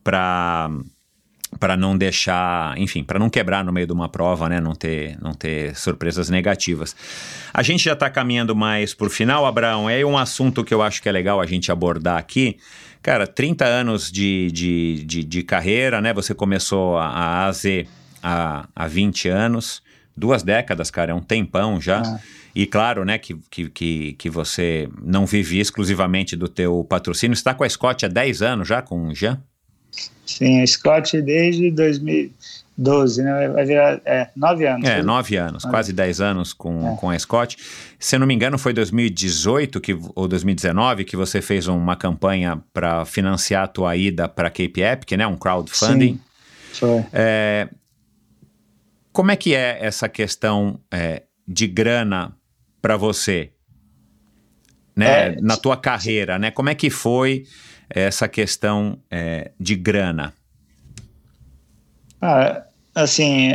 para 0.03 0.69
para 1.57 1.75
não 1.75 1.97
deixar, 1.97 2.77
enfim, 2.77 3.03
para 3.03 3.17
não 3.17 3.29
quebrar 3.29 3.63
no 3.63 3.71
meio 3.71 3.87
de 3.87 3.93
uma 3.93 4.07
prova, 4.07 4.47
né, 4.47 4.59
não 4.59 4.75
ter, 4.75 5.17
não 5.21 5.33
ter 5.33 5.75
surpresas 5.75 6.29
negativas. 6.29 6.95
A 7.53 7.63
gente 7.63 7.83
já 7.83 7.93
está 7.93 8.09
caminhando 8.09 8.55
mais 8.55 8.93
por 8.93 9.09
final, 9.09 9.45
Abraão, 9.45 9.89
é 9.89 10.05
um 10.05 10.17
assunto 10.17 10.63
que 10.63 10.73
eu 10.73 10.81
acho 10.81 11.01
que 11.01 11.09
é 11.09 11.11
legal 11.11 11.41
a 11.41 11.45
gente 11.45 11.71
abordar 11.71 12.17
aqui. 12.17 12.57
Cara, 13.01 13.25
30 13.25 13.65
anos 13.65 14.11
de, 14.11 14.51
de, 14.51 15.03
de, 15.05 15.23
de 15.23 15.43
carreira, 15.43 16.01
né, 16.01 16.13
você 16.13 16.33
começou 16.33 16.97
a, 16.97 17.07
a 17.07 17.45
AZ 17.45 17.63
há, 18.21 18.67
há 18.75 18.87
20 18.87 19.29
anos, 19.29 19.81
duas 20.15 20.43
décadas, 20.43 20.91
cara, 20.91 21.11
é 21.11 21.15
um 21.15 21.21
tempão 21.21 21.81
já. 21.81 22.01
Ah. 22.05 22.19
E 22.53 22.65
claro, 22.65 23.05
né, 23.05 23.17
que, 23.17 23.35
que, 23.49 24.13
que, 24.13 24.29
você 24.29 24.89
não 25.01 25.25
vive 25.25 25.59
exclusivamente 25.59 26.35
do 26.35 26.47
teu 26.47 26.83
patrocínio. 26.83 27.33
Está 27.33 27.53
com 27.53 27.63
a 27.63 27.69
Scott 27.69 28.05
há 28.05 28.09
10 28.09 28.41
anos 28.41 28.67
já, 28.67 28.81
com 28.81 29.07
o 29.07 29.15
Jean? 29.15 29.41
Sim, 30.25 30.61
a 30.61 30.67
Scott 30.67 31.19
desde 31.21 31.71
2012, 31.71 33.23
né? 33.23 33.49
Vai 33.49 33.65
virar 33.65 33.99
é, 34.05 34.29
nove 34.35 34.67
anos. 34.67 34.87
É, 34.87 34.97
né? 34.97 35.01
nove 35.01 35.35
anos, 35.37 35.65
quase 35.65 35.91
dez 35.91 36.21
anos 36.21 36.53
com, 36.53 36.93
É. 36.93 36.95
com 36.97 37.09
a 37.09 37.17
Scott. 37.17 37.57
Se 37.97 38.15
eu 38.15 38.19
não 38.19 38.27
me 38.27 38.33
engano, 38.33 38.57
foi 38.57 38.71
2018 38.71 39.81
que, 39.81 39.97
ou 40.15 40.27
2019 40.27 41.03
que 41.03 41.17
você 41.17 41.41
fez 41.41 41.67
uma 41.67 41.95
campanha 41.95 42.61
para 42.71 43.05
financiar 43.05 43.63
a 43.63 43.67
tua 43.67 43.95
ida 43.95 44.29
para 44.29 44.49
Cape 44.49 44.81
Epic, 44.81 45.11
né? 45.13 45.25
Um 45.25 45.35
crowdfunding. 45.35 46.13
Sim, 46.13 46.21
foi. 46.73 47.05
É, 47.11 47.67
como 49.11 49.31
é 49.31 49.35
que 49.35 49.55
é 49.55 49.79
essa 49.81 50.07
questão 50.07 50.79
é, 50.91 51.23
de 51.47 51.65
grana 51.67 52.33
para 52.81 52.95
você? 52.95 53.51
Né? 54.95 55.29
É, 55.29 55.41
Na 55.41 55.57
tua 55.57 55.75
carreira, 55.75 56.37
né? 56.37 56.51
Como 56.51 56.69
é 56.69 56.75
que 56.75 56.89
foi 56.89 57.45
essa 57.89 58.27
questão 58.27 58.97
é, 59.09 59.51
de 59.59 59.75
grana? 59.75 60.33
Ah, 62.21 62.63
assim, 62.93 63.53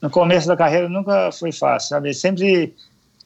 no 0.00 0.08
começo 0.08 0.46
da 0.46 0.56
carreira 0.56 0.88
nunca 0.88 1.30
foi 1.32 1.52
fácil, 1.52 1.90
sabe? 1.90 2.14
Sempre. 2.14 2.74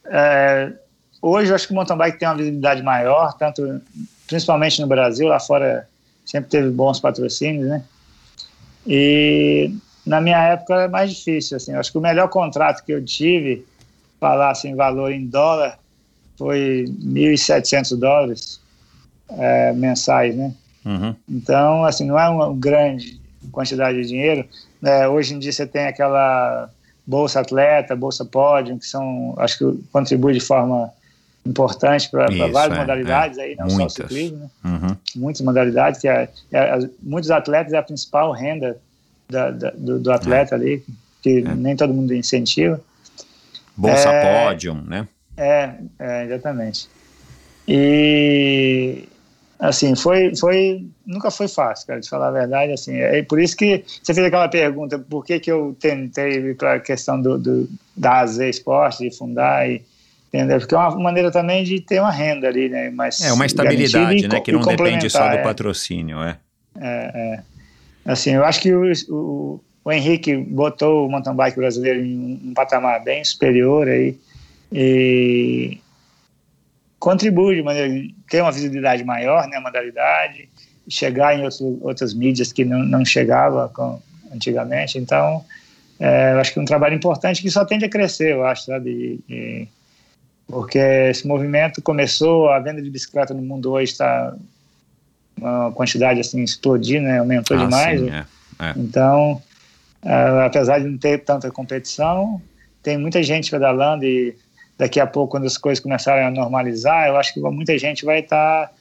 é, 0.06 0.72
hoje 1.20 1.50
eu 1.50 1.54
acho 1.54 1.66
que 1.66 1.72
o 1.72 1.76
mountain 1.76 1.96
bike 1.96 2.18
tem 2.18 2.28
uma 2.28 2.36
visibilidade 2.36 2.82
maior, 2.82 3.34
tanto 3.34 3.80
principalmente 4.26 4.80
no 4.80 4.86
Brasil, 4.86 5.28
lá 5.28 5.38
fora 5.38 5.88
sempre 6.24 6.50
teve 6.50 6.70
bons 6.70 6.98
patrocínios, 6.98 7.68
né? 7.68 7.84
E 8.86 9.74
na 10.04 10.20
minha 10.20 10.38
época 10.38 10.74
era 10.74 10.88
mais 10.88 11.12
difícil, 11.12 11.56
assim. 11.56 11.72
Eu 11.72 11.80
acho 11.80 11.92
que 11.92 11.98
o 11.98 12.00
melhor 12.00 12.28
contrato 12.28 12.84
que 12.84 12.92
eu 12.92 13.04
tive, 13.04 13.64
falar 14.18 14.50
assim, 14.50 14.74
valor 14.74 15.12
em 15.12 15.26
dólar, 15.26 15.78
foi 16.36 16.86
1.700 16.88 17.98
dólares 17.98 18.61
é, 19.38 19.72
mensais, 19.72 20.34
né? 20.34 20.52
Uhum. 20.84 21.14
Então, 21.28 21.84
assim, 21.84 22.04
não 22.06 22.18
é 22.18 22.28
uma 22.28 22.52
grande 22.54 23.20
quantidade 23.50 24.00
de 24.02 24.08
dinheiro. 24.08 24.44
né? 24.80 25.06
hoje 25.08 25.34
em 25.34 25.38
dia 25.38 25.52
você 25.52 25.66
tem 25.66 25.86
aquela 25.86 26.68
bolsa 27.06 27.40
atleta, 27.40 27.94
bolsa 27.96 28.24
pódio, 28.24 28.78
que 28.78 28.86
são, 28.86 29.34
acho 29.38 29.58
que 29.58 29.82
contribui 29.92 30.32
de 30.34 30.40
forma 30.40 30.90
importante 31.44 32.08
para 32.08 32.26
várias 32.52 32.78
é, 32.78 32.80
modalidades 32.80 33.38
é. 33.38 33.42
aí, 33.42 33.56
não 33.56 33.66
Muitas. 33.66 33.92
só 33.94 34.04
o 34.04 34.08
ciclismo, 34.08 34.38
né? 34.38 34.50
Uhum. 34.64 34.96
muitas 35.16 35.40
modalidades 35.42 36.00
que 36.00 36.08
é, 36.08 36.28
é- 36.52 36.88
muitos 37.02 37.30
atletas 37.32 37.72
é 37.72 37.78
a 37.78 37.82
principal 37.82 38.30
renda 38.32 38.76
da- 39.28 39.50
da- 39.50 39.70
do, 39.76 39.98
do 39.98 40.12
atleta 40.12 40.54
ali, 40.54 40.84
que 41.20 41.38
É. 41.38 41.54
nem 41.54 41.74
todo 41.74 41.92
mundo 41.92 42.14
incentiva. 42.14 42.80
Bolsa 43.76 44.08
É. 44.10 44.44
pódium, 44.46 44.82
né? 44.86 45.08
É, 45.36 45.70
é, 45.98 46.24
exatamente. 46.26 46.88
E 47.66 49.08
assim, 49.62 49.94
foi, 49.94 50.34
foi, 50.34 50.84
nunca 51.06 51.30
foi 51.30 51.46
fácil, 51.46 51.86
cara, 51.86 52.00
de 52.00 52.08
falar 52.08 52.28
a 52.28 52.32
verdade, 52.32 52.72
assim, 52.72 52.96
é 52.96 53.22
por 53.22 53.40
isso 53.40 53.56
que 53.56 53.84
você 54.02 54.12
fez 54.12 54.26
aquela 54.26 54.48
pergunta, 54.48 54.98
por 54.98 55.24
que 55.24 55.38
que 55.38 55.52
eu 55.52 55.76
tentei 55.78 56.32
ir 56.32 56.56
para 56.56 56.74
a 56.74 56.80
questão 56.80 57.22
do, 57.22 57.38
do, 57.38 57.68
da 57.96 58.22
AZ 58.22 58.38
Esporte, 58.38 59.08
de 59.08 59.16
fundar 59.16 59.70
e, 59.70 59.80
entendeu? 60.34 60.58
Porque 60.58 60.74
é 60.74 60.78
uma 60.78 60.98
maneira 60.98 61.30
também 61.30 61.62
de 61.62 61.80
ter 61.80 62.00
uma 62.00 62.10
renda 62.10 62.48
ali, 62.48 62.68
né, 62.68 62.90
mas 62.90 63.20
É 63.20 63.32
uma 63.32 63.46
estabilidade, 63.46 64.24
e 64.24 64.28
né? 64.28 64.40
Que 64.40 64.50
não 64.50 64.62
depende 64.62 65.08
só 65.08 65.28
do 65.28 65.36
é. 65.36 65.42
patrocínio, 65.42 66.18
é. 66.20 66.36
Assim, 68.04 68.30
eu 68.30 68.44
acho 68.44 68.60
que 68.60 68.74
o, 68.74 68.92
o, 69.10 69.60
o 69.84 69.92
Henrique 69.92 70.36
botou 70.36 71.06
o 71.06 71.08
mountain 71.08 71.36
bike 71.36 71.56
brasileiro 71.56 72.00
em 72.04 72.18
um, 72.18 72.50
um 72.50 72.54
patamar 72.54 73.04
bem 73.04 73.24
superior 73.24 73.86
aí. 73.88 74.16
E 74.72 75.78
contribui 77.02 77.56
de 77.56 77.62
maneira 77.64 78.08
ter 78.30 78.40
uma 78.40 78.52
visibilidade 78.52 79.02
maior, 79.02 79.48
né, 79.48 79.56
a 79.56 79.60
modalidade, 79.60 80.48
chegar 80.88 81.36
em 81.36 81.42
outro, 81.42 81.80
outras 81.82 82.14
mídias 82.14 82.52
que 82.52 82.64
não, 82.64 82.78
não 82.78 83.04
chegava 83.04 83.68
com, 83.70 84.00
antigamente. 84.32 84.98
Então, 84.98 85.44
é, 85.98 86.32
eu 86.32 86.38
acho 86.38 86.52
que 86.52 86.60
é 86.60 86.62
um 86.62 86.64
trabalho 86.64 86.94
importante 86.94 87.42
que 87.42 87.50
só 87.50 87.64
tende 87.64 87.84
a 87.84 87.88
crescer, 87.88 88.34
eu 88.34 88.46
acho, 88.46 88.66
sabe? 88.66 89.20
E, 89.28 89.34
e, 89.34 89.68
porque 90.46 90.78
esse 90.78 91.26
movimento 91.26 91.82
começou, 91.82 92.48
a 92.50 92.60
venda 92.60 92.80
de 92.80 92.88
bicicleta 92.88 93.34
no 93.34 93.42
mundo 93.42 93.72
hoje 93.72 93.90
está 93.90 94.36
uma 95.36 95.72
quantidade 95.72 96.20
assim 96.20 96.40
explodindo, 96.44 97.08
né? 97.08 97.18
aumentou 97.18 97.56
ah, 97.56 97.64
demais. 97.64 98.00
Sim, 98.00 98.10
é, 98.10 98.24
é. 98.60 98.74
Então, 98.76 99.42
uh, 100.04 100.46
apesar 100.46 100.78
de 100.78 100.86
não 100.86 100.98
ter 100.98 101.18
tanta 101.18 101.50
competição, 101.50 102.40
tem 102.80 102.96
muita 102.96 103.20
gente 103.24 103.50
pedalando 103.50 104.04
e 104.04 104.36
daqui 104.78 105.00
a 105.00 105.06
pouco, 105.06 105.32
quando 105.32 105.46
as 105.46 105.56
coisas 105.56 105.82
começarem 105.82 106.24
a 106.24 106.30
normalizar, 106.30 107.08
eu 107.08 107.16
acho 107.16 107.34
que 107.34 107.40
muita 107.40 107.76
gente 107.78 108.04
vai 108.04 108.20
estar 108.20 108.66
tá 108.66 108.72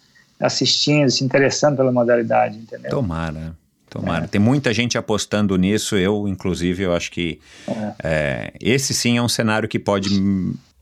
assistindo, 0.46 1.10
se 1.10 1.24
interessando 1.24 1.78
pela 1.78 1.92
modalidade, 1.92 2.58
entendeu? 2.58 2.90
Tomara. 2.90 3.56
Tomara. 3.90 4.24
É. 4.24 4.28
Tem 4.28 4.40
muita 4.40 4.74
gente 4.74 4.98
apostando 4.98 5.56
nisso. 5.58 5.98
Eu, 5.98 6.28
inclusive, 6.28 6.84
eu 6.84 6.96
acho 6.96 7.12
que 7.12 7.40
é. 7.68 7.94
É, 8.04 8.54
esse 8.60 8.94
sim 8.94 9.18
é 9.18 9.22
um 9.22 9.28
cenário 9.28 9.68
que 9.68 9.78
pode 9.78 10.10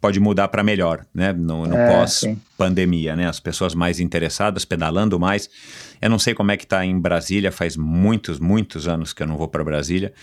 pode 0.02 0.20
mudar 0.20 0.48
para 0.48 0.64
melhor, 0.64 1.06
né? 1.14 1.34
No, 1.34 1.66
no 1.66 1.76
é, 1.76 1.92
pós-pandemia, 1.92 3.16
né? 3.16 3.28
As 3.28 3.40
pessoas 3.40 3.76
mais 3.76 4.00
interessadas, 4.00 4.64
pedalando 4.64 5.20
mais. 5.20 5.50
Eu 6.02 6.10
não 6.10 6.18
sei 6.18 6.34
como 6.34 6.52
é 6.52 6.58
que 6.58 6.64
está 6.64 6.86
em 6.86 6.98
Brasília, 6.98 7.52
faz 7.52 7.76
muitos, 7.76 8.40
muitos 8.40 8.88
anos 8.88 9.12
que 9.12 9.22
eu 9.22 9.28
não 9.28 9.38
vou 9.38 9.48
para 9.48 9.64
Brasília. 9.64 10.14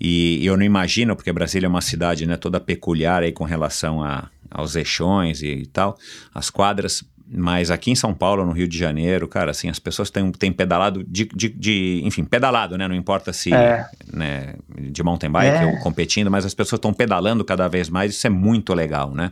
E, 0.00 0.44
eu 0.44 0.56
não 0.56 0.64
imagino, 0.64 1.14
porque 1.14 1.32
Brasília 1.32 1.66
é 1.66 1.68
uma 1.68 1.80
cidade 1.80 2.26
né, 2.26 2.36
toda 2.36 2.58
peculiar 2.58 3.22
aí 3.22 3.32
com 3.32 3.44
relação 3.44 4.02
a, 4.02 4.28
aos 4.50 4.74
eixões 4.74 5.42
e, 5.42 5.48
e 5.48 5.66
tal, 5.66 5.96
as 6.34 6.50
quadras. 6.50 7.04
Mas 7.32 7.70
aqui 7.70 7.92
em 7.92 7.94
São 7.94 8.12
Paulo, 8.12 8.44
no 8.44 8.50
Rio 8.50 8.66
de 8.66 8.76
Janeiro, 8.76 9.28
cara, 9.28 9.52
assim, 9.52 9.68
as 9.68 9.78
pessoas 9.78 10.10
têm, 10.10 10.32
têm 10.32 10.50
pedalado 10.50 11.04
de, 11.04 11.26
de, 11.26 11.48
de 11.48 12.00
Enfim, 12.04 12.24
pedalado, 12.24 12.76
né? 12.76 12.88
Não 12.88 12.94
importa 12.94 13.32
se 13.32 13.54
é. 13.54 13.86
né, 14.12 14.54
de 14.76 15.00
mountain 15.02 15.30
bike 15.30 15.62
é. 15.62 15.66
ou 15.66 15.78
competindo, 15.78 16.28
mas 16.30 16.44
as 16.44 16.54
pessoas 16.54 16.78
estão 16.78 16.92
pedalando 16.92 17.44
cada 17.44 17.68
vez 17.68 17.88
mais, 17.88 18.12
isso 18.12 18.26
é 18.26 18.30
muito 18.30 18.74
legal, 18.74 19.14
né? 19.14 19.30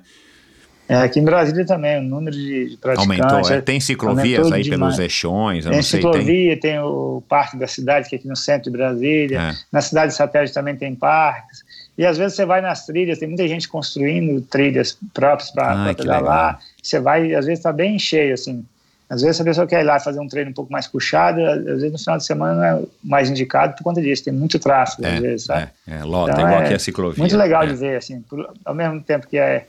É, 0.88 0.96
aqui 0.96 1.20
em 1.20 1.24
Brasília 1.24 1.66
também, 1.66 1.98
o 1.98 2.02
número 2.02 2.34
de, 2.34 2.70
de 2.70 2.76
praticantes... 2.78 3.20
Aumentou, 3.20 3.52
é. 3.52 3.60
Tem 3.60 3.78
ciclovias 3.78 4.50
aí 4.50 4.62
demais. 4.62 4.94
pelos 4.94 4.98
eixões, 4.98 5.64
tem 5.64 5.82
sei, 5.82 6.00
ciclovia, 6.00 6.58
tem... 6.58 6.72
tem... 6.72 6.78
o 6.78 7.22
Parque 7.28 7.58
da 7.58 7.66
Cidade, 7.66 8.08
que 8.08 8.14
é 8.14 8.18
aqui 8.18 8.26
no 8.26 8.36
centro 8.36 8.70
de 8.70 8.78
Brasília. 8.78 9.38
É. 9.38 9.54
Na 9.70 9.82
cidade 9.82 10.12
de 10.12 10.16
satélite 10.16 10.54
também 10.54 10.76
tem 10.76 10.94
parques. 10.94 11.62
E 11.98 12.06
às 12.06 12.16
vezes 12.16 12.36
você 12.36 12.46
vai 12.46 12.62
nas 12.62 12.86
trilhas, 12.86 13.18
tem 13.18 13.28
muita 13.28 13.46
gente 13.46 13.68
construindo 13.68 14.40
trilhas 14.40 14.96
próprias 15.12 15.50
para 15.50 15.92
pedalar. 15.94 16.58
Você 16.82 17.00
vai, 17.00 17.34
às 17.34 17.46
vezes 17.46 17.60
está 17.60 17.72
bem 17.72 17.98
cheio, 17.98 18.34
assim. 18.34 18.64
Às 19.10 19.22
vezes 19.22 19.40
a 19.40 19.44
pessoa 19.44 19.66
quer 19.66 19.80
ir 19.80 19.84
lá 19.84 19.98
fazer 19.98 20.20
um 20.20 20.28
treino 20.28 20.50
um 20.50 20.54
pouco 20.54 20.70
mais 20.70 20.86
puxado, 20.86 21.40
às 21.42 21.64
vezes 21.64 21.92
no 21.92 21.98
final 21.98 22.18
de 22.18 22.26
semana 22.26 22.54
não 22.54 22.64
é 22.64 22.82
mais 23.02 23.30
indicado 23.30 23.74
por 23.74 23.82
conta 23.82 24.02
disso, 24.02 24.24
tem 24.24 24.34
muito 24.34 24.58
tráfego, 24.58 25.06
é, 25.06 25.14
às 25.14 25.20
vezes, 25.20 25.46
sabe? 25.46 25.70
É, 25.86 25.96
é 25.96 26.04
lota, 26.04 26.32
então, 26.32 26.46
igual 26.46 26.62
é, 26.62 26.68
que 26.68 26.74
a 26.74 26.78
ciclovia. 26.78 27.18
Muito 27.18 27.36
legal 27.36 27.62
é. 27.62 27.66
de 27.68 27.74
ver, 27.74 27.96
assim, 27.96 28.20
por, 28.20 28.52
ao 28.64 28.74
mesmo 28.74 29.00
tempo 29.00 29.26
que 29.26 29.38
é 29.38 29.66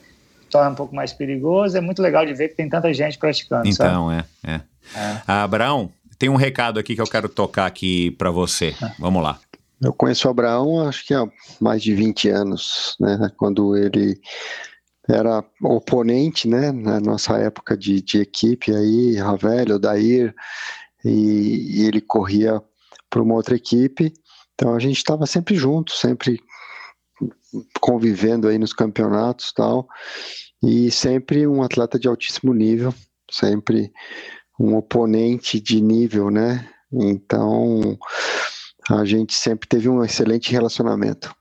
torna 0.49 0.71
um 0.71 0.75
pouco 0.75 0.93
mais 0.93 1.13
perigoso, 1.13 1.77
é 1.77 1.81
muito 1.81 2.01
legal 2.01 2.25
de 2.25 2.33
ver 2.33 2.49
que 2.49 2.55
tem 2.55 2.67
tanta 2.67 2.93
gente 2.93 3.17
praticando, 3.17 3.67
Então, 3.67 4.09
sabe? 4.09 4.25
é, 4.43 4.51
é. 4.51 4.61
é. 4.95 5.21
Abraão, 5.25 5.89
tem 6.17 6.27
um 6.27 6.35
recado 6.35 6.79
aqui 6.79 6.95
que 6.95 7.01
eu 7.01 7.07
quero 7.07 7.29
tocar 7.29 7.65
aqui 7.65 8.11
para 8.11 8.31
você. 8.31 8.75
É. 8.81 8.91
Vamos 8.99 9.23
lá. 9.23 9.39
Eu 9.81 9.93
conheço 9.93 10.27
o 10.27 10.31
Abraão 10.31 10.85
acho 10.87 11.05
que 11.05 11.13
há 11.13 11.25
mais 11.61 11.81
de 11.81 11.95
20 11.95 12.29
anos, 12.29 12.97
né? 12.99 13.31
Quando 13.37 13.77
ele 13.77 14.19
era 15.09 15.43
oponente, 15.61 16.47
né? 16.47 16.71
Na 16.71 16.99
nossa 16.99 17.37
época 17.37 17.75
de, 17.75 18.01
de 18.01 18.19
equipe 18.19 18.73
aí, 18.73 19.17
Ravel, 19.17 19.75
Odair, 19.75 20.35
e, 21.03 21.81
e 21.81 21.87
ele 21.87 21.99
corria 21.99 22.61
para 23.09 23.21
uma 23.21 23.33
outra 23.33 23.55
equipe. 23.55 24.13
Então 24.53 24.75
a 24.75 24.79
gente 24.79 24.97
estava 24.97 25.25
sempre 25.25 25.55
junto, 25.55 25.93
sempre 25.93 26.39
convivendo 27.81 28.47
aí 28.47 28.59
nos 28.59 28.73
campeonatos 28.73 29.51
tal, 29.51 29.87
e 30.61 30.91
sempre 30.91 31.47
um 31.47 31.63
atleta 31.63 31.97
de 31.97 32.07
altíssimo 32.07 32.53
nível, 32.53 32.93
sempre 33.31 33.91
um 34.59 34.75
oponente 34.75 35.59
de 35.59 35.81
nível, 35.81 36.29
né? 36.29 36.69
Então 36.91 37.97
a 38.89 39.05
gente 39.05 39.33
sempre 39.33 39.67
teve 39.67 39.89
um 39.89 40.03
excelente 40.03 40.51
relacionamento. 40.51 41.33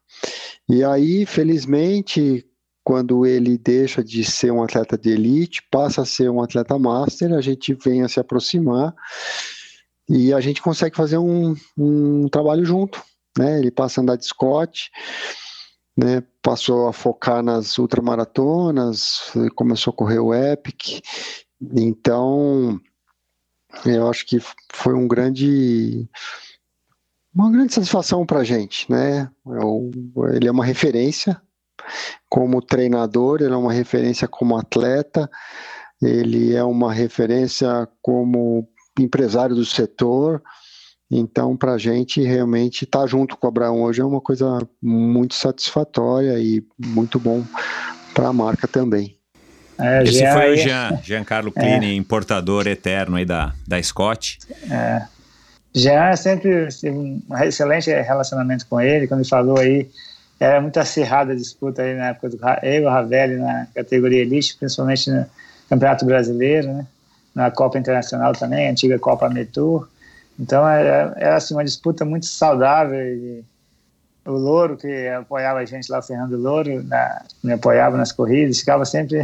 E 0.68 0.84
aí, 0.84 1.26
felizmente, 1.26 2.47
quando 2.88 3.26
ele 3.26 3.58
deixa 3.58 4.02
de 4.02 4.24
ser 4.24 4.50
um 4.50 4.62
atleta 4.62 4.96
de 4.96 5.10
elite, 5.10 5.62
passa 5.70 6.00
a 6.00 6.06
ser 6.06 6.30
um 6.30 6.40
atleta 6.40 6.78
master, 6.78 7.34
a 7.34 7.40
gente 7.42 7.74
vem 7.74 8.02
a 8.02 8.08
se 8.08 8.18
aproximar 8.18 8.94
e 10.08 10.32
a 10.32 10.40
gente 10.40 10.62
consegue 10.62 10.96
fazer 10.96 11.18
um, 11.18 11.54
um 11.76 12.26
trabalho 12.30 12.64
junto. 12.64 13.04
Né? 13.38 13.58
Ele 13.58 13.70
passa 13.70 14.00
a 14.00 14.02
andar 14.02 14.16
de 14.16 14.24
Scott, 14.24 14.90
né? 15.94 16.22
passou 16.40 16.88
a 16.88 16.92
focar 16.94 17.42
nas 17.42 17.76
ultramaratonas, 17.76 19.32
começou 19.54 19.90
a 19.90 19.96
correr 19.96 20.20
o 20.20 20.32
Epic. 20.32 21.04
Então, 21.60 22.80
eu 23.84 24.08
acho 24.08 24.24
que 24.24 24.38
foi 24.72 24.94
um 24.94 25.06
grande 25.06 26.08
uma 27.34 27.50
grande 27.52 27.74
satisfação 27.74 28.24
para 28.24 28.38
a 28.38 28.44
gente, 28.44 28.90
né? 28.90 29.30
É 29.46 30.36
ele 30.36 30.48
é 30.48 30.50
uma 30.50 30.64
referência 30.64 31.38
como 32.28 32.62
treinador, 32.62 33.40
ele 33.40 33.52
é 33.52 33.56
uma 33.56 33.72
referência 33.72 34.28
como 34.28 34.56
atleta, 34.56 35.30
ele 36.00 36.54
é 36.54 36.62
uma 36.62 36.92
referência 36.92 37.88
como 38.02 38.68
empresário 38.98 39.54
do 39.54 39.64
setor. 39.64 40.42
Então, 41.10 41.56
para 41.56 41.72
a 41.72 41.78
gente 41.78 42.20
realmente 42.22 42.84
estar 42.84 43.00
tá 43.00 43.06
junto 43.06 43.36
com 43.36 43.46
o 43.46 43.48
Abraão 43.48 43.82
hoje 43.82 44.00
é 44.00 44.04
uma 44.04 44.20
coisa 44.20 44.58
muito 44.82 45.34
satisfatória 45.34 46.38
e 46.38 46.62
muito 46.78 47.18
bom 47.18 47.42
para 48.14 48.28
a 48.28 48.32
marca 48.32 48.68
também. 48.68 49.18
É, 49.78 50.02
Esse 50.02 50.26
foi 50.32 50.54
o 50.54 50.56
Jean, 50.56 51.00
Giancarlo 51.02 51.52
Clini, 51.52 51.86
é. 51.92 51.94
importador 51.94 52.66
eterno 52.66 53.16
aí 53.16 53.24
da, 53.24 53.54
da 53.66 53.80
Scott. 53.82 54.38
É. 54.70 55.02
Já 55.74 56.16
sempre 56.16 56.66
tive 56.68 56.90
um 56.90 57.22
excelente 57.42 57.88
relacionamento 57.90 58.66
com 58.66 58.80
ele, 58.80 59.06
quando 59.06 59.20
ele 59.20 59.28
falou 59.28 59.58
aí, 59.58 59.88
era 60.40 60.60
muito 60.60 60.78
acirrada 60.78 61.32
a 61.32 61.36
disputa 61.36 61.82
aí 61.82 61.94
na 61.94 62.08
época 62.08 62.28
do 62.28 62.38
eu 62.62 62.88
Ravelli 62.88 63.36
na 63.36 63.66
categoria 63.74 64.22
Elite, 64.22 64.56
principalmente 64.56 65.10
no 65.10 65.26
Campeonato 65.68 66.04
Brasileiro, 66.04 66.72
né? 66.72 66.86
na 67.34 67.50
Copa 67.50 67.78
Internacional 67.78 68.32
também, 68.32 68.68
antiga 68.68 68.98
Copa 68.98 69.26
Ametur. 69.26 69.88
Então 70.38 70.66
era, 70.68 71.14
era 71.16 71.36
assim, 71.36 71.54
uma 71.54 71.64
disputa 71.64 72.04
muito 72.04 72.26
saudável. 72.26 73.00
E 73.00 73.44
o 74.24 74.32
Louro, 74.32 74.76
que 74.76 75.08
apoiava 75.08 75.58
a 75.58 75.64
gente 75.64 75.90
lá, 75.90 75.98
o 75.98 76.02
Fernando 76.02 76.36
Louro, 76.36 76.82
na, 76.84 77.22
me 77.42 77.52
apoiava 77.52 77.96
nas 77.96 78.12
corridas, 78.12 78.60
ficava 78.60 78.84
sempre 78.84 79.22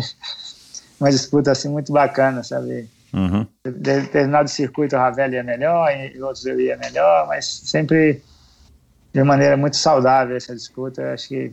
uma 0.99 1.11
disputa 1.11 1.53
assim 1.53 1.69
muito 1.69 1.93
bacana, 1.93 2.43
sabe? 2.43 2.89
Uhum. 3.13 3.47
Determinado 3.65 4.49
circuito 4.49 4.97
o 4.97 4.99
Ravel 4.99 5.33
ia 5.33 5.45
melhor, 5.45 5.89
e 5.93 6.21
outros 6.21 6.45
eu 6.47 6.59
ia 6.61 6.77
melhor, 6.77 7.29
mas 7.29 7.47
sempre 7.47 8.21
de 9.15 9.23
maneira 9.23 9.57
muito 9.57 9.77
saudável 9.77 10.37
essa 10.37 10.55
disputa. 10.55 11.15
Acho 11.15 11.29
que 11.29 11.53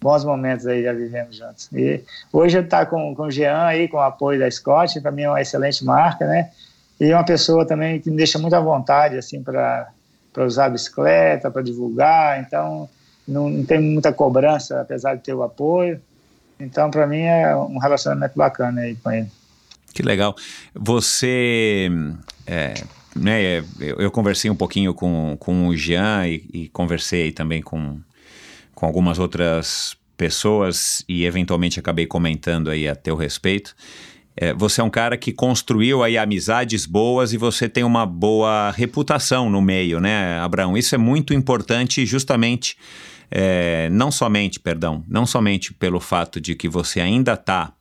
bons 0.00 0.24
momentos 0.24 0.66
aí 0.66 0.82
já 0.82 0.92
vivemos 0.92 1.36
juntos. 1.36 1.68
E 1.72 2.02
hoje 2.32 2.58
eu 2.58 2.62
estar 2.62 2.86
com, 2.86 3.14
com 3.14 3.22
o 3.22 3.30
Jean 3.30 3.62
aí, 3.62 3.86
com 3.86 3.96
o 3.96 4.00
apoio 4.00 4.38
da 4.38 4.50
Scott, 4.50 5.00
para 5.00 5.12
mim 5.12 5.22
é 5.22 5.30
uma 5.30 5.40
excelente 5.40 5.84
marca, 5.84 6.26
né? 6.26 6.50
E 7.00 7.12
uma 7.12 7.24
pessoa 7.24 7.64
também 7.64 8.00
que 8.00 8.10
me 8.10 8.16
deixa 8.16 8.38
muito 8.38 8.54
à 8.54 8.60
vontade, 8.60 9.16
assim, 9.16 9.40
para 9.40 9.88
usar 10.38 10.66
a 10.66 10.70
bicicleta, 10.70 11.48
para 11.48 11.62
divulgar. 11.62 12.40
Então, 12.40 12.88
não, 13.26 13.48
não 13.48 13.64
tem 13.64 13.80
muita 13.80 14.12
cobrança, 14.12 14.80
apesar 14.80 15.14
de 15.14 15.22
ter 15.22 15.34
o 15.34 15.44
apoio. 15.44 16.00
Então, 16.58 16.90
para 16.90 17.06
mim, 17.06 17.22
é 17.22 17.54
um 17.56 17.78
relacionamento 17.78 18.36
bacana 18.36 18.80
aí 18.80 18.96
com 18.96 19.12
ele. 19.12 19.30
Que 19.94 20.02
legal. 20.02 20.34
Você. 20.74 21.88
É, 22.44 22.74
né, 23.18 23.58
eu, 23.80 23.96
eu, 23.98 24.10
conversei 24.10 24.50
um 24.50 24.54
pouquinho 24.54 24.94
com, 24.94 25.36
com 25.38 25.68
o 25.68 25.76
Jean 25.76 26.26
e, 26.26 26.44
e 26.52 26.68
conversei 26.68 27.32
também 27.32 27.60
com, 27.60 28.00
com 28.74 28.86
algumas 28.86 29.18
outras 29.18 29.96
pessoas 30.16 31.04
e 31.08 31.24
eventualmente 31.24 31.78
acabei 31.78 32.06
comentando 32.06 32.70
aí 32.70 32.88
a 32.88 32.96
teu 32.96 33.16
respeito. 33.16 33.74
É, 34.36 34.54
você 34.54 34.80
é 34.80 34.84
um 34.84 34.90
cara 34.90 35.16
que 35.16 35.32
construiu 35.32 36.02
aí 36.02 36.16
amizades 36.16 36.86
boas 36.86 37.32
e 37.32 37.36
você 37.36 37.68
tem 37.68 37.82
uma 37.82 38.06
boa 38.06 38.70
reputação 38.70 39.50
no 39.50 39.60
meio, 39.60 40.00
né, 40.00 40.38
Abraão? 40.38 40.76
Isso 40.76 40.94
é 40.94 40.98
muito 40.98 41.34
importante 41.34 42.06
justamente, 42.06 42.76
é, 43.30 43.88
não 43.90 44.12
somente, 44.12 44.60
perdão, 44.60 45.04
não 45.08 45.26
somente 45.26 45.74
pelo 45.74 45.98
fato 45.98 46.40
de 46.40 46.54
que 46.54 46.68
você 46.68 47.00
ainda 47.00 47.32
está 47.32 47.72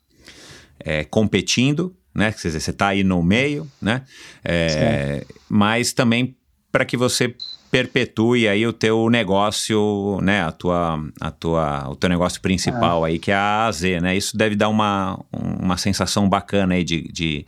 é, 0.80 1.03
competindo, 1.03 1.95
né? 2.18 2.31
Quer 2.31 2.48
dizer, 2.48 2.60
você 2.60 2.72
está 2.72 2.88
aí 2.88 3.03
no 3.03 3.22
meio, 3.22 3.68
né? 3.80 4.02
É, 4.44 5.23
mas 5.48 5.94
também 5.94 6.35
para 6.72 6.84
que 6.84 6.98
você 6.98 7.34
perpetue 7.69 8.48
aí 8.48 8.65
o 8.65 8.73
teu 8.73 9.10
negócio, 9.10 10.19
né, 10.22 10.41
a 10.41 10.52
tua, 10.52 10.99
a 11.19 11.30
tua, 11.30 11.89
o 11.89 11.95
teu 11.95 12.10
negócio 12.10 12.41
principal 12.41 13.03
aí, 13.03 13.19
que 13.19 13.30
é 13.30 13.35
a 13.35 13.65
AZ, 13.68 13.81
né? 14.02 14.18
Isso 14.18 14.35
deve 14.35 14.56
dar 14.56 14.69
uma, 14.69 15.19
uma 15.31 15.77
sensação 15.77 16.27
bacana 16.27 16.73
aí 16.73 16.84
de, 16.84 17.03
de, 17.11 17.45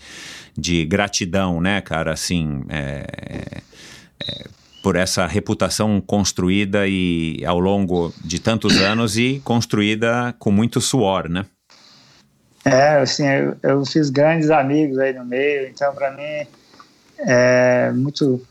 de 0.55 0.85
gratidão, 0.85 1.59
né, 1.59 1.81
cara, 1.81 2.13
assim, 2.13 2.63
é, 2.69 3.61
é, 4.23 4.47
por 4.83 4.95
essa 4.95 5.25
reputação 5.25 5.99
construída 5.99 6.87
e 6.87 7.43
ao 7.45 7.59
longo 7.59 8.13
de 8.23 8.39
tantos 8.39 8.77
anos 8.77 9.17
e 9.17 9.41
construída 9.43 10.35
com 10.37 10.51
muito 10.51 10.79
suor, 10.79 11.27
né? 11.27 11.45
É, 12.71 12.97
assim, 12.97 13.25
eu, 13.25 13.57
eu 13.63 13.85
fiz 13.85 14.11
grandes 14.11 14.51
amigos 14.51 14.99
aí 14.99 15.11
no 15.11 15.25
meio, 15.25 15.67
então 15.67 15.91
para 15.95 16.11
mim 16.11 16.47
é 17.17 17.91
muito 17.91 18.45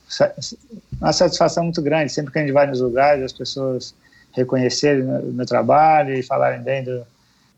uma 1.00 1.12
satisfação 1.12 1.62
muito 1.62 1.80
grande 1.80 2.12
sempre 2.12 2.32
que 2.32 2.38
a 2.38 2.42
gente 2.42 2.52
vai 2.52 2.66
nos 2.66 2.80
lugares 2.80 3.22
as 3.22 3.32
pessoas 3.32 3.94
reconhecerem 4.32 5.04
o 5.04 5.32
meu 5.32 5.46
trabalho 5.46 6.12
e 6.14 6.22
falarem 6.22 6.60
bem 6.60 6.82
do, 6.82 7.06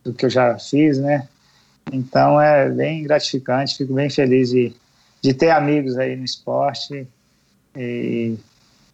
do 0.05 0.13
que 0.13 0.27
eu 0.27 0.31
já 0.31 0.59
fiz, 0.59 0.99
né? 0.99 1.27
Então 1.91 2.39
é 2.39 2.69
bem 2.69 3.05
gratificante, 3.05 3.79
fico 3.79 3.95
bem 3.95 4.11
feliz 4.11 4.51
de, 4.51 4.75
de 5.23 5.33
ter 5.33 5.51
amigos 5.51 5.97
aí 5.97 6.15
no 6.15 6.25
esporte 6.25 7.09
e 7.75 8.37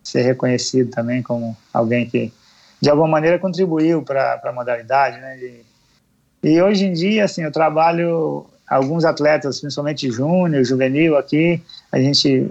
ser 0.04 0.22
reconhecido 0.22 0.90
também 0.92 1.20
como 1.20 1.56
alguém 1.72 2.08
que 2.08 2.32
de 2.80 2.88
alguma 2.88 3.08
maneira 3.08 3.40
contribuiu 3.40 4.02
para 4.02 4.40
a 4.44 4.52
modalidade, 4.52 5.20
né? 5.20 5.36
De, 5.36 5.65
e 6.48 6.62
hoje 6.62 6.86
em 6.86 6.92
dia, 6.92 7.24
assim, 7.24 7.42
eu 7.42 7.50
trabalho 7.50 8.46
alguns 8.68 9.04
atletas, 9.04 9.58
principalmente 9.60 10.08
júnior, 10.08 10.62
juvenil 10.64 11.16
aqui, 11.16 11.60
a 11.90 11.98
gente 11.98 12.48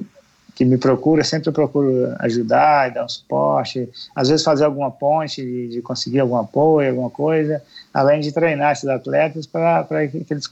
que 0.54 0.66
me 0.66 0.78
procura, 0.78 1.24
sempre 1.24 1.50
procuro 1.50 2.14
ajudar 2.20 2.92
dar 2.92 3.06
um 3.06 3.10
suporte, 3.10 3.90
às 4.14 4.28
vezes 4.28 4.44
fazer 4.44 4.66
alguma 4.66 4.92
ponte 4.92 5.42
de, 5.42 5.70
de 5.70 5.82
conseguir 5.82 6.20
algum 6.20 6.36
apoio, 6.36 6.90
alguma 6.90 7.10
coisa, 7.10 7.64
além 7.94 8.20
de 8.20 8.34
treinar 8.34 8.74
esses 8.74 8.90
atletas 8.90 9.48
para 9.48 9.86
que, 10.10 10.26
eles 10.30 10.50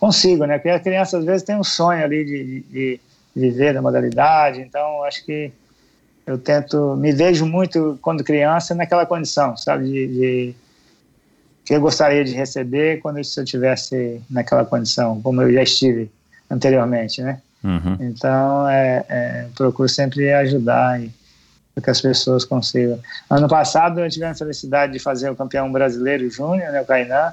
consigam, 0.00 0.48
né? 0.48 0.58
Porque 0.58 0.70
a 0.70 0.80
criança 0.80 1.18
às 1.18 1.24
vezes 1.24 1.44
tem 1.44 1.54
um 1.54 1.62
sonho 1.62 2.02
ali 2.02 2.24
de, 2.24 2.44
de, 2.44 2.60
de 2.72 3.00
viver 3.36 3.72
na 3.72 3.82
modalidade, 3.82 4.60
então 4.60 5.04
acho 5.04 5.24
que 5.24 5.52
eu 6.26 6.38
tento, 6.38 6.96
me 6.96 7.12
vejo 7.12 7.46
muito 7.46 7.96
quando 8.02 8.24
criança 8.24 8.74
naquela 8.74 9.06
condição, 9.06 9.56
sabe, 9.56 9.84
de, 9.84 10.06
de 10.06 10.54
que 11.64 11.74
eu 11.74 11.80
gostaria 11.80 12.24
de 12.24 12.32
receber 12.32 13.00
quando 13.00 13.22
se 13.24 13.40
eu 13.40 13.44
tivesse 13.44 14.20
naquela 14.28 14.64
condição, 14.64 15.20
como 15.22 15.42
eu 15.42 15.52
já 15.52 15.62
estive 15.62 16.10
anteriormente, 16.50 17.22
né? 17.22 17.40
Uhum. 17.62 17.96
Então, 18.00 18.68
é, 18.68 19.04
é, 19.08 19.46
procuro 19.56 19.88
sempre 19.88 20.32
ajudar 20.32 21.00
e 21.00 21.10
para 21.74 21.82
que 21.82 21.90
as 21.90 22.00
pessoas 22.00 22.44
consigam. 22.44 23.00
Ano 23.28 23.48
passado, 23.48 23.98
eu 24.00 24.08
tive 24.08 24.24
a 24.24 24.34
felicidade 24.34 24.92
de 24.92 24.98
fazer 25.00 25.28
o 25.28 25.34
campeão 25.34 25.70
brasileiro 25.72 26.30
júnior, 26.30 26.70
né, 26.70 26.80
o 26.80 26.84
Kainan. 26.84 27.32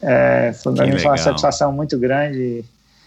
É, 0.00 0.52
foi, 0.52 0.76
foi 0.76 1.04
uma 1.04 1.16
satisfação 1.16 1.72
muito 1.72 1.98
grande. 1.98 2.64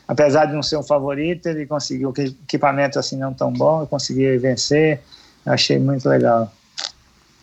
Apesar 0.07 0.45
de 0.45 0.53
não 0.53 0.63
ser 0.63 0.77
um 0.77 0.83
favorito, 0.83 1.47
ele 1.47 1.65
conseguiu 1.65 2.13
equipamento 2.17 2.99
assim 2.99 3.17
não 3.17 3.33
tão 3.33 3.51
bom, 3.51 3.85
conseguiu 3.85 4.39
vencer. 4.39 4.99
Eu 5.45 5.53
achei 5.53 5.79
muito 5.79 6.07
legal. 6.09 6.51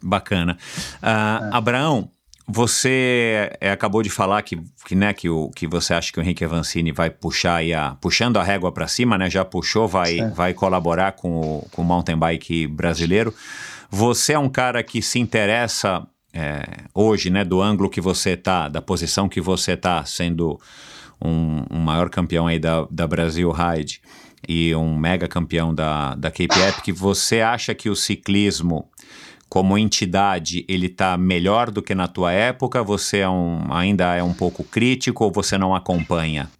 Bacana. 0.03 0.59
Uh, 1.03 1.45
é. 1.47 1.57
Abraão, 1.57 2.11
você 2.47 3.51
é, 3.61 3.71
acabou 3.71 4.03
de 4.03 4.11
falar 4.11 4.43
que, 4.43 4.61
que, 4.87 4.95
né, 4.95 5.13
que, 5.13 5.29
o, 5.29 5.51
que 5.51 5.67
você 5.67 5.95
acha 5.95 6.13
que 6.13 6.19
o 6.19 6.23
Henrique 6.23 6.45
Avancini 6.45 6.93
vai 6.93 7.09
puxar 7.09 7.57
aí 7.57 7.73
a, 7.73 7.97
puxando 8.01 8.37
a 8.37 8.43
régua 8.43 8.71
para 8.71 8.87
cima, 8.87 9.17
né? 9.17 9.31
Já 9.31 9.45
puxou, 9.45 9.89
vai, 9.89 10.31
vai 10.31 10.53
colaborar 10.53 11.13
com 11.13 11.41
o, 11.41 11.69
com 11.71 11.83
o 11.83 11.85
mountain 11.85 12.19
bike 12.19 12.67
brasileiro. 12.67 13.35
Você 13.91 14.35
é 14.35 14.39
um 14.39 14.49
cara 14.49 14.83
que 14.83 15.01
se 15.01 15.19
interessa 15.19 16.07
é, 16.35 16.65
hoje, 16.93 17.31
né, 17.31 17.45
do 17.45 17.63
ângulo 17.63 17.89
que 17.89 18.01
você 18.01 18.37
tá, 18.37 18.69
da 18.69 18.83
posição 18.83 19.29
que 19.29 19.41
você 19.41 19.77
tá, 19.77 20.05
sendo 20.05 20.61
um, 21.25 21.65
um 21.71 21.79
maior 21.79 22.11
campeão 22.11 22.47
aí 22.47 22.59
da, 22.59 22.87
da 22.91 23.07
Brasil 23.07 23.51
Ride 23.53 24.03
e 24.47 24.75
um 24.75 24.97
mega 24.97 25.27
campeão 25.27 25.75
da, 25.75 26.15
da 26.15 26.31
Cape 26.31 26.61
Epic, 26.61 26.95
você 26.95 27.41
acha 27.41 27.75
que 27.75 27.89
o 27.89 27.97
ciclismo 27.97 28.91
como 29.55 29.79
entidade, 29.79 30.65
ele 30.69 30.87
está 30.87 31.17
melhor 31.17 31.71
do 31.71 31.81
que 31.81 31.95
na 31.95 32.09
tua 32.09 32.33
época? 32.33 32.83
Você 32.83 33.19
é 33.19 33.29
um, 33.29 33.73
ainda 33.73 34.13
é 34.13 34.21
um 34.21 34.35
pouco 34.35 34.65
crítico 34.65 35.23
ou 35.23 35.31
você 35.31 35.57
não 35.57 35.73
acompanha? 35.73 36.51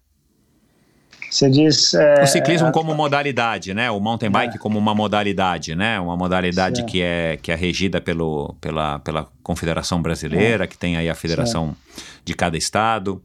Você 1.29 1.49
diz... 1.49 1.93
É, 1.93 2.23
o 2.23 2.25
ciclismo 2.25 2.69
é, 2.69 2.71
como 2.71 2.95
modalidade, 2.95 3.73
né? 3.73 3.91
O 3.91 3.99
mountain 3.99 4.31
bike 4.31 4.55
é. 4.55 4.57
como 4.57 4.79
uma 4.79 4.95
modalidade, 4.95 5.75
né? 5.75 5.99
Uma 5.99 6.15
modalidade 6.15 6.85
que 6.85 7.01
é, 7.01 7.37
que 7.41 7.51
é 7.51 7.55
regida 7.55 7.99
pelo, 7.99 8.55
pela, 8.61 8.99
pela 8.99 9.27
Confederação 9.43 10.01
Brasileira, 10.01 10.63
é. 10.63 10.67
que 10.67 10.77
tem 10.77 10.95
aí 10.95 11.09
a 11.09 11.15
federação 11.15 11.75
de 12.23 12.33
cada 12.33 12.55
estado. 12.55 13.21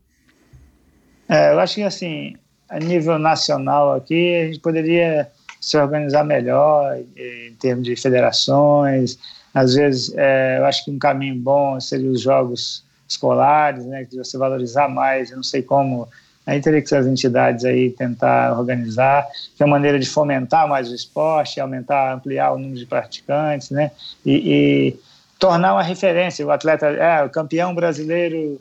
É, 1.29 1.53
eu 1.53 1.61
acho 1.61 1.77
que, 1.77 1.85
assim, 1.85 2.35
a 2.69 2.81
nível 2.81 3.21
nacional 3.21 3.95
aqui, 3.95 4.35
a 4.35 4.47
gente 4.47 4.59
poderia 4.59 5.31
se 5.61 5.79
organizar 5.79 6.25
melhor 6.25 6.99
em 7.17 7.55
termos 7.55 7.85
de 7.85 7.95
federações, 7.95 9.17
às 9.55 9.75
vezes, 9.75 10.13
é, 10.17 10.59
eu 10.59 10.67
acho 10.67 10.85
que 10.85 10.91
um 10.91 10.99
caminho 10.99 11.35
bom 11.37 11.79
seria 11.81 12.11
os 12.11 12.21
jogos 12.21 12.85
escolares, 13.09 13.85
né, 13.85 14.05
que 14.05 14.17
você 14.17 14.39
valorizar 14.39 14.89
mais, 14.89 15.31
eu 15.31 15.37
não 15.37 15.43
sei 15.43 15.63
como, 15.63 16.09
aí 16.47 16.61
teria 16.61 16.81
que 16.81 16.95
as 16.95 17.07
entidades 17.07 17.65
aí 17.65 17.91
tentar 17.91 18.57
organizar, 18.57 19.27
que 19.57 19.63
é 19.63 19.67
uma 19.67 19.77
maneira 19.77 19.99
de 19.99 20.09
fomentar 20.09 20.69
mais 20.69 20.91
o 20.91 20.95
esporte, 20.95 21.61
aumentar, 21.61 22.15
ampliar 22.15 22.53
o 22.53 22.59
número 22.59 22.79
de 22.79 22.87
praticantes, 22.87 23.71
né, 23.71 23.91
e, 24.25 24.33
e 24.33 25.01
tornar 25.39 25.73
uma 25.73 25.83
referência, 25.83 26.47
o 26.47 26.51
atleta, 26.53 26.87
é, 26.87 27.25
o 27.25 27.31
campeão 27.31 27.75
brasileiro 27.75 28.59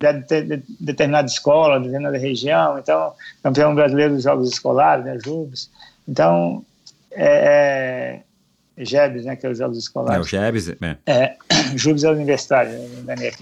de 0.00 0.62
determinada 0.80 1.28
escola, 1.28 1.78
de 1.78 1.84
determinada 1.84 2.18
região, 2.18 2.78
então, 2.78 3.12
campeão 3.40 3.72
brasileiro 3.72 4.14
dos 4.14 4.24
jogos 4.24 4.50
escolares, 4.50 5.04
né, 5.04 5.16
JUBs, 5.24 5.70
então, 6.08 6.64
é, 7.12 8.18
é 8.18 8.31
GEBs, 8.76 9.24
né, 9.24 9.36
que 9.36 9.46
é 9.46 9.50
os 9.50 9.58
Jogos 9.58 9.78
Escolares. 9.78 10.16
É, 10.16 10.20
o 10.20 10.24
GEBs, 10.24 10.68
é. 10.68 10.96
é 11.06 11.36
JUBs 11.76 12.04
é 12.04 12.10
universitário, 12.10 12.72
né, 13.04 13.32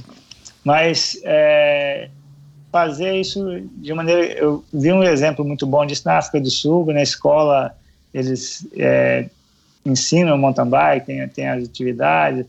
Mas 0.65 1.21
é, 1.25 2.09
fazer 2.71 3.15
isso 3.17 3.63
de 3.77 3.93
maneira... 3.95 4.23
Eu 4.35 4.65
vi 4.73 4.93
um 4.93 5.03
exemplo 5.03 5.45
muito 5.45 5.67
bom 5.67 5.85
disso 5.87 6.03
na 6.05 6.19
África 6.19 6.41
do 6.41 6.51
Sul, 6.51 6.87
na 6.93 7.03
escola 7.03 7.75
eles 8.13 8.67
é, 8.77 9.29
ensinam 9.85 10.37
mountain 10.37 10.67
bike, 10.69 11.07
tem, 11.07 11.29
tem 11.29 11.49
as 11.49 11.65
atividades, 11.65 12.45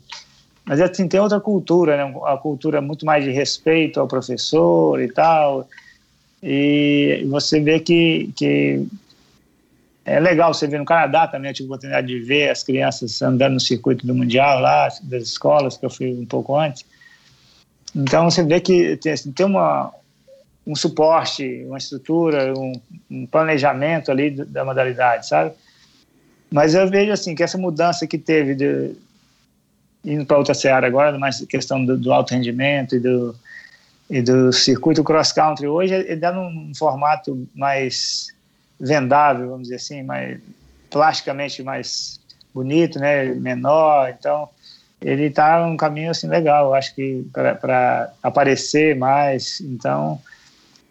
mas 0.65 0.81
assim, 0.81 1.07
tem 1.07 1.19
outra 1.19 1.39
cultura, 1.39 1.97
né, 1.97 2.19
a 2.25 2.37
cultura 2.37 2.81
muito 2.81 3.05
mais 3.05 3.23
de 3.23 3.31
respeito 3.31 3.99
ao 3.99 4.07
professor 4.07 5.01
e 5.01 5.07
tal, 5.07 5.67
e 6.41 7.25
você 7.29 7.59
vê 7.59 7.79
que, 7.79 8.31
que 8.35 8.85
é 10.03 10.19
legal 10.19 10.53
você 10.53 10.67
ver 10.67 10.79
no 10.79 10.85
Canadá 10.85 11.27
também, 11.27 11.51
eu 11.51 11.53
tive 11.53 11.67
a 11.67 11.71
oportunidade 11.71 12.07
de 12.07 12.19
ver 12.19 12.49
as 12.49 12.63
crianças 12.63 13.21
andando 13.21 13.53
no 13.53 13.59
circuito 13.59 14.05
do 14.05 14.15
Mundial 14.15 14.59
lá, 14.59 14.87
das 15.03 15.23
escolas, 15.23 15.77
que 15.77 15.85
eu 15.85 15.89
fui 15.89 16.11
um 16.11 16.25
pouco 16.25 16.57
antes. 16.57 16.85
Então 17.95 18.29
você 18.29 18.43
vê 18.43 18.59
que 18.59 18.97
tem, 18.97 19.11
assim, 19.11 19.31
tem 19.31 19.45
uma, 19.45 19.93
um 20.65 20.75
suporte, 20.75 21.63
uma 21.65 21.77
estrutura, 21.77 22.53
um, 22.57 22.73
um 23.09 23.25
planejamento 23.25 24.11
ali 24.11 24.31
da 24.31 24.65
modalidade, 24.65 25.27
sabe? 25.27 25.53
Mas 26.51 26.73
eu 26.73 26.89
vejo 26.89 27.11
assim 27.11 27.35
que 27.35 27.43
essa 27.43 27.57
mudança 27.57 28.07
que 28.07 28.17
teve 28.17 28.55
de, 28.55 28.95
indo 30.03 30.25
para 30.25 30.37
outra 30.37 30.53
seara 30.53 30.87
agora, 30.87 31.17
mais 31.17 31.45
questão 31.45 31.83
do, 31.85 31.97
do, 31.97 32.11
alto 32.11 32.33
rendimento 32.33 32.95
e 32.95 32.99
do, 32.99 33.35
e 34.09 34.21
do 34.21 34.51
circuito 34.51 35.03
cross 35.03 35.31
country 35.31 35.67
hoje, 35.67 35.93
ele 35.93 36.15
dá 36.15 36.31
num 36.31 36.73
formato 36.75 37.47
mais 37.53 38.33
vendável, 38.81 39.49
vamos 39.49 39.63
dizer 39.63 39.75
assim, 39.75 40.03
mais 40.03 40.39
plasticamente 40.89 41.63
mais 41.63 42.19
bonito, 42.53 42.99
né, 42.99 43.25
menor. 43.25 44.13
Então, 44.17 44.49
ele 45.01 45.25
está 45.25 45.65
num 45.65 45.77
caminho 45.77 46.11
assim 46.11 46.27
legal, 46.27 46.67
eu 46.67 46.73
acho 46.73 46.93
que 46.93 47.25
para 47.31 48.11
aparecer 48.21 48.95
mais. 48.95 49.61
Então, 49.61 50.19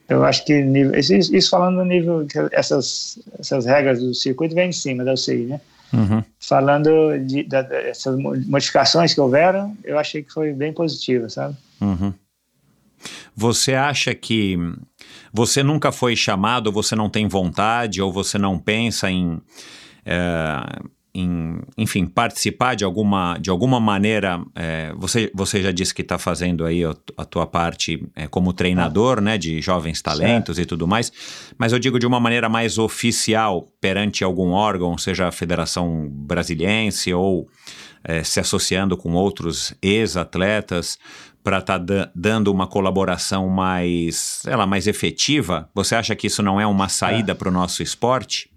eu 0.08 0.24
acho 0.24 0.44
que 0.44 0.62
nível, 0.62 0.98
isso, 0.98 1.14
isso, 1.14 1.50
falando 1.50 1.76
no 1.76 1.84
nível 1.84 2.26
essas 2.50 3.18
essas 3.38 3.66
regras 3.66 4.00
do 4.00 4.14
circuito 4.14 4.54
vem 4.54 4.70
em 4.70 4.72
cima 4.72 5.04
da 5.04 5.12
UCI, 5.12 5.46
né? 5.46 5.60
Uhum. 5.92 6.22
Falando 6.38 7.18
de, 7.18 7.42
dessas 7.42 8.16
modificações 8.16 9.12
que 9.12 9.20
houveram, 9.20 9.76
eu 9.84 9.98
achei 9.98 10.22
que 10.22 10.32
foi 10.32 10.52
bem 10.52 10.72
positiva, 10.72 11.28
sabe? 11.28 11.56
Uhum. 11.80 12.12
Você 13.36 13.74
acha 13.74 14.14
que 14.14 14.56
você 15.32 15.62
nunca 15.62 15.92
foi 15.92 16.16
chamado, 16.16 16.72
você 16.72 16.94
não 16.94 17.08
tem 17.08 17.28
vontade, 17.28 18.02
ou 18.02 18.12
você 18.12 18.38
não 18.38 18.58
pensa 18.58 19.10
em, 19.10 19.40
é, 20.04 20.80
em, 21.14 21.60
enfim, 21.76 22.06
participar 22.06 22.74
de 22.74 22.84
alguma, 22.84 23.36
de 23.38 23.50
alguma 23.50 23.80
maneira. 23.80 24.40
É, 24.54 24.92
você, 24.96 25.30
você 25.34 25.62
já 25.62 25.72
disse 25.72 25.94
que 25.94 26.02
está 26.02 26.18
fazendo 26.18 26.64
aí 26.64 26.84
a, 26.84 26.94
a 27.16 27.24
tua 27.24 27.46
parte 27.46 28.06
é, 28.14 28.26
como 28.26 28.52
treinador, 28.52 29.20
né, 29.20 29.36
de 29.36 29.60
jovens 29.60 30.00
talentos 30.00 30.56
certo. 30.56 30.66
e 30.66 30.68
tudo 30.68 30.86
mais, 30.86 31.12
mas 31.58 31.72
eu 31.72 31.78
digo 31.78 31.98
de 31.98 32.06
uma 32.06 32.20
maneira 32.20 32.48
mais 32.48 32.78
oficial 32.78 33.66
perante 33.80 34.24
algum 34.24 34.50
órgão, 34.50 34.96
seja 34.96 35.28
a 35.28 35.32
Federação 35.32 36.08
Brasiliense 36.10 37.12
ou 37.12 37.48
é, 38.02 38.22
se 38.22 38.40
associando 38.40 38.96
com 38.96 39.12
outros 39.12 39.74
ex-atletas 39.82 40.98
para 41.50 41.58
estar 41.58 41.80
tá 41.80 42.10
dando 42.14 42.52
uma 42.52 42.68
colaboração 42.68 43.48
mais, 43.48 44.40
sei 44.44 44.54
lá, 44.54 44.64
mais 44.68 44.86
efetiva. 44.86 45.68
Você 45.74 45.96
acha 45.96 46.14
que 46.14 46.28
isso 46.28 46.44
não 46.44 46.60
é 46.60 46.66
uma 46.66 46.88
saída 46.88 47.32
é. 47.32 47.34
para 47.34 47.48
o 47.48 47.52
nosso 47.52 47.82
esporte? 47.82 48.48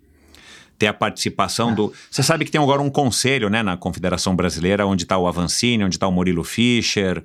ter 0.77 0.87
a 0.87 0.93
participação 0.93 1.73
do. 1.73 1.93
Você 2.09 2.21
sabe 2.23 2.43
que 2.45 2.51
tem 2.51 2.59
agora 2.61 2.81
um 2.81 2.89
conselho 2.89 3.47
né, 3.47 3.63
na 3.63 3.77
Confederação 3.77 4.35
Brasileira, 4.35 4.85
onde 4.85 5.03
está 5.03 5.17
o 5.17 5.27
Avancini, 5.27 5.83
onde 5.83 5.95
está 5.95 6.07
o 6.07 6.11
Murilo 6.11 6.43
Fischer. 6.43 7.23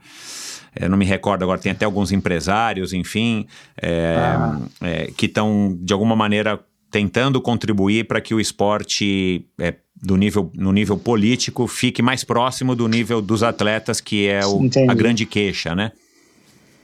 Eu 0.78 0.88
não 0.88 0.96
me 0.96 1.04
recordo 1.04 1.42
agora, 1.42 1.58
tem 1.58 1.72
até 1.72 1.84
alguns 1.84 2.12
empresários, 2.12 2.92
enfim, 2.92 3.46
é, 3.80 4.16
ah. 4.18 4.60
é, 4.82 5.10
que 5.16 5.26
estão, 5.26 5.76
de 5.80 5.92
alguma 5.92 6.14
maneira, 6.14 6.60
tentando 6.90 7.40
contribuir 7.40 8.06
para 8.06 8.20
que 8.20 8.34
o 8.34 8.40
esporte 8.40 9.46
é, 9.58 9.74
do 9.94 10.16
nível, 10.16 10.50
no 10.54 10.72
nível 10.72 10.96
político 10.96 11.66
fique 11.66 12.00
mais 12.00 12.24
próximo 12.24 12.74
do 12.74 12.88
nível 12.88 13.20
dos 13.20 13.42
atletas, 13.42 14.00
que 14.00 14.28
é 14.28 14.44
o, 14.46 14.60
a 14.88 14.94
grande 14.94 15.26
queixa, 15.26 15.74
né? 15.74 15.92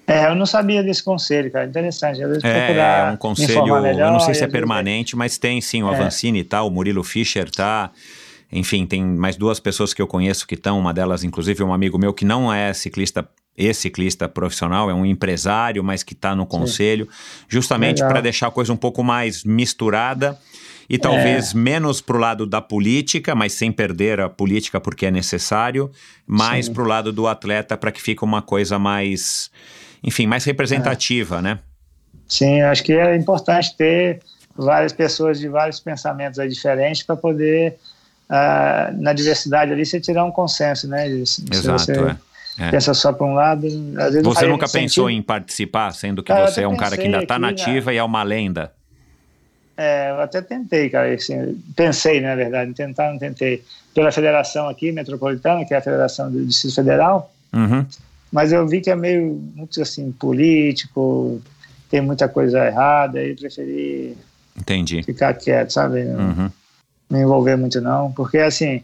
É, 0.07 0.27
eu 0.27 0.35
não 0.35 0.45
sabia 0.45 0.83
desse 0.83 1.03
conselho, 1.03 1.51
cara. 1.51 1.67
Interessante. 1.67 2.23
Às 2.23 2.29
vezes 2.29 2.45
é, 2.45 2.73
é 2.73 3.11
um 3.11 3.17
conselho, 3.17 3.81
melhor, 3.81 4.09
eu 4.09 4.13
não 4.13 4.21
sei 4.21 4.35
se 4.35 4.45
é 4.45 4.47
permanente, 4.47 5.17
mas 5.17 5.39
tem 5.39 5.61
sim 5.61 5.83
o 5.83 5.91
é. 5.91 5.95
Avancini 5.95 6.41
e 6.41 6.45
tal, 6.45 6.69
o 6.69 6.71
Murilo 6.71 7.03
Fischer 7.03 7.51
tá. 7.51 7.91
Enfim, 8.53 8.87
tem 8.87 9.03
mais 9.03 9.37
duas 9.37 9.59
pessoas 9.59 9.95
que 9.95 10.01
eu 10.01 10.07
conheço 10.07 10.47
que 10.47 10.55
estão, 10.55 10.79
uma 10.79 10.93
delas, 10.93 11.25
inclusive, 11.25 11.65
um 11.65 11.73
amigo 11.73 11.99
meu 11.99 12.13
que 12.13 12.25
não 12.25 12.53
é 12.53 12.73
ciclista 12.73 13.27
ex-ciclista 13.57 14.29
profissional, 14.29 14.91
é 14.91 14.95
um 14.95 15.07
empresário, 15.07 15.83
mas 15.83 16.03
que 16.03 16.13
está 16.13 16.35
no 16.35 16.47
conselho, 16.47 17.07
Sim. 17.07 17.47
justamente 17.49 18.01
para 18.01 18.21
deixar 18.21 18.49
a 18.49 18.51
coisa 18.51 18.73
um 18.73 18.77
pouco 18.77 19.03
mais 19.03 19.45
misturada 19.45 20.39
e 20.89 20.99
talvez 20.99 21.55
é. 21.55 21.57
menos 21.57 22.01
para 22.01 22.17
o 22.17 22.21
lado 22.21 22.47
da 22.47 22.61
política, 22.61 23.35
mas 23.35 23.53
sem 23.53 23.73
perder 23.73 24.21
a 24.21 24.29
política 24.29 24.81
porque 24.81 25.07
é 25.07 25.11
necessário, 25.11 25.91
mais 26.27 26.69
para 26.69 26.83
o 26.83 26.87
lado 26.87 27.13
do 27.13 27.27
atleta 27.27 27.77
para 27.77 27.91
que 27.91 28.03
fique 28.03 28.23
uma 28.25 28.43
coisa 28.43 28.79
mais 28.79 29.51
enfim, 30.05 30.27
mais 30.27 30.45
representativa, 30.45 31.39
é. 31.39 31.43
né? 31.43 31.59
Sim, 32.29 32.61
acho 32.61 32.83
que 32.85 32.93
é 32.93 33.17
importante 33.17 33.75
ter 33.77 34.21
várias 34.55 34.93
pessoas 34.93 35.39
de 35.41 35.49
vários 35.49 35.81
pensamentos 35.81 36.39
diferentes 36.49 37.03
para 37.03 37.17
poder, 37.17 37.77
uh, 38.29 39.01
na 39.01 39.13
diversidade 39.13 39.73
ali, 39.73 39.85
você 39.85 40.01
tirar 40.01 40.25
um 40.25 40.31
consenso, 40.31 40.87
né? 40.87 41.09
Exato, 41.09 41.91
é. 41.91 42.17
É. 42.59 42.71
Pensa 42.71 42.95
só 42.95 43.13
para 43.13 43.27
um 43.27 43.35
lado. 43.35 43.67
você 44.23 44.47
nunca 44.47 44.69
pensou 44.69 45.07
sentido. 45.07 45.11
em 45.11 45.23
participar, 45.23 45.93
sendo 45.93 46.23
que 46.23 46.33
você 46.33 46.63
é 46.63 46.69
um 46.69 46.77
cara 46.77 46.97
que 46.97 47.03
ainda 47.03 47.23
está 47.23 47.39
nativa 47.39 47.91
né? 47.91 47.97
e 47.97 47.99
é 47.99 48.05
uma 48.05 48.23
lenda? 48.23 48.73
É, 49.77 50.11
eu 50.11 50.21
até 50.21 50.41
tentei, 50.41 50.89
cara. 50.89 51.13
Assim, 51.13 51.61
pensei, 51.75 52.21
na 52.21 52.37
verdade, 52.37 52.73
tentar, 52.73 53.11
não 53.11 53.19
tentei. 53.19 53.65
Pela 53.93 54.13
federação 54.13 54.69
aqui, 54.69 54.93
metropolitana, 54.93 55.65
que 55.65 55.75
é 55.75 55.77
a 55.77 55.83
Federação 55.83 56.31
do 56.31 56.45
Distrito 56.45 56.75
Federal, 56.75 57.33
uhum 57.53 57.85
mas 58.35 58.53
eu 58.53 58.67
vi 58.67 58.81
que 58.81 58.91
é 58.91 58.97
meio 58.97 59.41
muito 59.55 59.81
assim 59.81 60.11
político, 60.11 61.41
tem 61.89 62.01
muita 62.01 62.29
coisa 62.29 62.67
errada, 62.67 63.21
aí 63.21 63.33
preferi 63.37 64.19
Entendi. 64.59 65.05
ficar 65.05 65.35
quieto, 65.35 65.71
sabe? 65.71 66.03
Não 66.03 66.19
uhum. 66.19 66.51
me 67.09 67.21
envolver 67.21 67.55
muito 67.55 67.81
não, 67.81 68.11
porque 68.11 68.39
assim, 68.39 68.83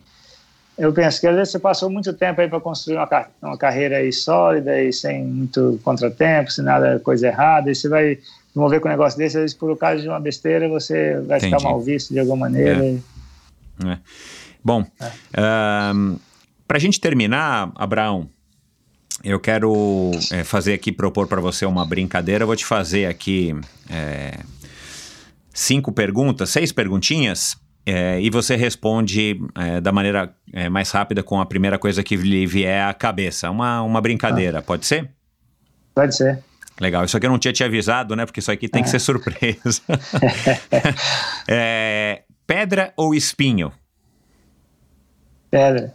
eu 0.79 0.93
penso 0.93 1.21
que 1.21 1.27
às 1.27 1.35
vezes 1.35 1.53
você 1.53 1.59
passou 1.59 1.91
muito 1.91 2.13
tempo 2.13 2.41
aí 2.41 2.49
para 2.49 2.61
construir 2.61 2.97
uma, 2.97 3.27
uma 3.43 3.59
carreira 3.59 3.99
aí 3.99 4.13
sólida 4.13 4.83
e 4.83 4.93
sem 4.93 5.25
muito 5.25 5.79
contratempo, 5.85 6.51
sem 6.51 6.65
nada 6.65 6.99
coisa 7.01 7.29
errada, 7.29 7.71
e 7.71 7.75
você 7.75 7.89
vai 7.89 8.19
envolver 8.55 8.81
com 8.81 8.89
um 8.89 8.91
negócio 8.91 9.19
desse, 9.19 9.37
às 9.37 9.43
vezes 9.43 9.57
por 9.57 9.77
causa 9.77 10.03
de 10.03 10.09
uma 10.09 10.21
besteira 10.21 10.69
você 10.69 11.21
vai 11.21 11.39
Entendi. 11.39 11.57
ficar 11.57 11.63
mal 11.63 11.81
visto 11.81 12.13
de 12.13 12.21
alguma 12.21 12.37
maneira. 12.49 12.85
É. 12.85 12.89
E... 12.89 13.03
É. 13.87 13.99
Bom, 14.63 14.85
é. 15.01 15.93
Um, 15.95 16.19
para 16.67 16.77
a 16.77 16.81
gente 16.81 17.01
terminar, 17.01 17.73
Abraão, 17.75 18.29
eu 19.23 19.39
quero 19.39 20.11
é, 20.31 20.45
fazer 20.45 20.73
aqui, 20.73 20.93
propor 20.93 21.27
para 21.27 21.41
você 21.41 21.67
uma 21.67 21.85
brincadeira. 21.85 22.45
Eu 22.45 22.47
vou 22.47 22.57
te 22.57 22.65
fazer 22.65 23.07
aqui 23.07 23.55
é, 23.89 24.39
cinco 25.53 25.93
perguntas, 25.93 26.51
seis 26.51 26.73
perguntinhas, 26.73 27.57
é, 27.93 28.21
e 28.21 28.31
você 28.31 28.55
responde 28.55 29.41
é, 29.57 29.81
da 29.81 29.91
maneira 29.91 30.33
é, 30.53 30.69
mais 30.69 30.93
rápida 30.93 31.25
com 31.25 31.41
a 31.41 31.47
primeira 31.47 31.77
coisa 31.77 32.05
que 32.05 32.15
lhe 32.15 32.47
vier 32.47 32.85
à 32.85 32.95
cabeça. 32.95 33.51
Uma, 33.51 33.83
uma 33.83 34.01
brincadeira, 34.01 34.61
ah. 34.61 34.63
pode 34.63 34.87
ser? 34.87 35.11
Pode 35.93 36.15
ser. 36.15 36.39
Legal, 36.81 37.05
isso 37.05 37.17
aqui 37.17 37.27
eu 37.27 37.31
não 37.31 37.39
tinha 37.39 37.53
te 37.53 37.65
avisado, 37.65 38.15
né? 38.15 38.25
Porque 38.25 38.39
isso 38.39 38.53
aqui 38.53 38.69
tem 38.69 38.81
que 38.85 38.89
é. 38.89 38.93
ser 38.93 39.01
surpresa. 39.01 39.83
pedra 42.47 42.93
ou 42.97 43.13
espinho? 43.13 43.73
Pedra. 45.51 45.93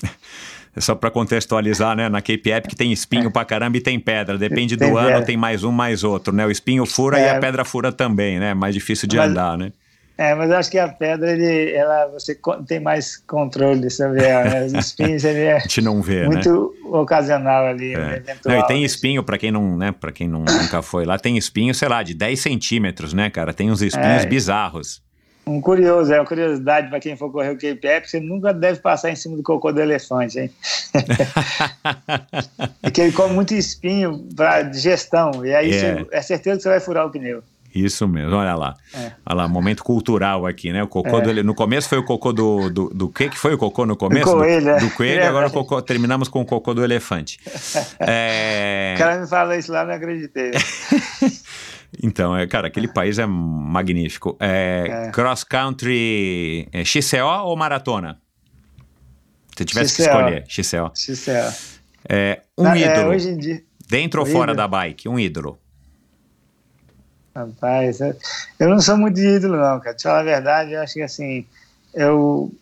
só 0.78 0.94
para 0.94 1.10
contextualizar, 1.10 1.96
né? 1.96 2.08
Na 2.08 2.22
Cape 2.22 2.50
Epic 2.50 2.74
tem 2.74 2.92
espinho 2.92 3.32
pra 3.32 3.44
caramba 3.44 3.78
e 3.78 3.80
tem 3.80 3.98
pedra. 3.98 4.38
Depende 4.38 4.76
tem 4.76 4.88
do 4.88 4.96
pedra. 4.96 5.16
ano, 5.16 5.26
tem 5.26 5.36
mais 5.36 5.64
um, 5.64 5.72
mais 5.72 6.04
outro, 6.04 6.32
né? 6.32 6.46
O 6.46 6.52
espinho 6.52 6.86
fura 6.86 7.18
é. 7.18 7.26
e 7.26 7.28
a 7.30 7.40
pedra 7.40 7.64
fura 7.64 7.90
também, 7.90 8.38
né? 8.38 8.54
Mais 8.54 8.74
difícil 8.74 9.08
de 9.08 9.16
mas, 9.16 9.28
andar, 9.28 9.58
né? 9.58 9.72
É, 10.22 10.36
mas 10.36 10.50
eu 10.50 10.56
acho 10.56 10.70
que 10.70 10.78
a 10.78 10.86
pedra, 10.86 11.32
ele, 11.32 11.72
ela, 11.72 12.06
você 12.06 12.38
tem 12.68 12.78
mais 12.78 13.16
controle, 13.16 13.90
sabe? 13.90 14.18
Né? 14.18 14.66
Os 14.66 14.72
espinhos, 14.72 15.24
ele 15.24 15.40
é 15.50 15.56
a 15.56 15.58
gente 15.58 15.80
não 15.80 16.00
vê, 16.00 16.24
muito 16.26 16.76
né? 16.84 16.90
ocasional 16.90 17.66
ali. 17.66 17.92
É. 17.92 18.22
Não, 18.44 18.56
e 18.56 18.66
tem 18.68 18.84
espinho, 18.84 19.24
para 19.24 19.36
quem 19.36 19.50
não, 19.50 19.76
né? 19.76 19.90
Para 19.90 20.12
quem 20.12 20.28
não, 20.28 20.44
nunca 20.44 20.80
foi 20.80 21.04
lá, 21.04 21.18
tem 21.18 21.36
espinho, 21.36 21.74
sei 21.74 21.88
lá, 21.88 22.04
de 22.04 22.14
10 22.14 22.38
centímetros, 22.38 23.12
né, 23.12 23.30
cara? 23.30 23.52
Tem 23.52 23.68
uns 23.68 23.82
espinhos 23.82 24.22
é. 24.22 24.26
bizarros. 24.26 25.02
Um 25.44 25.60
curioso, 25.60 26.12
é 26.12 26.20
uma 26.20 26.26
curiosidade 26.26 26.88
para 26.88 27.00
quem 27.00 27.16
for 27.16 27.32
correr 27.32 27.50
o 27.50 27.54
Cape 27.54 27.84
Epic, 27.84 28.08
você 28.08 28.20
nunca 28.20 28.54
deve 28.54 28.78
passar 28.78 29.10
em 29.10 29.16
cima 29.16 29.36
do 29.36 29.42
cocô 29.42 29.72
do 29.72 29.80
elefante, 29.80 30.38
hein? 30.38 30.50
Porque 32.80 33.00
ele 33.00 33.10
come 33.10 33.34
muito 33.34 33.54
espinho 33.54 34.24
para 34.36 34.62
digestão, 34.62 35.44
e 35.44 35.52
aí 35.52 35.72
é. 35.72 35.94
Você, 35.94 36.06
é 36.12 36.22
certeza 36.22 36.56
que 36.58 36.62
você 36.62 36.68
vai 36.68 36.78
furar 36.78 37.06
o 37.06 37.10
pneu. 37.10 37.42
Isso 37.74 38.06
mesmo, 38.06 38.34
olha 38.34 38.54
lá. 38.54 38.74
É. 38.94 39.12
Olha 39.24 39.36
lá, 39.36 39.48
momento 39.48 39.82
cultural 39.82 40.46
aqui, 40.46 40.72
né? 40.72 40.82
O 40.82 40.88
cocô 40.88 41.18
é. 41.18 41.22
do, 41.22 41.44
no 41.44 41.54
começo 41.54 41.88
foi 41.88 41.98
o 41.98 42.04
cocô 42.04 42.32
do, 42.32 42.68
do, 42.68 42.88
do 42.90 43.08
que 43.08 43.30
que 43.30 43.38
foi 43.38 43.54
o 43.54 43.58
cocô 43.58 43.86
no 43.86 43.96
começo? 43.96 44.26
Do 44.26 44.36
coelho, 44.36 44.74
do, 44.74 44.86
do 44.86 44.90
coelho, 44.90 45.20
é. 45.20 45.26
agora 45.26 45.48
cocô, 45.48 45.80
terminamos 45.80 46.28
com 46.28 46.42
o 46.42 46.44
cocô 46.44 46.74
do 46.74 46.84
elefante. 46.84 47.38
É... 47.98 48.94
O 48.96 48.98
cara 48.98 49.20
me 49.20 49.26
fala 49.26 49.56
isso 49.56 49.72
lá, 49.72 49.84
não 49.84 49.94
acreditei. 49.94 50.50
Então, 52.02 52.36
é, 52.36 52.46
cara, 52.46 52.68
aquele 52.68 52.88
país 52.88 53.18
é 53.18 53.26
magnífico. 53.26 54.36
É, 54.40 55.08
é. 55.08 55.10
Cross 55.10 55.44
country 55.44 56.66
é, 56.72 56.84
XCO 56.84 57.44
ou 57.44 57.56
maratona? 57.56 58.18
Se 59.56 59.64
tivesse 59.64 59.90
XCO. 59.90 59.96
que 59.96 60.02
escolher, 60.02 60.44
XCO. 60.48 60.92
XCO. 60.94 61.72
É, 62.08 62.42
um 62.56 62.66
é, 62.66 62.78
ídolo. 62.78 63.10
hoje 63.10 63.28
em 63.28 63.36
dia, 63.36 63.62
dentro 63.86 64.20
ou 64.20 64.26
fora 64.26 64.52
ídolo. 64.52 64.56
da 64.56 64.68
bike? 64.68 65.08
Um 65.08 65.18
ídolo. 65.18 65.58
Rapaz, 67.34 68.00
eu 68.00 68.68
não 68.68 68.80
sou 68.80 68.96
muito 68.96 69.16
de 69.16 69.26
ídolo, 69.26 69.56
não, 69.56 69.80
cara. 69.80 69.96
Te 69.96 70.02
falar 70.02 70.20
a 70.20 70.24
verdade, 70.24 70.72
eu 70.72 70.82
acho 70.82 70.94
que 70.94 71.02
assim, 71.02 71.46
eu. 71.94 72.52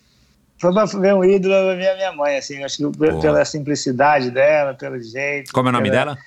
Foi 0.59 0.73
pra 0.73 0.85
ver 0.85 1.15
um 1.15 1.25
ídolo, 1.25 1.55
eu 1.55 1.77
vi 1.77 1.89
a 1.89 1.97
minha 1.97 2.13
mãe, 2.13 2.37
assim, 2.37 2.63
acho 2.63 2.77
que 2.77 2.99
pela 2.99 3.45
simplicidade 3.45 4.31
dela, 4.31 4.75
pelo 4.75 5.03
jeito. 5.03 5.53
Como 5.53 5.69
é 5.69 5.71
o 5.71 5.73
nome 5.73 5.91
pela... 5.91 6.05
dela? 6.05 6.19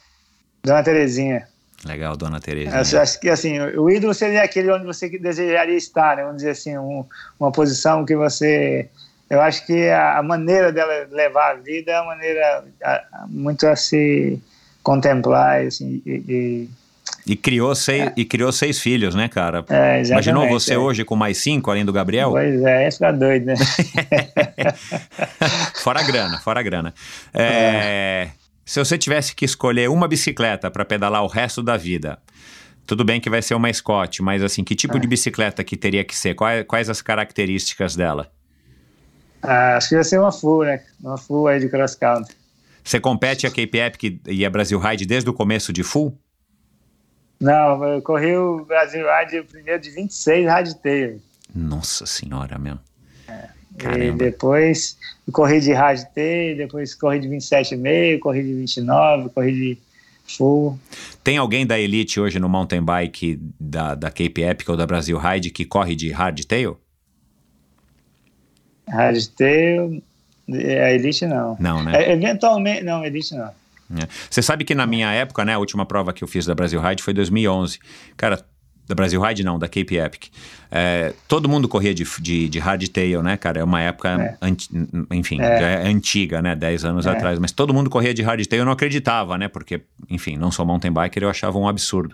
Dona 0.64 0.84
Terezinha. 0.84 1.48
Legal, 1.86 2.16
dona 2.16 2.40
Tereza. 2.40 2.80
Acho, 2.80 2.98
acho, 2.98 3.20
que 3.20 3.30
assim, 3.30 3.60
o 3.60 3.90
ídolo 3.90 4.14
seria 4.14 4.44
aquele 4.44 4.72
onde 4.72 4.86
você 4.86 5.10
desejaria 5.10 5.76
estar, 5.76 6.16
né? 6.16 6.24
Vamos 6.24 6.38
dizer 6.38 6.52
assim, 6.52 6.78
um, 6.78 7.06
uma 7.40 7.52
posição 7.52 8.06
que 8.06 8.16
você. 8.16 8.90
Eu 9.30 9.42
acho 9.42 9.66
que 9.66 9.90
a, 9.90 10.20
a, 10.20 10.24
maneira 10.24 10.72
dela 10.72 11.08
levar 11.12 11.52
a 11.52 11.54
vida 11.56 11.92
é 11.92 12.00
uma 12.00 12.16
maneira 12.16 12.64
a, 12.84 13.26
muito 13.28 13.68
a 13.68 13.76
se 13.76 14.42
contemplar 14.82 15.62
assim, 15.62 16.02
e, 16.06 16.12
e 16.28 16.70
e 17.25 17.35
criou, 17.35 17.73
seis, 17.73 18.07
é. 18.07 18.14
e 18.17 18.25
criou 18.25 18.51
seis 18.51 18.80
filhos, 18.80 19.15
né, 19.15 19.27
cara? 19.27 19.64
É, 19.69 20.03
Imaginou 20.03 20.48
você 20.49 20.73
é. 20.73 20.77
hoje 20.77 21.06
com 21.06 21.15
mais 21.15 21.38
cinco, 21.38 21.72
além 21.72 21.85
do 21.85 21.93
Gabriel? 21.93 22.32
Pois 22.32 22.61
é, 22.61 22.85
ia 22.85 22.91
ficar 22.91 23.11
doido, 23.11 23.45
né? 23.45 23.56
fora 25.82 26.01
a 26.01 26.03
grana, 26.03 26.38
fora 26.40 26.59
a 26.59 26.64
grana. 26.64 26.93
É, 27.33 27.43
é. 27.43 28.30
Se 28.65 28.80
você 28.80 28.98
tivesse 28.98 29.35
que 29.35 29.45
escolher 29.45 29.90
uma 29.90 30.07
bicicleta 30.07 30.69
para 30.69 30.83
pedalar 30.83 31.23
o 31.23 31.27
resto 31.27 31.61
da 31.61 31.77
vida, 31.77 32.17
tudo 32.85 33.06
bem 33.06 33.22
que 33.22 33.30
vai 33.30 33.41
ser 33.41 33.56
uma 33.56 33.72
Scott, 33.72 34.22
mas 34.22 34.43
assim, 34.43 34.64
que 34.64 34.75
tipo 34.75 34.98
é. 34.98 34.99
de 34.99 35.07
bicicleta 35.07 35.64
que 35.64 35.77
teria 35.77 36.03
que 36.03 36.15
ser? 36.15 36.33
Quais, 36.35 36.65
quais 36.67 36.90
as 36.90 37.01
características 37.01 37.95
dela? 37.95 38.32
Ah, 39.41 39.77
acho 39.77 39.90
que 39.90 39.95
ia 39.95 40.03
ser 40.03 40.19
uma 40.19 40.32
full, 40.32 40.64
né? 40.64 40.82
Uma 41.01 41.17
full 41.17 41.48
aí 41.48 41.59
de 41.59 41.69
cross 41.69 41.95
country. 41.95 42.33
Você 42.83 42.99
compete 42.99 43.48
a 43.48 43.49
Cape 43.49 43.77
Epic 43.77 44.22
e 44.27 44.45
a 44.45 44.49
Brasil 44.49 44.77
Ride 44.77 45.06
desde 45.06 45.30
o 45.30 45.33
começo 45.33 45.72
de 45.72 45.83
full? 45.83 46.17
Não, 47.40 47.84
eu 47.84 48.02
corri 48.02 48.36
o 48.36 48.64
Brasil 48.66 49.06
Ride 49.06 49.44
primeiro 49.44 49.82
de 49.82 49.90
26 49.90 50.52
Ride 50.52 50.76
Tail. 50.76 51.22
Nossa 51.53 52.06
senhora, 52.06 52.58
meu. 52.58 52.78
É. 53.28 53.50
E 54.08 54.12
depois 54.12 54.98
corri 55.32 55.60
de 55.60 55.74
hard 55.74 56.03
T, 56.14 56.56
depois 56.56 56.94
corri 56.94 57.20
de 57.20 57.28
27,5, 57.28 58.20
corri 58.20 58.44
de 58.44 58.53
29, 58.53 59.30
corri 59.30 59.52
de 59.52 59.78
full. 60.26 60.80
Tem 61.24 61.38
alguém 61.38 61.66
da 61.66 61.80
elite 61.80 62.20
hoje 62.20 62.40
no 62.40 62.48
mountain 62.48 62.84
bike 62.84 63.40
da, 63.60 63.95
da 63.95 64.10
Cape 64.10 64.42
Epic 64.42 64.70
ou 64.70 64.78
da 64.78 64.86
Brasil 64.86 65.18
Ride 65.18 65.50
que 65.50 65.66
corre 65.66 65.95
de 65.95 66.12
hardtail? 66.12 66.80
Hardtail, 68.88 70.03
a 70.50 70.92
elite 70.92 71.26
não. 71.26 71.58
Não, 71.60 71.84
né? 71.84 72.03
É, 72.03 72.12
eventualmente, 72.14 72.84
não, 72.84 73.03
elite 73.03 73.34
não. 73.34 73.52
É. 73.95 74.08
Você 74.30 74.42
sabe 74.42 74.64
que 74.64 74.74
na 74.76 74.86
minha 74.86 75.12
época, 75.12 75.44
né, 75.45 75.53
a 75.53 75.60
última 75.60 75.86
prova 75.86 76.14
que 76.14 76.24
eu 76.24 76.28
fiz 76.28 76.45
da 76.45 76.56
Brasil 76.56 76.82
Ride 76.82 77.02
foi 77.03 77.14
2011. 77.14 77.80
Cara, 78.18 78.44
da 78.86 78.94
Brasil 78.95 79.22
Ride 79.22 79.44
não, 79.45 79.58
da 79.58 79.68
Cape 79.68 79.95
Epic. 79.98 80.26
É, 80.70 81.14
todo 81.28 81.48
mundo 81.48 81.70
corria 81.70 81.94
de, 81.94 82.03
de, 82.20 82.50
de 82.50 82.60
hardtail, 82.60 83.24
né, 83.24 83.38
cara? 83.38 83.62
É 83.62 83.64
uma 83.64 83.80
época, 83.80 84.10
É. 84.10 84.38
anti- 84.42 84.70
enfim, 85.12 85.40
É. 85.42 85.84
é 85.86 85.88
antiga, 85.88 86.42
né, 86.42 86.53
10 86.56 86.84
anos 86.84 87.06
É. 87.06 87.10
atrás. 87.12 87.40
Mas 87.40 87.52
todo 87.53 87.74
mundo 87.74 87.90
corria 87.90 88.14
de 88.14 88.22
hardtail, 88.22 88.60
eu 88.62 88.66
não 88.66 88.74
acreditava, 88.74 89.38
né, 89.38 89.48
porque, 89.48 89.82
enfim, 90.10 90.36
não 90.36 90.52
sou 90.52 90.66
mountain 90.66 90.92
biker, 90.92 91.24
eu 91.24 91.30
achava 91.30 91.58
um 91.58 91.68
absurdo. 91.68 92.14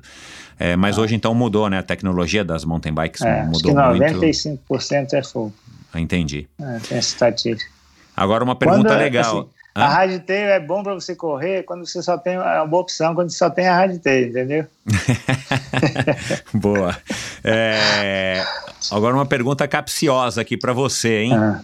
É, 0.59 0.75
mas 0.75 0.97
hoje 0.99 1.15
então 1.15 1.33
mudou, 1.33 1.69
né, 1.69 1.79
a 1.79 1.83
tecnologia 1.83 2.43
das 2.43 2.63
mountain 2.65 2.93
bikes 2.93 3.21
É, 3.21 3.39
acho 3.41 3.45
mudou 3.49 3.61
que 3.61 3.97
muito. 3.97 4.19
95% 4.19 5.13
é 5.13 5.23
full. 5.23 5.53
Entendi. 5.95 6.47
É, 6.59 6.63
tem 6.87 6.97
essa 6.97 7.09
estatística. 7.13 7.71
Agora 8.15 8.43
uma 8.43 8.55
pergunta 8.55 8.89
Quando, 8.89 8.99
legal. 8.99 9.39
assim, 9.39 9.49
Hã? 9.75 9.83
a 9.83 9.87
hardtail 9.87 10.49
é 10.49 10.59
bom 10.59 10.81
para 10.81 10.93
você 10.93 11.15
correr 11.15 11.63
quando 11.63 11.85
você 11.85 12.01
só 12.01 12.17
tem 12.17 12.33
é 12.33 12.39
uma 12.39 12.65
boa 12.65 12.81
opção 12.81 13.13
quando 13.13 13.29
você 13.29 13.37
só 13.37 13.49
tem 13.49 13.67
a 13.67 13.75
hardtail, 13.75 14.29
entendeu? 14.29 14.65
Boa. 16.53 16.97
É, 17.43 18.43
agora 18.91 19.15
uma 19.15 19.25
pergunta 19.25 19.67
capciosa 19.67 20.41
aqui 20.41 20.57
pra 20.57 20.73
você, 20.73 21.19
hein? 21.19 21.33
Ah, 21.33 21.61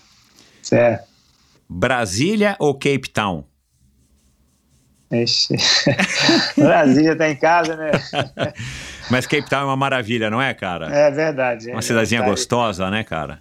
certo. 0.61 1.08
Brasília 1.67 2.56
ou 2.59 2.75
Cape 2.75 3.09
Town? 3.09 3.43
Ixi. 5.11 5.56
Brasília 6.58 7.16
tá 7.16 7.30
em 7.30 7.35
casa, 7.35 7.75
né? 7.75 7.92
Mas 9.09 9.25
Cape 9.25 9.50
Town 9.50 9.61
é 9.61 9.66
uma 9.66 9.75
maravilha, 9.75 10.30
não 10.30 10.42
é, 10.42 10.53
cara? 10.53 10.93
É 10.93 11.11
verdade. 11.11 11.69
Uma 11.69 11.80
é 11.80 11.82
cidadezinha 11.82 12.22
verdade. 12.22 12.40
gostosa, 12.40 12.90
né, 12.90 13.03
cara? 13.03 13.40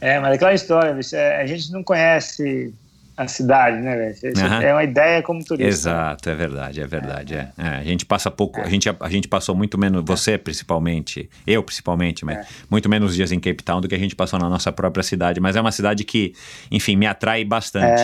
É, 0.00 0.18
mas 0.18 0.32
é 0.32 0.34
aquela 0.36 0.54
história, 0.54 0.94
bicho, 0.94 1.14
é, 1.14 1.42
a 1.42 1.46
gente 1.46 1.70
não 1.70 1.84
conhece 1.84 2.72
a 3.20 3.28
cidade, 3.28 3.82
né, 3.82 3.96
velho? 3.96 4.38
Aham. 4.38 4.62
É 4.62 4.72
uma 4.72 4.82
ideia 4.82 5.22
como 5.22 5.44
turista. 5.44 5.68
Exato, 5.68 6.30
é 6.30 6.34
verdade, 6.34 6.80
é 6.80 6.86
verdade. 6.86 7.34
É. 7.34 7.52
É, 7.58 7.68
a 7.76 7.84
gente 7.84 8.06
passa 8.06 8.30
pouco, 8.30 8.58
a 8.62 8.68
gente, 8.68 8.88
a 8.88 9.08
gente 9.10 9.28
passou 9.28 9.54
muito 9.54 9.76
menos, 9.76 10.02
você 10.06 10.38
principalmente, 10.38 11.28
eu 11.46 11.62
principalmente, 11.62 12.24
mas 12.24 12.46
muito 12.70 12.88
menos 12.88 13.14
dias 13.14 13.30
em 13.30 13.38
Cape 13.38 13.62
Town 13.62 13.82
do 13.82 13.88
que 13.88 13.94
a 13.94 13.98
gente 13.98 14.16
passou 14.16 14.38
na 14.38 14.48
nossa 14.48 14.72
própria 14.72 15.02
cidade. 15.02 15.38
Mas 15.38 15.54
é 15.54 15.60
uma 15.60 15.70
cidade 15.70 16.02
que, 16.02 16.32
enfim, 16.70 16.96
me 16.96 17.06
atrai 17.06 17.44
bastante. 17.44 18.00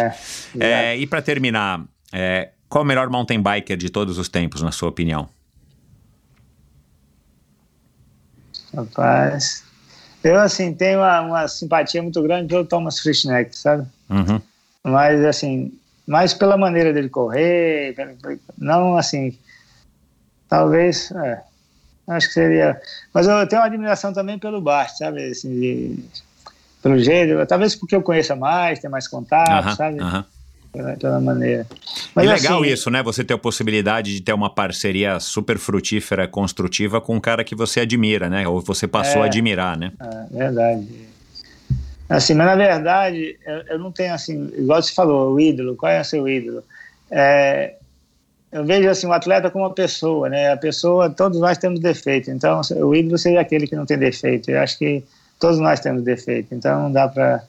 É, 0.61 0.93
É, 0.93 0.97
e 0.99 1.07
pra 1.07 1.23
terminar, 1.23 1.83
é, 2.13 2.51
qual 2.69 2.83
é 2.83 2.85
o 2.85 2.87
melhor 2.87 3.09
mountain 3.09 3.43
biker 3.43 3.79
de 3.79 3.89
todos 3.89 4.19
os 4.19 4.29
tempos, 4.29 4.61
na 4.61 4.71
sua 4.71 4.91
opinião? 4.91 5.31
Rapaz. 8.75 9.65
Eu, 10.23 10.39
assim, 10.39 10.75
tenho 10.75 10.99
uma, 10.99 11.21
uma 11.23 11.49
simpatia 11.49 12.03
muito 12.03 12.21
grande 12.23 12.49
pelo 12.49 12.67
Thomas 12.67 12.99
Frischneck, 12.99 13.57
sabe? 13.57 13.87
Uhum. 14.11 14.43
Mas, 14.87 15.25
assim, 15.25 15.73
mais 16.07 16.33
pela 16.33 16.57
maneira 16.57 16.93
dele 16.93 17.09
correr, 17.09 17.93
não, 18.57 18.97
assim, 18.97 19.37
talvez, 20.49 21.11
é, 21.11 21.43
acho 22.09 22.29
que 22.29 22.35
seria... 22.35 22.81
Mas 23.13 23.27
eu 23.27 23.47
tenho 23.49 23.61
uma 23.63 23.67
admiração 23.67 24.13
também 24.13 24.39
pelo 24.39 24.61
Bart, 24.61 24.91
sabe? 24.97 25.25
Assim, 25.25 25.59
de- 25.59 26.05
pelo 26.81 26.99
jeito, 27.01 27.45
talvez 27.47 27.75
porque 27.75 27.97
eu 27.97 28.03
conheça 28.03 28.37
mais, 28.37 28.79
tenha 28.79 28.91
mais 28.91 29.09
contato, 29.09 29.65
Aham, 29.65 29.75
sabe? 29.75 30.01
aham. 30.01 30.25
Pela, 30.73 30.93
pela 30.97 31.21
maneira. 31.21 31.67
e 32.17 32.21
legal 32.21 32.61
assim, 32.63 32.71
isso, 32.71 32.91
né? 32.91 33.03
Você 33.03 33.25
ter 33.25 33.35
a 33.35 33.39
possibilidade 33.39 34.15
de 34.15 34.21
ter 34.21 34.35
uma 34.35 34.55
parceria 34.55 35.19
super 35.19 35.59
frutífera, 35.59 36.29
construtiva 36.29 37.01
com 37.01 37.17
um 37.17 37.21
cara 37.21 37.43
que 37.43 37.57
você 37.57 37.81
admira, 37.81 38.29
né? 38.31 38.47
Ou 38.47 38.61
você 38.61 38.87
passou 38.87 39.23
É. 39.23 39.25
a 39.25 39.27
admirar, 39.27 39.77
né? 39.77 39.91
É 39.99 40.37
verdade. 40.39 40.87
Assim, 42.09 42.35
mas 42.35 42.47
na 42.47 42.55
verdade, 42.55 43.37
eu, 43.45 43.55
eu 43.69 43.79
não 43.79 43.91
tenho 43.91 44.15
assim, 44.15 44.53
igual 44.57 44.81
você 44.81 44.93
falou, 44.93 45.33
o 45.35 45.41
ídolo, 45.41 45.75
qual 45.77 45.91
é 45.91 46.01
o 46.01 46.05
seu 46.05 46.29
ídolo? 46.29 46.63
É, 47.11 47.75
eu 48.53 48.65
vejo 48.65 48.89
assim, 48.89 49.07
o 49.07 49.13
atleta 49.13 49.51
como 49.51 49.65
uma 49.65 49.75
pessoa, 49.75 50.29
né? 50.29 50.53
A 50.53 50.57
pessoa, 50.57 51.11
todos 51.11 51.41
nós 51.41 51.59
temos 51.59 51.81
defeito, 51.81 52.31
então 52.31 52.61
o 52.77 52.95
ídolo 52.95 53.19
seria 53.19 53.41
aquele 53.41 53.67
que 53.67 53.75
não 53.75 53.85
tem 53.85 53.99
defeito. 53.99 54.51
Eu 54.51 54.61
acho 54.61 54.79
que 54.79 55.05
todos 55.41 55.59
nós 55.59 55.81
temos 55.81 56.03
defeito, 56.05 56.55
então 56.55 56.85
não 56.85 56.93
dá 56.93 57.09
para 57.09 57.43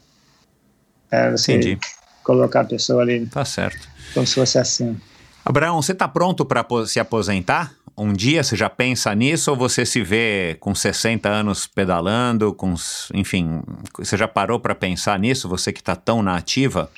você 1.32 1.54
Entendi. 1.54 1.78
colocar 2.24 2.62
a 2.62 2.66
pessoa 2.66 3.04
ali 3.04 3.26
Tá 3.28 3.46
certo. 3.46 3.88
como 4.14 4.26
se 4.26 4.34
fosse 4.36 4.58
assim. 4.58 5.00
Abraão, 5.46 5.82
você 5.82 5.94
tá 5.94 6.08
pronto 6.08 6.44
para 6.44 6.66
se 6.88 7.00
aposentar? 7.00 7.74
Um 7.98 8.14
dia 8.14 8.44
você 8.44 8.56
já 8.56 8.70
pensa 8.70 9.16
nisso 9.16 9.50
ou 9.50 9.58
você 9.58 9.84
se 9.84 10.04
vê 10.04 10.56
com 10.60 10.76
60 10.76 11.28
anos 11.28 11.66
pedalando, 11.66 12.54
com, 12.54 12.76
enfim, 13.12 13.64
você 13.98 14.16
já 14.16 14.28
parou 14.28 14.60
para 14.60 14.76
pensar 14.76 15.18
nisso, 15.18 15.50
você 15.50 15.74
que 15.74 15.82
tá 15.82 15.96
tão 15.96 16.22
na 16.22 16.38
ativa? 16.38 16.92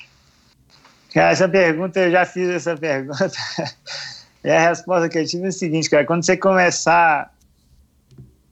Cara, 1.14 1.32
essa 1.32 1.48
pergunta, 1.48 2.02
eu 2.02 2.12
já 2.12 2.26
fiz 2.26 2.50
essa 2.50 2.76
pergunta. 2.76 3.32
e 4.44 4.50
a 4.50 4.60
resposta 4.60 5.08
que 5.08 5.18
eu 5.18 5.26
tive 5.26 5.46
é 5.46 5.48
a 5.48 5.52
seguinte, 5.54 5.90
cara, 5.90 6.06
quando 6.06 6.26
você 6.26 6.36
começar 6.36 7.34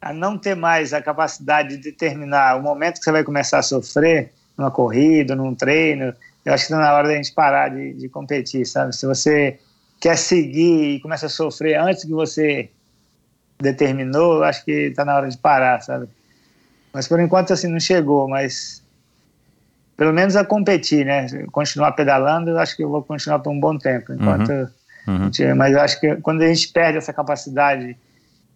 a 0.02 0.14
não 0.14 0.38
ter 0.38 0.56
mais 0.56 0.94
a 0.94 1.02
capacidade 1.02 1.76
de 1.76 1.84
determinar 1.84 2.56
o 2.56 2.64
momento 2.64 3.00
que 3.00 3.04
você 3.04 3.12
vai 3.12 3.26
começar 3.26 3.60
a 3.60 3.64
sofrer 3.64 4.32
numa 4.58 4.72
corrida, 4.72 5.36
num 5.36 5.54
treino, 5.54 6.14
eu 6.46 6.54
acho 6.54 6.66
que 6.66 6.74
está 6.74 6.82
na 6.82 6.94
hora 6.94 7.10
da 7.10 7.16
gente 7.16 7.34
parar 7.34 7.68
de, 7.70 7.94
de 7.94 8.08
competir, 8.08 8.66
sabe? 8.66 8.96
Se 8.96 9.06
você 9.06 9.60
quer 10.00 10.18
seguir 10.18 10.96
e 10.96 11.00
começa 11.00 11.26
a 11.26 11.30
sofrer 11.30 11.76
antes 11.80 12.04
que 12.04 12.12
você 12.12 12.70
determinou, 13.60 14.36
eu 14.38 14.44
acho 14.44 14.64
que 14.64 14.72
está 14.72 15.04
na 15.04 15.16
hora 15.16 15.28
de 15.30 15.38
parar, 15.38 15.82
sabe? 15.82 16.08
Mas 16.94 17.08
por 17.08 17.20
enquanto, 17.20 17.54
assim, 17.54 17.68
não 17.68 17.80
chegou, 17.80 18.28
mas 18.28 18.84
pelo 19.96 20.14
menos 20.14 20.36
a 20.36 20.46
competir, 20.46 21.06
né? 21.06 21.28
Continuar 21.52 21.94
pedalando, 21.94 22.52
eu 22.52 22.60
acho 22.60 22.76
que 22.76 22.84
eu 22.84 22.90
vou 22.90 23.02
continuar 23.04 23.40
por 23.40 23.50
um 23.52 23.60
bom 23.60 23.78
tempo. 23.78 24.14
Enquanto, 24.14 24.52
Uhum. 25.08 25.26
gente- 25.26 25.54
Mas 25.54 25.74
eu 25.74 25.82
acho 25.82 26.00
que 26.00 26.16
quando 26.18 26.42
a 26.44 26.48
gente 26.48 26.68
perde 26.70 26.98
essa 26.98 27.14
capacidade 27.14 27.98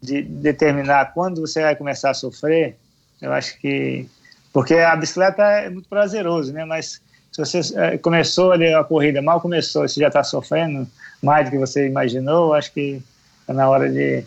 de 0.02 0.22
determinar 0.22 1.14
quando 1.14 1.42
você 1.42 1.62
vai 1.62 1.76
começar 1.76 2.10
a 2.12 2.14
sofrer, 2.14 2.76
eu 3.22 3.32
acho 3.34 3.58
que. 3.60 4.08
Porque 4.54 4.76
a 4.76 4.96
bicicleta 4.96 5.42
é 5.44 5.70
muito 5.70 5.88
prazeroso, 5.88 6.52
né? 6.54 6.66
Mas 6.66 7.02
se 7.32 7.40
você 7.44 7.62
eh, 7.76 7.98
começou 7.98 8.52
ali 8.52 8.74
a 8.74 8.84
corrida, 8.84 9.22
mal 9.22 9.40
começou, 9.40 9.88
você 9.88 10.00
já 10.00 10.08
está 10.08 10.24
sofrendo 10.24 10.88
mais 11.24 11.46
do 11.46 11.52
que 11.52 11.58
você 11.58 11.88
imaginou, 11.88 12.54
acho 12.54 12.74
que 12.74 13.02
está 13.42 13.54
na 13.54 13.70
hora 13.70 13.90
de 13.90 14.24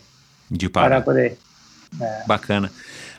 De 0.49 0.69
parar 0.69 1.01
parar. 1.01 1.01
por 1.03 1.17
aí. 1.17 1.33
Bacana. 2.25 2.71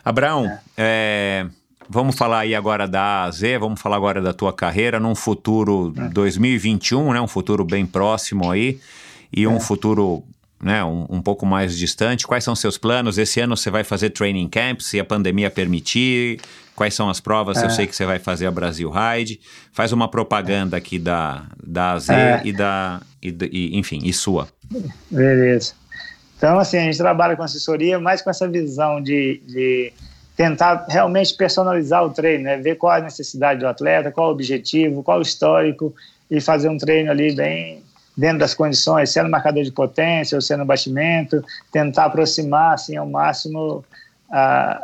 Abraão, 0.03 0.51
é, 0.75 1.45
vamos 1.89 2.15
falar 2.15 2.39
aí 2.39 2.53
agora 2.53 2.87
da 2.87 3.01
A 3.01 3.23
a 3.23 3.31
Z, 3.31 3.57
vamos 3.57 3.81
falar 3.81 3.95
agora 3.95 4.21
da 4.21 4.33
tua 4.33 4.53
carreira 4.53 4.99
num 4.99 5.15
futuro 5.15 5.93
2021, 6.11 7.13
né? 7.13 7.21
Um 7.21 7.27
futuro 7.27 7.63
bem 7.65 7.85
próximo 7.85 8.51
aí 8.51 8.79
e 9.31 9.47
um 9.47 9.59
futuro 9.59 10.23
né, 10.61 10.83
um, 10.83 11.05
um 11.09 11.21
pouco 11.21 11.45
mais 11.45 11.77
distante. 11.77 12.25
Quais 12.25 12.43
são 12.43 12.55
seus 12.55 12.77
planos? 12.77 13.17
Esse 13.17 13.39
ano 13.39 13.55
você 13.55 13.69
vai 13.69 13.83
fazer 13.83 14.09
training 14.11 14.47
camp, 14.47 14.81
se 14.81 14.99
a 14.99 15.05
pandemia 15.05 15.49
permitir? 15.49 16.39
Quais 16.77 16.93
são 16.93 17.09
as 17.09 17.19
provas? 17.19 17.57
Eu 17.57 17.65
É. 17.65 17.69
sei 17.69 17.87
que 17.87 17.95
você 17.95 18.05
vai 18.05 18.19
fazer 18.19 18.45
a 18.45 18.51
Brasil 18.51 18.87
Ride. 18.91 19.39
Faz 19.73 19.91
uma 19.91 20.07
propaganda 20.07 20.77
aqui 20.77 20.99
da, 20.99 21.43
da 21.65 21.93
AZ 21.93 22.07
É. 22.09 22.41
e 22.45 22.53
da, 22.53 23.01
e, 23.21 23.35
e, 23.51 23.77
enfim, 23.79 23.99
e 24.03 24.13
sua. 24.13 24.47
Beleza. 25.09 25.73
Então, 26.37 26.59
assim, 26.59 26.77
a 26.77 26.81
gente 26.81 26.99
trabalha 26.99 27.35
com 27.35 27.41
assessoria, 27.41 27.99
mais 27.99 28.21
com 28.21 28.29
essa 28.29 28.47
visão 28.47 29.01
de, 29.01 29.41
de 29.47 29.91
tentar 30.35 30.85
realmente 30.87 31.35
personalizar 31.35 32.05
o 32.05 32.11
treino, 32.11 32.43
né? 32.43 32.57
ver 32.57 32.75
qual 32.75 32.93
a 32.93 33.01
necessidade 33.01 33.59
do 33.59 33.67
atleta, 33.67 34.11
qual 34.11 34.27
o 34.29 34.31
objetivo, 34.31 35.01
qual 35.01 35.17
o 35.17 35.23
histórico, 35.23 35.95
e 36.29 36.39
fazer 36.39 36.69
um 36.69 36.77
treino 36.77 37.09
ali 37.09 37.33
bem 37.33 37.81
dentro 38.15 38.37
das 38.37 38.53
condições, 38.53 39.09
se 39.09 39.19
é 39.19 39.23
no 39.23 39.29
marcador 39.31 39.63
de 39.63 39.71
potência 39.71 40.35
ou 40.35 40.41
se 40.43 40.55
no 40.55 40.63
batimento, 40.65 41.43
tentar 41.71 42.05
aproximar 42.05 42.75
assim, 42.75 42.95
ao 42.95 43.07
máximo 43.09 43.83
a, 44.31 44.79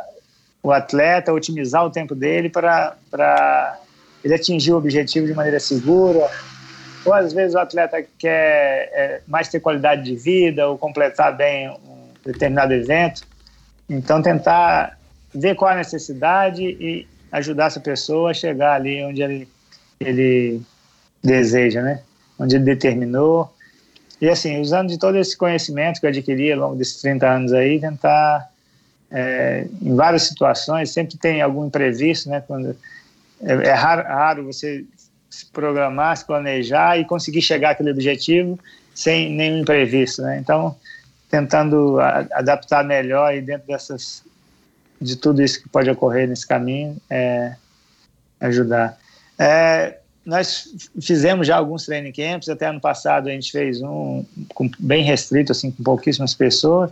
o 0.64 0.72
atleta, 0.72 1.30
otimizar 1.30 1.84
o 1.84 1.90
tempo 1.90 2.14
dele 2.14 2.48
para 2.48 3.78
ele 4.24 4.34
atingir 4.34 4.72
o 4.72 4.78
objetivo 4.78 5.26
de 5.26 5.34
maneira 5.34 5.60
segura, 5.60 6.26
ou 7.04 7.12
às 7.12 7.34
vezes 7.34 7.54
o 7.54 7.58
atleta 7.58 8.02
quer 8.18 8.90
é, 8.94 9.20
mais 9.28 9.48
ter 9.48 9.60
qualidade 9.60 10.02
de 10.02 10.16
vida 10.16 10.66
ou 10.66 10.78
completar 10.78 11.36
bem 11.36 11.68
um 11.68 12.08
determinado 12.24 12.72
evento. 12.72 13.22
Então, 13.90 14.22
tentar 14.22 14.98
ver 15.34 15.54
qual 15.54 15.70
a 15.70 15.76
necessidade 15.76 16.64
e 16.64 17.06
ajudar 17.30 17.66
essa 17.66 17.80
pessoa 17.80 18.30
a 18.30 18.34
chegar 18.34 18.72
ali 18.72 19.04
onde 19.04 19.22
ele, 19.22 19.48
ele 20.00 20.62
deseja, 21.22 21.82
né? 21.82 22.00
Onde 22.38 22.56
ele 22.56 22.64
determinou. 22.64 23.52
E 24.18 24.30
assim, 24.30 24.58
usando 24.58 24.88
de 24.88 24.98
todo 24.98 25.18
esse 25.18 25.36
conhecimento 25.36 26.00
que 26.00 26.06
eu 26.06 26.10
adquiri 26.10 26.52
ao 26.52 26.60
longo 26.60 26.76
desses 26.76 27.02
30 27.02 27.28
anos 27.28 27.52
aí, 27.52 27.78
tentar, 27.78 28.50
é, 29.14 29.68
em 29.80 29.94
várias 29.94 30.24
situações, 30.24 30.90
sempre 30.90 31.16
tem 31.16 31.40
algum 31.40 31.66
imprevisto, 31.66 32.28
né? 32.28 32.42
Quando, 32.44 32.76
é, 33.40 33.52
é 33.68 33.72
raro, 33.72 34.02
raro 34.02 34.44
você 34.44 34.84
se 35.30 35.46
programar, 35.46 36.16
se 36.16 36.26
planejar 36.26 36.98
e 36.98 37.04
conseguir 37.04 37.40
chegar 37.40 37.70
àquele 37.70 37.92
objetivo 37.92 38.58
sem 38.92 39.32
nenhum 39.32 39.60
imprevisto, 39.60 40.20
né? 40.22 40.38
Então, 40.38 40.76
tentando 41.30 42.00
a, 42.00 42.26
adaptar 42.32 42.84
melhor 42.84 43.32
e 43.34 43.40
dentro 43.40 43.68
dessas 43.68 44.24
de 45.00 45.16
tudo 45.16 45.42
isso 45.42 45.62
que 45.62 45.68
pode 45.68 45.88
ocorrer 45.88 46.28
nesse 46.28 46.46
caminho, 46.46 46.96
é, 47.08 47.54
ajudar. 48.40 48.98
É, 49.38 49.98
nós 50.24 50.68
fizemos 51.00 51.46
já 51.46 51.56
alguns 51.56 51.84
training 51.84 52.12
camps, 52.12 52.48
até 52.48 52.66
ano 52.66 52.80
passado 52.80 53.28
a 53.28 53.32
gente 53.32 53.52
fez 53.52 53.80
um 53.80 54.24
com, 54.54 54.68
bem 54.78 55.04
restrito, 55.04 55.52
assim, 55.52 55.70
com 55.70 55.82
pouquíssimas 55.84 56.34
pessoas, 56.34 56.90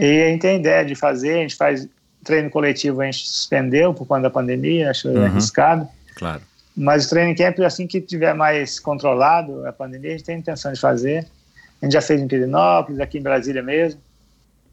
e 0.00 0.22
a 0.22 0.28
gente 0.28 0.40
tem 0.40 0.58
ideia 0.58 0.84
de 0.84 0.94
fazer, 0.94 1.34
a 1.38 1.42
gente 1.42 1.56
faz 1.56 1.86
treino 2.24 2.50
coletivo, 2.50 3.00
a 3.00 3.04
gente 3.04 3.26
suspendeu 3.28 3.94
por 3.94 4.06
conta 4.06 4.22
da 4.22 4.30
pandemia, 4.30 4.90
acho 4.90 5.08
Uhum. 5.08 5.24
arriscado, 5.24 5.88
Claro. 6.16 6.42
mas 6.76 7.06
o 7.06 7.10
training 7.10 7.34
camp, 7.34 7.58
assim 7.60 7.86
que 7.86 8.00
tiver 8.00 8.34
mais 8.34 8.78
controlado 8.80 9.66
a 9.66 9.72
pandemia, 9.72 10.10
a 10.10 10.12
gente 10.16 10.24
tem 10.24 10.38
intenção 10.38 10.72
de 10.72 10.80
fazer. 10.80 11.26
A 11.80 11.86
gente 11.86 11.92
já 11.92 12.02
fez 12.02 12.20
em 12.20 12.28
Pirinópolis, 12.28 13.00
aqui 13.00 13.18
em 13.18 13.22
Brasília 13.22 13.62
mesmo. 13.62 14.00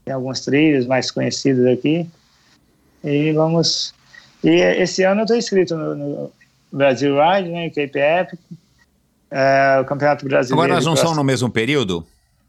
Tem 0.04 0.12
alguns 0.14 0.40
trilhos 0.40 0.86
mais 0.86 1.10
conhecidos 1.10 1.64
aqui. 1.66 2.06
E 3.02 3.32
vamos. 3.32 3.94
E 4.44 4.50
esse 4.50 5.02
ano 5.04 5.22
eu 5.22 5.24
estou 5.24 5.36
inscrito 5.36 5.74
no, 5.76 5.94
no 5.94 6.32
Brasil 6.70 7.14
Ride, 7.18 7.48
né? 7.48 7.68
Cape 7.70 7.98
Epic, 7.98 8.38
é, 9.30 9.78
o 9.80 9.84
Campeonato 9.86 10.24
Brasileiro. 10.26 10.62
Agora 10.62 10.74
nós 10.74 10.84
não 10.84 10.96
são 10.96 11.14
no 11.14 11.24
mesmo 11.24 11.48
período? 11.50 12.06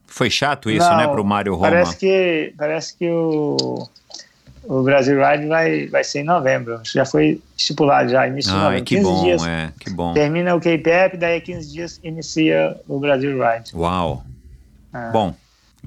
Foi 0.10 0.30
chato 0.30 0.70
isso, 0.70 0.88
Não, 0.90 0.98
né, 0.98 1.08
pro 1.08 1.24
Mário 1.24 1.54
Roma? 1.56 1.70
Parece 1.70 1.98
que, 1.98 2.54
parece 2.58 2.98
que 2.98 3.08
o, 3.10 3.88
o 4.64 4.84
Brasil 4.84 5.18
Ride 5.24 5.48
vai, 5.48 5.88
vai 5.88 6.04
ser 6.04 6.20
em 6.22 6.24
novembro. 6.24 6.82
Já 6.84 7.06
foi 7.06 7.42
estipulado 7.58 8.10
já, 8.10 8.28
início 8.28 8.52
de 8.52 8.58
Ai, 8.58 8.64
novembro. 8.64 8.86
que 8.86 8.96
15 8.96 9.08
bom, 9.10 9.24
dias 9.24 9.46
é, 9.48 9.72
que 9.80 9.90
bom. 9.90 10.14
Termina 10.14 10.56
o 10.56 10.58
Epic, 10.58 11.18
daí 11.18 11.40
15 11.42 11.72
dias 11.72 12.00
inicia 12.04 12.76
o 12.88 13.00
Brasil 13.00 13.32
Ride. 13.40 13.72
Uau. 13.76 14.24
Ah. 14.92 15.10
Bom, 15.14 15.36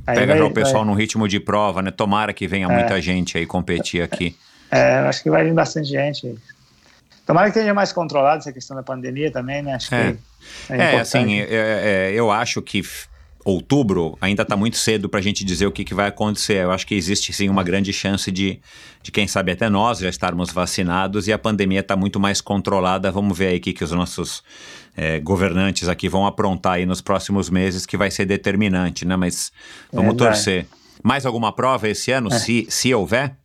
Aí 0.06 0.14
pega 0.16 0.28
vai- 0.32 0.38
já 0.38 0.44
o 0.44 0.50
pessoal 0.52 0.84
vai- 0.84 0.92
no 0.92 0.94
ritmo 0.94 1.26
de 1.28 1.40
prova, 1.40 1.82
né? 1.82 1.90
Tomara 1.90 2.32
que 2.32 2.46
venha 2.46 2.66
É. 2.66 2.72
muita 2.74 3.00
gente 3.00 3.36
aí 3.36 3.44
competir 3.44 4.02
aqui. 4.02 4.36
É, 4.70 4.98
acho 5.00 5.22
que 5.22 5.28
vai 5.30 5.44
vir 5.44 5.52
bastante 5.52 5.88
gente. 5.88 6.34
Tomara 7.26 7.50
que 7.50 7.58
esteja 7.58 7.74
mais 7.74 7.92
controlado 7.92 8.38
essa 8.38 8.52
questão 8.52 8.76
da 8.76 8.82
pandemia 8.82 9.30
também, 9.30 9.62
né? 9.62 9.74
Acho 9.74 9.94
É. 9.94 10.12
que 10.12 10.18
É, 10.72 10.74
importante. 10.76 11.00
assim, 11.00 11.40
é, 11.40 11.46
é, 11.50 12.12
eu 12.14 12.30
acho 12.30 12.62
que 12.62 12.82
outubro 13.44 14.16
ainda 14.20 14.42
está 14.42 14.56
muito 14.56 14.76
cedo 14.76 15.08
para 15.08 15.20
a 15.20 15.22
gente 15.22 15.44
dizer 15.44 15.66
o 15.66 15.72
que, 15.72 15.84
que 15.84 15.94
vai 15.94 16.08
acontecer. 16.08 16.62
Eu 16.64 16.70
acho 16.70 16.86
que 16.86 16.94
existe 16.94 17.32
sim 17.32 17.48
uma 17.48 17.62
grande 17.62 17.92
chance 17.92 18.30
de, 18.30 18.60
de 19.02 19.10
quem 19.10 19.26
sabe 19.26 19.52
até 19.52 19.68
nós 19.68 19.98
já 19.98 20.08
estarmos 20.08 20.52
vacinados 20.52 21.26
e 21.28 21.32
a 21.32 21.38
pandemia 21.38 21.80
está 21.80 21.96
muito 21.96 22.20
mais 22.20 22.40
controlada. 22.40 23.10
Vamos 23.10 23.36
ver 23.36 23.48
aí 23.48 23.58
o 23.58 23.60
que, 23.60 23.72
que 23.72 23.84
os 23.84 23.92
nossos 23.92 24.42
é, 24.96 25.18
governantes 25.20 25.88
aqui 25.88 26.08
vão 26.08 26.26
aprontar 26.26 26.74
aí 26.74 26.86
nos 26.86 27.00
próximos 27.00 27.50
meses, 27.50 27.86
que 27.86 27.96
vai 27.96 28.10
ser 28.10 28.26
determinante, 28.26 29.04
né? 29.04 29.16
Mas 29.16 29.52
vamos 29.92 30.14
Verdade. 30.14 30.36
torcer. 30.36 30.66
Mais 31.02 31.26
alguma 31.26 31.52
prova 31.52 31.88
esse 31.88 32.12
ano, 32.12 32.30
se, 32.30 32.66
se 32.68 32.94
houver? 32.94 33.36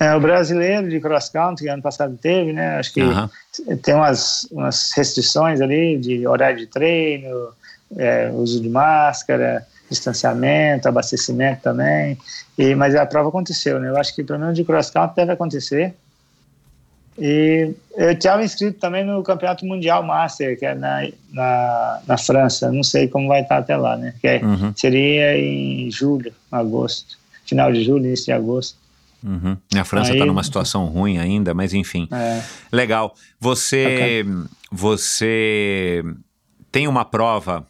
É, 0.00 0.14
o 0.14 0.20
brasileiro 0.20 0.88
de 0.88 1.00
cross 1.00 1.28
country, 1.28 1.68
ano 1.68 1.82
passado 1.82 2.16
teve, 2.16 2.52
né? 2.52 2.76
Acho 2.76 2.94
que 2.94 3.00
tem 3.82 3.94
umas, 3.94 4.46
umas 4.52 4.92
restrições 4.92 5.60
ali 5.60 5.98
de 5.98 6.26
horário 6.26 6.56
de 6.56 6.66
treino, 6.68 7.48
é, 7.96 8.30
uso 8.32 8.60
de 8.60 8.68
máscara, 8.68 9.66
distanciamento, 9.90 10.88
abastecimento 10.88 11.62
também. 11.62 12.18
E, 12.58 12.74
mas 12.74 12.94
a 12.94 13.06
prova 13.06 13.28
aconteceu, 13.28 13.78
né? 13.80 13.88
Eu 13.88 13.96
acho 13.96 14.14
que 14.14 14.22
pelo 14.24 14.38
menos 14.38 14.54
de 14.56 14.64
cross 14.64 14.90
country 14.90 15.16
deve 15.16 15.32
acontecer. 15.32 15.94
E 17.20 17.72
eu 17.96 18.12
estava 18.12 18.44
inscrito 18.44 18.78
também 18.78 19.04
no 19.04 19.22
Campeonato 19.24 19.66
Mundial 19.66 20.04
Master, 20.04 20.56
que 20.56 20.64
é 20.64 20.74
na, 20.74 21.08
na, 21.32 22.00
na 22.06 22.16
França. 22.18 22.70
Não 22.70 22.84
sei 22.84 23.08
como 23.08 23.26
vai 23.26 23.42
estar 23.42 23.58
até 23.58 23.76
lá, 23.76 23.96
né? 23.96 24.14
Que 24.20 24.28
é- 24.28 24.44
Uhum, 24.44 24.72
seria 24.76 25.36
em 25.36 25.90
julho, 25.90 26.32
agosto. 26.52 27.18
Final 27.44 27.72
de 27.72 27.82
julho, 27.82 28.04
início 28.06 28.26
de 28.26 28.32
agosto. 28.32 28.76
uhum. 29.24 29.56
A 29.76 29.84
França 29.84 30.12
está 30.12 30.24
numa 30.26 30.44
situação 30.44 30.84
ruim 30.86 31.18
ainda, 31.18 31.52
mas 31.54 31.74
enfim. 31.74 32.06
É. 32.12 32.40
Legal. 32.70 33.12
Você, 33.40 34.24
você 34.70 36.04
tem 36.70 36.86
uma 36.86 37.04
prova? 37.04 37.66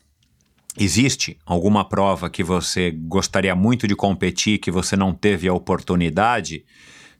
Existe 0.78 1.36
alguma 1.44 1.84
prova 1.84 2.30
que 2.30 2.42
você 2.44 2.90
gostaria 2.90 3.54
muito 3.54 3.86
de 3.88 3.96
competir 3.96 4.58
que 4.58 4.70
você 4.70 4.96
não 4.96 5.12
teve 5.12 5.48
a 5.48 5.52
oportunidade? 5.54 6.64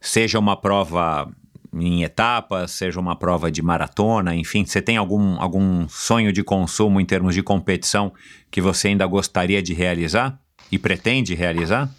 Seja 0.00 0.38
uma 0.38 0.56
prova 0.56 1.28
em 1.74 2.02
etapas, 2.02 2.70
seja 2.70 2.98
uma 2.98 3.14
prova 3.16 3.50
de 3.50 3.60
maratona, 3.62 4.34
enfim, 4.34 4.64
você 4.64 4.80
tem 4.80 4.96
algum, 4.96 5.40
algum 5.40 5.86
sonho 5.88 6.32
de 6.32 6.42
consumo 6.42 7.00
em 7.00 7.04
termos 7.04 7.34
de 7.34 7.42
competição 7.42 8.12
que 8.50 8.60
você 8.60 8.88
ainda 8.88 9.06
gostaria 9.06 9.60
de 9.62 9.74
realizar 9.74 10.38
e 10.72 10.78
pretende 10.78 11.34
realizar? 11.34 11.90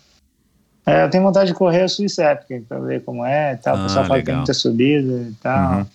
É, 0.86 1.04
eu 1.04 1.10
tenho 1.10 1.24
vontade 1.24 1.52
de 1.52 1.54
correr 1.58 1.84
o 1.84 1.90
Swiss 1.90 2.18
Epic 2.18 2.66
para 2.68 2.80
ver 2.80 3.04
como 3.04 3.24
é 3.24 3.58
tal. 3.58 3.76
Ah, 3.76 3.80
o 3.80 3.84
pessoal 3.84 4.06
fala 4.06 4.20
que 4.20 4.26
tem 4.26 4.36
muita 4.36 4.54
subida 4.54 5.28
e 5.30 5.34
tal. 5.42 5.78
Uhum. 5.80 5.86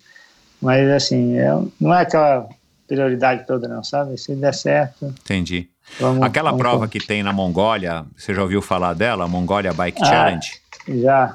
Mas, 0.63 0.89
assim, 0.91 1.33
eu- 1.37 1.73
não 1.81 1.93
é 1.93 2.03
aquela 2.03 2.49
prioridade 2.87 3.47
toda, 3.47 3.67
não, 3.69 3.83
sabe? 3.83 4.17
Se 4.19 4.35
der 4.35 4.55
certo, 4.55 5.07
Entendi. 5.07 5.69
vamos. 5.99 6.23
Aquela 6.23 6.51
vamos 6.51 6.63
prova 6.63 6.89
que 6.89 6.99
tem 6.99 7.23
na 7.23 7.33
Mongólia, 7.33 8.05
você 8.17 8.35
já 8.35 8.43
ouviu 8.43 8.61
falar 8.63 8.95
dela? 8.95 9.27
Mongolia 9.29 9.73
Bike 9.73 10.03
Ah, 10.03 10.07
Challenge? 10.07 10.53
Já. 10.89 11.35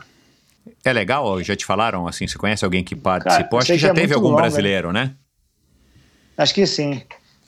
É 0.86 0.94
legal? 0.94 1.42
Já 1.44 1.56
te 1.56 1.66
falaram? 1.66 2.08
Assim, 2.08 2.28
você 2.28 2.38
conhece 2.38 2.64
alguém 2.64 2.84
que 2.84 2.96
participou? 2.96 3.60
Acho 3.60 3.68
sei 3.68 3.76
que 3.78 3.82
já 3.82 3.90
é 3.90 3.94
teve 3.94 4.14
algum 4.14 4.30
longa, 4.30 4.42
brasileiro, 4.42 4.92
né? 4.94 5.14
Acho 6.38 6.54
que 6.54 6.66
sim. 6.66 7.02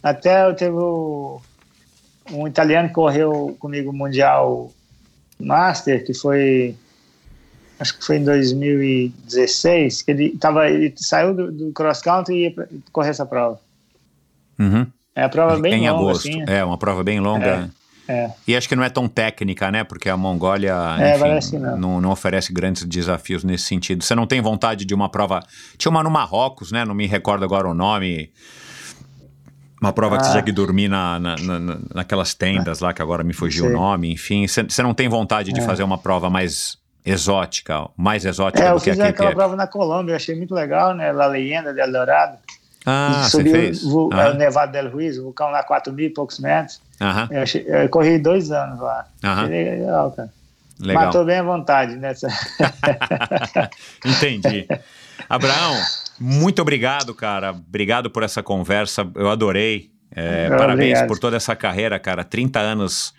Até 0.03 0.45
eu 0.47 0.55
teve 0.55 0.75
o- 0.75 1.39
um 2.31 2.47
italiano 2.47 2.87
que 2.89 2.93
correu 2.95 3.55
comigo 3.59 3.91
o 3.91 3.93
Mundial 3.93 4.71
Master, 5.39 6.03
que 6.05 6.13
foi. 6.13 6.75
Acho 7.79 7.97
que 7.97 8.05
foi 8.05 8.17
em 8.17 8.23
2016, 8.23 10.01
que 10.03 10.11
ele, 10.11 10.37
tava, 10.37 10.69
ele 10.69 10.93
saiu 10.97 11.33
do, 11.33 11.51
do 11.51 11.71
cross 11.71 12.01
country 12.01 12.35
e 12.35 12.43
ia 12.43 12.51
pra- 12.51 12.67
correr 12.91 13.09
essa 13.09 13.25
prova. 13.25 13.59
Uhum. 14.61 14.87
É 15.15 15.23
a 15.23 15.29
prova 15.29 15.59
bem 15.59 15.73
em 15.85 15.89
longa, 15.89 16.01
agosto. 16.03 16.29
assim. 16.29 16.43
É, 16.47 16.63
uma 16.63 16.77
prova 16.77 17.03
bem 17.03 17.19
longa. 17.19 17.69
É. 18.07 18.29
E 18.47 18.55
acho 18.55 18.67
que 18.67 18.75
não 18.75 18.83
é 18.83 18.89
tão 18.89 19.07
técnica, 19.07 19.71
né? 19.71 19.83
Porque 19.83 20.09
a 20.09 20.17
Mongólia 20.17 20.73
É, 20.99 21.11
enfim, 21.11 21.19
parece 21.19 21.51
que 21.51 21.57
não. 21.59 21.77
não, 21.77 22.01
não 22.01 22.09
oferece 22.11 22.51
grandes 22.51 22.83
desafios 22.83 23.43
nesse 23.43 23.65
sentido. 23.65 24.03
Você 24.03 24.13
não 24.15 24.25
tem 24.27 24.41
vontade 24.41 24.83
de 24.85 24.93
uma 24.93 25.07
prova. 25.09 25.41
Tinha 25.77 25.89
uma 25.89 26.03
no 26.03 26.09
Marrocos, 26.11 26.71
né? 26.71 26.83
Não 26.83 26.93
me 26.95 27.07
recordo 27.07 27.43
agora 27.45 27.67
o 27.69 27.73
nome. 27.73 28.31
Uma 29.81 29.91
prova 29.93 30.17
que 30.17 30.23
você 30.23 30.29
Ah. 30.29 30.31
tinha 30.33 30.43
que 30.43 30.51
dormir 30.51 30.87
na, 30.89 31.19
na, 31.19 31.35
na- 31.37 31.77
naquelas 31.95 32.33
tendas 32.33 32.79
lá, 32.79 32.93
que 32.93 33.01
agora 33.01 33.23
me 33.23 33.33
fugiu 33.33 33.65
o 33.65 33.69
nome, 33.71 34.11
enfim. 34.13 34.45
Você 34.47 34.83
não 34.83 34.93
tem 34.93 35.07
vontade 35.09 35.51
de 35.51 35.59
É. 35.59 35.63
fazer 35.63 35.83
uma 35.83 35.97
prova 35.97 36.29
mais 36.29 36.77
exótica, 37.03 37.87
mais 37.97 38.25
exótica 38.25 38.63
É, 38.63 38.69
eu 38.69 38.75
do 38.75 38.81
que 38.81 38.91
fiz 38.91 38.99
a 38.99 39.07
aquela 39.07 39.29
Cape 39.29 39.35
prova 39.35 39.55
na 39.55 39.65
Colômbia, 39.67 40.11
eu 40.11 40.15
achei 40.17 40.35
muito 40.35 40.53
legal, 40.53 40.93
né? 40.93 41.11
La 41.11 41.25
Leyenda 41.27 41.73
del 41.73 41.91
Dorado. 41.91 42.37
Ah, 42.85 43.27
Subiu 43.29 43.51
fez? 43.53 43.83
o, 43.83 44.07
o 44.07 44.13
Aham, 44.13 44.33
Nevado 44.35 44.71
del 44.71 44.89
Ruiz, 44.89 45.17
o 45.17 45.23
vulcão 45.23 45.49
lá, 45.51 45.61
4 45.63 45.93
mil 45.93 46.07
e 46.07 46.09
poucos 46.09 46.39
metros. 46.39 46.81
aham, 46.99 47.27
Eu, 47.31 47.41
achei- 47.43 47.65
eu 47.67 47.87
corri 47.89 48.17
dois 48.17 48.51
anos 48.51 48.79
lá. 48.79 49.05
aham. 49.23 49.45
Legal, 49.47 50.11
cara. 50.11 50.29
Legal. 50.79 51.05
Matou 51.05 51.23
bem 51.25 51.37
à 51.37 51.43
vontade 51.43 51.95
nessa. 51.95 52.27
Entendi. 54.05 54.67
Abraão, 55.29 55.75
muito 56.19 56.61
obrigado, 56.61 57.13
cara. 57.13 57.51
Obrigado 57.51 58.09
por 58.09 58.23
essa 58.23 58.41
conversa. 58.41 59.07
Eu 59.15 59.29
adorei. 59.29 59.89
É, 60.13 60.45
Obrigado. 60.47 60.59
parabéns 60.59 61.01
por 61.03 61.17
toda 61.19 61.37
essa 61.37 61.55
carreira, 61.55 61.97
cara. 61.99 62.23
30 62.23 62.59
anos 62.59 63.13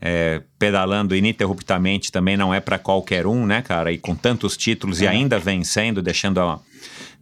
é, 0.00 0.40
pedalando 0.58 1.14
ininterruptamente 1.14 2.10
também 2.12 2.36
não 2.36 2.54
é 2.54 2.60
para 2.60 2.78
qualquer 2.78 3.26
um, 3.26 3.44
né, 3.44 3.62
cara? 3.62 3.90
E 3.92 3.98
com 3.98 4.14
tantos 4.14 4.56
títulos 4.56 5.00
e 5.00 5.06
É. 5.06 5.08
ainda 5.08 5.38
vencendo, 5.38 6.00
deixando 6.00 6.40
a, 6.40 6.58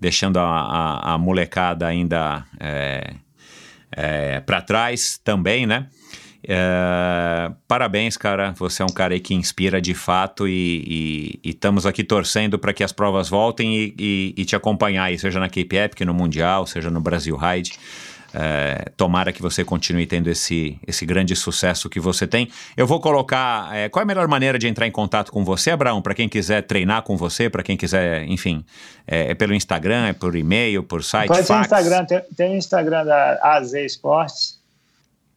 deixando 0.01 0.39
a, 0.39 0.43
a- 0.45 1.15
a 1.15 1.19
molecada 1.19 1.87
ainda 1.87 2.45
é, 3.93 4.41
para 4.41 4.61
trás 4.63 5.19
também, 5.23 5.67
né? 5.67 5.87
É, 6.49 7.51
parabéns, 7.67 8.17
cara. 8.17 8.53
Você 8.59 8.83
é 8.83 8.85
um 8.85 8.93
cara 8.93 9.15
aí 9.15 9.21
que 9.21 9.35
inspira 9.35 9.81
de 9.81 9.95
fato 9.95 10.47
e 10.47 11.41
estamos 11.43 11.85
aqui 11.87 12.05
torcendo 12.05 12.59
para 12.59 12.73
que 12.73 12.85
as 12.85 12.93
provas 12.93 13.29
voltem 13.29 13.75
e, 13.77 13.95
e- 13.99 14.35
e 14.37 14.45
te 14.45 14.55
acompanhar 14.55 15.05
aí, 15.05 15.19
seja 15.19 15.41
na 15.41 15.49
Cape 15.49 15.77
Epic, 15.77 16.01
no 16.03 16.15
Mundial, 16.15 16.67
seja 16.67 16.89
no 16.91 17.01
Brasil 17.01 17.37
Ride. 17.37 17.73
É, 18.35 18.91
tomara 18.97 19.33
que 19.33 19.41
você 19.41 19.65
continue 19.65 20.07
tendo 20.07 20.29
esse, 20.29 20.79
esse 20.87 21.07
grande 21.07 21.35
sucesso 21.35 21.89
que 21.89 21.99
você 21.99 22.27
tem. 22.27 22.49
Eu 22.77 22.87
vou 22.87 23.01
colocar. 23.01 23.75
é, 23.75 23.89
qual 23.89 24.03
é 24.03 24.05
a 24.05 24.07
melhor 24.07 24.29
maneira 24.29 24.59
de 24.59 24.69
entrar 24.69 24.87
em 24.87 24.91
contato 24.91 25.33
com 25.33 25.45
você, 25.45 25.71
Abraão? 25.71 26.03
Para 26.03 26.15
quem 26.15 26.29
quiser 26.29 26.63
treinar 26.63 27.03
com 27.03 27.17
você, 27.17 27.49
para 27.49 27.63
quem 27.63 27.77
quiser, 27.77 28.25
enfim, 28.25 28.65
é, 29.07 29.31
é 29.31 29.35
pelo 29.35 29.55
Instagram, 29.55 30.07
é 30.09 30.13
por 30.13 30.37
e-mail, 30.37 30.83
por 30.83 31.03
site, 31.03 31.29
Pode 31.29 31.47
ser? 31.47 31.61
Instagram, 31.61 32.05
tem, 32.05 32.21
tem 32.37 32.55
o 32.55 32.57
Instagram 32.57 33.05
da 33.05 33.39
AZ 33.43 33.73
Esportes. 33.75 34.57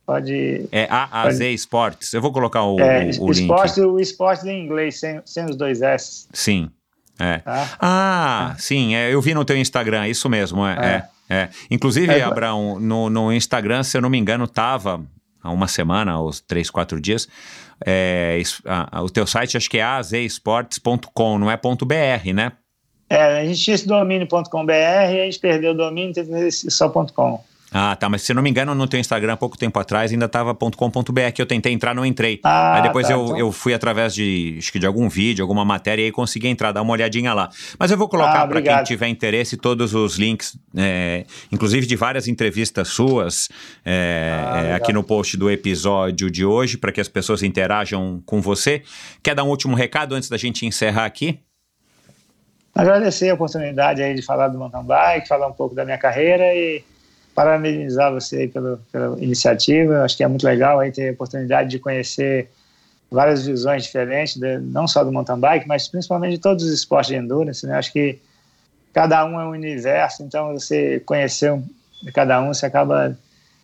Pode. 0.05 0.67
É 0.71 0.87
AAZ 0.89 1.39
Sports. 1.39 2.13
Eu 2.13 2.21
vou 2.21 2.33
colocar 2.33 2.63
o, 2.63 2.79
É, 2.79 3.11
o, 3.19 3.25
o 3.25 3.31
link. 3.31 3.41
esporte, 3.41 3.79
o 3.79 3.99
esporte 3.99 4.47
em 4.49 4.65
inglês, 4.65 4.99
sem, 4.99 5.21
sem 5.23 5.45
os 5.45 5.55
dois 5.55 5.83
S. 5.83 6.27
Sim. 6.33 6.71
É. 7.19 7.39
Tá? 7.39 7.69
Ah, 7.79 8.55
sim, 8.57 8.95
é, 8.95 9.13
eu 9.13 9.21
vi 9.21 9.33
no 9.33 9.43
teu 9.43 9.57
Instagram, 9.57 10.07
isso 10.07 10.29
mesmo, 10.29 10.65
é. 10.65 11.03
é. 11.29 11.35
é. 11.35 11.49
Inclusive, 11.69 12.11
É, 12.13 12.21
Abraão, 12.23 12.79
no, 12.79 13.09
no 13.09 13.31
Instagram, 13.33 13.83
se 13.83 13.97
eu 13.97 14.01
não 14.01 14.09
me 14.09 14.17
engano, 14.17 14.47
tava 14.47 15.01
há 15.43 15.51
uma 15.51 15.67
semana, 15.67 16.19
ou 16.19 16.31
três, 16.47 16.69
quatro 16.69 16.99
dias. 16.99 17.27
é, 17.85 18.41
a- 18.65 18.97
a- 18.99 19.01
o 19.03 19.09
teu 19.09 19.25
site 19.25 19.55
acho 19.55 19.69
que 19.69 19.77
é 19.77 19.83
azesportes.com, 19.83 21.37
não 21.39 21.49
é 21.49 21.55
ponto 21.57 21.85
.br, 21.85 22.33
né? 22.33 22.51
É, 23.09 23.39
a 23.39 23.45
gente 23.45 23.59
tinha 23.63 23.73
esse 23.75 23.87
domínio.com.br 23.87 24.71
a 24.71 25.07
gente 25.25 25.39
perdeu 25.39 25.71
o 25.71 25.73
domínio, 25.75 26.13
teve 26.13 26.51
só 26.51 26.89
.com. 26.89 27.43
Ah, 27.71 27.95
tá, 27.95 28.09
mas 28.09 28.23
se 28.23 28.31
eu 28.31 28.35
não 28.35 28.41
me 28.41 28.49
engano, 28.49 28.73
no 28.73 28.87
teu 28.87 28.99
Instagram, 28.99 29.33
há 29.33 29.37
pouco 29.37 29.55
tempo 29.57 29.77
atrás, 29.77 30.11
ainda 30.11 30.27
tava 30.27 30.55
.com.br, 30.55 31.31
que 31.33 31.39
eu 31.41 31.45
tentei 31.45 31.71
entrar, 31.71 31.93
não 31.93 32.03
entrei. 32.05 32.39
Ah, 32.43 32.77
aí 32.77 32.81
depois 32.81 33.07
tá, 33.07 33.13
eu, 33.13 33.23
então- 33.25 33.37
eu 33.37 33.51
fui 33.51 33.73
através 33.75 34.13
de, 34.15 34.55
acho 34.57 34.71
que 34.71 34.79
de 34.79 34.87
algum 34.87 35.07
vídeo, 35.07 35.43
alguma 35.43 35.63
matéria, 35.63 36.01
e 36.01 36.05
aí 36.05 36.11
consegui 36.11 36.47
entrar, 36.47 36.71
dar 36.71 36.81
uma 36.81 36.91
olhadinha 36.93 37.31
lá. 37.33 37.49
Mas 37.77 37.91
eu 37.91 37.97
vou 37.97 38.09
colocar 38.09 38.41
Ah, 38.41 38.47
para 38.47 38.61
quem 38.61 38.83
tiver 38.83 39.07
interesse 39.07 39.55
todos 39.55 39.93
os 39.93 40.17
links, 40.17 40.57
é, 40.75 41.25
inclusive 41.51 41.85
de 41.85 41.95
várias 41.95 42.27
entrevistas 42.27 42.87
suas, 42.87 43.49
é, 43.85 44.43
Ah, 44.47 44.61
é, 44.63 44.73
aqui 44.73 44.91
no 44.91 45.03
post 45.03 45.37
do 45.37 45.49
episódio 45.51 46.31
de 46.31 46.43
hoje, 46.43 46.75
para 46.77 46.91
que 46.91 46.99
as 46.99 47.07
pessoas 47.07 47.43
interajam 47.43 48.21
com 48.25 48.41
você. 48.41 48.81
Quer 49.21 49.35
dar 49.35 49.43
um 49.43 49.49
último 49.49 49.75
recado 49.75 50.15
antes 50.15 50.27
da 50.27 50.37
gente 50.37 50.65
encerrar 50.65 51.05
aqui? 51.05 51.39
Agradecer 52.73 53.29
a 53.29 53.33
oportunidade 53.33 54.01
aí 54.01 54.13
de 54.15 54.21
falar 54.21 54.47
do 54.47 54.57
mountain 54.57 54.83
bike, 54.85 55.27
falar 55.27 55.47
um 55.47 55.53
pouco 55.53 55.75
da 55.75 55.83
minha 55.83 55.97
carreira 55.97 56.45
e 56.53 56.83
parabenizar 57.39 58.11
você 58.11 58.35
aí 58.39 58.47
pelo, 58.49 58.77
pela 58.91 59.17
iniciativa. 59.17 59.93
Eu 59.93 60.03
acho 60.03 60.17
que 60.17 60.23
é 60.25 60.27
muito 60.27 60.43
legal 60.43 60.77
aí 60.77 60.91
ter 60.91 61.07
a 61.07 61.11
oportunidade 61.13 61.69
de 61.69 61.79
conhecer 61.79 62.49
várias 63.09 63.45
visões 63.45 63.83
diferentes, 63.83 64.35
de- 64.35 64.59
não 64.59 64.85
só 64.85 65.05
do 65.05 65.11
mountain 65.11 65.39
bike, 65.39 65.65
mas 65.65 65.87
principalmente 65.87 66.33
de 66.33 66.39
todos 66.39 66.65
os 66.65 66.73
esportes 66.73 67.07
de 67.11 67.15
endurance. 67.15 67.65
Né? 67.65 67.77
Acho 67.77 67.93
que 67.93 68.19
cada 68.93 69.23
um 69.23 69.39
é 69.39 69.45
um 69.45 69.51
universo, 69.51 70.21
então 70.21 70.51
você 70.51 70.99
conhecer 71.05 71.53
um, 71.53 71.63
cada 72.13 72.41
um, 72.41 72.53
você 72.53 72.65
acaba 72.65 73.17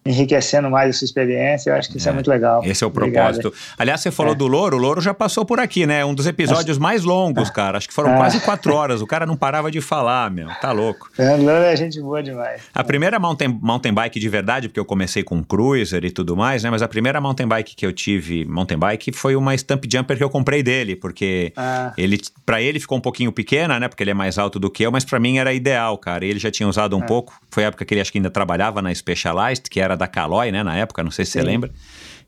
enriquecendo 0.06 0.70
mais 0.70 0.90
a 0.90 0.94
sua 1.00 1.06
experiência. 1.06 1.72
Eu 1.72 1.76
acho 1.76 1.90
que 1.90 1.98
isso 1.98 2.08
é, 2.08 2.12
muito 2.12 2.30
legal. 2.30 2.62
Esse 2.64 2.84
é 2.84 2.88
o 2.88 2.90
Obrigado. 2.90 3.40
propósito. 3.40 3.54
Aliás, 3.78 4.02
você 4.02 4.12
falou 4.12 4.34
É. 4.34 4.36
do 4.36 4.46
Louro, 4.48 4.78
o 4.78 4.80
Louro 4.80 5.02
já 5.02 5.14
passou 5.14 5.44
por 5.46 5.60
aqui, 5.60 5.86
né? 5.86 6.06
Um 6.06 6.14
dos 6.14 6.28
episódios 6.28 6.78
mais 6.78 7.04
longos, 7.04 7.50
cara. 7.50 7.78
Acho 7.78 7.88
que 7.88 7.94
foram 7.94 8.14
Ah. 8.14 8.18
quase 8.18 8.40
quatro 8.42 8.74
horas. 8.74 9.02
O 9.02 9.08
cara 9.08 9.26
não 9.26 9.36
parava 9.36 9.72
de 9.72 9.82
falar, 9.82 10.30
meu. 10.30 10.48
Tá 10.62 10.72
louco. 10.72 11.10
Fernando 11.14 11.44
Lano 11.44 11.66
é 11.66 11.76
gente 11.76 12.00
boa 12.00 12.22
demais. 12.22 12.62
A 12.74 12.84
primeira 12.84 13.18
mountain, 13.20 13.48
mountain 13.62 13.94
bike 13.94 14.20
de 14.20 14.30
verdade, 14.30 14.68
porque 14.70 14.80
eu 14.80 14.86
comecei 14.86 15.24
com 15.24 15.44
cruiser 15.44 16.04
e 16.06 16.12
tudo 16.12 16.36
mais, 16.38 16.64
né? 16.64 16.70
Mas 16.70 16.82
a 16.84 16.88
primeira 16.88 17.20
mountain 17.20 17.48
bike 17.48 17.76
que 17.76 17.86
eu 17.86 17.92
tive, 17.92 18.46
mountain 18.46 18.78
bike, 18.78 19.12
foi 19.12 19.36
uma 19.36 19.56
stump 19.58 19.86
jumper 19.92 20.18
que 20.18 20.24
eu 20.24 20.30
comprei 20.30 20.62
dele, 20.62 20.96
porque 20.96 21.52
Ah. 21.58 21.94
ele, 21.98 22.20
para 22.46 22.62
ele 22.62 22.80
ficou 22.80 22.98
um 22.98 23.02
pouquinho 23.02 23.32
pequena, 23.32 23.80
né? 23.80 23.88
Porque 23.88 24.04
ele 24.04 24.12
é 24.12 24.14
mais 24.14 24.38
alto 24.38 24.60
do 24.60 24.70
que 24.70 24.84
eu, 24.84 24.92
mas 24.92 25.04
pra 25.04 25.20
mim 25.20 25.38
era 25.40 25.52
ideal, 25.54 25.98
cara. 25.98 26.26
E 26.26 26.30
ele 26.30 26.40
já 26.40 26.52
tinha 26.52 26.68
usado 26.70 26.96
um 26.96 27.02
É. 27.04 27.06
pouco. 27.06 27.34
Foi 27.50 27.64
a 27.64 27.68
época 27.68 27.84
que 27.86 27.94
ele 27.94 28.02
acho 28.02 28.12
que 28.12 28.18
ainda 28.18 28.30
trabalhava 28.30 28.82
na 28.82 28.94
Specialized, 28.94 29.64
que 29.70 29.80
era 29.80 29.95
da 29.96 30.08
Caloi, 30.08 30.52
né? 30.52 30.64
Na 30.64 30.76
época, 30.78 31.04
não 31.04 31.12
sei 31.12 31.26
se 31.26 31.32
você 31.32 31.42
Sim. 31.42 31.46
lembra. 31.48 31.72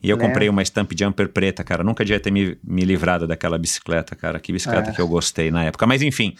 E 0.01 0.11
eu 0.11 0.17
comprei 0.17 0.47
uma 0.47 0.63
stump 0.63 0.91
jumper 0.95 1.27
preta, 1.27 1.63
cara. 1.63 1.83
Nunca 1.83 2.05
devia 2.05 2.19
ter 2.19 2.29
me, 2.29 2.55
me 2.63 2.85
livrado 2.85 3.25
daquela 3.25 3.57
bicicleta, 3.57 4.15
cara. 4.15 4.39
Que 4.39 4.53
bicicleta 4.53 4.91
É. 4.91 4.93
que 4.93 5.01
eu 5.01 5.07
gostei 5.07 5.49
na 5.49 5.63
época. 5.63 5.87
Mas 5.87 6.03
enfim, 6.03 6.35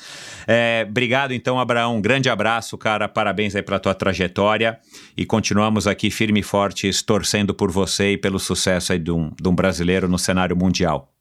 é, 0.48 0.86
obrigado 0.88 1.34
então, 1.34 1.60
Abraão. 1.60 1.96
Um 1.98 2.02
grande 2.02 2.30
abraço, 2.30 2.78
cara. 2.78 3.08
Parabéns 3.10 3.56
aí 3.56 3.64
pela 3.64 3.80
tua 3.80 3.96
trajetória. 3.96 4.78
E 5.18 5.26
continuamos 5.26 5.88
aqui 5.88 6.12
firme 6.12 6.42
e 6.42 6.44
fortes, 6.44 7.02
torcendo 7.02 7.52
por 7.52 7.72
você 7.72 8.12
e 8.12 8.18
pelo 8.18 8.38
sucesso 8.40 8.94
aí 8.94 9.00
de 9.00 9.10
um, 9.10 9.32
de 9.42 9.50
um 9.50 9.56
brasileiro 9.56 10.08
no 10.08 10.20
cenário 10.20 10.56
mundial. 10.56 11.12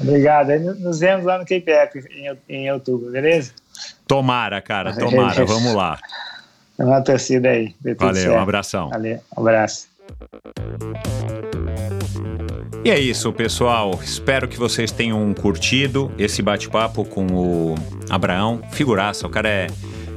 Obrigado. 0.00 0.48
Nos 0.80 0.98
vemos 0.98 1.24
lá 1.24 1.38
no 1.38 1.44
Cape 1.46 1.70
Epic 1.70 2.04
em, 2.10 2.36
em 2.48 2.72
outubro, 2.72 3.10
beleza? 3.12 3.52
Tomara, 4.06 4.60
cara, 4.60 4.92
tomara. 4.94 5.44
Vamos 5.44 5.72
lá. 5.74 5.98
É 6.78 6.84
uma 6.84 7.00
torcida 7.00 7.48
aí. 7.48 7.74
Valeu, 7.98 8.14
certo. 8.14 8.36
um 8.36 8.40
abração. 8.40 8.88
Valeu, 8.90 9.18
um 9.36 9.40
abraço. 9.40 9.88
E 12.84 12.90
é 12.90 12.98
isso, 12.98 13.32
pessoal. 13.32 13.98
Espero 14.02 14.46
que 14.46 14.58
vocês 14.58 14.92
tenham 14.92 15.34
curtido 15.34 16.12
esse 16.18 16.40
bate-papo 16.42 17.04
com 17.04 17.26
o 17.26 17.74
Abraão. 18.08 18.60
Figuraça, 18.72 19.26
o 19.26 19.30
cara 19.30 19.48
é, 19.48 19.66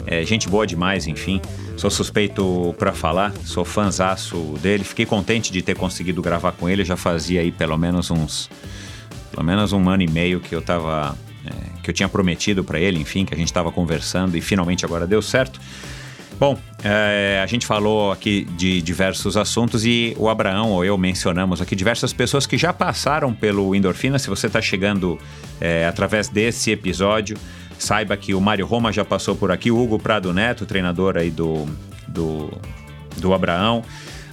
é 0.05 0.23
gente 0.23 0.47
boa 0.47 0.67
demais, 0.67 1.07
enfim. 1.07 1.41
Sou 1.75 1.89
suspeito 1.89 2.75
pra 2.77 2.91
falar, 2.91 3.33
sou 3.45 3.63
fãzaço 3.63 4.37
dele. 4.61 4.83
Fiquei 4.83 5.05
contente 5.05 5.51
de 5.51 5.61
ter 5.61 5.75
conseguido 5.75 6.21
gravar 6.21 6.51
com 6.51 6.69
ele. 6.69 6.83
Já 6.83 6.97
fazia 6.97 7.41
aí 7.41 7.51
pelo 7.51 7.77
menos 7.77 8.11
uns. 8.11 8.49
Pelo 9.31 9.43
menos 9.43 9.71
um 9.71 9.89
ano 9.89 10.03
e 10.03 10.09
meio 10.09 10.39
que 10.39 10.53
eu 10.53 10.61
tava. 10.61 11.17
é, 11.45 11.81
que 11.81 11.89
eu 11.89 11.93
tinha 11.93 12.09
prometido 12.09 12.63
pra 12.63 12.79
ele, 12.79 12.99
enfim, 12.99 13.25
que 13.25 13.33
a 13.33 13.37
gente 13.37 13.51
tava 13.51 13.71
conversando 13.71 14.35
e 14.35 14.41
finalmente 14.41 14.83
agora 14.85 15.07
deu 15.07 15.21
certo. 15.21 15.59
Bom, 16.39 16.57
é, 16.81 17.41
a 17.43 17.45
gente 17.45 17.65
falou 17.65 18.13
aqui 18.13 18.45
de 18.55 18.81
diversos 18.81 19.35
assuntos 19.35 19.85
e 19.85 20.15
o 20.17 20.29
Abraão 20.29 20.71
ou 20.71 20.85
eu 20.85 20.97
mencionamos 20.97 21.61
aqui 21.61 21.75
diversas 21.75 22.13
pessoas 22.13 22.47
que 22.47 22.57
já 22.57 22.71
passaram 22.71 23.33
pelo 23.33 23.75
Endorfina. 23.75 24.17
Se 24.17 24.29
você 24.29 24.47
está 24.47 24.61
chegando 24.61 25.19
é, 25.59 25.85
através 25.85 26.29
desse 26.29 26.71
episódio, 26.71 27.37
saiba 27.77 28.15
que 28.15 28.33
o 28.33 28.39
Mário 28.39 28.65
Roma 28.65 28.89
já 28.93 29.03
passou 29.03 29.35
por 29.35 29.51
aqui, 29.51 29.69
o 29.69 29.77
Hugo 29.77 29.99
Prado 29.99 30.33
Neto, 30.33 30.65
treinador 30.65 31.17
aí 31.17 31.29
do, 31.29 31.65
do, 32.07 32.49
do 33.17 33.33
Abraão. 33.33 33.83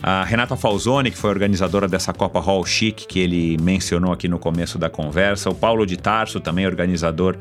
A 0.02 0.24
Renata 0.24 0.56
Falzoni, 0.56 1.10
que 1.10 1.16
foi 1.16 1.30
organizadora 1.30 1.88
dessa 1.88 2.12
Copa 2.12 2.38
Hall 2.40 2.64
Chic, 2.64 3.06
que 3.06 3.18
ele 3.18 3.56
mencionou 3.60 4.12
aqui 4.12 4.28
no 4.28 4.38
começo 4.38 4.78
da 4.78 4.88
conversa. 4.88 5.50
O 5.50 5.54
Paulo 5.54 5.86
de 5.86 5.96
Tarso, 5.96 6.38
também 6.38 6.66
organizador, 6.66 7.36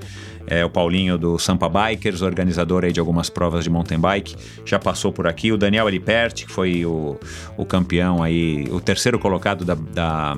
é, 0.47 0.63
o 0.63 0.69
Paulinho 0.69 1.17
do 1.17 1.37
Sampa 1.37 1.69
Bikers, 1.69 2.21
organizador 2.21 2.85
aí 2.85 2.91
de 2.91 2.99
algumas 2.99 3.29
provas 3.29 3.63
de 3.63 3.69
mountain 3.69 3.99
bike, 3.99 4.35
já 4.65 4.79
passou 4.79 5.11
por 5.11 5.27
aqui. 5.27 5.51
O 5.51 5.57
Daniel 5.57 5.87
Eliperti, 5.87 6.45
que 6.45 6.51
foi 6.51 6.85
o, 6.85 7.19
o 7.57 7.65
campeão 7.65 8.23
aí, 8.23 8.65
o 8.71 8.79
terceiro 8.79 9.19
colocado 9.19 9.65
da, 9.65 9.75
da 9.75 10.37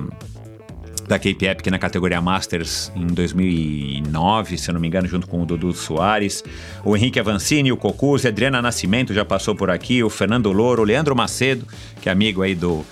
da 1.08 1.18
Cape 1.18 1.46
Epic 1.46 1.66
na 1.68 1.78
categoria 1.78 2.20
Masters 2.20 2.92
em 2.94 3.06
2009, 3.06 4.58
se 4.58 4.68
eu 4.70 4.74
não 4.74 4.80
me 4.80 4.88
engano, 4.88 5.08
junto 5.08 5.26
com 5.26 5.42
o 5.42 5.46
Dudu 5.46 5.72
Soares. 5.72 6.44
O 6.84 6.96
Henrique 6.96 7.18
Avancini, 7.18 7.72
o 7.72 7.76
Cocuzzi, 7.76 8.28
Adriana 8.28 8.60
Nascimento 8.60 9.14
já 9.14 9.24
passou 9.24 9.54
por 9.54 9.70
aqui, 9.70 10.02
o 10.02 10.10
Fernando 10.10 10.52
Louro, 10.52 10.82
o 10.82 10.84
Leandro 10.84 11.16
Macedo, 11.16 11.66
que 12.00 12.08
é 12.08 12.12
amigo 12.12 12.42
aí 12.42 12.54
do 12.54 12.84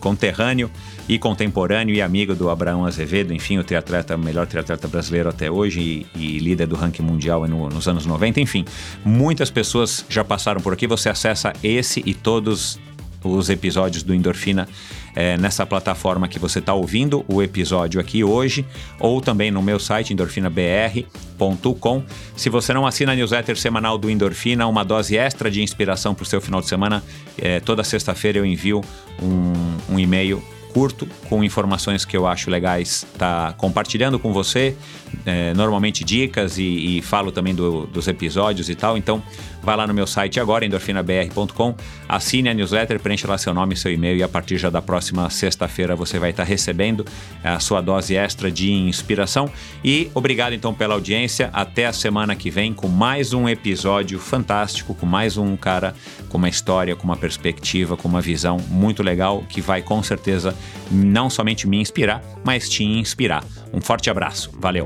conterrâneo 0.00 0.70
e 1.08 1.18
contemporâneo 1.18 1.94
e 1.94 2.02
amigo 2.02 2.34
do 2.34 2.50
Abraão 2.50 2.84
Azevedo, 2.84 3.32
enfim, 3.32 3.58
o 3.58 3.64
triatleta, 3.64 4.16
melhor 4.16 4.46
triatleta 4.46 4.88
brasileiro 4.88 5.28
até 5.28 5.50
hoje 5.50 6.06
e, 6.14 6.20
e 6.36 6.38
líder 6.38 6.66
do 6.66 6.74
ranking 6.74 7.02
mundial 7.02 7.46
no- 7.46 7.68
nos 7.68 7.86
anos 7.86 8.04
90, 8.04 8.40
enfim. 8.40 8.64
Muitas 9.04 9.50
pessoas 9.50 10.04
já 10.08 10.24
passaram 10.24 10.60
por 10.60 10.72
aqui, 10.72 10.86
você 10.86 11.08
acessa 11.08 11.52
esse 11.62 12.02
e 12.04 12.12
todos 12.12 12.78
os 13.24 13.48
episódios 13.48 14.02
do 14.02 14.14
Endorfina 14.14 14.68
é, 15.16 15.36
nessa 15.38 15.64
plataforma 15.64 16.28
que 16.28 16.38
você 16.38 16.58
está 16.58 16.74
ouvindo 16.74 17.24
o 17.26 17.42
episódio 17.42 17.98
aqui 17.98 18.22
hoje, 18.22 18.66
ou 19.00 19.20
também 19.22 19.50
no 19.50 19.62
meu 19.62 19.80
site 19.80 20.12
endorfinabr.com. 20.12 22.02
Se 22.36 22.50
você 22.50 22.74
não 22.74 22.86
assina 22.86 23.12
a 23.12 23.16
newsletter 23.16 23.56
semanal 23.56 23.96
do 23.96 24.10
Endorfina, 24.10 24.66
uma 24.66 24.84
dose 24.84 25.16
extra 25.16 25.50
de 25.50 25.62
inspiração 25.62 26.14
para 26.14 26.22
o 26.22 26.26
seu 26.26 26.40
final 26.40 26.60
de 26.60 26.68
semana, 26.68 27.02
é, 27.38 27.58
toda 27.60 27.82
sexta-feira 27.82 28.38
eu 28.38 28.44
envio 28.44 28.82
um, 29.22 29.94
um 29.94 29.98
e-mail 29.98 30.42
curto 30.76 31.08
com 31.30 31.42
informações 31.42 32.04
que 32.04 32.14
eu 32.14 32.26
acho 32.26 32.50
legais 32.50 33.06
tá 33.16 33.54
compartilhando 33.56 34.18
com 34.18 34.30
você, 34.30 34.76
é, 35.24 35.52
normalmente 35.54 36.04
dicas 36.04 36.58
e, 36.58 36.98
e 36.98 37.02
falo 37.02 37.30
também 37.32 37.54
do- 37.54 37.86
dos 37.86 38.06
episódios 38.08 38.68
e 38.68 38.74
tal. 38.74 38.96
Então, 38.96 39.22
vai 39.62 39.76
lá 39.76 39.86
no 39.86 39.92
meu 39.94 40.06
site 40.06 40.38
agora, 40.38 40.64
endorfinabr.com, 40.64 41.74
assine 42.08 42.48
a 42.48 42.54
newsletter, 42.54 43.00
preencha 43.00 43.26
lá 43.28 43.36
seu 43.36 43.52
nome 43.52 43.74
e 43.74 43.76
seu 43.76 43.92
e-mail 43.92 44.16
e 44.16 44.22
a 44.22 44.28
partir 44.28 44.58
já 44.58 44.70
da 44.70 44.80
próxima 44.80 45.28
sexta-feira 45.30 45.96
você 45.96 46.18
vai 46.18 46.30
estar 46.30 46.44
recebendo 46.44 47.04
a 47.42 47.58
sua 47.58 47.80
dose 47.80 48.14
extra 48.16 48.50
de 48.50 48.70
inspiração. 48.72 49.50
E 49.84 50.08
obrigado 50.14 50.52
então 50.52 50.72
pela 50.72 50.94
audiência. 50.94 51.50
Até 51.52 51.86
a 51.86 51.92
semana 51.92 52.34
que 52.36 52.50
vem 52.50 52.72
com 52.72 52.88
mais 52.88 53.32
um 53.32 53.48
episódio 53.48 54.18
fantástico, 54.18 54.94
com 54.94 55.06
mais 55.06 55.36
um 55.36 55.56
cara 55.56 55.94
com 56.28 56.38
uma 56.38 56.48
história, 56.48 56.94
com 56.94 57.04
uma 57.04 57.16
perspectiva, 57.16 57.96
com 57.96 58.06
uma 58.08 58.20
visão 58.20 58.58
muito 58.68 59.02
legal 59.02 59.44
que 59.48 59.60
vai 59.60 59.82
com 59.82 60.02
certeza 60.02 60.54
não 60.90 61.28
somente 61.28 61.66
me 61.66 61.78
inspirar, 61.80 62.22
mas 62.44 62.68
te 62.68 62.84
inspirar. 62.84 63.42
Um 63.76 63.80
forte 63.82 64.08
abraço. 64.08 64.50
Valeu. 64.58 64.84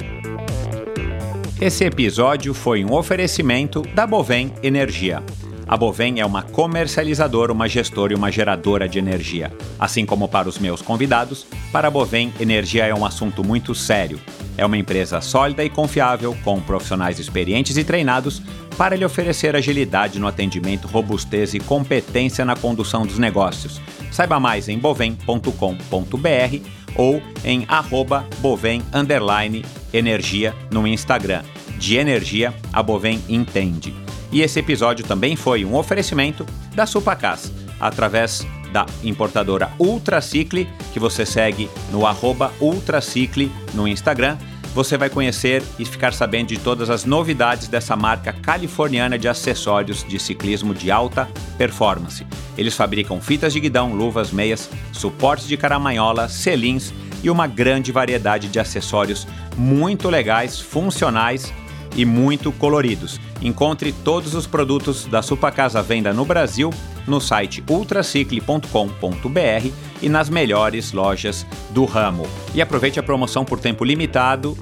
Esse 1.60 1.84
episódio 1.84 2.52
foi 2.52 2.84
um 2.84 2.92
oferecimento 2.92 3.82
da 3.94 4.04
Bovem 4.04 4.52
Energia. 4.62 5.22
A 5.70 5.76
Bovem 5.76 6.18
é 6.18 6.26
uma 6.26 6.42
comercializadora, 6.42 7.52
uma 7.52 7.68
gestora 7.68 8.12
e 8.12 8.16
uma 8.16 8.28
geradora 8.28 8.88
de 8.88 8.98
energia. 8.98 9.52
Assim 9.78 10.04
como 10.04 10.26
para 10.26 10.48
os 10.48 10.58
meus 10.58 10.82
convidados, 10.82 11.46
para 11.70 11.86
a 11.86 11.90
Bovem, 11.92 12.34
energia 12.40 12.86
é 12.86 12.92
um 12.92 13.06
assunto 13.06 13.44
muito 13.44 13.72
sério. 13.72 14.18
É 14.58 14.66
uma 14.66 14.76
empresa 14.76 15.20
sólida 15.20 15.62
e 15.62 15.70
confiável, 15.70 16.36
com 16.42 16.60
profissionais 16.60 17.20
experientes 17.20 17.76
e 17.76 17.84
treinados 17.84 18.42
para 18.76 18.96
lhe 18.96 19.04
oferecer 19.04 19.54
agilidade 19.54 20.18
no 20.18 20.26
atendimento, 20.26 20.88
robustez 20.88 21.54
e 21.54 21.60
competência 21.60 22.44
na 22.44 22.56
condução 22.56 23.06
dos 23.06 23.16
negócios. 23.16 23.80
Saiba 24.10 24.40
mais 24.40 24.68
em 24.68 24.76
bovem.com.br 24.76 26.66
ou 26.96 27.22
em 27.44 27.64
arroba 27.68 28.26
bovem 28.40 28.82
energia 29.92 30.52
no 30.72 30.84
Instagram. 30.84 31.44
de 31.78 31.96
energia 31.96 32.52
a 32.72 32.82
Bovem 32.82 33.22
entende. 33.28 34.09
E 34.32 34.42
esse 34.42 34.58
episódio 34.60 35.04
também 35.04 35.34
foi 35.36 35.64
um 35.64 35.74
oferecimento 35.74 36.46
da 36.74 36.86
Supacas, 36.86 37.52
através 37.80 38.46
da 38.72 38.86
importadora 39.02 39.70
Ultracicle, 39.78 40.68
que 40.92 41.00
você 41.00 41.26
segue 41.26 41.68
no 41.90 42.02
Ultracicle 42.60 43.50
no 43.74 43.88
Instagram. 43.88 44.36
Você 44.72 44.96
vai 44.96 45.10
conhecer 45.10 45.64
e 45.80 45.84
ficar 45.84 46.12
sabendo 46.12 46.48
de 46.48 46.58
todas 46.58 46.90
as 46.90 47.04
novidades 47.04 47.66
dessa 47.66 47.96
marca 47.96 48.32
californiana 48.32 49.18
de 49.18 49.26
acessórios 49.26 50.04
de 50.04 50.16
ciclismo 50.16 50.72
de 50.72 50.92
alta 50.92 51.28
performance. 51.58 52.24
Eles 52.56 52.76
fabricam 52.76 53.20
fitas 53.20 53.52
de 53.52 53.58
guidão, 53.58 53.92
luvas, 53.92 54.30
meias, 54.30 54.70
suportes 54.92 55.48
de 55.48 55.56
caramanhola, 55.56 56.28
selins 56.28 56.92
e 57.20 57.28
uma 57.28 57.48
grande 57.48 57.90
variedade 57.90 58.46
de 58.46 58.60
acessórios 58.60 59.26
muito 59.56 60.08
legais, 60.08 60.60
funcionais 60.60 61.52
e 61.96 62.04
muito 62.04 62.52
coloridos. 62.52 63.20
Encontre 63.42 63.92
todos 63.92 64.34
os 64.34 64.46
produtos 64.46 65.06
da 65.06 65.22
Supacasa 65.22 65.82
Venda 65.82 66.12
no 66.12 66.24
Brasil 66.24 66.70
no 67.06 67.20
site 67.20 67.64
ultracicle.com.br 67.68 69.68
e 70.02 70.08
nas 70.08 70.28
melhores 70.28 70.92
lojas 70.92 71.46
do 71.70 71.84
ramo. 71.84 72.26
E 72.54 72.60
aproveite 72.60 73.00
a 73.00 73.02
promoção 73.02 73.44
por 73.44 73.58
tempo 73.58 73.84
limitado 73.84 74.56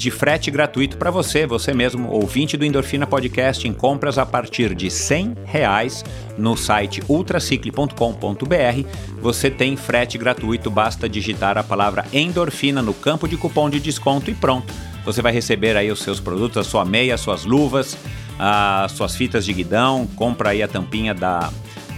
de 0.00 0.10
frete 0.10 0.50
gratuito 0.50 0.96
para 0.96 1.10
você, 1.10 1.46
você 1.46 1.74
mesmo, 1.74 2.10
ouvinte 2.10 2.56
do 2.56 2.64
Endorfina 2.64 3.06
Podcast, 3.06 3.68
em 3.68 3.72
compras 3.74 4.16
a 4.16 4.24
partir 4.24 4.74
de 4.74 4.90
100 4.90 5.34
reais 5.44 6.02
no 6.38 6.56
site 6.56 7.02
ultracicle.com.br. 7.06 8.88
Você 9.20 9.50
tem 9.50 9.76
frete 9.76 10.16
gratuito, 10.16 10.70
basta 10.70 11.06
digitar 11.06 11.58
a 11.58 11.62
palavra 11.62 12.06
endorfina 12.14 12.80
no 12.80 12.94
campo 12.94 13.28
de 13.28 13.36
cupom 13.36 13.68
de 13.68 13.78
desconto 13.78 14.30
e 14.30 14.34
pronto. 14.34 14.72
Você 15.04 15.20
vai 15.20 15.32
receber 15.32 15.76
aí 15.76 15.90
os 15.90 16.00
seus 16.00 16.18
produtos, 16.18 16.56
a 16.56 16.64
sua 16.64 16.86
meia, 16.86 17.14
as 17.14 17.20
suas 17.20 17.44
luvas, 17.44 17.94
as 18.42 18.92
suas 18.92 19.14
fitas 19.14 19.44
de 19.44 19.52
guidão, 19.52 20.06
compra 20.16 20.50
aí 20.50 20.62
a 20.62 20.68
tampinha 20.68 21.12
da 21.12 21.50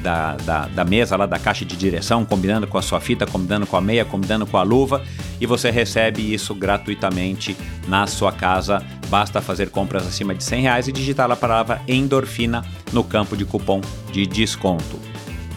da, 0.02 0.34
da, 0.34 0.66
da, 0.66 0.84
mesa 0.84 1.16
lá 1.16 1.26
da 1.26 1.38
caixa 1.38 1.64
de 1.64 1.76
direção, 1.76 2.24
combinando 2.24 2.66
com 2.66 2.76
a 2.76 2.82
sua 2.82 3.00
fita, 3.00 3.24
combinando 3.24 3.68
com 3.68 3.76
a 3.76 3.80
meia, 3.80 4.04
combinando 4.04 4.44
com 4.44 4.58
a 4.58 4.62
luva, 4.64 5.00
e 5.40 5.46
você 5.46 5.70
recebe 5.70 6.34
isso 6.34 6.56
gratuitamente 6.56 7.56
na 7.86 8.06
sua 8.08 8.32
casa. 8.32 8.84
Basta 9.08 9.40
fazer 9.40 9.70
compras 9.70 10.04
acima 10.04 10.34
de 10.34 10.42
100 10.42 10.62
reais 10.62 10.88
e 10.88 10.92
digitar 10.92 11.30
a 11.30 11.36
palavra 11.36 11.80
endorfina 11.86 12.64
no 12.92 13.04
campo 13.04 13.36
de 13.36 13.44
cupom 13.44 13.80
de 14.10 14.26
desconto. 14.26 14.98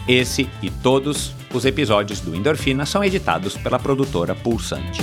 Esse 0.06 0.48
e 0.62 0.70
todos 0.70 1.34
os 1.52 1.64
episódios 1.64 2.20
do 2.20 2.34
Endorfina 2.34 2.86
são 2.86 3.02
editados 3.02 3.56
pela 3.56 3.78
produtora 3.78 4.34
Pulsante. 4.34 5.02